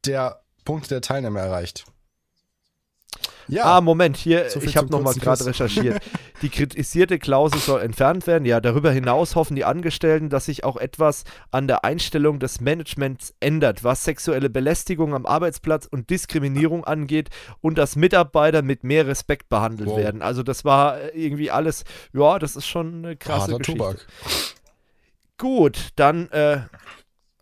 der 0.07 0.43
Punkte 0.65 0.91
der 0.91 1.01
Teilnehmer 1.01 1.41
erreicht. 1.41 1.85
Ja. 3.49 3.65
Ah, 3.65 3.81
Moment, 3.81 4.17
hier, 4.17 4.49
so 4.51 4.61
ich 4.61 4.77
habe 4.77 4.89
nochmal 4.89 5.15
gerade 5.15 5.47
recherchiert. 5.47 6.03
Die 6.43 6.49
kritisierte 6.49 7.19
Klausel 7.19 7.61
soll 7.61 7.81
entfernt 7.83 8.27
werden. 8.27 8.45
Ja, 8.45 8.61
darüber 8.61 8.91
hinaus 8.91 9.35
hoffen 9.35 9.55
die 9.55 9.65
Angestellten, 9.65 10.29
dass 10.29 10.47
sich 10.47 10.65
auch 10.65 10.77
etwas 10.77 11.25
an 11.51 11.69
der 11.69 11.85
Einstellung 11.85 12.39
des 12.39 12.61
Managements 12.61 13.35
ändert, 13.41 13.85
was 13.85 14.05
sexuelle 14.05 14.51
Belästigung 14.51 15.15
am 15.15 15.27
Arbeitsplatz 15.27 15.87
und 15.87 16.11
Diskriminierung 16.11 16.85
angeht 16.85 17.31
und 17.61 17.79
dass 17.79 17.97
Mitarbeiter 17.97 18.63
mit 18.63 18.85
mehr 18.85 19.07
Respekt 19.07 19.49
behandelt 19.49 19.91
wow. 19.91 19.99
werden. 19.99 20.23
Also 20.23 20.43
das 20.43 20.65
war 20.65 21.01
äh, 21.01 21.09
irgendwie 21.15 21.51
alles, 21.51 21.85
ja, 22.13 22.39
das 22.39 22.57
ist 22.57 22.67
schon 22.67 23.05
eine 23.05 23.17
krasse 23.17 23.53
Harter 23.53 23.59
Geschichte. 23.59 23.79
Tobak. 23.79 24.07
Gut, 25.39 25.89
dann 25.97 26.31
äh, 26.31 26.61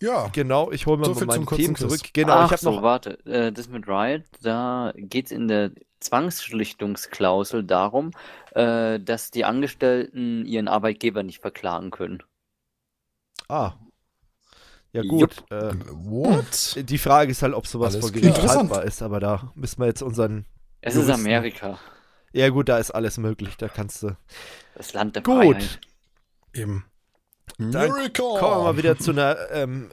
ja. 0.03 0.29
Genau, 0.33 0.71
ich 0.71 0.87
hole 0.87 0.99
mal 0.99 1.15
so 1.15 1.25
mein 1.25 1.47
Team 1.47 1.75
zurück. 1.77 2.01
Genau, 2.13 2.33
Ach 2.35 2.47
ich 2.47 2.53
habe 2.53 2.61
so, 2.61 2.71
noch. 2.73 2.83
warte, 2.83 3.25
äh, 3.27 3.53
das 3.53 3.69
mit 3.69 3.89
Riot, 3.89 4.25
da 4.43 4.93
geht 4.97 5.27
es 5.27 5.33
in 5.33 5.49
der 5.49 5.71
Zwangsschlichtungsklausel 6.01 7.65
darum, 7.65 8.11
äh, 8.53 8.99
dass 9.01 9.31
die 9.31 9.45
Angestellten 9.45 10.45
ihren 10.45 10.69
Arbeitgeber 10.69 11.23
nicht 11.23 11.41
verklagen 11.41 11.91
können. 11.91 12.23
Ah. 13.49 13.75
Ja 14.93 15.03
gut. 15.03 15.45
Äh, 15.51 15.73
What? 15.91 16.77
Die 16.77 16.99
Frage 16.99 17.31
ist 17.31 17.43
halt, 17.43 17.55
ob 17.55 17.67
sowas 17.67 17.97
vor 17.97 18.11
Gericht 18.11 18.43
haltbar 18.43 18.85
ist, 18.85 19.01
aber 19.03 19.21
da 19.21 19.53
müssen 19.55 19.81
wir 19.81 19.87
jetzt 19.87 20.03
unseren. 20.03 20.45
Es 20.81 20.95
Juristen. 20.95 21.13
ist 21.15 21.21
Amerika. 21.21 21.79
Ja 22.33 22.49
gut, 22.49 22.69
da 22.69 22.79
ist 22.79 22.91
alles 22.91 23.19
möglich, 23.19 23.57
da 23.57 23.69
kannst 23.69 24.03
du. 24.03 24.17
Das 24.75 24.93
Land 24.93 25.17
der 25.17 25.23
gut. 25.23 25.35
Freiheit. 25.57 25.81
Eben. 26.55 26.85
Dann 27.59 27.91
kommen 28.13 28.41
wir 28.41 28.63
mal 28.63 28.77
wieder 28.77 28.99
zu 28.99 29.13
einer. 29.13 29.37
Ähm, 29.53 29.91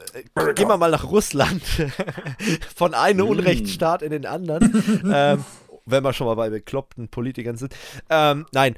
gehen 0.54 0.68
wir 0.68 0.76
mal 0.76 0.90
nach 0.90 1.04
Russland. 1.04 1.62
Von 2.74 2.94
einem 2.94 3.26
mm. 3.26 3.30
Unrechtsstaat 3.30 4.02
in 4.02 4.10
den 4.10 4.26
anderen. 4.26 5.02
ähm, 5.12 5.44
wenn 5.86 6.04
wir 6.04 6.12
schon 6.12 6.26
mal 6.26 6.34
bei 6.34 6.50
bekloppten 6.50 7.08
Politikern 7.08 7.56
sind. 7.56 7.74
Ähm, 8.08 8.46
nein, 8.52 8.76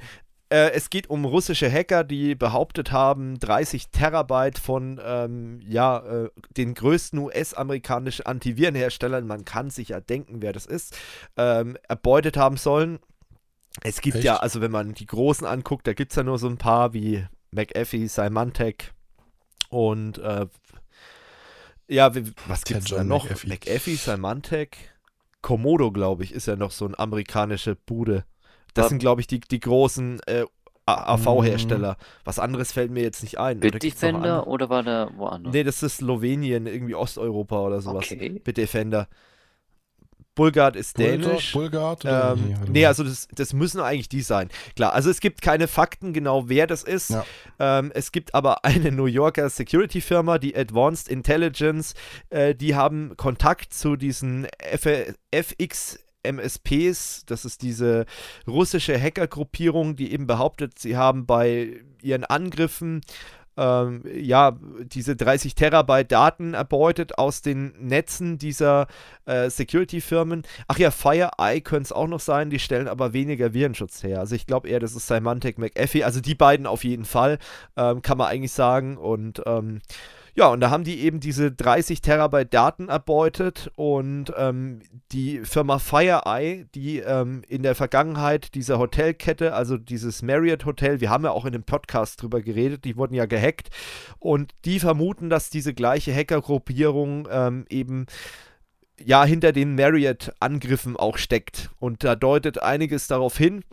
äh, 0.52 0.72
es 0.72 0.90
geht 0.90 1.08
um 1.08 1.24
russische 1.24 1.70
Hacker, 1.70 2.04
die 2.04 2.34
behauptet 2.34 2.92
haben, 2.92 3.38
30 3.38 3.88
Terabyte 3.88 4.58
von 4.58 5.00
ähm, 5.02 5.60
ja, 5.66 5.98
äh, 5.98 6.30
den 6.56 6.74
größten 6.74 7.18
US-amerikanischen 7.18 8.26
Antivirenherstellern, 8.26 9.26
man 9.26 9.46
kann 9.46 9.70
sich 9.70 9.88
ja 9.88 10.00
denken, 10.00 10.42
wer 10.42 10.52
das 10.52 10.66
ist, 10.66 10.94
ähm, 11.38 11.78
erbeutet 11.88 12.36
haben 12.36 12.58
sollen. 12.58 12.98
Es 13.82 14.02
gibt 14.02 14.16
Echt? 14.16 14.24
ja, 14.24 14.36
also 14.36 14.60
wenn 14.60 14.70
man 14.70 14.92
die 14.92 15.06
großen 15.06 15.46
anguckt, 15.46 15.86
da 15.86 15.94
gibt 15.94 16.12
es 16.12 16.16
ja 16.16 16.22
nur 16.22 16.38
so 16.38 16.48
ein 16.48 16.58
paar 16.58 16.92
wie 16.92 17.24
McAfee, 17.52 18.06
Symantec 18.08 18.92
und 19.68 20.18
äh, 20.18 20.46
ja, 21.88 22.12
was 22.46 22.64
gibt 22.64 22.80
es 22.80 22.86
da 22.86 23.04
noch? 23.04 23.24
McAfee, 23.24 23.48
McAfee 23.48 23.94
Symantec, 23.94 24.76
Komodo, 25.42 25.92
glaube 25.92 26.24
ich, 26.24 26.32
ist 26.32 26.46
ja 26.46 26.56
noch 26.56 26.70
so 26.70 26.86
ein 26.86 26.98
amerikanische 26.98 27.76
Bude. 27.76 28.24
Das 28.74 28.88
sind, 28.88 28.98
glaube 28.98 29.20
ich, 29.20 29.26
die, 29.26 29.40
die 29.40 29.60
großen 29.60 30.20
äh, 30.26 30.44
AV-Hersteller. 30.86 31.92
Mhm. 31.92 32.04
Was 32.24 32.38
anderes 32.38 32.72
fällt 32.72 32.90
mir 32.90 33.02
jetzt 33.02 33.22
nicht 33.22 33.38
ein. 33.38 33.60
Bitdefender 33.60 34.46
oder, 34.46 34.48
oder 34.48 34.70
war 34.70 34.82
da 34.82 35.10
woanders? 35.16 35.52
Nee, 35.52 35.62
das 35.62 35.82
ist 35.82 35.98
Slowenien, 35.98 36.66
irgendwie 36.66 36.94
Osteuropa 36.94 37.60
oder 37.60 37.80
sowas. 37.80 38.10
Okay. 38.10 38.40
Bitdefender. 38.42 39.08
Bulgard 40.34 40.76
ist 40.76 40.98
dänisch. 40.98 41.52
Bulgard? 41.52 42.04
Ähm, 42.04 42.54
nee, 42.68 42.86
also 42.86 43.04
das, 43.04 43.28
das 43.34 43.52
müssen 43.52 43.80
eigentlich 43.80 44.08
die 44.08 44.22
sein. 44.22 44.48
Klar, 44.76 44.94
also 44.94 45.10
es 45.10 45.20
gibt 45.20 45.42
keine 45.42 45.68
Fakten 45.68 46.12
genau, 46.12 46.48
wer 46.48 46.66
das 46.66 46.82
ist. 46.82 47.10
Ja. 47.10 47.24
Ähm, 47.58 47.92
es 47.94 48.12
gibt 48.12 48.34
aber 48.34 48.64
eine 48.64 48.92
New 48.92 49.06
Yorker 49.06 49.48
Security-Firma, 49.50 50.38
die 50.38 50.56
Advanced 50.56 51.08
Intelligence, 51.08 51.94
äh, 52.30 52.54
die 52.54 52.74
haben 52.74 53.16
Kontakt 53.16 53.74
zu 53.74 53.96
diesen 53.96 54.46
F 54.58 54.86
FX 55.30 55.98
MSPs, 56.24 57.24
das 57.26 57.44
ist 57.44 57.62
diese 57.62 58.06
russische 58.46 59.00
Hackergruppierung, 59.00 59.96
die 59.96 60.12
eben 60.12 60.26
behauptet, 60.26 60.78
sie 60.78 60.96
haben 60.96 61.26
bei 61.26 61.80
ihren 62.00 62.24
Angriffen 62.24 63.00
ähm, 63.56 64.02
ja, 64.14 64.56
diese 64.84 65.16
30 65.16 65.54
Terabyte 65.54 66.10
Daten 66.10 66.54
erbeutet 66.54 67.18
aus 67.18 67.42
den 67.42 67.72
Netzen 67.78 68.38
dieser 68.38 68.86
äh, 69.26 69.50
Security-Firmen. 69.50 70.42
Ach 70.68 70.78
ja, 70.78 70.90
FireEye 70.90 71.60
könnte 71.60 71.84
es 71.84 71.92
auch 71.92 72.06
noch 72.08 72.20
sein, 72.20 72.50
die 72.50 72.58
stellen 72.58 72.88
aber 72.88 73.12
weniger 73.12 73.52
Virenschutz 73.52 74.02
her. 74.02 74.20
Also 74.20 74.34
ich 74.34 74.46
glaube 74.46 74.68
eher, 74.68 74.80
das 74.80 74.94
ist 74.94 75.06
Symantec 75.06 75.58
McAfee. 75.58 76.04
Also 76.04 76.20
die 76.20 76.34
beiden 76.34 76.66
auf 76.66 76.84
jeden 76.84 77.04
Fall, 77.04 77.38
ähm, 77.76 78.02
kann 78.02 78.18
man 78.18 78.28
eigentlich 78.28 78.52
sagen. 78.52 78.96
Und 78.96 79.42
ähm, 79.46 79.80
ja, 80.34 80.48
und 80.48 80.60
da 80.60 80.70
haben 80.70 80.84
die 80.84 81.00
eben 81.00 81.20
diese 81.20 81.52
30 81.52 82.00
Terabyte 82.00 82.54
Daten 82.54 82.88
erbeutet 82.88 83.70
und 83.76 84.32
ähm, 84.36 84.80
die 85.12 85.40
Firma 85.40 85.78
FireEye, 85.78 86.66
die 86.74 87.00
ähm, 87.00 87.42
in 87.48 87.62
der 87.62 87.74
Vergangenheit 87.74 88.54
diese 88.54 88.78
Hotelkette, 88.78 89.52
also 89.52 89.76
dieses 89.76 90.22
Marriott 90.22 90.64
Hotel, 90.64 91.02
wir 91.02 91.10
haben 91.10 91.24
ja 91.24 91.32
auch 91.32 91.44
in 91.44 91.52
dem 91.52 91.64
Podcast 91.64 92.22
drüber 92.22 92.40
geredet, 92.40 92.86
die 92.86 92.96
wurden 92.96 93.14
ja 93.14 93.26
gehackt 93.26 93.68
und 94.18 94.52
die 94.64 94.80
vermuten, 94.80 95.28
dass 95.28 95.50
diese 95.50 95.74
gleiche 95.74 96.14
Hackergruppierung 96.14 97.28
ähm, 97.30 97.66
eben 97.68 98.06
ja 99.04 99.24
hinter 99.24 99.52
den 99.52 99.74
Marriott-Angriffen 99.74 100.96
auch 100.96 101.18
steckt. 101.18 101.70
Und 101.78 102.04
da 102.04 102.14
deutet 102.16 102.62
einiges 102.62 103.06
darauf 103.06 103.36
hin. 103.36 103.64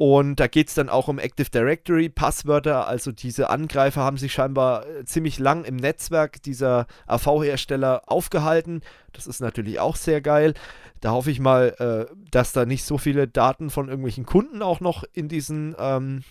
Und 0.00 0.36
da 0.36 0.46
geht 0.46 0.68
es 0.68 0.74
dann 0.74 0.88
auch 0.88 1.08
um 1.08 1.18
Active 1.18 1.50
Directory, 1.50 2.08
Passwörter. 2.08 2.88
Also 2.88 3.12
diese 3.12 3.50
Angreifer 3.50 4.00
haben 4.00 4.16
sich 4.16 4.32
scheinbar 4.32 4.86
äh, 4.86 5.04
ziemlich 5.04 5.38
lang 5.38 5.64
im 5.64 5.76
Netzwerk 5.76 6.42
dieser 6.42 6.86
AV-Hersteller 7.06 8.04
aufgehalten. 8.06 8.80
Das 9.12 9.26
ist 9.26 9.40
natürlich 9.40 9.78
auch 9.78 9.96
sehr 9.96 10.22
geil. 10.22 10.54
Da 11.02 11.10
hoffe 11.10 11.30
ich 11.30 11.38
mal, 11.38 11.74
äh, 11.78 12.14
dass 12.30 12.52
da 12.52 12.64
nicht 12.64 12.84
so 12.84 12.96
viele 12.96 13.28
Daten 13.28 13.68
von 13.68 13.88
irgendwelchen 13.88 14.24
Kunden 14.24 14.62
auch 14.62 14.80
noch 14.80 15.04
in 15.12 15.28
diesen, 15.28 15.76
ähm, 15.78 16.24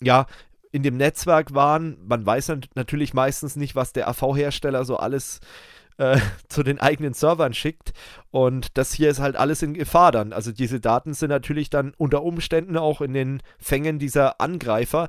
ja, 0.00 0.26
in 0.72 0.82
dem 0.82 0.96
Netzwerk 0.96 1.54
waren. 1.54 1.98
Man 2.08 2.26
weiß 2.26 2.54
natürlich 2.74 3.14
meistens 3.14 3.54
nicht, 3.54 3.76
was 3.76 3.92
der 3.92 4.08
AV-Hersteller 4.08 4.84
so 4.84 4.96
alles 4.96 5.38
äh, 5.38 5.75
zu 6.48 6.62
den 6.62 6.78
eigenen 6.78 7.14
Servern 7.14 7.54
schickt. 7.54 7.92
Und 8.30 8.76
das 8.76 8.92
hier 8.92 9.10
ist 9.10 9.20
halt 9.20 9.36
alles 9.36 9.62
in 9.62 9.74
Gefahr 9.74 10.12
dann. 10.12 10.32
Also 10.32 10.52
diese 10.52 10.80
Daten 10.80 11.14
sind 11.14 11.30
natürlich 11.30 11.70
dann 11.70 11.94
unter 11.96 12.22
Umständen 12.22 12.76
auch 12.76 13.00
in 13.00 13.14
den 13.14 13.42
Fängen 13.58 13.98
dieser 13.98 14.40
Angreifer. 14.40 15.08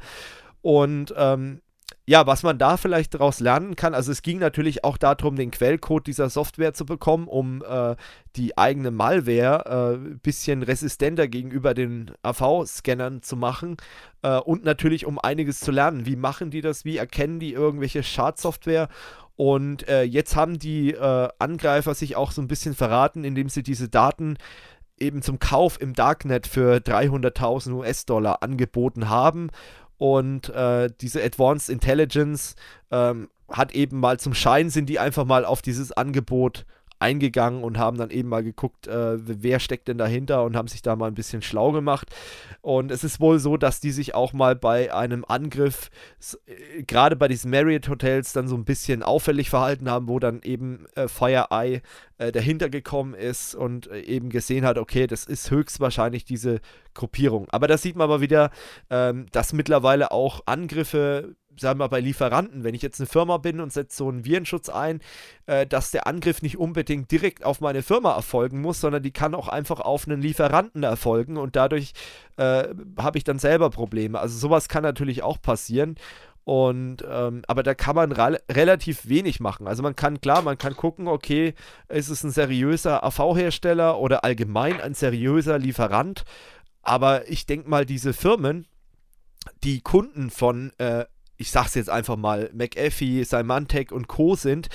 Und 0.62 1.14
ähm, 1.18 1.62
ja, 2.10 2.26
was 2.26 2.42
man 2.44 2.58
da 2.58 2.78
vielleicht 2.78 3.14
daraus 3.14 3.42
lernen 3.42 3.76
kann, 3.76 3.94
also 3.94 4.14
es 4.14 4.22
ging 4.22 4.40
natürlich 4.40 4.86
auch 4.86 4.98
darum, 4.98 5.36
den 5.36 5.52
Quellcode 5.52 6.08
dieser 6.08 6.30
Software 6.30 6.74
zu 6.74 6.86
bekommen, 6.86 7.28
um 7.28 7.62
äh, 7.68 7.98
die 8.38 8.58
eigene 8.58 8.92
Malware 8.92 9.66
ein 9.70 10.14
äh, 10.14 10.16
bisschen 10.24 10.64
resistenter 10.64 11.28
gegenüber 11.28 11.74
den 11.74 12.12
AV-Scannern 12.24 13.24
zu 13.24 13.36
machen 13.36 13.76
äh, 14.22 14.38
und 14.38 14.64
natürlich 14.64 15.06
um 15.06 15.20
einiges 15.20 15.60
zu 15.60 15.72
lernen. 15.72 16.06
Wie 16.06 16.16
machen 16.16 16.50
die 16.50 16.62
das? 16.62 16.86
Wie 16.86 16.96
erkennen 16.96 17.40
die 17.42 17.52
irgendwelche 17.52 18.04
Schadsoftware? 18.04 18.88
Und 19.38 19.88
äh, 19.88 20.02
jetzt 20.02 20.36
haben 20.36 20.58
die 20.60 20.92
äh, 20.94 21.30
Angreifer 21.40 21.94
sich 21.94 22.16
auch 22.16 22.32
so 22.32 22.42
ein 22.42 22.48
bisschen 22.48 22.74
verraten, 22.74 23.24
indem 23.24 23.50
sie 23.50 23.64
diese 23.64 23.88
Daten 23.88 24.38
eben 25.00 25.22
zum 25.22 25.38
Kauf 25.38 25.80
im 25.80 25.94
Darknet 25.94 26.48
für 26.48 26.78
300.000 26.78 27.72
US-Dollar 27.74 28.42
angeboten 28.42 29.10
haben. 29.10 29.50
Und 29.98 30.50
äh, 30.50 30.90
diese 31.02 31.24
Advanced 31.24 31.70
Intelligence 31.70 32.56
ähm, 32.92 33.30
hat 33.48 33.74
eben 33.74 34.00
mal 34.00 34.20
zum 34.20 34.34
Schein, 34.34 34.72
sind 34.72 34.90
die 34.90 35.00
einfach 35.00 35.26
mal 35.26 35.46
auf 35.46 35.62
dieses 35.62 35.92
Angebot 35.92 36.66
eingegangen 37.00 37.64
und 37.64 37.78
haben 37.78 37.98
dann 37.98 38.10
eben 38.10 38.30
mal 38.30 38.44
geguckt, 38.44 38.88
äh, 38.88 39.18
wer 39.18 39.60
steckt 39.60 39.88
denn 39.88 39.98
dahinter 39.98 40.44
und 40.44 40.56
haben 40.56 40.68
sich 40.68 40.82
da 40.82 40.96
mal 40.96 41.08
ein 41.08 41.16
bisschen 41.16 41.42
schlau 41.42 41.72
gemacht. 41.72 42.10
Und 42.62 42.92
es 42.92 43.04
ist 43.04 43.20
wohl 43.20 43.40
so, 43.40 43.58
dass 43.58 43.80
die 43.80 43.92
sich 43.92 44.16
auch 44.16 44.34
mal 44.34 44.56
bei 44.56 44.94
einem 44.94 45.24
Angriff, 45.28 45.90
äh, 46.48 46.84
gerade 46.84 47.16
bei 47.16 47.28
diesen 47.28 47.52
Marriott 47.52 47.88
Hotels, 47.90 48.34
dann 48.34 48.48
so 48.48 48.56
ein 48.56 48.66
bisschen 48.66 49.04
auffällig 49.04 49.50
verhalten 49.50 49.90
haben, 49.90 50.08
wo 50.08 50.20
dann 50.20 50.42
eben 50.44 50.86
äh, 50.96 51.08
FireEye 51.08 51.82
äh, 52.18 52.32
dahinter 52.32 52.70
gekommen 52.70 53.14
ist 53.14 53.56
und 53.56 53.88
äh, 53.88 54.02
eben 54.02 54.30
gesehen 54.30 54.66
hat, 54.66 54.78
okay, 54.78 55.08
das 55.08 55.26
ist 55.26 55.52
höchstwahrscheinlich 55.52 56.26
diese 56.26 56.62
Gruppierung. 56.94 57.48
Aber 57.50 57.68
da 57.68 57.78
sieht 57.78 57.96
man 57.96 58.06
aber 58.06 58.22
wieder, 58.22 58.50
ähm, 58.90 59.28
dass 59.32 59.54
mittlerweile 59.54 60.12
auch 60.12 60.42
Angriffe 60.46 61.36
sagen 61.60 61.80
wir 61.80 61.86
mal, 61.86 61.88
bei 61.88 62.00
Lieferanten, 62.00 62.64
wenn 62.64 62.76
ich 62.76 62.82
jetzt 62.82 63.00
eine 63.00 63.08
Firma 63.08 63.38
bin 63.38 63.60
und 63.60 63.74
setze 63.74 63.98
so 63.98 64.10
einen 64.10 64.26
Virenschutz 64.26 64.70
ein, 64.70 65.02
äh, 65.46 65.66
dass 65.66 65.92
der 65.92 66.08
Angriff 66.08 66.42
nicht 66.42 66.58
unbedingt 66.58 67.12
direkt 67.12 67.44
auf 67.44 67.62
meine 67.62 67.84
Firma 67.84 68.16
erfolgen 68.16 68.62
muss, 68.62 68.82
sondern 68.82 69.04
die 69.04 69.12
kann 69.12 69.36
auch 69.36 69.48
einfach 69.48 69.80
auf 69.80 70.08
einen 70.08 70.22
Lieferanten 70.22 70.84
erfolgen 70.84 71.38
und 71.38 71.56
dadurch 71.56 71.94
äh, 72.38 72.68
habe 72.98 73.18
ich 73.18 73.24
dann 73.24 73.40
selber 73.40 73.70
Probleme. 73.70 74.20
Also 74.20 74.38
sowas 74.38 74.68
kann 74.70 74.84
natürlich 74.84 75.24
auch 75.24 75.42
passieren. 75.42 75.96
Und 76.48 77.04
ähm, 77.06 77.42
aber 77.46 77.62
da 77.62 77.74
kann 77.74 77.98
man 77.98 78.14
relativ 78.14 79.10
wenig 79.10 79.42
machen. 79.42 79.68
Also 79.68 79.84
man 79.84 79.98
kann 79.98 80.22
klar, 80.22 80.42
man 80.44 80.58
kann 80.58 80.78
gucken, 80.78 81.10
okay, 81.10 81.56
ist 81.90 82.08
es 82.08 82.24
ein 82.24 82.32
seriöser 82.32 83.04
AV-Hersteller 83.04 84.00
oder 84.00 84.24
allgemein 84.24 84.80
ein 84.80 84.94
seriöser 84.94 85.60
Lieferant. 85.60 86.24
Aber 86.84 87.28
ich 87.28 87.48
denke 87.48 87.70
mal, 87.70 87.86
diese 87.86 88.14
Firmen, 88.14 88.66
die 89.64 89.82
Kunden 89.82 90.30
von 90.30 90.72
äh, 90.78 91.04
ich 91.38 91.52
sag's 91.52 91.76
jetzt 91.76 91.90
einfach 91.90 92.18
mal, 92.18 92.50
McAfee, 92.54 93.24
Symantec 93.24 93.92
und 93.92 94.08
Co. 94.08 94.36
sind, 94.36 94.70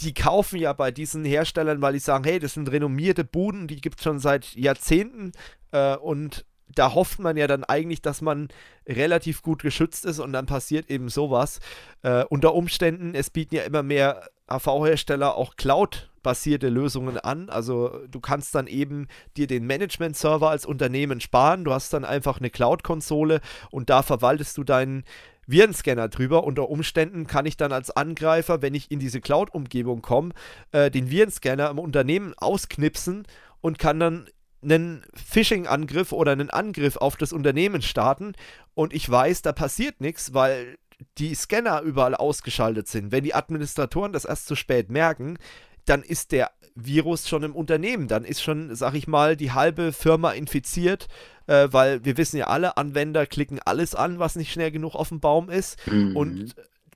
die 0.00 0.14
kaufen 0.14 0.58
ja 0.58 0.72
bei 0.72 0.90
diesen 0.90 1.24
Herstellern, 1.24 1.82
weil 1.82 1.92
die 1.92 1.98
sagen, 1.98 2.24
hey, 2.24 2.38
das 2.38 2.54
sind 2.54 2.70
renommierte 2.70 3.24
Buden, 3.24 3.68
die 3.68 3.80
gibt 3.80 3.98
es 3.98 4.04
schon 4.04 4.18
seit 4.18 4.54
Jahrzehnten 4.54 5.32
äh, 5.72 5.96
und 5.96 6.44
da 6.74 6.94
hofft 6.94 7.18
man 7.18 7.36
ja 7.36 7.46
dann 7.46 7.64
eigentlich, 7.64 8.02
dass 8.02 8.20
man 8.20 8.48
relativ 8.86 9.42
gut 9.42 9.62
geschützt 9.62 10.04
ist 10.04 10.18
und 10.20 10.32
dann 10.32 10.46
passiert 10.46 10.90
eben 10.90 11.08
sowas. 11.08 11.60
Äh, 12.02 12.24
unter 12.24 12.54
Umständen, 12.54 13.14
es 13.14 13.30
bieten 13.30 13.56
ja 13.56 13.62
immer 13.62 13.82
mehr 13.82 14.28
AV-Hersteller 14.46 15.36
auch 15.36 15.56
Cloud-basierte 15.56 16.68
Lösungen 16.68 17.18
an. 17.18 17.48
Also 17.50 18.00
du 18.08 18.20
kannst 18.20 18.54
dann 18.54 18.66
eben 18.66 19.08
dir 19.36 19.46
den 19.46 19.66
Management-Server 19.66 20.50
als 20.50 20.66
Unternehmen 20.66 21.20
sparen. 21.20 21.64
Du 21.64 21.72
hast 21.72 21.92
dann 21.92 22.04
einfach 22.04 22.38
eine 22.38 22.50
Cloud-Konsole 22.50 23.40
und 23.70 23.90
da 23.90 24.02
verwaltest 24.02 24.56
du 24.58 24.64
deinen 24.64 25.04
Virenscanner 25.50 26.08
drüber. 26.08 26.44
Unter 26.44 26.68
Umständen 26.68 27.26
kann 27.26 27.46
ich 27.46 27.56
dann 27.56 27.72
als 27.72 27.90
Angreifer, 27.90 28.62
wenn 28.62 28.74
ich 28.74 28.90
in 28.90 28.98
diese 28.98 29.20
Cloud-Umgebung 29.20 30.02
komme, 30.02 30.30
äh, 30.72 30.90
den 30.90 31.10
Virenscanner 31.10 31.70
im 31.70 31.78
Unternehmen 31.78 32.34
ausknipsen 32.36 33.26
und 33.60 33.78
kann 33.78 34.00
dann 34.00 34.26
einen 34.62 35.02
Phishing-Angriff 35.14 36.12
oder 36.12 36.32
einen 36.32 36.50
Angriff 36.50 36.96
auf 36.96 37.16
das 37.16 37.32
Unternehmen 37.32 37.82
starten 37.82 38.34
und 38.74 38.92
ich 38.92 39.08
weiß, 39.08 39.42
da 39.42 39.52
passiert 39.52 40.00
nichts, 40.00 40.34
weil 40.34 40.78
die 41.18 41.34
Scanner 41.34 41.80
überall 41.80 42.14
ausgeschaltet 42.14 42.88
sind. 42.88 43.10
Wenn 43.10 43.24
die 43.24 43.34
Administratoren 43.34 44.12
das 44.12 44.26
erst 44.26 44.46
zu 44.46 44.54
spät 44.54 44.90
merken, 44.90 45.38
dann 45.84 46.02
ist 46.02 46.32
der 46.32 46.50
Virus 46.74 47.28
schon 47.28 47.42
im 47.42 47.54
Unternehmen. 47.54 48.08
Dann 48.08 48.24
ist 48.24 48.42
schon, 48.42 48.74
sag 48.74 48.94
ich 48.94 49.06
mal, 49.06 49.36
die 49.36 49.52
halbe 49.52 49.92
Firma 49.92 50.32
infiziert, 50.32 51.08
äh, 51.46 51.68
weil 51.70 52.04
wir 52.04 52.16
wissen 52.16 52.36
ja 52.36 52.46
alle, 52.46 52.76
Anwender 52.76 53.26
klicken 53.26 53.60
alles 53.64 53.94
an, 53.94 54.18
was 54.18 54.36
nicht 54.36 54.52
schnell 54.52 54.70
genug 54.70 54.94
auf 54.94 55.08
dem 55.08 55.20
Baum 55.20 55.50
ist. 55.50 55.84
Mhm. 55.86 56.16
Und 56.16 56.54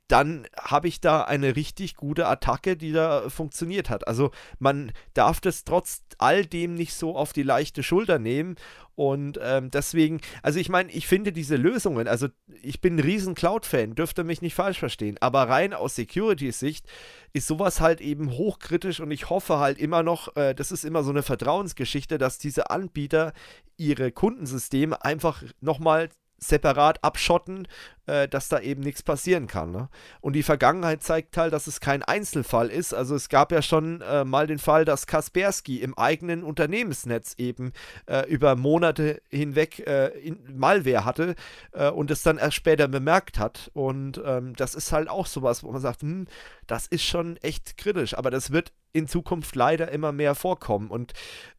dann 0.09 0.47
habe 0.59 0.89
ich 0.89 1.01
da 1.01 1.23
eine 1.23 1.57
richtig 1.57 1.97
gute 1.97 2.27
Attacke, 2.27 2.77
die 2.77 2.93
da 2.93 3.31
funktioniert 3.31 3.89
hat. 3.89 4.07
Also 4.07 4.33
man 4.59 4.93
darf 5.15 5.41
das 5.41 5.65
trotz 5.65 6.03
all 6.19 6.45
dem 6.45 6.75
nicht 6.75 6.95
so 6.95 7.17
auf 7.17 7.33
die 7.33 7.43
leichte 7.43 7.83
Schulter 7.83 8.19
nehmen. 8.19 8.57
Und 8.97 9.41
ähm, 9.43 9.71
deswegen, 9.71 10.21
also 10.43 10.61
ich 10.61 10.69
meine, 10.69 10.93
ich 10.93 11.09
finde 11.09 11.33
diese 11.33 11.57
Lösungen, 11.57 12.07
also 12.07 12.29
ich 12.63 12.81
bin 12.81 12.97
ein 12.97 13.01
riesen 13.01 13.35
Cloud-Fan, 13.35 13.97
dürfte 13.97 14.23
mich 14.23 14.41
nicht 14.41 14.55
falsch 14.55 14.79
verstehen, 14.79 15.17
aber 15.21 15.49
rein 15.49 15.75
aus 15.75 15.97
Security-Sicht 15.97 16.87
ist 17.33 17.49
sowas 17.49 17.81
halt 17.81 18.01
eben 18.01 18.31
hochkritisch 18.31 19.01
und 19.01 19.11
ich 19.11 19.31
hoffe 19.31 19.59
halt 19.59 19.79
immer 19.79 20.05
noch, 20.05 20.37
äh, 20.37 20.55
das 20.55 20.71
ist 20.71 20.85
immer 20.85 21.03
so 21.03 21.11
eine 21.11 21.25
Vertrauensgeschichte, 21.25 22.19
dass 22.19 22.39
diese 22.39 22.71
Anbieter 22.71 23.33
ihre 23.77 24.13
Kundensysteme 24.13 25.05
einfach 25.05 25.43
nochmal 25.61 26.09
separat 26.39 27.03
abschotten, 27.03 27.67
äh, 28.07 28.29
dass 28.29 28.49
da 28.49 28.61
eben 28.61 28.83
nichts 28.83 29.03
passieren 29.03 29.47
kann. 29.47 29.71
Ne? 29.71 29.89
Und 30.21 30.35
die 30.35 30.43
Vergangenheit 30.43 31.03
zeigt 31.03 31.37
halt, 31.37 31.53
dass 31.53 31.67
es 31.67 31.81
kein 31.81 32.03
Einzelfall 32.03 32.69
ist. 32.69 32.95
Also 32.95 33.15
es 33.15 33.29
gab 33.29 33.53
ja 33.53 33.63
schon 33.63 34.01
äh, 34.01 34.25
mal 34.25 34.47
den 34.47 34.59
Fall, 34.59 34.85
dass 34.85 35.07
Kaspersky 35.07 35.81
im 35.81 35.97
eigenen 35.97 36.43
Unternehmensnetz 36.43 37.35
eben 37.39 37.73
äh, 38.07 38.29
über 38.29 38.57
Monate 38.57 39.23
hinweg 39.31 39.87
äh, 39.87 40.11
Malware 40.53 41.05
hatte 41.05 41.35
äh, 41.73 41.91
und 41.91 42.11
es 42.11 42.23
dann 42.23 42.39
erst 42.39 42.57
später 42.57 42.89
bemerkt 42.89 43.39
hat. 43.39 43.71
Und 43.75 44.21
ähm, 44.25 44.55
das 44.57 44.75
ist 44.75 44.93
halt 44.93 45.09
auch 45.09 45.27
sowas, 45.27 45.63
wo 45.63 45.73
man 45.73 45.81
sagt, 45.81 46.03
hm, 46.03 46.27
das 46.67 46.87
ist 46.87 47.05
schon 47.05 47.37
echt 47.39 47.77
kritisch. 47.77 48.17
Aber 48.17 48.31
das 48.31 48.51
wird 48.53 48.73
in 48.95 49.09
Zukunft 49.09 49.57
leider 49.57 49.91
immer 49.91 50.13
mehr 50.13 50.35
vorkommen. 50.35 50.89
Und 50.89 51.13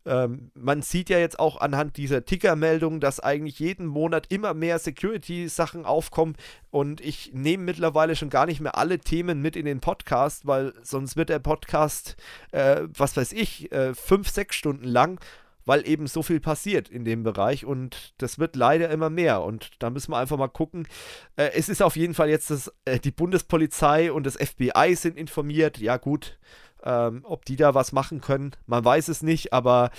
ähm, 0.05 0.51
man 0.55 0.81
sieht 0.81 1.09
ja 1.09 1.19
jetzt 1.19 1.37
auch 1.37 1.59
anhand 1.59 1.97
dieser 1.97 2.23
Tickermeldungen, 2.23 3.01
dass 3.01 3.19
eigentlich 3.19 3.59
jeden 3.59 3.85
Monat 3.85 4.27
immer 4.29 4.53
mehr 4.53 4.79
Security-Sachen 4.79 5.85
aufkommen. 5.85 6.34
Und 6.71 7.01
ich 7.01 7.31
nehme 7.33 7.63
mittlerweile 7.63 8.15
schon 8.15 8.29
gar 8.29 8.45
nicht 8.45 8.61
mehr 8.61 8.77
alle 8.77 8.99
Themen 8.99 9.41
mit 9.41 9.55
in 9.55 9.65
den 9.65 9.79
Podcast, 9.79 10.45
weil 10.45 10.73
sonst 10.83 11.15
wird 11.15 11.29
der 11.29 11.39
Podcast, 11.39 12.15
äh, 12.51 12.81
was 12.97 13.15
weiß 13.15 13.33
ich, 13.33 13.71
äh, 13.71 13.93
fünf, 13.93 14.29
sechs 14.29 14.55
Stunden 14.55 14.86
lang 14.86 15.19
weil 15.65 15.88
eben 15.88 16.07
so 16.07 16.21
viel 16.21 16.39
passiert 16.39 16.89
in 16.89 17.05
dem 17.05 17.23
Bereich 17.23 17.65
und 17.65 18.13
das 18.19 18.39
wird 18.39 18.55
leider 18.55 18.89
immer 18.89 19.09
mehr 19.09 19.41
und 19.41 19.71
da 19.79 19.89
müssen 19.89 20.11
wir 20.11 20.17
einfach 20.17 20.38
mal 20.38 20.47
gucken. 20.47 20.88
Äh, 21.36 21.51
es 21.55 21.69
ist 21.69 21.81
auf 21.81 21.95
jeden 21.95 22.13
Fall 22.13 22.29
jetzt, 22.29 22.51
dass 22.51 22.71
äh, 22.86 22.99
die 22.99 23.11
Bundespolizei 23.11 24.11
und 24.11 24.25
das 24.25 24.36
FBI 24.36 24.95
sind 24.95 25.17
informiert. 25.17 25.79
Ja 25.79 25.97
gut, 25.97 26.38
ähm, 26.83 27.21
ob 27.23 27.45
die 27.45 27.55
da 27.55 27.73
was 27.73 27.91
machen 27.91 28.21
können, 28.21 28.51
man 28.67 28.86
weiß 28.86 29.07
es 29.07 29.23
nicht, 29.23 29.53
aber 29.53 29.89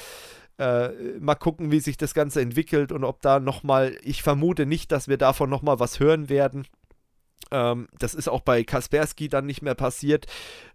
äh, 0.58 0.88
mal 1.20 1.34
gucken, 1.34 1.70
wie 1.70 1.80
sich 1.80 1.96
das 1.96 2.14
Ganze 2.14 2.40
entwickelt 2.40 2.92
und 2.92 3.04
ob 3.04 3.20
da 3.20 3.40
nochmal, 3.40 3.96
ich 4.02 4.22
vermute 4.22 4.66
nicht, 4.66 4.90
dass 4.92 5.08
wir 5.08 5.18
davon 5.18 5.50
nochmal 5.50 5.80
was 5.80 6.00
hören 6.00 6.28
werden. 6.28 6.66
Ähm, 7.50 7.88
das 7.98 8.14
ist 8.14 8.28
auch 8.28 8.40
bei 8.40 8.64
Kaspersky 8.64 9.28
dann 9.28 9.46
nicht 9.46 9.62
mehr 9.62 9.74
passiert, 9.74 10.26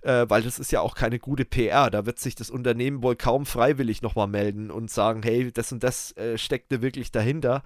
äh, 0.02 0.26
weil 0.30 0.44
das 0.44 0.60
ist 0.60 0.72
ja 0.72 0.82
auch 0.82 0.96
keine 0.96 1.20
gute 1.20 1.46
PR. 1.46 1.90
Da 1.90 2.06
wird 2.06 2.20
sich 2.20 2.36
das 2.36 2.50
Unternehmen 2.50 3.04
wohl 3.04 3.16
kaum 3.16 3.46
freiwillig 3.46 4.02
nochmal 4.02 4.28
melden 4.28 4.72
und 4.72 4.90
sagen, 4.90 5.22
hey, 5.24 5.52
das 5.52 5.72
und 5.72 5.84
das 5.84 6.16
äh, 6.18 6.38
steckte 6.38 6.82
wirklich 6.82 7.12
dahinter. 7.12 7.64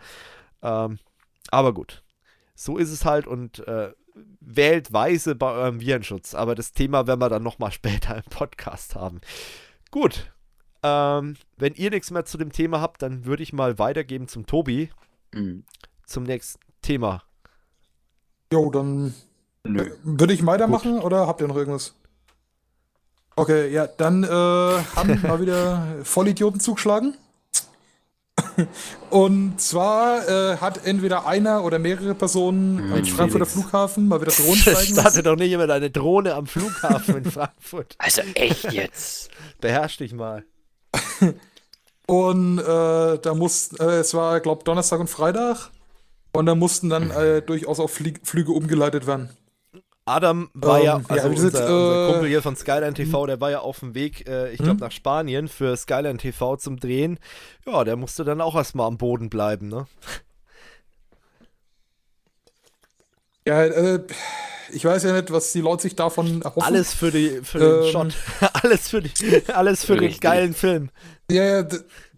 Ähm, 0.64 1.00
aber 1.52 1.74
gut, 1.74 2.04
so 2.56 2.78
ist 2.78 2.92
es 2.92 3.06
halt 3.06 3.28
und 3.28 3.60
äh, 3.68 3.92
wählt 4.40 4.94
weise 4.94 5.36
bei 5.36 5.52
eurem 5.52 5.82
Virenschutz. 5.82 6.34
Aber 6.34 6.56
das 6.56 6.72
Thema 6.72 7.06
werden 7.08 7.20
wir 7.20 7.30
dann 7.30 7.44
nochmal 7.44 7.72
später 7.74 8.16
im 8.16 8.24
Podcast 8.24 8.96
haben. 8.96 9.22
Gut. 9.92 10.32
Ähm, 10.86 11.36
wenn 11.58 11.74
ihr 11.74 11.90
nichts 11.90 12.12
mehr 12.12 12.26
zu 12.26 12.38
dem 12.38 12.52
Thema 12.52 12.80
habt, 12.80 13.02
dann 13.02 13.26
würde 13.26 13.42
ich 13.42 13.54
mal 13.54 13.80
weitergeben 13.80 14.28
zum 14.28 14.46
Tobi. 14.46 14.92
Mhm. 15.34 15.64
Zum 16.06 16.24
nächsten 16.24 16.60
Thema. 16.84 17.24
Jo, 18.54 18.70
dann 18.70 19.16
Nö. 19.64 19.90
würde 20.04 20.34
ich 20.34 20.46
weitermachen 20.46 20.98
Gut. 20.98 21.04
oder 21.04 21.26
habt 21.26 21.42
ihr 21.42 21.48
noch 21.48 21.56
irgendwas? 21.56 21.96
Okay, 23.36 23.72
ja, 23.74 23.88
dann 23.88 24.24
äh, 24.24 24.28
haben 24.28 25.20
mal 25.28 25.42
wieder 25.42 25.88
Vollidioten 26.04 26.60
zugeschlagen. 26.60 27.16
Und 29.10 29.60
zwar 29.60 30.28
äh, 30.28 30.58
hat 30.58 30.86
entweder 30.86 31.26
einer 31.26 31.64
oder 31.64 31.80
mehrere 31.80 32.14
Personen 32.14 32.94
am 32.94 33.06
Frankfurter 33.06 33.48
Flughafen 33.48 34.08
mal 34.08 34.22
wieder 34.22 34.32
Drohnen 34.32 34.56
steigen 34.58 34.96
lassen. 34.96 35.24
doch 35.24 35.36
nicht 35.36 35.50
jemand 35.50 35.72
eine 35.72 35.90
Drohne 35.90 36.36
am 36.36 36.46
Flughafen 36.46 37.18
in 37.18 37.32
Frankfurt. 37.32 37.96
Also 37.98 38.22
echt 38.36 38.72
jetzt? 38.72 39.32
Beherrsch 39.62 39.98
dich 39.98 40.14
mal. 40.14 40.46
und 42.08 42.60
äh, 42.60 42.64
da 43.20 43.34
muss, 43.34 43.74
äh, 43.80 44.00
es 44.00 44.14
war, 44.14 44.40
glaube 44.40 44.64
Donnerstag 44.64 45.00
und 45.00 45.10
Freitag. 45.10 45.72
Und 46.34 46.48
da 46.48 46.56
mussten 46.56 46.90
dann 46.90 47.12
äh, 47.12 47.42
durchaus 47.42 47.80
auch 47.80 47.90
Flie 47.90 48.16
Flüge 48.24 48.52
umgeleitet 48.52 49.08
werden. 49.08 49.30
Adam 50.06 50.50
war 50.54 50.80
ähm, 50.80 50.86
ja, 50.86 51.02
also 51.08 51.28
ja, 51.28 51.34
unser, 51.34 51.46
unser, 51.46 52.08
äh, 52.08 52.12
Kumpel 52.12 52.30
hier 52.30 52.42
von 52.44 52.56
Skyline 52.56 52.94
TV, 52.94 53.26
der 53.26 53.42
war 53.42 53.50
ja 53.50 53.60
auf 53.60 53.80
dem 53.80 53.96
Weg, 53.96 54.28
äh, 54.28 54.52
ich 54.52 54.58
glaube, 54.58 54.74
hm? 54.74 54.80
nach 54.82 54.92
Spanien 54.92 55.48
für 55.48 55.76
Skyline 55.76 56.18
TV 56.18 56.58
zum 56.58 56.80
Drehen. 56.80 57.18
Ja, 57.66 57.84
der 57.84 57.96
musste 57.96 58.24
dann 58.24 58.40
auch 58.40 58.56
erstmal 58.56 58.88
am 58.88 58.98
Boden 58.98 59.30
bleiben, 59.30 59.68
ne? 59.68 59.88
Ja, 63.48 63.64
äh, 63.64 64.00
ich 64.72 64.84
weiß 64.84 65.04
ja 65.04 65.14
nicht, 65.14 65.32
was 65.32 65.52
die 65.52 65.62
Leute 65.62 65.84
sich 65.84 65.96
davon 65.96 66.42
erhoffen. 66.42 66.64
Alles 66.64 66.94
für, 66.94 67.12
die, 67.12 67.42
für 67.44 67.60
den 67.60 67.84
ähm, 67.84 67.92
Shot. 67.92 68.14
alles 68.64 68.90
für, 68.90 69.02
die, 69.02 69.12
alles 69.54 69.86
für 69.86 69.98
den 69.98 70.20
geilen 70.20 70.54
Film. 70.54 70.90
Ja, 71.30 71.44
ja, 71.44 71.64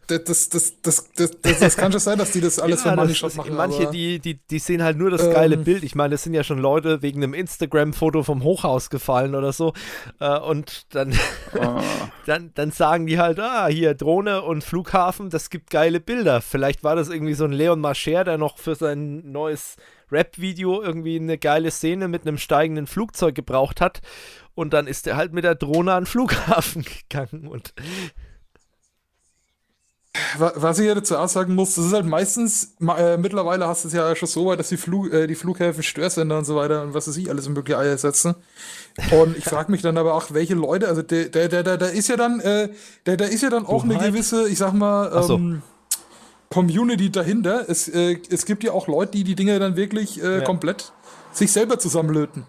das, 0.07 0.47
das, 0.49 0.81
das, 0.81 1.11
das, 1.11 1.31
das, 1.41 1.75
kann 1.75 1.91
schon 1.91 1.99
sein, 1.99 2.17
dass 2.17 2.31
die 2.31 2.39
das 2.39 2.59
alles 2.59 2.85
ja, 2.85 2.91
für 2.91 2.95
Money 2.95 3.13
Shot 3.13 3.35
machen. 3.35 3.55
Manche, 3.55 3.91
die, 3.91 4.19
die, 4.19 4.35
die 4.35 4.59
sehen 4.59 4.81
halt 4.81 4.97
nur 4.97 5.09
das 5.09 5.23
ähm, 5.23 5.33
geile 5.33 5.57
Bild. 5.57 5.83
Ich 5.83 5.95
meine, 5.95 6.11
das 6.11 6.23
sind 6.23 6.33
ja 6.33 6.45
schon 6.45 6.59
Leute 6.59 7.01
wegen 7.01 7.21
einem 7.21 7.33
Instagram-Foto 7.33 8.23
vom 8.23 8.43
Hochhaus 8.43 8.89
gefallen 8.89 9.35
oder 9.35 9.51
so. 9.51 9.73
Äh, 10.21 10.39
und 10.39 10.85
dann, 10.95 11.13
oh. 11.59 11.81
dann, 12.25 12.51
dann 12.55 12.71
sagen 12.71 13.05
die 13.05 13.19
halt, 13.19 13.39
ah, 13.39 13.67
hier 13.67 13.95
Drohne 13.95 14.43
und 14.43 14.63
Flughafen, 14.63 15.29
das 15.29 15.49
gibt 15.49 15.71
geile 15.71 15.99
Bilder. 15.99 16.39
Vielleicht 16.39 16.85
war 16.85 16.95
das 16.95 17.09
irgendwie 17.09 17.33
so 17.33 17.43
ein 17.43 17.51
Leon 17.51 17.81
Marcher, 17.81 18.23
der 18.23 18.37
noch 18.37 18.57
für 18.57 18.75
sein 18.75 19.29
neues 19.29 19.75
Rap-Video 20.11 20.81
irgendwie 20.81 21.17
eine 21.17 21.37
geile 21.37 21.71
Szene 21.71 22.07
mit 22.07 22.27
einem 22.27 22.37
steigenden 22.37 22.87
Flugzeug 22.87 23.35
gebraucht 23.35 23.81
hat. 23.81 24.01
Und 24.55 24.73
dann 24.73 24.87
ist 24.87 25.07
er 25.07 25.17
halt 25.17 25.33
mit 25.33 25.43
der 25.43 25.55
Drohne 25.55 25.93
an 25.93 26.03
den 26.03 26.07
Flughafen 26.07 26.85
gegangen 27.09 27.47
und 27.47 27.73
was 30.37 30.79
ich 30.79 30.87
ja 30.87 30.95
dazu 30.95 31.17
auch 31.17 31.27
sagen 31.27 31.55
muss, 31.55 31.75
das 31.75 31.85
ist 31.85 31.93
halt 31.93 32.05
meistens, 32.05 32.75
äh, 32.97 33.17
mittlerweile 33.17 33.67
hast 33.67 33.83
du 33.83 33.87
es 33.87 33.93
ja 33.93 34.15
schon 34.15 34.27
so 34.27 34.47
weit, 34.47 34.59
dass 34.59 34.69
die, 34.69 34.77
Flug, 34.77 35.11
äh, 35.13 35.27
die 35.27 35.35
Flughäfen 35.35 35.83
Störsender 35.83 36.37
und 36.37 36.45
so 36.45 36.55
weiter 36.55 36.83
und 36.83 36.93
was 36.93 37.07
weiß 37.07 37.17
ich, 37.17 37.29
alles 37.29 37.47
mögliche 37.49 37.77
einsetzen. 37.77 38.35
Und 39.11 39.37
ich 39.37 39.43
frage 39.45 39.71
mich 39.71 39.81
dann 39.81 39.97
aber 39.97 40.13
auch, 40.13 40.31
welche 40.31 40.55
Leute, 40.55 40.87
also 40.87 41.01
der, 41.01 41.25
der, 41.25 41.47
der, 41.47 41.77
der, 41.77 41.91
ist 41.91 42.07
ja 42.07 42.15
dann, 42.15 42.39
äh, 42.39 42.69
der, 43.05 43.17
der 43.17 43.29
ist 43.29 43.41
ja 43.41 43.49
dann 43.49 43.65
auch 43.65 43.83
eine 43.83 43.97
gewisse, 43.97 44.47
ich 44.47 44.57
sag 44.57 44.73
mal, 44.73 45.11
ähm. 45.29 45.61
Community 46.49 47.11
dahinter. 47.11 47.65
Es, 47.69 47.87
äh, 47.87 48.17
es 48.29 48.45
gibt 48.45 48.63
ja 48.63 48.71
auch 48.71 48.87
Leute, 48.87 49.13
die 49.13 49.23
die 49.23 49.35
Dinge 49.35 49.59
dann 49.59 49.75
wirklich 49.75 50.21
äh, 50.21 50.39
ja. 50.39 50.41
komplett 50.41 50.93
sich 51.31 51.51
selber 51.51 51.79
zusammenlöten 51.79 52.45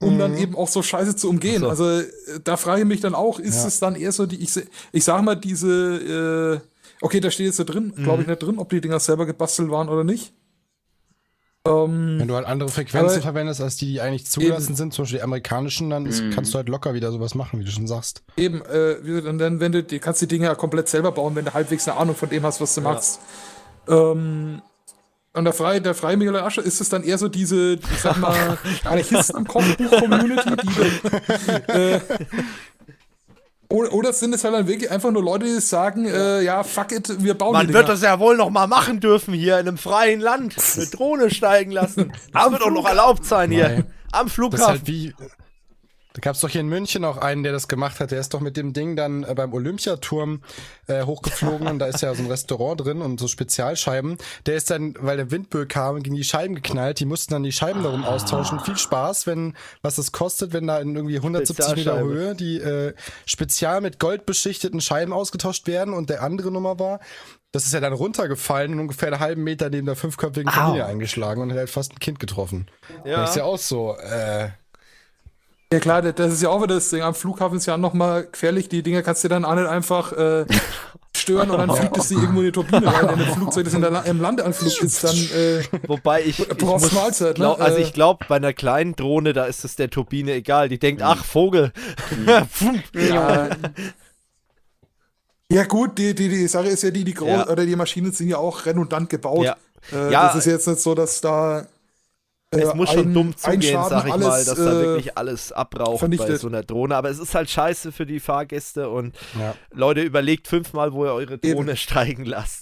um 0.00 0.14
mhm. 0.14 0.18
dann 0.18 0.36
eben 0.36 0.56
auch 0.56 0.66
so 0.66 0.82
Scheiße 0.82 1.14
zu 1.14 1.30
umgehen. 1.30 1.60
So. 1.60 1.68
Also 1.68 1.88
äh, 1.88 2.04
da 2.42 2.56
frage 2.56 2.80
ich 2.80 2.88
mich 2.88 3.00
dann 3.00 3.14
auch, 3.14 3.38
ist 3.38 3.60
ja. 3.60 3.68
es 3.68 3.78
dann 3.78 3.94
eher 3.94 4.10
so 4.10 4.26
die, 4.26 4.42
ich, 4.42 4.50
ich 4.90 5.04
sag 5.04 5.22
mal, 5.22 5.36
diese 5.36 6.60
äh, 6.60 6.68
Okay, 7.02 7.18
da 7.18 7.32
steht 7.32 7.46
jetzt 7.46 7.58
da 7.58 7.64
drin, 7.64 7.92
mhm. 7.94 8.04
glaube 8.04 8.22
ich 8.22 8.28
nicht 8.28 8.42
drin, 8.42 8.58
ob 8.58 8.70
die 8.70 8.80
Dinger 8.80 9.00
selber 9.00 9.26
gebastelt 9.26 9.70
waren 9.70 9.88
oder 9.88 10.04
nicht. 10.04 10.32
Ähm, 11.64 12.18
Wenn 12.18 12.26
du 12.26 12.34
halt 12.34 12.46
andere 12.46 12.68
Frequenzen 12.68 13.14
aber, 13.14 13.22
verwendest, 13.22 13.60
als 13.60 13.76
die, 13.76 13.86
die 13.86 14.00
eigentlich 14.00 14.26
zugelassen 14.26 14.70
eben. 14.70 14.76
sind, 14.76 14.94
zum 14.94 15.04
Beispiel 15.04 15.18
die 15.18 15.22
amerikanischen, 15.22 15.90
dann 15.90 16.06
ist, 16.06 16.22
mhm. 16.22 16.30
kannst 16.30 16.52
du 16.52 16.58
halt 16.58 16.68
locker 16.68 16.94
wieder 16.94 17.12
sowas 17.12 17.36
machen, 17.36 17.60
wie 17.60 17.64
du 17.64 17.70
schon 17.70 17.86
sagst. 17.86 18.24
Eben, 18.36 18.62
äh, 18.62 18.96
und 19.28 19.38
dann, 19.38 19.60
wenn 19.60 19.70
du, 19.70 19.84
die 19.84 20.00
kannst 20.00 20.20
die 20.20 20.26
Dinger 20.26 20.48
ja 20.48 20.54
komplett 20.56 20.88
selber 20.88 21.12
bauen, 21.12 21.36
wenn 21.36 21.44
du 21.44 21.54
halbwegs 21.54 21.86
eine 21.86 21.98
Ahnung 21.98 22.16
von 22.16 22.28
dem 22.28 22.42
hast, 22.42 22.60
was 22.60 22.74
du 22.74 22.80
ja. 22.80 22.90
machst. 22.90 23.20
Ähm, 23.88 24.60
und 25.34 25.44
der 25.44 25.54
Freie, 25.54 25.80
der 25.80 25.94
Freie 25.94 26.16
Michael 26.18 26.36
Asche 26.40 26.60
ist 26.60 26.80
es 26.80 26.90
dann 26.90 27.04
eher 27.04 27.16
so 27.16 27.28
diese, 27.28 27.74
ich 27.74 28.00
sag 28.02 28.18
mal, 28.18 28.58
Anarchisten 28.84 29.36
am 29.36 29.46
Kochbuch-Community, 29.46 30.56
die 30.62 30.74
dann, 30.74 31.62
äh, 31.68 32.00
oder, 33.72 33.92
oder 33.92 34.12
sind 34.12 34.34
es 34.34 34.44
halt 34.44 34.54
dann 34.54 34.68
wirklich 34.68 34.90
einfach 34.90 35.10
nur 35.10 35.22
Leute, 35.22 35.46
die 35.46 35.60
sagen, 35.60 36.04
äh, 36.06 36.42
ja, 36.42 36.62
fuck 36.62 36.92
it, 36.92 37.22
wir 37.22 37.34
bauen 37.34 37.52
Man 37.52 37.72
wird 37.72 37.88
das 37.88 38.02
ja 38.02 38.18
wohl 38.18 38.36
noch 38.36 38.50
mal 38.50 38.66
machen 38.66 39.00
dürfen 39.00 39.32
hier 39.34 39.58
in 39.58 39.66
einem 39.66 39.78
freien 39.78 40.20
Land. 40.20 40.56
Eine 40.76 40.86
Drohne 40.86 41.30
steigen 41.30 41.72
lassen. 41.72 42.12
Das 42.32 42.50
wird 42.50 42.62
auch 42.62 42.70
noch 42.70 42.86
erlaubt 42.86 43.24
sein 43.24 43.50
hier. 43.50 43.68
Nein. 43.68 43.84
Am 44.12 44.28
Flughafen. 44.28 44.58
Das 44.58 44.60
ist 44.60 44.78
halt 44.78 44.86
wie, 44.86 45.14
da 46.14 46.20
gab 46.20 46.34
es 46.34 46.40
doch 46.40 46.48
hier 46.48 46.60
in 46.60 46.68
München 46.68 47.04
auch 47.04 47.16
einen, 47.16 47.42
der 47.42 47.52
das 47.52 47.68
gemacht 47.68 48.00
hat. 48.00 48.10
Der 48.10 48.20
ist 48.20 48.34
doch 48.34 48.40
mit 48.40 48.56
dem 48.56 48.72
Ding 48.72 48.96
dann 48.96 49.24
äh, 49.24 49.34
beim 49.34 49.52
Olympiaturm 49.52 50.42
äh, 50.86 51.04
hochgeflogen 51.04 51.66
und 51.66 51.78
da 51.78 51.86
ist 51.86 52.02
ja 52.02 52.14
so 52.14 52.22
ein 52.22 52.30
Restaurant 52.30 52.80
drin 52.80 53.00
und 53.00 53.18
so 53.18 53.28
Spezialscheiben. 53.28 54.18
Der 54.46 54.56
ist 54.56 54.70
dann, 54.70 54.94
weil 54.98 55.16
der 55.16 55.30
Windböe 55.30 55.66
kam, 55.66 56.02
gegen 56.02 56.16
die 56.16 56.24
Scheiben 56.24 56.54
geknallt. 56.54 57.00
Die 57.00 57.06
mussten 57.06 57.32
dann 57.32 57.42
die 57.42 57.52
Scheiben 57.52 57.82
darum 57.82 58.04
ah. 58.04 58.08
austauschen. 58.08 58.60
Viel 58.60 58.76
Spaß, 58.76 59.26
wenn 59.26 59.56
was 59.80 59.98
es 59.98 60.12
kostet, 60.12 60.52
wenn 60.52 60.66
da 60.66 60.78
in 60.78 60.94
irgendwie 60.94 61.16
170 61.16 61.76
Meter 61.76 61.98
Höhe 62.00 62.34
die 62.34 62.58
äh, 62.58 62.94
spezial 63.24 63.80
mit 63.80 63.98
Gold 63.98 64.26
beschichteten 64.26 64.80
Scheiben 64.80 65.12
ausgetauscht 65.12 65.66
werden. 65.66 65.94
Und 65.94 66.10
der 66.10 66.22
andere 66.22 66.50
Nummer 66.50 66.78
war, 66.78 67.00
das 67.52 67.64
ist 67.64 67.74
ja 67.74 67.80
dann 67.80 67.92
runtergefallen 67.92 68.72
und 68.72 68.80
ungefähr 68.80 69.08
einen 69.08 69.20
halben 69.20 69.44
Meter 69.44 69.70
neben 69.70 69.86
der 69.86 69.96
fünfköpfigen 69.96 70.50
Familie 70.50 70.86
eingeschlagen 70.86 71.42
und 71.42 71.50
hat 71.50 71.58
halt 71.58 71.70
fast 71.70 71.92
ein 71.92 71.98
Kind 71.98 72.18
getroffen. 72.18 72.66
Ja. 73.04 73.20
Das 73.20 73.30
ist 73.30 73.36
ja 73.36 73.44
auch 73.44 73.58
so, 73.58 73.94
äh, 73.96 74.48
Ja 75.72 75.80
klar, 75.80 76.02
das 76.02 76.34
ist 76.34 76.42
ja 76.42 76.50
auch 76.50 76.62
wieder 76.62 76.74
das 76.74 76.90
Ding. 76.90 77.00
Am 77.00 77.14
Flughafen 77.14 77.56
ist 77.56 77.64
ja 77.64 77.78
nochmal 77.78 78.26
gefährlich. 78.30 78.68
Die 78.68 78.82
Dinger 78.82 79.02
kannst 79.02 79.24
du 79.24 79.28
dann 79.28 79.46
auch 79.46 79.54
nicht 79.54 79.66
einfach 79.66 80.12
äh, 80.12 80.44
stören 81.16 81.50
und 81.50 81.56
dann 81.56 81.74
fliegt 81.74 81.96
es 81.96 82.08
dir 82.08 82.18
irgendwo 82.18 82.40
in 82.40 82.46
die 82.46 82.52
Turbine 82.52 82.86
rein. 82.86 83.08
Wenn 83.08 83.20
ein 83.20 83.32
Flugzeug, 83.32 83.64
das 83.64 83.72
in 83.72 83.80
der, 83.80 84.04
im 84.04 84.20
Landeanflug 84.20 84.82
ist, 84.82 85.02
dann 85.02 85.16
äh, 85.16 85.62
Wobei 85.88 86.24
ich, 86.24 86.40
ich 86.40 86.60
muss, 86.60 86.92
Mahlzeit, 86.92 87.36
glaub, 87.36 87.58
ne? 87.58 87.64
Also 87.64 87.78
ich 87.78 87.94
glaube, 87.94 88.26
bei 88.28 88.36
einer 88.36 88.52
kleinen 88.52 88.96
Drohne, 88.96 89.32
da 89.32 89.46
ist 89.46 89.64
es 89.64 89.74
der 89.74 89.88
Turbine 89.88 90.34
egal. 90.34 90.68
Die 90.68 90.78
denkt, 90.78 91.00
ach, 91.00 91.24
Vogel. 91.24 91.72
ja. 92.94 93.48
ja 95.50 95.64
gut, 95.64 95.96
die, 95.96 96.14
die, 96.14 96.28
die 96.28 96.48
Sache 96.48 96.68
ist 96.68 96.82
ja 96.82 96.90
die, 96.90 97.04
die 97.04 97.14
ja. 97.14 97.48
oder 97.48 97.64
die 97.64 97.76
Maschinen 97.76 98.12
sind 98.12 98.28
ja 98.28 98.36
auch 98.36 98.66
redundant 98.66 99.08
gebaut. 99.08 99.44
Ja. 99.44 99.56
Äh, 99.90 100.12
ja. 100.12 100.26
Das 100.26 100.36
ist 100.36 100.44
jetzt 100.44 100.68
nicht 100.68 100.80
so, 100.80 100.94
dass 100.94 101.22
da 101.22 101.66
es 102.60 102.68
äh, 102.68 102.74
muss 102.74 102.90
schon 102.90 103.08
ein, 103.08 103.14
dumm 103.14 103.36
zugehen, 103.36 103.82
sag 103.88 104.06
ich 104.06 104.12
alles, 104.12 104.26
mal, 104.26 104.44
dass 104.44 104.58
da 104.58 104.72
wirklich 104.72 105.08
äh, 105.08 105.12
alles 105.14 105.52
abraucht 105.52 106.00
vernichtet. 106.00 106.28
bei 106.28 106.36
so 106.36 106.48
einer 106.48 106.62
Drohne. 106.62 106.94
Aber 106.96 107.10
es 107.10 107.18
ist 107.18 107.34
halt 107.34 107.48
scheiße 107.50 107.92
für 107.92 108.06
die 108.06 108.20
Fahrgäste 108.20 108.88
und 108.90 109.14
ja. 109.38 109.54
Leute, 109.72 110.02
überlegt 110.02 110.48
fünfmal, 110.48 110.92
wo 110.92 111.04
ihr 111.06 111.14
eure 111.14 111.38
Drohne 111.38 111.70
Eben. 111.70 111.76
steigen 111.76 112.24
lasst. 112.24 112.61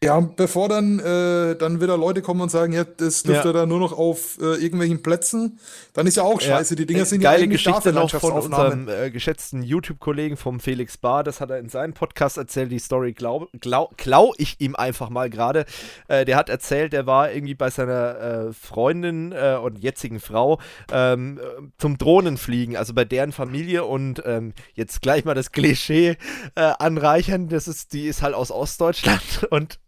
Ja, 0.00 0.20
bevor 0.20 0.68
dann, 0.68 1.00
äh, 1.00 1.56
dann 1.56 1.80
wieder 1.80 1.96
Leute 1.96 2.22
kommen 2.22 2.40
und 2.40 2.52
sagen, 2.52 2.72
ja, 2.72 2.84
das 2.84 3.24
dürfte 3.24 3.48
ja. 3.48 3.52
da 3.52 3.66
nur 3.66 3.80
noch 3.80 3.92
auf 3.92 4.38
äh, 4.40 4.54
irgendwelchen 4.54 5.02
Plätzen, 5.02 5.58
dann 5.92 6.06
ist 6.06 6.16
ja 6.16 6.22
auch 6.22 6.40
scheiße. 6.40 6.74
Ja. 6.74 6.76
Die 6.76 6.86
Dinger 6.86 7.04
sind 7.04 7.20
Geile 7.20 7.38
ja 7.38 7.44
eigentlich 7.44 7.64
Geschichte 7.64 7.92
noch 7.92 8.08
von 8.08 8.32
unserem 8.34 8.88
äh, 8.88 9.10
geschätzten 9.10 9.64
YouTube-Kollegen 9.64 10.36
vom 10.36 10.60
Felix 10.60 10.96
Bar, 10.98 11.24
das 11.24 11.40
hat 11.40 11.50
er 11.50 11.58
in 11.58 11.68
seinem 11.68 11.94
Podcast 11.94 12.36
erzählt, 12.36 12.70
die 12.70 12.78
Story 12.78 13.12
glau, 13.12 13.48
glau, 13.60 13.90
klau 13.96 14.34
ich 14.38 14.60
ihm 14.60 14.76
einfach 14.76 15.10
mal 15.10 15.30
gerade. 15.30 15.64
Äh, 16.06 16.24
der 16.24 16.36
hat 16.36 16.48
erzählt, 16.48 16.92
der 16.92 17.06
war 17.06 17.32
irgendwie 17.32 17.56
bei 17.56 17.70
seiner 17.70 18.20
äh, 18.20 18.52
Freundin 18.52 19.32
äh, 19.32 19.58
und 19.60 19.80
jetzigen 19.80 20.20
Frau 20.20 20.60
ähm, 20.92 21.40
zum 21.76 21.98
Drohnenfliegen, 21.98 22.76
also 22.76 22.94
bei 22.94 23.04
deren 23.04 23.32
Familie 23.32 23.84
und 23.84 24.22
ähm, 24.24 24.52
jetzt 24.74 25.02
gleich 25.02 25.24
mal 25.24 25.34
das 25.34 25.50
Klischee 25.50 26.16
anreichern, 26.54 27.48
das 27.48 27.66
ist, 27.66 27.92
die 27.92 28.06
ist 28.06 28.22
halt 28.22 28.34
aus 28.34 28.50
Ostdeutschland 28.50 29.44
und 29.50 29.78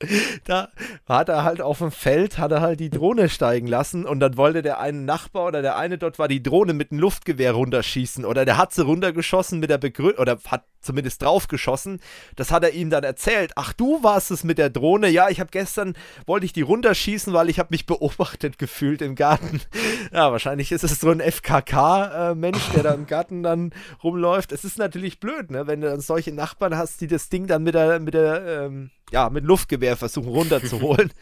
da 0.44 0.68
hat 1.06 1.28
er 1.28 1.44
halt 1.44 1.60
auf 1.60 1.78
dem 1.78 1.90
Feld, 1.90 2.38
hat 2.38 2.52
er 2.52 2.60
halt 2.60 2.80
die 2.80 2.90
Drohne 2.90 3.28
steigen 3.28 3.66
lassen 3.66 4.06
und 4.06 4.20
dann 4.20 4.36
wollte 4.36 4.62
der 4.62 4.80
eine 4.80 5.00
Nachbar 5.00 5.46
oder 5.46 5.62
der 5.62 5.76
eine 5.76 5.98
dort 5.98 6.18
war 6.18 6.28
die 6.28 6.42
Drohne 6.42 6.72
mit 6.72 6.90
einem 6.90 7.00
Luftgewehr 7.00 7.52
runterschießen 7.52 8.24
oder 8.24 8.44
der 8.44 8.56
hat 8.56 8.72
sie 8.72 8.84
runtergeschossen 8.84 9.60
mit 9.60 9.70
der 9.70 9.78
Begründung 9.78 10.20
oder 10.20 10.38
hat 10.46 10.64
zumindest 10.80 11.22
draufgeschossen. 11.22 12.00
Das 12.36 12.50
hat 12.50 12.64
er 12.64 12.72
ihm 12.72 12.90
dann 12.90 13.04
erzählt. 13.04 13.52
Ach, 13.56 13.72
du 13.72 14.02
warst 14.02 14.30
es 14.30 14.44
mit 14.44 14.58
der 14.58 14.70
Drohne. 14.70 15.08
Ja, 15.08 15.28
ich 15.28 15.40
habe 15.40 15.50
gestern, 15.50 15.94
wollte 16.26 16.46
ich 16.46 16.52
die 16.52 16.62
runterschießen, 16.62 17.32
weil 17.32 17.48
ich 17.48 17.58
habe 17.58 17.68
mich 17.70 17.86
beobachtet 17.86 18.58
gefühlt 18.58 19.02
im 19.02 19.14
Garten. 19.14 19.60
Ja, 20.12 20.32
wahrscheinlich 20.32 20.72
ist 20.72 20.82
es 20.82 20.98
so 20.98 21.10
ein 21.10 21.20
FKK-Mensch, 21.20 22.70
äh, 22.70 22.72
der 22.74 22.82
da 22.82 22.94
im 22.94 23.06
Garten 23.06 23.42
dann 23.42 23.72
rumläuft. 24.02 24.50
Es 24.50 24.64
ist 24.64 24.78
natürlich 24.78 25.20
blöd, 25.20 25.50
ne, 25.50 25.66
wenn 25.66 25.80
du 25.82 25.88
dann 25.88 26.00
solche 26.00 26.32
Nachbarn 26.32 26.76
hast, 26.76 27.00
die 27.00 27.06
das 27.06 27.28
Ding 27.28 27.46
dann 27.46 27.62
mit 27.62 27.74
der, 27.74 28.00
mit 28.00 28.14
der, 28.14 28.64
ähm, 28.64 28.90
ja, 29.10 29.30
mit 29.30 29.44
Luftgewehr 29.44 29.96
versuchen 29.96 30.28
runterzuholen. 30.28 31.12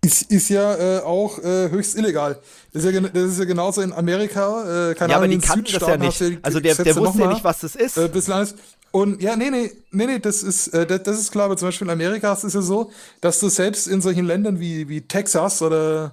Ist, 0.00 0.30
ist 0.30 0.48
ja 0.48 0.76
äh, 0.76 1.00
auch 1.00 1.40
äh, 1.40 1.70
höchst 1.70 1.98
illegal. 1.98 2.38
Das 2.72 2.84
ist, 2.84 2.94
ja, 2.94 3.00
das 3.00 3.32
ist 3.32 3.38
ja 3.40 3.44
genauso 3.44 3.80
in 3.80 3.92
Amerika. 3.92 4.90
Äh, 4.90 4.94
keine 4.94 5.12
ja, 5.12 5.18
Ahnung, 5.18 5.24
aber 5.24 5.28
die 5.28 5.38
kannten 5.38 5.72
das 5.72 5.88
ja 5.88 5.96
nicht. 5.96 6.20
Ja 6.20 6.28
also 6.40 6.60
der, 6.60 6.76
der 6.76 6.96
wusste 6.96 7.18
ja 7.18 7.26
nicht, 7.26 7.42
was 7.42 7.58
das 7.58 7.74
ist. 7.74 7.98
Äh, 7.98 8.06
bislang 8.06 8.46
und 8.90 9.22
ja, 9.22 9.36
nee, 9.36 9.50
nee, 9.50 9.70
nee, 9.90 10.06
nee, 10.06 10.18
das 10.18 10.42
ist, 10.42 10.68
äh, 10.68 10.86
das, 10.86 11.02
das 11.02 11.18
ist 11.18 11.32
klar, 11.32 11.46
aber 11.46 11.56
zum 11.56 11.68
Beispiel 11.68 11.86
in 11.86 11.92
Amerika 11.92 12.32
ist 12.32 12.44
es 12.44 12.54
ja 12.54 12.62
so, 12.62 12.90
dass 13.20 13.38
du 13.40 13.48
selbst 13.48 13.86
in 13.86 14.00
solchen 14.00 14.24
Ländern 14.24 14.60
wie, 14.60 14.88
wie 14.88 15.02
Texas 15.02 15.60
oder 15.60 16.12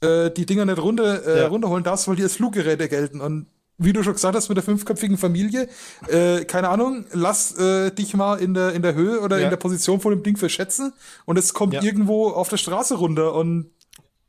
äh, 0.00 0.30
die 0.30 0.46
Dinger 0.46 0.64
nicht 0.64 0.78
runter, 0.78 1.26
äh, 1.26 1.40
ja. 1.40 1.48
runterholen 1.48 1.82
darfst, 1.82 2.06
weil 2.06 2.16
die 2.16 2.22
als 2.22 2.36
Fluggeräte 2.36 2.88
gelten. 2.88 3.20
Und 3.20 3.46
wie 3.78 3.92
du 3.92 4.02
schon 4.02 4.12
gesagt 4.14 4.36
hast, 4.36 4.48
mit 4.48 4.56
der 4.56 4.64
fünfköpfigen 4.64 5.18
Familie, 5.18 5.68
äh, 6.08 6.44
keine 6.44 6.68
Ahnung, 6.68 7.06
lass 7.12 7.56
äh, 7.58 7.90
dich 7.90 8.14
mal 8.14 8.36
in 8.36 8.54
der, 8.54 8.72
in 8.72 8.82
der 8.82 8.94
Höhe 8.94 9.20
oder 9.20 9.38
ja. 9.38 9.44
in 9.44 9.50
der 9.50 9.56
Position 9.56 10.00
von 10.00 10.12
dem 10.12 10.22
Ding 10.22 10.36
verschätzen 10.36 10.92
und 11.24 11.38
es 11.38 11.54
kommt 11.54 11.74
ja. 11.74 11.82
irgendwo 11.82 12.28
auf 12.28 12.48
der 12.48 12.56
Straße 12.56 12.94
runter 12.94 13.34
und 13.34 13.70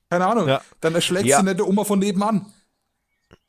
keine 0.10 0.28
Ahnung, 0.28 0.48
ja. 0.48 0.62
dann 0.82 0.96
erschlägt 0.96 1.26
ja. 1.26 1.40
sie 1.40 1.44
nicht 1.44 1.60
der 1.60 1.68
Oma 1.68 1.84
von 1.84 2.00
nebenan. 2.00 2.48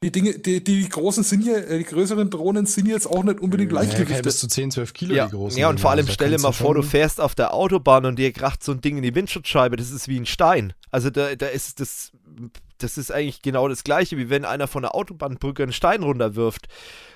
Die 0.02 0.12
Dinge, 0.12 0.38
die, 0.38 0.62
die 0.62 0.88
großen 0.88 1.24
sind 1.24 1.42
hier, 1.42 1.68
äh, 1.68 1.78
die 1.78 1.84
größeren 1.84 2.28
Drohnen 2.28 2.66
sind 2.66 2.86
jetzt 2.86 3.06
auch 3.06 3.24
nicht 3.24 3.40
unbedingt 3.40 3.72
ja, 3.72 3.80
Leichtgewichte. 3.80 4.22
bis 4.22 4.38
zu 4.38 4.48
10, 4.48 4.70
12 4.70 4.92
Kilo 4.92 5.14
ja. 5.14 5.26
die 5.26 5.32
großen. 5.32 5.58
Ja, 5.58 5.70
und 5.70 5.80
vor 5.80 5.90
allem 5.90 6.04
also, 6.04 6.12
stelle 6.12 6.38
mal 6.38 6.52
vor, 6.52 6.74
du 6.74 6.82
fährst 6.82 7.20
auf 7.20 7.34
der 7.34 7.54
Autobahn 7.54 8.04
und 8.04 8.18
dir 8.18 8.32
kracht 8.32 8.62
so 8.62 8.72
ein 8.72 8.80
Ding 8.80 8.98
in 8.98 9.02
die 9.02 9.14
Windschutzscheibe, 9.14 9.76
das 9.76 9.90
ist 9.90 10.08
wie 10.08 10.18
ein 10.20 10.26
Stein. 10.26 10.74
Also 10.90 11.08
da, 11.08 11.34
da 11.34 11.46
ist 11.46 11.80
das 11.80 12.12
das 12.78 12.98
ist 12.98 13.10
eigentlich 13.10 13.42
genau 13.42 13.68
das 13.68 13.84
gleiche, 13.84 14.16
wie 14.16 14.30
wenn 14.30 14.44
einer 14.44 14.68
von 14.68 14.82
der 14.82 14.94
Autobahnbrücke 14.94 15.62
einen 15.62 15.72
Stein 15.72 16.02
runterwirft. 16.02 16.68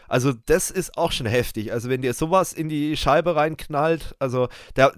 Also 0.08 0.32
das 0.46 0.70
ist 0.70 0.98
auch 0.98 1.12
schon 1.12 1.26
heftig. 1.26 1.72
Also 1.72 1.88
wenn 1.88 2.02
dir 2.02 2.14
sowas 2.14 2.52
in 2.52 2.68
die 2.68 2.96
Scheibe 2.96 3.36
reinknallt, 3.36 4.16
also 4.18 4.48
da, 4.74 4.90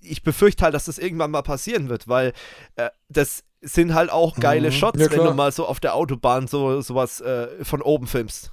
ich 0.00 0.22
befürchte 0.22 0.64
halt, 0.64 0.74
dass 0.74 0.86
das 0.86 0.98
irgendwann 0.98 1.30
mal 1.30 1.42
passieren 1.42 1.90
wird, 1.90 2.08
weil 2.08 2.32
äh, 2.76 2.88
das 3.10 3.44
sind 3.60 3.94
halt 3.94 4.10
auch 4.10 4.36
geile 4.36 4.68
mhm. 4.68 4.72
Shots, 4.72 4.98
ja, 4.98 5.10
wenn 5.10 5.24
du 5.24 5.34
mal 5.34 5.52
so 5.52 5.66
auf 5.66 5.80
der 5.80 5.94
Autobahn 5.94 6.46
so 6.46 6.80
sowas 6.80 7.20
äh, 7.20 7.64
von 7.64 7.82
oben 7.82 8.06
filmst. 8.06 8.52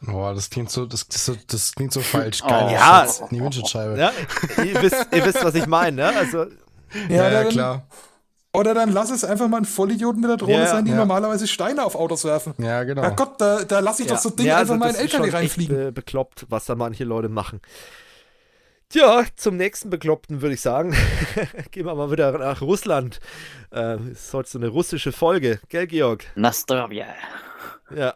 Boah, 0.00 0.34
das 0.34 0.50
klingt 0.50 0.70
so, 0.70 0.86
das, 0.86 1.06
das, 1.06 1.30
das 1.46 1.74
klingt 1.74 1.92
so 1.92 2.00
falsch. 2.00 2.40
Geil. 2.46 2.66
Oh, 2.68 2.72
ja, 2.72 3.06
die 3.30 3.40
Windschutzscheibe. 3.40 3.98
Ja, 3.98 4.12
ihr, 4.64 4.82
wisst, 4.82 5.06
ihr 5.12 5.24
wisst, 5.24 5.44
was 5.44 5.54
ich 5.54 5.66
meine, 5.66 5.96
ne? 5.96 6.16
Also, 6.16 6.46
ja, 7.08 7.28
ja, 7.28 7.30
ja 7.30 7.44
klar. 7.44 7.86
Oder 8.54 8.74
dann 8.74 8.92
lass 8.92 9.10
es 9.10 9.24
einfach 9.24 9.48
mal 9.48 9.58
ein 9.58 9.64
Vollidioten 9.64 10.20
mit 10.20 10.28
der 10.28 10.36
Drohne 10.36 10.52
ja, 10.52 10.66
sein, 10.66 10.84
die 10.84 10.90
ja. 10.90 10.98
normalerweise 10.98 11.46
Steine 11.46 11.84
auf 11.84 11.94
Autos 11.94 12.24
werfen. 12.24 12.52
Ja, 12.58 12.84
genau. 12.84 13.02
Ja 13.02 13.10
Gott, 13.10 13.40
da, 13.40 13.64
da 13.64 13.80
lasse 13.80 14.02
ich 14.02 14.08
ja. 14.08 14.14
doch 14.14 14.22
so 14.22 14.28
Dinge 14.28 14.50
ja, 14.50 14.56
also 14.58 14.74
einfach 14.74 14.88
mal 14.88 14.94
in 14.94 15.00
LKW 15.00 15.30
reinfliegen. 15.30 15.76
Be 15.76 15.92
bekloppt, 15.92 16.46
was 16.50 16.66
da 16.66 16.74
manche 16.74 17.04
Leute 17.04 17.30
machen. 17.30 17.60
Tja, 18.90 19.24
zum 19.36 19.56
nächsten 19.56 19.88
Bekloppten 19.88 20.42
würde 20.42 20.54
ich 20.54 20.60
sagen. 20.60 20.94
Gehen 21.70 21.86
wir 21.86 21.94
mal 21.94 22.10
wieder 22.10 22.36
nach 22.36 22.60
Russland. 22.60 23.20
Äh, 23.72 23.96
ist 24.10 24.34
heute 24.34 24.50
so 24.50 24.58
eine 24.58 24.68
russische 24.68 25.12
Folge, 25.12 25.58
gell, 25.70 25.86
Georg? 25.86 26.26
Nastrovia. 26.34 27.06
Ja. 27.96 28.14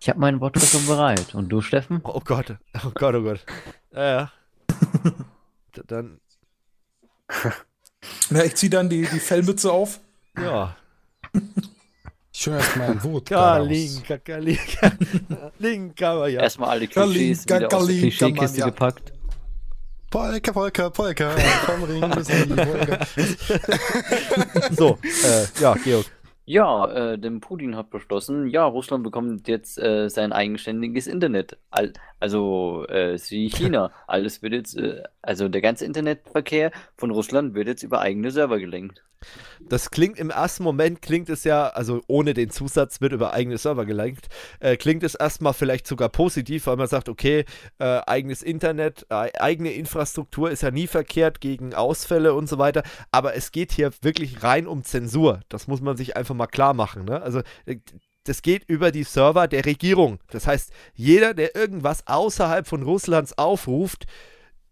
Ich 0.00 0.08
habe 0.08 0.18
mein 0.18 0.40
Wort 0.40 0.58
schon 0.60 0.84
bereit. 0.86 1.36
Und 1.36 1.50
du, 1.50 1.60
Steffen? 1.60 2.00
Oh 2.02 2.20
Gott, 2.24 2.56
oh 2.84 2.90
Gott, 2.94 3.14
oh 3.14 3.22
Gott. 3.22 3.46
Ja, 3.92 4.04
ja. 4.04 4.32
Dann. 5.86 6.20
Na, 8.30 8.44
ich 8.44 8.54
ziehe 8.54 8.70
dann 8.70 8.88
die, 8.88 9.02
die 9.02 9.20
Fellmütze 9.20 9.72
auf. 9.72 10.00
Ja. 10.36 10.76
Schön 12.32 12.54
erstmal 12.54 12.90
ein 12.90 13.02
Wut. 13.04 13.26
Kalinka, 13.26 14.18
Kalinka, 14.18 14.92
Kalinka, 15.58 16.26
ja. 16.28 16.40
Erstmal 16.42 16.70
alle 16.70 16.88
Klischees 16.88 17.46
Kalinka, 17.46 17.66
wieder 17.66 17.76
aus 17.76 17.86
der 17.86 17.98
Klischeekiste 17.98 18.58
ja. 18.58 18.66
gepackt. 18.66 19.12
Polka, 20.10 20.52
Polka, 20.52 20.90
Polka, 20.90 21.30
vom 21.66 21.82
Ring 21.84 22.08
bis 22.10 22.28
in 22.28 22.48
die 22.48 22.54
Polka. 22.54 23.06
so, 24.76 24.98
äh, 25.02 25.60
ja, 25.60 25.74
Georg. 25.74 26.06
Ja, 26.46 26.86
äh, 27.12 27.18
denn 27.18 27.40
Putin 27.40 27.74
hat 27.74 27.88
beschlossen, 27.88 28.48
ja, 28.48 28.64
Russland 28.66 29.02
bekommt 29.02 29.48
jetzt 29.48 29.78
äh, 29.78 30.10
sein 30.10 30.32
eigenständiges 30.32 31.06
Internet. 31.06 31.56
All, 31.70 31.94
also 32.20 32.86
äh, 32.88 33.18
wie 33.30 33.48
China. 33.50 33.92
Alles 34.06 34.42
wird 34.42 34.52
jetzt, 34.52 34.76
äh, 34.76 35.02
also 35.22 35.48
der 35.48 35.62
ganze 35.62 35.86
Internetverkehr 35.86 36.70
von 36.98 37.10
Russland 37.10 37.54
wird 37.54 37.68
jetzt 37.68 37.82
über 37.82 38.00
eigene 38.00 38.30
Server 38.30 38.58
gelenkt. 38.58 39.02
Das 39.68 39.90
klingt 39.90 40.18
im 40.18 40.30
ersten 40.30 40.62
Moment, 40.62 41.02
klingt 41.02 41.28
es 41.28 41.44
ja, 41.44 41.68
also 41.68 42.02
ohne 42.06 42.34
den 42.34 42.50
Zusatz 42.50 43.00
wird 43.00 43.12
über 43.12 43.32
eigene 43.32 43.58
Server 43.58 43.86
gelenkt, 43.86 44.28
äh, 44.60 44.76
klingt 44.76 45.02
es 45.02 45.14
erstmal 45.14 45.54
vielleicht 45.54 45.86
sogar 45.86 46.08
positiv, 46.08 46.66
weil 46.66 46.76
man 46.76 46.88
sagt, 46.88 47.08
okay, 47.08 47.44
äh, 47.78 48.00
eigenes 48.06 48.42
Internet, 48.42 49.06
äh, 49.08 49.30
eigene 49.38 49.72
Infrastruktur 49.72 50.50
ist 50.50 50.62
ja 50.62 50.70
nie 50.70 50.86
verkehrt 50.86 51.40
gegen 51.40 51.74
Ausfälle 51.74 52.34
und 52.34 52.48
so 52.48 52.58
weiter, 52.58 52.82
aber 53.10 53.34
es 53.34 53.52
geht 53.52 53.72
hier 53.72 53.90
wirklich 54.02 54.42
rein 54.42 54.66
um 54.66 54.84
Zensur. 54.84 55.40
Das 55.48 55.66
muss 55.66 55.80
man 55.80 55.96
sich 55.96 56.16
einfach 56.16 56.34
mal 56.34 56.46
klar 56.46 56.74
machen. 56.74 57.04
Ne? 57.04 57.22
Also 57.22 57.40
äh, 57.66 57.76
das 58.24 58.42
geht 58.42 58.64
über 58.68 58.90
die 58.90 59.04
Server 59.04 59.48
der 59.48 59.66
Regierung. 59.66 60.18
Das 60.30 60.46
heißt, 60.46 60.72
jeder, 60.94 61.34
der 61.34 61.54
irgendwas 61.54 62.06
außerhalb 62.06 62.66
von 62.66 62.82
Russlands 62.82 63.36
aufruft, 63.36 64.06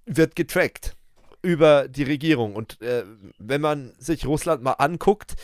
wird 0.06 0.36
getrackt 0.36 0.96
über 1.42 1.88
die 1.88 2.04
Regierung. 2.04 2.54
Und 2.54 2.80
äh, 2.80 3.04
wenn 3.38 3.60
man 3.60 3.92
sich 3.98 4.26
Russland 4.26 4.62
mal 4.62 4.72
anguckt, 4.72 5.34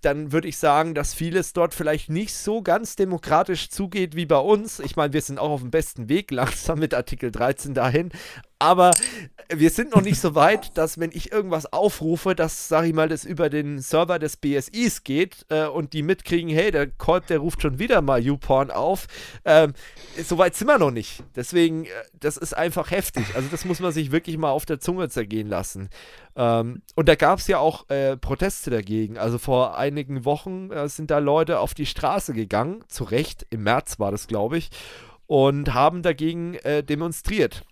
dann 0.00 0.32
würde 0.32 0.48
ich 0.48 0.56
sagen, 0.56 0.94
dass 0.94 1.12
vieles 1.12 1.52
dort 1.52 1.74
vielleicht 1.74 2.08
nicht 2.08 2.34
so 2.34 2.62
ganz 2.62 2.96
demokratisch 2.96 3.68
zugeht 3.68 4.16
wie 4.16 4.26
bei 4.26 4.38
uns. 4.38 4.80
Ich 4.80 4.96
meine, 4.96 5.12
wir 5.12 5.20
sind 5.20 5.38
auch 5.38 5.50
auf 5.50 5.60
dem 5.60 5.70
besten 5.70 6.08
Weg 6.08 6.30
langsam 6.30 6.78
mit 6.78 6.94
Artikel 6.94 7.30
13 7.30 7.74
dahin. 7.74 8.10
Aber 8.60 8.90
wir 9.48 9.70
sind 9.70 9.94
noch 9.94 10.02
nicht 10.02 10.20
so 10.20 10.34
weit, 10.34 10.76
dass 10.76 10.98
wenn 10.98 11.12
ich 11.12 11.32
irgendwas 11.32 11.72
aufrufe, 11.72 12.34
dass, 12.34 12.68
sag 12.68 12.84
ich 12.84 12.92
mal, 12.92 13.08
das 13.08 13.24
über 13.24 13.48
den 13.48 13.78
Server 13.78 14.18
des 14.18 14.36
BSIs 14.36 15.02
geht 15.02 15.46
äh, 15.48 15.64
und 15.64 15.94
die 15.94 16.02
mitkriegen, 16.02 16.50
hey, 16.50 16.70
der 16.70 16.86
Kolb, 16.86 17.26
der 17.26 17.38
ruft 17.38 17.62
schon 17.62 17.78
wieder 17.78 18.02
mal 18.02 18.20
YouPorn 18.22 18.70
auf. 18.70 19.06
Ähm, 19.46 19.72
so 20.22 20.36
weit 20.36 20.56
sind 20.56 20.68
wir 20.68 20.78
noch 20.78 20.90
nicht. 20.90 21.24
Deswegen, 21.36 21.86
äh, 21.86 21.88
das 22.12 22.36
ist 22.36 22.52
einfach 22.52 22.90
heftig. 22.90 23.24
Also 23.34 23.48
das 23.50 23.64
muss 23.64 23.80
man 23.80 23.92
sich 23.92 24.12
wirklich 24.12 24.36
mal 24.36 24.50
auf 24.50 24.66
der 24.66 24.78
Zunge 24.78 25.08
zergehen 25.08 25.48
lassen. 25.48 25.88
Ähm, 26.36 26.82
und 26.94 27.08
da 27.08 27.14
gab 27.14 27.38
es 27.38 27.46
ja 27.46 27.58
auch 27.58 27.88
äh, 27.88 28.18
Proteste 28.18 28.70
dagegen. 28.70 29.16
Also 29.16 29.38
vor 29.38 29.78
einigen 29.78 30.26
Wochen 30.26 30.70
äh, 30.70 30.86
sind 30.90 31.10
da 31.10 31.18
Leute 31.18 31.60
auf 31.60 31.72
die 31.72 31.86
Straße 31.86 32.34
gegangen, 32.34 32.84
zu 32.88 33.04
Recht, 33.04 33.46
im 33.48 33.62
März 33.62 33.98
war 33.98 34.10
das, 34.10 34.26
glaube 34.26 34.58
ich, 34.58 34.68
und 35.26 35.72
haben 35.72 36.02
dagegen 36.02 36.54
äh, 36.56 36.82
demonstriert. 36.82 37.64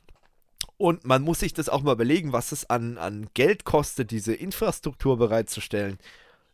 Und 0.79 1.05
man 1.05 1.23
muss 1.23 1.41
sich 1.41 1.53
das 1.53 1.69
auch 1.69 1.83
mal 1.83 1.93
überlegen, 1.93 2.33
was 2.33 2.53
es 2.53 2.71
an, 2.71 2.99
an 2.99 3.29
Geld 3.35 3.65
kostet, 3.65 4.13
diese 4.13 4.33
Infrastruktur 4.33 5.19
bereitzustellen. 5.19 5.99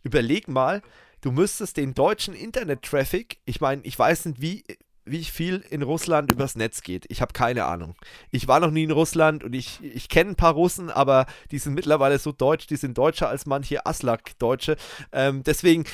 Überleg 0.03 0.49
mal, 0.49 0.83
du 1.21 1.31
müsstest 1.31 1.77
den 1.77 1.95
deutschen 1.95 2.35
Internet-Traffic, 2.35 3.39
ich 3.45 3.61
meine, 3.61 3.83
ich 3.85 3.99
weiß 3.99 4.25
nicht, 4.25 4.41
wie, 4.41 4.65
wie 5.05 5.25
viel 5.25 5.63
in 5.69 5.83
Russland 5.83 6.31
übers 6.31 6.57
Netz 6.57 6.81
geht. 6.81 7.05
Ich 7.11 7.21
habe 7.21 7.35
keine 7.35 7.67
Ahnung. 7.67 7.97
Ich 8.31 8.49
war 8.49 8.61
noch 8.61 8.71
nie 8.71 8.85
in 8.85 8.91
Russland 8.91 9.45
und 9.45 9.55
ich, 9.55 9.83
ich 9.83 10.09
kenne 10.09 10.31
ein 10.31 10.37
paar 10.37 10.55
Russen, 10.55 10.91
aber 10.91 11.27
die 11.51 11.59
sind 11.59 11.75
mittlerweile 11.75 12.19
so 12.19 12.33
deutsch, 12.33 12.67
die 12.67 12.77
sind 12.77 12.97
deutscher 12.97 13.29
als 13.29 13.45
manche 13.45 13.85
Aslak-Deutsche. 13.85 14.77
Ähm, 15.13 15.43
deswegen 15.43 15.85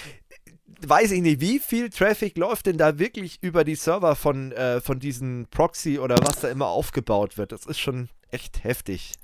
weiß 0.87 1.11
ich 1.11 1.21
nicht, 1.21 1.41
wie 1.41 1.59
viel 1.59 1.91
Traffic 1.91 2.39
läuft 2.39 2.67
denn 2.67 2.79
da 2.79 3.01
wirklich 3.01 3.39
über 3.43 3.65
die 3.65 3.75
Server 3.75 4.15
von, 4.15 4.53
äh, 4.53 4.81
von 4.81 5.01
diesen 5.01 5.49
Proxy 5.51 5.99
oder 5.99 6.17
was 6.23 6.41
da 6.41 6.49
immer 6.49 6.69
aufgebaut 6.69 7.37
wird. 7.37 7.51
Das 7.51 7.67
ist 7.67 7.81
schon 7.81 8.09
echt 8.31 8.65
heftig. 8.65 9.15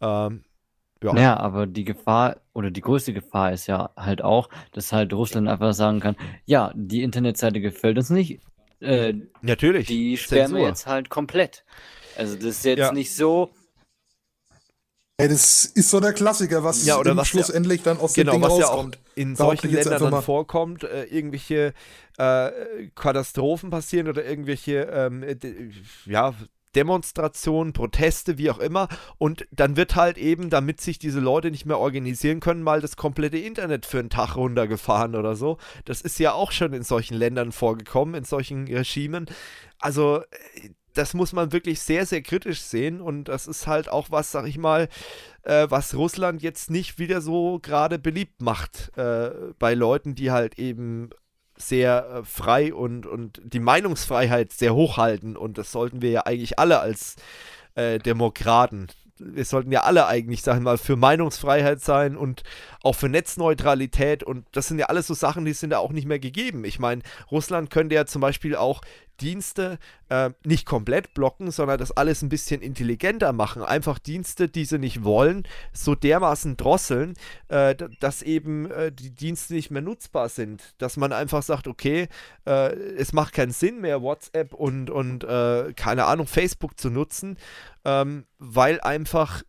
Ähm, 0.00 0.44
ja. 1.02 1.12
Naja, 1.12 1.36
aber 1.36 1.66
die 1.66 1.84
Gefahr 1.84 2.36
oder 2.52 2.70
die 2.70 2.80
größte 2.80 3.12
Gefahr 3.12 3.52
ist 3.52 3.66
ja 3.66 3.90
halt 3.96 4.22
auch, 4.22 4.48
dass 4.72 4.92
halt 4.92 5.12
Russland 5.12 5.48
einfach 5.48 5.74
sagen 5.74 6.00
kann, 6.00 6.16
ja, 6.44 6.72
die 6.74 7.02
Internetseite 7.02 7.60
gefällt 7.60 7.98
uns 7.98 8.10
nicht. 8.10 8.40
Äh, 8.80 9.14
Natürlich. 9.40 9.86
Die 9.86 10.16
sperren 10.16 10.54
wir 10.54 10.62
jetzt 10.62 10.86
halt 10.86 11.08
komplett. 11.08 11.64
Also 12.16 12.36
das 12.36 12.44
ist 12.44 12.64
jetzt 12.64 12.78
ja. 12.78 12.92
nicht 12.92 13.14
so. 13.14 13.50
Ey, 15.18 15.28
das 15.28 15.66
ist 15.66 15.90
so 15.90 16.00
der 16.00 16.12
Klassiker, 16.12 16.64
was 16.64 16.84
ja, 16.84 16.98
oder 16.98 17.16
was 17.16 17.28
schlussendlich 17.28 17.84
ja, 17.84 17.92
dann 17.92 17.98
aus 18.02 18.14
genau, 18.14 18.32
dem 18.32 18.40
Ding 18.40 18.50
was 18.50 18.60
rauskommt. 18.60 18.96
Ja 18.96 19.00
auch 19.00 19.16
in 19.16 19.36
solchen 19.36 19.70
Ländern 19.70 20.10
dann 20.10 20.22
vorkommt, 20.22 20.84
äh, 20.84 21.04
irgendwelche 21.04 21.74
äh, 22.18 22.50
Katastrophen 22.94 23.70
passieren 23.70 24.08
oder 24.08 24.24
irgendwelche 24.24 24.82
ähm, 24.82 25.24
ja, 26.06 26.34
Demonstrationen, 26.74 27.72
Proteste, 27.72 28.38
wie 28.38 28.50
auch 28.50 28.58
immer. 28.58 28.88
Und 29.18 29.46
dann 29.50 29.76
wird 29.76 29.96
halt 29.96 30.18
eben, 30.18 30.50
damit 30.50 30.80
sich 30.80 30.98
diese 30.98 31.20
Leute 31.20 31.50
nicht 31.50 31.66
mehr 31.66 31.78
organisieren 31.78 32.40
können, 32.40 32.62
mal 32.62 32.80
das 32.80 32.96
komplette 32.96 33.38
Internet 33.38 33.86
für 33.86 33.98
einen 33.98 34.10
Tag 34.10 34.36
runtergefahren 34.36 35.14
oder 35.14 35.36
so. 35.36 35.58
Das 35.84 36.00
ist 36.00 36.18
ja 36.18 36.32
auch 36.32 36.52
schon 36.52 36.72
in 36.72 36.82
solchen 36.82 37.14
Ländern 37.14 37.52
vorgekommen, 37.52 38.14
in 38.14 38.24
solchen 38.24 38.66
Regimen. 38.66 39.26
Also 39.78 40.22
das 40.94 41.14
muss 41.14 41.32
man 41.32 41.52
wirklich 41.52 41.80
sehr, 41.80 42.06
sehr 42.06 42.22
kritisch 42.22 42.60
sehen. 42.60 43.00
Und 43.00 43.24
das 43.24 43.46
ist 43.46 43.66
halt 43.66 43.88
auch 43.88 44.10
was, 44.10 44.30
sag 44.30 44.46
ich 44.46 44.58
mal, 44.58 44.88
äh, 45.42 45.66
was 45.68 45.94
Russland 45.94 46.42
jetzt 46.42 46.70
nicht 46.70 46.98
wieder 46.98 47.20
so 47.20 47.58
gerade 47.60 47.98
beliebt 47.98 48.40
macht 48.40 48.96
äh, 48.96 49.30
bei 49.58 49.74
Leuten, 49.74 50.14
die 50.14 50.30
halt 50.30 50.58
eben 50.58 51.10
sehr 51.62 52.06
äh, 52.08 52.24
frei 52.24 52.74
und, 52.74 53.06
und 53.06 53.40
die 53.44 53.60
Meinungsfreiheit 53.60 54.52
sehr 54.52 54.74
hochhalten. 54.74 55.36
Und 55.36 55.58
das 55.58 55.72
sollten 55.72 56.02
wir 56.02 56.10
ja 56.10 56.26
eigentlich 56.26 56.58
alle 56.58 56.80
als 56.80 57.16
äh, 57.74 57.98
Demokraten. 57.98 58.88
Wir 59.18 59.44
sollten 59.44 59.70
ja 59.70 59.82
alle 59.82 60.06
eigentlich, 60.06 60.42
sagen 60.42 60.60
wir 60.60 60.72
mal, 60.72 60.78
für 60.78 60.96
Meinungsfreiheit 60.96 61.80
sein 61.80 62.16
und 62.16 62.42
auch 62.82 62.94
für 62.94 63.08
Netzneutralität. 63.08 64.24
Und 64.24 64.46
das 64.52 64.68
sind 64.68 64.78
ja 64.78 64.86
alles 64.86 65.06
so 65.06 65.14
Sachen, 65.14 65.44
die 65.44 65.52
sind 65.52 65.70
ja 65.70 65.78
auch 65.78 65.92
nicht 65.92 66.06
mehr 66.06 66.18
gegeben. 66.18 66.64
Ich 66.64 66.78
meine, 66.78 67.02
Russland 67.30 67.70
könnte 67.70 67.94
ja 67.94 68.06
zum 68.06 68.20
Beispiel 68.20 68.56
auch 68.56 68.80
Dienste 69.22 69.78
äh, 70.08 70.30
nicht 70.44 70.66
komplett 70.66 71.14
blocken, 71.14 71.50
sondern 71.52 71.78
das 71.78 71.92
alles 71.92 72.22
ein 72.22 72.28
bisschen 72.28 72.60
intelligenter 72.60 73.32
machen. 73.32 73.62
Einfach 73.62 73.98
Dienste, 73.98 74.48
die 74.48 74.64
sie 74.64 74.78
nicht 74.78 75.04
wollen, 75.04 75.44
so 75.72 75.94
dermaßen 75.94 76.56
drosseln, 76.56 77.14
äh, 77.48 77.76
dass 78.00 78.22
eben 78.22 78.70
äh, 78.70 78.90
die 78.90 79.10
Dienste 79.10 79.54
nicht 79.54 79.70
mehr 79.70 79.82
nutzbar 79.82 80.28
sind. 80.28 80.74
Dass 80.78 80.96
man 80.96 81.12
einfach 81.12 81.42
sagt, 81.42 81.68
okay, 81.68 82.08
äh, 82.46 82.74
es 82.74 83.12
macht 83.12 83.32
keinen 83.32 83.52
Sinn 83.52 83.80
mehr, 83.80 84.02
WhatsApp 84.02 84.52
und, 84.52 84.90
und 84.90 85.24
äh, 85.24 85.72
keine 85.74 86.06
Ahnung, 86.06 86.26
Facebook 86.26 86.78
zu 86.78 86.90
nutzen, 86.90 87.38
ähm, 87.84 88.26
weil 88.38 88.80
einfach 88.80 89.42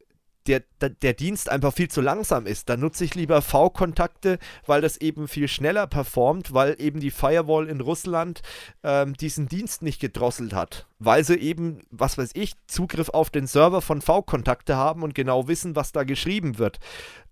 der, 0.47 0.63
der, 0.81 0.89
der, 0.89 1.13
Dienst 1.13 1.49
einfach 1.49 1.73
viel 1.73 1.89
zu 1.89 2.01
langsam 2.01 2.45
ist. 2.45 2.69
Dann 2.69 2.79
nutze 2.79 3.05
ich 3.05 3.15
lieber 3.15 3.41
V-Kontakte, 3.41 4.39
weil 4.65 4.81
das 4.81 4.97
eben 4.97 5.27
viel 5.27 5.47
schneller 5.47 5.87
performt, 5.87 6.53
weil 6.53 6.75
eben 6.79 6.99
die 6.99 7.11
Firewall 7.11 7.69
in 7.69 7.81
Russland 7.81 8.41
ähm, 8.83 9.13
diesen 9.13 9.47
Dienst 9.47 9.81
nicht 9.81 9.99
gedrosselt 9.99 10.53
hat. 10.53 10.87
Weil 10.99 11.23
sie 11.23 11.35
eben, 11.35 11.81
was 11.91 12.17
weiß 12.17 12.31
ich, 12.33 12.53
Zugriff 12.67 13.09
auf 13.09 13.29
den 13.29 13.47
Server 13.47 13.81
von 13.81 14.01
V-Kontakte 14.01 14.75
haben 14.75 15.03
und 15.03 15.15
genau 15.15 15.47
wissen, 15.47 15.75
was 15.75 15.91
da 15.91 16.03
geschrieben 16.03 16.57
wird. 16.57 16.79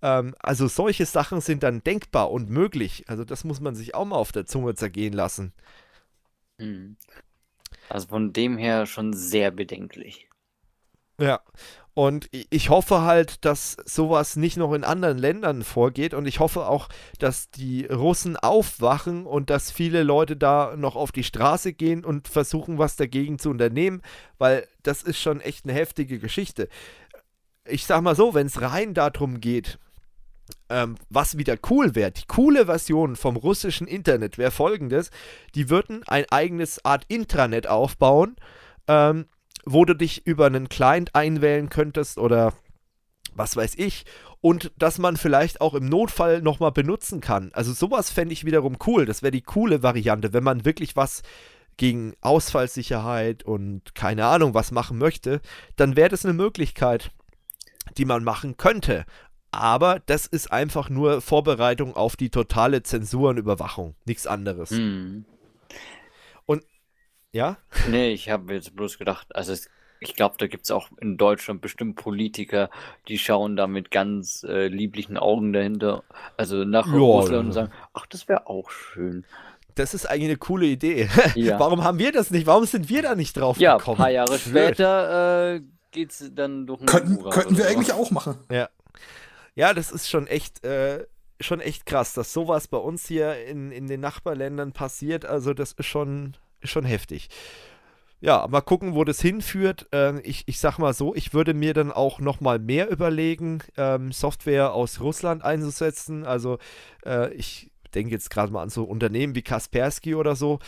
Ähm, 0.02 0.36
also 0.40 0.68
solche 0.68 1.06
Sachen 1.06 1.42
sind 1.42 1.64
dann 1.64 1.84
denkbar 1.84 2.32
und 2.32 2.50
möglich. 2.50 3.06
Also 3.08 3.26
das 3.26 3.44
muss 3.44 3.60
man 3.60 3.76
sich 3.76 3.96
auch 3.96 4.06
mal 4.06 4.16
auf 4.16 4.32
der 4.32 4.46
Zunge 4.46 4.76
zergehen 4.76 5.14
lassen. 5.14 5.54
Hm. 6.60 6.98
Also 7.90 8.08
von 8.08 8.32
dem 8.34 8.58
her 8.58 8.86
schon 8.86 9.14
sehr 9.14 9.52
bedenklich. 9.52 10.30
Ja, 11.20 11.42
und 11.94 12.30
ich 12.32 12.70
hoffe 12.70 13.02
halt, 13.02 13.44
dass 13.44 13.76
sowas 13.86 14.38
nicht 14.38 14.56
noch 14.56 14.74
in 14.74 14.86
anderen 14.86 15.18
Ländern 15.18 15.62
vorgeht. 15.62 16.14
Und 16.14 16.26
ich 16.26 16.40
hoffe 16.40 16.66
auch, 16.68 16.88
dass 17.20 17.50
die 17.52 17.86
Russen 17.86 18.38
aufwachen 18.38 19.26
und 19.26 19.50
dass 19.50 19.72
viele 19.72 20.04
Leute 20.04 20.38
da 20.38 20.76
noch 20.78 20.96
auf 20.96 21.12
die 21.12 21.26
Straße 21.26 21.74
gehen 21.74 22.06
und 22.06 22.30
versuchen, 22.30 22.78
was 22.78 22.96
dagegen 22.96 23.40
zu 23.40 23.50
unternehmen, 23.50 24.02
weil 24.38 24.68
das 24.84 25.04
ist 25.04 25.20
schon 25.20 25.42
echt 25.42 25.66
eine 25.66 25.74
heftige 25.74 26.20
Geschichte. 26.20 26.70
Ich 27.66 27.86
sag 27.86 28.02
mal 28.02 28.16
so, 28.16 28.34
wenn 28.34 28.48
es 28.48 28.62
rein 28.62 28.94
darum 28.94 29.42
geht, 29.42 29.78
ähm, 30.70 30.96
was 31.10 31.38
wieder 31.38 31.58
cool 31.70 31.94
wäre, 31.94 32.12
die 32.12 32.26
coole 32.26 32.68
Version 32.68 33.18
vom 33.18 33.36
russischen 33.36 33.88
Internet 33.88 34.38
wäre 34.38 34.52
folgendes: 34.52 35.12
Die 35.56 35.70
würden 35.70 36.04
ein 36.08 36.26
eigenes 36.32 36.86
Art 36.86 37.04
Intranet 37.10 37.68
aufbauen. 37.68 38.38
Ähm, 38.88 39.26
wo 39.66 39.86
du 39.86 39.96
dich 39.96 40.26
über 40.26 40.46
einen 40.46 40.70
Client 40.70 41.16
einwählen 41.16 41.70
könntest 41.70 42.18
oder 42.18 42.54
was 43.34 43.56
weiß 43.56 43.76
ich. 43.76 44.06
Und 44.42 44.72
dass 44.78 44.98
man 44.98 45.18
vielleicht 45.18 45.62
auch 45.62 45.76
im 45.76 45.86
Notfall 45.86 46.42
nochmal 46.42 46.72
benutzen 46.72 47.22
kann. 47.22 47.52
Also 47.54 47.74
sowas 47.74 48.10
fände 48.10 48.34
ich 48.34 48.46
wiederum 48.46 48.78
cool. 48.88 49.06
Das 49.06 49.22
wäre 49.22 49.32
die 49.32 49.44
coole 49.44 49.84
Variante, 49.84 50.34
wenn 50.34 50.44
man 50.44 50.66
wirklich 50.66 50.96
was 50.96 51.22
gegen 51.78 52.14
Ausfallsicherheit 52.22 53.44
und 53.44 53.96
keine 53.96 54.26
Ahnung 54.26 54.54
was 54.54 54.72
machen 54.72 54.98
möchte, 54.98 55.42
dann 55.78 55.96
wäre 55.96 56.10
das 56.10 56.26
eine 56.26 56.34
Möglichkeit, 56.34 57.12
die 57.98 58.06
man 58.06 58.24
machen 58.24 58.58
könnte. 58.58 59.06
Aber 59.52 60.00
das 60.06 60.28
ist 60.28 60.52
einfach 60.52 60.90
nur 60.90 61.22
Vorbereitung 61.22 61.96
auf 61.96 62.16
die 62.16 62.30
totale 62.30 62.84
Zensur 62.84 63.32
und 63.32 63.38
Überwachung. 63.38 63.96
Nichts 64.06 64.28
anderes. 64.28 64.72
Mhm. 64.72 65.26
Ja? 67.32 67.58
Nee, 67.90 68.12
ich 68.12 68.30
habe 68.30 68.54
jetzt 68.54 68.76
bloß 68.76 68.98
gedacht, 68.98 69.36
also 69.36 69.54
es, 69.54 69.70
ich 70.00 70.16
glaube, 70.16 70.36
da 70.38 70.48
gibt 70.48 70.66
es 70.66 70.72
auch 70.72 70.90
in 71.00 71.18
Deutschland 71.18 71.62
bestimmt 71.62 71.96
Politiker, 71.96 72.70
die 73.08 73.18
schauen 73.18 73.56
da 73.56 73.68
mit 73.68 73.92
ganz 73.92 74.44
äh, 74.44 74.68
lieblichen 74.68 75.18
Augen 75.18 75.54
dahinter, 75.54 76.04
also 76.38 76.64
nach 76.66 76.88
ja, 76.88 76.94
Russland 76.94 77.48
und 77.48 77.52
sagen, 77.54 77.72
ach, 77.94 78.06
das 78.08 78.28
wäre 78.28 78.48
auch 78.48 78.70
schön. 78.70 79.26
Das 79.76 79.94
ist 79.94 80.06
eigentlich 80.06 80.26
eine 80.26 80.38
coole 80.38 80.66
Idee. 80.66 81.08
Ja. 81.36 81.60
Warum 81.60 81.84
haben 81.84 81.98
wir 81.98 82.12
das 82.12 82.30
nicht? 82.32 82.46
Warum 82.46 82.66
sind 82.66 82.90
wir 82.90 83.02
da 83.02 83.16
nicht 83.16 83.38
drauf 83.38 83.58
ja, 83.58 83.78
gekommen? 83.78 83.98
Ja, 84.00 84.04
ein 84.04 84.06
paar 84.06 84.12
Jahre 84.12 84.38
später 84.38 85.56
äh, 85.56 85.62
geht 85.92 86.12
es 86.12 86.32
dann 86.34 86.68
durch 86.68 86.86
Könnten, 86.86 87.30
könnten 87.30 87.58
wir 87.58 87.68
eigentlich 87.68 87.94
auch 87.94 88.12
machen. 88.12 88.38
Ja. 88.52 88.70
Ja, 89.56 89.74
das 89.74 89.92
ist 89.92 90.10
schon 90.10 90.28
echt, 90.28 90.64
äh, 90.64 91.06
schon 91.40 91.60
echt 91.60 91.86
krass, 91.86 92.14
dass 92.14 92.34
sowas 92.34 92.68
bei 92.68 92.78
uns 92.78 93.06
hier 93.06 93.46
in, 93.46 93.72
in 93.72 93.88
den 93.88 94.00
Nachbarländern 94.02 94.72
passiert. 94.72 95.26
Also, 95.26 95.54
das 95.54 95.74
ist 95.74 95.86
schon, 95.86 96.36
schon 96.64 96.86
heftig. 96.86 97.30
Ja, 98.24 98.48
mal 98.48 98.62
gucken, 98.62 98.94
wo 98.94 99.04
das 99.04 99.20
hinführt. 99.20 99.88
Ähm, 99.92 100.22
ich, 100.24 100.44
ich 100.48 100.60
sag 100.60 100.78
mal 100.78 100.94
so, 100.94 101.16
ich 101.16 101.34
würde 101.34 101.56
mir 101.56 101.74
dann 101.74 101.92
auch 101.92 102.20
nochmal 102.20 102.60
mehr 102.60 102.90
überlegen, 102.90 103.64
ähm, 103.78 104.12
Software 104.12 104.74
aus 104.74 105.00
Russland 105.00 105.44
einzusetzen. 105.44 106.24
Also 106.26 106.60
äh, 107.04 107.34
ich 107.34 107.72
denke 107.96 108.12
jetzt 108.12 108.30
gerade 108.30 108.54
mal 108.54 108.62
an 108.62 108.70
so 108.70 108.84
Unternehmen 108.84 109.34
wie 109.34 109.42
Kaspersky 109.42 110.14
oder 110.14 110.36
so. 110.36 110.60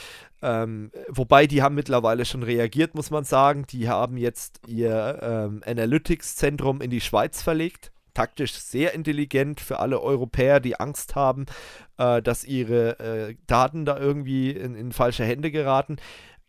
Ähm, 0.42 0.92
wobei 1.08 1.46
die 1.46 1.62
haben 1.62 1.76
mittlerweile 1.76 2.26
schon 2.26 2.42
reagiert, 2.44 2.96
muss 2.96 3.12
man 3.12 3.24
sagen. 3.24 3.66
Die 3.70 3.88
haben 3.88 4.18
jetzt 4.18 4.60
ihr 4.68 5.20
ähm, 5.22 5.62
Analytics-Zentrum 5.64 6.82
in 6.82 6.90
die 6.90 7.02
Schweiz 7.02 7.44
verlegt 7.44 7.93
taktisch 8.14 8.54
sehr 8.54 8.94
intelligent 8.94 9.60
für 9.60 9.80
alle 9.80 10.02
Europäer, 10.02 10.60
die 10.60 10.80
Angst 10.80 11.16
haben, 11.16 11.46
äh, 11.98 12.22
dass 12.22 12.44
ihre 12.44 13.00
äh, 13.00 13.36
Daten 13.48 13.86
da 13.86 13.98
irgendwie 13.98 14.52
in, 14.52 14.76
in, 14.76 14.92
falsche 14.92 15.26
Hände 15.26 15.52
geraten. 15.52 15.98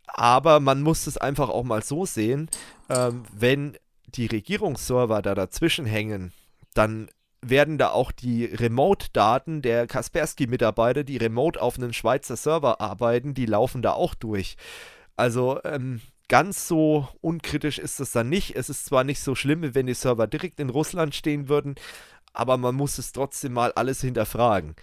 Aber 0.07 0.61
man 0.61 0.83
muss 0.83 1.07
es 1.07 1.17
einfach 1.17 1.49
auch 1.49 1.65
mal 1.65 1.83
so 1.83 2.05
sehen, 2.05 2.49
ähm, 2.89 3.25
wenn 3.33 3.77
die 4.07 4.27
Regierungsserver 4.27 5.23
da 5.23 5.35
dazwischen 5.35 5.87
hängen, 5.87 6.33
dann 6.75 7.09
werden 7.41 7.79
da 7.79 7.91
auch 7.91 8.13
die 8.13 8.47
Remote-Daten 8.47 9.63
der 9.63 9.87
Kaspersky-Mitarbeiter, 9.87 11.05
die 11.05 11.19
remote 11.19 11.61
auf 11.61 11.77
einem 11.77 11.93
Schweizer 11.93 12.37
Server 12.37 12.81
arbeiten, 12.81 13.35
die 13.35 13.47
laufen 13.47 13.83
da 13.83 13.93
auch 13.93 14.15
durch. 14.15 14.57
Also 15.17 15.61
ähm, 15.65 16.01
ganz 16.29 16.69
so 16.69 17.09
unkritisch 17.21 17.79
ist 17.79 18.01
es 18.01 18.13
dann 18.13 18.29
nicht. 18.29 18.57
Es 18.57 18.69
ist 18.69 18.87
zwar 18.87 19.05
nicht 19.05 19.21
so 19.21 19.35
schlimm, 19.35 19.75
wenn 19.75 19.87
die 19.87 19.95
Server 19.95 20.27
direkt 20.27 20.61
in 20.61 20.71
Russland 20.71 21.15
stehen 21.15 21.49
würden, 21.49 21.75
aber 22.33 22.57
man 22.57 22.75
muss 22.75 22.99
es 22.99 23.13
trotzdem 23.13 23.53
mal 23.53 23.73
alles 23.73 24.01
hinterfragen. 24.01 24.75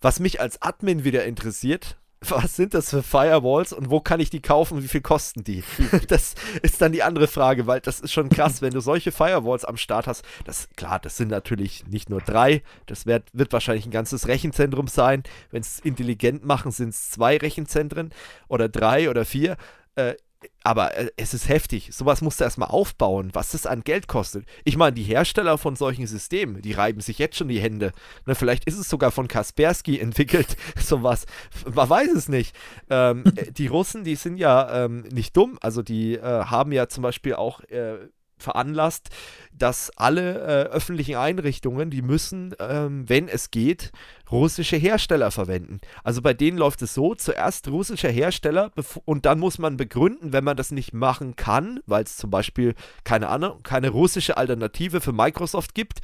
Was 0.00 0.20
mich 0.20 0.40
als 0.40 0.62
Admin 0.62 1.04
wieder 1.04 1.24
interessiert, 1.24 1.96
was 2.20 2.56
sind 2.56 2.74
das 2.74 2.90
für 2.90 3.02
Firewalls 3.02 3.72
und 3.72 3.90
wo 3.90 4.00
kann 4.00 4.18
ich 4.18 4.30
die 4.30 4.42
kaufen, 4.42 4.82
wie 4.82 4.88
viel 4.88 5.00
kosten 5.00 5.44
die? 5.44 5.62
das 6.08 6.34
ist 6.62 6.80
dann 6.80 6.92
die 6.92 7.02
andere 7.02 7.28
Frage, 7.28 7.66
weil 7.66 7.80
das 7.80 8.00
ist 8.00 8.12
schon 8.12 8.28
krass, 8.28 8.60
wenn 8.60 8.72
du 8.72 8.80
solche 8.80 9.12
Firewalls 9.12 9.64
am 9.64 9.76
Start 9.76 10.06
hast. 10.06 10.24
Das, 10.44 10.68
klar, 10.76 10.98
das 10.98 11.16
sind 11.16 11.30
natürlich 11.30 11.86
nicht 11.86 12.10
nur 12.10 12.20
drei, 12.20 12.62
das 12.86 13.06
wird, 13.06 13.28
wird 13.32 13.52
wahrscheinlich 13.52 13.86
ein 13.86 13.92
ganzes 13.92 14.26
Rechenzentrum 14.26 14.88
sein. 14.88 15.22
Wenn 15.50 15.60
es 15.60 15.78
intelligent 15.78 16.44
machen, 16.44 16.72
sind 16.72 16.90
es 16.90 17.10
zwei 17.10 17.36
Rechenzentren 17.36 18.10
oder 18.48 18.68
drei 18.68 19.10
oder 19.10 19.24
vier. 19.24 19.56
Äh, 19.94 20.14
aber 20.62 20.96
äh, 20.96 21.10
es 21.16 21.34
ist 21.34 21.48
heftig. 21.48 21.90
Sowas 21.92 22.20
musst 22.20 22.40
du 22.40 22.44
erstmal 22.44 22.68
aufbauen, 22.68 23.30
was 23.32 23.52
das 23.52 23.66
an 23.66 23.82
Geld 23.82 24.06
kostet. 24.06 24.46
Ich 24.64 24.76
meine, 24.76 24.92
die 24.92 25.02
Hersteller 25.02 25.58
von 25.58 25.76
solchen 25.76 26.06
Systemen, 26.06 26.62
die 26.62 26.72
reiben 26.72 27.00
sich 27.00 27.18
jetzt 27.18 27.36
schon 27.36 27.48
die 27.48 27.60
Hände. 27.60 27.92
Ne, 28.26 28.34
vielleicht 28.34 28.64
ist 28.66 28.78
es 28.78 28.88
sogar 28.88 29.10
von 29.10 29.28
Kaspersky 29.28 29.98
entwickelt, 30.00 30.56
sowas. 30.76 31.26
Man 31.72 31.88
weiß 31.88 32.12
es 32.12 32.28
nicht. 32.28 32.54
Ähm, 32.90 33.24
äh, 33.36 33.50
die 33.50 33.66
Russen, 33.66 34.04
die 34.04 34.16
sind 34.16 34.36
ja 34.36 34.84
ähm, 34.84 35.02
nicht 35.10 35.36
dumm. 35.36 35.58
Also 35.60 35.82
die 35.82 36.14
äh, 36.14 36.44
haben 36.44 36.72
ja 36.72 36.88
zum 36.88 37.02
Beispiel 37.02 37.34
auch 37.34 37.60
äh, 37.64 38.08
veranlasst, 38.38 39.10
dass 39.52 39.90
alle 39.96 40.38
äh, 40.38 40.68
öffentlichen 40.70 41.16
Einrichtungen, 41.16 41.90
die 41.90 42.02
müssen, 42.02 42.54
ähm, 42.58 43.08
wenn 43.08 43.28
es 43.28 43.50
geht, 43.50 43.92
russische 44.30 44.76
Hersteller 44.76 45.30
verwenden. 45.30 45.80
Also 46.04 46.22
bei 46.22 46.34
denen 46.34 46.58
läuft 46.58 46.82
es 46.82 46.94
so, 46.94 47.14
zuerst 47.14 47.68
russischer 47.68 48.10
Hersteller 48.10 48.72
und 49.04 49.26
dann 49.26 49.38
muss 49.38 49.58
man 49.58 49.76
begründen, 49.76 50.32
wenn 50.32 50.44
man 50.44 50.56
das 50.56 50.70
nicht 50.70 50.92
machen 50.92 51.36
kann, 51.36 51.80
weil 51.86 52.04
es 52.04 52.16
zum 52.16 52.30
Beispiel 52.30 52.74
keine 53.04 53.28
Ahnung, 53.28 53.62
keine 53.62 53.88
russische 53.90 54.36
Alternative 54.36 55.00
für 55.00 55.12
Microsoft 55.12 55.74
gibt, 55.74 56.00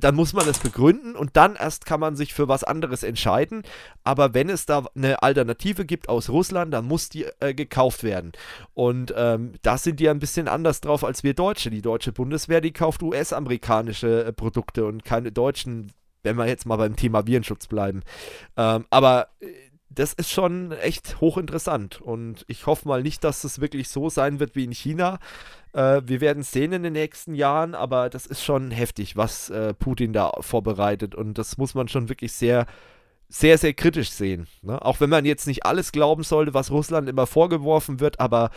dann 0.00 0.14
muss 0.14 0.32
man 0.32 0.48
es 0.48 0.58
begründen 0.58 1.14
und 1.14 1.36
dann 1.36 1.56
erst 1.56 1.86
kann 1.86 2.00
man 2.00 2.16
sich 2.16 2.34
für 2.34 2.48
was 2.48 2.64
anderes 2.64 3.02
entscheiden. 3.02 3.62
Aber 4.04 4.34
wenn 4.34 4.48
es 4.48 4.66
da 4.66 4.86
eine 4.94 5.22
Alternative 5.22 5.84
gibt 5.84 6.08
aus 6.08 6.28
Russland, 6.28 6.72
dann 6.72 6.86
muss 6.86 7.08
die 7.08 7.26
äh, 7.40 7.54
gekauft 7.54 8.02
werden. 8.02 8.32
Und 8.74 9.14
ähm, 9.16 9.52
da 9.62 9.78
sind 9.78 10.00
die 10.00 10.08
ein 10.08 10.18
bisschen 10.18 10.48
anders 10.48 10.80
drauf 10.80 11.04
als 11.04 11.22
wir 11.22 11.34
Deutsche. 11.34 11.70
Die 11.70 11.82
deutsche 11.82 12.12
Bundeswehr, 12.12 12.60
die 12.60 12.72
kauft 12.72 13.02
US-amerikanische 13.02 14.26
äh, 14.26 14.32
Produkte 14.32 14.86
und 14.86 15.04
keine 15.04 15.32
deutschen, 15.32 15.92
wenn 16.22 16.36
wir 16.36 16.46
jetzt 16.46 16.66
mal 16.66 16.76
beim 16.76 16.96
Thema 16.96 17.26
Virenschutz 17.26 17.66
bleiben. 17.66 18.02
Ähm, 18.56 18.86
aber 18.90 19.28
äh, 19.40 19.46
das 19.96 20.12
ist 20.12 20.30
schon 20.30 20.72
echt 20.72 21.20
hochinteressant. 21.20 22.00
Und 22.00 22.44
ich 22.48 22.66
hoffe 22.66 22.86
mal 22.86 23.02
nicht, 23.02 23.24
dass 23.24 23.44
es 23.44 23.60
wirklich 23.60 23.88
so 23.88 24.10
sein 24.10 24.40
wird 24.40 24.54
wie 24.54 24.64
in 24.64 24.72
China. 24.72 25.18
Äh, 25.76 26.08
wir 26.08 26.22
werden 26.22 26.42
sehen 26.42 26.72
in 26.72 26.82
den 26.82 26.94
nächsten 26.94 27.34
Jahren, 27.34 27.74
aber 27.74 28.08
das 28.08 28.24
ist 28.24 28.42
schon 28.42 28.70
heftig, 28.70 29.14
was 29.14 29.50
äh, 29.50 29.74
Putin 29.74 30.14
da 30.14 30.32
vorbereitet. 30.40 31.14
Und 31.14 31.34
das 31.34 31.58
muss 31.58 31.74
man 31.74 31.86
schon 31.88 32.08
wirklich 32.08 32.32
sehr, 32.32 32.66
sehr, 33.28 33.58
sehr 33.58 33.74
kritisch 33.74 34.10
sehen. 34.10 34.46
Ne? 34.62 34.82
Auch 34.82 35.00
wenn 35.00 35.10
man 35.10 35.26
jetzt 35.26 35.46
nicht 35.46 35.66
alles 35.66 35.92
glauben 35.92 36.22
sollte, 36.22 36.54
was 36.54 36.70
Russland 36.70 37.10
immer 37.10 37.26
vorgeworfen 37.26 38.00
wird, 38.00 38.20
aber 38.20 38.50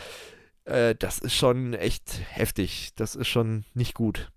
äh, 0.64 0.94
das 0.94 1.18
ist 1.18 1.34
schon 1.34 1.74
echt 1.74 2.22
heftig. 2.30 2.92
Das 2.96 3.14
ist 3.16 3.28
schon 3.28 3.66
nicht 3.74 3.92
gut. 3.92 4.30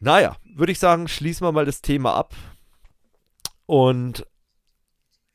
Naja, 0.00 0.36
würde 0.54 0.72
ich 0.72 0.78
sagen, 0.78 1.08
schließen 1.08 1.46
wir 1.46 1.52
mal 1.52 1.64
das 1.64 1.80
Thema 1.80 2.16
ab. 2.16 2.34
Und 3.64 4.26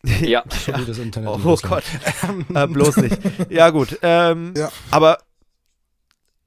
ja. 0.05 0.43
ja. 0.67 0.77
Das 0.85 0.99
Internet 0.99 1.29
oh, 1.29 1.39
oh 1.43 1.57
Gott. 1.63 1.83
äh, 2.53 2.67
bloß 2.67 2.97
nicht. 2.97 3.17
Ja, 3.49 3.71
gut. 3.71 3.97
Ähm, 4.03 4.53
ja. 4.55 4.71
Aber 4.91 5.17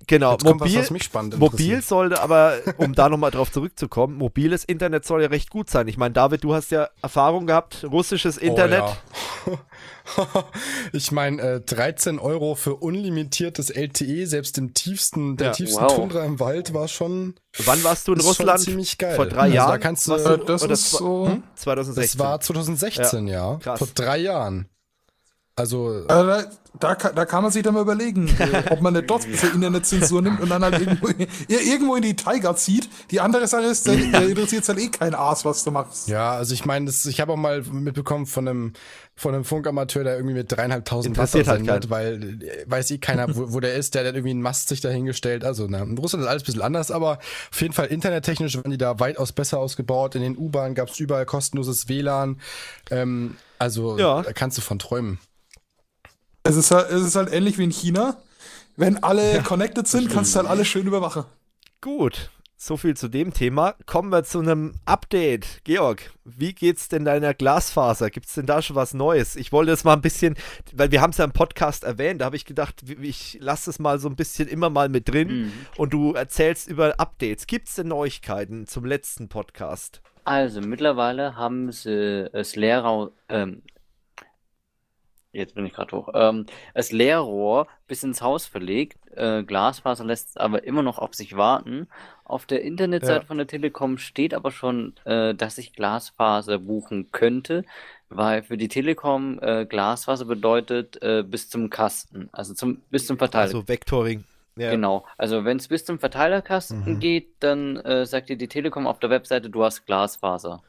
Genau, 0.08 0.36
mobil, 0.44 0.88
was, 0.88 1.36
mobil 1.36 1.82
sollte 1.82 2.22
aber, 2.22 2.58
um 2.76 2.94
da 2.94 3.08
nochmal 3.08 3.32
drauf 3.32 3.50
zurückzukommen, 3.50 4.16
mobiles 4.16 4.64
Internet 4.64 5.04
soll 5.04 5.22
ja 5.22 5.28
recht 5.28 5.50
gut 5.50 5.68
sein. 5.68 5.88
Ich 5.88 5.96
meine, 5.96 6.12
David, 6.14 6.44
du 6.44 6.54
hast 6.54 6.70
ja 6.70 6.88
Erfahrung 7.02 7.46
gehabt, 7.46 7.84
russisches 7.90 8.38
Internet. 8.38 8.84
Oh, 9.46 9.50
ja. 9.50 10.44
ich 10.92 11.10
meine, 11.10 11.42
äh, 11.42 11.60
13 11.60 12.20
Euro 12.20 12.54
für 12.54 12.76
unlimitiertes 12.76 13.70
LTE, 13.70 14.26
selbst 14.26 14.58
im 14.58 14.74
tiefsten, 14.74 15.36
der 15.36 15.48
ja, 15.48 15.52
tiefsten 15.54 15.82
wow. 15.82 15.94
Tundra 15.94 16.24
im 16.24 16.38
Wald 16.38 16.72
war 16.72 16.86
schon. 16.86 17.34
Wann 17.64 17.82
warst 17.82 18.06
du 18.06 18.12
in 18.12 18.20
Russland? 18.20 18.60
Ziemlich 18.60 18.98
geil. 18.98 19.16
Vor 19.16 19.26
drei 19.26 19.42
also 19.42 19.54
Jahren? 19.54 19.70
Da 19.70 19.78
kannst 19.78 20.06
du, 20.06 20.14
äh, 20.14 20.38
das 20.46 20.62
ist 20.62 20.90
so. 20.90 21.28
Hm? 21.28 21.42
2016. 21.56 22.18
Das 22.18 22.24
war 22.24 22.40
2016, 22.40 23.26
ja. 23.26 23.58
ja. 23.64 23.76
Vor 23.76 23.88
drei 23.92 24.18
Jahren. 24.18 24.68
Also. 25.56 26.04
Äh, 26.04 26.06
da, 26.06 26.94
da, 26.94 26.94
da, 26.94 27.24
kann 27.24 27.42
man 27.42 27.50
sich 27.50 27.62
dann 27.62 27.72
mal 27.72 27.80
überlegen, 27.80 28.28
äh, 28.38 28.64
ob 28.70 28.82
man 28.82 28.92
nicht 28.92 29.08
dort 29.10 29.24
für 29.24 29.46
Internetzensur 29.46 30.20
nimmt 30.20 30.40
und 30.40 30.50
dann 30.50 30.62
halt 30.62 30.78
irgendwo, 30.78 31.08
irgendwo 31.48 31.96
in 31.96 32.02
die 32.02 32.14
Tiger 32.14 32.54
zieht. 32.54 32.90
Die 33.10 33.20
andere 33.20 33.46
Sache 33.46 33.64
ist, 33.64 33.88
da 33.88 33.92
interessiert 33.92 34.62
es 34.62 34.68
halt 34.68 34.78
eh 34.78 34.88
kein 34.88 35.14
Aas, 35.14 35.46
was 35.46 35.64
du 35.64 35.70
machst. 35.70 36.08
Ja, 36.08 36.32
also 36.34 36.52
ich 36.52 36.66
meine, 36.66 36.90
ich 36.90 37.20
habe 37.20 37.32
auch 37.32 37.36
mal 37.36 37.62
mitbekommen 37.62 38.26
von 38.26 38.46
einem, 38.46 38.72
von 39.14 39.34
einem 39.34 39.44
Funkamateur, 39.44 40.04
der 40.04 40.16
irgendwie 40.16 40.34
mit 40.34 40.52
dreieinhalbtausend 40.52 41.16
Wasser 41.16 41.46
halt 41.46 41.64
sendet, 41.64 41.88
weil 41.88 42.42
äh, 42.42 42.64
weiß 42.66 42.90
eh 42.90 42.98
keiner, 42.98 43.34
wo, 43.34 43.54
wo, 43.54 43.60
der 43.60 43.74
ist, 43.74 43.94
der 43.94 44.06
hat 44.06 44.14
irgendwie 44.14 44.32
einen 44.32 44.42
Mast 44.42 44.68
sich 44.68 44.82
dahingestellt. 44.82 45.44
Also, 45.44 45.66
na, 45.68 45.82
in 45.82 45.96
Russland 45.96 46.24
ist 46.24 46.28
alles 46.28 46.42
ein 46.42 46.46
bisschen 46.46 46.62
anders, 46.62 46.90
aber 46.90 47.18
auf 47.50 47.60
jeden 47.62 47.72
Fall 47.72 47.86
internettechnisch 47.86 48.56
waren 48.56 48.70
die 48.70 48.78
da 48.78 49.00
weitaus 49.00 49.32
besser 49.32 49.58
ausgebaut. 49.58 50.14
In 50.14 50.20
den 50.20 50.36
U-Bahnen 50.36 50.74
gab 50.74 50.90
es 50.90 51.00
überall 51.00 51.24
kostenloses 51.24 51.88
WLAN. 51.88 52.40
Ähm, 52.90 53.36
also 53.58 53.98
ja. 53.98 54.22
da 54.22 54.32
kannst 54.34 54.58
du 54.58 54.62
von 54.62 54.78
träumen. 54.78 55.18
Es 56.46 56.56
ist, 56.56 56.70
halt, 56.70 56.90
es 56.90 57.02
ist 57.02 57.16
halt 57.16 57.32
ähnlich 57.32 57.58
wie 57.58 57.64
in 57.64 57.70
China. 57.70 58.16
Wenn 58.76 59.02
alle 59.02 59.36
ja, 59.36 59.42
connected 59.42 59.88
sind, 59.88 60.10
kannst 60.10 60.34
du 60.34 60.40
halt 60.40 60.48
alles 60.48 60.68
schön 60.68 60.86
überwachen. 60.86 61.24
Gut, 61.80 62.30
so 62.56 62.76
viel 62.76 62.96
zu 62.96 63.08
dem 63.08 63.32
Thema. 63.32 63.74
Kommen 63.86 64.10
wir 64.10 64.24
zu 64.24 64.38
einem 64.40 64.74
Update. 64.84 65.62
Georg, 65.64 66.12
wie 66.24 66.52
geht's 66.52 66.88
denn 66.88 67.04
deiner 67.04 67.34
Glasfaser? 67.34 68.10
Gibt 68.10 68.26
es 68.26 68.34
denn 68.34 68.46
da 68.46 68.62
schon 68.62 68.76
was 68.76 68.94
Neues? 68.94 69.36
Ich 69.36 69.52
wollte 69.52 69.72
es 69.72 69.84
mal 69.84 69.94
ein 69.94 70.02
bisschen, 70.02 70.36
weil 70.74 70.90
wir 70.90 71.00
haben 71.00 71.10
es 71.10 71.18
ja 71.18 71.24
im 71.24 71.32
Podcast 71.32 71.84
erwähnt, 71.84 72.20
da 72.20 72.26
habe 72.26 72.36
ich 72.36 72.44
gedacht, 72.44 72.82
ich 73.00 73.38
lasse 73.40 73.70
es 73.70 73.78
mal 73.78 73.98
so 73.98 74.08
ein 74.08 74.16
bisschen 74.16 74.48
immer 74.48 74.70
mal 74.70 74.88
mit 74.88 75.08
drin 75.08 75.28
mhm. 75.28 75.52
und 75.76 75.92
du 75.92 76.12
erzählst 76.12 76.68
über 76.68 76.98
Updates. 76.98 77.46
Gibt 77.46 77.68
es 77.68 77.74
denn 77.74 77.88
Neuigkeiten 77.88 78.66
zum 78.66 78.84
letzten 78.84 79.28
Podcast? 79.28 80.00
Also 80.24 80.60
mittlerweile 80.60 81.36
haben 81.36 81.70
sie 81.72 82.28
das 82.32 82.56
Leerraum, 82.56 83.10
ähm, 83.28 83.62
Jetzt 85.36 85.54
bin 85.54 85.66
ich 85.66 85.74
gerade 85.74 85.94
hoch. 85.96 86.08
Ähm, 86.14 86.46
das 86.74 86.92
Leerrohr 86.92 87.66
bis 87.86 88.02
ins 88.02 88.22
Haus 88.22 88.46
verlegt. 88.46 88.98
Äh, 89.14 89.42
Glasfaser 89.42 90.04
lässt 90.04 90.40
aber 90.40 90.64
immer 90.64 90.82
noch 90.82 90.98
auf 90.98 91.14
sich 91.14 91.36
warten. 91.36 91.88
Auf 92.24 92.46
der 92.46 92.62
Internetseite 92.62 93.20
ja. 93.20 93.26
von 93.26 93.36
der 93.36 93.46
Telekom 93.46 93.98
steht 93.98 94.34
aber 94.34 94.50
schon, 94.50 94.94
äh, 95.04 95.34
dass 95.34 95.58
ich 95.58 95.74
Glasfaser 95.74 96.58
buchen 96.58 97.12
könnte, 97.12 97.64
weil 98.08 98.42
für 98.42 98.56
die 98.56 98.68
Telekom 98.68 99.38
äh, 99.42 99.66
Glasfaser 99.66 100.24
bedeutet 100.24 101.00
äh, 101.02 101.22
bis 101.22 101.50
zum 101.50 101.70
Kasten, 101.70 102.28
also 102.32 102.54
zum, 102.54 102.82
bis 102.90 103.06
zum 103.06 103.18
Verteiler. 103.18 103.44
Also 103.44 103.68
Vectoring. 103.68 104.24
Ja. 104.56 104.70
Genau. 104.70 105.04
Also 105.18 105.44
wenn 105.44 105.58
es 105.58 105.68
bis 105.68 105.84
zum 105.84 105.98
Verteilerkasten 105.98 106.94
mhm. 106.94 106.98
geht, 106.98 107.28
dann 107.40 107.76
äh, 107.76 108.06
sagt 108.06 108.30
dir 108.30 108.36
die 108.36 108.48
Telekom 108.48 108.86
auf 108.86 108.98
der 109.00 109.10
Webseite, 109.10 109.50
du 109.50 109.62
hast 109.62 109.84
Glasfaser. 109.84 110.62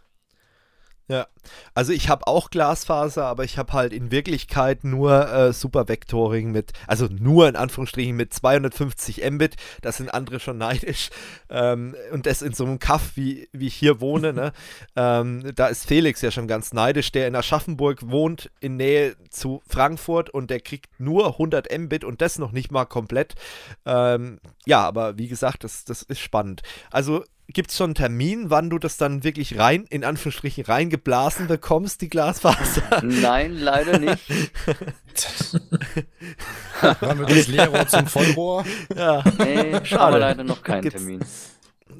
Ja, 1.09 1.27
also 1.73 1.93
ich 1.93 2.09
habe 2.09 2.27
auch 2.27 2.49
Glasfaser, 2.49 3.25
aber 3.25 3.45
ich 3.45 3.57
habe 3.57 3.71
halt 3.71 3.93
in 3.93 4.11
Wirklichkeit 4.11 4.83
nur 4.83 5.31
äh, 5.31 5.53
Super 5.53 5.87
Vectoring 5.87 6.51
mit, 6.51 6.73
also 6.85 7.07
nur 7.07 7.47
in 7.47 7.55
Anführungsstrichen 7.55 8.13
mit 8.13 8.33
250 8.33 9.23
Mbit. 9.31 9.55
Das 9.81 9.97
sind 9.97 10.13
andere 10.13 10.41
schon 10.41 10.57
neidisch. 10.57 11.09
Ähm, 11.49 11.95
und 12.11 12.25
das 12.25 12.41
in 12.41 12.51
so 12.51 12.65
einem 12.65 12.79
Kaff, 12.79 13.11
wie, 13.15 13.47
wie 13.53 13.67
ich 13.67 13.75
hier 13.75 14.01
wohne, 14.01 14.33
ne? 14.33 14.51
ähm, 14.97 15.49
da 15.55 15.67
ist 15.67 15.87
Felix 15.87 16.21
ja 16.21 16.29
schon 16.29 16.47
ganz 16.47 16.73
neidisch, 16.73 17.13
der 17.13 17.29
in 17.29 17.35
Aschaffenburg 17.35 18.09
wohnt, 18.09 18.51
in 18.59 18.75
Nähe 18.75 19.15
zu 19.29 19.61
Frankfurt 19.65 20.29
und 20.29 20.49
der 20.49 20.59
kriegt 20.59 20.99
nur 20.99 21.27
100 21.27 21.71
Mbit 21.77 22.03
und 22.03 22.21
das 22.21 22.37
noch 22.37 22.51
nicht 22.51 22.69
mal 22.69 22.85
komplett. 22.85 23.35
Ähm, 23.85 24.41
ja, 24.65 24.85
aber 24.85 25.17
wie 25.17 25.29
gesagt, 25.29 25.63
das, 25.63 25.85
das 25.85 26.01
ist 26.01 26.19
spannend. 26.19 26.63
Also 26.91 27.23
gibt 27.53 27.71
es 27.71 27.77
schon 27.77 27.87
einen 27.87 27.95
Termin, 27.95 28.49
wann 28.49 28.69
du 28.69 28.77
das 28.77 28.97
dann 28.97 29.23
wirklich 29.23 29.57
rein, 29.57 29.85
in 29.89 30.03
Anführungsstrichen, 30.03 30.65
reingeblasen 30.65 31.47
bekommst, 31.47 32.01
die 32.01 32.09
Glasfaser? 32.09 33.01
Nein, 33.03 33.57
leider 33.57 33.99
nicht. 33.99 34.19
wann 36.99 37.19
wird 37.19 37.31
das 37.31 37.47
Leerrohr 37.47 37.87
zum 37.87 38.07
Vollrohr? 38.07 38.65
Ja. 38.95 39.23
Nee, 39.37 39.79
schade. 39.85 40.17
leider 40.17 40.43
noch 40.43 40.61
keinen 40.61 40.81
gibt's, 40.81 40.97
Termin. 40.97 41.21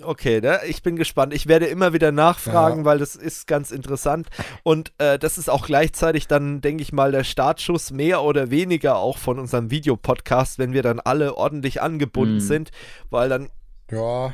Okay, 0.01 0.41
ne? 0.41 0.59
ich 0.67 0.83
bin 0.83 0.95
gespannt. 0.95 1.33
Ich 1.33 1.47
werde 1.47 1.65
immer 1.65 1.93
wieder 1.93 2.11
nachfragen, 2.11 2.79
ja. 2.79 2.85
weil 2.85 2.99
das 2.99 3.15
ist 3.15 3.47
ganz 3.47 3.71
interessant. 3.71 4.27
Und 4.63 4.91
äh, 4.97 5.17
das 5.17 5.37
ist 5.37 5.49
auch 5.49 5.65
gleichzeitig 5.65 6.27
dann, 6.27 6.61
denke 6.61 6.83
ich 6.83 6.91
mal, 6.91 7.11
der 7.11 7.23
Startschuss 7.23 7.91
mehr 7.91 8.21
oder 8.21 8.51
weniger 8.51 8.97
auch 8.97 9.17
von 9.17 9.39
unserem 9.39 9.71
Videopodcast, 9.71 10.59
wenn 10.59 10.73
wir 10.73 10.83
dann 10.83 10.99
alle 10.99 11.35
ordentlich 11.35 11.81
angebunden 11.81 12.35
mhm. 12.35 12.41
sind, 12.41 12.71
weil 13.09 13.29
dann. 13.29 13.49
Ja. 13.91 14.33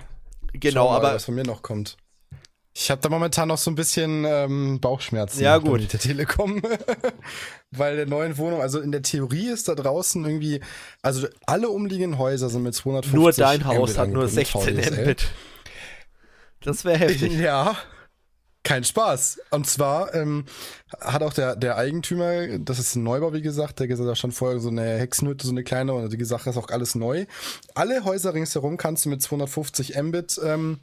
Genau, 0.53 0.89
mal, 0.89 0.97
aber. 0.97 1.15
Was 1.15 1.25
von 1.25 1.35
mir 1.35 1.43
noch 1.43 1.61
kommt. 1.61 1.97
Ich 2.75 2.89
habe 2.89 3.01
da 3.01 3.09
momentan 3.09 3.49
noch 3.49 3.59
so 3.59 3.69
ein 3.69 3.75
bisschen 3.75 4.25
ähm, 4.25 4.79
Bauchschmerzen 4.79 5.43
ja, 5.43 5.59
gut. 5.59 5.81
mit 5.81 5.93
der 5.93 5.99
Telekom, 5.99 6.63
weil 7.71 7.97
der 7.97 8.07
neuen 8.07 8.37
Wohnung, 8.39 8.61
also 8.61 8.79
in 8.79 8.91
der 8.91 9.03
Theorie 9.03 9.49
ist 9.49 9.67
da 9.67 9.75
draußen 9.75 10.25
irgendwie, 10.25 10.59
also 11.03 11.27
alle 11.45 11.69
umliegenden 11.69 12.17
Häuser 12.17 12.49
sind 12.49 12.63
mit 12.63 12.73
250 12.73 13.13
Nur 13.13 13.31
dein 13.31 13.65
Haus 13.67 13.91
Mbit 13.91 13.97
hat 13.99 14.09
nur 14.09 14.27
16 14.27 14.75
Mbit. 14.75 15.27
Das 16.61 16.83
wäre 16.83 16.97
heftig. 16.97 17.33
Ja, 17.33 17.77
kein 18.63 18.83
Spaß. 18.83 19.39
Und 19.51 19.67
zwar 19.67 20.13
ähm, 20.15 20.45
hat 20.99 21.21
auch 21.21 21.33
der, 21.33 21.55
der 21.55 21.77
Eigentümer, 21.77 22.59
das 22.59 22.79
ist 22.79 22.95
ein 22.95 23.03
Neubau, 23.03 23.33
wie 23.33 23.41
gesagt, 23.41 23.79
der 23.79 23.87
gesagt 23.87 24.09
hat 24.09 24.17
schon 24.17 24.31
vorher 24.31 24.59
so 24.59 24.69
eine 24.69 24.97
Hexenhütte, 24.97 25.45
so 25.45 25.51
eine 25.51 25.63
kleine, 25.63 25.93
und 25.93 26.11
die 26.11 26.25
Sache 26.25 26.49
ist 26.49 26.57
auch 26.57 26.69
alles 26.69 26.95
neu. 26.95 27.25
Alle 27.75 28.05
Häuser 28.05 28.33
ringsherum 28.33 28.77
kannst 28.77 29.05
du 29.05 29.09
mit 29.09 29.21
250 29.21 30.01
Mbit 30.01 30.39
ähm, 30.43 30.79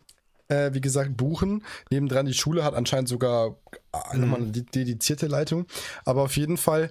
äh, 0.51 0.75
wie 0.75 0.81
gesagt, 0.81 1.17
buchen. 1.17 1.65
Nebendran 1.91 2.27
die 2.27 2.35
Schule 2.35 2.65
hat 2.65 2.75
anscheinend 2.75 3.09
sogar 3.09 3.57
äh, 3.93 4.17
mhm. 4.17 4.21
nochmal 4.21 4.41
eine 4.43 4.51
dedizierte 4.51 5.27
Leitung. 5.27 5.67
Aber 6.05 6.23
auf 6.23 6.37
jeden 6.37 6.57
Fall, 6.57 6.91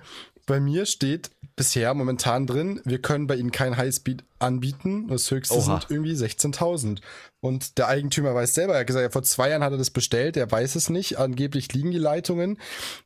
bei 0.50 0.60
mir 0.60 0.88
steht 0.88 1.30
bisher 1.56 1.94
momentan 1.94 2.48
drin, 2.48 2.82
wir 2.84 3.00
können 3.00 3.28
bei 3.28 3.36
ihnen 3.36 3.52
kein 3.52 3.78
Highspeed 3.78 4.24
anbieten. 4.40 5.08
Das 5.08 5.30
höchste 5.30 5.56
Oha. 5.56 5.62
sind 5.62 5.86
irgendwie 5.90 6.14
16.000. 6.14 7.00
Und 7.40 7.78
der 7.78 7.88
Eigentümer 7.88 8.34
weiß 8.34 8.56
selber, 8.56 8.74
er 8.74 8.80
hat 8.80 8.88
gesagt, 8.88 9.14
vor 9.14 9.22
zwei 9.22 9.52
Jahren 9.52 9.64
hat 9.64 9.74
er 9.74 9.78
das 9.78 9.92
bestellt, 9.92 10.38
er 10.38 10.52
weiß 10.52 10.76
es 10.76 10.90
nicht. 10.90 11.20
Angeblich 11.20 11.72
liegen 11.72 11.92
die 11.92 12.00
Leitungen. 12.00 12.58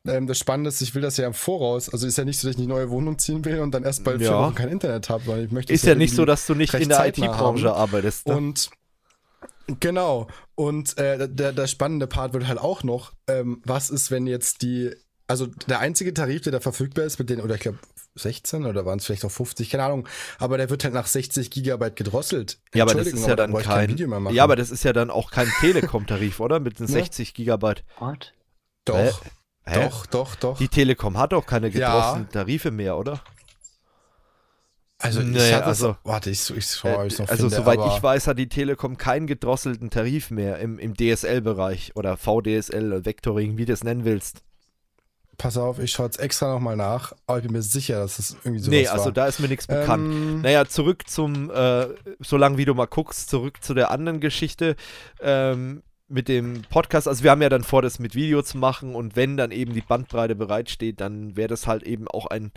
Ähm, 0.06 0.26
das 0.26 0.38
Spannende 0.38 0.68
ist, 0.68 0.80
ich 0.80 0.94
will 0.94 1.02
das 1.02 1.18
ja 1.18 1.26
im 1.26 1.34
Voraus. 1.34 1.90
Also 1.90 2.06
ist 2.06 2.16
ja 2.16 2.24
nicht 2.24 2.40
so, 2.40 2.48
dass 2.48 2.56
ich 2.56 2.62
eine 2.62 2.72
neue 2.72 2.88
Wohnung 2.88 3.18
ziehen 3.18 3.44
will 3.44 3.60
und 3.60 3.72
dann 3.72 3.84
erst 3.84 4.04
bald 4.04 4.22
ja. 4.22 4.28
vier 4.28 4.38
Wochen 4.38 4.54
kein 4.54 4.68
Internet 4.70 5.10
habe, 5.10 5.26
weil 5.26 5.44
ich 5.44 5.52
möchte. 5.52 5.72
Ist 5.72 5.84
ja 5.84 5.94
nicht 5.94 6.14
so, 6.14 6.24
dass 6.24 6.46
du 6.46 6.54
nicht 6.54 6.72
in 6.72 6.88
der 6.88 7.06
IT-Branche 7.06 7.74
arbeitest. 7.74 8.26
Ne? 8.28 8.36
Und 8.36 8.70
Genau. 9.80 10.28
Und 10.54 10.98
äh, 10.98 11.28
der, 11.28 11.52
der 11.52 11.66
spannende 11.66 12.06
Part 12.06 12.32
wird 12.32 12.46
halt 12.46 12.58
auch 12.58 12.82
noch, 12.82 13.12
ähm, 13.26 13.62
was 13.64 13.90
ist, 13.90 14.10
wenn 14.10 14.26
jetzt 14.26 14.62
die, 14.62 14.94
also 15.26 15.46
der 15.68 15.80
einzige 15.80 16.12
Tarif, 16.12 16.42
der 16.42 16.52
da 16.52 16.60
verfügbar 16.60 17.04
ist, 17.04 17.18
mit 17.18 17.30
den, 17.30 17.40
oder 17.40 17.54
ich 17.54 17.62
glaube 17.62 17.78
16 18.16 18.64
oder 18.64 18.86
waren 18.86 18.98
es 18.98 19.06
vielleicht 19.06 19.24
auch 19.24 19.30
50, 19.30 19.70
keine 19.70 19.84
Ahnung, 19.84 20.08
aber 20.38 20.58
der 20.58 20.70
wird 20.70 20.84
halt 20.84 20.94
nach 20.94 21.06
60 21.06 21.50
Gigabyte 21.50 21.96
gedrosselt. 21.96 22.58
Ja, 22.74 22.84
aber 22.84 22.94
das 22.94 23.08
ist 23.08 23.26
ja 23.26 23.34
dann 23.34 23.52
kein, 23.54 23.96
kein 23.96 24.34
ja, 24.34 24.44
aber 24.44 24.56
das 24.56 24.70
ist 24.70 24.84
ja 24.84 24.92
dann 24.92 25.10
auch 25.10 25.30
kein 25.30 25.48
Telekom-Tarif, 25.60 26.40
oder? 26.40 26.60
Mit 26.60 26.78
den 26.78 26.86
60 26.86 27.28
ja. 27.28 27.34
Gigabyte. 27.34 27.84
What? 27.98 28.32
Doch. 28.84 29.22
Hä? 29.66 29.84
Doch, 29.84 30.06
doch, 30.06 30.34
doch. 30.36 30.58
Die 30.58 30.68
Telekom 30.68 31.16
hat 31.16 31.32
auch 31.32 31.46
keine 31.46 31.70
gedrosselten 31.70 32.26
ja. 32.26 32.42
Tarife 32.42 32.70
mehr, 32.70 32.98
oder? 32.98 33.20
Also, 34.98 35.20
ich 35.20 35.26
naja, 35.26 35.60
also 35.60 35.96
warte, 36.04 36.30
ich, 36.30 36.48
ich 36.50 36.66
schaue, 36.66 37.06
ich 37.06 37.18
noch 37.18 37.28
Also, 37.28 37.48
finde, 37.48 37.56
soweit 37.56 37.80
ich 37.94 38.02
weiß, 38.02 38.26
hat 38.26 38.38
die 38.38 38.48
Telekom 38.48 38.96
keinen 38.96 39.26
gedrosselten 39.26 39.90
Tarif 39.90 40.30
mehr 40.30 40.58
im, 40.58 40.78
im 40.78 40.94
DSL-Bereich 40.94 41.92
oder 41.96 42.16
VDSL, 42.16 43.04
Vectoring, 43.04 43.58
wie 43.58 43.64
du 43.64 43.72
es 43.72 43.84
nennen 43.84 44.04
willst. 44.04 44.42
Pass 45.36 45.56
auf, 45.56 45.78
ich 45.78 45.90
schaue 45.92 46.06
jetzt 46.06 46.20
extra 46.20 46.52
nochmal 46.52 46.76
nach, 46.76 47.12
aber 47.26 47.38
ich 47.38 47.44
bin 47.44 47.52
mir 47.52 47.62
sicher, 47.62 48.00
dass 48.00 48.18
es 48.18 48.36
irgendwie 48.44 48.62
so 48.62 48.70
Nee, 48.70 48.86
also 48.86 49.06
war. 49.06 49.12
da 49.12 49.26
ist 49.26 49.40
mir 49.40 49.48
nichts 49.48 49.66
bekannt. 49.66 50.12
Ähm, 50.12 50.40
naja, 50.42 50.64
zurück 50.66 51.08
zum, 51.08 51.50
äh, 51.50 51.88
solange 52.20 52.56
wie 52.58 52.64
du 52.64 52.74
mal 52.74 52.86
guckst, 52.86 53.28
zurück 53.30 53.62
zu 53.62 53.74
der 53.74 53.90
anderen 53.90 54.20
Geschichte 54.20 54.76
ähm, 55.20 55.82
mit 56.08 56.28
dem 56.28 56.62
Podcast. 56.70 57.08
Also 57.08 57.24
wir 57.24 57.30
haben 57.30 57.42
ja 57.42 57.48
dann 57.48 57.64
vor, 57.64 57.82
das 57.82 57.98
mit 57.98 58.14
Video 58.14 58.42
zu 58.42 58.58
machen 58.58 58.94
und 58.94 59.16
wenn 59.16 59.36
dann 59.36 59.50
eben 59.50 59.72
die 59.74 59.80
Bandbreite 59.80 60.34
bereitsteht, 60.34 61.00
dann 61.00 61.36
wäre 61.36 61.48
das 61.48 61.66
halt 61.66 61.82
eben 61.82 62.06
auch 62.08 62.26
ein 62.26 62.52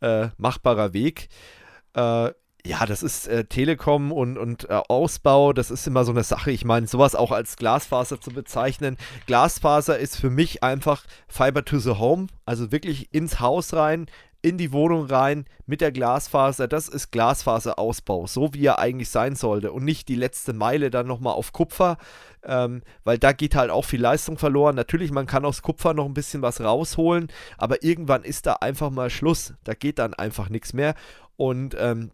äh, 0.00 0.28
machbarer 0.36 0.92
Weg. 0.92 1.28
Äh, 1.94 2.30
ja, 2.66 2.84
das 2.84 3.02
ist 3.02 3.28
äh, 3.28 3.44
Telekom 3.44 4.12
und, 4.12 4.36
und 4.36 4.68
äh, 4.68 4.80
Ausbau, 4.88 5.52
das 5.52 5.70
ist 5.70 5.86
immer 5.86 6.04
so 6.04 6.12
eine 6.12 6.24
Sache. 6.24 6.50
Ich 6.50 6.64
meine, 6.64 6.86
sowas 6.86 7.14
auch 7.14 7.30
als 7.30 7.56
Glasfaser 7.56 8.20
zu 8.20 8.30
bezeichnen. 8.30 8.96
Glasfaser 9.26 9.98
ist 9.98 10.16
für 10.16 10.30
mich 10.30 10.62
einfach 10.62 11.04
Fiber 11.28 11.64
to 11.64 11.78
the 11.78 11.92
Home, 11.92 12.26
also 12.44 12.72
wirklich 12.72 13.14
ins 13.14 13.40
Haus 13.40 13.72
rein, 13.72 14.06
in 14.42 14.58
die 14.58 14.72
Wohnung 14.72 15.06
rein 15.06 15.46
mit 15.66 15.80
der 15.80 15.92
Glasfaser. 15.92 16.68
Das 16.68 16.88
ist 16.88 17.10
Glasfaserausbau, 17.10 18.26
so 18.26 18.52
wie 18.52 18.66
er 18.66 18.78
eigentlich 18.78 19.10
sein 19.10 19.36
sollte 19.36 19.72
und 19.72 19.84
nicht 19.84 20.08
die 20.08 20.14
letzte 20.14 20.52
Meile 20.52 20.90
dann 20.90 21.06
nochmal 21.06 21.34
auf 21.34 21.52
Kupfer, 21.52 21.98
ähm, 22.44 22.82
weil 23.04 23.18
da 23.18 23.32
geht 23.32 23.54
halt 23.54 23.70
auch 23.70 23.84
viel 23.84 24.00
Leistung 24.00 24.38
verloren. 24.38 24.76
Natürlich, 24.76 25.10
man 25.10 25.26
kann 25.26 25.44
aus 25.44 25.62
Kupfer 25.62 25.94
noch 25.94 26.04
ein 26.04 26.14
bisschen 26.14 26.42
was 26.42 26.60
rausholen, 26.60 27.28
aber 27.58 27.82
irgendwann 27.82 28.22
ist 28.22 28.46
da 28.46 28.54
einfach 28.54 28.90
mal 28.90 29.10
Schluss. 29.10 29.54
Da 29.64 29.74
geht 29.74 29.98
dann 29.98 30.14
einfach 30.14 30.48
nichts 30.48 30.72
mehr. 30.72 30.94
Und 31.36 31.76
ähm, 31.78 32.10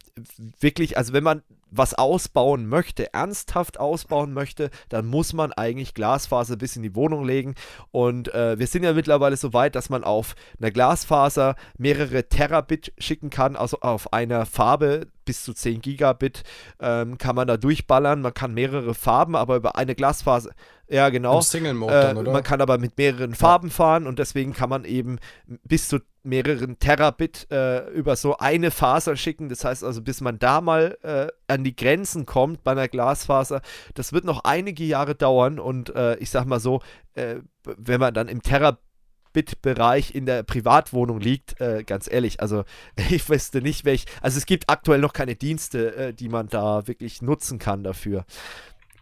wirklich, 0.61 0.97
also 0.97 1.13
wenn 1.13 1.25
man 1.25 1.43
was 1.73 1.95
ausbauen 1.95 2.67
möchte, 2.67 3.13
ernsthaft 3.15 3.81
ausbauen 3.81 4.33
möchte, 4.33 4.71
dann 4.91 5.07
muss 5.07 5.33
man 5.33 5.53
eigentlich 5.53 5.95
Glasfaser 5.95 6.57
bis 6.57 6.77
in 6.77 6.83
die 6.83 6.95
Wohnung 6.95 7.25
legen. 7.25 7.55
Und 7.91 8.33
äh, 8.35 8.59
wir 8.59 8.67
sind 8.67 8.85
ja 8.85 8.93
mittlerweile 8.93 9.37
so 9.37 9.53
weit, 9.53 9.75
dass 9.75 9.89
man 9.89 10.05
auf 10.05 10.35
einer 10.61 10.71
Glasfaser 10.71 11.57
mehrere 11.79 12.29
Terabit 12.29 12.93
schicken 12.99 13.31
kann, 13.31 13.57
also 13.57 13.81
auf 13.81 14.13
einer 14.13 14.47
Farbe 14.47 15.07
bis 15.25 15.45
zu 15.45 15.55
10 15.55 15.81
Gigabit 15.81 16.43
ähm, 16.81 17.17
kann 17.17 17.37
man 17.37 17.49
da 17.49 17.57
durchballern. 17.57 18.21
Man 18.21 18.35
kann 18.35 18.55
mehrere 18.55 18.95
Farben, 18.95 19.35
aber 19.35 19.57
über 19.57 19.77
eine 19.77 19.95
Glasfaser. 19.95 20.51
Ja, 20.89 21.09
genau. 21.09 21.41
Single 21.41 21.75
Mode 21.75 21.95
äh, 21.95 22.03
dann, 22.03 22.17
oder? 22.19 22.33
Man 22.33 22.43
kann 22.43 22.61
aber 22.61 22.77
mit 22.77 22.99
mehreren 22.99 23.35
Farben 23.35 23.71
fahren 23.71 24.07
und 24.07 24.19
deswegen 24.19 24.53
kann 24.53 24.69
man 24.69 24.85
eben 24.85 25.19
bis 25.65 25.89
zu 25.89 26.01
mehreren 26.23 26.79
Terabit 26.79 27.51
äh, 27.51 27.89
über 27.91 28.17
so 28.17 28.37
eine 28.39 28.71
Faser 28.71 29.17
schicken. 29.17 29.49
Das 29.49 29.65
heißt 29.65 29.85
also, 29.85 30.03
bis 30.03 30.21
man 30.21 30.39
da 30.39 30.61
mal 30.61 30.97
äh, 31.03 31.29
an 31.53 31.65
die 31.65 31.75
Grenzen 31.75 32.27
kommt 32.27 32.63
bei 32.65 32.73
einer 32.73 32.89
Glasfaser, 32.89 33.61
das 33.95 34.13
wird 34.13 34.25
noch 34.25 34.45
einige 34.45 34.85
Jahre 34.85 35.15
dauern 35.15 35.59
und 35.59 35.95
äh, 35.95 36.17
ich 36.17 36.31
sag 36.31 36.47
mal 36.47 36.61
so, 36.61 36.81
äh, 37.15 37.37
wenn 37.65 38.01
man 38.01 38.15
dann 38.15 38.29
im 38.29 38.43
Terabit-Bereich 38.43 40.15
in 40.15 40.27
der 40.27 40.43
Privatwohnung 40.43 41.21
liegt, 41.21 41.61
äh, 41.61 41.83
ganz 41.85 42.11
ehrlich, 42.11 42.41
also 42.41 42.65
ich 43.11 43.29
wüsste 43.29 43.61
nicht, 43.61 43.85
welch, 43.85 44.07
also 44.21 44.39
es 44.39 44.47
gibt 44.47 44.71
aktuell 44.71 45.01
noch 45.01 45.13
keine 45.13 45.35
Dienste, 45.35 45.97
äh, 45.97 46.15
die 46.15 46.29
man 46.29 46.49
da 46.49 46.87
wirklich 46.87 47.23
nutzen 47.23 47.59
kann 47.59 47.83
dafür. 47.83 48.25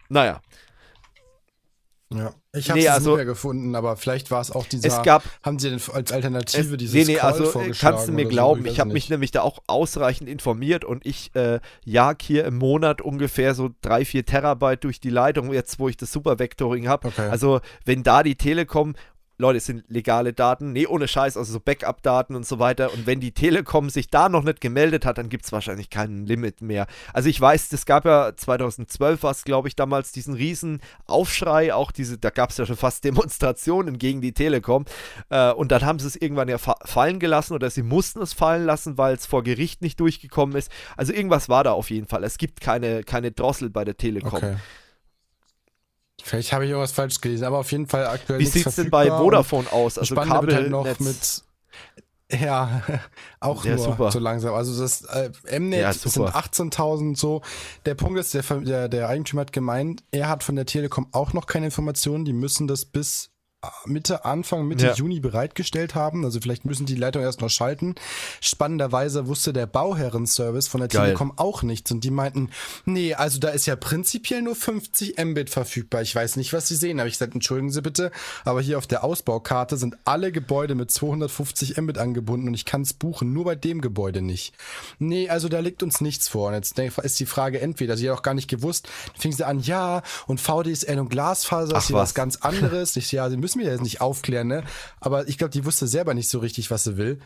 Naja, 0.09 0.41
ja, 2.13 2.33
ich 2.53 2.69
habe 2.69 2.79
nee, 2.79 2.85
es 2.85 2.91
also, 2.91 3.11
nicht 3.11 3.17
mehr 3.17 3.25
gefunden, 3.25 3.75
aber 3.75 3.95
vielleicht 3.95 4.31
war 4.31 4.41
es 4.41 4.51
auch 4.51 4.65
dieser. 4.65 4.87
Es 4.87 5.01
gab, 5.03 5.23
haben 5.43 5.57
sie 5.59 5.69
denn 5.69 5.79
als 5.93 6.11
Alternative 6.11 6.73
es, 6.73 6.77
dieses 6.77 6.93
Nee, 6.93 7.13
nee, 7.13 7.19
Call 7.19 7.31
also 7.33 7.59
äh, 7.59 7.71
kannst 7.71 8.09
du 8.09 8.11
mir 8.11 8.25
glauben, 8.25 8.61
so, 8.61 8.67
ich, 8.67 8.73
ich 8.73 8.79
habe 8.81 8.91
mich 8.91 9.09
nämlich 9.09 9.31
da 9.31 9.41
auch 9.41 9.59
ausreichend 9.67 10.27
informiert 10.27 10.83
und 10.83 11.05
ich 11.05 11.33
äh, 11.35 11.61
jag 11.85 12.21
hier 12.21 12.43
im 12.45 12.57
Monat 12.57 13.01
ungefähr 13.01 13.55
so 13.55 13.69
drei, 13.81 14.03
vier 14.03 14.25
Terabyte 14.25 14.83
durch 14.83 14.99
die 14.99 15.09
Leitung, 15.09 15.53
jetzt 15.53 15.79
wo 15.79 15.87
ich 15.87 15.95
das 15.95 16.11
Super-Vectoring 16.11 16.89
habe. 16.89 17.07
Okay. 17.07 17.29
Also 17.29 17.61
wenn 17.85 18.03
da 18.03 18.23
die 18.23 18.35
Telekom 18.35 18.95
Leute, 19.41 19.57
es 19.57 19.65
sind 19.65 19.83
legale 19.89 20.33
Daten, 20.33 20.71
nee, 20.71 20.87
ohne 20.87 21.07
Scheiß, 21.07 21.35
also 21.35 21.51
so 21.51 21.59
Backup-Daten 21.59 22.35
und 22.35 22.45
so 22.45 22.59
weiter. 22.59 22.93
Und 22.93 23.05
wenn 23.07 23.19
die 23.19 23.33
Telekom 23.33 23.89
sich 23.89 24.09
da 24.09 24.29
noch 24.29 24.43
nicht 24.43 24.61
gemeldet 24.61 25.05
hat, 25.05 25.17
dann 25.17 25.29
gibt 25.29 25.45
es 25.45 25.51
wahrscheinlich 25.51 25.89
kein 25.89 26.25
Limit 26.25 26.61
mehr. 26.61 26.87
Also 27.13 27.27
ich 27.27 27.41
weiß, 27.41 27.73
es 27.73 27.85
gab 27.85 28.05
ja 28.05 28.35
2012 28.35 29.23
war 29.23 29.31
es, 29.31 29.43
glaube 29.43 29.67
ich, 29.67 29.75
damals 29.75 30.11
diesen 30.11 30.33
riesen 30.35 30.79
Aufschrei, 31.07 31.73
auch 31.73 31.91
diese, 31.91 32.17
da 32.17 32.29
gab 32.29 32.51
es 32.51 32.57
ja 32.57 32.65
schon 32.65 32.77
fast 32.77 33.03
Demonstrationen 33.03 33.97
gegen 33.97 34.21
die 34.21 34.33
Telekom. 34.33 34.85
Äh, 35.29 35.51
und 35.51 35.71
dann 35.71 35.85
haben 35.85 35.99
sie 35.99 36.07
es 36.07 36.15
irgendwann 36.15 36.47
ja 36.47 36.57
fa 36.57 36.75
fallen 36.85 37.19
gelassen 37.19 37.53
oder 37.53 37.69
sie 37.69 37.83
mussten 37.83 38.21
es 38.21 38.33
fallen 38.33 38.65
lassen, 38.65 38.97
weil 38.97 39.15
es 39.15 39.25
vor 39.25 39.43
Gericht 39.43 39.81
nicht 39.81 39.99
durchgekommen 39.99 40.55
ist. 40.55 40.71
Also 40.95 41.13
irgendwas 41.13 41.49
war 41.49 41.63
da 41.63 41.71
auf 41.71 41.89
jeden 41.89 42.07
Fall. 42.07 42.23
Es 42.23 42.37
gibt 42.37 42.61
keine, 42.61 43.03
keine 43.03 43.31
Drossel 43.31 43.69
bei 43.69 43.83
der 43.83 43.97
Telekom. 43.97 44.33
Okay. 44.33 44.55
Vielleicht 46.23 46.53
habe 46.53 46.65
ich 46.65 46.71
irgendwas 46.71 46.91
falsch 46.91 47.21
gelesen, 47.21 47.45
aber 47.45 47.59
auf 47.59 47.71
jeden 47.71 47.87
Fall 47.87 48.07
aktuell. 48.07 48.39
Wie 48.39 48.45
sieht 48.45 48.65
es 48.65 48.75
denn 48.75 48.89
bei 48.89 49.07
Vodafone 49.07 49.71
aus? 49.71 49.97
Also 49.97 50.15
Kabel 50.15 50.53
halt 50.55 50.69
noch 50.69 50.99
mit. 50.99 51.43
Ja, 52.39 52.81
auch 53.41 53.65
ja, 53.65 53.75
nur 53.75 53.83
super. 53.83 54.11
so 54.11 54.19
langsam. 54.19 54.53
Also 54.53 54.81
das 54.81 55.01
äh, 55.01 55.31
Mnet 55.59 55.81
ja, 55.81 55.91
sind 55.91 56.29
18.000 56.29 57.17
so. 57.17 57.41
Der 57.85 57.95
Punkt 57.95 58.17
ist, 58.17 58.33
der, 58.33 58.41
der, 58.41 58.87
der 58.87 59.09
Eigentümer 59.09 59.41
hat 59.41 59.51
gemeint, 59.51 60.03
er 60.11 60.29
hat 60.29 60.43
von 60.43 60.55
der 60.55 60.65
Telekom 60.65 61.07
auch 61.11 61.33
noch 61.33 61.45
keine 61.45 61.65
Informationen. 61.65 62.23
Die 62.23 62.31
müssen 62.31 62.67
das 62.67 62.85
bis 62.85 63.30
Mitte, 63.85 64.25
Anfang, 64.25 64.67
Mitte 64.67 64.87
ja. 64.87 64.93
Juni 64.93 65.19
bereitgestellt 65.19 65.93
haben. 65.93 66.25
Also 66.25 66.39
vielleicht 66.41 66.65
müssen 66.65 66.87
die 66.87 66.95
Leitung 66.95 67.21
erst 67.21 67.41
noch 67.41 67.49
schalten. 67.49 67.93
Spannenderweise 68.39 69.27
wusste 69.27 69.53
der 69.53 69.67
Bauherrenservice 69.67 70.67
von 70.67 70.81
der 70.81 70.87
Geil. 70.87 71.05
Telekom 71.05 71.33
auch 71.35 71.61
nichts 71.61 71.91
und 71.91 72.03
die 72.03 72.09
meinten, 72.09 72.49
nee, 72.85 73.13
also 73.13 73.39
da 73.39 73.49
ist 73.49 73.67
ja 73.67 73.75
prinzipiell 73.75 74.41
nur 74.41 74.55
50 74.55 75.23
Mbit 75.23 75.51
verfügbar. 75.51 76.01
Ich 76.01 76.15
weiß 76.15 76.37
nicht, 76.37 76.53
was 76.53 76.67
sie 76.67 76.75
sehen. 76.75 76.99
Habe 76.99 77.07
ich 77.07 77.15
gesagt, 77.15 77.35
entschuldigen 77.35 77.71
Sie 77.71 77.81
bitte, 77.81 78.11
aber 78.45 78.61
hier 78.61 78.79
auf 78.79 78.87
der 78.87 79.03
Ausbaukarte 79.03 79.77
sind 79.77 79.95
alle 80.05 80.31
Gebäude 80.31 80.73
mit 80.73 80.89
250 80.89 81.77
Mbit 81.77 81.99
angebunden 81.99 82.47
und 82.47 82.55
ich 82.55 82.65
kann 82.65 82.81
es 82.81 82.93
buchen, 82.93 83.31
nur 83.31 83.45
bei 83.45 83.55
dem 83.55 83.81
Gebäude 83.81 84.21
nicht. 84.21 84.55
Nee, 84.97 85.29
also 85.29 85.49
da 85.49 85.59
liegt 85.59 85.83
uns 85.83 86.01
nichts 86.01 86.27
vor. 86.27 86.47
Und 86.47 86.55
jetzt 86.55 86.79
ist 86.79 87.19
die 87.19 87.25
Frage 87.27 87.61
entweder, 87.61 87.95
sie 87.95 88.09
hat 88.09 88.17
auch 88.17 88.23
gar 88.23 88.33
nicht 88.33 88.47
gewusst, 88.47 88.87
dann 89.13 89.21
fing 89.21 89.31
sie 89.31 89.45
an, 89.45 89.59
ja, 89.59 90.01
und 90.25 90.41
VDSL 90.41 90.99
und 90.99 91.09
Glasfaser 91.09 91.77
ist 91.77 91.87
hier 91.87 91.95
was 91.95 92.15
ganz 92.15 92.37
anderes. 92.37 92.95
Ich, 92.95 93.11
ja, 93.11 93.29
sie 93.29 93.37
müssen 93.37 93.50
mir 93.55 93.69
jetzt 93.69 93.81
nicht 93.81 94.01
aufklären, 94.01 94.47
ne? 94.47 94.63
Aber 94.99 95.27
ich 95.27 95.37
glaube, 95.37 95.51
die 95.51 95.65
wusste 95.65 95.87
selber 95.87 96.13
nicht 96.13 96.29
so 96.29 96.39
richtig, 96.39 96.71
was 96.71 96.83
sie 96.83 96.97
will. 96.97 97.19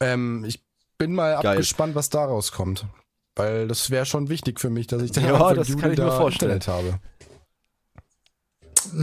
Ähm, 0.00 0.44
ich 0.44 0.64
bin 0.98 1.14
mal 1.14 1.40
Geil. 1.40 1.52
abgespannt, 1.52 1.94
was 1.94 2.10
daraus 2.10 2.52
kommt. 2.52 2.86
Weil 3.34 3.66
das 3.66 3.90
wäre 3.90 4.04
schon 4.04 4.28
wichtig 4.28 4.60
für 4.60 4.70
mich, 4.70 4.86
dass 4.86 5.02
ich 5.02 5.12
dann 5.12 5.24
ja, 5.24 5.54
das 5.54 5.76
kann 5.76 5.92
ich 5.92 5.98
mir 5.98 6.12
vorstellen. 6.12 6.52
Internet 6.52 6.68
habe. 6.68 7.00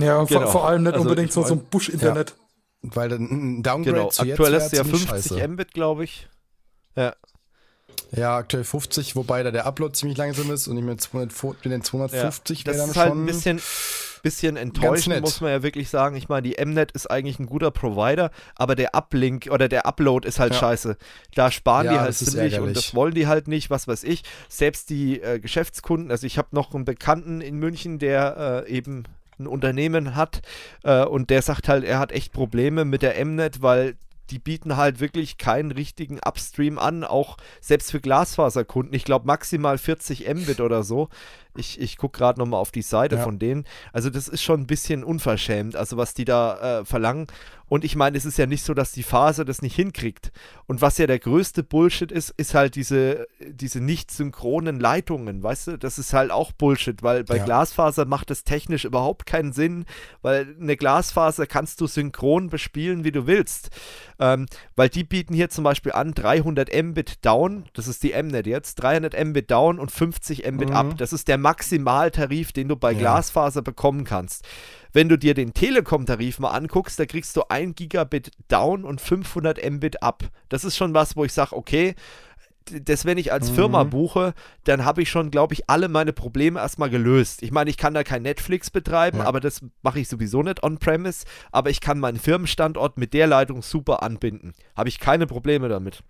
Ja, 0.06 0.24
genau. 0.24 0.42
vor, 0.42 0.52
vor, 0.52 0.68
allem 0.68 0.84
nicht 0.84 0.94
also 0.94 1.04
unbedingt 1.04 1.34
so, 1.34 1.44
so 1.44 1.56
ein 1.56 1.66
Busch-Internet. 1.66 2.36
Ja. 2.84 2.90
Weil 2.96 3.10
dann 3.10 3.24
ein 3.24 3.64
Downgrade 3.64 3.98
genau. 3.98 4.10
zu 4.10 4.22
Aktuell 4.22 4.54
ist 4.54 4.72
ja 4.74 4.84
50 4.84 5.10
scheiße. 5.10 5.48
Mbit, 5.48 5.74
glaube 5.74 6.04
ich. 6.04 6.30
Ja. 6.96 7.16
Ja, 8.12 8.38
aktuell 8.38 8.64
50, 8.64 9.16
wobei 9.16 9.44
da 9.44 9.52
der 9.52 9.66
Upload 9.66 9.94
ziemlich 9.94 10.18
langsam 10.18 10.50
ist 10.52 10.68
und 10.68 10.78
ich 10.78 10.84
mit, 10.84 11.14
mit 11.14 11.66
den 11.66 11.84
250 11.84 12.60
ja, 12.60 12.66
wäre 12.66 12.78
dann 12.78 12.90
ist 12.90 12.98
halt 12.98 13.14
ein 13.14 13.26
bisschen, 13.26 13.62
bisschen 14.22 14.58
enttäuschend, 14.58 15.22
muss 15.22 15.42
man 15.42 15.52
ja 15.52 15.64
wirklich 15.64 15.90
sagen. 15.90 16.16
Ich 16.16 16.30
meine, 16.30 16.44
die 16.44 16.64
Mnet 16.64 16.92
ist 16.92 17.10
eigentlich 17.10 17.40
ein 17.40 17.46
guter 17.46 17.72
Provider, 17.72 18.32
aber 18.56 18.76
der 18.76 18.96
Uplink 18.96 19.50
oder 19.52 19.68
der 19.68 19.86
Upload 19.86 20.28
ist 20.28 20.40
halt 20.40 20.54
ja. 20.54 20.60
scheiße. 20.60 20.98
Da 21.36 21.52
sparen 21.52 21.86
ja, 21.86 21.94
die 21.94 22.00
halt 22.00 22.16
ziemlich 22.16 22.60
und 22.60 22.76
das 22.76 22.94
wollen 22.94 23.14
die 23.14 23.28
halt 23.28 23.48
nicht, 23.48 23.70
was 23.70 23.88
weiß 23.88 24.04
ich. 24.04 24.24
Selbst 24.48 24.90
die 24.90 25.22
äh, 25.22 25.40
Geschäftskunden, 25.40 26.12
also 26.12 26.26
ich 26.26 26.38
habe 26.38 26.50
noch 26.52 26.74
einen 26.74 26.86
Bekannten 26.86 27.42
in 27.42 27.58
München, 27.58 28.00
der 28.00 28.66
äh, 28.68 28.72
eben 28.72 29.04
ein 29.40 29.48
Unternehmen 29.48 30.16
hat 30.16 30.42
äh, 30.84 31.04
und 31.04 31.30
der 31.30 31.42
sagt 31.42 31.70
halt, 31.70 31.84
er 31.84 32.00
hat 32.00 32.12
echt 32.12 32.34
Probleme 32.34 32.86
mit 32.86 33.02
der 33.02 33.24
Mnet, 33.24 33.62
weil 33.62 33.96
die 34.30 34.40
bieten 34.40 34.78
halt 34.78 35.00
wirklich 35.00 35.38
keinen 35.38 35.72
richtigen 35.72 36.20
Upstream 36.20 36.78
an, 36.78 37.04
auch 37.04 37.38
selbst 37.62 37.92
für 37.92 38.00
Glasfaserkunden. 38.00 38.94
Ich 38.94 39.04
glaube 39.04 39.26
maximal 39.26 39.78
40 39.78 40.28
Mbit 40.34 40.62
oder 40.62 40.84
so. 40.84 41.10
Ich, 41.60 41.80
ich 41.80 41.98
gucke 41.98 42.18
gerade 42.18 42.40
nochmal 42.40 42.60
auf 42.60 42.72
die 42.72 42.82
Seite 42.82 43.18
ja. 43.18 43.24
von 43.24 43.40
denen. 43.40 43.66
Also 43.94 44.10
das 44.10 44.28
ist 44.28 44.42
schon 44.42 44.62
ein 44.62 44.68
bisschen 44.68 45.04
unverschämt, 45.04 45.76
also 45.76 45.98
was 45.98 46.14
die 46.14 46.26
da 46.26 46.80
äh, 46.80 46.86
verlangen. 46.86 47.28
Und 47.70 47.86
ich 47.86 47.96
meine, 47.96 48.18
es 48.18 48.26
ist 48.26 48.38
ja 48.38 48.48
nicht 48.48 48.64
so, 48.64 48.74
dass 48.74 48.92
die 48.92 49.04
Phase 49.04 49.46
das 49.46 49.62
nicht 49.62 49.76
hinkriegt. 49.76 50.32
Und 50.66 50.82
was 50.82 50.98
ja 50.98 51.06
der 51.06 51.20
größte 51.20 51.62
Bullshit 51.64 52.12
ist, 52.12 52.32
ist 52.32 52.56
halt 52.56 52.76
diese, 52.76 53.28
diese 53.40 53.80
nicht 53.80 54.10
synchronen 54.10 54.80
Leitungen, 54.80 55.44
weißt 55.44 55.68
du? 55.68 55.78
Das 55.78 56.00
ist 56.00 56.14
halt 56.14 56.32
auch 56.32 56.52
Bullshit, 56.52 57.04
weil 57.04 57.24
bei 57.24 57.38
ja. 57.38 57.46
Glasfaser 57.46 58.06
macht 58.06 58.32
das 58.32 58.44
technisch 58.44 58.86
überhaupt 58.86 59.28
keinen 59.28 59.54
Sinn, 59.54 59.86
weil 60.24 60.56
eine 60.60 60.78
Glasfaser 60.78 61.46
kannst 61.46 61.80
du 61.80 61.86
synchron 61.86 62.50
bespielen, 62.50 63.04
wie 63.04 63.12
du 63.12 63.28
willst. 63.28 63.70
Ähm, 64.18 64.48
weil 64.76 64.90
die 64.90 65.04
bieten 65.04 65.36
hier 65.36 65.50
zum 65.50 65.64
Beispiel 65.64 65.92
an 65.92 66.14
300 66.14 66.70
Mbit 66.74 67.24
down, 67.24 67.66
das 67.74 67.88
ist 67.88 68.02
die 68.02 68.14
Mnet 68.20 68.48
jetzt, 68.48 68.76
300 68.76 69.14
Mbit 69.26 69.52
down 69.52 69.80
und 69.80 69.92
50 69.92 70.52
Mbit 70.52 70.70
mhm. 70.70 70.76
up. 70.76 70.98
Das 70.98 71.14
ist 71.14 71.28
der 71.28 71.38
Maximaltarif, 71.50 72.52
den 72.52 72.68
du 72.68 72.76
bei 72.76 72.92
ja. 72.92 73.00
Glasfaser 73.00 73.64
bekommen 73.64 74.04
kannst. 74.04 74.48
Wenn 74.94 75.10
du 75.10 75.18
dir 75.18 75.34
den 75.34 75.54
Telekom-Tarif 75.54 76.38
mal 76.38 76.52
anguckst, 76.52 77.00
da 77.00 77.08
kriegst 77.08 77.36
du 77.36 77.42
1 77.50 77.76
Gigabit 77.76 78.32
down 78.50 78.84
und 78.84 79.02
500 79.02 79.60
Mbit 79.68 80.04
up. 80.04 80.24
Das 80.50 80.64
ist 80.64 80.78
schon 80.78 80.94
was, 80.94 81.16
wo 81.16 81.26
ich 81.26 81.34
sage, 81.34 81.56
okay, 81.56 81.96
das, 82.66 83.06
wenn 83.06 83.18
ich 83.18 83.34
als 83.34 83.50
mhm. 83.50 83.56
Firma 83.56 83.84
buche, 83.84 84.36
dann 84.64 84.86
habe 84.86 85.02
ich 85.02 85.10
schon, 85.10 85.32
glaube 85.32 85.56
ich, 85.56 85.68
alle 85.72 85.88
meine 85.88 86.14
Probleme 86.14 86.60
erstmal 86.60 86.92
gelöst. 86.92 87.42
Ich 87.42 87.52
meine, 87.52 87.72
ich 87.72 87.78
kann 87.78 87.96
da 87.96 88.04
kein 88.04 88.22
Netflix 88.22 88.70
betreiben, 88.70 89.20
ja. 89.20 89.26
aber 89.26 89.40
das 89.40 89.62
mache 89.82 90.00
ich 90.00 90.08
sowieso 90.08 90.44
nicht 90.44 90.62
on-premise. 90.62 91.26
Aber 91.52 91.72
ich 91.72 91.82
kann 91.82 92.00
meinen 92.00 92.20
Firmenstandort 92.20 92.98
mit 92.98 93.16
der 93.16 93.26
Leitung 93.26 93.64
super 93.64 94.04
anbinden. 94.04 94.54
Habe 94.78 94.90
ich 94.90 95.00
keine 95.00 95.26
Probleme 95.26 95.68
damit. 95.68 96.04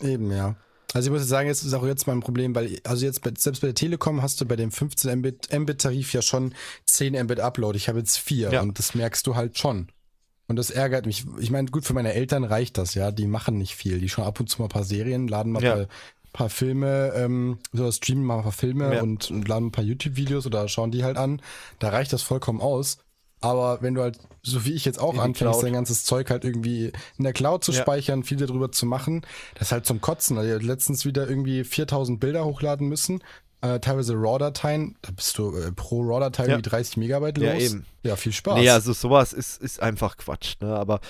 Eben, 0.00 0.30
ja. 0.30 0.56
Also 0.92 1.08
ich 1.08 1.12
muss 1.12 1.28
sagen, 1.28 1.48
jetzt 1.48 1.62
ist 1.62 1.74
auch 1.74 1.86
jetzt 1.86 2.06
mein 2.06 2.20
Problem, 2.20 2.54
weil, 2.54 2.80
also 2.84 3.04
jetzt 3.06 3.22
bei, 3.22 3.32
selbst 3.36 3.60
bei 3.60 3.68
der 3.68 3.74
Telekom 3.74 4.22
hast 4.22 4.40
du 4.40 4.46
bei 4.46 4.56
dem 4.56 4.72
15 4.72 5.18
Mbit, 5.18 5.56
Mbit 5.56 5.80
Tarif 5.80 6.12
ja 6.12 6.22
schon 6.22 6.54
10 6.86 7.22
Mbit 7.24 7.40
Upload. 7.40 7.76
Ich 7.76 7.88
habe 7.88 8.00
jetzt 8.00 8.18
4 8.18 8.52
ja. 8.52 8.60
und 8.60 8.78
das 8.78 8.94
merkst 8.94 9.26
du 9.26 9.36
halt 9.36 9.58
schon. 9.58 9.88
Und 10.48 10.56
das 10.56 10.70
ärgert 10.70 11.06
mich. 11.06 11.26
Ich 11.38 11.52
meine, 11.52 11.70
gut, 11.70 11.84
für 11.84 11.94
meine 11.94 12.12
Eltern 12.12 12.42
reicht 12.42 12.76
das, 12.76 12.94
ja. 12.94 13.12
Die 13.12 13.28
machen 13.28 13.56
nicht 13.56 13.76
viel. 13.76 14.00
Die 14.00 14.08
schauen 14.08 14.24
ab 14.24 14.40
und 14.40 14.48
zu 14.48 14.58
mal 14.58 14.66
ein 14.66 14.70
paar 14.70 14.82
Serien, 14.82 15.28
laden 15.28 15.52
mal 15.52 15.62
ja. 15.62 15.72
ein 15.74 15.78
paar, 15.78 15.88
paar, 16.32 16.50
Filme, 16.50 17.12
ähm, 17.14 17.58
oder 17.72 17.92
streamen 17.92 18.24
mal 18.24 18.38
ein 18.38 18.42
paar 18.42 18.50
Filme 18.50 18.96
ja. 18.96 19.02
und, 19.02 19.30
und 19.30 19.46
laden 19.46 19.68
ein 19.68 19.72
paar 19.72 19.84
YouTube-Videos 19.84 20.46
oder 20.46 20.66
schauen 20.66 20.90
die 20.90 21.04
halt 21.04 21.16
an. 21.16 21.40
Da 21.78 21.90
reicht 21.90 22.12
das 22.12 22.22
vollkommen 22.22 22.60
aus. 22.60 22.98
Aber 23.40 23.80
wenn 23.80 23.94
du 23.94 24.02
halt, 24.02 24.18
so 24.42 24.64
wie 24.64 24.72
ich 24.72 24.84
jetzt 24.84 25.00
auch 25.00 25.16
anfängst, 25.18 25.62
dein 25.62 25.72
ganzes 25.72 26.04
Zeug 26.04 26.30
halt 26.30 26.44
irgendwie 26.44 26.92
in 27.16 27.24
der 27.24 27.32
Cloud 27.32 27.64
zu 27.64 27.72
ja. 27.72 27.80
speichern, 27.80 28.22
viel 28.22 28.36
darüber 28.36 28.70
zu 28.70 28.84
machen, 28.86 29.22
das 29.54 29.68
ist 29.68 29.72
halt 29.72 29.86
zum 29.86 30.00
Kotzen. 30.00 30.36
Also 30.36 30.58
letztens 30.66 31.04
wieder 31.06 31.28
irgendwie 31.28 31.64
4000 31.64 32.20
Bilder 32.20 32.44
hochladen 32.44 32.88
müssen, 32.88 33.22
äh, 33.62 33.80
teilweise 33.80 34.14
RAW-Dateien, 34.14 34.96
da 35.02 35.12
bist 35.12 35.36
du 35.38 35.56
äh, 35.56 35.72
pro 35.72 36.02
RAW-Datei 36.02 36.48
ja. 36.48 36.58
wie 36.58 36.62
30 36.62 36.96
Megabyte 36.98 37.38
los. 37.38 37.46
Ja, 37.46 37.54
eben. 37.58 37.86
Ja, 38.02 38.16
viel 38.16 38.32
Spaß. 38.32 38.58
Nee, 38.58 38.70
also 38.70 38.92
sowas 38.92 39.32
ist, 39.32 39.60
ist 39.60 39.80
einfach 39.80 40.16
Quatsch, 40.16 40.56
ne? 40.60 40.74
Aber 40.74 41.00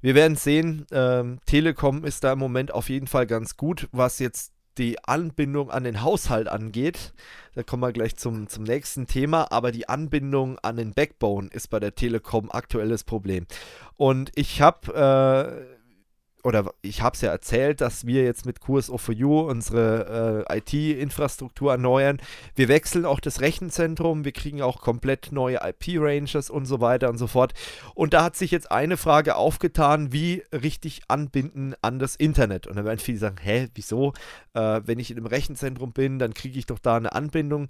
wir 0.00 0.14
werden 0.14 0.36
sehen, 0.36 0.86
ähm, 0.90 1.38
Telekom 1.46 2.04
ist 2.04 2.24
da 2.24 2.32
im 2.32 2.38
Moment 2.38 2.72
auf 2.72 2.88
jeden 2.88 3.06
Fall 3.06 3.26
ganz 3.26 3.56
gut, 3.56 3.88
was 3.92 4.20
jetzt 4.20 4.52
die 4.78 5.02
Anbindung 5.04 5.70
an 5.70 5.84
den 5.84 6.02
Haushalt 6.02 6.48
angeht. 6.48 7.12
Da 7.54 7.62
kommen 7.62 7.82
wir 7.82 7.92
gleich 7.92 8.16
zum, 8.16 8.48
zum 8.48 8.64
nächsten 8.64 9.06
Thema. 9.06 9.50
Aber 9.50 9.72
die 9.72 9.88
Anbindung 9.88 10.58
an 10.60 10.76
den 10.76 10.92
Backbone 10.92 11.48
ist 11.52 11.68
bei 11.68 11.80
der 11.80 11.94
Telekom 11.94 12.50
aktuelles 12.50 13.04
Problem. 13.04 13.46
Und 13.96 14.30
ich 14.34 14.62
habe. 14.62 15.76
Oder 16.44 16.72
ich 16.82 17.02
habe 17.02 17.14
es 17.14 17.20
ja 17.20 17.30
erzählt, 17.30 17.80
dass 17.80 18.06
wir 18.06 18.22
jetzt 18.22 18.46
mit 18.46 18.58
QSO4U 18.60 19.48
unsere 19.48 20.46
äh, 20.48 20.58
IT-Infrastruktur 20.58 21.72
erneuern. 21.72 22.18
Wir 22.54 22.68
wechseln 22.68 23.04
auch 23.04 23.18
das 23.18 23.40
Rechenzentrum, 23.40 24.24
wir 24.24 24.32
kriegen 24.32 24.62
auch 24.62 24.80
komplett 24.80 25.32
neue 25.32 25.58
IP-Ranges 25.62 26.48
und 26.48 26.66
so 26.66 26.80
weiter 26.80 27.08
und 27.08 27.18
so 27.18 27.26
fort. 27.26 27.54
Und 27.94 28.14
da 28.14 28.22
hat 28.22 28.36
sich 28.36 28.52
jetzt 28.52 28.70
eine 28.70 28.96
Frage 28.96 29.34
aufgetan, 29.34 30.12
wie 30.12 30.44
richtig 30.52 31.02
anbinden 31.08 31.74
an 31.82 31.98
das 31.98 32.14
Internet. 32.14 32.68
Und 32.68 32.76
dann 32.76 32.84
werden 32.84 33.00
viele 33.00 33.18
sagen, 33.18 33.38
hä, 33.42 33.68
wieso? 33.74 34.12
Äh, 34.54 34.80
wenn 34.84 35.00
ich 35.00 35.10
in 35.10 35.16
einem 35.16 35.26
Rechenzentrum 35.26 35.92
bin, 35.92 36.20
dann 36.20 36.34
kriege 36.34 36.58
ich 36.58 36.66
doch 36.66 36.78
da 36.78 36.96
eine 36.96 37.12
Anbindung. 37.12 37.66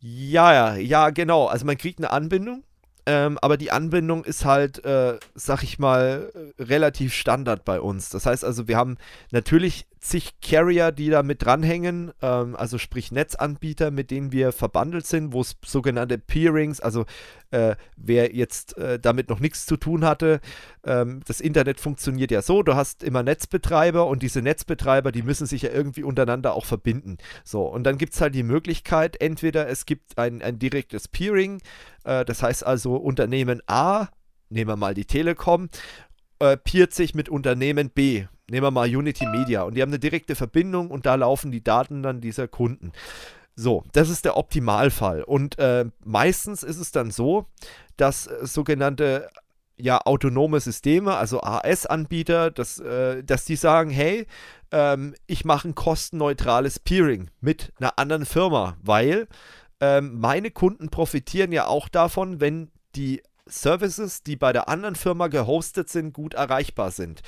Ja, 0.00 0.52
ja, 0.52 0.76
ja, 0.76 1.10
genau. 1.10 1.46
Also 1.46 1.64
man 1.66 1.78
kriegt 1.78 2.00
eine 2.00 2.10
Anbindung 2.10 2.64
ähm, 3.06 3.38
aber 3.40 3.56
die 3.56 3.70
Anbindung 3.70 4.24
ist 4.24 4.44
halt, 4.44 4.84
äh, 4.84 5.18
sag 5.34 5.62
ich 5.62 5.78
mal, 5.78 6.32
relativ 6.58 7.14
Standard 7.14 7.64
bei 7.64 7.80
uns. 7.80 8.10
Das 8.10 8.26
heißt 8.26 8.44
also, 8.44 8.66
wir 8.66 8.76
haben 8.76 8.96
natürlich 9.30 9.86
zig 10.06 10.40
Carrier, 10.40 10.92
die 10.92 11.10
da 11.10 11.22
mit 11.22 11.44
dranhängen, 11.44 12.12
ähm, 12.22 12.54
also 12.54 12.78
sprich 12.78 13.10
Netzanbieter, 13.10 13.90
mit 13.90 14.10
denen 14.10 14.30
wir 14.30 14.52
verbandelt 14.52 15.06
sind, 15.06 15.32
wo 15.32 15.40
es 15.40 15.56
sogenannte 15.64 16.18
Peerings, 16.18 16.80
also 16.80 17.06
äh, 17.50 17.74
wer 17.96 18.34
jetzt 18.34 18.78
äh, 18.78 19.00
damit 19.00 19.28
noch 19.28 19.40
nichts 19.40 19.66
zu 19.66 19.76
tun 19.76 20.04
hatte, 20.04 20.40
ähm, 20.84 21.22
das 21.26 21.40
Internet 21.40 21.80
funktioniert 21.80 22.30
ja 22.30 22.40
so, 22.42 22.62
du 22.62 22.76
hast 22.76 23.02
immer 23.02 23.22
Netzbetreiber 23.22 24.06
und 24.06 24.22
diese 24.22 24.42
Netzbetreiber, 24.42 25.10
die 25.10 25.22
müssen 25.22 25.46
sich 25.46 25.62
ja 25.62 25.70
irgendwie 25.70 26.04
untereinander 26.04 26.54
auch 26.54 26.66
verbinden. 26.66 27.18
So, 27.44 27.64
und 27.66 27.84
dann 27.84 27.98
gibt 27.98 28.14
es 28.14 28.20
halt 28.20 28.34
die 28.34 28.44
Möglichkeit, 28.44 29.20
entweder 29.20 29.68
es 29.68 29.86
gibt 29.86 30.18
ein, 30.18 30.40
ein 30.40 30.58
direktes 30.60 31.08
Peering, 31.08 31.60
äh, 32.04 32.24
das 32.24 32.42
heißt 32.42 32.64
also 32.64 32.94
Unternehmen 32.96 33.60
A, 33.66 34.08
nehmen 34.50 34.70
wir 34.70 34.76
mal 34.76 34.94
die 34.94 35.04
Telekom, 35.04 35.68
äh, 36.38 36.56
peert 36.56 36.94
sich 36.94 37.14
mit 37.14 37.28
Unternehmen 37.28 37.90
B 37.90 38.26
nehmen 38.50 38.66
wir 38.66 38.70
mal 38.70 38.88
Unity 38.88 39.26
Media 39.26 39.62
und 39.62 39.74
die 39.74 39.82
haben 39.82 39.90
eine 39.90 39.98
direkte 39.98 40.34
Verbindung 40.34 40.90
und 40.90 41.06
da 41.06 41.14
laufen 41.14 41.50
die 41.50 41.64
Daten 41.64 42.02
dann 42.02 42.20
dieser 42.20 42.48
Kunden. 42.48 42.92
So, 43.54 43.84
das 43.92 44.10
ist 44.10 44.24
der 44.26 44.36
Optimalfall. 44.36 45.22
Und 45.22 45.58
äh, 45.58 45.86
meistens 46.04 46.62
ist 46.62 46.78
es 46.78 46.92
dann 46.92 47.10
so, 47.10 47.46
dass 47.96 48.26
äh, 48.26 48.46
sogenannte 48.46 49.28
ja, 49.78 50.00
autonome 50.04 50.60
Systeme, 50.60 51.16
also 51.16 51.42
AS-Anbieter, 51.42 52.50
dass, 52.50 52.78
äh, 52.78 53.22
dass 53.22 53.44
die 53.44 53.56
sagen, 53.56 53.90
hey, 53.90 54.26
ähm, 54.72 55.14
ich 55.26 55.44
mache 55.44 55.68
ein 55.68 55.74
kostenneutrales 55.74 56.78
Peering 56.78 57.30
mit 57.40 57.72
einer 57.78 57.98
anderen 57.98 58.26
Firma, 58.26 58.76
weil 58.82 59.26
ähm, 59.80 60.18
meine 60.18 60.50
Kunden 60.50 60.88
profitieren 60.88 61.52
ja 61.52 61.66
auch 61.66 61.88
davon, 61.88 62.40
wenn 62.40 62.70
die 62.94 63.22
Services, 63.46 64.22
die 64.22 64.36
bei 64.36 64.52
der 64.52 64.68
anderen 64.68 64.96
Firma 64.96 65.28
gehostet 65.28 65.88
sind, 65.88 66.12
gut 66.12 66.34
erreichbar 66.34 66.90
sind. 66.90 67.22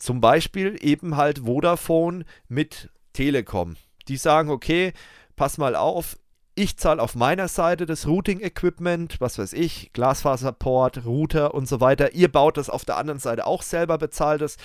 Zum 0.00 0.20
Beispiel 0.20 0.76
eben 0.80 1.16
halt 1.16 1.40
Vodafone 1.40 2.24
mit 2.48 2.90
Telekom. 3.12 3.76
Die 4.08 4.16
sagen, 4.16 4.50
okay, 4.50 4.94
pass 5.36 5.58
mal 5.58 5.76
auf, 5.76 6.16
ich 6.54 6.78
zahle 6.78 7.02
auf 7.02 7.14
meiner 7.14 7.48
Seite 7.48 7.86
das 7.86 8.06
Routing-Equipment, 8.06 9.20
was 9.20 9.38
weiß 9.38 9.52
ich, 9.52 9.92
Glasfaserport, 9.92 11.04
Router 11.04 11.54
und 11.54 11.68
so 11.68 11.80
weiter. 11.80 12.14
Ihr 12.14 12.32
baut 12.32 12.56
das 12.56 12.70
auf 12.70 12.84
der 12.84 12.96
anderen 12.96 13.20
Seite 13.20 13.46
auch 13.46 13.62
selber, 13.62 13.98
bezahlt 13.98 14.40
es. 14.42 14.56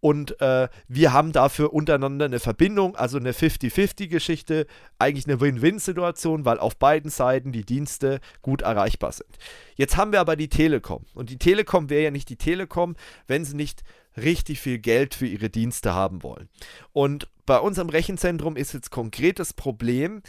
Und 0.00 0.40
äh, 0.40 0.68
wir 0.86 1.12
haben 1.12 1.32
dafür 1.32 1.72
untereinander 1.74 2.24
eine 2.24 2.38
Verbindung, 2.38 2.96
also 2.96 3.18
eine 3.18 3.32
50-50-Geschichte, 3.32 4.66
eigentlich 4.98 5.26
eine 5.26 5.40
Win-Win-Situation, 5.40 6.44
weil 6.44 6.60
auf 6.60 6.76
beiden 6.76 7.10
Seiten 7.10 7.52
die 7.52 7.64
Dienste 7.64 8.20
gut 8.40 8.62
erreichbar 8.62 9.12
sind. 9.12 9.38
Jetzt 9.74 9.96
haben 9.96 10.12
wir 10.12 10.20
aber 10.20 10.36
die 10.36 10.48
Telekom. 10.48 11.04
Und 11.14 11.30
die 11.30 11.38
Telekom 11.38 11.90
wäre 11.90 12.04
ja 12.04 12.10
nicht 12.10 12.28
die 12.28 12.36
Telekom, 12.36 12.96
wenn 13.26 13.44
sie 13.44 13.56
nicht 13.56 13.82
richtig 14.22 14.60
viel 14.60 14.78
Geld 14.78 15.14
für 15.14 15.26
ihre 15.26 15.50
Dienste 15.50 15.94
haben 15.94 16.22
wollen. 16.22 16.48
Und 16.92 17.28
bei 17.46 17.58
unserem 17.58 17.88
Rechenzentrum 17.88 18.56
ist 18.56 18.74
jetzt 18.74 18.90
konkret 18.90 19.38
das 19.38 19.52
Problem, 19.52 20.22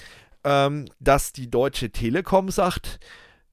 ähm, 0.44 0.86
dass 1.00 1.34
die 1.34 1.50
Deutsche 1.50 1.92
Telekom 1.92 2.50
sagt, 2.50 3.00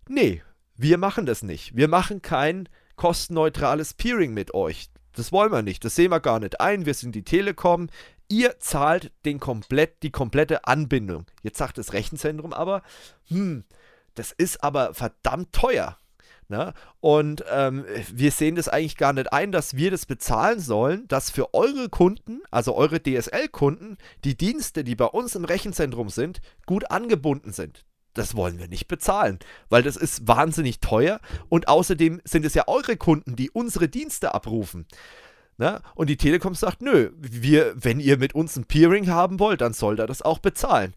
nee, 0.08 0.42
wir 0.76 0.98
machen 0.98 1.26
das 1.26 1.42
nicht. 1.42 1.76
Wir 1.76 1.88
machen 1.88 2.22
kein 2.22 2.68
kostenneutrales 2.96 3.94
Peering 3.94 4.34
mit 4.34 4.54
euch. 4.54 4.88
Das 5.12 5.32
wollen 5.32 5.50
wir 5.50 5.62
nicht. 5.62 5.84
Das 5.84 5.94
sehen 5.94 6.10
wir 6.10 6.20
gar 6.20 6.38
nicht 6.38 6.60
ein. 6.60 6.86
Wir 6.86 6.94
sind 6.94 7.14
die 7.14 7.24
Telekom. 7.24 7.88
Ihr 8.28 8.58
zahlt 8.58 9.12
den 9.24 9.40
komplett, 9.40 10.02
die 10.02 10.10
komplette 10.10 10.66
Anbindung. 10.66 11.26
Jetzt 11.42 11.58
sagt 11.58 11.78
das 11.78 11.92
Rechenzentrum 11.92 12.52
aber, 12.52 12.82
hm, 13.28 13.64
das 14.14 14.32
ist 14.32 14.62
aber 14.62 14.94
verdammt 14.94 15.52
teuer. 15.52 15.96
Ne? 16.48 16.74
Und 17.00 17.44
ähm, 17.50 17.84
wir 18.12 18.30
sehen 18.30 18.54
das 18.54 18.68
eigentlich 18.68 18.96
gar 18.96 19.12
nicht 19.12 19.32
ein, 19.32 19.50
dass 19.50 19.76
wir 19.76 19.90
das 19.90 20.06
bezahlen 20.06 20.60
sollen, 20.60 21.08
dass 21.08 21.30
für 21.30 21.54
eure 21.54 21.88
Kunden, 21.88 22.40
also 22.50 22.76
eure 22.76 23.02
DSL-Kunden, 23.02 23.96
die 24.24 24.36
Dienste, 24.36 24.84
die 24.84 24.94
bei 24.94 25.06
uns 25.06 25.34
im 25.34 25.44
Rechenzentrum 25.44 26.08
sind, 26.08 26.40
gut 26.64 26.90
angebunden 26.90 27.52
sind. 27.52 27.84
Das 28.14 28.34
wollen 28.34 28.58
wir 28.58 28.68
nicht 28.68 28.88
bezahlen, 28.88 29.40
weil 29.68 29.82
das 29.82 29.96
ist 29.96 30.26
wahnsinnig 30.26 30.80
teuer 30.80 31.20
und 31.48 31.68
außerdem 31.68 32.22
sind 32.24 32.46
es 32.46 32.54
ja 32.54 32.64
eure 32.66 32.96
Kunden, 32.96 33.36
die 33.36 33.50
unsere 33.50 33.88
Dienste 33.88 34.32
abrufen. 34.32 34.86
Ne? 35.58 35.80
Und 35.94 36.10
die 36.10 36.16
Telekom 36.16 36.54
sagt, 36.54 36.80
nö, 36.80 37.10
wir, 37.18 37.74
wenn 37.76 37.98
ihr 37.98 38.18
mit 38.18 38.34
uns 38.34 38.56
ein 38.56 38.66
Peering 38.66 39.08
haben 39.08 39.40
wollt, 39.40 39.62
dann 39.62 39.72
soll 39.72 39.98
er 39.98 40.06
das 40.06 40.22
auch 40.22 40.38
bezahlen. 40.38 40.94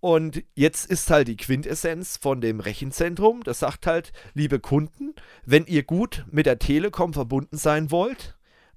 Und 0.00 0.44
jetzt 0.54 0.90
ist 0.90 1.10
halt 1.10 1.28
die 1.28 1.36
Quintessenz 1.36 2.16
von 2.16 2.40
dem 2.40 2.60
Rechenzentrum, 2.60 3.42
das 3.42 3.58
sagt 3.58 3.86
halt, 3.86 4.12
liebe 4.34 4.60
Kunden, 4.60 5.14
wenn 5.44 5.66
ihr 5.66 5.82
gut 5.82 6.24
mit 6.30 6.46
der 6.46 6.60
Telekom 6.60 7.12
verbunden 7.12 7.56
sein 7.56 7.90
wollt, 7.90 8.36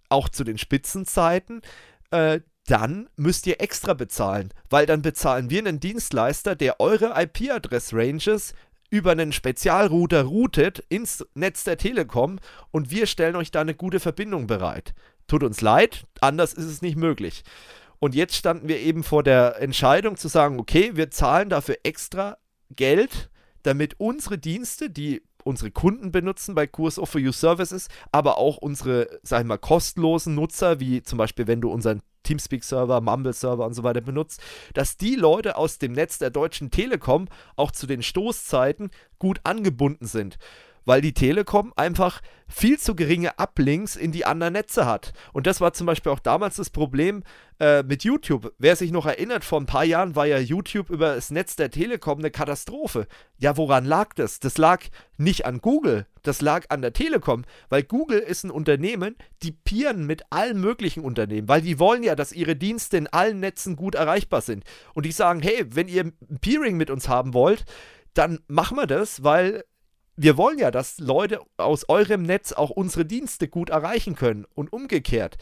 auch 0.09 0.29
zu 0.29 0.43
den 0.43 0.57
Spitzenzeiten, 0.57 1.61
äh, 2.09 2.39
dann 2.65 3.09
müsst 3.15 3.47
ihr 3.47 3.61
extra 3.61 3.93
bezahlen, 3.93 4.53
weil 4.69 4.85
dann 4.85 5.01
bezahlen 5.01 5.49
wir 5.49 5.59
einen 5.59 5.79
Dienstleister, 5.79 6.55
der 6.55 6.79
eure 6.79 7.13
IP-Adress-Ranges 7.21 8.53
über 8.89 9.11
einen 9.11 9.31
Spezialrouter 9.31 10.23
routet 10.23 10.79
ins 10.89 11.25
Netz 11.33 11.63
der 11.63 11.77
Telekom 11.77 12.39
und 12.71 12.91
wir 12.91 13.07
stellen 13.07 13.35
euch 13.35 13.51
da 13.51 13.61
eine 13.61 13.73
gute 13.73 13.99
Verbindung 13.99 14.47
bereit. 14.47 14.93
Tut 15.27 15.43
uns 15.43 15.61
leid, 15.61 16.05
anders 16.19 16.53
ist 16.53 16.65
es 16.65 16.81
nicht 16.81 16.97
möglich. 16.97 17.43
Und 18.03 18.15
jetzt 18.15 18.35
standen 18.35 18.67
wir 18.67 18.79
eben 18.79 19.03
vor 19.03 19.21
der 19.21 19.61
Entscheidung 19.61 20.17
zu 20.17 20.27
sagen, 20.27 20.59
okay, 20.59 20.91
wir 20.95 21.11
zahlen 21.11 21.49
dafür 21.49 21.77
extra 21.83 22.37
Geld, 22.75 23.29
damit 23.61 23.99
unsere 23.99 24.39
Dienste, 24.39 24.89
die 24.89 25.21
unsere 25.43 25.69
Kunden 25.69 26.11
benutzen 26.11 26.55
bei 26.55 26.65
Kurs 26.65 26.97
Offer 26.97 27.19
You 27.19 27.31
Services, 27.31 27.89
aber 28.11 28.39
auch 28.39 28.57
unsere, 28.57 29.07
sag 29.21 29.41
ich 29.41 29.47
mal, 29.47 29.59
kostenlosen 29.59 30.33
Nutzer, 30.33 30.79
wie 30.79 31.03
zum 31.03 31.19
Beispiel, 31.19 31.45
wenn 31.45 31.61
du 31.61 31.69
unseren 31.69 32.01
Teamspeak-Server, 32.23 33.01
Mumble-Server 33.01 33.65
und 33.67 33.75
so 33.75 33.83
weiter 33.83 34.01
benutzt, 34.01 34.41
dass 34.73 34.97
die 34.97 35.15
Leute 35.15 35.55
aus 35.55 35.77
dem 35.77 35.91
Netz 35.91 36.17
der 36.17 36.31
Deutschen 36.31 36.71
Telekom 36.71 37.27
auch 37.55 37.69
zu 37.69 37.85
den 37.85 38.01
Stoßzeiten 38.01 38.89
gut 39.19 39.41
angebunden 39.43 40.07
sind 40.07 40.39
weil 40.85 41.01
die 41.01 41.13
Telekom 41.13 41.73
einfach 41.75 42.21
viel 42.47 42.77
zu 42.77 42.95
geringe 42.95 43.39
Uplinks 43.39 43.95
in 43.95 44.11
die 44.11 44.25
anderen 44.25 44.53
Netze 44.53 44.85
hat. 44.85 45.13
Und 45.33 45.47
das 45.47 45.61
war 45.61 45.73
zum 45.73 45.87
Beispiel 45.87 46.11
auch 46.11 46.19
damals 46.19 46.57
das 46.57 46.69
Problem 46.69 47.23
äh, 47.59 47.83
mit 47.83 48.03
YouTube. 48.03 48.53
Wer 48.57 48.75
sich 48.75 48.91
noch 48.91 49.05
erinnert, 49.05 49.43
vor 49.43 49.59
ein 49.59 49.65
paar 49.65 49.85
Jahren 49.85 50.15
war 50.15 50.25
ja 50.25 50.37
YouTube 50.37 50.89
über 50.89 51.15
das 51.15 51.31
Netz 51.31 51.55
der 51.55 51.71
Telekom 51.71 52.19
eine 52.19 52.31
Katastrophe. 52.31 53.07
Ja, 53.37 53.55
woran 53.57 53.85
lag 53.85 54.13
das? 54.15 54.39
Das 54.39 54.57
lag 54.57 54.83
nicht 55.17 55.45
an 55.45 55.59
Google, 55.59 56.07
das 56.23 56.41
lag 56.41 56.65
an 56.69 56.81
der 56.81 56.93
Telekom, 56.93 57.45
weil 57.69 57.83
Google 57.83 58.19
ist 58.19 58.43
ein 58.43 58.51
Unternehmen, 58.51 59.15
die 59.43 59.51
peeren 59.51 60.05
mit 60.05 60.23
allen 60.29 60.59
möglichen 60.59 61.03
Unternehmen, 61.03 61.47
weil 61.47 61.61
die 61.61 61.79
wollen 61.79 62.03
ja, 62.03 62.15
dass 62.15 62.33
ihre 62.33 62.55
Dienste 62.55 62.97
in 62.97 63.07
allen 63.07 63.39
Netzen 63.39 63.75
gut 63.75 63.95
erreichbar 63.95 64.41
sind. 64.41 64.63
Und 64.93 65.05
die 65.05 65.11
sagen, 65.11 65.41
hey, 65.41 65.65
wenn 65.69 65.87
ihr 65.87 66.03
ein 66.03 66.39
Peering 66.41 66.75
mit 66.75 66.89
uns 66.89 67.07
haben 67.07 67.33
wollt, 67.33 67.65
dann 68.13 68.39
machen 68.47 68.77
wir 68.77 68.87
das, 68.87 69.23
weil 69.23 69.63
wir 70.15 70.37
wollen 70.37 70.59
ja, 70.59 70.71
dass 70.71 70.99
Leute 70.99 71.39
aus 71.57 71.87
eurem 71.89 72.23
Netz 72.23 72.51
auch 72.51 72.69
unsere 72.69 73.05
Dienste 73.05 73.47
gut 73.47 73.69
erreichen 73.69 74.15
können 74.15 74.45
und 74.53 74.71
umgekehrt. 74.73 75.37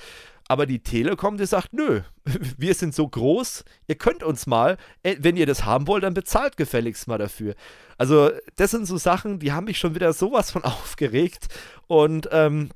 Aber 0.47 0.65
die 0.65 0.81
Telekom, 0.81 1.37
die 1.37 1.45
sagt, 1.45 1.73
nö, 1.73 2.01
wir 2.57 2.73
sind 2.73 2.95
so 2.95 3.07
groß, 3.07 3.63
ihr 3.87 3.95
könnt 3.95 4.23
uns 4.23 4.47
mal, 4.47 4.77
äh, 5.03 5.15
wenn 5.19 5.37
ihr 5.37 5.45
das 5.45 5.65
haben 5.65 5.87
wollt, 5.87 6.03
dann 6.03 6.15
bezahlt 6.15 6.57
gefälligst 6.57 7.07
mal 7.07 7.19
dafür. 7.19 7.55
Also 7.97 8.31
das 8.55 8.71
sind 8.71 8.85
so 8.85 8.97
Sachen, 8.97 9.39
die 9.39 9.51
haben 9.51 9.65
mich 9.65 9.77
schon 9.77 9.95
wieder 9.95 10.11
sowas 10.13 10.49
von 10.49 10.63
aufgeregt. 10.65 11.47
Und 11.87 12.29
ähm, 12.31 12.69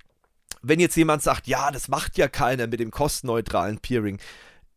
wenn 0.62 0.80
jetzt 0.80 0.96
jemand 0.96 1.24
sagt, 1.24 1.48
ja, 1.48 1.72
das 1.72 1.88
macht 1.88 2.18
ja 2.18 2.28
keiner 2.28 2.68
mit 2.68 2.80
dem 2.80 2.92
kostenneutralen 2.92 3.80
Peering. 3.80 4.20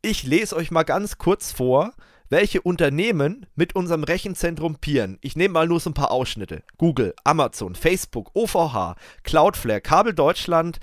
Ich 0.02 0.22
lese 0.22 0.56
euch 0.56 0.70
mal 0.70 0.82
ganz 0.82 1.18
kurz 1.18 1.52
vor, 1.52 1.92
welche 2.28 2.60
Unternehmen 2.62 3.46
mit 3.54 3.74
unserem 3.74 4.04
Rechenzentrum 4.04 4.76
peeren. 4.76 5.18
Ich 5.20 5.36
nehme 5.36 5.54
mal 5.54 5.68
nur 5.68 5.80
so 5.80 5.90
ein 5.90 5.94
paar 5.94 6.10
Ausschnitte. 6.10 6.62
Google, 6.78 7.14
Amazon, 7.24 7.74
Facebook, 7.74 8.30
OVH, 8.34 8.96
Cloudflare, 9.22 9.80
Kabel 9.80 10.14
Deutschland, 10.14 10.78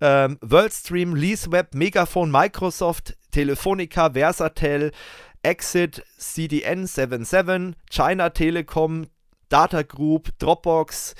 ähm, 0.00 0.38
WorldStream, 0.40 1.14
LeaseWeb, 1.14 1.74
Megafon, 1.74 2.30
Microsoft, 2.30 3.16
Telefonica, 3.30 4.10
Versatel, 4.12 4.92
Exit, 5.42 6.02
CDN77, 6.18 7.74
China 7.90 8.30
Telekom, 8.30 9.06
Data 9.48 9.82
Group, 9.82 10.30
Dropbox, 10.38 11.14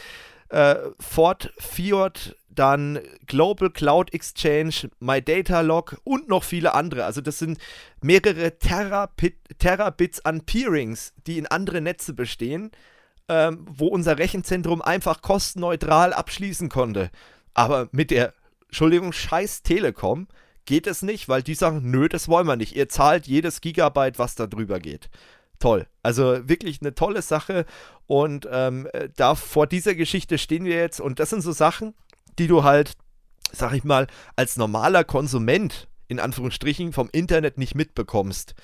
äh, 0.49 0.77
Ford, 0.99 1.53
Fiat, 1.59 2.37
dann 2.55 3.01
Global 3.27 3.71
Cloud 3.71 4.13
Exchange, 4.13 4.91
My 5.01 5.23
Data 5.23 5.61
Log 5.61 6.01
und 6.05 6.29
noch 6.29 6.45
viele 6.45 6.75
andere. 6.75 7.05
Also 7.05 7.21
das 7.21 7.39
sind 7.39 7.59
mehrere 8.01 8.59
Terabit, 8.59 9.37
Terabits 9.59 10.25
an 10.25 10.43
Peerings, 10.43 11.13
die 11.27 11.39
in 11.39 11.47
andere 11.47 11.81
Netze 11.81 12.13
bestehen, 12.15 12.71
ähm, 13.29 13.67
wo 13.69 13.87
unser 13.87 14.19
Rechenzentrum 14.19 14.83
einfach 14.83 15.23
kostenneutral 15.23 16.13
abschließen 16.13 16.69
konnte. 16.69 17.11
Aber 17.55 17.89
mit 17.93 18.11
der, 18.11 18.35
Entschuldigung, 18.67 19.13
scheiß 19.13 19.63
Telekom 19.63 20.29
geht 20.67 20.87
es 20.87 21.03
nicht, 21.03 21.29
weil 21.29 21.43
die 21.43 21.55
sagen, 21.55 21.91
nö, 21.91 22.09
das 22.09 22.29
wollen 22.29 22.47
wir 22.47 22.57
nicht. 22.57 22.75
Ihr 22.75 22.89
zahlt 22.89 23.27
jedes 23.27 23.61
Gigabyte, 23.61 24.19
was 24.19 24.35
da 24.35 24.47
drüber 24.47 24.81
geht 24.81 25.11
toll. 25.65 25.87
Also 26.03 26.47
wirklich 26.49 26.81
eine 26.81 26.95
tolle 26.95 27.23
Sache. 27.23 27.65
Und 28.07 28.47
ähm, 28.51 28.89
da 29.17 29.35
vor 29.35 29.67
dieser 29.67 29.95
Geschichte 29.95 30.37
stehen 30.37 30.65
wir 30.65 30.77
jetzt. 30.77 31.01
Und 31.01 31.19
das 31.19 31.31
sind 31.31 31.41
so 31.41 31.53
Sachen, 31.53 31.95
die 32.39 32.47
du 32.47 32.65
halt, 32.65 32.93
sag 33.53 33.73
ich 33.75 33.85
mal, 33.85 34.07
als 34.37 34.57
normaler 34.57 35.05
Konsument 35.05 35.89
in 36.09 36.21
Anführungsstrichen 36.21 36.93
vom 36.93 37.09
Internet 37.13 37.59
nicht 37.59 37.75
mitbekommst. 37.75 38.55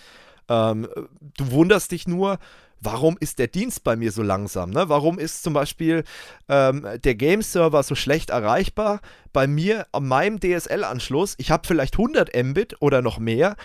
Ähm, 0.48 0.88
du 1.20 1.50
wunderst 1.50 1.92
dich 1.92 2.06
nur, 2.06 2.38
warum 2.80 3.16
ist 3.20 3.38
der 3.38 3.46
Dienst 3.46 3.84
bei 3.84 3.96
mir 3.96 4.12
so 4.12 4.22
langsam? 4.22 4.70
Ne? 4.70 4.88
Warum 4.88 5.18
ist 5.18 5.42
zum 5.42 5.52
Beispiel 5.52 6.04
ähm, 6.48 6.86
der 7.04 7.14
Game-Server 7.14 7.82
so 7.82 7.94
schlecht 7.94 8.30
erreichbar? 8.30 9.00
Bei 9.32 9.46
mir, 9.46 9.86
an 9.92 10.08
meinem 10.08 10.40
DSL-Anschluss, 10.40 11.34
ich 11.38 11.50
habe 11.50 11.66
vielleicht 11.66 11.94
100 11.94 12.34
Mbit 12.34 12.76
oder 12.80 13.02
noch 13.02 13.18
mehr. 13.18 13.56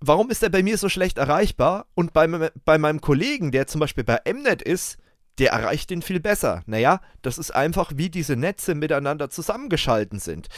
Warum 0.00 0.30
ist 0.30 0.42
er 0.42 0.50
bei 0.50 0.62
mir 0.62 0.78
so 0.78 0.88
schlecht 0.88 1.18
erreichbar? 1.18 1.86
Und 1.94 2.12
bei, 2.12 2.28
bei 2.64 2.78
meinem 2.78 3.00
Kollegen, 3.00 3.50
der 3.50 3.66
zum 3.66 3.80
Beispiel 3.80 4.04
bei 4.04 4.20
Mnet 4.32 4.62
ist, 4.62 4.98
der 5.38 5.52
erreicht 5.52 5.90
ihn 5.90 6.02
viel 6.02 6.20
besser. 6.20 6.62
Naja, 6.66 7.00
das 7.22 7.38
ist 7.38 7.50
einfach, 7.52 7.92
wie 7.94 8.10
diese 8.10 8.36
Netze 8.36 8.74
miteinander 8.74 9.30
zusammengeschalten 9.30 10.18
sind. 10.18 10.48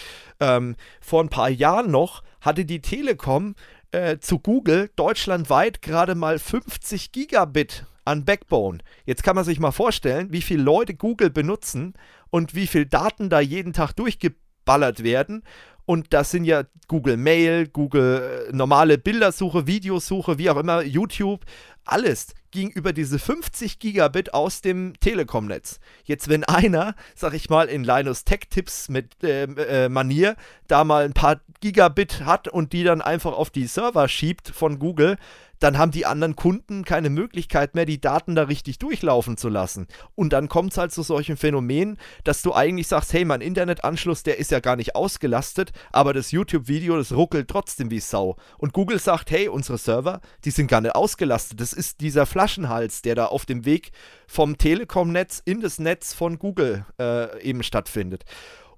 Ähm, 0.40 0.76
vor 1.00 1.22
ein 1.22 1.28
paar 1.28 1.50
Jahren 1.50 1.90
noch 1.90 2.22
hatte 2.40 2.64
die 2.64 2.80
Telekom 2.80 3.54
äh, 3.92 4.18
zu 4.18 4.38
Google 4.38 4.90
deutschlandweit 4.96 5.82
gerade 5.82 6.14
mal 6.14 6.38
50 6.38 7.12
Gigabit 7.12 7.84
an 8.04 8.24
Backbone. 8.24 8.78
Jetzt 9.04 9.22
kann 9.22 9.36
man 9.36 9.44
sich 9.44 9.60
mal 9.60 9.72
vorstellen, 9.72 10.32
wie 10.32 10.42
viele 10.42 10.62
Leute 10.62 10.94
Google 10.94 11.30
benutzen 11.30 11.94
und 12.30 12.54
wie 12.54 12.66
viel 12.66 12.86
Daten 12.86 13.28
da 13.28 13.40
jeden 13.40 13.72
Tag 13.72 13.92
durchgeballert 13.92 15.02
werden. 15.02 15.42
Und 15.86 16.12
das 16.12 16.30
sind 16.30 16.44
ja 16.44 16.62
Google 16.86 17.16
Mail, 17.16 17.66
Google 17.66 18.46
äh, 18.48 18.56
normale 18.56 18.96
Bildersuche, 18.96 19.66
Videosuche, 19.66 20.38
wie 20.38 20.48
auch 20.48 20.56
immer, 20.56 20.82
YouTube. 20.82 21.44
Alles 21.84 22.34
ging 22.50 22.70
über 22.70 22.92
diese 22.92 23.18
50 23.18 23.78
Gigabit 23.78 24.34
aus 24.34 24.60
dem 24.60 24.94
Telekom-Netz. 25.00 25.78
Jetzt, 26.04 26.28
wenn 26.28 26.44
einer, 26.44 26.94
sag 27.14 27.34
ich 27.34 27.48
mal, 27.48 27.68
in 27.68 27.84
Linus 27.84 28.24
Tech 28.24 28.40
Tips 28.50 28.88
mit 28.88 29.22
äh, 29.22 29.44
äh, 29.44 29.88
Manier 29.88 30.36
da 30.66 30.84
mal 30.84 31.04
ein 31.04 31.12
paar 31.12 31.40
Gigabit 31.60 32.24
hat 32.24 32.48
und 32.48 32.72
die 32.72 32.84
dann 32.84 33.02
einfach 33.02 33.32
auf 33.32 33.50
die 33.50 33.66
Server 33.66 34.08
schiebt 34.08 34.48
von 34.48 34.78
Google, 34.78 35.16
dann 35.60 35.78
haben 35.78 35.92
die 35.92 36.06
anderen 36.06 36.36
Kunden 36.36 36.84
keine 36.84 37.10
Möglichkeit 37.10 37.74
mehr, 37.74 37.84
die 37.84 38.00
Daten 38.00 38.34
da 38.34 38.44
richtig 38.44 38.78
durchlaufen 38.78 39.36
zu 39.36 39.48
lassen. 39.48 39.86
Und 40.14 40.32
dann 40.32 40.48
kommt 40.48 40.72
es 40.72 40.78
halt 40.78 40.92
zu 40.92 41.02
solchen 41.02 41.36
Phänomenen, 41.36 41.98
dass 42.24 42.42
du 42.42 42.54
eigentlich 42.54 42.88
sagst, 42.88 43.12
hey, 43.12 43.24
mein 43.24 43.42
Internetanschluss, 43.42 44.22
der 44.22 44.38
ist 44.38 44.50
ja 44.50 44.60
gar 44.60 44.76
nicht 44.76 44.96
ausgelastet, 44.96 45.72
aber 45.92 46.12
das 46.12 46.32
YouTube-Video, 46.32 46.96
das 46.96 47.12
ruckelt 47.12 47.48
trotzdem 47.48 47.90
wie 47.90 48.00
Sau. 48.00 48.36
Und 48.58 48.72
Google 48.72 48.98
sagt, 48.98 49.30
hey, 49.30 49.48
unsere 49.48 49.78
Server, 49.78 50.20
die 50.44 50.50
sind 50.50 50.66
gar 50.66 50.80
nicht 50.80 50.94
ausgelastet. 50.94 51.60
Das 51.60 51.72
ist 51.72 52.00
dieser 52.00 52.26
Flaschenhals, 52.26 53.02
der 53.02 53.14
da 53.14 53.26
auf 53.26 53.44
dem 53.44 53.64
Weg 53.64 53.92
vom 54.26 54.56
Telekom-Netz 54.56 55.42
in 55.44 55.60
das 55.60 55.78
Netz 55.78 56.14
von 56.14 56.38
Google 56.38 56.86
äh, 56.98 57.40
eben 57.42 57.62
stattfindet. 57.62 58.24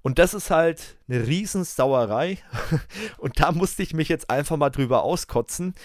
Und 0.01 0.19
das 0.19 0.33
ist 0.33 0.51
halt 0.51 0.97
eine 1.07 1.25
Riesensauerei. 1.25 2.37
Und 3.17 3.39
da 3.39 3.53
musste 3.53 3.83
ich 3.83 3.93
mich 3.93 4.09
jetzt 4.09 4.29
einfach 4.29 4.57
mal 4.57 4.69
drüber 4.69 5.03
auskotzen. 5.03 5.75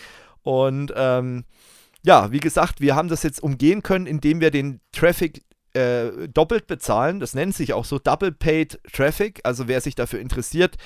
Und 0.48 0.94
ähm, 0.96 1.44
ja, 2.02 2.32
wie 2.32 2.40
gesagt, 2.40 2.80
wir 2.80 2.96
haben 2.96 3.08
das 3.10 3.22
jetzt 3.22 3.42
umgehen 3.42 3.82
können, 3.82 4.06
indem 4.06 4.40
wir 4.40 4.50
den 4.50 4.80
Traffic 4.92 5.42
äh, 5.74 6.26
doppelt 6.26 6.66
bezahlen. 6.66 7.20
Das 7.20 7.34
nennt 7.34 7.54
sich 7.54 7.74
auch 7.74 7.84
so 7.84 7.98
Double 7.98 8.32
Paid 8.32 8.80
Traffic. 8.90 9.40
Also 9.44 9.68
wer 9.68 9.82
sich 9.82 9.94
dafür 9.94 10.20
interessiert, 10.20 10.76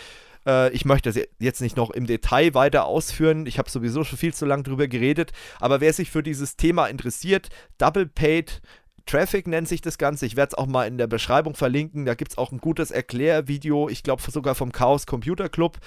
äh, 0.49 0.73
ich 0.73 0.85
möchte 0.85 1.13
das 1.13 1.25
jetzt 1.39 1.61
nicht 1.61 1.77
noch 1.77 1.91
im 1.91 2.09
Detail 2.09 2.55
weiter 2.55 2.87
ausführen. 2.87 3.47
Ich 3.47 3.61
habe 3.61 3.71
sowieso 3.71 4.03
schon 4.03 4.19
viel 4.19 4.35
zu 4.35 4.47
lange 4.47 4.65
drüber 4.65 4.89
geredet. 4.89 5.31
Aber 5.61 5.81
wer 5.81 5.93
sich 5.93 6.11
für 6.11 6.25
dieses 6.25 6.57
Thema 6.57 6.89
interessiert, 6.89 7.49
Double 7.79 8.07
Paid 8.07 8.63
Traffic 9.07 9.47
nennt 9.47 9.69
sich 9.69 9.81
das 9.81 9.97
Ganze. 9.97 10.27
Ich 10.27 10.35
werde 10.35 10.55
es 10.55 10.59
auch 10.59 10.67
mal 10.67 10.89
in 10.89 10.99
der 10.99 11.07
Beschreibung 11.07 11.55
verlinken. 11.55 12.05
Da 12.05 12.15
gibt 12.15 12.33
es 12.33 12.39
auch 12.39 12.51
ein 12.51 12.59
gutes 12.59 12.91
Erklärvideo, 12.91 13.89
ich 13.89 14.03
glaube 14.03 14.29
sogar 14.29 14.57
vom 14.57 14.73
Chaos 14.73 15.07
Computer 15.07 15.49
Club 15.49 15.79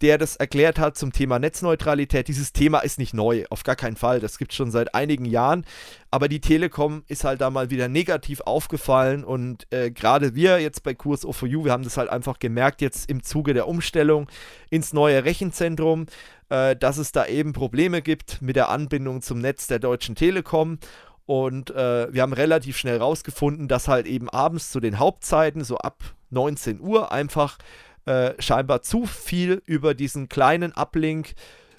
der 0.00 0.18
das 0.18 0.36
erklärt 0.36 0.78
hat 0.78 0.96
zum 0.96 1.12
Thema 1.12 1.38
Netzneutralität. 1.38 2.28
Dieses 2.28 2.52
Thema 2.52 2.80
ist 2.80 2.98
nicht 2.98 3.14
neu, 3.14 3.44
auf 3.50 3.64
gar 3.64 3.76
keinen 3.76 3.96
Fall. 3.96 4.20
Das 4.20 4.38
gibt 4.38 4.52
es 4.52 4.56
schon 4.56 4.70
seit 4.70 4.94
einigen 4.94 5.24
Jahren. 5.24 5.64
Aber 6.10 6.28
die 6.28 6.40
Telekom 6.40 7.04
ist 7.08 7.24
halt 7.24 7.40
da 7.40 7.50
mal 7.50 7.70
wieder 7.70 7.88
negativ 7.88 8.40
aufgefallen 8.40 9.24
und 9.24 9.66
äh, 9.72 9.90
gerade 9.90 10.34
wir 10.34 10.60
jetzt 10.60 10.82
bei 10.82 10.94
Kurs 10.94 11.24
O4U, 11.24 11.64
wir 11.64 11.72
haben 11.72 11.84
das 11.84 11.96
halt 11.96 12.10
einfach 12.10 12.38
gemerkt 12.38 12.80
jetzt 12.80 13.08
im 13.08 13.22
Zuge 13.22 13.54
der 13.54 13.68
Umstellung 13.68 14.28
ins 14.70 14.92
neue 14.92 15.24
Rechenzentrum, 15.24 16.06
äh, 16.48 16.74
dass 16.76 16.96
es 16.98 17.12
da 17.12 17.26
eben 17.26 17.52
Probleme 17.52 18.02
gibt 18.02 18.42
mit 18.42 18.56
der 18.56 18.70
Anbindung 18.70 19.22
zum 19.22 19.38
Netz 19.38 19.66
der 19.66 19.78
Deutschen 19.78 20.14
Telekom. 20.14 20.78
Und 21.26 21.70
äh, 21.70 22.12
wir 22.12 22.22
haben 22.22 22.32
relativ 22.32 22.76
schnell 22.76 22.96
rausgefunden, 22.98 23.68
dass 23.68 23.86
halt 23.86 24.06
eben 24.06 24.28
abends 24.28 24.72
zu 24.72 24.80
den 24.80 24.98
Hauptzeiten, 24.98 25.62
so 25.62 25.78
ab 25.78 26.02
19 26.30 26.80
Uhr, 26.80 27.12
einfach 27.12 27.58
äh, 28.06 28.34
scheinbar 28.38 28.82
zu 28.82 29.06
viel 29.06 29.62
über 29.66 29.94
diesen 29.94 30.28
kleinen 30.28 30.72
Uplink 30.72 31.34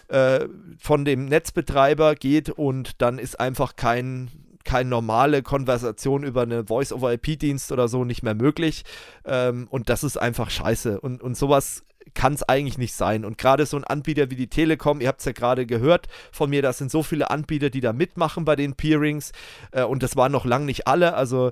äh, 0.07 0.48
von 0.80 1.06
dem 1.06 1.26
Netzbetreiber 1.26 2.15
geht 2.15 2.49
und 2.49 3.02
dann 3.02 3.18
ist 3.19 3.39
einfach 3.39 3.76
kein 3.76 4.30
keine 4.64 4.89
normale 4.89 5.41
Konversation 5.41 6.23
über 6.23 6.43
eine 6.43 6.65
Voice-over-IP-Dienst 6.65 7.72
oder 7.72 7.88
so 7.88 8.06
nicht 8.06 8.22
mehr 8.22 8.35
möglich. 8.35 8.84
Ähm, 9.26 9.68
und 9.69 9.89
das 9.89 10.03
ist 10.03 10.18
einfach 10.18 10.52
scheiße. 10.52 11.02
Und, 11.02 11.22
und 11.23 11.35
sowas 11.35 11.84
kann 12.14 12.34
es 12.34 12.44
eigentlich 12.44 12.78
nicht 12.78 12.94
sein. 12.94 13.26
Und 13.26 13.38
gerade 13.38 13.65
so 13.65 13.78
ein 13.78 13.84
Anbieter 13.84 14.30
wie 14.30 14.36
die 14.36 14.48
Telekom, 14.48 15.02
ihr 15.02 15.07
habt 15.07 15.19
es 15.19 15.26
ja 15.26 15.32
gerade 15.32 15.65
gehört 15.65 16.07
von 16.32 16.49
mir, 16.49 16.61
das 16.61 16.78
sind 16.78 16.91
so 16.91 17.03
viele 17.03 17.30
Anbieter, 17.30 17.69
die 17.69 17.82
da 17.82 17.94
mitmachen 17.94 18.45
bei 18.45 18.56
den 18.56 18.76
Peerings. 18.76 19.32
Äh, 19.72 19.84
und 19.84 20.03
das 20.03 20.15
waren 20.15 20.32
noch 20.32 20.45
lange 20.45 20.65
nicht 20.65 20.88
alle. 20.88 21.14
Also, 21.14 21.52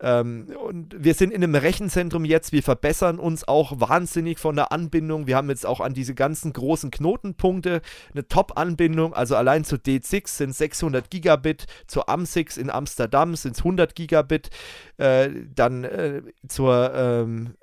ähm, 0.00 0.46
und 0.64 0.94
wir 0.98 1.14
sind 1.14 1.32
in 1.32 1.42
einem 1.42 1.54
Rechenzentrum 1.54 2.24
jetzt. 2.24 2.52
Wir 2.52 2.62
verbessern 2.62 3.18
uns 3.18 3.46
auch 3.46 3.80
wahnsinnig 3.80 4.38
von 4.38 4.56
der 4.56 4.72
Anbindung. 4.72 5.26
Wir 5.26 5.36
haben 5.36 5.50
jetzt 5.50 5.66
auch 5.66 5.80
an 5.80 5.94
diese 5.94 6.14
ganzen 6.14 6.52
großen 6.52 6.90
Knotenpunkte 6.90 7.82
eine 8.12 8.26
Top-Anbindung. 8.26 9.14
Also 9.14 9.36
allein 9.36 9.64
zu 9.64 9.76
D6 9.76 10.28
sind 10.28 10.54
600 10.54 11.10
Gigabit, 11.10 11.66
zur 11.86 12.08
AM6 12.08 12.58
in 12.58 12.70
Amsterdam 12.70 13.36
sind 13.36 13.52
es 13.52 13.58
100 13.58 13.94
Gigabit. 13.94 14.50
Äh, 14.96 15.30
dann 15.54 15.84
äh, 15.84 16.22
zur. 16.48 16.92
Ähm, 16.94 17.54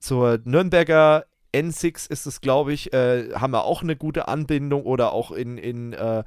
zur 0.00 0.40
Nürnberger 0.44 1.26
N6 1.54 2.10
ist 2.10 2.26
es, 2.26 2.40
glaube 2.40 2.72
ich, 2.72 2.92
äh, 2.92 3.32
haben 3.34 3.52
wir 3.52 3.64
auch 3.64 3.82
eine 3.82 3.96
gute 3.96 4.28
Anbindung 4.28 4.84
oder 4.84 5.12
auch 5.12 5.30
in, 5.30 5.58
in 5.58 5.92
äh, 5.92 6.24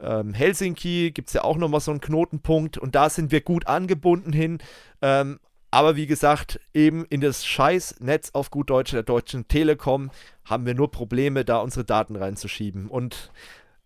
ähm, 0.00 0.34
Helsinki 0.34 1.10
gibt 1.12 1.28
es 1.28 1.34
ja 1.34 1.44
auch 1.44 1.56
nochmal 1.56 1.80
so 1.80 1.90
einen 1.90 2.00
Knotenpunkt 2.00 2.78
und 2.78 2.94
da 2.94 3.08
sind 3.08 3.32
wir 3.32 3.40
gut 3.40 3.66
angebunden 3.66 4.32
hin. 4.32 4.58
Ähm, 5.02 5.40
aber 5.70 5.96
wie 5.96 6.06
gesagt, 6.06 6.60
eben 6.74 7.04
in 7.06 7.20
das 7.20 7.44
scheiß 7.44 7.96
Netz 8.00 8.30
auf 8.32 8.50
gut 8.50 8.70
Deutsch 8.70 8.92
der 8.92 9.02
Deutschen 9.02 9.48
Telekom 9.48 10.10
haben 10.44 10.64
wir 10.64 10.74
nur 10.74 10.90
Probleme, 10.90 11.44
da 11.44 11.58
unsere 11.58 11.84
Daten 11.84 12.16
reinzuschieben. 12.16 12.88
Und 12.88 13.30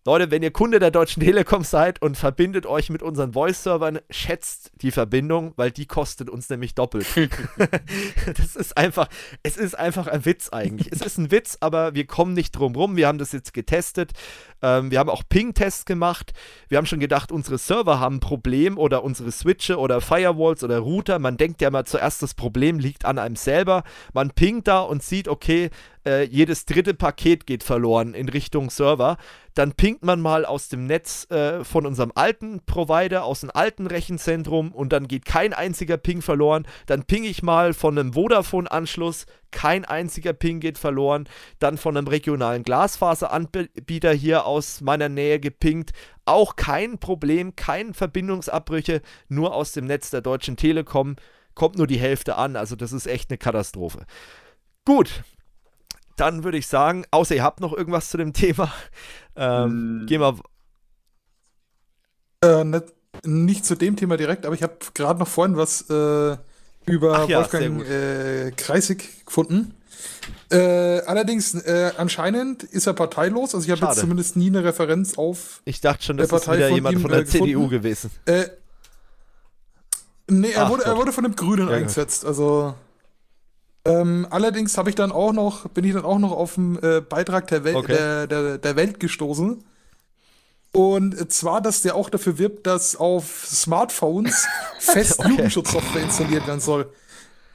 Leute, 0.06 0.30
wenn 0.30 0.42
ihr 0.42 0.50
Kunde 0.50 0.78
der 0.78 0.90
Deutschen 0.90 1.22
Telekom 1.22 1.62
seid 1.62 2.00
und 2.00 2.16
verbindet 2.16 2.64
euch 2.64 2.88
mit 2.88 3.02
unseren 3.02 3.34
Voice-Servern, 3.34 3.98
schätzt 4.08 4.72
die 4.80 4.92
Verbindung, 4.92 5.52
weil 5.56 5.70
die 5.70 5.84
kostet 5.84 6.30
uns 6.30 6.48
nämlich 6.48 6.74
doppelt. 6.74 7.04
das 8.34 8.56
ist 8.56 8.78
einfach, 8.78 9.08
es 9.42 9.58
ist 9.58 9.78
einfach 9.78 10.06
ein 10.06 10.24
Witz 10.24 10.48
eigentlich. 10.48 10.90
Es 10.90 11.02
ist 11.02 11.18
ein 11.18 11.30
Witz, 11.30 11.58
aber 11.60 11.94
wir 11.94 12.06
kommen 12.06 12.32
nicht 12.32 12.52
drum 12.52 12.76
rum. 12.76 12.96
Wir 12.96 13.08
haben 13.08 13.18
das 13.18 13.32
jetzt 13.32 13.52
getestet. 13.52 14.12
Ähm, 14.62 14.90
wir 14.90 15.00
haben 15.00 15.10
auch 15.10 15.22
Ping-Tests 15.28 15.84
gemacht. 15.84 16.32
Wir 16.68 16.78
haben 16.78 16.86
schon 16.86 17.00
gedacht, 17.00 17.30
unsere 17.30 17.58
Server 17.58 18.00
haben 18.00 18.16
ein 18.16 18.20
Problem 18.20 18.78
oder 18.78 19.04
unsere 19.04 19.30
Switche 19.30 19.78
oder 19.78 20.00
Firewalls 20.00 20.64
oder 20.64 20.78
Router. 20.78 21.18
Man 21.18 21.36
denkt 21.36 21.60
ja 21.60 21.70
mal 21.70 21.84
zuerst, 21.84 22.22
das 22.22 22.32
Problem 22.32 22.78
liegt 22.78 23.04
an 23.04 23.18
einem 23.18 23.36
selber. 23.36 23.82
Man 24.14 24.30
pingt 24.30 24.66
da 24.66 24.80
und 24.80 25.02
sieht, 25.02 25.28
okay, 25.28 25.68
äh, 26.06 26.24
jedes 26.24 26.64
dritte 26.64 26.94
Paket 26.94 27.46
geht 27.46 27.62
verloren 27.62 28.14
in 28.14 28.28
Richtung 28.28 28.70
Server. 28.70 29.16
Dann 29.54 29.72
pingt 29.72 30.02
man 30.02 30.20
mal 30.20 30.44
aus 30.44 30.68
dem 30.68 30.86
Netz 30.86 31.30
äh, 31.30 31.64
von 31.64 31.84
unserem 31.86 32.12
alten 32.14 32.64
Provider, 32.64 33.24
aus 33.24 33.40
dem 33.40 33.50
alten 33.52 33.86
Rechenzentrum 33.86 34.72
und 34.72 34.92
dann 34.92 35.08
geht 35.08 35.24
kein 35.24 35.52
einziger 35.52 35.96
Ping 35.96 36.22
verloren. 36.22 36.66
Dann 36.86 37.04
ping 37.04 37.24
ich 37.24 37.42
mal 37.42 37.74
von 37.74 37.98
einem 37.98 38.14
Vodafone-Anschluss, 38.14 39.26
kein 39.50 39.84
einziger 39.84 40.32
Ping 40.32 40.60
geht 40.60 40.78
verloren. 40.78 41.28
Dann 41.58 41.76
von 41.76 41.96
einem 41.96 42.06
regionalen 42.06 42.62
Glasfaseranbieter 42.62 44.12
hier 44.12 44.46
aus 44.46 44.80
meiner 44.80 45.08
Nähe 45.08 45.40
gepingt. 45.40 45.90
Auch 46.24 46.56
kein 46.56 46.98
Problem, 46.98 47.56
keine 47.56 47.92
Verbindungsabbrüche, 47.92 49.02
nur 49.28 49.54
aus 49.54 49.72
dem 49.72 49.86
Netz 49.86 50.10
der 50.10 50.20
Deutschen 50.20 50.56
Telekom 50.56 51.16
kommt 51.54 51.76
nur 51.76 51.86
die 51.86 51.98
Hälfte 51.98 52.36
an. 52.36 52.56
Also 52.56 52.76
das 52.76 52.92
ist 52.92 53.06
echt 53.06 53.30
eine 53.30 53.38
Katastrophe. 53.38 54.06
Gut, 54.86 55.22
dann 56.20 56.44
würde 56.44 56.58
ich 56.58 56.66
sagen, 56.66 57.04
außer 57.10 57.34
ihr 57.34 57.42
habt 57.42 57.60
noch 57.60 57.72
irgendwas 57.72 58.10
zu 58.10 58.18
dem 58.18 58.32
Thema, 58.32 58.72
ähm, 59.36 60.02
mm. 60.02 60.06
gehen 60.06 60.20
wir. 60.20 60.36
Äh, 62.42 62.64
nicht, 62.64 62.84
nicht, 63.24 63.64
zu 63.64 63.74
dem 63.74 63.96
Thema 63.96 64.16
direkt, 64.16 64.46
aber 64.46 64.54
ich 64.54 64.62
habe 64.62 64.76
gerade 64.94 65.18
noch 65.18 65.28
vorhin 65.28 65.56
was 65.56 65.88
äh, 65.90 66.36
über 66.86 67.26
ja, 67.26 67.38
Wolfgang 67.38 67.86
äh, 67.86 68.52
Kreisig 68.52 69.26
gefunden. 69.26 69.74
Äh, 70.50 71.00
allerdings, 71.02 71.54
äh, 71.54 71.92
anscheinend 71.96 72.62
ist 72.64 72.86
er 72.86 72.94
parteilos. 72.94 73.54
Also 73.54 73.66
ich 73.66 73.70
habe 73.70 73.90
jetzt 73.90 74.00
zumindest 74.00 74.36
nie 74.36 74.48
eine 74.48 74.64
Referenz 74.64 75.16
auf. 75.16 75.60
Ich 75.64 75.80
dachte 75.80 76.02
schon, 76.02 76.16
das 76.16 76.28
Partei 76.28 76.52
ist 76.52 76.58
wieder 76.58 76.68
jemand 76.70 76.96
ihm, 76.96 77.00
von 77.02 77.10
der 77.10 77.20
äh, 77.20 77.24
CDU 77.26 77.68
gewesen. 77.68 78.10
Äh, 78.24 78.46
nee, 80.28 80.50
er, 80.50 80.64
Ach, 80.64 80.70
wurde, 80.70 80.84
er 80.84 80.96
wurde 80.96 81.12
von 81.12 81.24
den 81.24 81.36
Grünen 81.36 81.68
ja, 81.68 81.76
eingesetzt. 81.76 82.24
Also 82.24 82.74
ähm, 83.84 84.26
allerdings 84.30 84.76
habe 84.76 84.90
ich 84.90 84.96
dann 84.96 85.10
auch 85.10 85.32
noch, 85.32 85.68
bin 85.70 85.84
ich 85.84 85.94
dann 85.94 86.04
auch 86.04 86.18
noch 86.18 86.32
auf 86.32 86.54
den 86.54 86.82
äh, 86.82 87.00
Beitrag 87.00 87.46
der, 87.48 87.64
Wel 87.64 87.76
okay. 87.76 87.92
der, 87.92 88.26
der, 88.26 88.58
der, 88.58 88.76
Welt 88.76 89.00
gestoßen. 89.00 89.64
Und 90.72 91.32
zwar, 91.32 91.60
dass 91.60 91.82
der 91.82 91.96
auch 91.96 92.10
dafür 92.10 92.38
wirbt, 92.38 92.66
dass 92.66 92.94
auf 92.94 93.46
Smartphones 93.46 94.46
fest 94.78 95.18
okay. 95.18 95.30
Jugendschutzsoftware 95.30 96.02
installiert 96.02 96.46
werden 96.46 96.60
soll. 96.60 96.92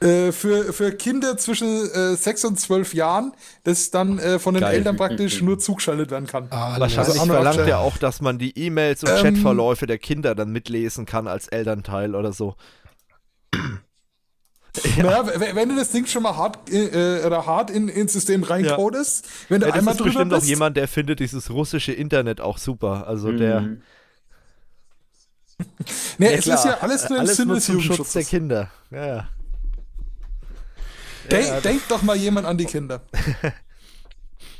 Äh, 0.00 0.32
für, 0.32 0.74
für 0.74 0.92
Kinder 0.92 1.38
zwischen 1.38 1.88
äh, 1.90 2.16
6 2.16 2.44
und 2.44 2.60
12 2.60 2.92
Jahren, 2.92 3.32
das 3.64 3.90
dann 3.90 4.18
äh, 4.18 4.38
von 4.38 4.52
den 4.52 4.60
Geil. 4.60 4.74
Eltern 4.74 4.96
praktisch 4.96 5.40
nur 5.40 5.58
zugeschaltet 5.58 6.10
werden 6.10 6.26
kann. 6.26 6.48
Ah, 6.50 6.78
Wahrscheinlich 6.78 7.18
also 7.18 7.32
verlangt 7.32 7.66
er 7.66 7.78
auch, 7.78 7.96
dass 7.96 8.20
man 8.20 8.38
die 8.38 8.58
E-Mails 8.58 9.04
und 9.04 9.10
ähm, 9.10 9.22
Chatverläufe 9.22 9.86
der 9.86 9.96
Kinder 9.96 10.34
dann 10.34 10.50
mitlesen 10.52 11.06
kann 11.06 11.26
als 11.26 11.48
Elternteil 11.48 12.14
oder 12.14 12.34
so. 12.34 12.56
Ja. 14.96 15.02
Naja, 15.02 15.54
wenn 15.54 15.68
du 15.68 15.76
das 15.76 15.90
Ding 15.90 16.06
schon 16.06 16.22
mal 16.22 16.36
hart, 16.36 16.70
äh, 16.72 17.24
oder 17.24 17.46
hart 17.46 17.70
in, 17.70 17.88
ins 17.88 18.12
System 18.12 18.42
reincodest, 18.42 19.24
ja. 19.24 19.30
wenn 19.48 19.60
du 19.60 19.68
ja, 19.68 19.74
einmal 19.74 19.94
das 19.94 20.00
ist 20.00 20.00
drüber 20.00 20.10
bestimmt 20.10 20.30
bist, 20.30 20.42
auch 20.42 20.46
jemand, 20.48 20.76
der 20.76 20.88
findet 20.88 21.20
dieses 21.20 21.50
russische 21.50 21.92
Internet 21.92 22.40
auch 22.40 22.58
super. 22.58 23.06
Also 23.06 23.28
mhm. 23.28 23.36
der. 23.38 23.60
nee, 26.18 26.26
ja, 26.26 26.32
es 26.32 26.44
klar. 26.44 26.58
ist 26.58 26.64
ja 26.64 26.78
alles 26.80 27.08
nur 27.08 27.18
im 27.20 27.26
Sinne 27.26 27.54
des 27.54 27.66
Schutz 27.66 28.12
der 28.12 28.24
Kinder. 28.24 28.70
Ja, 28.90 29.06
ja. 29.06 29.28
Denk, 31.30 31.62
denk 31.62 31.88
doch 31.88 32.02
mal 32.02 32.16
jemand 32.16 32.46
an 32.46 32.56
die 32.56 32.66
Kinder. 32.66 33.02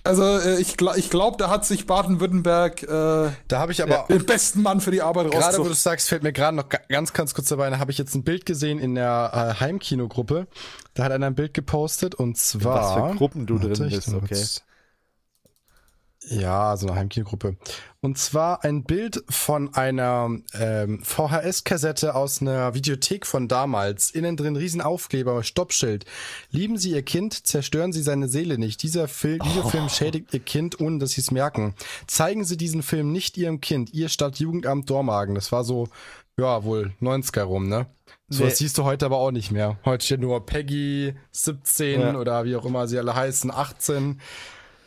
Also 0.06 0.22
äh, 0.38 0.60
ich, 0.60 0.76
ich 0.96 1.10
glaube, 1.10 1.36
da 1.36 1.50
hat 1.50 1.64
sich 1.64 1.86
Baden-Württemberg 1.86 2.82
äh, 2.82 2.86
da 3.48 3.58
habe 3.58 3.72
ich 3.72 3.82
aber 3.82 4.06
den 4.08 4.24
besten 4.24 4.62
Mann 4.62 4.80
für 4.80 4.90
die 4.90 5.02
Arbeit 5.02 5.30
Gerade 5.30 5.58
wo 5.58 5.64
du 5.64 5.74
sagst, 5.74 6.08
fällt 6.08 6.22
mir 6.22 6.32
gerade 6.32 6.56
noch 6.56 6.68
ganz, 6.88 7.12
ganz 7.12 7.34
kurz 7.34 7.48
dabei, 7.48 7.68
da 7.70 7.78
habe 7.78 7.90
ich 7.90 7.98
jetzt 7.98 8.14
ein 8.14 8.22
Bild 8.22 8.46
gesehen 8.46 8.78
in 8.78 8.94
der 8.94 9.30
äh, 9.32 9.60
Heimkinogruppe. 9.60 10.46
Da 10.94 11.04
hat 11.04 11.12
einer 11.12 11.26
ein 11.26 11.34
Bild 11.34 11.54
gepostet 11.54 12.14
und 12.14 12.38
zwar. 12.38 13.04
Was 13.04 13.10
für 13.10 13.18
Gruppen 13.18 13.46
du 13.46 13.58
drin 13.58 13.88
bist, 13.90 14.14
okay. 14.14 14.44
Ja, 16.28 16.76
so 16.76 16.88
eine 16.88 16.96
Heimkinogruppe. 16.96 17.56
Und 18.00 18.18
zwar 18.18 18.64
ein 18.64 18.82
Bild 18.82 19.22
von 19.28 19.74
einer 19.74 20.28
ähm, 20.54 21.00
VHS-Kassette 21.02 22.14
aus 22.14 22.40
einer 22.40 22.74
Videothek 22.74 23.26
von 23.26 23.46
damals. 23.46 24.10
Innen 24.10 24.36
drin 24.36 24.56
Riesenaufkleber, 24.56 25.44
Stoppschild. 25.44 26.04
Lieben 26.50 26.78
Sie 26.78 26.90
Ihr 26.90 27.02
Kind, 27.02 27.46
zerstören 27.46 27.92
Sie 27.92 28.02
seine 28.02 28.28
Seele 28.28 28.58
nicht. 28.58 28.82
Dieser 28.82 29.06
Film, 29.06 29.40
oh. 29.42 29.46
Videofilm 29.48 29.88
schädigt 29.88 30.34
Ihr 30.34 30.40
Kind, 30.40 30.80
ohne 30.80 30.98
dass 30.98 31.12
Sie 31.12 31.20
es 31.20 31.30
merken. 31.30 31.74
Zeigen 32.08 32.44
Sie 32.44 32.56
diesen 32.56 32.82
Film 32.82 33.12
nicht 33.12 33.36
Ihrem 33.36 33.60
Kind, 33.60 33.92
Ihr 33.92 34.08
Stadtjugendamt 34.08 34.90
Dormagen. 34.90 35.36
Das 35.36 35.52
war 35.52 35.62
so, 35.62 35.88
ja, 36.36 36.64
wohl 36.64 36.92
90er 37.00 37.42
rum, 37.42 37.68
ne? 37.68 37.86
So 38.28 38.44
nee. 38.44 38.50
siehst 38.50 38.76
du 38.78 38.84
heute 38.84 39.06
aber 39.06 39.18
auch 39.18 39.30
nicht 39.30 39.52
mehr. 39.52 39.78
Heute 39.84 40.04
steht 40.04 40.20
nur 40.20 40.44
Peggy 40.44 41.14
17 41.30 42.00
ja. 42.00 42.16
oder 42.16 42.44
wie 42.44 42.56
auch 42.56 42.64
immer 42.64 42.88
sie 42.88 42.98
alle 42.98 43.14
heißen, 43.14 43.52
18. 43.52 44.20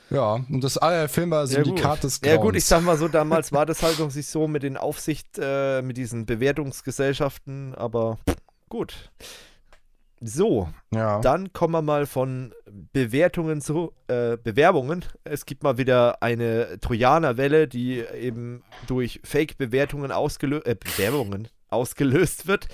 Ja, 0.10 0.34
und 0.50 0.64
das 0.64 0.78
äh, 0.78 1.08
Film 1.08 1.32
war 1.32 1.46
Syndikat 1.46 1.98
ja, 1.98 2.02
des 2.02 2.22
Grauens. 2.22 2.36
Ja 2.36 2.42
gut, 2.42 2.56
ich 2.56 2.66
sag 2.66 2.82
mal 2.82 2.98
so, 2.98 3.08
damals 3.08 3.52
war 3.52 3.66
das 3.66 3.84
halt 3.84 4.00
noch 4.00 4.10
sich 4.10 4.28
so 4.28 4.48
mit 4.48 4.64
den 4.64 4.78
Aufsicht, 4.78 5.40
äh, 5.40 5.82
mit 5.82 5.98
diesen 5.98 6.26
Bewertungsgesellschaften, 6.26 7.76
aber 7.76 8.18
gut. 8.70 9.12
So, 10.22 10.68
ja. 10.94 11.22
dann 11.22 11.54
kommen 11.54 11.74
wir 11.74 11.82
mal 11.82 12.06
von 12.06 12.54
Bewertungen 12.92 13.62
zu 13.62 13.94
äh, 14.08 14.36
Bewerbungen. 14.36 15.06
Es 15.24 15.46
gibt 15.46 15.64
mal 15.64 15.78
wieder 15.78 16.22
eine 16.22 16.78
Trojanerwelle, 16.82 17.70
die 17.70 18.00
eben 18.00 18.64
durch 18.88 19.22
Fake-Bewertungen 19.24 20.12
ausgelöst, 20.12 20.68
äh, 20.68 20.76
Bewerbungen 20.76 21.48
ausgelöst 21.70 22.48
wird. 22.48 22.68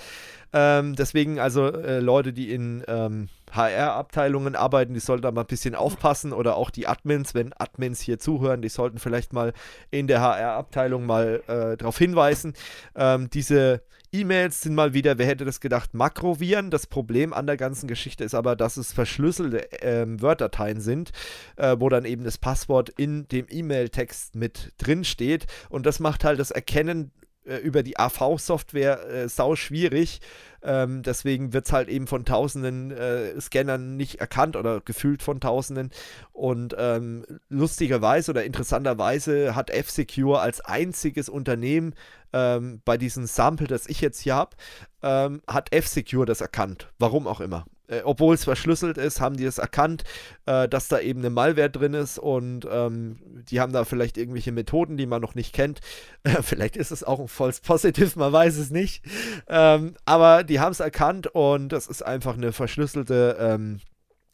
Ähm, 0.52 0.96
deswegen 0.96 1.38
also 1.38 1.68
äh, 1.68 2.00
Leute, 2.00 2.32
die 2.32 2.52
in 2.52 2.82
ähm, 2.88 3.28
HR-Abteilungen 3.52 4.56
arbeiten, 4.56 4.94
die 4.94 5.00
sollten 5.00 5.22
da 5.22 5.30
mal 5.30 5.42
ein 5.42 5.46
bisschen 5.46 5.74
aufpassen 5.74 6.32
oder 6.32 6.56
auch 6.56 6.70
die 6.70 6.86
Admins, 6.86 7.34
wenn 7.34 7.52
Admins 7.58 8.00
hier 8.00 8.18
zuhören, 8.18 8.62
die 8.62 8.68
sollten 8.68 8.98
vielleicht 8.98 9.32
mal 9.32 9.52
in 9.90 10.06
der 10.06 10.20
HR-Abteilung 10.20 11.06
mal 11.06 11.42
äh, 11.46 11.76
darauf 11.76 11.98
hinweisen. 11.98 12.54
Ähm, 12.94 13.30
diese 13.30 13.82
E-Mails 14.12 14.62
sind 14.62 14.74
mal 14.74 14.94
wieder, 14.94 15.18
wer 15.18 15.26
hätte 15.26 15.44
das 15.44 15.60
gedacht, 15.60 15.94
Makroviren. 15.94 16.70
Das 16.70 16.86
Problem 16.86 17.32
an 17.32 17.46
der 17.46 17.56
ganzen 17.56 17.86
Geschichte 17.86 18.24
ist 18.24 18.34
aber, 18.34 18.56
dass 18.56 18.76
es 18.76 18.92
verschlüsselte 18.92 19.70
äh, 19.82 20.06
Word-Dateien 20.20 20.80
sind, 20.80 21.12
äh, 21.56 21.76
wo 21.78 21.88
dann 21.88 22.04
eben 22.04 22.24
das 22.24 22.38
Passwort 22.38 22.88
in 22.88 23.28
dem 23.28 23.46
E-Mail-Text 23.48 24.34
mit 24.34 24.72
drin 24.78 25.04
steht. 25.04 25.46
Und 25.68 25.86
das 25.86 26.00
macht 26.00 26.24
halt 26.24 26.38
das 26.38 26.50
Erkennen 26.50 27.10
äh, 27.44 27.56
über 27.58 27.82
die 27.82 27.98
AV-Software 27.98 29.06
äh, 29.08 29.28
sau 29.28 29.54
schwierig. 29.54 30.20
Ähm, 30.66 31.02
deswegen 31.02 31.52
wird 31.52 31.66
es 31.66 31.72
halt 31.72 31.88
eben 31.88 32.06
von 32.06 32.24
tausenden 32.24 32.90
äh, 32.90 33.40
Scannern 33.40 33.96
nicht 33.96 34.20
erkannt 34.20 34.56
oder 34.56 34.80
gefühlt 34.80 35.22
von 35.22 35.40
tausenden. 35.40 35.90
Und 36.32 36.74
ähm, 36.76 37.24
lustigerweise 37.48 38.32
oder 38.32 38.44
interessanterweise 38.44 39.54
hat 39.54 39.70
F-Secure 39.70 40.40
als 40.40 40.60
einziges 40.60 41.28
Unternehmen 41.28 41.94
ähm, 42.32 42.82
bei 42.84 42.98
diesem 42.98 43.26
Sample, 43.26 43.68
das 43.68 43.86
ich 43.86 44.00
jetzt 44.00 44.20
hier 44.20 44.34
habe, 44.34 44.56
ähm, 45.02 45.40
hat 45.46 45.72
F-Secure 45.72 46.26
das 46.26 46.40
erkannt. 46.40 46.92
Warum 46.98 47.26
auch 47.28 47.40
immer 47.40 47.64
äh, 47.88 48.00
obwohl 48.04 48.34
es 48.34 48.44
verschlüsselt 48.44 48.98
ist, 48.98 49.20
haben 49.20 49.36
die 49.36 49.44
es 49.44 49.58
erkannt, 49.58 50.04
äh, 50.46 50.68
dass 50.68 50.88
da 50.88 50.98
eben 51.00 51.20
eine 51.20 51.30
Malware 51.30 51.70
drin 51.70 51.94
ist 51.94 52.18
und 52.18 52.66
ähm, 52.70 53.18
die 53.48 53.60
haben 53.60 53.72
da 53.72 53.84
vielleicht 53.84 54.18
irgendwelche 54.18 54.52
Methoden, 54.52 54.96
die 54.96 55.06
man 55.06 55.22
noch 55.22 55.34
nicht 55.34 55.52
kennt. 55.52 55.80
Äh, 56.24 56.30
vielleicht 56.42 56.76
ist 56.76 56.90
es 56.90 57.04
auch 57.04 57.20
ein 57.20 57.28
False 57.28 57.60
Positive, 57.62 58.18
man 58.18 58.32
weiß 58.32 58.56
es 58.56 58.70
nicht. 58.70 59.04
Ähm, 59.48 59.94
aber 60.04 60.44
die 60.44 60.60
haben 60.60 60.72
es 60.72 60.80
erkannt 60.80 61.28
und 61.28 61.70
das 61.70 61.86
ist 61.86 62.02
einfach 62.02 62.34
eine 62.34 62.52
verschlüsselte 62.52 63.36
ähm, 63.38 63.80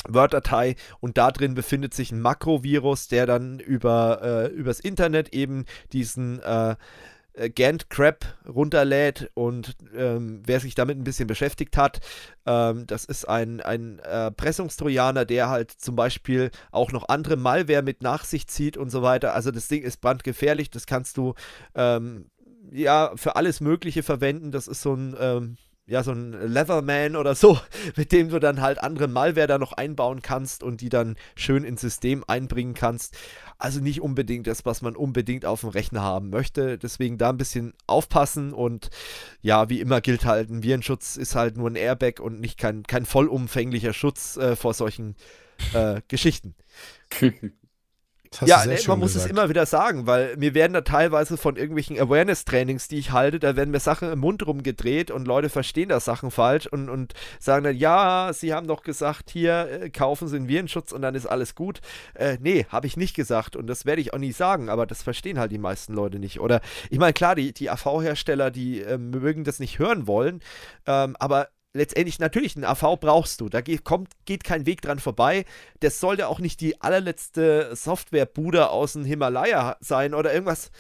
Word-Datei 0.08 0.74
und 1.00 1.16
da 1.16 1.30
drin 1.30 1.54
befindet 1.54 1.94
sich 1.94 2.10
ein 2.10 2.20
Makrovirus, 2.20 3.08
der 3.08 3.26
dann 3.26 3.60
über 3.60 4.20
äh, 4.22 4.46
übers 4.48 4.80
Internet 4.80 5.32
eben 5.32 5.64
diesen 5.92 6.40
äh, 7.34 7.46
äh, 7.46 7.50
Gantt 7.50 7.90
Crap 7.90 8.24
runterlädt 8.46 9.30
und 9.34 9.76
ähm, 9.96 10.42
wer 10.44 10.60
sich 10.60 10.74
damit 10.74 10.98
ein 10.98 11.04
bisschen 11.04 11.26
beschäftigt 11.26 11.76
hat, 11.76 12.00
ähm, 12.46 12.86
das 12.86 13.04
ist 13.04 13.28
ein, 13.28 13.60
ein 13.60 13.98
Erpressungstrojaner, 14.00 15.24
der 15.24 15.48
halt 15.48 15.70
zum 15.70 15.96
Beispiel 15.96 16.50
auch 16.70 16.92
noch 16.92 17.08
andere 17.08 17.36
Malware 17.36 17.82
mit 17.82 18.02
nach 18.02 18.24
sich 18.24 18.46
zieht 18.48 18.76
und 18.76 18.90
so 18.90 19.02
weiter. 19.02 19.34
Also 19.34 19.50
das 19.50 19.68
Ding 19.68 19.82
ist 19.82 20.00
brandgefährlich, 20.00 20.70
das 20.70 20.86
kannst 20.86 21.16
du 21.16 21.34
ähm, 21.74 22.26
ja 22.70 23.12
für 23.16 23.36
alles 23.36 23.60
Mögliche 23.60 24.02
verwenden. 24.02 24.52
Das 24.52 24.68
ist 24.68 24.82
so 24.82 24.94
ein 24.94 25.16
ähm, 25.18 25.56
ja, 25.92 26.02
so 26.02 26.12
ein 26.12 26.32
Leatherman 26.32 27.16
oder 27.16 27.34
so, 27.34 27.60
mit 27.96 28.12
dem 28.12 28.30
du 28.30 28.38
dann 28.38 28.62
halt 28.62 28.82
andere 28.82 29.08
Malware 29.08 29.46
da 29.46 29.58
noch 29.58 29.74
einbauen 29.74 30.22
kannst 30.22 30.62
und 30.62 30.80
die 30.80 30.88
dann 30.88 31.16
schön 31.36 31.64
ins 31.64 31.82
System 31.82 32.24
einbringen 32.26 32.72
kannst. 32.72 33.14
Also 33.58 33.78
nicht 33.80 34.00
unbedingt 34.00 34.46
das, 34.46 34.64
was 34.64 34.80
man 34.80 34.96
unbedingt 34.96 35.44
auf 35.44 35.60
dem 35.60 35.68
Rechner 35.68 36.00
haben 36.00 36.30
möchte. 36.30 36.78
Deswegen 36.78 37.18
da 37.18 37.28
ein 37.28 37.36
bisschen 37.36 37.74
aufpassen 37.86 38.54
und 38.54 38.88
ja, 39.42 39.68
wie 39.68 39.80
immer 39.80 40.00
gilt 40.00 40.24
halt, 40.24 40.48
ein 40.48 40.62
Virenschutz 40.62 41.18
ist 41.18 41.34
halt 41.34 41.58
nur 41.58 41.68
ein 41.68 41.76
Airbag 41.76 42.20
und 42.20 42.40
nicht 42.40 42.58
kein, 42.58 42.84
kein 42.84 43.04
vollumfänglicher 43.04 43.92
Schutz 43.92 44.38
äh, 44.38 44.56
vor 44.56 44.72
solchen 44.72 45.14
äh, 45.74 46.00
Geschichten. 46.08 46.54
ja, 48.44 48.64
nee, 48.66 48.78
man 48.86 48.98
muss 48.98 49.12
gesagt. 49.12 49.26
es 49.26 49.30
immer 49.30 49.48
wieder 49.48 49.66
sagen, 49.66 50.06
weil 50.06 50.36
mir 50.36 50.54
werden 50.54 50.72
da 50.72 50.80
teilweise 50.80 51.36
von 51.36 51.56
irgendwelchen 51.56 51.98
Awareness-Trainings, 51.98 52.88
die 52.88 52.98
ich 52.98 53.12
halte, 53.12 53.38
da 53.38 53.56
werden 53.56 53.70
mir 53.70 53.80
Sachen 53.80 54.10
im 54.10 54.20
Mund 54.20 54.46
rumgedreht 54.46 55.10
und 55.10 55.26
Leute 55.26 55.48
verstehen 55.48 55.90
da 55.90 56.00
Sachen 56.00 56.30
falsch 56.30 56.66
und, 56.66 56.88
und 56.88 57.14
sagen 57.38 57.64
dann, 57.64 57.76
ja, 57.76 58.30
sie 58.32 58.54
haben 58.54 58.66
doch 58.66 58.82
gesagt, 58.82 59.30
hier 59.30 59.68
äh, 59.82 59.90
kaufen 59.90 60.28
sie 60.28 60.36
einen 60.36 60.48
Virenschutz 60.48 60.92
und 60.92 61.02
dann 61.02 61.14
ist 61.14 61.26
alles 61.26 61.54
gut. 61.54 61.80
Äh, 62.14 62.38
nee, 62.40 62.66
habe 62.68 62.86
ich 62.86 62.96
nicht 62.96 63.14
gesagt 63.14 63.56
und 63.56 63.66
das 63.66 63.84
werde 63.86 64.00
ich 64.00 64.14
auch 64.14 64.18
nie 64.18 64.32
sagen, 64.32 64.68
aber 64.68 64.86
das 64.86 65.02
verstehen 65.02 65.38
halt 65.38 65.52
die 65.52 65.58
meisten 65.58 65.92
Leute 65.94 66.18
nicht. 66.18 66.40
Oder 66.40 66.60
ich 66.90 66.98
meine, 66.98 67.12
klar, 67.12 67.34
die, 67.34 67.52
die 67.52 67.70
AV-Hersteller, 67.70 68.50
die 68.50 68.80
äh, 68.80 68.98
mögen 68.98 69.44
das 69.44 69.58
nicht 69.58 69.78
hören 69.78 70.06
wollen, 70.06 70.40
ähm, 70.86 71.16
aber 71.18 71.48
letztendlich 71.74 72.18
natürlich 72.18 72.56
ein 72.56 72.64
AV 72.64 72.98
brauchst 73.00 73.40
du. 73.40 73.48
Da 73.48 73.60
geht, 73.60 73.84
kommt, 73.84 74.10
geht 74.24 74.44
kein 74.44 74.66
Weg 74.66 74.82
dran 74.82 74.98
vorbei. 74.98 75.44
Das 75.80 76.00
sollte 76.00 76.28
auch 76.28 76.38
nicht 76.38 76.60
die 76.60 76.80
allerletzte 76.80 77.74
Softwarebude 77.74 78.70
aus 78.70 78.94
dem 78.94 79.04
Himalaya 79.04 79.76
sein 79.80 80.14
oder 80.14 80.32
irgendwas. 80.32 80.70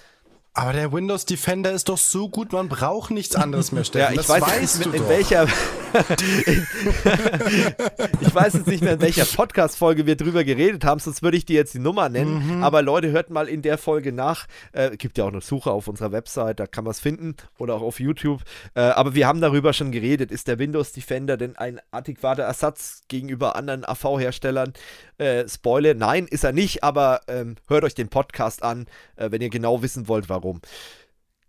Aber 0.54 0.74
der 0.74 0.92
Windows 0.92 1.24
Defender 1.24 1.72
ist 1.72 1.88
doch 1.88 1.96
so 1.96 2.28
gut, 2.28 2.52
man 2.52 2.68
braucht 2.68 3.10
nichts 3.10 3.36
anderes 3.36 3.72
mehr, 3.72 3.84
Steffen. 3.84 4.14
Ja, 4.14 4.20
ich 4.20 4.26
das 4.26 4.28
weiß 4.28 4.78
nicht, 4.78 4.86
in, 4.86 5.02
in 5.02 5.08
welcher 5.08 5.46
ich 8.20 8.34
weiß 8.34 8.54
jetzt 8.54 8.66
nicht 8.66 8.82
mehr, 8.82 8.94
in 8.94 9.00
welcher 9.00 9.24
Podcast-Folge 9.24 10.06
wir 10.06 10.16
drüber 10.16 10.44
geredet 10.44 10.84
haben, 10.84 11.00
sonst 11.00 11.22
würde 11.22 11.36
ich 11.36 11.44
dir 11.44 11.56
jetzt 11.56 11.74
die 11.74 11.78
Nummer 11.78 12.08
nennen. 12.08 12.58
Mhm. 12.58 12.64
Aber 12.64 12.82
Leute, 12.82 13.10
hört 13.10 13.30
mal 13.30 13.48
in 13.48 13.62
der 13.62 13.78
Folge 13.78 14.12
nach. 14.12 14.46
Äh, 14.72 14.96
gibt 14.96 15.18
ja 15.18 15.24
auch 15.24 15.28
eine 15.28 15.40
Suche 15.40 15.70
auf 15.70 15.88
unserer 15.88 16.12
Website, 16.12 16.60
da 16.60 16.66
kann 16.66 16.84
man 16.84 16.92
es 16.92 17.00
finden 17.00 17.36
oder 17.58 17.74
auch 17.74 17.82
auf 17.82 18.00
YouTube. 18.00 18.42
Äh, 18.74 18.80
aber 18.80 19.14
wir 19.14 19.26
haben 19.26 19.40
darüber 19.40 19.72
schon 19.72 19.92
geredet. 19.92 20.30
Ist 20.30 20.48
der 20.48 20.58
Windows 20.58 20.92
Defender 20.92 21.36
denn 21.36 21.56
ein 21.56 21.80
adäquater 21.90 22.44
Ersatz 22.44 23.02
gegenüber 23.08 23.56
anderen 23.56 23.84
AV-Herstellern? 23.84 24.72
Äh, 25.18 25.48
Spoiler, 25.48 25.94
nein, 25.94 26.26
ist 26.26 26.44
er 26.44 26.52
nicht, 26.52 26.82
aber 26.82 27.20
ähm, 27.28 27.56
hört 27.68 27.84
euch 27.84 27.94
den 27.94 28.08
Podcast 28.08 28.62
an, 28.62 28.86
äh, 29.16 29.30
wenn 29.30 29.42
ihr 29.42 29.50
genau 29.50 29.82
wissen 29.82 30.08
wollt, 30.08 30.28
warum. 30.28 30.41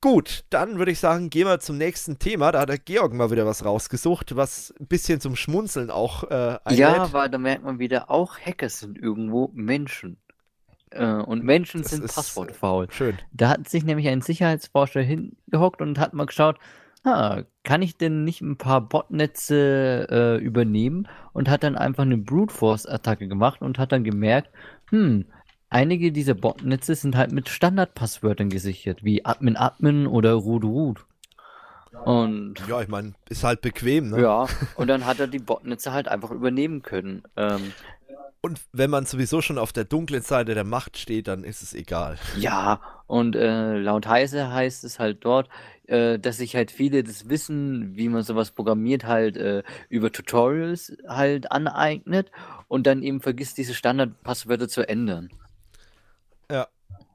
Gut, 0.03 0.43
dann 0.49 0.79
würde 0.79 0.91
ich 0.91 0.99
sagen, 0.99 1.29
gehen 1.29 1.47
wir 1.47 1.61
zum 1.61 1.77
nächsten 1.77 2.19
Thema. 2.19 2.51
Da 2.51 2.59
hat 2.59 2.69
der 2.69 2.77
Georg 2.77 3.13
mal 3.13 3.31
wieder 3.31 3.45
was 3.45 3.63
rausgesucht, 3.63 4.35
was 4.35 4.73
ein 4.77 4.87
bisschen 4.87 5.21
zum 5.21 5.37
Schmunzeln 5.37 5.89
auch 5.89 6.25
äh, 6.25 6.57
einlädt. 6.65 6.79
Ja, 6.79 7.13
weil 7.13 7.29
da 7.29 7.37
merkt 7.37 7.63
man 7.63 7.79
wieder, 7.79 8.11
auch 8.11 8.37
Hacker 8.37 8.67
sind 8.67 8.97
irgendwo 8.97 9.49
Menschen. 9.53 10.17
Äh, 10.89 11.05
und 11.05 11.45
Menschen 11.45 11.83
das 11.83 11.91
sind 11.91 12.13
passwortfaul. 12.13 12.87
Schön. 12.91 13.17
Da 13.31 13.47
hat 13.47 13.69
sich 13.69 13.85
nämlich 13.85 14.09
ein 14.09 14.21
Sicherheitsforscher 14.21 15.01
hingehockt 15.01 15.81
und 15.81 15.97
hat 15.99 16.13
mal 16.13 16.25
geschaut, 16.25 16.59
ah, 17.05 17.43
kann 17.63 17.81
ich 17.81 17.97
denn 17.97 18.25
nicht 18.25 18.41
ein 18.41 18.57
paar 18.57 18.81
Botnetze 18.81 20.07
äh, 20.09 20.43
übernehmen? 20.43 21.07
Und 21.31 21.49
hat 21.49 21.63
dann 21.63 21.77
einfach 21.77 22.03
eine 22.03 22.17
Brute 22.17 22.53
Force-Attacke 22.53 23.29
gemacht 23.29 23.61
und 23.61 23.79
hat 23.79 23.91
dann 23.93 24.03
gemerkt, 24.03 24.49
hm, 24.89 25.25
einige 25.73 26.11
dieser 26.11 26.35
Botnetze 26.35 26.95
sind 26.95 27.15
halt 27.15 27.31
mit 27.31 27.49
Standardpasswörtern 27.49 28.49
gesichert, 28.49 29.03
wie 29.03 29.25
Admin 29.25 29.57
Admin 29.57 30.07
oder 30.07 30.33
Root 30.33 30.63
Root. 30.63 31.05
Und 32.05 32.55
ja, 32.67 32.81
ich 32.81 32.87
meine, 32.87 33.13
ist 33.29 33.43
halt 33.43 33.61
bequem, 33.61 34.09
ne? 34.09 34.21
Ja, 34.21 34.47
und 34.75 34.87
dann 34.87 35.05
hat 35.05 35.19
er 35.19 35.27
die 35.27 35.39
Botnetze 35.39 35.91
halt 35.91 36.07
einfach 36.07 36.31
übernehmen 36.31 36.81
können. 36.81 37.23
Ähm, 37.37 37.73
und 38.41 38.59
wenn 38.73 38.89
man 38.89 39.05
sowieso 39.05 39.41
schon 39.41 39.57
auf 39.57 39.71
der 39.71 39.85
dunklen 39.85 40.21
Seite 40.21 40.53
der 40.53 40.65
Macht 40.65 40.97
steht, 40.97 41.27
dann 41.27 41.43
ist 41.43 41.61
es 41.61 41.73
egal. 41.73 42.17
Ja, 42.37 42.81
und 43.07 43.35
äh, 43.35 43.77
laut 43.77 44.07
Heise 44.07 44.51
heißt 44.51 44.83
es 44.83 44.99
halt 44.99 45.23
dort, 45.23 45.47
äh, 45.87 46.19
dass 46.19 46.37
sich 46.37 46.55
halt 46.55 46.71
viele 46.71 47.03
das 47.03 47.29
Wissen, 47.29 47.95
wie 47.95 48.09
man 48.09 48.23
sowas 48.23 48.51
programmiert, 48.51 49.05
halt 49.05 49.37
äh, 49.37 49.63
über 49.87 50.11
Tutorials 50.11 50.97
halt 51.07 51.51
aneignet 51.51 52.31
und 52.67 52.85
dann 52.85 53.01
eben 53.01 53.21
vergisst, 53.21 53.57
diese 53.57 53.73
Standardpasswörter 53.73 54.67
zu 54.67 54.87
ändern. 54.87 55.29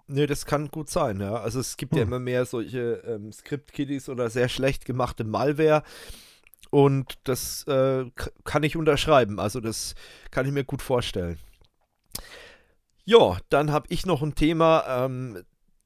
Nee, 0.08 0.26
das 0.26 0.46
kann 0.46 0.68
gut 0.68 0.88
sein, 0.88 1.20
ja. 1.20 1.34
Also 1.34 1.60
es 1.60 1.76
gibt 1.76 1.92
hm. 1.92 1.98
ja 1.98 2.04
immer 2.04 2.18
mehr 2.18 2.46
solche 2.46 3.02
ähm, 3.06 3.30
Script-Kiddies 3.30 4.08
oder 4.08 4.30
sehr 4.30 4.48
schlecht 4.48 4.86
gemachte 4.86 5.24
Malware. 5.24 5.82
Und 6.70 7.18
das 7.24 7.64
äh, 7.64 8.06
kann 8.44 8.62
ich 8.62 8.76
unterschreiben. 8.76 9.38
Also 9.38 9.60
das 9.60 9.94
kann 10.30 10.46
ich 10.46 10.52
mir 10.52 10.64
gut 10.64 10.82
vorstellen. 10.82 11.38
Ja, 13.04 13.38
dann 13.48 13.70
habe 13.70 13.86
ich 13.90 14.06
noch 14.06 14.22
ein 14.22 14.34
Thema. 14.34 14.84
Ähm, 14.86 15.42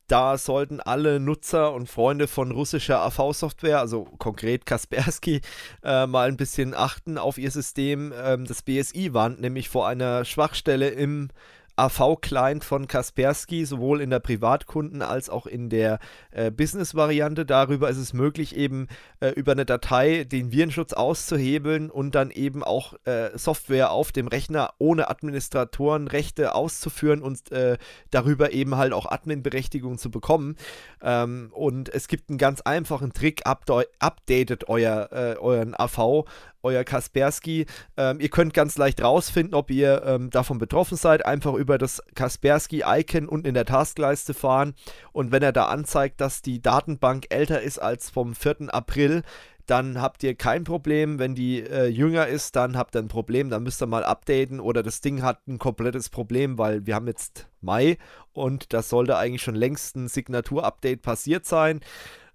da 0.08 0.36
sollten 0.36 0.80
alle 0.80 1.20
Nutzer 1.20 1.72
und 1.72 1.88
Freunde 1.88 2.28
von 2.28 2.50
russischer 2.50 3.00
AV-Software, 3.00 3.80
also 3.80 4.04
konkret 4.18 4.66
Kaspersky, 4.66 5.40
äh, 5.82 6.06
mal 6.06 6.28
ein 6.28 6.36
bisschen 6.36 6.74
achten 6.74 7.18
auf 7.18 7.38
ihr 7.38 7.50
System. 7.50 8.12
Ähm, 8.14 8.44
das 8.44 8.62
BSI 8.62 9.14
warnt 9.14 9.40
nämlich 9.40 9.68
vor 9.68 9.88
einer 9.88 10.24
Schwachstelle 10.24 10.90
im 10.90 11.30
AV-Client 11.76 12.64
von 12.64 12.86
Kaspersky, 12.86 13.64
sowohl 13.64 14.00
in 14.00 14.10
der 14.10 14.22
Privatkunden- 14.22 15.02
als 15.02 15.30
auch 15.30 15.46
in 15.46 15.68
der 15.68 15.98
äh, 16.30 16.50
Business-Variante. 16.50 17.46
Darüber 17.46 17.88
ist 17.88 17.98
es 17.98 18.12
möglich, 18.12 18.56
eben 18.56 18.88
äh, 19.20 19.30
über 19.30 19.52
eine 19.52 19.64
Datei 19.64 20.24
den 20.24 20.52
Virenschutz 20.52 20.92
auszuhebeln 20.92 21.90
und 21.90 22.14
dann 22.14 22.30
eben 22.30 22.62
auch 22.62 22.94
äh, 23.04 23.36
Software 23.36 23.90
auf 23.90 24.12
dem 24.12 24.28
Rechner 24.28 24.74
ohne 24.78 25.10
Administratorenrechte 25.10 26.54
auszuführen 26.54 27.22
und 27.22 27.50
äh, 27.52 27.78
darüber 28.10 28.52
eben 28.52 28.76
halt 28.76 28.92
auch 28.92 29.06
Admin-Berechtigung 29.06 29.98
zu 29.98 30.10
bekommen. 30.10 30.56
Ähm, 31.02 31.50
und 31.52 31.88
es 31.88 32.08
gibt 32.08 32.28
einen 32.28 32.38
ganz 32.38 32.60
einfachen 32.60 33.12
Trick, 33.12 33.42
updatet 33.44 34.68
euer, 34.68 35.08
äh, 35.12 35.36
euren 35.38 35.74
AV 35.74 36.24
euer 36.62 36.84
Kaspersky. 36.84 37.66
Ähm, 37.96 38.20
ihr 38.20 38.28
könnt 38.28 38.54
ganz 38.54 38.78
leicht 38.78 39.02
rausfinden, 39.02 39.54
ob 39.54 39.70
ihr 39.70 40.02
ähm, 40.04 40.30
davon 40.30 40.58
betroffen 40.58 40.96
seid. 40.96 41.26
Einfach 41.26 41.54
über 41.54 41.71
das 41.78 42.02
Kaspersky-Icon 42.14 43.28
unten 43.28 43.46
in 43.46 43.54
der 43.54 43.64
Taskleiste 43.64 44.34
fahren. 44.34 44.74
Und 45.12 45.32
wenn 45.32 45.42
er 45.42 45.52
da 45.52 45.66
anzeigt, 45.66 46.20
dass 46.20 46.42
die 46.42 46.60
Datenbank 46.60 47.26
älter 47.30 47.60
ist 47.60 47.78
als 47.78 48.10
vom 48.10 48.34
4. 48.34 48.72
April, 48.74 49.22
dann 49.66 50.00
habt 50.00 50.22
ihr 50.24 50.34
kein 50.34 50.64
Problem. 50.64 51.18
Wenn 51.18 51.34
die 51.34 51.60
äh, 51.60 51.86
jünger 51.86 52.26
ist, 52.26 52.56
dann 52.56 52.76
habt 52.76 52.96
ihr 52.96 53.00
ein 53.00 53.08
Problem. 53.08 53.50
Dann 53.50 53.62
müsst 53.62 53.82
ihr 53.82 53.86
mal 53.86 54.04
updaten 54.04 54.60
oder 54.60 54.82
das 54.82 55.00
Ding 55.00 55.22
hat 55.22 55.46
ein 55.46 55.58
komplettes 55.58 56.08
Problem, 56.08 56.58
weil 56.58 56.86
wir 56.86 56.94
haben 56.94 57.06
jetzt 57.06 57.48
Mai 57.60 57.96
und 58.32 58.72
das 58.72 58.88
sollte 58.88 59.16
eigentlich 59.16 59.42
schon 59.42 59.54
längst 59.54 59.96
ein 59.96 60.08
Signatur-Update 60.08 61.02
passiert 61.02 61.46
sein. 61.46 61.80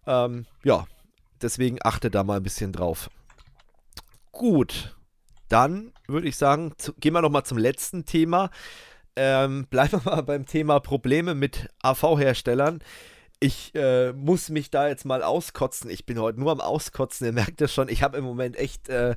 Ähm, 0.05 0.45
ja, 0.63 0.85
deswegen 1.41 1.79
achtet 1.83 2.15
da 2.15 2.23
mal 2.23 2.37
ein 2.37 2.43
bisschen 2.43 2.71
drauf. 2.71 3.09
Gut, 4.31 4.95
dann 5.49 5.93
würde 6.07 6.27
ich 6.27 6.37
sagen, 6.37 6.73
zu, 6.77 6.93
gehen 6.93 7.13
wir 7.13 7.21
nochmal 7.21 7.43
zum 7.43 7.57
letzten 7.57 8.05
Thema. 8.05 8.49
Ähm, 9.17 9.67
bleiben 9.69 10.03
wir 10.03 10.11
mal 10.15 10.21
beim 10.21 10.45
Thema 10.45 10.79
Probleme 10.79 11.35
mit 11.35 11.67
AV-Herstellern. 11.81 12.79
Ich 13.39 13.75
äh, 13.75 14.13
muss 14.13 14.49
mich 14.49 14.71
da 14.71 14.87
jetzt 14.87 15.05
mal 15.05 15.21
auskotzen. 15.21 15.91
Ich 15.91 16.05
bin 16.05 16.19
heute 16.19 16.39
nur 16.39 16.51
am 16.51 16.61
Auskotzen. 16.61 17.27
Ihr 17.27 17.33
merkt 17.33 17.61
das 17.61 17.71
schon. 17.71 17.89
Ich 17.89 18.01
habe 18.01 18.17
im 18.17 18.23
Moment 18.23 18.57
echt 18.57 18.89
äh, 18.89 19.15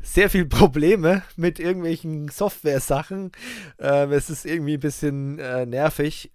sehr 0.00 0.30
viele 0.30 0.46
Probleme 0.46 1.22
mit 1.36 1.58
irgendwelchen 1.58 2.28
Software-Sachen. 2.28 3.32
Äh, 3.78 4.06
es 4.14 4.30
ist 4.30 4.46
irgendwie 4.46 4.74
ein 4.74 4.80
bisschen 4.80 5.38
äh, 5.38 5.66
nervig. 5.66 6.30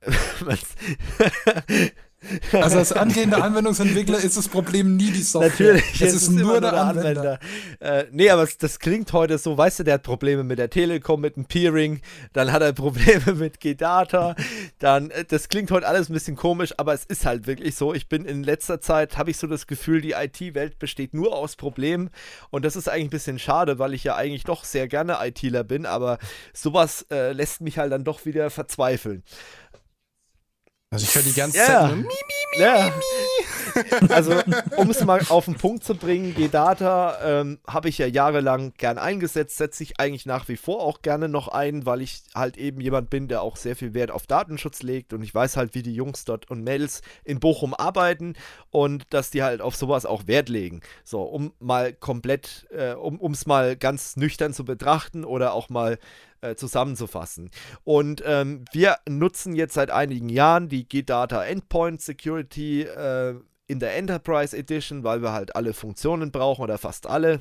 Also 2.52 2.78
als 2.78 2.92
angehender 2.94 3.42
Anwendungsentwickler 3.42 4.18
ist 4.18 4.36
das 4.36 4.48
Problem 4.48 4.96
nie 4.96 5.12
die 5.12 5.22
Software. 5.22 5.74
Natürlich, 5.74 6.00
es, 6.00 6.14
es 6.14 6.22
ist, 6.22 6.30
nur 6.30 6.60
der, 6.60 6.72
der 6.72 6.82
Anwender. 6.82 7.08
Anwender. 7.08 7.38
Äh, 7.80 8.04
nee, 8.10 8.28
aber 8.28 8.48
das 8.58 8.78
klingt 8.80 9.12
heute 9.12 9.38
so, 9.38 9.56
weißt 9.56 9.80
du, 9.80 9.84
der 9.84 9.94
hat 9.94 10.02
Probleme 10.02 10.42
mit 10.42 10.58
der 10.58 10.68
Telekom, 10.68 11.20
mit 11.20 11.36
dem 11.36 11.44
Peering, 11.44 12.00
dann 12.32 12.50
hat 12.50 12.62
er 12.62 12.72
Probleme 12.72 13.34
mit 13.36 13.60
G-Data, 13.60 14.34
dann, 14.78 15.10
äh, 15.10 15.24
das 15.24 15.48
klingt 15.48 15.70
heute 15.70 15.86
alles 15.86 16.08
ein 16.08 16.12
bisschen 16.12 16.36
komisch, 16.36 16.74
aber 16.76 16.92
es 16.92 17.04
ist 17.04 17.24
halt 17.24 17.46
wirklich 17.46 17.76
so. 17.76 17.94
Ich 17.94 18.08
bin 18.08 18.24
in 18.24 18.42
letzter 18.42 18.80
Zeit, 18.80 19.16
habe 19.16 19.30
ich 19.30 19.36
so 19.36 19.46
das 19.46 19.66
Gefühl, 19.66 20.00
die 20.00 20.12
IT-Welt 20.12 20.78
besteht 20.78 21.14
nur 21.14 21.36
aus 21.36 21.54
Problemen 21.54 22.10
und 22.50 22.64
das 22.64 22.74
ist 22.74 22.88
eigentlich 22.88 23.06
ein 23.06 23.10
bisschen 23.10 23.38
schade, 23.38 23.78
weil 23.78 23.94
ich 23.94 24.02
ja 24.02 24.16
eigentlich 24.16 24.44
doch 24.44 24.64
sehr 24.64 24.88
gerne 24.88 25.18
ITler 25.22 25.62
bin, 25.62 25.86
aber 25.86 26.18
sowas 26.52 27.06
äh, 27.10 27.32
lässt 27.32 27.60
mich 27.60 27.78
halt 27.78 27.92
dann 27.92 28.04
doch 28.04 28.24
wieder 28.24 28.50
verzweifeln. 28.50 29.22
Also 30.90 31.04
ich 31.04 31.14
höre 31.14 31.22
die 31.22 31.34
ganze 31.34 31.58
ja. 31.58 31.66
Zeit 31.66 31.86
nur 31.88 31.96
mi, 31.96 32.02
mi, 32.04 32.56
mi, 32.56 32.62
ja. 32.62 32.92
Also, 34.08 34.32
um 34.76 34.90
es 34.90 35.04
mal 35.04 35.20
auf 35.28 35.44
den 35.44 35.54
Punkt 35.54 35.84
zu 35.84 35.94
bringen, 35.94 36.34
G-Data 36.34 37.40
ähm, 37.40 37.58
habe 37.66 37.88
ich 37.88 37.98
ja 37.98 38.06
jahrelang 38.06 38.72
gern 38.76 38.98
eingesetzt, 38.98 39.56
setze 39.56 39.84
ich 39.84 40.00
eigentlich 40.00 40.26
nach 40.26 40.48
wie 40.48 40.56
vor 40.56 40.82
auch 40.82 41.02
gerne 41.02 41.28
noch 41.28 41.46
ein, 41.48 41.86
weil 41.86 42.00
ich 42.00 42.22
halt 42.34 42.56
eben 42.56 42.80
jemand 42.80 43.10
bin, 43.10 43.28
der 43.28 43.42
auch 43.42 43.56
sehr 43.56 43.76
viel 43.76 43.94
Wert 43.94 44.10
auf 44.10 44.26
Datenschutz 44.26 44.82
legt 44.82 45.12
und 45.12 45.22
ich 45.22 45.32
weiß 45.32 45.56
halt, 45.56 45.74
wie 45.74 45.82
die 45.82 45.94
Jungs 45.94 46.24
dort 46.24 46.50
und 46.50 46.64
Mädels 46.64 47.02
in 47.22 47.38
Bochum 47.38 47.72
arbeiten 47.74 48.34
und 48.70 49.04
dass 49.10 49.30
die 49.30 49.42
halt 49.42 49.60
auf 49.60 49.76
sowas 49.76 50.06
auch 50.06 50.26
Wert 50.26 50.48
legen. 50.48 50.80
So, 51.04 51.22
um 51.22 51.52
mal 51.60 51.92
komplett, 51.92 52.66
äh, 52.70 52.94
um 52.94 53.32
es 53.32 53.46
mal 53.46 53.76
ganz 53.76 54.16
nüchtern 54.16 54.54
zu 54.54 54.64
betrachten 54.64 55.24
oder 55.24 55.52
auch 55.52 55.68
mal 55.68 55.98
äh, 56.40 56.54
zusammenzufassen. 56.54 57.50
Und 57.84 58.22
ähm, 58.24 58.64
wir 58.72 58.96
nutzen 59.08 59.54
jetzt 59.54 59.74
seit 59.74 59.90
einigen 59.90 60.28
Jahren 60.28 60.68
die 60.68 60.88
G-Data 60.88 61.44
Endpoint 61.44 62.00
Security 62.00 62.82
äh, 62.82 63.34
in 63.66 63.80
der 63.80 63.96
Enterprise 63.96 64.56
Edition, 64.56 65.04
weil 65.04 65.22
wir 65.22 65.32
halt 65.32 65.54
alle 65.54 65.74
Funktionen 65.74 66.32
brauchen 66.32 66.62
oder 66.62 66.78
fast 66.78 67.06
alle. 67.06 67.40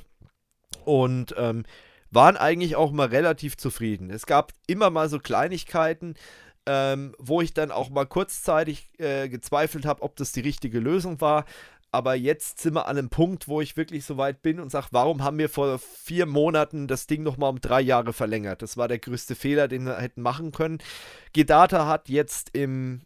Und 0.86 1.34
ähm, 1.38 1.64
waren 2.11 2.38
eigentlich 2.38 2.76
auch 2.76 2.91
mal 2.91 3.07
relativ 3.07 3.57
zufrieden. 3.57 4.10
Es 4.10 4.26
gab 4.26 4.53
immer 4.68 4.90
mal 4.90 5.10
so 5.10 5.19
Kleinigkeiten, 5.19 6.15
ähm, 6.65 7.15
wo 7.18 7.41
ich 7.41 7.53
dann 7.53 7.72
auch 7.72 7.90
mal 7.90 8.06
kurzzeitig 8.06 8.90
äh, 8.98 9.30
gezweifelt 9.30 9.86
habe, 9.86 10.02
ob 10.02 10.15
das 10.18 10.34
die 10.34 10.41
richtige 10.41 10.80
Lösung 10.80 11.22
war 11.22 11.45
aber 11.91 12.15
jetzt 12.15 12.59
sind 12.59 12.76
wir 12.76 12.88
an 12.88 12.97
einem 12.97 13.09
Punkt, 13.09 13.47
wo 13.47 13.61
ich 13.61 13.77
wirklich 13.77 14.05
so 14.05 14.18
weit 14.18 14.41
bin 14.41 14.59
und 14.59 14.72
sage, 14.72 14.88
warum 14.91 15.23
haben 15.23 15.38
wir 15.38 15.49
vor 15.49 15.80
vier 15.80 16.26
Monaten 16.26 16.88
das 16.88 17.07
Ding 17.07 17.23
nochmal 17.23 17.49
um 17.49 17.61
drei 17.61 17.81
Jahre 17.81 18.14
verlängert? 18.14 18.61
Das 18.61 18.77
war 18.77 18.88
der 18.88 18.99
größte 18.99 19.35
Fehler, 19.35 19.68
den 19.68 19.85
wir 19.85 19.97
hätten 19.97 20.22
machen 20.22 20.51
können. 20.51 20.80
Gedata 21.34 21.88
hat 21.88 22.09
jetzt 22.09 22.55
im, 22.55 23.01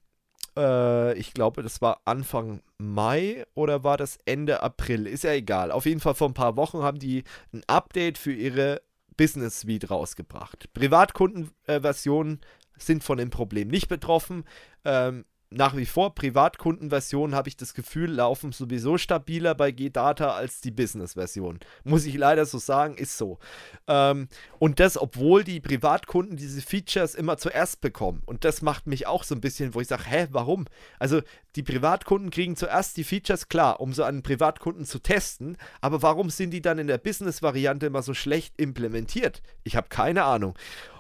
äh, 0.58 1.18
ich 1.18 1.34
glaube, 1.34 1.62
das 1.64 1.82
war 1.82 2.02
Anfang 2.06 2.62
Mai 2.78 3.46
oder 3.54 3.84
war 3.84 3.98
das 3.98 4.18
Ende 4.26 4.64
April? 4.64 5.06
Ist 5.08 5.24
ja 5.24 5.34
egal. 5.34 5.72
Auf 5.72 5.86
jeden 5.86 6.00
Fall 6.00 6.16
vor 6.16 6.30
ein 6.30 6.34
paar 6.34 6.56
Wochen 6.58 6.82
haben 6.82 7.00
die 7.00 7.24
ein 7.54 7.64
Update 7.68 8.18
für 8.18 8.34
ihre 8.34 8.82
Business 9.16 9.62
Suite 9.62 9.92
rausgebracht. 9.92 10.74
Privatkundenversionen 10.74 12.38
äh, 12.38 12.82
sind 12.82 13.04
von 13.04 13.20
dem 13.20 13.30
Problem 13.30 13.68
nicht 13.68 13.88
betroffen. 13.88 14.46
Ähm, 14.84 15.26
nach 15.54 15.76
wie 15.76 15.86
vor 15.86 16.16
Privatkundenversionen 16.16 17.36
habe 17.36 17.50
ich 17.50 17.58
das 17.58 17.74
Gefühl, 17.74 18.10
laufen 18.10 18.54
sowieso 18.54 18.98
stabiler 18.98 19.54
bei 19.54 19.72
G-Data 19.72 20.34
als 20.34 20.62
die 20.62 20.72
Business-Version. 20.72 21.60
Muss 21.84 22.06
ich 22.06 22.16
leider 22.16 22.46
so 22.46 22.58
sagen, 22.58 22.96
ist 22.96 23.18
so. 23.18 23.38
Ähm, 23.86 24.30
und 24.60 24.80
das, 24.80 24.98
obwohl 24.98 25.44
die 25.44 25.60
Privatkunden 25.60 26.38
diese 26.38 26.62
Features 26.62 27.16
immer 27.16 27.38
zuerst 27.38 27.82
bekommen. 27.82 28.24
Und 28.26 28.46
das 28.46 28.62
macht 28.62 28.88
mich 28.88 29.08
auch 29.08 29.26
so 29.26 29.36
ein 29.36 29.42
bisschen, 29.42 29.76
wo 29.76 29.82
ich 29.82 29.90
sage, 29.90 30.06
hä, 30.06 30.28
warum? 30.32 30.66
Also 31.00 31.22
die 31.58 31.64
Privatkunden 31.64 32.32
kriegen 32.32 32.56
zuerst 32.56 32.96
die 32.96 33.04
Features 33.04 33.50
klar, 33.50 33.82
um 33.82 33.92
so 33.92 34.04
einen 34.04 34.24
Privatkunden 34.24 34.86
zu 34.86 35.00
testen. 35.00 35.58
Aber 35.82 36.02
warum 36.02 36.30
sind 36.30 36.52
die 36.52 36.62
dann 36.62 36.80
in 36.80 36.88
der 36.88 36.98
Business-Variante 36.98 37.88
immer 37.88 38.04
so 38.04 38.14
schlecht 38.14 38.54
implementiert? 38.56 39.44
Ich 39.66 39.76
habe 39.76 39.90
keine 39.90 40.24
Ahnung. 40.24 40.58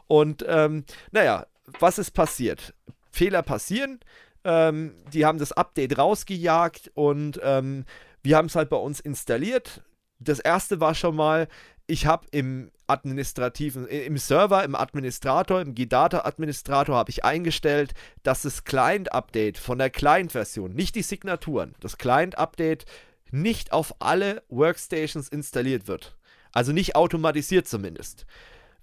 Und 0.07 0.43
ähm, 0.45 0.83
naja, 1.11 1.47
was 1.79 1.99
ist 1.99 2.11
passiert? 2.11 2.73
Fehler 3.11 3.43
passieren. 3.43 4.01
Ähm, 4.43 4.95
die 5.13 5.25
haben 5.25 5.37
das 5.37 5.51
Update 5.51 5.97
rausgejagt 5.97 6.91
und 6.93 7.39
ähm, 7.43 7.85
wir 8.23 8.37
haben 8.37 8.47
es 8.47 8.55
halt 8.55 8.69
bei 8.69 8.77
uns 8.77 8.99
installiert. 8.99 9.81
Das 10.19 10.39
erste 10.39 10.79
war 10.79 10.95
schon 10.95 11.15
mal, 11.15 11.47
ich 11.87 12.05
habe 12.05 12.27
im 12.31 12.71
administrativen, 12.87 13.87
im 13.87 14.17
Server, 14.17 14.63
im 14.63 14.75
Administrator, 14.75 15.61
im 15.61 15.73
GData-Administrator 15.75 16.95
habe 16.95 17.09
ich 17.09 17.23
eingestellt, 17.23 17.93
dass 18.23 18.41
das 18.41 18.63
Client-Update 18.63 19.57
von 19.57 19.77
der 19.77 19.89
Client-Version, 19.89 20.73
nicht 20.73 20.95
die 20.95 21.01
Signaturen, 21.01 21.75
das 21.79 21.97
Client-Update 21.97 22.85
nicht 23.31 23.71
auf 23.71 23.95
alle 23.99 24.43
Workstations 24.49 25.29
installiert 25.29 25.87
wird. 25.87 26.17
Also 26.51 26.73
nicht 26.73 26.95
automatisiert 26.95 27.67
zumindest. 27.67 28.25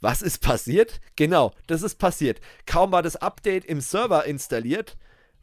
Was 0.01 0.23
ist 0.23 0.39
passiert? 0.39 1.01
Genau, 1.17 1.53
das 1.67 1.83
ist 1.83 1.97
passiert. 1.97 2.41
Kaum 2.67 2.93
war 2.93 3.03
das 3.03 3.17
Update 3.17 3.65
im 3.65 3.81
Server 3.81 4.25
installiert, 4.25 4.97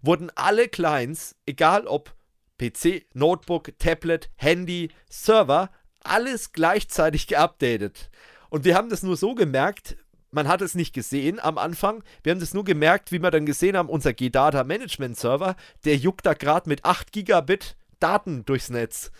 wurden 0.05 0.31
alle 0.35 0.67
Clients, 0.67 1.35
egal 1.45 1.87
ob 1.87 2.15
PC, 2.57 3.05
Notebook, 3.13 3.77
Tablet, 3.79 4.29
Handy, 4.35 4.89
Server, 5.09 5.69
alles 6.03 6.51
gleichzeitig 6.51 7.27
geupdatet. 7.27 8.09
Und 8.49 8.63
wir 8.63 8.75
haben 8.75 8.89
das 8.89 9.03
nur 9.03 9.17
so 9.17 9.35
gemerkt, 9.35 9.97
man 10.31 10.47
hat 10.47 10.61
es 10.61 10.75
nicht 10.75 10.93
gesehen 10.93 11.39
am 11.39 11.57
Anfang. 11.57 12.03
Wir 12.23 12.31
haben 12.31 12.41
das 12.41 12.53
nur 12.53 12.65
gemerkt, 12.65 13.11
wie 13.13 13.19
wir 13.19 13.31
dann 13.31 13.45
gesehen 13.45 13.77
haben, 13.77 13.87
unser 13.87 14.13
G-Data 14.13 14.65
Management 14.65 15.17
Server, 15.17 15.55
der 15.85 15.95
juckt 15.95 16.25
da 16.25 16.33
gerade 16.33 16.67
mit 16.67 16.83
8 16.83 17.13
Gigabit 17.13 17.77
Daten 17.99 18.43
durchs 18.43 18.69
Netz. 18.69 19.11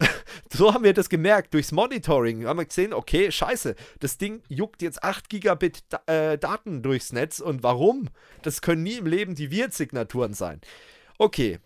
so 0.52 0.74
haben 0.74 0.84
wir 0.84 0.94
das 0.94 1.08
gemerkt, 1.08 1.54
durchs 1.54 1.72
Monitoring. 1.72 2.46
Haben 2.46 2.58
wir 2.58 2.64
gesehen, 2.64 2.92
okay, 2.92 3.30
scheiße, 3.30 3.74
das 4.00 4.18
Ding 4.18 4.42
juckt 4.48 4.82
jetzt 4.82 5.02
8 5.02 5.28
Gigabit 5.28 5.82
äh, 6.06 6.38
Daten 6.38 6.82
durchs 6.82 7.12
Netz. 7.12 7.40
Und 7.40 7.62
warum? 7.62 8.08
Das 8.42 8.62
können 8.62 8.82
nie 8.82 8.98
im 8.98 9.06
Leben 9.06 9.34
die 9.34 9.50
Virt-Signaturen 9.50 10.34
sein. 10.34 10.60
Okay, 11.18 11.60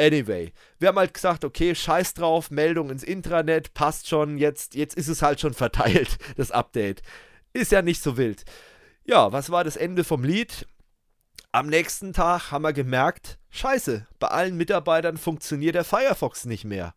Anyway, 0.00 0.52
wir 0.78 0.88
haben 0.88 0.98
halt 0.98 1.12
gesagt, 1.12 1.44
okay, 1.44 1.74
scheiß 1.74 2.14
drauf, 2.14 2.52
Meldung 2.52 2.88
ins 2.88 3.02
Intranet, 3.02 3.74
passt 3.74 4.06
schon, 4.06 4.38
jetzt, 4.38 4.76
jetzt 4.76 4.96
ist 4.96 5.08
es 5.08 5.22
halt 5.22 5.40
schon 5.40 5.54
verteilt, 5.54 6.18
das 6.36 6.52
Update. 6.52 7.02
Ist 7.52 7.72
ja 7.72 7.82
nicht 7.82 8.00
so 8.00 8.16
wild. 8.16 8.44
Ja, 9.04 9.32
was 9.32 9.50
war 9.50 9.64
das 9.64 9.76
Ende 9.76 10.04
vom 10.04 10.22
Lied? 10.22 10.68
Am 11.50 11.66
nächsten 11.66 12.12
Tag 12.12 12.52
haben 12.52 12.62
wir 12.62 12.72
gemerkt, 12.72 13.38
scheiße, 13.50 14.06
bei 14.20 14.28
allen 14.28 14.56
Mitarbeitern 14.56 15.16
funktioniert 15.16 15.74
der 15.74 15.84
Firefox 15.84 16.44
nicht 16.44 16.64
mehr. 16.64 16.94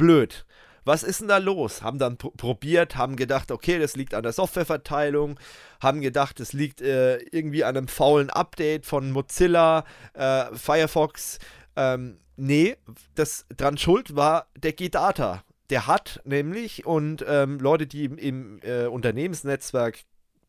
Blöd. 0.00 0.46
Was 0.84 1.02
ist 1.02 1.20
denn 1.20 1.28
da 1.28 1.36
los? 1.36 1.82
Haben 1.82 1.98
dann 1.98 2.16
pr 2.16 2.30
probiert, 2.34 2.96
haben 2.96 3.16
gedacht, 3.16 3.50
okay, 3.50 3.78
das 3.78 3.96
liegt 3.96 4.14
an 4.14 4.22
der 4.22 4.32
Softwareverteilung, 4.32 5.38
haben 5.78 6.00
gedacht, 6.00 6.40
es 6.40 6.54
liegt 6.54 6.80
äh, 6.80 7.18
irgendwie 7.18 7.64
an 7.64 7.76
einem 7.76 7.86
faulen 7.86 8.30
Update 8.30 8.86
von 8.86 9.10
Mozilla, 9.10 9.84
äh, 10.14 10.46
Firefox. 10.54 11.38
Ähm, 11.76 12.16
nee, 12.36 12.78
das 13.14 13.44
dran 13.54 13.76
schuld 13.76 14.16
war 14.16 14.46
der 14.56 14.72
G-Data. 14.72 15.44
Der 15.68 15.86
hat 15.86 16.22
nämlich, 16.24 16.86
und 16.86 17.22
ähm, 17.28 17.58
Leute, 17.60 17.86
die 17.86 18.06
im, 18.06 18.16
im 18.16 18.60
äh, 18.62 18.86
Unternehmensnetzwerk 18.86 19.98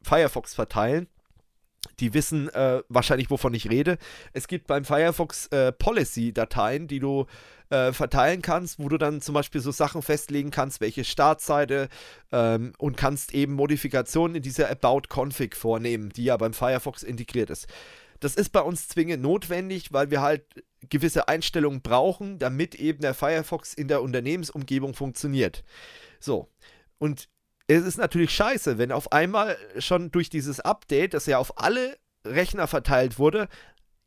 Firefox 0.02 0.54
verteilen, 0.54 1.10
die 2.00 2.14
wissen 2.14 2.50
äh, 2.50 2.82
wahrscheinlich, 2.90 3.30
wovon 3.30 3.54
ich 3.54 3.70
rede. 3.70 3.98
Es 4.34 4.48
gibt 4.48 4.68
beim 4.68 4.86
Firefox 4.86 5.48
äh, 5.48 5.72
Policy-Dateien, 5.72 6.88
die 6.88 7.00
du 7.00 7.26
äh, 7.70 7.92
verteilen 7.94 8.42
kannst, 8.42 8.80
wo 8.80 8.90
du 8.90 8.98
dann 8.98 9.22
zum 9.22 9.34
Beispiel 9.34 9.62
so 9.62 9.72
Sachen 9.72 10.02
festlegen 10.02 10.52
kannst, 10.52 10.82
welche 10.82 11.04
Startseite 11.04 11.90
ähm, 12.32 12.74
und 12.78 12.98
kannst 12.98 13.34
eben 13.34 13.54
Modifikationen 13.54 14.36
in 14.36 14.44
dieser 14.44 14.70
About-Config 14.70 15.56
vornehmen, 15.56 16.10
die 16.10 16.26
ja 16.26 16.38
beim 16.38 16.54
Firefox 16.54 17.04
integriert 17.04 17.50
ist. 17.50 17.68
Das 18.20 18.36
ist 18.36 18.50
bei 18.50 18.62
uns 18.62 18.88
zwingend 18.88 19.24
notwendig, 19.24 19.94
weil 19.94 20.12
wir 20.12 20.22
halt 20.22 20.44
gewisse 20.90 21.28
Einstellungen 21.28 21.82
brauchen, 21.82 22.38
damit 22.38 22.76
eben 22.76 23.02
der 23.02 23.16
Firefox 23.16 23.74
in 23.74 23.88
der 23.88 24.04
Unternehmensumgebung 24.04 24.94
funktioniert. 24.94 25.64
So. 26.20 26.48
Und 27.00 27.30
es 27.78 27.86
ist 27.86 27.98
natürlich 27.98 28.32
scheiße, 28.32 28.78
wenn 28.78 28.92
auf 28.92 29.12
einmal 29.12 29.58
schon 29.78 30.12
durch 30.12 30.30
dieses 30.30 30.60
Update, 30.60 31.14
das 31.14 31.26
ja 31.26 31.38
auf 31.38 31.60
alle 31.60 31.98
Rechner 32.26 32.68
verteilt 32.68 33.20
wurde, 33.20 33.48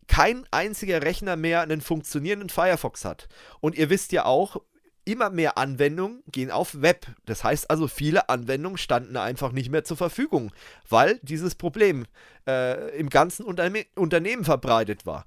kein 0.06 0.46
einziger 0.50 1.02
Rechner 1.02 1.36
mehr 1.36 1.62
einen 1.62 1.80
funktionierenden 1.80 2.50
Firefox 2.50 3.04
hat. 3.04 3.28
Und 3.60 3.76
ihr 3.76 3.90
wisst 3.90 4.12
ja 4.12 4.24
auch, 4.24 4.60
immer 5.04 5.30
mehr 5.30 5.58
Anwendungen 5.58 6.22
gehen 6.30 6.50
auf 6.50 6.80
Web. 6.80 7.06
Das 7.26 7.44
heißt 7.44 7.70
also, 7.70 7.88
viele 7.88 8.28
Anwendungen 8.28 8.78
standen 8.78 9.16
einfach 9.16 9.52
nicht 9.52 9.70
mehr 9.70 9.84
zur 9.84 9.96
Verfügung, 9.96 10.50
weil 10.88 11.18
dieses 11.22 11.54
Problem 11.54 12.06
äh, 12.46 12.96
im 12.98 13.10
ganzen 13.10 13.44
Unterne 13.44 13.84
Unternehmen 13.94 14.44
verbreitet 14.44 15.06
war. 15.06 15.26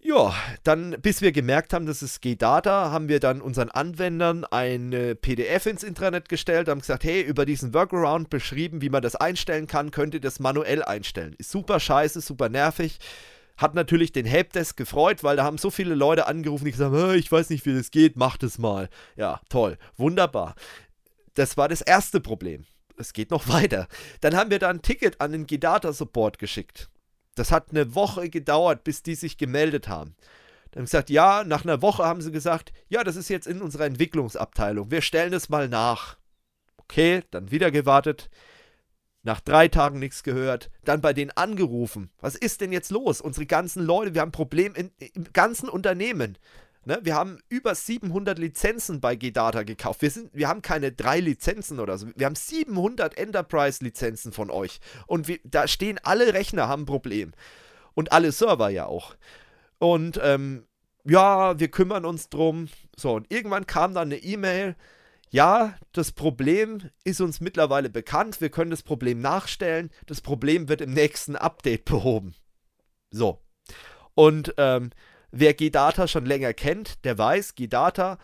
Ja, 0.00 0.32
dann, 0.62 0.96
bis 1.02 1.22
wir 1.22 1.32
gemerkt 1.32 1.72
haben, 1.72 1.86
dass 1.86 2.02
es 2.02 2.20
geht 2.20 2.40
Data, 2.40 2.92
haben 2.92 3.08
wir 3.08 3.18
dann 3.18 3.40
unseren 3.40 3.68
Anwendern 3.68 4.44
ein 4.44 4.90
PDF 5.20 5.66
ins 5.66 5.82
Intranet 5.82 6.28
gestellt, 6.28 6.68
haben 6.68 6.80
gesagt, 6.80 7.02
hey, 7.02 7.20
über 7.20 7.44
diesen 7.44 7.74
Workaround 7.74 8.30
beschrieben, 8.30 8.80
wie 8.80 8.90
man 8.90 9.02
das 9.02 9.16
einstellen 9.16 9.66
kann, 9.66 9.90
könnt 9.90 10.14
ihr 10.14 10.20
das 10.20 10.38
manuell 10.38 10.84
einstellen. 10.84 11.34
Ist 11.38 11.50
super 11.50 11.80
scheiße, 11.80 12.20
super 12.20 12.48
nervig. 12.48 12.98
Hat 13.56 13.74
natürlich 13.74 14.12
den 14.12 14.24
Helpdesk 14.24 14.76
gefreut, 14.76 15.24
weil 15.24 15.36
da 15.36 15.42
haben 15.42 15.58
so 15.58 15.68
viele 15.68 15.96
Leute 15.96 16.28
angerufen, 16.28 16.64
die 16.64 16.70
gesagt 16.70 16.94
haben, 16.94 17.18
ich 17.18 17.32
weiß 17.32 17.50
nicht, 17.50 17.66
wie 17.66 17.74
das 17.74 17.90
geht, 17.90 18.16
macht 18.16 18.44
es 18.44 18.56
mal. 18.56 18.88
Ja, 19.16 19.40
toll, 19.48 19.78
wunderbar. 19.96 20.54
Das 21.34 21.56
war 21.56 21.68
das 21.68 21.80
erste 21.80 22.20
Problem. 22.20 22.66
Es 22.96 23.12
geht 23.12 23.32
noch 23.32 23.48
weiter. 23.48 23.88
Dann 24.20 24.36
haben 24.36 24.50
wir 24.50 24.60
da 24.60 24.68
ein 24.68 24.82
Ticket 24.82 25.20
an 25.20 25.32
den 25.32 25.46
G-Data 25.48 25.92
Support 25.92 26.38
geschickt. 26.38 26.88
Das 27.38 27.52
hat 27.52 27.70
eine 27.70 27.94
Woche 27.94 28.28
gedauert, 28.30 28.84
bis 28.84 29.02
die 29.02 29.14
sich 29.14 29.38
gemeldet 29.38 29.88
haben. 29.88 30.14
Dann 30.72 30.84
gesagt, 30.84 31.08
ja, 31.10 31.44
nach 31.44 31.64
einer 31.64 31.82
Woche 31.82 32.04
haben 32.04 32.20
sie 32.20 32.32
gesagt, 32.32 32.72
ja, 32.88 33.04
das 33.04 33.16
ist 33.16 33.28
jetzt 33.28 33.46
in 33.46 33.62
unserer 33.62 33.86
Entwicklungsabteilung. 33.86 34.90
Wir 34.90 35.00
stellen 35.00 35.32
es 35.32 35.48
mal 35.48 35.68
nach. 35.68 36.16
Okay, 36.76 37.22
dann 37.30 37.50
wieder 37.50 37.70
gewartet. 37.70 38.28
Nach 39.22 39.40
drei 39.40 39.68
Tagen 39.68 39.98
nichts 39.98 40.22
gehört. 40.22 40.70
Dann 40.84 41.00
bei 41.00 41.12
denen 41.12 41.30
angerufen. 41.32 42.10
Was 42.20 42.34
ist 42.34 42.60
denn 42.60 42.72
jetzt 42.72 42.90
los? 42.90 43.20
Unsere 43.20 43.46
ganzen 43.46 43.84
Leute, 43.84 44.14
wir 44.14 44.20
haben 44.20 44.28
ein 44.28 44.32
Problem 44.32 44.74
in, 44.74 44.90
im 45.14 45.32
ganzen 45.32 45.68
Unternehmen. 45.68 46.38
Ne? 46.88 47.00
Wir 47.02 47.16
haben 47.16 47.38
über 47.50 47.74
700 47.74 48.38
Lizenzen 48.38 49.02
bei 49.02 49.14
G-Data 49.14 49.62
gekauft. 49.62 50.00
Wir, 50.00 50.10
sind, 50.10 50.30
wir 50.32 50.48
haben 50.48 50.62
keine 50.62 50.90
drei 50.90 51.20
Lizenzen 51.20 51.80
oder 51.80 51.98
so. 51.98 52.06
Wir 52.16 52.24
haben 52.24 52.34
700 52.34 53.18
Enterprise-Lizenzen 53.18 54.32
von 54.32 54.50
euch. 54.50 54.80
Und 55.06 55.28
wir, 55.28 55.38
da 55.44 55.68
stehen 55.68 56.00
alle 56.02 56.32
Rechner, 56.32 56.66
haben 56.66 56.84
ein 56.84 56.86
Problem. 56.86 57.32
Und 57.92 58.12
alle 58.12 58.32
Server 58.32 58.70
ja 58.70 58.86
auch. 58.86 59.16
Und 59.76 60.18
ähm, 60.22 60.64
ja, 61.04 61.60
wir 61.60 61.68
kümmern 61.68 62.06
uns 62.06 62.30
drum. 62.30 62.68
So, 62.96 63.16
und 63.16 63.30
irgendwann 63.30 63.66
kam 63.66 63.92
dann 63.92 64.08
eine 64.08 64.22
E-Mail. 64.22 64.74
Ja, 65.28 65.76
das 65.92 66.12
Problem 66.12 66.88
ist 67.04 67.20
uns 67.20 67.42
mittlerweile 67.42 67.90
bekannt. 67.90 68.40
Wir 68.40 68.48
können 68.48 68.70
das 68.70 68.82
Problem 68.82 69.20
nachstellen. 69.20 69.90
Das 70.06 70.22
Problem 70.22 70.70
wird 70.70 70.80
im 70.80 70.94
nächsten 70.94 71.36
Update 71.36 71.84
behoben. 71.84 72.34
So. 73.10 73.42
Und 74.14 74.54
ähm, 74.56 74.88
Wer 75.30 75.54
G-Data 75.54 76.08
schon 76.08 76.26
länger 76.26 76.54
kennt, 76.54 77.04
der 77.04 77.18
weiß, 77.18 77.54
G-Data 77.54 78.18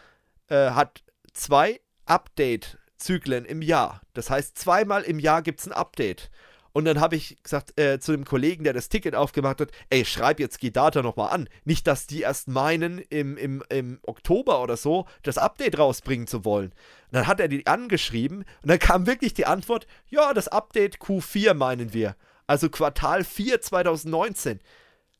äh, 0.48 0.70
hat 0.70 1.02
zwei 1.32 1.80
Update-Zyklen 2.06 3.44
im 3.44 3.62
Jahr. 3.62 4.00
Das 4.14 4.30
heißt, 4.30 4.56
zweimal 4.58 5.02
im 5.02 5.18
Jahr 5.18 5.42
gibt 5.42 5.60
es 5.60 5.66
ein 5.66 5.72
Update. 5.72 6.30
Und 6.72 6.86
dann 6.86 6.98
habe 6.98 7.14
ich 7.14 7.40
gesagt 7.42 7.78
äh, 7.78 8.00
zu 8.00 8.10
dem 8.10 8.24
Kollegen, 8.24 8.64
der 8.64 8.72
das 8.72 8.88
Ticket 8.88 9.14
aufgemacht 9.14 9.60
hat, 9.60 9.70
ey, 9.90 10.04
schreib 10.04 10.40
jetzt 10.40 10.58
G-Data 10.58 11.02
nochmal 11.02 11.30
an. 11.30 11.48
Nicht, 11.64 11.86
dass 11.86 12.08
die 12.08 12.22
erst 12.22 12.48
meinen, 12.48 12.98
im, 12.98 13.36
im, 13.36 13.62
im 13.68 14.00
Oktober 14.02 14.60
oder 14.60 14.76
so 14.76 15.06
das 15.22 15.38
Update 15.38 15.78
rausbringen 15.78 16.26
zu 16.26 16.44
wollen. 16.44 16.70
Und 16.70 17.12
dann 17.12 17.26
hat 17.28 17.38
er 17.38 17.46
die 17.46 17.68
angeschrieben 17.68 18.38
und 18.38 18.68
dann 18.68 18.80
kam 18.80 19.06
wirklich 19.06 19.34
die 19.34 19.46
Antwort, 19.46 19.86
ja, 20.08 20.34
das 20.34 20.48
Update 20.48 20.96
Q4 20.96 21.54
meinen 21.54 21.92
wir. 21.92 22.16
Also 22.48 22.68
Quartal 22.68 23.22
4 23.22 23.60
2019. 23.60 24.58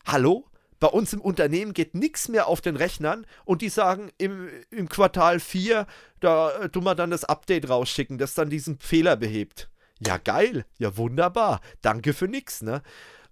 Hallo? 0.05 0.45
Bei 0.79 0.87
uns 0.87 1.13
im 1.13 1.21
Unternehmen 1.21 1.73
geht 1.73 1.95
nichts 1.95 2.27
mehr 2.27 2.47
auf 2.47 2.61
den 2.61 2.75
Rechnern 2.75 3.25
und 3.45 3.61
die 3.61 3.69
sagen 3.69 4.11
im, 4.17 4.49
im 4.71 4.89
Quartal 4.89 5.39
4, 5.39 5.87
da 6.19 6.51
äh, 6.51 6.69
tun 6.69 6.83
wir 6.83 6.95
dann 6.95 7.11
das 7.11 7.23
Update 7.23 7.69
rausschicken, 7.69 8.17
das 8.17 8.33
dann 8.33 8.49
diesen 8.49 8.79
Fehler 8.79 9.15
behebt. 9.15 9.69
Ja, 10.05 10.17
geil, 10.17 10.65
ja, 10.77 10.97
wunderbar. 10.97 11.61
Danke 11.81 12.13
für 12.13 12.27
nichts, 12.27 12.61
ne? 12.61 12.81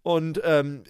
Und 0.02 0.41
ähm, 0.44 0.84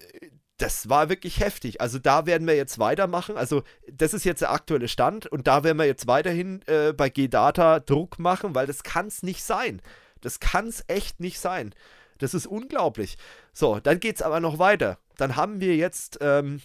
das 0.58 0.88
war 0.88 1.08
wirklich 1.08 1.40
heftig. 1.40 1.80
Also 1.80 1.98
da 1.98 2.26
werden 2.26 2.46
wir 2.46 2.54
jetzt 2.54 2.78
weitermachen. 2.78 3.36
Also 3.36 3.64
das 3.90 4.14
ist 4.14 4.24
jetzt 4.24 4.42
der 4.42 4.52
aktuelle 4.52 4.88
Stand 4.88 5.26
und 5.26 5.46
da 5.46 5.64
werden 5.64 5.78
wir 5.78 5.86
jetzt 5.86 6.06
weiterhin 6.06 6.62
äh, 6.66 6.92
bei 6.92 7.08
G-Data 7.08 7.80
Druck 7.80 8.18
machen, 8.18 8.54
weil 8.54 8.66
das 8.66 8.82
kann 8.82 9.06
es 9.06 9.22
nicht 9.22 9.42
sein. 9.42 9.82
Das 10.20 10.40
kann 10.40 10.68
es 10.68 10.84
echt 10.86 11.20
nicht 11.20 11.40
sein. 11.40 11.74
Das 12.18 12.34
ist 12.34 12.46
unglaublich. 12.46 13.16
So, 13.52 13.80
dann 13.80 14.00
geht 14.00 14.16
es 14.16 14.22
aber 14.22 14.40
noch 14.40 14.58
weiter. 14.58 14.98
Dann 15.16 15.36
haben 15.36 15.60
wir 15.60 15.76
jetzt 15.76 16.18
ähm, 16.20 16.60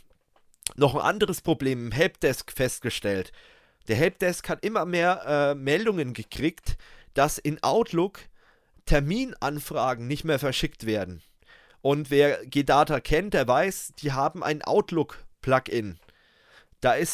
noch 0.76 0.95
ein 0.95 1.01
anderes 1.01 1.41
Problem 1.41 1.88
im 1.88 1.91
Helpdesk 1.91 2.51
festgestellt. 2.51 3.31
Der 3.88 3.95
Helpdesk 3.95 4.47
hat 4.49 4.63
immer 4.63 4.85
mehr 4.85 5.23
äh, 5.26 5.55
Meldungen 5.55 6.13
gekriegt, 6.13 6.77
dass 7.13 7.38
in 7.38 7.61
Outlook 7.63 8.19
Terminanfragen 8.85 10.07
nicht 10.07 10.23
mehr 10.23 10.39
verschickt 10.39 10.85
werden. 10.85 11.21
Und 11.81 12.09
wer 12.09 12.45
G-Data 12.45 12.99
kennt, 12.99 13.34
der 13.34 13.47
weiß, 13.47 13.93
die 13.99 14.11
haben 14.11 14.43
ein 14.43 14.61
Outlook-Plugin. 14.61 15.99
Da 16.81 16.95
äh, 16.95 17.05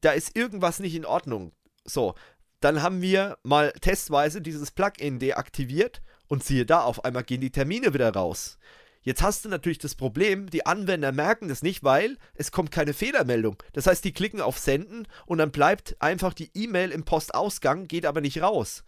da 0.00 0.12
ist 0.12 0.36
irgendwas 0.36 0.78
nicht 0.78 0.94
in 0.94 1.06
Ordnung. 1.06 1.52
So, 1.84 2.14
dann 2.60 2.82
haben 2.82 3.02
wir 3.02 3.38
mal 3.42 3.72
testweise 3.72 4.40
dieses 4.40 4.70
Plugin 4.70 5.18
deaktiviert 5.18 6.00
und 6.34 6.42
siehe 6.42 6.66
da, 6.66 6.80
auf 6.80 7.04
einmal 7.04 7.22
gehen 7.22 7.40
die 7.40 7.52
Termine 7.52 7.94
wieder 7.94 8.12
raus. 8.12 8.58
Jetzt 9.02 9.22
hast 9.22 9.44
du 9.44 9.48
natürlich 9.48 9.78
das 9.78 9.94
Problem, 9.94 10.50
die 10.50 10.66
Anwender 10.66 11.12
merken 11.12 11.46
das 11.46 11.62
nicht, 11.62 11.84
weil 11.84 12.16
es 12.34 12.50
kommt 12.50 12.72
keine 12.72 12.92
Fehlermeldung. 12.92 13.62
Das 13.72 13.86
heißt, 13.86 14.04
die 14.04 14.12
klicken 14.12 14.40
auf 14.40 14.58
Senden 14.58 15.06
und 15.26 15.38
dann 15.38 15.52
bleibt 15.52 15.94
einfach 16.00 16.34
die 16.34 16.50
E-Mail 16.52 16.90
im 16.90 17.04
Postausgang, 17.04 17.86
geht 17.86 18.04
aber 18.04 18.20
nicht 18.20 18.42
raus. 18.42 18.82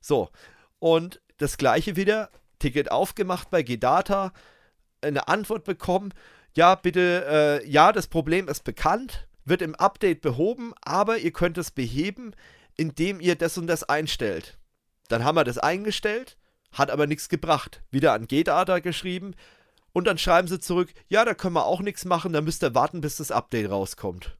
So, 0.00 0.30
und 0.78 1.20
das 1.38 1.56
gleiche 1.56 1.96
wieder, 1.96 2.30
Ticket 2.60 2.92
aufgemacht 2.92 3.50
bei 3.50 3.64
G-Data, 3.64 4.32
eine 5.00 5.26
Antwort 5.26 5.64
bekommen, 5.64 6.14
ja, 6.54 6.76
bitte, 6.76 7.60
äh, 7.64 7.68
ja, 7.68 7.90
das 7.90 8.06
Problem 8.06 8.46
ist 8.46 8.62
bekannt, 8.62 9.26
wird 9.44 9.62
im 9.62 9.74
Update 9.74 10.20
behoben, 10.20 10.74
aber 10.82 11.18
ihr 11.18 11.32
könnt 11.32 11.58
es 11.58 11.72
beheben, 11.72 12.36
indem 12.76 13.18
ihr 13.18 13.34
das 13.34 13.58
und 13.58 13.66
das 13.66 13.82
einstellt. 13.82 14.58
Dann 15.08 15.24
haben 15.24 15.34
wir 15.34 15.42
das 15.44 15.58
eingestellt 15.58 16.36
hat 16.74 16.90
aber 16.90 17.06
nichts 17.06 17.28
gebracht. 17.28 17.82
Wieder 17.90 18.12
an 18.12 18.26
G-Data 18.26 18.80
geschrieben 18.80 19.34
und 19.92 20.06
dann 20.06 20.18
schreiben 20.18 20.48
sie 20.48 20.60
zurück, 20.60 20.92
ja, 21.08 21.24
da 21.24 21.34
können 21.34 21.54
wir 21.54 21.66
auch 21.66 21.80
nichts 21.80 22.04
machen, 22.04 22.32
da 22.32 22.40
müsst 22.40 22.62
ihr 22.62 22.74
warten, 22.74 23.00
bis 23.00 23.16
das 23.16 23.30
Update 23.30 23.70
rauskommt. 23.70 24.36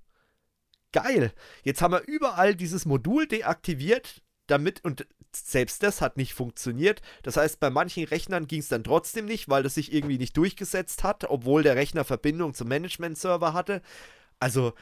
geil, 0.94 1.32
jetzt 1.64 1.82
haben 1.82 1.92
wir 1.92 2.06
überall 2.06 2.54
dieses 2.54 2.86
Modul 2.86 3.26
deaktiviert, 3.26 4.22
damit, 4.46 4.84
und 4.84 5.06
selbst 5.34 5.82
das 5.82 6.00
hat 6.00 6.16
nicht 6.16 6.34
funktioniert. 6.34 7.02
Das 7.22 7.36
heißt, 7.36 7.58
bei 7.58 7.68
manchen 7.68 8.04
Rechnern 8.04 8.46
ging 8.46 8.60
es 8.60 8.68
dann 8.68 8.84
trotzdem 8.84 9.26
nicht, 9.26 9.48
weil 9.48 9.64
das 9.64 9.74
sich 9.74 9.92
irgendwie 9.92 10.18
nicht 10.18 10.36
durchgesetzt 10.36 11.02
hat, 11.02 11.24
obwohl 11.24 11.62
der 11.64 11.74
Rechner 11.76 12.04
Verbindung 12.04 12.54
zum 12.54 12.68
Management-Server 12.68 13.52
hatte. 13.52 13.82
Also 14.38 14.74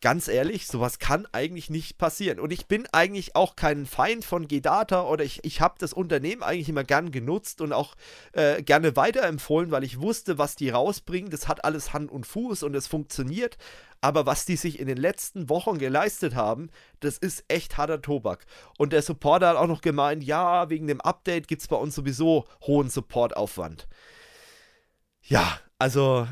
ganz 0.00 0.28
ehrlich, 0.28 0.66
sowas 0.66 0.98
kann 0.98 1.26
eigentlich 1.32 1.70
nicht 1.70 1.98
passieren. 1.98 2.38
Und 2.38 2.52
ich 2.52 2.66
bin 2.66 2.86
eigentlich 2.92 3.34
auch 3.34 3.56
kein 3.56 3.86
Feind 3.86 4.24
von 4.24 4.46
G-Data 4.48 5.02
oder 5.02 5.24
ich, 5.24 5.40
ich 5.44 5.60
habe 5.60 5.76
das 5.78 5.92
Unternehmen 5.92 6.42
eigentlich 6.42 6.68
immer 6.68 6.84
gern 6.84 7.10
genutzt 7.10 7.60
und 7.60 7.72
auch 7.72 7.94
äh, 8.32 8.62
gerne 8.62 8.96
weiterempfohlen, 8.96 9.70
weil 9.70 9.84
ich 9.84 10.00
wusste, 10.00 10.38
was 10.38 10.56
die 10.56 10.70
rausbringen. 10.70 11.30
Das 11.30 11.48
hat 11.48 11.64
alles 11.64 11.92
Hand 11.92 12.10
und 12.10 12.26
Fuß 12.26 12.62
und 12.62 12.74
es 12.74 12.86
funktioniert. 12.86 13.56
Aber 14.00 14.26
was 14.26 14.44
die 14.44 14.56
sich 14.56 14.78
in 14.78 14.86
den 14.86 14.98
letzten 14.98 15.48
Wochen 15.48 15.78
geleistet 15.78 16.34
haben, 16.34 16.70
das 17.00 17.16
ist 17.18 17.44
echt 17.48 17.76
harter 17.76 18.02
Tobak. 18.02 18.44
Und 18.78 18.92
der 18.92 19.02
Supporter 19.02 19.48
hat 19.48 19.56
auch 19.56 19.66
noch 19.66 19.80
gemeint, 19.80 20.22
ja, 20.22 20.68
wegen 20.68 20.86
dem 20.86 21.00
Update 21.00 21.48
gibt 21.48 21.62
es 21.62 21.68
bei 21.68 21.76
uns 21.76 21.94
sowieso 21.94 22.46
hohen 22.62 22.90
Supportaufwand. 22.90 23.88
Ja, 25.22 25.58
also 25.78 26.26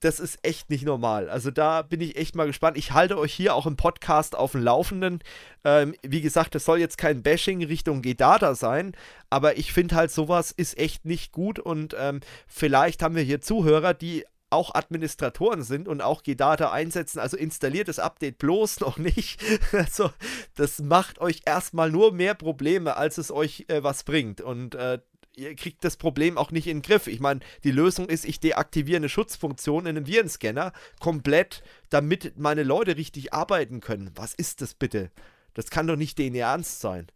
das 0.00 0.18
ist 0.18 0.38
echt 0.42 0.70
nicht 0.70 0.84
normal. 0.84 1.28
Also 1.28 1.50
da 1.50 1.82
bin 1.82 2.00
ich 2.00 2.16
echt 2.16 2.34
mal 2.34 2.46
gespannt. 2.46 2.76
Ich 2.76 2.92
halte 2.92 3.18
euch 3.18 3.34
hier 3.34 3.54
auch 3.54 3.66
im 3.66 3.76
Podcast 3.76 4.34
auf 4.36 4.52
dem 4.52 4.62
Laufenden. 4.62 5.20
Ähm, 5.64 5.94
wie 6.02 6.20
gesagt, 6.20 6.54
das 6.54 6.64
soll 6.64 6.78
jetzt 6.78 6.98
kein 6.98 7.22
Bashing 7.22 7.62
Richtung 7.64 8.02
G-Data 8.02 8.54
sein, 8.54 8.92
aber 9.30 9.58
ich 9.58 9.72
finde 9.72 9.96
halt, 9.96 10.10
sowas 10.10 10.52
ist 10.52 10.78
echt 10.78 11.04
nicht 11.04 11.32
gut 11.32 11.58
und 11.58 11.94
ähm, 11.98 12.20
vielleicht 12.46 13.02
haben 13.02 13.14
wir 13.14 13.22
hier 13.22 13.40
Zuhörer, 13.40 13.94
die 13.94 14.24
auch 14.50 14.74
Administratoren 14.74 15.62
sind 15.62 15.88
und 15.88 16.00
auch 16.00 16.22
G-Data 16.22 16.72
einsetzen. 16.72 17.18
Also 17.18 17.36
installiert 17.36 17.88
das 17.88 17.98
Update 17.98 18.38
bloß 18.38 18.80
noch 18.80 18.96
nicht. 18.96 19.40
Also 19.72 20.10
das 20.54 20.80
macht 20.80 21.20
euch 21.20 21.42
erstmal 21.44 21.90
nur 21.90 22.12
mehr 22.12 22.34
Probleme, 22.34 22.96
als 22.96 23.18
es 23.18 23.30
euch 23.30 23.66
äh, 23.68 23.82
was 23.82 24.04
bringt. 24.04 24.40
Und 24.40 24.74
äh, 24.74 25.00
ihr 25.38 25.54
kriegt 25.54 25.84
das 25.84 25.96
Problem 25.96 26.36
auch 26.36 26.50
nicht 26.50 26.66
in 26.66 26.78
den 26.78 26.82
Griff. 26.82 27.06
Ich 27.06 27.20
meine, 27.20 27.40
die 27.64 27.70
Lösung 27.70 28.08
ist, 28.08 28.24
ich 28.24 28.40
deaktiviere 28.40 28.96
eine 28.96 29.08
Schutzfunktion 29.08 29.86
in 29.86 29.96
einem 29.96 30.06
Virenscanner 30.06 30.72
komplett, 31.00 31.62
damit 31.90 32.38
meine 32.38 32.64
Leute 32.64 32.96
richtig 32.96 33.32
arbeiten 33.32 33.80
können. 33.80 34.10
Was 34.14 34.34
ist 34.34 34.60
das 34.60 34.74
bitte? 34.74 35.10
Das 35.54 35.70
kann 35.70 35.86
doch 35.86 35.96
nicht 35.96 36.18
denen 36.18 36.36
ernst 36.36 36.80
sein. 36.80 37.06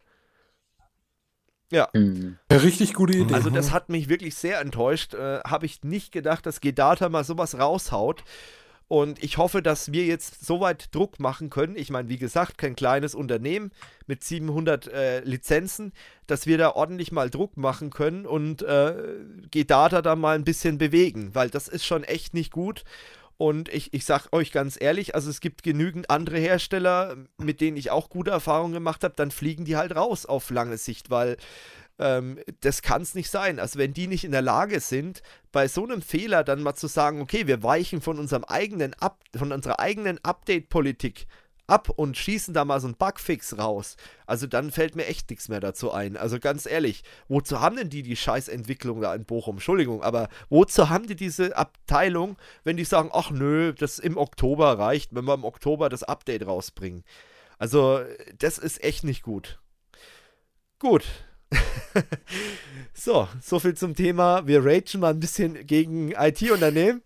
Ja. 1.70 1.88
Mhm. 1.92 2.38
ja. 2.50 2.58
Richtig 2.58 2.94
gute 2.94 3.16
Idee. 3.16 3.34
Also 3.34 3.50
das 3.50 3.72
hat 3.72 3.88
mich 3.88 4.08
wirklich 4.08 4.34
sehr 4.34 4.60
enttäuscht. 4.60 5.14
Äh, 5.14 5.40
Habe 5.40 5.66
ich 5.66 5.82
nicht 5.82 6.12
gedacht, 6.12 6.46
dass 6.46 6.60
Gedata 6.60 7.08
mal 7.08 7.24
sowas 7.24 7.58
raushaut. 7.58 8.24
Und 8.88 9.22
ich 9.24 9.38
hoffe, 9.38 9.62
dass 9.62 9.92
wir 9.92 10.04
jetzt 10.04 10.44
soweit 10.44 10.94
Druck 10.94 11.18
machen 11.18 11.48
können. 11.48 11.76
Ich 11.76 11.90
meine, 11.90 12.08
wie 12.08 12.18
gesagt, 12.18 12.58
kein 12.58 12.76
kleines 12.76 13.14
Unternehmen 13.14 13.70
mit 14.06 14.22
700 14.22 14.88
äh, 14.88 15.20
Lizenzen, 15.20 15.92
dass 16.26 16.46
wir 16.46 16.58
da 16.58 16.72
ordentlich 16.72 17.10
mal 17.10 17.30
Druck 17.30 17.56
machen 17.56 17.90
können 17.90 18.26
und 18.26 18.62
äh, 18.62 18.94
G-Data 19.50 20.02
da 20.02 20.14
mal 20.14 20.34
ein 20.34 20.44
bisschen 20.44 20.76
bewegen, 20.76 21.34
weil 21.34 21.48
das 21.48 21.68
ist 21.68 21.86
schon 21.86 22.04
echt 22.04 22.34
nicht 22.34 22.52
gut. 22.52 22.84
Und 23.38 23.68
ich, 23.70 23.92
ich 23.92 24.04
sag 24.04 24.32
euch 24.32 24.52
ganz 24.52 24.80
ehrlich, 24.80 25.16
also 25.16 25.28
es 25.28 25.40
gibt 25.40 25.64
genügend 25.64 26.10
andere 26.10 26.38
Hersteller, 26.38 27.16
mit 27.38 27.60
denen 27.60 27.76
ich 27.76 27.90
auch 27.90 28.08
gute 28.08 28.30
Erfahrungen 28.30 28.72
gemacht 28.72 29.02
habe, 29.02 29.14
dann 29.16 29.32
fliegen 29.32 29.64
die 29.64 29.76
halt 29.76 29.96
raus 29.96 30.26
auf 30.26 30.50
lange 30.50 30.76
Sicht, 30.76 31.10
weil 31.10 31.36
ähm, 31.98 32.38
das 32.60 32.82
kann 32.82 33.02
es 33.02 33.14
nicht 33.14 33.30
sein. 33.30 33.58
Also 33.58 33.78
wenn 33.78 33.94
die 33.94 34.06
nicht 34.06 34.24
in 34.24 34.32
der 34.32 34.42
Lage 34.42 34.80
sind, 34.80 35.22
bei 35.52 35.68
so 35.68 35.84
einem 35.84 36.02
Fehler 36.02 36.44
dann 36.44 36.62
mal 36.62 36.74
zu 36.74 36.86
sagen, 36.86 37.20
okay, 37.20 37.46
wir 37.46 37.62
weichen 37.62 38.00
von 38.00 38.18
unserem 38.18 38.44
eigenen 38.44 38.94
Up 38.94 39.22
von 39.36 39.52
unserer 39.52 39.80
eigenen 39.80 40.18
Update-Politik 40.24 41.26
ab 41.66 41.88
und 41.88 42.16
schießen 42.16 42.52
da 42.54 42.64
mal 42.64 42.80
so 42.80 42.86
einen 42.86 42.96
Bugfix 42.96 43.56
raus. 43.56 43.96
Also 44.26 44.46
dann 44.46 44.70
fällt 44.70 44.96
mir 44.96 45.06
echt 45.06 45.30
nichts 45.30 45.48
mehr 45.48 45.60
dazu 45.60 45.92
ein. 45.92 46.16
Also 46.16 46.38
ganz 46.38 46.66
ehrlich, 46.66 47.02
wozu 47.28 47.60
haben 47.60 47.76
denn 47.76 47.88
die 47.88 48.02
die 48.02 48.16
Scheißentwicklung 48.16 49.00
da 49.00 49.14
in 49.14 49.24
Bochum? 49.24 49.56
Entschuldigung, 49.56 50.02
aber 50.02 50.28
wozu 50.50 50.88
haben 50.88 51.06
die 51.06 51.16
diese 51.16 51.56
Abteilung, 51.56 52.36
wenn 52.64 52.76
die 52.76 52.84
sagen, 52.84 53.10
ach 53.12 53.30
nö, 53.30 53.72
das 53.72 53.98
im 53.98 54.16
Oktober 54.16 54.78
reicht, 54.78 55.14
wenn 55.14 55.24
wir 55.24 55.34
im 55.34 55.44
Oktober 55.44 55.88
das 55.88 56.02
Update 56.02 56.46
rausbringen? 56.46 57.04
Also 57.58 58.00
das 58.38 58.58
ist 58.58 58.82
echt 58.82 59.04
nicht 59.04 59.22
gut. 59.22 59.60
Gut, 60.78 61.04
so, 62.94 63.28
so 63.40 63.58
viel 63.58 63.74
zum 63.74 63.94
Thema. 63.94 64.46
Wir 64.46 64.64
ragen 64.64 65.00
mal 65.00 65.10
ein 65.10 65.20
bisschen 65.20 65.66
gegen 65.66 66.12
IT-Unternehmen. 66.12 67.02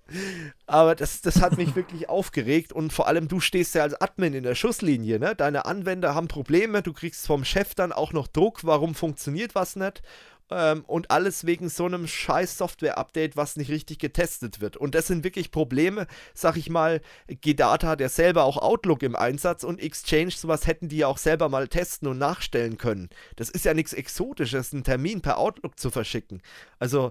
Aber 0.67 0.95
das, 0.95 1.21
das 1.21 1.41
hat 1.41 1.57
mich 1.57 1.75
wirklich 1.77 2.09
aufgeregt. 2.09 2.73
Und 2.73 2.93
vor 2.93 3.09
allem, 3.09 3.29
du 3.29 3.41
stehst 3.41 3.75
ja 3.75 3.83
als 3.83 4.01
Admin 4.01 4.35
in 4.35 4.43
der 4.43 4.55
Schusslinie. 4.55 5.19
Ne? 5.19 5.35
Deine 5.35 5.67
Anwender 5.67 6.15
haben 6.15 6.29
Probleme. 6.29 6.83
Du 6.83 6.93
kriegst 6.93 7.27
vom 7.27 7.45
Chef 7.45 7.75
dann 7.75 7.93
auch 7.93 8.13
noch 8.13 8.27
Druck. 8.27 8.65
Warum 8.65 8.95
funktioniert 8.95 9.55
was 9.55 9.77
nicht? 9.77 10.03
Ähm, 10.49 10.85
und 10.87 11.11
alles 11.11 11.45
wegen 11.45 11.69
so 11.69 11.87
einem 11.87 12.07
scheiß 12.07 12.59
Software-Update, 12.59 13.37
was 13.37 13.57
nicht 13.57 13.71
richtig 13.71 13.99
getestet 13.99 14.61
wird. 14.61 14.77
Und 14.77 14.95
das 14.95 15.09
sind 15.09 15.25
wirklich 15.25 15.51
Probleme, 15.51 16.07
sag 16.35 16.57
ich 16.57 16.71
mal, 16.71 17.01
Gedata 17.27 17.89
hat 17.89 18.01
ja 18.01 18.09
selber 18.09 18.45
auch 18.45 18.57
Outlook 18.57 19.03
im 19.03 19.17
Einsatz 19.17 19.65
und 19.65 19.81
Exchange, 19.81 20.31
sowas 20.31 20.67
hätten 20.67 20.89
die 20.89 20.99
ja 20.99 21.09
auch 21.09 21.19
selber 21.19 21.49
mal 21.49 21.67
testen 21.67 22.07
und 22.09 22.19
nachstellen 22.19 22.79
können. 22.79 23.09
Das 23.35 23.51
ist 23.51 23.65
ja 23.65 23.75
nichts 23.75 23.93
Exotisches, 23.93 24.73
einen 24.73 24.85
Termin 24.85 25.21
per 25.21 25.39
Outlook 25.39 25.81
zu 25.81 25.91
verschicken. 25.91 26.41
Also, 26.79 27.11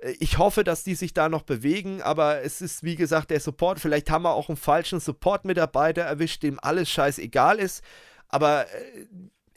äh, 0.00 0.12
ich 0.20 0.38
hoffe, 0.38 0.62
dass 0.62 0.84
die 0.84 0.94
sich 0.94 1.12
da 1.12 1.28
noch 1.28 1.42
bewegen, 1.42 2.02
aber 2.02 2.42
es 2.42 2.60
ist 2.60 2.84
wie 2.84 2.94
gesagt 2.96 3.30
der 3.30 3.40
Support. 3.40 3.80
Vielleicht 3.80 4.10
haben 4.10 4.22
wir 4.22 4.34
auch 4.34 4.48
einen 4.48 4.56
falschen 4.56 5.00
Support-Mitarbeiter 5.00 6.02
erwischt, 6.02 6.44
dem 6.44 6.60
alles 6.60 6.88
scheißegal 6.88 7.58
ist. 7.58 7.82
Aber 8.28 8.66
äh, 8.66 9.06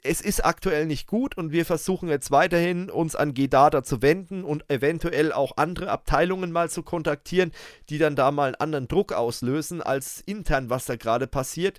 es 0.04 0.20
ist 0.20 0.44
aktuell 0.44 0.86
nicht 0.86 1.06
gut 1.06 1.36
und 1.36 1.50
wir 1.50 1.64
versuchen 1.64 2.10
jetzt 2.10 2.30
weiterhin 2.30 2.90
uns 2.90 3.16
an 3.16 3.32
G-Data 3.32 3.82
zu 3.82 4.02
wenden 4.02 4.44
und 4.44 4.70
eventuell 4.70 5.32
auch 5.32 5.56
andere 5.56 5.90
Abteilungen 5.90 6.52
mal 6.52 6.68
zu 6.68 6.82
kontaktieren, 6.82 7.52
die 7.88 7.96
dann 7.96 8.14
da 8.14 8.30
mal 8.30 8.46
einen 8.46 8.54
anderen 8.56 8.86
Druck 8.86 9.12
auslösen 9.12 9.82
als 9.82 10.20
intern, 10.20 10.68
was 10.68 10.84
da 10.84 10.96
gerade 10.96 11.26
passiert. 11.26 11.78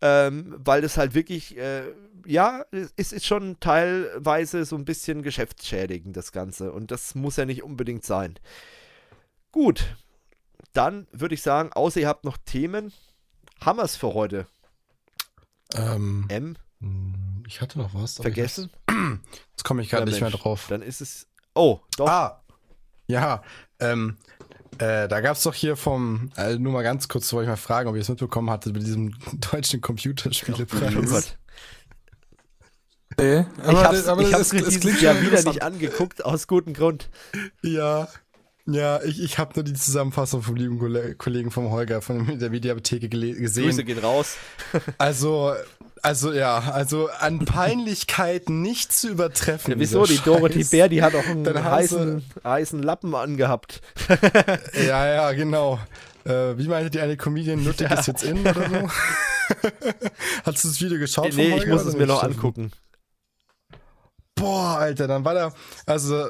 Ähm, 0.00 0.54
weil 0.58 0.82
das 0.82 0.96
halt 0.96 1.14
wirklich, 1.14 1.56
äh, 1.56 1.84
ja, 2.26 2.64
es 2.96 3.12
ist 3.12 3.26
schon 3.26 3.58
teilweise 3.58 4.64
so 4.64 4.76
ein 4.76 4.84
bisschen 4.84 5.22
geschäftsschädigend, 5.22 6.16
das 6.16 6.30
Ganze. 6.30 6.72
Und 6.72 6.90
das 6.90 7.14
muss 7.14 7.36
ja 7.36 7.44
nicht 7.44 7.62
unbedingt 7.62 8.04
sein. 8.04 8.34
Gut, 9.50 9.96
dann 10.72 11.06
würde 11.10 11.34
ich 11.34 11.42
sagen, 11.42 11.72
außer 11.72 12.00
ihr 12.00 12.08
habt 12.08 12.24
noch 12.24 12.36
Themen, 12.36 12.92
haben 13.60 13.78
wir 13.78 13.84
es 13.84 13.96
für 13.96 14.14
heute. 14.14 14.46
Ähm, 15.74 16.26
M? 16.28 16.56
Ich 17.46 17.60
hatte 17.60 17.78
noch 17.78 17.94
was. 17.94 18.16
Vergessen? 18.16 18.70
Jetzt 19.50 19.64
komme 19.64 19.82
ich 19.82 19.90
gerade 19.90 20.04
nicht 20.04 20.20
Mensch, 20.20 20.32
mehr 20.32 20.40
drauf. 20.40 20.66
Dann 20.68 20.82
ist 20.82 21.00
es. 21.00 21.26
Oh, 21.54 21.80
doch. 21.96 22.08
Ah, 22.08 22.42
ja. 23.06 23.42
Ähm, 23.80 24.16
äh, 24.78 25.08
da 25.08 25.20
gab 25.20 25.36
es 25.36 25.42
doch 25.42 25.54
hier 25.54 25.76
vom, 25.76 26.30
äh, 26.36 26.56
nur 26.56 26.72
mal 26.72 26.82
ganz 26.82 27.08
kurz, 27.08 27.32
wollte 27.32 27.44
ich 27.44 27.50
mal 27.50 27.56
fragen, 27.56 27.88
ob 27.88 27.94
ihr 27.94 28.00
es 28.00 28.08
mitbekommen 28.08 28.50
hattet 28.50 28.72
mit 28.72 28.84
diesem 28.84 29.14
deutschen 29.52 29.80
Computerspielepreis. 29.80 30.94
Oh 30.96 31.02
Gott. 31.02 31.38
Nee, 33.16 33.46
aber 33.62 33.72
ich 33.72 33.84
hab's, 33.84 34.08
aber 34.08 34.22
ich 34.22 34.34
hab's 34.34 34.52
es, 34.52 34.80
dieses 34.80 35.00
Jahr 35.00 35.20
wieder 35.20 35.40
nicht 35.44 35.62
angeguckt, 35.62 36.24
aus 36.24 36.48
gutem 36.48 36.74
Grund. 36.74 37.10
Ja, 37.62 38.08
ja, 38.66 39.02
ich, 39.02 39.22
ich 39.22 39.38
habe 39.38 39.52
nur 39.56 39.64
die 39.64 39.74
Zusammenfassung 39.74 40.42
vom 40.42 40.56
lieben 40.56 40.78
Kollegen 41.18 41.50
vom 41.50 41.70
Holger 41.70 42.00
von 42.00 42.38
der 42.38 42.48
Mediatheke 42.48 43.08
gesehen. 43.08 43.64
Grüße 43.64 43.84
gehen 43.84 43.98
raus. 43.98 44.36
also, 44.98 45.52
also 46.00 46.32
ja, 46.32 46.58
also 46.58 47.10
an 47.18 47.44
Peinlichkeit 47.44 48.48
nicht 48.48 48.92
zu 48.92 49.10
übertreffen. 49.10 49.72
Ja, 49.72 49.78
wieso? 49.78 50.06
Die 50.06 50.18
Dorothy 50.18 50.64
Bär, 50.64 50.88
die 50.88 51.02
hat 51.02 51.14
auch 51.14 51.26
einen 51.26 51.64
heißen, 51.64 52.24
heißen 52.42 52.82
Lappen 52.82 53.14
angehabt. 53.14 53.82
ja, 54.86 55.06
ja, 55.06 55.32
genau. 55.32 55.78
Äh, 56.24 56.56
wie 56.56 56.68
meinte 56.68 56.90
die 56.90 57.00
eine 57.00 57.18
Comedian, 57.18 57.62
nuttig 57.62 57.90
ja. 57.90 57.98
ist 57.98 58.06
jetzt 58.06 58.24
in 58.24 58.40
oder 58.40 58.54
so? 58.54 58.88
Hast 60.44 60.64
du 60.64 60.68
das 60.68 60.80
Video 60.80 60.98
geschaut? 60.98 61.34
Nee, 61.34 61.54
ich 61.58 61.66
muss 61.66 61.84
es 61.84 61.96
mir 61.96 62.06
noch 62.06 62.22
angucken. 62.22 62.72
Boah, 64.34 64.78
Alter, 64.78 65.06
dann 65.06 65.24
war 65.26 65.34
da, 65.34 65.52
also 65.84 66.28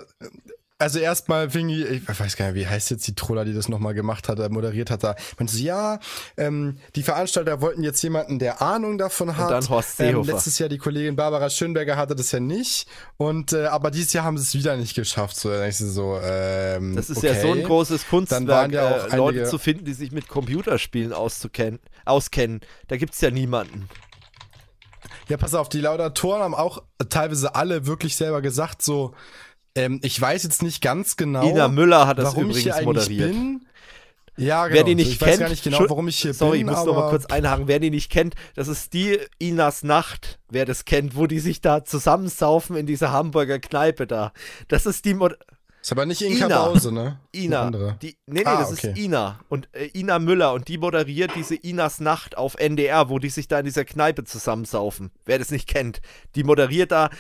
also 0.85 0.99
erstmal 0.99 1.49
fing 1.49 1.69
die, 1.69 1.83
ich 1.83 2.07
weiß 2.07 2.37
gar 2.37 2.53
nicht, 2.53 2.57
wie 2.57 2.67
heißt 2.67 2.91
jetzt 2.91 3.07
die 3.07 3.15
Troller, 3.15 3.47
die 3.47 3.55
das 3.55 3.71
nochmal 3.71 3.95
gemacht 3.95 4.29
hat, 4.29 4.39
moderiert 4.51 4.91
hat, 4.91 5.03
da 5.03 5.17
meinte 5.39 5.55
sie, 5.55 5.65
ja, 5.65 5.99
ähm, 6.37 6.77
die 6.95 7.03
Veranstalter 7.03 7.63
wollten 7.63 7.83
jetzt 7.83 8.03
jemanden, 8.03 8.39
der 8.39 8.61
Ahnung 8.61 8.99
davon 8.99 9.35
hat. 9.39 9.47
Und 9.47 9.51
dann 9.51 9.69
Horst 9.71 9.99
ähm, 9.99 10.09
Seehofer. 10.09 10.29
Ähm, 10.29 10.35
letztes 10.35 10.59
Jahr 10.59 10.69
die 10.69 10.77
Kollegin 10.77 11.17
Barbara 11.17 11.49
Schönberger 11.49 11.97
hatte 11.97 12.15
das 12.15 12.33
ja 12.33 12.41
nicht 12.41 12.87
und 13.17 13.55
äh, 13.55 13.65
aber 13.65 13.91
dieses 13.91 14.13
Jahr 14.13 14.25
haben 14.25 14.37
sie 14.37 14.43
es 14.43 14.55
wieder 14.55 14.77
nicht 14.77 14.95
geschafft. 14.95 15.37
So, 15.37 15.51
dann 15.51 15.67
ich 15.67 15.79
so, 15.79 16.19
ähm, 16.23 16.97
das 16.97 17.09
ist 17.09 17.19
okay. 17.19 17.29
ja 17.29 17.41
so 17.41 17.53
ein 17.53 17.63
großes 17.63 18.07
Kunstwerk, 18.07 18.73
ja 18.73 18.87
auch 18.87 19.11
äh, 19.11 19.17
Leute 19.17 19.45
zu 19.45 19.57
finden, 19.57 19.87
die 19.87 19.95
sich 19.95 20.13
mit 20.13 20.29
Computerspielen 20.29 21.15
auszukennen, 21.15 21.81
auskennen. 22.05 22.61
Da 22.89 22.99
gibt's 22.99 23.23
ja 23.23 23.31
niemanden. 23.31 23.89
Ja, 25.29 25.39
pass 25.39 25.55
auf, 25.55 25.71
die 25.71 25.81
Laudatoren 25.81 26.43
haben 26.43 26.55
auch 26.55 26.83
teilweise 27.09 27.55
alle 27.55 27.87
wirklich 27.87 28.17
selber 28.17 28.43
gesagt, 28.43 28.83
so, 28.83 29.15
ähm, 29.75 30.01
ich 30.03 30.21
weiß 30.21 30.43
jetzt 30.43 30.63
nicht 30.63 30.83
ganz 30.83 31.17
genau, 31.17 31.49
Ina 31.49 31.69
Müller 31.69 32.07
hat 32.07 32.19
das 32.19 32.35
übrigens 32.35 32.83
moderiert. 32.83 33.33
Bin. 33.33 33.67
Ja, 34.37 34.67
genau. 34.67 34.77
Wer 34.77 34.85
die 34.85 34.95
nicht 34.97 35.13
ich 35.13 35.19
kennt, 35.19 35.33
weiß 35.33 35.39
gar 35.39 35.49
nicht 35.49 35.65
genau, 35.65 35.81
warum 35.89 36.09
ich 36.09 36.19
hier 36.19 36.35
sorry, 36.35 36.59
bin. 36.59 36.67
Sorry, 36.67 36.77
ich 36.77 36.79
muss 36.79 36.87
noch 36.87 37.01
mal 37.01 37.11
kurz 37.11 37.27
einhaken. 37.27 37.69
Wer 37.69 37.79
die 37.79 37.91
nicht 37.91 38.11
kennt, 38.11 38.35
das 38.57 38.69
ist 38.69 38.93
die 38.93 39.19
Inas 39.39 39.85
Nacht, 39.85 40.41
wer 40.51 40.65
das 40.65 40.85
kennt, 40.85 41.17
wo 41.17 41.27
die 41.27 41.39
sich 41.39 41.61
da 41.61 41.85
zusammensaufen 41.85 42.77
in 42.77 42.87
dieser 42.87 43.13
Hamburger 43.13 43.59
Kneipe 43.61 44.07
da. 44.07 44.33
Das 44.69 44.87
ist 44.87 45.05
die 45.05 45.15
Mod 45.15 45.39
ist 45.85 45.93
aber 45.93 46.07
nicht 46.07 46.23
Inka 46.23 46.47
Ina. 46.47 46.65
Bause, 46.65 46.93
ne? 46.93 47.21
Ina. 47.35 47.71
Die, 48.01 48.17
nee, 48.27 48.41
nee, 48.41 48.45
ah, 48.47 48.61
das 48.61 48.73
okay. 48.73 48.93
ist 48.93 48.99
Ina. 48.99 49.41
Und 49.51 49.69
äh, 49.75 49.91
Ina 49.93 50.19
Müller. 50.19 50.55
Und 50.55 50.69
die 50.69 50.79
moderiert 50.79 51.33
diese 51.37 51.57
Inas 51.57 52.01
Nacht 52.01 52.39
auf 52.39 52.55
NDR, 52.55 53.11
wo 53.11 53.19
die 53.19 53.29
sich 53.29 53.49
da 53.49 53.59
in 53.59 53.67
dieser 53.67 53.85
Kneipe 53.85 54.25
zusammensaufen. 54.25 55.11
Wer 55.27 55.39
das 55.39 55.51
nicht 55.51 55.69
kennt. 55.69 56.01
Die 56.37 56.43
moderiert 56.43 56.91
da. 56.91 57.11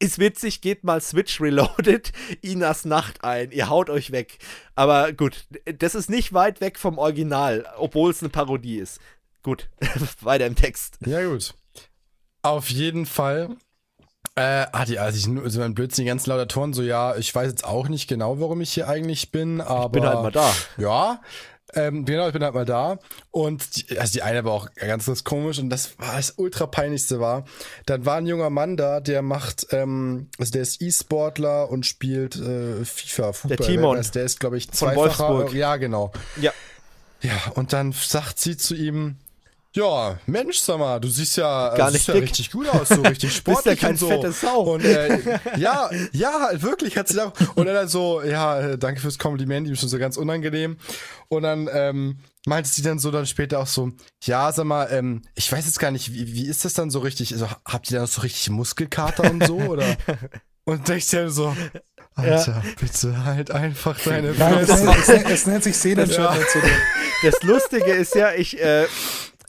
Ist 0.00 0.18
witzig, 0.18 0.62
geht 0.62 0.82
mal 0.82 1.00
Switch 1.00 1.40
Reloaded 1.40 2.12
Inas 2.40 2.84
Nacht 2.84 3.22
ein. 3.22 3.52
Ihr 3.52 3.68
haut 3.68 3.90
euch 3.90 4.10
weg. 4.10 4.38
Aber 4.74 5.12
gut, 5.12 5.44
das 5.78 5.94
ist 5.94 6.10
nicht 6.10 6.32
weit 6.32 6.60
weg 6.60 6.78
vom 6.78 6.98
Original, 6.98 7.66
obwohl 7.76 8.10
es 8.10 8.22
eine 8.22 8.30
Parodie 8.30 8.78
ist. 8.78 8.98
Gut, 9.42 9.68
weiter 10.20 10.46
im 10.46 10.56
Text. 10.56 10.98
Ja, 11.04 11.22
gut. 11.24 11.54
Auf 12.42 12.70
jeden 12.70 13.06
Fall 13.06 13.56
äh, 14.36 14.66
ah, 14.72 14.84
die, 14.84 14.98
also 14.98 15.16
ich 15.18 15.52
so 15.52 15.60
ein 15.60 15.74
Blödsinn, 15.74 16.04
die 16.04 16.08
ganzen 16.08 16.30
Laudatoren, 16.30 16.72
so, 16.72 16.82
ja, 16.82 17.16
ich 17.16 17.34
weiß 17.34 17.50
jetzt 17.50 17.64
auch 17.64 17.88
nicht 17.88 18.08
genau, 18.08 18.40
warum 18.40 18.60
ich 18.60 18.72
hier 18.72 18.88
eigentlich 18.88 19.32
bin, 19.32 19.60
aber. 19.60 19.86
Ich 19.86 19.92
bin 19.92 20.04
halt 20.04 20.22
mal 20.22 20.30
da. 20.30 20.52
Ja. 20.78 21.20
Ähm, 21.74 22.04
genau, 22.04 22.26
ich 22.26 22.32
bin 22.32 22.42
halt 22.42 22.54
mal 22.54 22.64
da. 22.64 22.98
Und 23.30 23.76
die, 23.76 23.98
also 23.98 24.12
die 24.12 24.22
eine 24.22 24.44
war 24.44 24.52
auch 24.52 24.68
ganz, 24.74 25.06
ganz 25.06 25.24
komisch 25.24 25.58
und 25.58 25.70
das 25.70 25.98
war 25.98 26.16
das 26.16 26.34
ultra 26.36 26.66
peinlichste 26.66 27.20
war. 27.20 27.44
Dann 27.86 28.06
war 28.06 28.16
ein 28.16 28.26
junger 28.26 28.50
Mann 28.50 28.76
da, 28.76 29.00
der 29.00 29.22
macht, 29.22 29.68
ähm, 29.70 30.28
also 30.38 30.52
der 30.52 30.62
ist 30.62 30.82
E-Sportler 30.82 31.70
und 31.70 31.86
spielt 31.86 32.36
äh, 32.36 32.84
FIFA, 32.84 33.32
Fußball. 33.32 33.56
Der 33.56 33.66
Timon. 33.66 33.96
Also 33.96 34.12
der 34.12 34.24
ist, 34.24 34.40
glaube 34.40 34.56
ich, 34.58 34.70
zweifacher. 34.70 35.52
Ja, 35.52 35.76
genau. 35.76 36.12
Ja. 36.40 36.52
Ja, 37.22 37.52
und 37.54 37.72
dann 37.72 37.92
sagt 37.92 38.38
sie 38.38 38.56
zu 38.56 38.74
ihm, 38.74 39.16
ja, 39.76 40.18
Mensch, 40.26 40.58
sag 40.58 40.78
mal, 40.78 40.98
du 40.98 41.08
siehst 41.08 41.36
ja, 41.36 41.74
Gar 41.76 41.92
nicht 41.92 42.06
ja 42.08 42.14
richtig 42.14 42.50
gut 42.50 42.68
aus, 42.68 42.88
so 42.88 43.02
richtig 43.02 43.32
sportlich 43.36 43.64
Bist 43.64 43.82
ja 43.82 43.88
kein 43.88 43.90
und 43.92 43.98
so. 43.98 44.08
Fette 44.08 44.32
Sau. 44.32 44.74
Und 44.74 44.84
äh, 44.84 45.38
ja, 45.58 45.88
ja, 46.12 46.40
halt 46.40 46.62
wirklich 46.62 46.96
hat 46.96 47.06
sie 47.06 47.14
da 47.14 47.32
und 47.54 47.66
dann 47.66 47.88
so, 47.88 48.20
ja, 48.22 48.58
äh, 48.60 48.78
danke 48.78 49.00
fürs 49.00 49.18
Kompliment, 49.18 49.68
ihm 49.68 49.76
schon 49.76 49.88
so 49.88 49.98
ganz 49.98 50.16
unangenehm. 50.16 50.76
Und 51.28 51.44
dann 51.44 51.68
ähm, 51.72 52.18
meinte 52.46 52.68
sie 52.68 52.82
dann 52.82 52.98
so 52.98 53.12
dann 53.12 53.26
später 53.26 53.60
auch 53.60 53.68
so, 53.68 53.92
ja, 54.24 54.50
sag 54.50 54.64
mal, 54.64 54.88
ähm, 54.90 55.22
ich 55.36 55.50
weiß 55.50 55.64
jetzt 55.66 55.78
gar 55.78 55.92
nicht, 55.92 56.12
wie, 56.12 56.34
wie 56.34 56.46
ist 56.46 56.64
das 56.64 56.74
dann 56.74 56.90
so 56.90 56.98
richtig? 56.98 57.32
Also 57.32 57.46
habt 57.64 57.90
ihr 57.92 58.00
da 58.00 58.06
so 58.08 58.22
richtig 58.22 58.50
Muskelkater 58.50 59.30
und 59.30 59.46
so 59.46 59.56
oder? 59.56 59.96
Und 60.64 60.86
denkst 60.88 61.08
dir 61.10 61.30
so, 61.30 61.56
Alter, 62.14 62.52
ja. 62.52 62.62
bitte 62.78 63.24
halt 63.24 63.50
einfach 63.50 63.98
deine 64.00 64.34
Fresse. 64.34 65.24
Es, 65.28 65.46
nennt 65.46 65.64
sich 65.64 65.76
Sehnenschritt. 65.76 66.18
Ja. 66.18 66.36
Das 67.22 67.42
Lustige 67.42 67.92
ist 67.92 68.14
ja, 68.14 68.32
ich, 68.32 68.58
äh, 68.58 68.86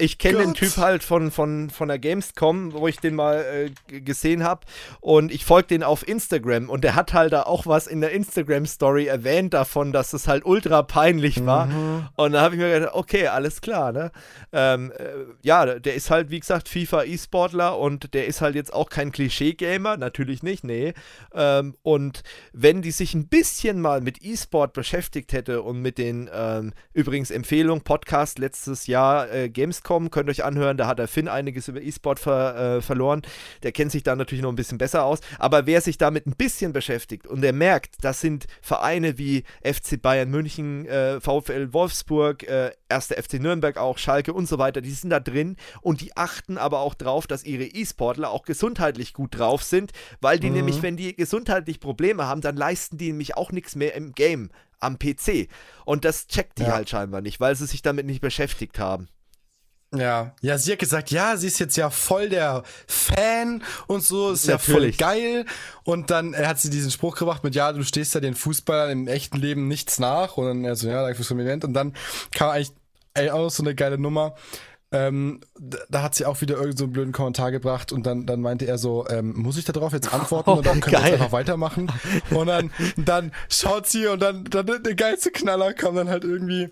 ich 0.01 0.17
kenne 0.17 0.39
den 0.39 0.53
Typ 0.55 0.77
halt 0.77 1.03
von, 1.03 1.29
von, 1.31 1.69
von 1.69 1.87
der 1.87 1.99
Gamescom, 1.99 2.73
wo 2.73 2.87
ich 2.87 2.99
den 2.99 3.15
mal 3.15 3.71
äh, 3.87 4.01
gesehen 4.01 4.43
habe. 4.43 4.61
Und 4.99 5.31
ich 5.31 5.45
folge 5.45 5.67
den 5.67 5.83
auf 5.83 6.07
Instagram. 6.07 6.69
Und 6.69 6.83
der 6.83 6.95
hat 6.95 7.13
halt 7.13 7.33
da 7.33 7.43
auch 7.43 7.67
was 7.67 7.85
in 7.85 8.01
der 8.01 8.11
Instagram-Story 8.11 9.05
erwähnt 9.05 9.53
davon, 9.53 9.91
dass 9.91 10.13
es 10.13 10.27
halt 10.27 10.43
ultra 10.45 10.81
peinlich 10.81 11.45
war. 11.45 11.67
Mhm. 11.67 12.07
Und 12.15 12.33
da 12.33 12.41
habe 12.41 12.55
ich 12.55 12.61
mir 12.61 12.73
gedacht, 12.73 12.95
okay, 12.95 13.27
alles 13.27 13.61
klar, 13.61 13.91
ne? 13.91 14.11
Ähm, 14.51 14.91
äh, 14.97 15.03
ja, 15.43 15.79
der 15.79 15.93
ist 15.93 16.09
halt, 16.09 16.31
wie 16.31 16.39
gesagt, 16.39 16.67
FIFA-E-Sportler 16.67 17.77
und 17.77 18.13
der 18.13 18.25
ist 18.25 18.41
halt 18.41 18.55
jetzt 18.55 18.73
auch 18.73 18.89
kein 18.89 19.11
Klischee-Gamer. 19.11 19.97
Natürlich 19.97 20.41
nicht, 20.41 20.63
nee. 20.63 20.93
Ähm, 21.33 21.75
und 21.83 22.23
wenn 22.53 22.81
die 22.81 22.91
sich 22.91 23.13
ein 23.13 23.27
bisschen 23.27 23.79
mal 23.79 24.01
mit 24.01 24.23
E-Sport 24.23 24.73
beschäftigt 24.73 25.31
hätte 25.31 25.61
und 25.61 25.81
mit 25.81 25.99
den, 25.99 26.27
ähm, 26.33 26.73
übrigens 26.93 27.29
Empfehlung, 27.29 27.81
Podcast 27.81 28.39
letztes 28.39 28.87
Jahr, 28.87 29.31
äh, 29.31 29.49
Gamescom, 29.49 29.90
Gamescom, 29.91 30.09
könnt 30.09 30.29
euch 30.29 30.43
anhören, 30.43 30.77
da 30.77 30.87
hat 30.87 30.99
der 30.99 31.07
Finn 31.07 31.27
einiges 31.27 31.67
über 31.67 31.81
E-Sport 31.81 32.19
ver, 32.19 32.77
äh, 32.77 32.81
verloren. 32.81 33.21
Der 33.63 33.71
kennt 33.71 33.91
sich 33.91 34.03
da 34.03 34.15
natürlich 34.15 34.41
noch 34.41 34.51
ein 34.51 34.55
bisschen 34.55 34.77
besser 34.77 35.03
aus. 35.03 35.19
Aber 35.37 35.65
wer 35.65 35.81
sich 35.81 35.97
damit 35.97 36.27
ein 36.27 36.35
bisschen 36.35 36.71
beschäftigt 36.73 37.27
und 37.27 37.41
der 37.41 37.53
merkt, 37.53 37.95
das 38.01 38.21
sind 38.21 38.47
Vereine 38.61 39.17
wie 39.17 39.43
FC 39.63 40.01
Bayern 40.01 40.29
München, 40.29 40.85
äh, 40.85 41.19
VfL 41.19 41.73
Wolfsburg, 41.73 42.43
äh, 42.43 42.71
1. 42.89 43.11
FC 43.11 43.39
Nürnberg 43.39 43.77
auch, 43.77 43.97
Schalke 43.97 44.33
und 44.33 44.47
so 44.47 44.57
weiter, 44.57 44.81
die 44.81 44.91
sind 44.91 45.09
da 45.09 45.19
drin 45.19 45.57
und 45.81 46.01
die 46.01 46.15
achten 46.15 46.57
aber 46.57 46.79
auch 46.79 46.93
drauf, 46.93 47.27
dass 47.27 47.43
ihre 47.43 47.65
E-Sportler 47.65 48.31
auch 48.31 48.43
gesundheitlich 48.43 49.13
gut 49.13 49.37
drauf 49.37 49.63
sind, 49.63 49.91
weil 50.21 50.39
die 50.39 50.49
mhm. 50.49 50.55
nämlich, 50.55 50.81
wenn 50.81 50.97
die 50.97 51.15
gesundheitlich 51.15 51.79
Probleme 51.79 52.27
haben, 52.27 52.41
dann 52.41 52.55
leisten 52.55 52.97
die 52.97 53.07
nämlich 53.07 53.35
auch 53.35 53.51
nichts 53.51 53.75
mehr 53.75 53.95
im 53.95 54.13
Game 54.13 54.49
am 54.79 54.97
PC. 54.97 55.47
Und 55.85 56.05
das 56.05 56.27
checkt 56.27 56.57
die 56.57 56.63
ja. 56.63 56.73
halt 56.73 56.89
scheinbar 56.89 57.21
nicht, 57.21 57.39
weil 57.39 57.55
sie 57.55 57.67
sich 57.67 57.81
damit 57.81 58.05
nicht 58.05 58.21
beschäftigt 58.21 58.79
haben. 58.79 59.07
Ja, 59.93 60.33
ja, 60.41 60.57
sie 60.57 60.71
hat 60.71 60.79
gesagt, 60.79 61.11
ja, 61.11 61.35
sie 61.35 61.47
ist 61.47 61.59
jetzt 61.59 61.75
ja 61.75 61.89
voll 61.89 62.29
der 62.29 62.63
Fan 62.87 63.61
und 63.87 64.03
so, 64.03 64.31
ist 64.31 64.47
Natürlich. 64.47 64.97
ja 64.97 65.07
voll 65.07 65.15
geil. 65.15 65.45
Und 65.83 66.09
dann 66.11 66.33
hat 66.35 66.59
sie 66.59 66.69
diesen 66.69 66.91
Spruch 66.91 67.17
gebracht 67.17 67.43
mit, 67.43 67.55
ja, 67.55 67.73
du 67.73 67.83
stehst 67.83 68.15
ja 68.15 68.21
den 68.21 68.35
Fußballern 68.35 68.89
im 68.89 69.07
echten 69.09 69.37
Leben 69.37 69.67
nichts 69.67 69.99
nach. 69.99 70.37
Und 70.37 70.45
dann, 70.45 70.65
also, 70.65 70.87
ja, 70.87 71.01
danke 71.01 71.15
fürs 71.15 71.27
Kompliment. 71.27 71.65
Und 71.65 71.73
dann 71.73 71.93
kam 72.33 72.51
eigentlich 72.51 72.71
ey, 73.13 73.29
auch 73.29 73.49
so 73.49 73.63
eine 73.63 73.75
geile 73.75 73.97
Nummer. 73.97 74.35
Ähm, 74.93 75.39
da 75.57 76.01
hat 76.01 76.15
sie 76.15 76.25
auch 76.25 76.41
wieder 76.41 76.55
irgendeinen 76.55 76.77
so 76.77 76.83
einen 76.83 76.93
blöden 76.93 77.13
Kommentar 77.13 77.51
gebracht 77.51 77.93
und 77.93 78.05
dann, 78.05 78.25
dann 78.25 78.41
meinte 78.41 78.67
er 78.67 78.77
so, 78.77 79.07
ähm, 79.07 79.33
muss 79.37 79.57
ich 79.57 79.63
darauf 79.63 79.93
jetzt 79.93 80.13
antworten 80.13 80.49
oh, 80.51 80.53
und 80.55 80.65
dann 80.65 80.81
können 80.81 80.93
geil. 80.93 81.03
wir 81.03 81.09
jetzt 81.11 81.21
einfach 81.21 81.31
weitermachen. 81.31 81.91
Und 82.29 82.47
dann, 82.47 82.71
dann 82.97 83.31
schaut 83.49 83.87
sie 83.87 84.07
und 84.07 84.21
dann, 84.21 84.43
dann 84.45 84.65
der 84.65 84.95
geilste 84.95 85.31
Knaller 85.31 85.73
kam 85.73 85.95
dann 85.95 86.09
halt 86.09 86.25
irgendwie 86.25 86.69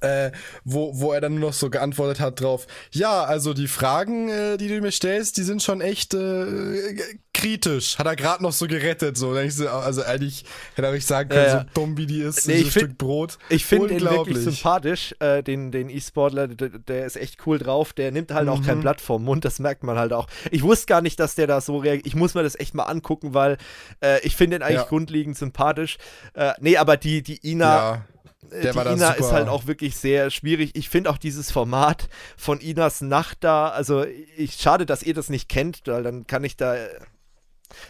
äh, 0.00 0.30
wo, 0.64 0.98
wo 0.98 1.12
er 1.12 1.20
dann 1.20 1.34
nur 1.34 1.50
noch 1.50 1.52
so 1.52 1.70
geantwortet 1.70 2.20
hat 2.20 2.40
drauf, 2.40 2.66
ja, 2.92 3.24
also 3.24 3.54
die 3.54 3.68
Fragen, 3.68 4.28
äh, 4.28 4.56
die 4.56 4.68
du 4.68 4.80
mir 4.80 4.92
stellst, 4.92 5.36
die 5.36 5.42
sind 5.42 5.62
schon 5.62 5.80
echt 5.80 6.14
äh, 6.14 6.96
kritisch. 7.34 7.98
Hat 7.98 8.06
er 8.06 8.16
gerade 8.16 8.42
noch 8.42 8.52
so 8.52 8.66
gerettet, 8.66 9.16
so. 9.16 9.30
So, 9.48 9.68
also 9.68 10.02
eigentlich 10.02 10.44
hätte 10.74 10.88
er 10.88 10.92
nicht 10.92 11.06
sagen 11.06 11.28
können, 11.28 11.46
äh, 11.46 11.50
so 11.50 11.64
dumm 11.74 11.96
wie 11.96 12.06
die 12.06 12.20
ist, 12.20 12.46
nee, 12.46 12.58
so 12.58 12.64
ein 12.66 12.70
Stück 12.70 12.98
Brot. 12.98 13.38
Ich 13.48 13.64
finde 13.64 13.94
ihn 13.94 14.00
wirklich 14.02 14.38
sympathisch, 14.38 15.14
äh, 15.20 15.42
den, 15.42 15.70
den 15.70 15.88
E-Sportler, 15.88 16.48
der, 16.48 16.68
der, 16.68 17.06
ist 17.06 17.16
echt 17.16 17.46
cool 17.46 17.58
drauf, 17.58 17.92
der 17.92 18.12
nimmt 18.12 18.32
halt 18.32 18.46
mhm. 18.46 18.52
auch 18.52 18.62
kein 18.62 18.78
mhm. 18.78 18.82
Blatt 18.82 19.00
vom 19.00 19.24
Mund, 19.24 19.44
das 19.44 19.58
merkt 19.58 19.82
man 19.82 19.98
halt 19.98 20.12
auch. 20.12 20.26
Ich 20.50 20.62
wusste 20.62 20.86
gar 20.86 21.00
nicht, 21.00 21.18
dass 21.20 21.34
der 21.34 21.46
da 21.46 21.60
so 21.60 21.78
reagiert. 21.78 22.06
Ich 22.06 22.14
muss 22.14 22.34
mir 22.34 22.42
das 22.42 22.58
echt 22.58 22.74
mal 22.74 22.84
angucken, 22.84 23.34
weil 23.34 23.56
äh, 24.02 24.20
ich 24.22 24.36
finde 24.36 24.56
ihn 24.56 24.62
eigentlich 24.62 24.76
ja. 24.76 24.86
grundlegend 24.88 25.36
sympathisch. 25.36 25.98
Äh, 26.34 26.52
nee, 26.60 26.76
aber 26.76 26.96
die, 26.96 27.22
die 27.22 27.50
Ina. 27.50 28.04
Äh, 28.50 28.62
der 28.62 28.72
die 28.72 28.92
Ina 28.92 29.12
ist 29.12 29.32
halt 29.32 29.48
auch 29.48 29.66
wirklich 29.66 29.96
sehr 29.96 30.30
schwierig. 30.30 30.70
Ich 30.74 30.88
finde 30.88 31.10
auch 31.10 31.18
dieses 31.18 31.50
Format 31.50 32.08
von 32.36 32.60
Inas 32.60 33.00
Nacht 33.00 33.38
da, 33.40 33.68
also 33.68 34.04
ich 34.36 34.54
schade, 34.54 34.86
dass 34.86 35.02
ihr 35.02 35.14
das 35.14 35.28
nicht 35.28 35.48
kennt, 35.48 35.82
weil 35.86 36.02
dann 36.02 36.26
kann 36.26 36.44
ich 36.44 36.56
da 36.56 36.76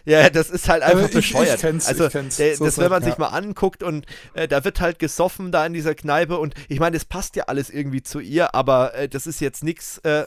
ja, 0.04 0.28
das 0.30 0.50
ist 0.50 0.68
halt 0.68 0.82
einfach 0.82 1.08
ich, 1.08 1.14
bescheuert. 1.14 1.56
Ich 1.56 1.60
kenn's, 1.60 1.86
also, 1.86 2.06
ich 2.06 2.12
kenn's. 2.12 2.36
Der, 2.36 2.56
so 2.56 2.64
das, 2.64 2.78
wenn 2.78 2.90
man 2.90 3.02
ja. 3.02 3.08
sich 3.08 3.18
mal 3.18 3.28
anguckt 3.28 3.82
und 3.82 4.06
äh, 4.34 4.48
da 4.48 4.64
wird 4.64 4.80
halt 4.80 4.98
gesoffen 4.98 5.52
da 5.52 5.64
in 5.64 5.72
dieser 5.72 5.94
Kneipe 5.94 6.38
und 6.38 6.54
ich 6.68 6.80
meine, 6.80 6.96
es 6.96 7.04
passt 7.04 7.36
ja 7.36 7.44
alles 7.44 7.70
irgendwie 7.70 8.02
zu 8.02 8.20
ihr, 8.20 8.54
aber 8.54 8.94
äh, 8.94 9.08
das 9.08 9.26
ist 9.26 9.40
jetzt 9.40 9.64
nichts. 9.64 9.98
Äh, 9.98 10.26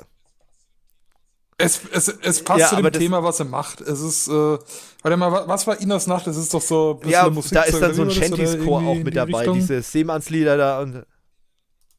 es, 1.64 1.82
es, 1.92 2.08
es 2.22 2.44
passt 2.44 2.60
ja, 2.60 2.68
zu 2.70 2.76
dem 2.76 2.92
Thema, 2.92 3.24
was 3.24 3.40
er 3.40 3.46
macht. 3.46 3.82
Es 3.82 4.02
ist, 4.02 4.28
äh, 4.28 4.32
warte 4.32 5.18
mal, 5.18 5.48
was 5.48 5.68
war 5.68 5.80
Inas 5.80 6.08
Nacht? 6.08 6.28
Das 6.28 6.38
ist 6.38 6.54
doch 6.54 6.62
so 6.62 6.94
ein 6.94 7.00
bisschen 7.00 7.12
ja, 7.12 7.30
Musik. 7.30 7.54
Da 7.54 7.64
ist 7.64 7.82
dann 7.82 7.94
so 7.94 8.04
ein 8.04 8.12
Shanties-Chor 8.12 8.84
auch 8.86 8.96
mit 8.96 9.16
dabei, 9.16 9.40
Richtung? 9.40 9.56
diese 9.56 9.82
Seemannslieder 9.82 10.58
da 10.58 10.82
und. 10.82 11.06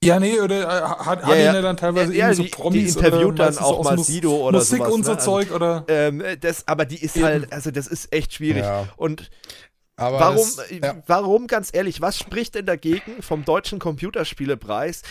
Ja, 0.03 0.21
nee, 0.21 0.39
oder 0.39 0.61
äh, 0.61 0.83
hat, 0.83 1.23
ja, 1.23 1.27
hat 1.27 1.29
ja. 1.29 1.35
ihn 1.37 1.55
ja 1.55 1.63
dann 1.63 1.77
teilweise 1.79 2.15
ja, 2.15 2.29
ja, 2.29 2.35
so 2.35 2.45
Promis. 2.51 2.95
Die 2.95 2.99
interviewt 2.99 3.39
dann 3.39 3.57
auch 3.57 3.83
mal 3.85 3.99
Sido 3.99 4.37
oder 4.37 4.59
Musik 4.59 4.79
sowas, 4.79 4.93
und 4.93 5.05
so 5.05 5.13
ne? 5.13 5.19
Zeug, 5.19 5.51
oder? 5.51 5.85
Ähm, 5.89 6.23
das, 6.41 6.69
aber 6.69 6.85
die 6.85 7.03
ist 7.03 7.23
halt, 7.23 7.51
also 7.53 7.71
das 7.71 7.87
ist 7.87 8.13
echt 8.13 8.35
schwierig. 8.35 8.65
Und 8.97 9.31
aber 9.97 10.19
warum, 10.19 10.37
das, 10.37 10.71
ja. 10.71 11.03
warum, 11.07 11.47
ganz 11.47 11.71
ehrlich, 11.73 12.01
was 12.01 12.19
spricht 12.19 12.57
denn 12.57 12.67
dagegen 12.67 13.23
vom 13.23 13.45
Deutschen 13.45 13.79
Computerspielepreis 13.79 15.03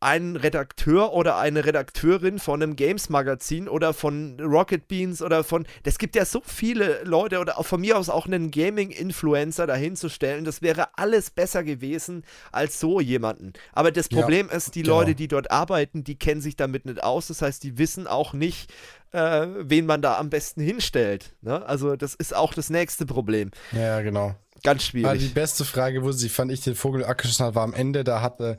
einen 0.00 0.36
Redakteur 0.36 1.12
oder 1.12 1.36
eine 1.36 1.66
Redakteurin 1.66 2.38
von 2.38 2.62
einem 2.62 2.74
Games-Magazin 2.74 3.68
oder 3.68 3.92
von 3.92 4.40
Rocket 4.40 4.88
Beans 4.88 5.20
oder 5.20 5.44
von. 5.44 5.66
Es 5.84 5.98
gibt 5.98 6.16
ja 6.16 6.24
so 6.24 6.40
viele 6.44 7.02
Leute 7.04 7.38
oder 7.38 7.58
auch 7.58 7.66
von 7.66 7.82
mir 7.82 7.98
aus 7.98 8.08
auch 8.08 8.26
einen 8.26 8.50
Gaming-Influencer 8.50 9.66
dahinzustellen. 9.66 10.46
Das 10.46 10.62
wäre 10.62 10.98
alles 10.98 11.30
besser 11.30 11.62
gewesen 11.64 12.24
als 12.50 12.80
so 12.80 12.98
jemanden. 12.98 13.52
Aber 13.72 13.92
das 13.92 14.08
Problem 14.08 14.48
ja, 14.50 14.56
ist, 14.56 14.74
die 14.74 14.82
genau. 14.82 15.00
Leute, 15.00 15.14
die 15.14 15.28
dort 15.28 15.50
arbeiten, 15.50 16.02
die 16.02 16.18
kennen 16.18 16.40
sich 16.40 16.56
damit 16.56 16.86
nicht 16.86 17.02
aus. 17.02 17.26
Das 17.26 17.42
heißt, 17.42 17.62
die 17.62 17.76
wissen 17.76 18.06
auch 18.06 18.32
nicht, 18.32 18.72
äh, 19.12 19.46
wen 19.58 19.84
man 19.84 20.00
da 20.00 20.16
am 20.16 20.30
besten 20.30 20.62
hinstellt. 20.62 21.34
Ne? 21.42 21.66
Also, 21.66 21.96
das 21.96 22.14
ist 22.14 22.34
auch 22.34 22.54
das 22.54 22.70
nächste 22.70 23.04
Problem. 23.04 23.50
Ja, 23.72 24.00
genau. 24.00 24.34
Ganz 24.62 24.84
schwierig. 24.84 25.08
Aber 25.08 25.18
die 25.18 25.28
beste 25.28 25.64
Frage, 25.64 26.02
wo 26.02 26.12
sie, 26.12 26.28
fand 26.28 26.52
ich, 26.52 26.60
den 26.60 26.74
Vogel 26.74 27.04
abgeschossen 27.04 27.46
hat, 27.46 27.54
war 27.54 27.64
am 27.64 27.74
Ende. 27.74 28.04
Da 28.04 28.20
hatte, 28.20 28.58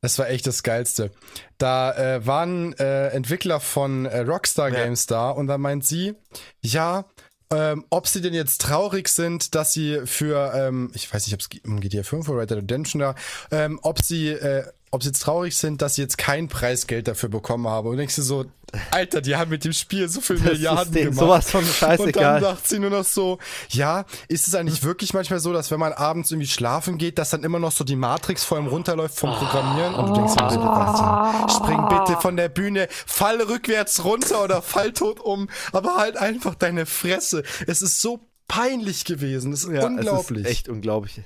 das 0.00 0.18
war 0.18 0.28
echt 0.28 0.46
das 0.46 0.62
Geilste. 0.62 1.10
Da 1.58 1.92
äh, 1.92 2.26
waren 2.26 2.72
äh, 2.74 3.08
Entwickler 3.08 3.60
von 3.60 4.06
äh, 4.06 4.20
Rockstar 4.20 4.70
Games 4.70 5.06
ja. 5.10 5.16
da 5.16 5.30
und 5.30 5.46
da 5.46 5.58
meint 5.58 5.84
sie, 5.84 6.14
ja, 6.62 7.04
ähm, 7.52 7.84
ob 7.90 8.06
sie 8.06 8.20
denn 8.20 8.32
jetzt 8.32 8.60
traurig 8.60 9.08
sind, 9.08 9.54
dass 9.54 9.72
sie 9.72 10.02
für, 10.06 10.52
ähm, 10.54 10.92
ich 10.94 11.12
weiß 11.12 11.26
nicht, 11.26 11.34
ob 11.34 11.40
es 11.40 11.48
um 11.64 11.80
GTA 11.80 12.04
5 12.04 12.28
oder 12.28 12.42
Red 12.42 12.50
Dead 12.50 12.58
Redemption 12.58 13.00
da, 13.00 13.14
ähm, 13.50 13.80
ob 13.82 14.02
sie, 14.02 14.28
äh, 14.28 14.64
ob 14.92 15.02
sie 15.02 15.10
jetzt 15.10 15.22
traurig 15.22 15.56
sind, 15.56 15.82
dass 15.82 15.94
sie 15.94 16.02
jetzt 16.02 16.18
kein 16.18 16.48
Preisgeld 16.48 17.06
dafür 17.06 17.28
bekommen 17.28 17.68
haben. 17.68 17.88
Und 17.88 17.96
denkst 17.96 18.16
du 18.16 18.22
so, 18.22 18.46
Alter, 18.90 19.20
die 19.20 19.36
haben 19.36 19.50
mit 19.50 19.64
dem 19.64 19.72
Spiel 19.72 20.08
so 20.08 20.20
viel 20.20 20.38
Milliarden 20.40 20.92
gemacht. 20.92 21.18
Sowas 21.18 21.50
von 21.50 21.64
scheißegal. 21.64 22.06
Und 22.06 22.16
dann 22.16 22.42
sagt 22.42 22.68
sie 22.68 22.78
nur 22.78 22.90
noch 22.90 23.04
so, 23.04 23.38
ja, 23.68 24.04
ist 24.28 24.48
es 24.48 24.54
eigentlich 24.54 24.82
wirklich 24.82 25.14
manchmal 25.14 25.38
so, 25.38 25.52
dass 25.52 25.70
wenn 25.70 25.78
man 25.78 25.92
abends 25.92 26.30
irgendwie 26.30 26.48
schlafen 26.48 26.98
geht, 26.98 27.18
dass 27.18 27.30
dann 27.30 27.44
immer 27.44 27.58
noch 27.58 27.72
so 27.72 27.84
die 27.84 27.96
Matrix 27.96 28.44
vor 28.44 28.58
ihm 28.58 28.66
runterläuft 28.66 29.16
vom 29.16 29.32
Programmieren 29.32 29.94
und 29.94 30.08
du 30.08 30.14
denkst 30.14 30.34
dir, 30.34 30.60
oh. 30.60 31.48
spring 31.48 31.88
bitte 31.88 32.20
von 32.20 32.36
der 32.36 32.48
Bühne, 32.48 32.88
fall 32.90 33.40
rückwärts 33.40 34.04
runter 34.04 34.42
oder 34.42 34.62
fall 34.62 34.92
tot 34.92 35.20
um, 35.20 35.48
aber 35.72 35.96
halt 35.96 36.16
einfach 36.16 36.54
deine 36.54 36.86
Fresse. 36.86 37.44
Es 37.66 37.82
ist 37.82 38.00
so 38.00 38.20
peinlich 38.48 39.04
gewesen. 39.04 39.52
Es 39.52 39.64
ist 39.64 39.72
ja, 39.72 39.86
unglaublich. 39.86 40.44
Es 40.44 40.50
ist 40.50 40.58
echt 40.58 40.68
unglaublich. 40.68 41.22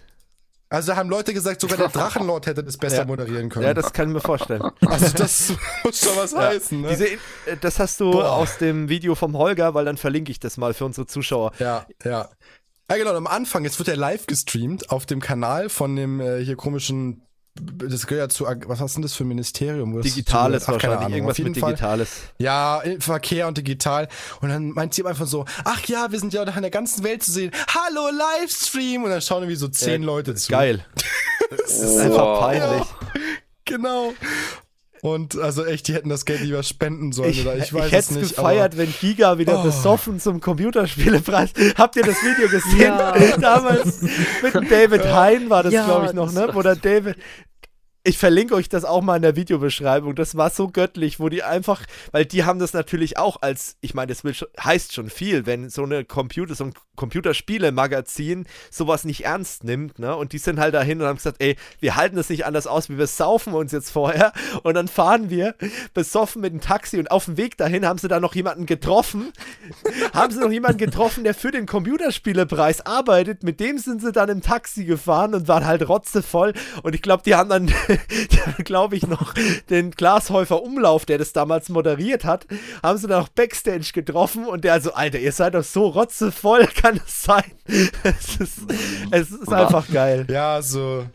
Also 0.69 0.93
da 0.93 0.97
haben 0.97 1.09
Leute 1.09 1.33
gesagt, 1.33 1.61
sogar 1.61 1.77
der 1.77 1.89
Drachenlord 1.89 2.47
hätte 2.47 2.65
das 2.65 2.79
besser 2.79 2.99
ja. 2.99 3.05
moderieren 3.05 3.49
können. 3.49 3.67
Ja, 3.67 3.75
das 3.75 3.93
kann 3.93 4.09
ich 4.09 4.15
mir 4.15 4.21
vorstellen. 4.21 4.63
Also 4.87 5.17
das 5.17 5.53
muss 5.85 6.01
schon 6.01 6.17
was 6.17 6.33
ja. 6.33 6.41
heißen. 6.41 6.81
Ne? 6.81 6.89
Diese, 6.89 7.07
äh, 7.07 7.19
das 7.61 7.79
hast 7.79 8.01
du 8.01 8.11
Boah. 8.11 8.33
aus 8.33 8.59
dem 8.59 8.89
Video 8.89 9.15
vom 9.15 9.37
Holger, 9.37 9.75
weil 9.75 9.85
dann 9.85 9.97
verlinke 9.97 10.33
ich 10.33 10.41
das 10.41 10.57
mal 10.57 10.75
für 10.75 10.85
unsere 10.85 11.07
Zuschauer. 11.07 11.53
Ja, 11.59 11.87
ja. 12.05 12.29
Ja, 12.91 12.97
genau, 12.97 13.15
am 13.15 13.27
Anfang, 13.27 13.65
jetzt 13.65 13.79
wird 13.79 13.89
er 13.89 13.97
live 13.97 14.27
gestreamt 14.27 14.91
auf 14.91 15.07
dem 15.07 15.21
Kanal 15.21 15.69
von 15.71 15.97
dem 15.97 16.21
äh, 16.21 16.45
hier 16.45 16.57
komischen 16.57 17.23
das 17.57 18.07
gehört 18.07 18.33
ja 18.33 18.35
zu, 18.35 18.47
was 18.67 18.81
hast 18.81 18.97
denn 18.97 19.03
das 19.03 19.15
für 19.15 19.25
ein 19.25 19.29
Ministerium? 19.29 20.03
Digitales 20.03 20.65
ach, 20.65 20.73
wahrscheinlich, 20.73 20.99
Ahnung, 20.99 21.13
irgendwas 21.13 21.39
mit 21.39 21.55
Digitales. 21.55 22.11
Fall. 22.11 22.29
Ja, 22.39 22.83
Verkehr 22.99 23.47
und 23.47 23.57
digital. 23.57 24.09
Und 24.41 24.49
dann 24.49 24.71
meint 24.71 24.95
sie 24.95 25.05
einfach 25.05 25.27
so, 25.27 25.45
ach 25.65 25.85
ja, 25.87 26.11
wir 26.11 26.19
sind 26.19 26.33
ja 26.33 26.43
auch 26.43 26.57
in 26.57 26.63
der 26.63 26.71
ganzen 26.71 27.05
Welt 27.05 27.23
zu 27.23 27.31
sehen. 27.31 27.53
Hallo, 27.69 28.11
Livestream! 28.11 29.05
Und 29.05 29.11
dann 29.11 29.21
schauen 29.21 29.43
irgendwie 29.43 29.57
so 29.57 29.69
zehn 29.69 30.03
ja, 30.03 30.07
Leute 30.07 30.35
zu. 30.35 30.51
Geil. 30.51 30.85
das 31.51 31.79
ist 31.79 31.99
einfach 31.99 32.41
peinlich. 32.41 32.81
Ja, 32.81 33.21
genau. 33.65 34.15
Und 35.05 35.37
also 35.39 35.67
echt, 35.67 35.89
die 35.89 35.93
hätten 35.93 36.09
das 36.09 36.25
Geld 36.25 36.41
lieber 36.41 36.63
spenden 36.63 37.13
sollen 37.13 37.29
ich, 37.29 37.43
oder 37.43 37.59
ich 37.59 37.75
weiß 37.75 37.89
ich 37.89 37.93
es 37.93 38.11
nicht. 38.11 38.23
Ich 38.23 38.29
hätte 38.31 38.37
gefeiert, 38.37 38.79
wenn 38.79 38.91
Giga 39.03 39.37
wieder 39.37 39.61
oh. 39.61 39.63
besoffen 39.63 40.19
zum 40.19 40.41
Computerspielepreis. 40.41 41.51
Habt 41.77 41.97
ihr 41.97 42.05
das 42.05 42.17
Video 42.23 42.49
gesehen? 42.49 42.81
Ja. 42.81 43.13
Damals 43.39 44.01
mit 44.01 44.71
David 44.71 45.05
Hein 45.05 45.51
war 45.51 45.63
das, 45.63 45.75
ja, 45.75 45.85
glaube 45.85 46.07
ich, 46.07 46.15
noch, 46.15 46.33
ne? 46.33 46.51
Oder 46.55 46.75
David, 46.75 47.17
ich 48.07 48.19
verlinke 48.19 48.55
euch 48.55 48.69
das 48.69 48.85
auch 48.85 49.01
mal 49.01 49.17
in 49.17 49.23
der 49.23 49.35
Videobeschreibung. 49.35 50.15
Das 50.15 50.37
war 50.37 50.51
so 50.51 50.69
göttlich, 50.69 51.21
wo 51.21 51.31
die 51.31 51.43
einfach, 51.43 51.83
weil 52.13 52.27
die 52.27 52.45
haben 52.45 52.59
das 52.59 52.75
natürlich 52.75 53.17
auch 53.17 53.41
als, 53.41 53.77
ich 53.81 53.95
meine, 53.95 54.15
das 54.15 54.23
heißt 54.63 54.93
schon 54.93 55.09
viel, 55.09 55.47
wenn 55.47 55.71
so 55.71 55.85
eine 55.85 56.05
Computer, 56.05 56.55
so 56.55 56.65
ein 56.65 56.75
Computerspiele-Magazin 56.97 58.47
sowas 58.71 59.05
nicht 59.05 59.25
ernst 59.25 59.65
nimmt, 59.65 59.99
ne? 59.99 60.15
Und 60.15 60.33
die 60.33 60.39
sind 60.39 60.61
halt 60.61 60.75
dahin 60.75 61.01
und 61.01 61.09
haben 61.09 61.17
gesagt, 61.17 61.39
ey, 61.41 61.57
wir 61.81 61.97
halten 61.97 62.17
das 62.17 62.29
nicht 62.29 62.45
anders 62.45 62.67
aus, 62.67 62.91
wie 62.91 62.99
wir 62.99 63.07
saufen 63.07 63.55
uns 63.55 63.73
jetzt 63.73 63.91
vorher. 63.91 64.33
Und 64.63 64.75
dann 64.75 64.87
fahren 64.87 65.31
wir 65.31 65.55
besoffen 65.95 66.43
mit 66.43 66.53
dem 66.53 66.61
Taxi 66.61 66.99
und 66.99 67.11
auf 67.11 67.25
dem 67.25 67.39
Weg 67.39 67.57
dahin 67.57 67.87
haben 67.87 67.99
sie 67.99 68.09
da 68.09 68.21
noch 68.21 68.35
jemanden 68.35 68.67
getroffen. 68.67 69.33
haben 70.13 70.33
sie 70.33 70.41
noch 70.41 70.53
jemanden 70.53 70.79
getroffen, 70.79 71.25
der 71.25 71.35
für 71.35 71.51
den 71.51 71.65
Computerspielepreis 71.65 72.85
arbeitet. 72.85 73.43
Mit 73.43 73.61
dem 73.61 73.79
sind 73.79 74.03
sie 74.03 74.13
dann 74.13 74.29
im 74.29 74.43
Taxi 74.43 74.85
gefahren 74.85 75.35
und 75.35 75.49
waren 75.49 75.65
halt 75.65 75.89
rotzevoll. 75.89 76.53
Und 76.83 76.95
ich 76.95 77.03
glaube, 77.03 77.23
die 77.25 77.35
haben 77.35 77.49
dann 77.49 77.73
glaube 78.65 78.97
ich, 78.97 79.07
noch 79.07 79.35
den 79.71 79.91
Glashäufer 79.91 80.63
Umlauf, 80.63 81.05
der 81.05 81.19
das 81.19 81.33
damals 81.33 81.69
moderiert 81.69 82.25
hat, 82.25 82.47
haben 82.83 82.99
sie 82.99 83.07
dann 83.07 83.21
noch 83.21 83.29
Backstage 83.29 83.91
getroffen 83.93 84.47
und 84.47 84.65
der 84.65 84.75
also, 84.75 84.93
Alter, 84.93 85.19
ihr 85.19 85.33
seid 85.33 85.55
doch 85.55 85.65
so 85.65 85.87
rotzevoll, 85.89 86.67
kann 86.75 87.01
es 87.05 87.23
sein? 87.23 87.45
es 87.67 88.37
ist, 88.41 88.59
es 89.11 89.31
ist 89.31 89.53
einfach 89.53 89.89
geil. 89.91 90.27
Ja, 90.31 90.61
so. 90.63 91.07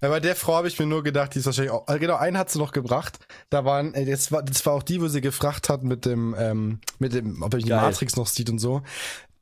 Ja, 0.00 0.08
bei 0.08 0.20
der 0.20 0.34
Frau 0.34 0.54
habe 0.54 0.68
ich 0.68 0.78
mir 0.78 0.86
nur 0.86 1.02
gedacht, 1.02 1.34
die 1.34 1.38
ist 1.38 1.46
wahrscheinlich 1.46 1.72
auch. 1.72 1.86
Genau, 1.86 2.16
einen 2.16 2.38
hat 2.38 2.50
sie 2.50 2.58
noch 2.58 2.72
gebracht. 2.72 3.18
Da 3.50 3.64
waren, 3.64 3.92
das 3.92 4.32
war, 4.32 4.42
das 4.42 4.64
war 4.66 4.72
auch 4.72 4.82
die, 4.82 5.00
wo 5.00 5.08
sie 5.08 5.20
gefragt 5.20 5.68
hat 5.68 5.82
mit 5.82 6.06
dem, 6.06 6.34
ähm, 6.38 6.80
mit 6.98 7.12
dem, 7.12 7.42
ob 7.42 7.54
er 7.54 7.60
die 7.60 7.70
Matrix 7.70 8.16
noch 8.16 8.26
sieht 8.26 8.50
und 8.50 8.58
so. 8.58 8.82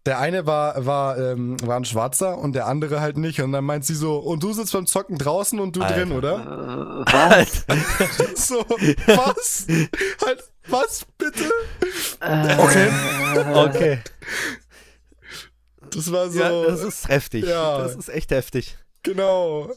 Der 0.04 0.18
eine 0.18 0.46
war, 0.46 0.84
war, 0.84 1.16
ähm, 1.16 1.56
war 1.64 1.76
ein 1.76 1.84
Schwarzer 1.84 2.38
und 2.38 2.54
der 2.54 2.66
andere 2.66 3.00
halt 3.00 3.16
nicht. 3.18 3.40
Und 3.40 3.52
dann 3.52 3.64
meint 3.64 3.84
sie 3.84 3.94
so, 3.94 4.18
und 4.18 4.42
du 4.42 4.52
sitzt 4.52 4.72
beim 4.72 4.86
Zocken 4.86 5.16
draußen 5.16 5.60
und 5.60 5.76
du 5.76 5.82
Alter. 5.82 5.94
drin, 5.94 6.12
oder? 6.12 7.04
Äh, 7.06 7.12
was? 7.12 7.66
so, 8.48 8.64
was? 9.06 9.66
halt, 10.26 10.42
was 10.66 11.06
bitte? 11.18 11.44
Äh, 12.20 12.58
okay. 12.58 12.88
Okay. 13.54 13.98
Das 15.94 16.10
war 16.10 16.30
so. 16.30 16.40
Ja, 16.40 16.64
das 16.64 16.82
ist 16.82 17.08
heftig. 17.08 17.44
Ja. 17.44 17.78
Das 17.78 17.94
ist 17.94 18.08
echt 18.08 18.30
heftig. 18.30 18.78
Genau. 19.02 19.70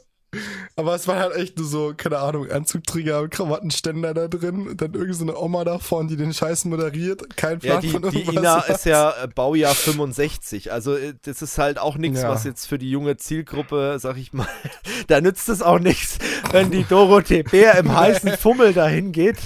Aber 0.75 0.95
es 0.95 1.07
war 1.07 1.17
halt 1.17 1.35
echt 1.35 1.57
nur 1.57 1.67
so, 1.67 1.93
keine 1.95 2.19
Ahnung, 2.19 2.49
Anzugträger 2.49 3.27
Krawattenständer 3.27 4.13
da 4.13 4.27
drin 4.27 4.67
und 4.67 4.81
dann 4.81 4.93
irgendeine 4.93 5.33
so 5.33 5.41
Oma 5.41 5.63
da 5.63 5.79
vorne, 5.79 6.09
die 6.09 6.17
den 6.17 6.33
Scheiß 6.33 6.65
moderiert. 6.65 7.35
Kein 7.37 7.59
Plan 7.59 7.75
ja, 7.75 7.81
die, 7.81 7.89
von 7.89 8.03
irgendwas. 8.03 8.31
Die 8.31 8.37
Ina 8.37 8.59
ist 8.61 8.85
ja 8.85 9.13
äh, 9.23 9.27
Baujahr 9.27 9.75
65. 9.75 10.71
Also 10.71 10.95
äh, 10.95 11.13
das 11.23 11.41
ist 11.41 11.57
halt 11.57 11.79
auch 11.79 11.97
nichts, 11.97 12.21
ja. 12.21 12.29
was 12.29 12.43
jetzt 12.43 12.65
für 12.65 12.77
die 12.77 12.89
junge 12.89 13.17
Zielgruppe, 13.17 13.97
sag 13.99 14.17
ich 14.17 14.33
mal, 14.33 14.47
da 15.07 15.21
nützt 15.21 15.49
es 15.49 15.61
auch 15.61 15.79
nichts, 15.79 16.17
wenn 16.51 16.71
die 16.71 16.83
Dorothee 16.83 17.43
Bär 17.43 17.77
im 17.77 17.95
heißen 17.95 18.31
Fummel 18.37 18.73
dahin 18.73 19.11
geht. 19.11 19.37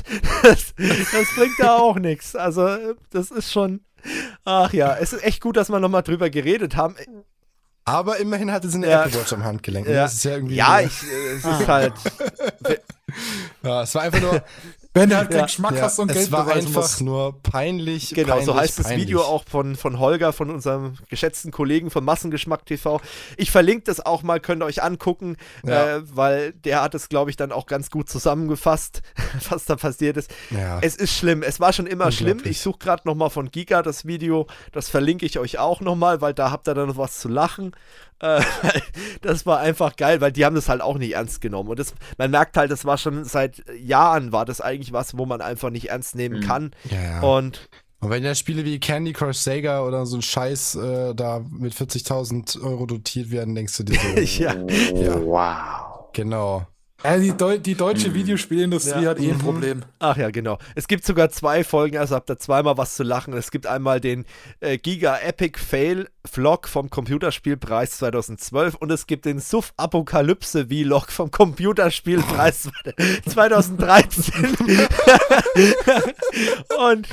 Das, 0.43 0.73
das 0.75 1.35
bringt 1.35 1.59
da 1.59 1.77
auch 1.77 1.97
nichts. 1.97 2.35
Also 2.35 2.67
äh, 2.67 2.95
das 3.11 3.31
ist 3.31 3.51
schon 3.51 3.81
Ach 4.45 4.73
ja, 4.73 4.95
es 4.95 5.13
ist 5.13 5.23
echt 5.23 5.41
gut, 5.41 5.57
dass 5.57 5.69
wir 5.69 5.79
nochmal 5.79 6.03
drüber 6.03 6.29
geredet 6.29 6.75
haben. 6.75 6.95
Aber 7.89 8.17
immerhin 8.17 8.51
hatte 8.51 8.69
sie 8.69 8.77
eine 8.77 8.89
ja. 8.89 9.03
Apple 9.03 9.19
Watch 9.19 9.33
am 9.33 9.43
Handgelenk. 9.43 9.87
Ja, 9.87 10.03
das 10.03 10.13
ist 10.13 10.23
ja, 10.23 10.31
irgendwie 10.31 10.55
ja 10.55 10.79
ich, 10.79 11.03
es 11.03 11.43
ist 11.43 11.67
halt. 11.67 11.93
ja, 13.63 13.83
es 13.83 13.95
war 13.95 14.01
einfach 14.03 14.21
nur. 14.21 14.43
Wenn 14.93 15.09
du 15.09 15.17
halt 15.17 15.29
keinen 15.29 15.43
Geschmack 15.43 15.75
ja, 15.75 15.83
hast 15.83 15.99
und 15.99 16.11
Geld 16.11 16.25
Es 16.25 16.31
war 16.31 16.47
einfach 16.47 16.81
musst. 16.81 17.01
nur 17.01 17.39
peinlich. 17.43 18.09
Genau, 18.09 18.29
peinlich, 18.29 18.45
so 18.45 18.55
heißt 18.55 18.83
peinlich. 18.83 18.97
das 18.97 19.07
Video 19.07 19.21
auch 19.21 19.43
von, 19.47 19.75
von 19.75 19.99
Holger, 19.99 20.33
von 20.33 20.49
unserem 20.49 20.95
geschätzten 21.09 21.51
Kollegen 21.51 21.91
von 21.91 22.03
Massengeschmack 22.03 22.65
TV. 22.65 22.99
Ich 23.37 23.51
verlinke 23.51 23.83
das 23.83 24.03
auch 24.03 24.23
mal, 24.23 24.39
könnt 24.39 24.63
ihr 24.63 24.65
euch 24.65 24.81
angucken, 24.81 25.37
ja. 25.63 25.97
äh, 25.97 26.01
weil 26.15 26.53
der 26.53 26.81
hat 26.81 26.95
es, 26.95 27.07
glaube 27.07 27.29
ich, 27.29 27.37
dann 27.37 27.51
auch 27.51 27.67
ganz 27.67 27.91
gut 27.91 28.09
zusammengefasst, 28.09 29.03
was 29.49 29.65
da 29.65 29.75
passiert 29.75 30.17
ist. 30.17 30.31
Ja. 30.49 30.79
Es 30.81 30.95
ist 30.95 31.15
schlimm, 31.15 31.43
es 31.43 31.59
war 31.59 31.71
schon 31.71 31.85
immer 31.85 32.11
schlimm. 32.11 32.41
Ich 32.43 32.59
suche 32.59 32.79
gerade 32.79 33.03
nochmal 33.05 33.29
von 33.29 33.51
Giga 33.51 33.83
das 33.83 34.05
Video, 34.05 34.47
das 34.71 34.89
verlinke 34.89 35.25
ich 35.25 35.37
euch 35.37 35.59
auch 35.59 35.81
nochmal, 35.81 36.21
weil 36.21 36.33
da 36.33 36.49
habt 36.49 36.67
ihr 36.67 36.73
dann 36.73 36.87
noch 36.87 36.97
was 36.97 37.19
zu 37.19 37.27
lachen. 37.27 37.75
Äh, 38.19 38.41
das 39.21 39.45
war 39.45 39.59
einfach 39.59 39.95
geil, 39.95 40.21
weil 40.21 40.31
die 40.31 40.45
haben 40.45 40.55
das 40.55 40.69
halt 40.69 40.81
auch 40.81 40.97
nicht 40.97 41.13
ernst 41.13 41.41
genommen. 41.41 41.69
Und 41.69 41.79
das, 41.79 41.93
man 42.17 42.31
merkt 42.31 42.57
halt, 42.57 42.71
das 42.71 42.85
war 42.85 42.97
schon 42.97 43.23
seit 43.23 43.63
Jahren, 43.79 44.31
war 44.31 44.45
das 44.45 44.61
eigentlich 44.61 44.93
was, 44.93 45.17
wo 45.17 45.25
man 45.25 45.41
einfach 45.41 45.69
nicht 45.69 45.89
ernst 45.89 46.15
nehmen 46.15 46.39
mhm. 46.39 46.45
kann. 46.45 46.71
Ja, 46.89 47.01
ja. 47.01 47.21
Und 47.21 47.69
und 48.01 48.11
wenn 48.11 48.23
ja 48.23 48.33
Spiele 48.33 48.63
wie 48.63 48.79
Candy 48.79 49.11
Crush 49.11 49.39
Sega 49.39 49.83
oder 49.83 50.05
so 50.05 50.17
ein 50.17 50.21
Scheiß 50.21 50.75
äh, 50.75 51.15
da 51.15 51.41
mit 51.51 51.73
40.000 51.73 52.61
Euro 52.63 52.85
dotiert 52.85 53.29
werden, 53.29 53.55
denkst 53.55 53.75
du 53.75 53.83
dir 53.83 53.99
so, 53.99 54.19
ja. 54.41 54.53
ja. 54.53 55.21
Wow. 55.21 56.11
Genau. 56.13 56.65
Ja, 57.03 57.17
die, 57.17 57.31
Deu 57.31 57.57
die 57.57 57.75
deutsche 57.75 58.13
Videospielindustrie 58.13 59.03
ja. 59.03 59.11
hat 59.11 59.19
eh 59.19 59.29
ein 59.29 59.37
mhm. 59.37 59.41
Problem. 59.41 59.81
Ach 59.99 60.17
ja, 60.17 60.31
genau. 60.31 60.57
Es 60.75 60.87
gibt 60.87 61.05
sogar 61.05 61.29
zwei 61.29 61.63
Folgen, 61.63 61.97
also 61.97 62.15
habt 62.15 62.29
ihr 62.29 62.37
zweimal 62.37 62.77
was 62.77 62.95
zu 62.95 63.03
lachen. 63.03 63.33
Es 63.33 63.51
gibt 63.51 63.67
einmal 63.67 64.01
den 64.01 64.25
äh, 64.59 64.77
Giga 64.77 65.17
Epic 65.17 65.59
Fail 65.59 66.09
Vlog 66.25 66.67
vom 66.67 66.89
Computerspielpreis 66.89 67.97
2012 67.97 68.75
und 68.75 68.91
es 68.91 69.07
gibt 69.07 69.25
den 69.25 69.39
Suff 69.39 69.73
Apokalypse 69.77 70.67
Vlog 70.67 71.11
vom 71.11 71.31
Computerspielpreis 71.31 72.69
2013. 73.29 74.57
und 76.89 77.07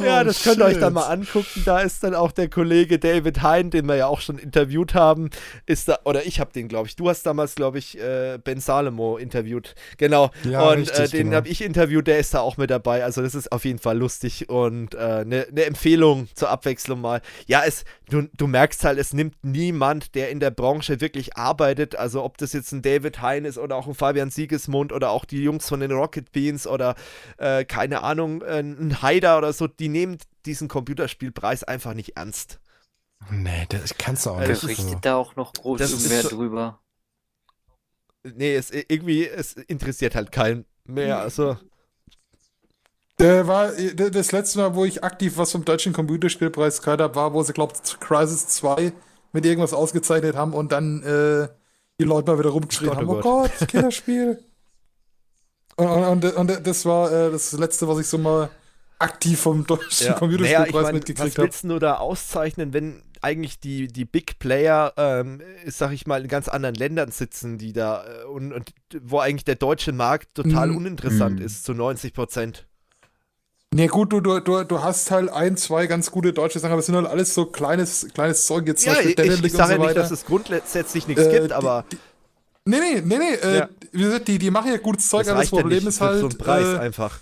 ja, 0.00 0.20
oh, 0.20 0.24
das 0.24 0.42
könnt 0.42 0.58
ihr 0.58 0.66
euch 0.66 0.78
dann 0.78 0.92
mal 0.92 1.08
angucken. 1.08 1.62
Da 1.64 1.80
ist 1.80 2.04
dann 2.04 2.14
auch 2.14 2.30
der 2.32 2.48
Kollege 2.48 2.98
David 2.98 3.42
Hein, 3.42 3.70
den 3.70 3.86
wir 3.86 3.96
ja 3.96 4.06
auch 4.06 4.20
schon 4.20 4.38
interviewt 4.38 4.94
haben, 4.94 5.30
ist 5.66 5.88
da, 5.88 5.98
oder 6.04 6.24
ich 6.24 6.38
habe 6.40 6.52
den, 6.52 6.68
glaube 6.68 6.88
ich, 6.88 6.96
du 6.96 7.08
hast 7.08 7.24
damals, 7.24 7.56
glaube 7.56 7.78
ich, 7.78 7.98
äh, 7.98 8.38
Ben 8.42 8.60
Salomo 8.60 9.16
interviewt. 9.16 9.74
Genau. 9.98 10.30
Ja, 10.44 10.68
und 10.70 10.78
richtig, 10.78 10.98
äh, 10.98 11.08
den 11.08 11.26
genau. 11.26 11.36
habe 11.36 11.48
ich 11.48 11.62
interviewt, 11.62 12.06
der 12.06 12.18
ist 12.18 12.34
da 12.34 12.40
auch 12.40 12.56
mit 12.56 12.70
dabei. 12.70 13.04
Also 13.04 13.20
das 13.22 13.34
ist 13.34 13.50
auf 13.50 13.64
jeden 13.64 13.78
Fall 13.78 13.98
lustig 13.98 14.48
und 14.48 14.94
eine 14.96 15.20
äh, 15.20 15.24
ne, 15.24 15.46
ne 15.50 15.64
Empfehlung 15.64 16.28
zur 16.34 16.50
Abwechslung 16.50 17.00
mal. 17.00 17.20
Ja, 17.46 17.62
es, 17.66 17.84
du, 18.08 18.28
du 18.36 18.43
merkst 18.46 18.84
halt, 18.84 18.98
es 18.98 19.12
nimmt 19.12 19.36
niemand, 19.42 20.14
der 20.14 20.30
in 20.30 20.40
der 20.40 20.50
Branche 20.50 21.00
wirklich 21.00 21.36
arbeitet, 21.36 21.96
also 21.96 22.22
ob 22.22 22.38
das 22.38 22.52
jetzt 22.52 22.72
ein 22.72 22.82
David 22.82 23.22
Hein 23.22 23.44
ist 23.44 23.58
oder 23.58 23.76
auch 23.76 23.86
ein 23.86 23.94
Fabian 23.94 24.30
Siegesmund 24.30 24.92
oder 24.92 25.10
auch 25.10 25.24
die 25.24 25.42
Jungs 25.42 25.68
von 25.68 25.80
den 25.80 25.92
Rocket 25.92 26.32
Beans 26.32 26.66
oder 26.66 26.94
äh, 27.38 27.64
keine 27.64 28.02
Ahnung, 28.02 28.42
ein 28.42 29.02
Haider 29.02 29.38
oder 29.38 29.52
so, 29.52 29.66
die 29.66 29.88
nehmen 29.88 30.18
diesen 30.46 30.68
Computerspielpreis 30.68 31.64
einfach 31.64 31.94
nicht 31.94 32.16
ernst. 32.16 32.60
Nee, 33.30 33.66
das 33.68 33.96
kannst 33.96 34.26
du 34.26 34.30
auch 34.30 34.38
nicht. 34.38 34.50
Das 34.50 34.66
richtet 34.66 35.04
da 35.04 35.16
auch 35.16 35.36
noch 35.36 35.52
groß 35.54 36.08
mehr 36.08 36.22
drüber 36.22 36.80
nee, 38.24 38.56
es 38.56 38.70
irgendwie, 38.70 39.26
es 39.26 39.52
interessiert 39.54 40.14
halt 40.14 40.32
keinen 40.32 40.64
mehr. 40.84 41.18
Also. 41.18 41.56
Der 43.18 43.46
war 43.46 43.70
das 43.72 44.32
letzte 44.32 44.58
Mal, 44.58 44.74
wo 44.74 44.84
ich 44.84 45.04
aktiv 45.04 45.36
was 45.36 45.52
vom 45.52 45.64
deutschen 45.64 45.92
Computerspielpreis 45.92 46.82
gehört 46.82 47.00
habe, 47.00 47.14
war, 47.14 47.32
wo 47.32 47.42
sie, 47.42 47.52
glaube 47.52 47.74
ich, 47.74 48.00
Crisis 48.00 48.48
2 48.48 48.92
mit 49.32 49.46
irgendwas 49.46 49.72
ausgezeichnet 49.72 50.36
haben 50.36 50.52
und 50.52 50.72
dann 50.72 51.02
äh, 51.02 51.48
die 52.00 52.04
Leute 52.04 52.30
mal 52.30 52.38
wieder 52.38 52.50
rumgeschrien 52.50 52.90
Gott, 52.90 52.98
haben: 52.98 53.08
Oh 53.08 53.20
Gott, 53.20 53.24
oh 53.24 53.56
Gott 53.58 53.68
Killerspiel. 53.68 54.42
und, 55.76 55.86
und, 55.86 56.24
und, 56.24 56.36
und, 56.36 56.66
das 56.66 56.84
war 56.84 57.12
äh, 57.12 57.30
das 57.30 57.52
letzte, 57.52 57.86
was 57.86 57.98
ich 57.98 58.06
so 58.08 58.18
mal 58.18 58.50
aktiv 58.98 59.40
vom 59.40 59.66
deutschen 59.66 60.08
ja. 60.08 60.12
Computerspielpreis 60.14 60.72
naja, 60.72 60.78
ich 60.78 60.84
mein, 60.84 60.94
mitgekriegt 60.94 61.38
habe. 61.38 61.48
Was 61.48 61.62
willst 61.62 61.64
du 61.64 61.78
da 61.78 61.96
auszeichnen, 61.96 62.72
wenn 62.72 63.02
eigentlich 63.20 63.58
die, 63.58 63.88
die 63.88 64.04
Big 64.04 64.38
Player, 64.38 64.92
ähm, 64.96 65.40
sag 65.66 65.92
ich 65.92 66.06
mal, 66.06 66.22
in 66.22 66.28
ganz 66.28 66.48
anderen 66.48 66.74
Ländern 66.74 67.10
sitzen, 67.10 67.58
die 67.58 67.72
da 67.72 68.04
äh, 68.04 68.24
und, 68.24 68.52
und 68.52 68.72
wo 69.02 69.18
eigentlich 69.18 69.44
der 69.44 69.54
deutsche 69.54 69.92
Markt 69.92 70.34
total 70.34 70.68
mm. 70.68 70.76
uninteressant 70.76 71.40
mm. 71.40 71.42
ist, 71.42 71.64
zu 71.64 71.72
90 71.72 72.12
Prozent. 72.12 72.66
Nee, 73.74 73.88
gut, 73.88 74.12
du, 74.12 74.20
du, 74.20 74.38
du, 74.38 74.62
du 74.62 74.82
hast 74.84 75.10
halt 75.10 75.30
ein, 75.30 75.56
zwei 75.56 75.88
ganz 75.88 76.12
gute 76.12 76.32
deutsche 76.32 76.60
Sachen, 76.60 76.70
aber 76.70 76.78
es 76.78 76.86
sind 76.86 76.94
halt 76.94 77.08
alles 77.08 77.34
so 77.34 77.46
kleines, 77.46 78.06
kleines 78.14 78.46
Zeug. 78.46 78.68
Jetzt 78.68 78.84
ja, 78.84 78.92
ich, 79.00 79.18
ich 79.18 79.52
sage 79.52 79.74
so 79.74 79.80
ja 79.80 79.86
nicht, 79.86 79.96
dass 79.96 80.12
es 80.12 80.24
grundsätzlich 80.24 81.08
nichts 81.08 81.24
äh, 81.24 81.40
gibt, 81.40 81.50
aber. 81.50 81.84
Die, 81.90 81.98
nee, 82.66 82.78
nee, 82.78 83.02
nee, 83.04 83.18
nee. 83.18 83.34
Äh, 83.34 83.58
ja. 83.58 83.68
gesagt, 83.90 84.28
die, 84.28 84.38
die 84.38 84.52
machen 84.52 84.70
ja 84.70 84.76
gutes 84.76 85.08
Zeug, 85.08 85.26
aber 85.28 85.40
das 85.40 85.50
Problem 85.50 85.82
ja 85.82 85.88
ist 85.88 86.00
halt. 86.00 86.20
So 86.20 86.28
ein 86.28 86.38
Preis 86.38 86.66
äh, 86.66 86.78
einfach. 86.78 87.18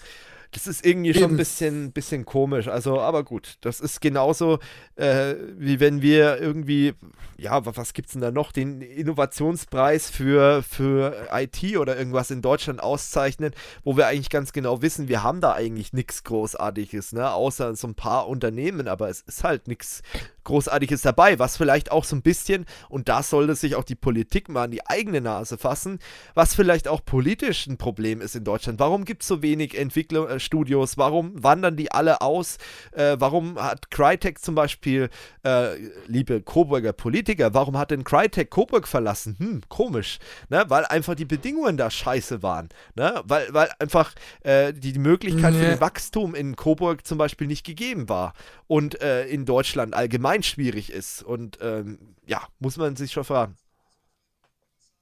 Das 0.53 0.67
ist 0.67 0.85
irgendwie 0.85 1.15
schon 1.15 1.31
ein 1.31 1.37
bisschen, 1.39 1.93
bisschen 1.93 2.27
komisch. 2.27 2.69
Also, 2.69 3.01
aber 3.01 3.25
gut, 3.25 3.57
das 3.63 3.81
ist 3.81 4.03
genauso, 4.03 4.59
äh, 4.97 5.35
wie 5.57 5.81
wenn 5.81 6.03
wir 6.03 6.39
irgendwie, 6.39 6.93
ja, 7.39 7.65
was 7.65 7.95
gibt 7.95 8.09
es 8.09 8.13
denn 8.13 8.21
da 8.21 8.31
noch? 8.31 8.53
Den 8.53 8.83
Innovationspreis 8.83 10.11
für, 10.11 10.63
für 10.63 11.29
IT 11.33 11.79
oder 11.79 11.97
irgendwas 11.97 12.31
in 12.31 12.43
Deutschland 12.43 12.83
auszeichnen, 12.83 13.55
wo 13.83 13.97
wir 13.97 14.09
eigentlich 14.09 14.29
ganz 14.29 14.53
genau 14.53 14.83
wissen, 14.83 15.09
wir 15.09 15.23
haben 15.23 15.41
da 15.41 15.55
eigentlich 15.55 15.95
nichts 15.95 16.23
Großartiges, 16.23 17.13
ne? 17.13 17.33
Außer 17.33 17.75
so 17.75 17.89
ein 17.89 17.95
paar 17.95 18.29
Unternehmen, 18.29 18.89
aber 18.89 19.09
es 19.09 19.23
ist 19.23 19.45
halt 19.45 19.69
nichts 19.69 20.03
Großartiges 20.45 21.03
dabei, 21.03 21.39
was 21.39 21.57
vielleicht 21.57 21.91
auch 21.91 22.05
so 22.05 22.17
ein 22.17 22.23
bisschen, 22.23 22.67
und 22.89 23.09
da 23.09 23.23
sollte 23.23 23.55
sich 23.55 23.75
auch 23.77 23.85
die 23.85 23.95
Politik 23.95 24.49
mal 24.49 24.65
an 24.65 24.71
die 24.71 24.87
eigene 24.87 25.21
Nase 25.21 25.57
fassen, 25.57 25.99
was 26.35 26.55
vielleicht 26.55 26.89
auch 26.89 27.05
politisch 27.05 27.67
ein 27.67 27.79
Problem 27.79 28.21
ist 28.21 28.35
in 28.35 28.45
Deutschland. 28.45 28.79
Warum 28.81 29.05
gibt 29.05 29.23
es 29.23 29.29
so 29.29 29.43
wenig 29.43 29.77
Entwicklerstudios? 30.43 30.99
Warum 30.99 31.43
wandern 31.43 31.77
die 31.77 31.91
alle 31.93 32.21
aus? 32.21 32.59
Äh, 32.93 33.17
warum 33.19 33.59
hat 33.59 33.91
Crytek 33.91 34.39
zum 34.39 34.55
Beispiel, 34.55 35.09
äh, 35.45 35.77
liebe 36.07 36.41
Coburger 36.41 36.93
Politiker, 36.93 37.55
warum 37.55 37.79
hat 37.79 37.91
denn 37.91 38.05
Crytek 38.05 38.51
Coburg 38.51 38.89
verlassen? 38.89 39.37
Hm, 39.39 39.63
komisch, 39.69 40.19
ne? 40.49 40.65
weil 40.69 40.85
einfach 40.87 41.15
die 41.15 41.25
Bedingungen 41.25 41.77
da 41.77 41.91
scheiße 41.91 42.43
waren. 42.43 42.69
Ne? 42.95 43.23
Weil, 43.25 43.49
weil 43.53 43.71
einfach 43.79 44.15
äh, 44.43 44.73
die, 44.73 44.93
die 44.93 44.99
Möglichkeit 44.99 45.53
nee. 45.53 45.61
für 45.61 45.67
den 45.67 45.81
Wachstum 45.81 46.35
in 46.35 46.57
Coburg 46.57 47.07
zum 47.07 47.19
Beispiel 47.19 47.47
nicht 47.47 47.65
gegeben 47.65 48.09
war. 48.09 48.35
Und 48.67 49.01
äh, 49.03 49.27
in 49.27 49.45
Deutschland 49.45 49.95
allgemein 49.95 50.33
allgemein 50.33 50.43
schwierig 50.43 50.93
ist. 50.93 51.23
Und 51.23 51.59
ähm, 51.61 51.99
ja, 52.27 52.43
muss 52.59 52.77
man 52.77 52.97
sich 52.97 53.13
schon 53.13 53.25
fragen. 53.25 53.57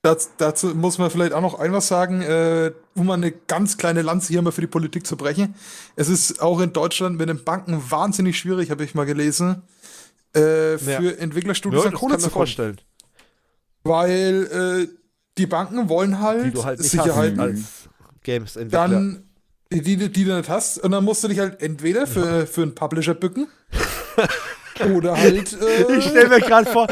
Das, 0.02 0.30
dazu 0.38 0.68
muss 0.68 0.96
man 0.96 1.10
vielleicht 1.10 1.34
auch 1.34 1.42
noch 1.42 1.58
ein 1.58 1.72
was 1.72 1.88
sagen, 1.88 2.22
äh, 2.22 2.72
um 2.94 3.10
eine 3.10 3.32
ganz 3.32 3.76
kleine 3.76 4.00
Lanze 4.00 4.32
hier 4.32 4.40
mal 4.40 4.50
für 4.50 4.62
die 4.62 4.66
Politik 4.66 5.06
zu 5.06 5.16
brechen. 5.16 5.54
Es 5.94 6.08
ist 6.08 6.40
auch 6.40 6.60
in 6.60 6.72
Deutschland 6.72 7.18
mit 7.18 7.28
den 7.28 7.44
Banken 7.44 7.82
wahnsinnig 7.90 8.38
schwierig, 8.38 8.70
habe 8.70 8.82
ich 8.82 8.94
mal 8.94 9.04
gelesen, 9.04 9.62
äh, 10.32 10.78
für 10.78 11.02
ja. 11.02 11.10
Entwicklerstudios 11.10 11.84
ja, 11.84 11.90
an 11.90 11.96
Kohle 11.96 12.16
zu 12.16 12.30
vorstellen. 12.30 12.80
Weil 13.82 14.88
äh, 14.90 14.96
die 15.36 15.46
Banken 15.46 15.90
wollen 15.90 16.20
halt, 16.20 16.56
die 16.56 16.62
halt 16.62 16.82
Sicherheit 16.82 17.38
als 17.38 17.88
Games-Entwickler. 18.22 18.88
Dann 18.88 19.30
die, 19.72 19.82
die, 19.82 20.10
die 20.10 20.24
du 20.24 20.34
nicht 20.34 20.48
hast. 20.48 20.78
Und 20.78 20.92
dann 20.92 21.04
musst 21.04 21.22
du 21.24 21.28
dich 21.28 21.38
halt 21.38 21.60
entweder 21.60 22.06
für, 22.06 22.46
für 22.46 22.62
einen 22.62 22.74
Publisher 22.74 23.14
bücken 23.14 23.48
Oder 24.94 25.16
halt. 25.16 25.30
Äh, 25.60 25.96
ich 25.96 26.04
stelle 26.04 26.28
mir 26.28 26.40
gerade 26.40 26.70
vor. 26.70 26.86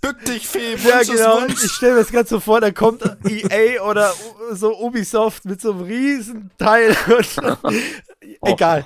Bück 0.00 0.24
dich, 0.24 0.46
Fee, 0.46 0.76
Ja, 0.86 1.02
genau. 1.02 1.46
Ich 1.46 1.72
stelle 1.72 1.94
mir 1.94 1.98
das 2.00 2.10
gerade 2.10 2.28
so 2.28 2.40
vor, 2.40 2.60
da 2.60 2.70
kommt 2.70 3.02
EA 3.28 3.82
oder 3.82 4.12
so 4.52 4.78
Ubisoft 4.78 5.44
mit 5.44 5.60
so 5.60 5.72
einem 5.72 5.82
riesen 5.82 6.50
Teil. 6.58 6.96
egal. 8.44 8.84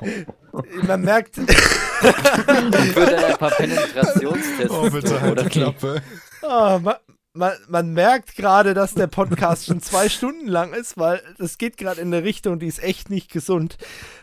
Man 0.87 1.03
merkt. 1.03 1.37
Dann 1.37 2.75
ein 2.75 3.39
paar 3.39 3.51
Penetrationstests. 3.51 4.71
Oh, 4.71 4.91
bitte 4.91 5.21
halt 5.21 5.41
die 5.41 5.49
Klappe. 5.49 6.03
Oh, 6.43 6.79
man, 6.83 6.97
man, 7.33 7.53
man, 7.69 7.93
merkt 7.93 8.37
gerade, 8.37 8.75
dass 8.75 8.95
der 8.95 9.07
Podcast 9.07 9.67
schon 9.67 9.81
zwei 9.81 10.09
Stunden 10.09 10.49
lang 10.49 10.73
ist, 10.73 10.99
weil 10.99 11.23
das 11.39 11.59
geht 11.59 11.77
gerade 11.77 12.01
in 12.01 12.13
eine 12.13 12.25
Richtung, 12.25 12.59
die 12.59 12.67
ist 12.67 12.83
echt 12.83 13.11
nicht 13.11 13.31
gesund. 13.31 13.77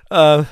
Äh, 0.09 0.43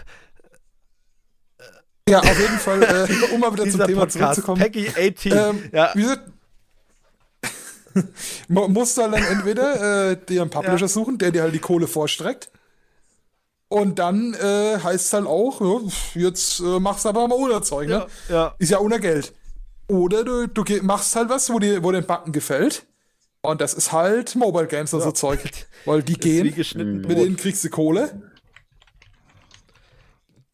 ja, 2.09 2.19
auf 2.19 2.39
jeden 2.39 2.59
Fall, 2.59 2.83
äh, 2.83 3.33
um 3.33 3.39
mal 3.39 3.53
wieder 3.53 3.69
zum 3.69 3.85
Thema 3.85 4.01
Podcast, 4.01 4.13
zurückzukommen. 4.13 4.61
Peggy 4.61 4.87
18. 4.89 5.31
Ähm, 5.31 5.69
ja. 5.71 5.91
Wie 5.93 6.01
gesagt, 6.01 6.21
musst 8.47 8.97
du 8.97 9.03
halt 9.03 9.13
dann 9.13 9.23
entweder 9.23 10.11
äh, 10.11 10.17
dir 10.17 10.41
einen 10.41 10.49
Publisher 10.49 10.81
ja. 10.81 10.87
suchen, 10.87 11.17
der 11.17 11.31
dir 11.31 11.43
halt 11.43 11.53
die 11.53 11.59
Kohle 11.59 11.87
vorstreckt. 11.87 12.49
Und 13.69 13.99
dann 13.99 14.33
äh, 14.35 14.77
heißt 14.83 15.05
es 15.05 15.13
halt 15.13 15.25
auch, 15.25 15.81
jetzt 16.13 16.59
äh, 16.59 16.79
machst 16.79 17.05
du 17.05 17.09
aber 17.09 17.27
mal 17.27 17.35
ohne 17.35 17.61
Zeug, 17.61 17.87
ne? 17.87 18.05
Ja, 18.29 18.35
ja. 18.35 18.55
Ist 18.59 18.69
ja 18.69 18.79
ohne 18.79 18.99
Geld. 18.99 19.33
Oder 19.87 20.23
du, 20.23 20.47
du 20.47 20.63
machst 20.83 21.15
halt 21.15 21.29
was, 21.29 21.51
wo 21.51 21.59
dir 21.59 21.83
wo 21.83 21.91
den 21.91 22.05
Backen 22.05 22.31
gefällt. 22.31 22.85
Und 23.41 23.61
das 23.61 23.73
ist 23.73 23.91
halt 23.91 24.35
Mobile 24.35 24.67
Games, 24.67 24.93
also. 24.93 25.11
Zeug. 25.11 25.39
Weil 25.85 26.03
die 26.03 26.13
gehen, 26.19 26.53
mit 26.55 27.17
denen 27.17 27.35
kriegst 27.35 27.63
du 27.63 27.69
Kohle. 27.69 28.21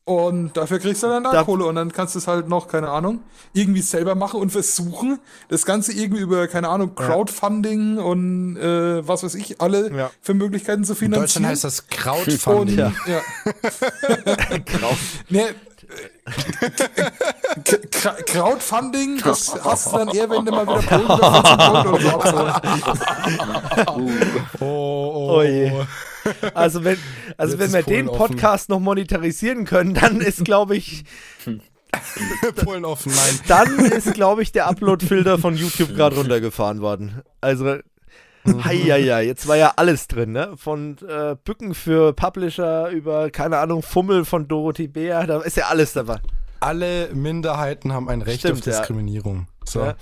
Und 0.10 0.58
dafür 0.58 0.80
kriegst 0.80 1.04
du 1.04 1.08
dann 1.08 1.24
da 1.24 1.44
Kohle 1.44 1.66
und 1.66 1.76
dann 1.76 1.92
kannst 1.92 2.16
du 2.16 2.20
es 2.20 2.28
halt 2.28 2.50
noch, 2.50 2.68
keine 2.68 2.90
Ahnung, 2.90 3.22
irgendwie 3.54 3.84
selber 3.84 4.16
machen 4.16 4.42
und 4.42 4.50
versuchen, 4.50 5.20
das 5.50 5.68
Ganze 5.68 5.94
irgendwie 5.94 6.24
über, 6.24 6.48
keine 6.48 6.68
Ahnung, 6.68 6.96
Crowdfunding 6.96 7.98
ja. 7.98 8.04
und 8.04 8.58
äh, 8.58 9.08
was 9.08 9.22
weiß 9.22 9.36
ich, 9.36 9.62
alle 9.62 9.96
ja. 9.96 10.10
für 10.20 10.34
Möglichkeiten 10.34 10.84
zu 10.84 10.96
finanzieren. 10.96 11.14
In 11.14 11.22
Deutschland 11.22 11.46
heißt 11.46 11.64
das 11.64 11.88
Crowdfunding. 11.90 12.86
Und, 12.86 12.94
ja. 13.06 13.22
Nee, 15.30 15.46
Crowdfunding, 18.26 19.22
das 19.24 19.64
hast 19.64 19.94
du 19.94 19.98
dann 20.00 20.08
eher, 20.08 20.28
wenn 20.28 20.44
du 20.44 20.52
mal 20.52 20.66
wieder 20.66 20.82
Polen 20.82 21.06
oder 21.06 22.00
so 22.00 22.10
abholst. 23.78 24.26
Oh, 24.60 24.66
oh, 24.66 25.36
oh. 25.38 25.44
je. 25.44 25.72
Also 26.54 26.84
wenn, 26.84 26.98
also 27.38 27.60
wenn 27.60 27.74
wir 27.74 27.84
den 27.84 28.08
Podcast 28.08 28.70
offen. 28.70 28.80
noch 28.80 28.80
monetarisieren 28.80 29.66
können, 29.66 29.94
dann 29.94 30.22
ist, 30.22 30.44
glaube 30.46 30.76
ich, 30.76 31.04
Polen 32.64 32.86
offen, 32.86 33.12
nein. 33.16 33.40
Dann 33.48 33.80
ist, 33.80 34.14
glaube 34.14 34.42
ich, 34.44 34.52
der 34.52 34.68
Upload-Filter 34.68 35.38
von 35.40 35.56
YouTube 35.56 35.96
gerade 35.96 36.16
runtergefahren 36.16 36.82
worden. 36.82 37.22
Also, 37.42 37.78
ja, 38.72 39.20
jetzt 39.20 39.48
war 39.48 39.58
ja 39.58 39.74
alles 39.76 40.08
drin, 40.08 40.32
ne? 40.32 40.54
Von 40.56 40.98
äh, 41.08 41.36
Bücken 41.44 41.74
für 41.74 42.14
Publisher 42.14 42.90
über, 42.90 43.30
keine 43.32 43.58
Ahnung, 43.58 43.82
Fummel 43.82 44.26
von 44.26 44.48
Dorothy 44.48 44.88
Bär, 44.88 45.26
da 45.26 45.42
ist 45.42 45.58
ja 45.58 45.68
alles 45.68 45.94
dabei. 45.94 46.20
Alle 46.60 47.10
Minderheiten 47.14 47.94
haben 47.94 48.10
ein 48.10 48.22
Recht 48.22 48.40
Stimmt, 48.40 48.60
auf 48.60 48.62
Diskriminierung. 48.62 49.48
Ja. 49.66 49.66
So. 49.66 49.80
Ja. 49.82 49.96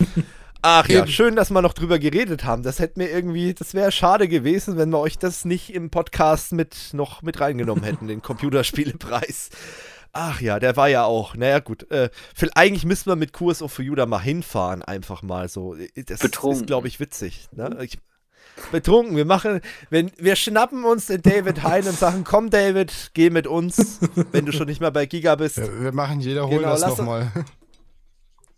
Ach 0.61 0.87
ja, 0.89 1.05
schön, 1.07 1.35
dass 1.35 1.51
wir 1.51 1.61
noch 1.61 1.73
drüber 1.73 1.99
geredet 1.99 2.43
haben. 2.43 2.63
Das 2.63 2.79
hätte 2.79 2.99
mir 2.99 3.09
irgendwie, 3.09 3.53
das 3.53 3.73
wäre 3.73 3.91
schade 3.91 4.27
gewesen, 4.27 4.77
wenn 4.77 4.89
wir 4.89 4.99
euch 4.99 5.17
das 5.17 5.45
nicht 5.45 5.73
im 5.73 5.89
Podcast 5.89 6.51
mit 6.51 6.75
noch 6.93 7.21
mit 7.21 7.39
reingenommen 7.39 7.83
hätten, 7.83 8.07
den 8.07 8.21
Computerspielepreis. 8.23 9.49
Ach 10.13 10.41
ja, 10.41 10.59
der 10.59 10.75
war 10.75 10.87
ja 10.87 11.03
auch. 11.03 11.35
Naja, 11.35 11.59
gut. 11.59 11.89
Äh, 11.91 12.09
für, 12.33 12.49
eigentlich 12.55 12.85
müssen 12.85 13.07
wir 13.07 13.15
mit 13.15 13.33
Kurs 13.33 13.61
of 13.61 13.77
You 13.79 13.93
da 13.93 14.05
mal 14.05 14.19
hinfahren, 14.19 14.81
einfach 14.81 15.21
mal 15.21 15.47
so. 15.47 15.75
Das 15.95 16.19
Betrunken. 16.19 16.61
ist, 16.61 16.67
glaube 16.67 16.87
ich, 16.87 16.99
witzig. 16.99 17.47
Ne? 17.51 17.77
Ich, 17.81 17.99
betrunken. 18.71 19.15
Wir 19.15 19.25
machen, 19.25 19.61
wenn, 19.89 20.11
wir 20.17 20.35
schnappen 20.35 20.83
uns 20.85 21.07
den 21.07 21.21
David 21.21 21.63
Hein 21.63 21.85
und 21.87 21.97
sagen, 21.97 22.23
komm 22.23 22.49
David, 22.49 23.11
geh 23.13 23.29
mit 23.29 23.47
uns, 23.47 23.99
wenn 24.31 24.45
du 24.45 24.51
schon 24.51 24.67
nicht 24.67 24.81
mehr 24.81 24.91
bei 24.91 25.05
Giga 25.05 25.35
bist. 25.35 25.57
Ja, 25.67 25.81
wir 25.81 25.91
machen 25.91 26.19
jeder, 26.19 26.47
hol 26.47 26.59
genau, 26.59 26.77
das 26.77 26.97
nochmal. 26.97 27.31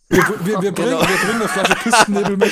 Wir, 0.09 0.23
wir, 0.43 0.61
wir, 0.61 0.71
bringen, 0.71 0.89
genau. 0.89 1.01
wir 1.01 1.07
bringen 1.07 1.41
eine 1.41 1.47
Flasche 1.47 1.75
Küstennebel 1.75 2.37
mit. 2.37 2.51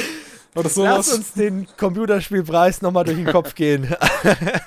Oder 0.55 0.69
sowas. 0.69 1.07
Lass 1.07 1.13
uns 1.13 1.33
den 1.33 1.67
Computerspielpreis 1.77 2.81
nochmal 2.81 3.03
durch 3.03 3.17
den 3.17 3.27
Kopf 3.27 3.55
gehen. 3.55 3.93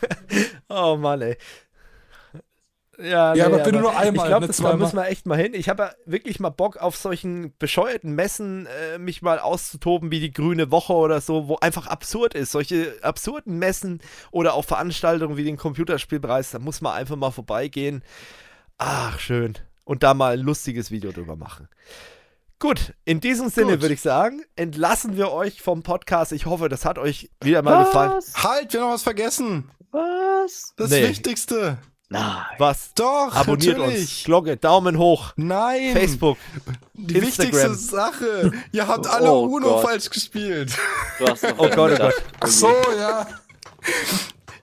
oh 0.68 0.96
Mann, 0.96 1.22
ey. 1.22 1.36
Ja, 2.98 3.34
ja 3.34 3.48
nee, 3.48 3.54
aber 3.54 3.64
bitte 3.64 3.78
nur 3.78 3.96
einmal. 3.96 4.26
Ich 4.26 4.28
glaube, 4.28 4.46
das 4.46 4.60
mal 4.60 4.76
müssen 4.76 4.96
wir 4.96 5.06
echt 5.06 5.26
mal 5.26 5.38
hin. 5.38 5.54
Ich 5.54 5.68
habe 5.68 5.82
ja 5.84 5.90
wirklich 6.04 6.38
mal 6.38 6.50
Bock 6.50 6.76
auf 6.76 6.96
solchen 6.96 7.54
bescheuerten 7.58 8.14
Messen, 8.14 8.66
äh, 8.66 8.98
mich 8.98 9.22
mal 9.22 9.38
auszutoben, 9.38 10.10
wie 10.10 10.20
die 10.20 10.32
Grüne 10.32 10.70
Woche 10.70 10.92
oder 10.92 11.20
so, 11.20 11.48
wo 11.48 11.56
einfach 11.56 11.86
absurd 11.86 12.34
ist. 12.34 12.52
Solche 12.52 12.94
absurden 13.02 13.58
Messen 13.58 14.00
oder 14.30 14.54
auch 14.54 14.64
Veranstaltungen 14.64 15.36
wie 15.36 15.44
den 15.44 15.56
Computerspielpreis, 15.56 16.50
da 16.50 16.58
muss 16.58 16.82
man 16.82 16.92
einfach 16.92 17.16
mal 17.16 17.30
vorbeigehen. 17.30 18.02
Ach, 18.78 19.18
schön. 19.18 19.54
Und 19.84 20.02
da 20.02 20.14
mal 20.14 20.34
ein 20.34 20.40
lustiges 20.40 20.90
Video 20.90 21.10
drüber 21.10 21.36
machen. 21.36 21.68
Gut, 22.60 22.92
in 23.06 23.20
diesem 23.20 23.48
Sinne 23.48 23.80
würde 23.80 23.94
ich 23.94 24.02
sagen, 24.02 24.42
entlassen 24.54 25.16
wir 25.16 25.32
euch 25.32 25.62
vom 25.62 25.82
Podcast. 25.82 26.30
Ich 26.32 26.44
hoffe, 26.44 26.68
das 26.68 26.84
hat 26.84 26.98
euch 26.98 27.30
wieder 27.42 27.62
mal 27.62 27.80
was? 27.80 27.86
gefallen. 27.86 28.22
Halt, 28.34 28.72
wir 28.74 28.80
haben 28.80 28.86
noch 28.88 28.94
was 28.94 29.02
vergessen. 29.02 29.70
Was? 29.92 30.74
Das 30.76 30.90
nee. 30.90 31.08
Wichtigste. 31.08 31.78
Nein. 32.10 32.44
Was? 32.58 32.92
Doch, 32.94 33.34
Abonniert 33.34 33.78
natürlich. 33.78 34.00
uns. 34.00 34.24
Glocke, 34.24 34.56
Daumen 34.58 34.98
hoch. 34.98 35.32
Nein. 35.36 35.92
Facebook. 35.94 36.36
Die 36.92 37.16
Instagram. 37.16 37.22
wichtigste 37.52 37.74
Sache. 37.76 38.52
Ihr 38.72 38.86
habt 38.86 39.06
alle 39.06 39.32
Oh 39.32 39.44
Uno 39.46 39.66
Gott. 39.76 39.84
falsch 39.84 40.10
gespielt. 40.10 40.76
Du 41.18 41.28
hast 41.28 41.42
noch 41.42 41.58
Oh 41.58 41.68
Gott, 41.70 41.92
oh 41.94 41.96
Gott. 41.96 42.14
Ach 42.40 42.46
so, 42.46 42.68
ja. 42.98 43.26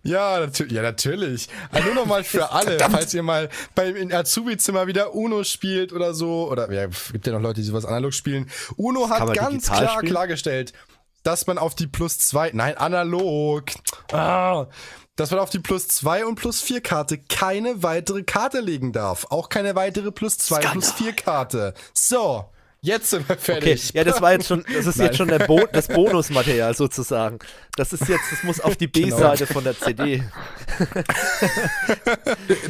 Ja, 0.07 0.39
natürlich. 0.39 0.71
Ja, 0.71 0.81
natürlich. 0.81 1.49
Also 1.69 1.87
nur 1.87 1.95
nochmal 1.95 2.23
für 2.23 2.51
alle, 2.51 2.79
falls 2.79 3.13
ihr 3.13 3.23
mal 3.23 3.49
beim 3.75 3.95
in 3.95 4.13
Azubi-Zimmer 4.13 4.87
wieder 4.87 5.13
Uno 5.13 5.43
spielt 5.43 5.91
oder 5.91 6.13
so, 6.13 6.49
oder 6.49 6.71
ja, 6.71 6.87
gibt 7.11 7.27
ja 7.27 7.33
noch 7.33 7.41
Leute, 7.41 7.59
die 7.61 7.67
sowas 7.67 7.85
analog 7.85 8.13
spielen. 8.13 8.49
Uno 8.77 9.09
hat 9.09 9.33
ganz 9.33 9.65
klar 9.65 9.97
spielen? 9.97 10.11
klargestellt, 10.11 10.73
dass 11.23 11.45
man 11.45 11.57
auf 11.57 11.75
die 11.75 11.87
plus 11.87 12.19
zwei, 12.19 12.51
nein, 12.53 12.77
analog, 12.77 13.65
ah, 14.13 14.67
dass 15.17 15.31
man 15.31 15.41
auf 15.41 15.49
die 15.49 15.59
plus 15.59 15.89
zwei 15.89 16.25
und 16.25 16.35
plus 16.35 16.61
vier 16.61 16.79
Karte 16.79 17.17
keine 17.17 17.83
weitere 17.83 18.23
Karte 18.23 18.61
legen 18.61 18.93
darf. 18.93 19.25
Auch 19.29 19.49
keine 19.49 19.75
weitere 19.75 20.11
plus 20.11 20.37
zwei 20.37 20.61
Skandal. 20.61 20.71
plus 20.71 20.91
vier 20.93 21.13
Karte. 21.13 21.73
So. 21.93 22.45
Jetzt 22.87 23.09
sind 23.09 23.27
wir 23.27 23.35
Okay, 23.35 23.41
fertig. 23.43 23.91
ja, 23.93 24.05
das 24.05 24.21
war 24.21 24.31
jetzt 24.31 24.47
schon, 24.47 24.63
das 24.73 24.85
ist 24.85 24.95
Nein. 24.95 25.07
jetzt 25.07 25.17
schon 25.17 25.27
der 25.27 25.39
Bo 25.39 25.59
das 25.73 25.89
Bonusmaterial 25.89 26.73
sozusagen. 26.73 27.37
Das 27.75 27.91
ist 27.91 28.07
jetzt, 28.07 28.31
das 28.31 28.43
muss 28.43 28.61
auf 28.61 28.77
die 28.77 28.87
Genau. 28.91 29.17
B-Seite 29.17 29.45
von 29.45 29.65
der 29.65 29.77
CD. 29.77 30.23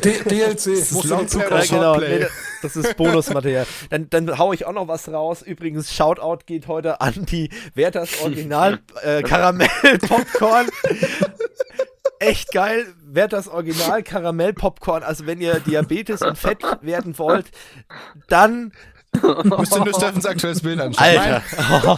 D 0.04 0.24
DLC. 0.24 0.76
Dazu 0.76 1.02
Term 1.40 1.52
Ja, 1.52 1.62
genau, 1.66 1.98
nee, 2.00 2.26
das 2.64 2.76
ist 2.76 2.98
Bonusmaterial. 2.98 3.68
Dann, 3.92 4.10
dann 4.10 4.40
hau 4.40 4.54
ich 4.54 4.66
auch 4.66 4.74
noch 4.74 4.88
was 4.88 5.08
raus. 5.10 5.44
Übrigens, 5.44 5.94
Shoutout 5.94 6.46
geht 6.48 6.68
heute 6.68 7.00
an 7.00 7.26
die 7.28 7.52
Werthers 7.76 8.20
Original 8.22 8.80
äh, 9.04 9.22
Karamell 9.22 9.70
Popcorn. 10.00 10.68
Echt 12.20 12.52
geil. 12.52 12.88
Werthers 13.06 13.48
Original 13.48 14.02
Karamell 14.02 14.54
Popcorn. 14.54 15.04
Also 15.04 15.28
wenn 15.28 15.40
ihr 15.42 15.60
Diabetes 15.60 16.24
und 16.24 16.40
Fett 16.40 16.64
werden 16.82 17.20
wollt, 17.20 17.46
dann 18.28 18.72
Müsst 19.58 19.76
ihr 19.76 19.84
nur 19.84 19.94
Steffens 19.94 20.26
aktuelles 20.26 20.62
Bild 20.62 20.80
anschauen. 20.80 21.06
Alter. 21.06 21.98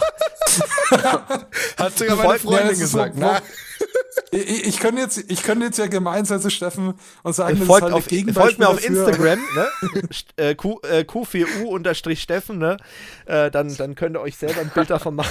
Hat 1.78 1.98
sogar 1.98 2.16
meine 2.16 2.38
Freundin 2.38 2.70
ist 2.70 2.78
so- 2.78 2.84
gesagt. 2.84 3.16
Na, 3.16 3.40
Ich, 4.32 4.66
ich 4.66 4.78
könnte 4.80 5.00
jetzt, 5.02 5.30
ich 5.30 5.42
könnte 5.42 5.66
jetzt 5.66 5.78
ja 5.78 5.86
gemein 5.86 6.24
sein 6.24 6.40
zu 6.40 6.50
Steffen 6.50 6.94
und 7.22 7.32
sagen, 7.32 7.54
das 7.54 7.62
ist 7.62 7.66
folgt, 7.66 7.84
halt 7.84 7.94
auf, 7.94 8.04
folgt 8.34 8.58
mir 8.58 8.68
auf 8.68 8.80
dafür. 8.80 8.88
Instagram, 8.88 9.38
ne? 9.54 9.68
Äh, 10.36 10.54
Q, 10.54 10.80
äh, 10.82 11.00
Q4U 11.00 11.64
unterstrich 11.64 12.22
Steffen, 12.22 12.58
ne? 12.58 12.76
Äh, 13.26 13.50
dann, 13.50 13.76
dann 13.76 13.94
könnt 13.94 14.16
ihr 14.16 14.20
euch 14.20 14.36
selber 14.36 14.60
ein 14.60 14.70
Bild 14.70 14.90
davon 14.90 15.16
machen. 15.16 15.30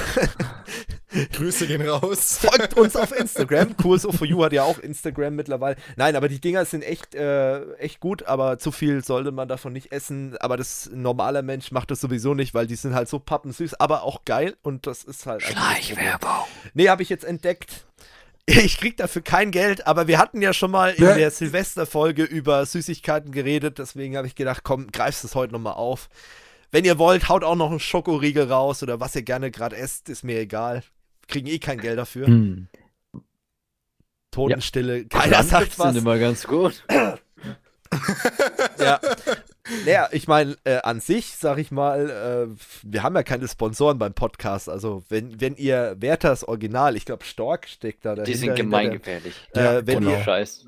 Grüße 1.34 1.66
gehen 1.66 1.88
raus. 1.88 2.40
Folgt 2.42 2.78
uns 2.78 2.96
auf 2.96 3.18
Instagram. 3.18 3.70
QSO4U 3.74 4.46
hat 4.46 4.54
ja 4.54 4.64
auch 4.64 4.78
Instagram 4.78 5.36
mittlerweile. 5.36 5.76
Nein, 5.96 6.16
aber 6.16 6.30
die 6.30 6.40
Dinger 6.40 6.66
sind 6.66 6.84
echt, 6.84 7.16
äh, 7.16 7.74
echt 7.76 8.00
gut, 8.00 8.24
aber 8.24 8.60
zu 8.60 8.72
viel 8.72 9.04
sollte 9.04 9.32
man 9.32 9.48
davon 9.48 9.74
nicht 9.74 9.92
essen. 9.92 10.38
Aber 10.40 10.56
das 10.56 10.88
ein 10.88 11.02
normaler 11.02 11.42
Mensch 11.42 11.72
macht 11.72 11.90
das 11.90 12.02
sowieso 12.02 12.34
nicht, 12.36 12.54
weil 12.54 12.68
die 12.68 12.76
sind 12.76 12.94
halt 12.94 13.10
so 13.10 13.18
pappensüß, 13.20 13.76
aber 13.76 14.04
auch 14.04 14.24
geil 14.26 14.56
und 14.62 14.86
das 14.86 15.04
ist 15.04 15.26
halt. 15.26 15.42
Problem. 15.42 16.72
Nee, 16.74 16.90
habe 16.90 17.02
ich 17.02 17.10
jetzt 17.10 17.26
entdeckt. 17.26 17.89
Ich 18.66 18.78
krieg 18.78 18.98
dafür 18.98 19.22
kein 19.22 19.52
Geld, 19.52 19.86
aber 19.88 20.08
wir 20.08 20.18
hatten 20.18 20.42
ja 20.42 20.54
schon 20.54 20.72
mal 20.72 20.92
in 20.94 21.04
Ja. 21.04 21.16
der 21.16 21.32
Silvesterfolge 21.32 22.24
über 22.24 22.66
Süßigkeiten 22.66 23.32
geredet, 23.32 23.78
deswegen 23.80 24.18
habe 24.18 24.28
ich 24.28 24.36
gedacht, 24.36 24.64
komm, 24.64 24.92
greifst 24.92 25.24
es 25.24 25.36
heute 25.36 25.54
nochmal 25.54 25.74
auf. 25.74 26.10
Wenn 26.72 26.86
ihr 26.86 26.98
wollt, 27.00 27.30
haut 27.30 27.44
auch 27.44 27.56
noch 27.56 27.70
einen 27.72 27.80
Schokoriegel 27.80 28.52
raus 28.52 28.84
oder 28.84 29.00
was 29.00 29.16
ihr 29.16 29.24
gerne 29.24 29.52
gerade 29.52 29.76
esst, 29.76 30.10
ist 30.10 30.24
mir 30.24 30.40
egal. 30.40 30.84
Kriegen 31.28 31.48
eh 31.48 31.60
kein 31.60 31.80
Geld 31.80 31.98
dafür. 31.98 32.28
Hm. 32.28 32.68
Totenstille, 34.32 35.06
keiner 35.06 35.44
sagt 35.44 35.78
was. 35.80 35.94
sind 35.94 35.98
immer 36.04 36.18
ganz 36.20 36.46
gut. 36.46 36.84
Ja. 38.80 39.00
Naja, 39.86 40.10
ich 40.12 40.28
meine, 40.28 40.56
äh, 40.64 40.78
an 40.84 41.00
sich, 41.00 41.36
sag 41.38 41.58
ich 41.58 41.72
mal, 41.72 42.10
äh, 42.10 42.48
wir 42.84 43.04
haben 43.04 43.16
ja 43.16 43.24
keine 43.24 43.48
Sponsoren 43.48 43.98
beim 44.00 44.14
Podcast. 44.14 44.70
Also, 44.70 45.04
wenn, 45.10 45.40
wenn 45.42 45.56
ihr 45.56 45.96
Werthers 46.00 46.48
Original, 46.48 46.96
ich 46.96 47.06
glaube, 47.06 47.26
Stork 47.26 47.68
steckt 47.68 48.06
da 48.06 48.16
dahinter. 48.16 48.32
Die 48.32 48.38
sind 48.38 48.56
gemeingefährlich. 48.56 49.36
Äh, 49.54 49.82
wenn 49.86 49.98
Ohne 49.98 50.12
ihr, 50.18 50.24
Scheiß. 50.24 50.66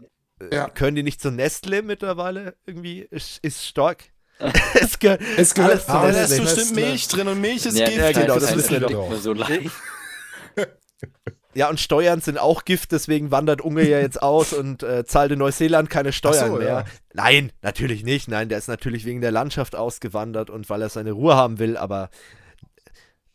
Ja. 0.52 0.70
können 0.70 0.96
die 0.96 1.04
nicht 1.04 1.22
zu 1.22 1.32
Nestle 1.32 1.84
mittlerweile 1.84 2.56
irgendwie? 2.66 3.02
Ist, 3.02 3.40
ist 3.44 3.66
Stork? 3.66 4.06
es 4.74 4.98
ge 4.98 5.20
Es 5.38 5.54
gehört 5.54 5.72
alles 5.72 5.86
zu 5.86 5.92
Aber 5.92 6.12
da 6.12 6.22
Nestle. 6.22 6.24
ist 6.24 6.32
Nestle. 6.42 6.56
bestimmt 6.56 6.76
Milch 6.76 7.08
drin 7.10 7.28
und 7.28 7.42
Milch 7.42 7.66
ist 7.66 7.78
Ja, 7.78 7.86
Gift. 7.86 7.98
ja, 8.00 8.12
genau, 8.12 8.34
das 8.36 8.46
das 8.48 8.56
wissen 8.56 8.72
wir 8.72 8.80
doch. 8.80 9.14
so. 9.18 9.36
Ja, 11.54 11.70
und 11.70 11.80
Steuern 11.80 12.22
sind 12.22 12.38
auch 12.38 12.64
Gift, 12.66 12.92
deswegen 12.94 13.30
wandert 13.32 13.62
Ungar 13.62 13.84
ja 13.86 14.00
jetzt 14.00 14.22
aus 14.22 14.54
und 14.54 14.84
äh, 14.84 15.06
zahlt 15.06 15.32
in 15.32 15.40
Neuseeland 15.40 15.90
keine 15.90 16.14
Steuern 16.14 16.52
so, 16.52 16.58
mehr. 16.58 16.68
ja. 16.68 16.86
Nein, 17.14 17.52
natürlich 17.62 18.04
nicht. 18.04 18.28
Nein, 18.30 18.48
der 18.50 18.58
ist 18.58 18.68
natürlich 18.70 19.06
wegen 19.06 19.22
der 19.22 19.32
Landschaft 19.32 19.76
ausgewandert 19.76 20.50
und 20.50 20.70
weil 20.70 20.82
er 20.82 20.90
seine 20.90 21.12
Ruhe 21.12 21.36
haben 21.36 21.60
will, 21.60 21.76
aber 21.78 22.10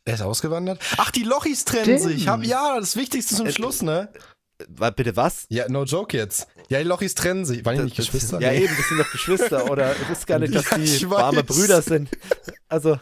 Er 0.05 0.15
ist 0.15 0.23
ausgewandert? 0.23 0.81
Ach, 0.97 1.11
die 1.11 1.25
Lochis 1.25 1.65
trennen 1.65 1.85
Stimmt. 1.99 2.01
sich. 2.01 2.28
Hab, 2.28 2.45
ja, 2.45 2.78
das 2.81 2.97
Wichtigste 2.97 3.35
zum 3.35 3.47
Äh, 3.49 3.53
Schluss, 3.53 3.83
ne? 3.83 4.09
wa- 4.69 4.89
bitte 4.91 5.15
was? 5.17 5.45
Ja, 5.51 5.69
no 5.69 5.85
joke 5.85 6.17
jetzt. 6.17 6.47
Ja, 6.69 6.78
die 6.78 6.85
Lochis 6.85 7.15
trennen 7.15 7.45
sich. 7.45 7.65
Waren 7.67 7.77
die 7.77 7.83
nicht 7.85 7.99
Das- 7.99 8.07
Geschwister? 8.07 8.41
Ja, 8.41 8.51
Nee. 8.53 8.65
eben, 8.65 8.75
das 8.77 8.89
sind 8.89 8.99
doch 8.99 9.11
Geschwister 9.12 9.70
oder 9.70 9.93
ich 9.95 10.09
wusste 10.09 10.27
gar 10.27 10.39
nicht, 10.41 10.55
dass 10.55 10.70
Ja, 10.70 10.78
die 10.78 11.11
warme. 11.11 11.45
Brüder 11.45 11.83
sind. 11.83 12.09
Also, 12.69 12.99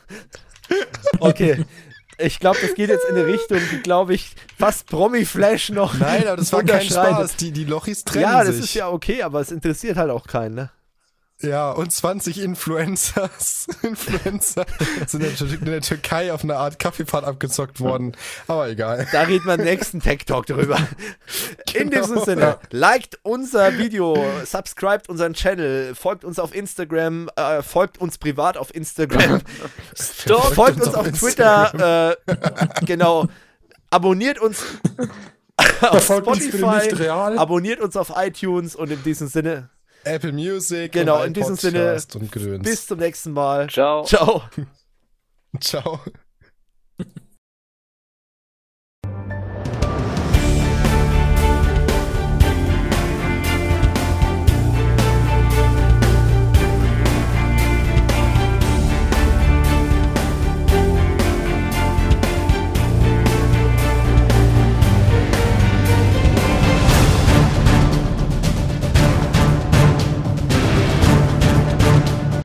okay. 1.20 1.65
Ich 2.18 2.39
glaube, 2.39 2.59
das 2.60 2.75
geht 2.75 2.89
jetzt 2.91 3.05
in 3.09 3.17
eine 3.17 3.26
Richtung, 3.26 3.59
die, 3.73 3.78
glaube 3.78 4.15
ich, 4.15 4.34
fast 4.59 4.86
Promi-Flash 4.86 5.70
noch. 5.70 5.94
Nein, 5.99 6.26
aber 6.26 6.36
das 6.36 6.52
war 6.52 6.62
kein. 6.62 6.83
Spaß. 6.83 7.36
Die, 7.36 7.51
die 7.52 7.65
Lochis 7.65 8.05
trennen 8.05 8.23
Ja, 8.25 8.44
das 8.44 8.57
sich. 8.57 8.65
ist 8.67 8.75
ja 8.75 8.89
okay, 8.89 9.23
aber 9.23 9.41
es 9.41 9.51
interessiert 9.51 9.97
halt 9.97 10.10
auch 10.10 10.26
keinen, 10.26 10.55
ne? 10.55 10.70
Ja, 11.44 11.70
und 11.73 11.92
20 11.92 12.40
Influencers, 12.42 13.66
Influencer 13.82 14.64
sind 15.06 15.23
in 15.23 15.28
der, 15.31 15.36
Tür- 15.36 15.58
in 15.60 15.64
der 15.66 15.81
Türkei 15.81 16.32
auf 16.32 16.42
einer 16.44 16.56
Art 16.56 16.78
Kaffeefahrt 16.78 17.24
abgezockt 17.24 17.81
worden. 17.81 18.16
Aber 18.47 18.68
egal. 18.68 19.06
Da 19.12 19.23
reden 19.23 19.44
wir 19.47 19.55
im 19.55 19.62
nächsten 19.64 20.00
Tech 20.00 20.24
Talk 20.26 20.47
drüber. 20.47 20.76
In 21.74 21.90
Genau. 21.90 22.02
diesem 22.02 22.24
Sinne, 22.24 22.58
liked 22.70 23.18
unser 23.23 23.76
Video, 23.78 24.16
subscribt 24.44 25.08
unseren 25.08 25.34
Channel, 25.34 25.94
folgt 25.97 26.24
uns 26.24 26.39
auf 26.39 26.55
Instagram, 26.55 27.28
äh, 27.34 27.62
folgt 27.62 27.98
uns 27.98 28.16
privat 28.16 28.56
auf 28.56 28.73
Instagram, 28.74 29.40
Stop. 30.00 30.55
folgt 30.55 30.76
uns 30.76 30.86
uns 30.86 30.94
auf 30.94 31.06
auf 31.08 31.18
Twitter, 31.18 32.12
äh, 32.28 32.36
genau, 32.86 33.26
abonniert 33.90 34.39
uns 34.39 34.62
auf 35.81 36.05
Folgt 36.05 36.26
Spotify, 36.42 37.08
abonniert 37.08 37.81
uns 37.81 37.97
auf 37.97 38.12
iTunes 38.16 38.76
und 38.76 38.90
in 38.92 39.02
diesem 39.02 39.26
Sinne, 39.28 39.68
Apple 40.05 40.33
Music. 40.33 40.92
Genau, 40.92 41.20
und 41.20 41.28
in 41.28 41.34
diesem 41.34 41.57
Sinne, 41.57 41.99
bis 42.62 42.86
zum 42.86 42.99
nächsten 42.99 43.33
Mal. 43.33 43.68
Ciao. 43.68 44.05
Ciao. 44.05 44.42
Ciao. 45.60 46.00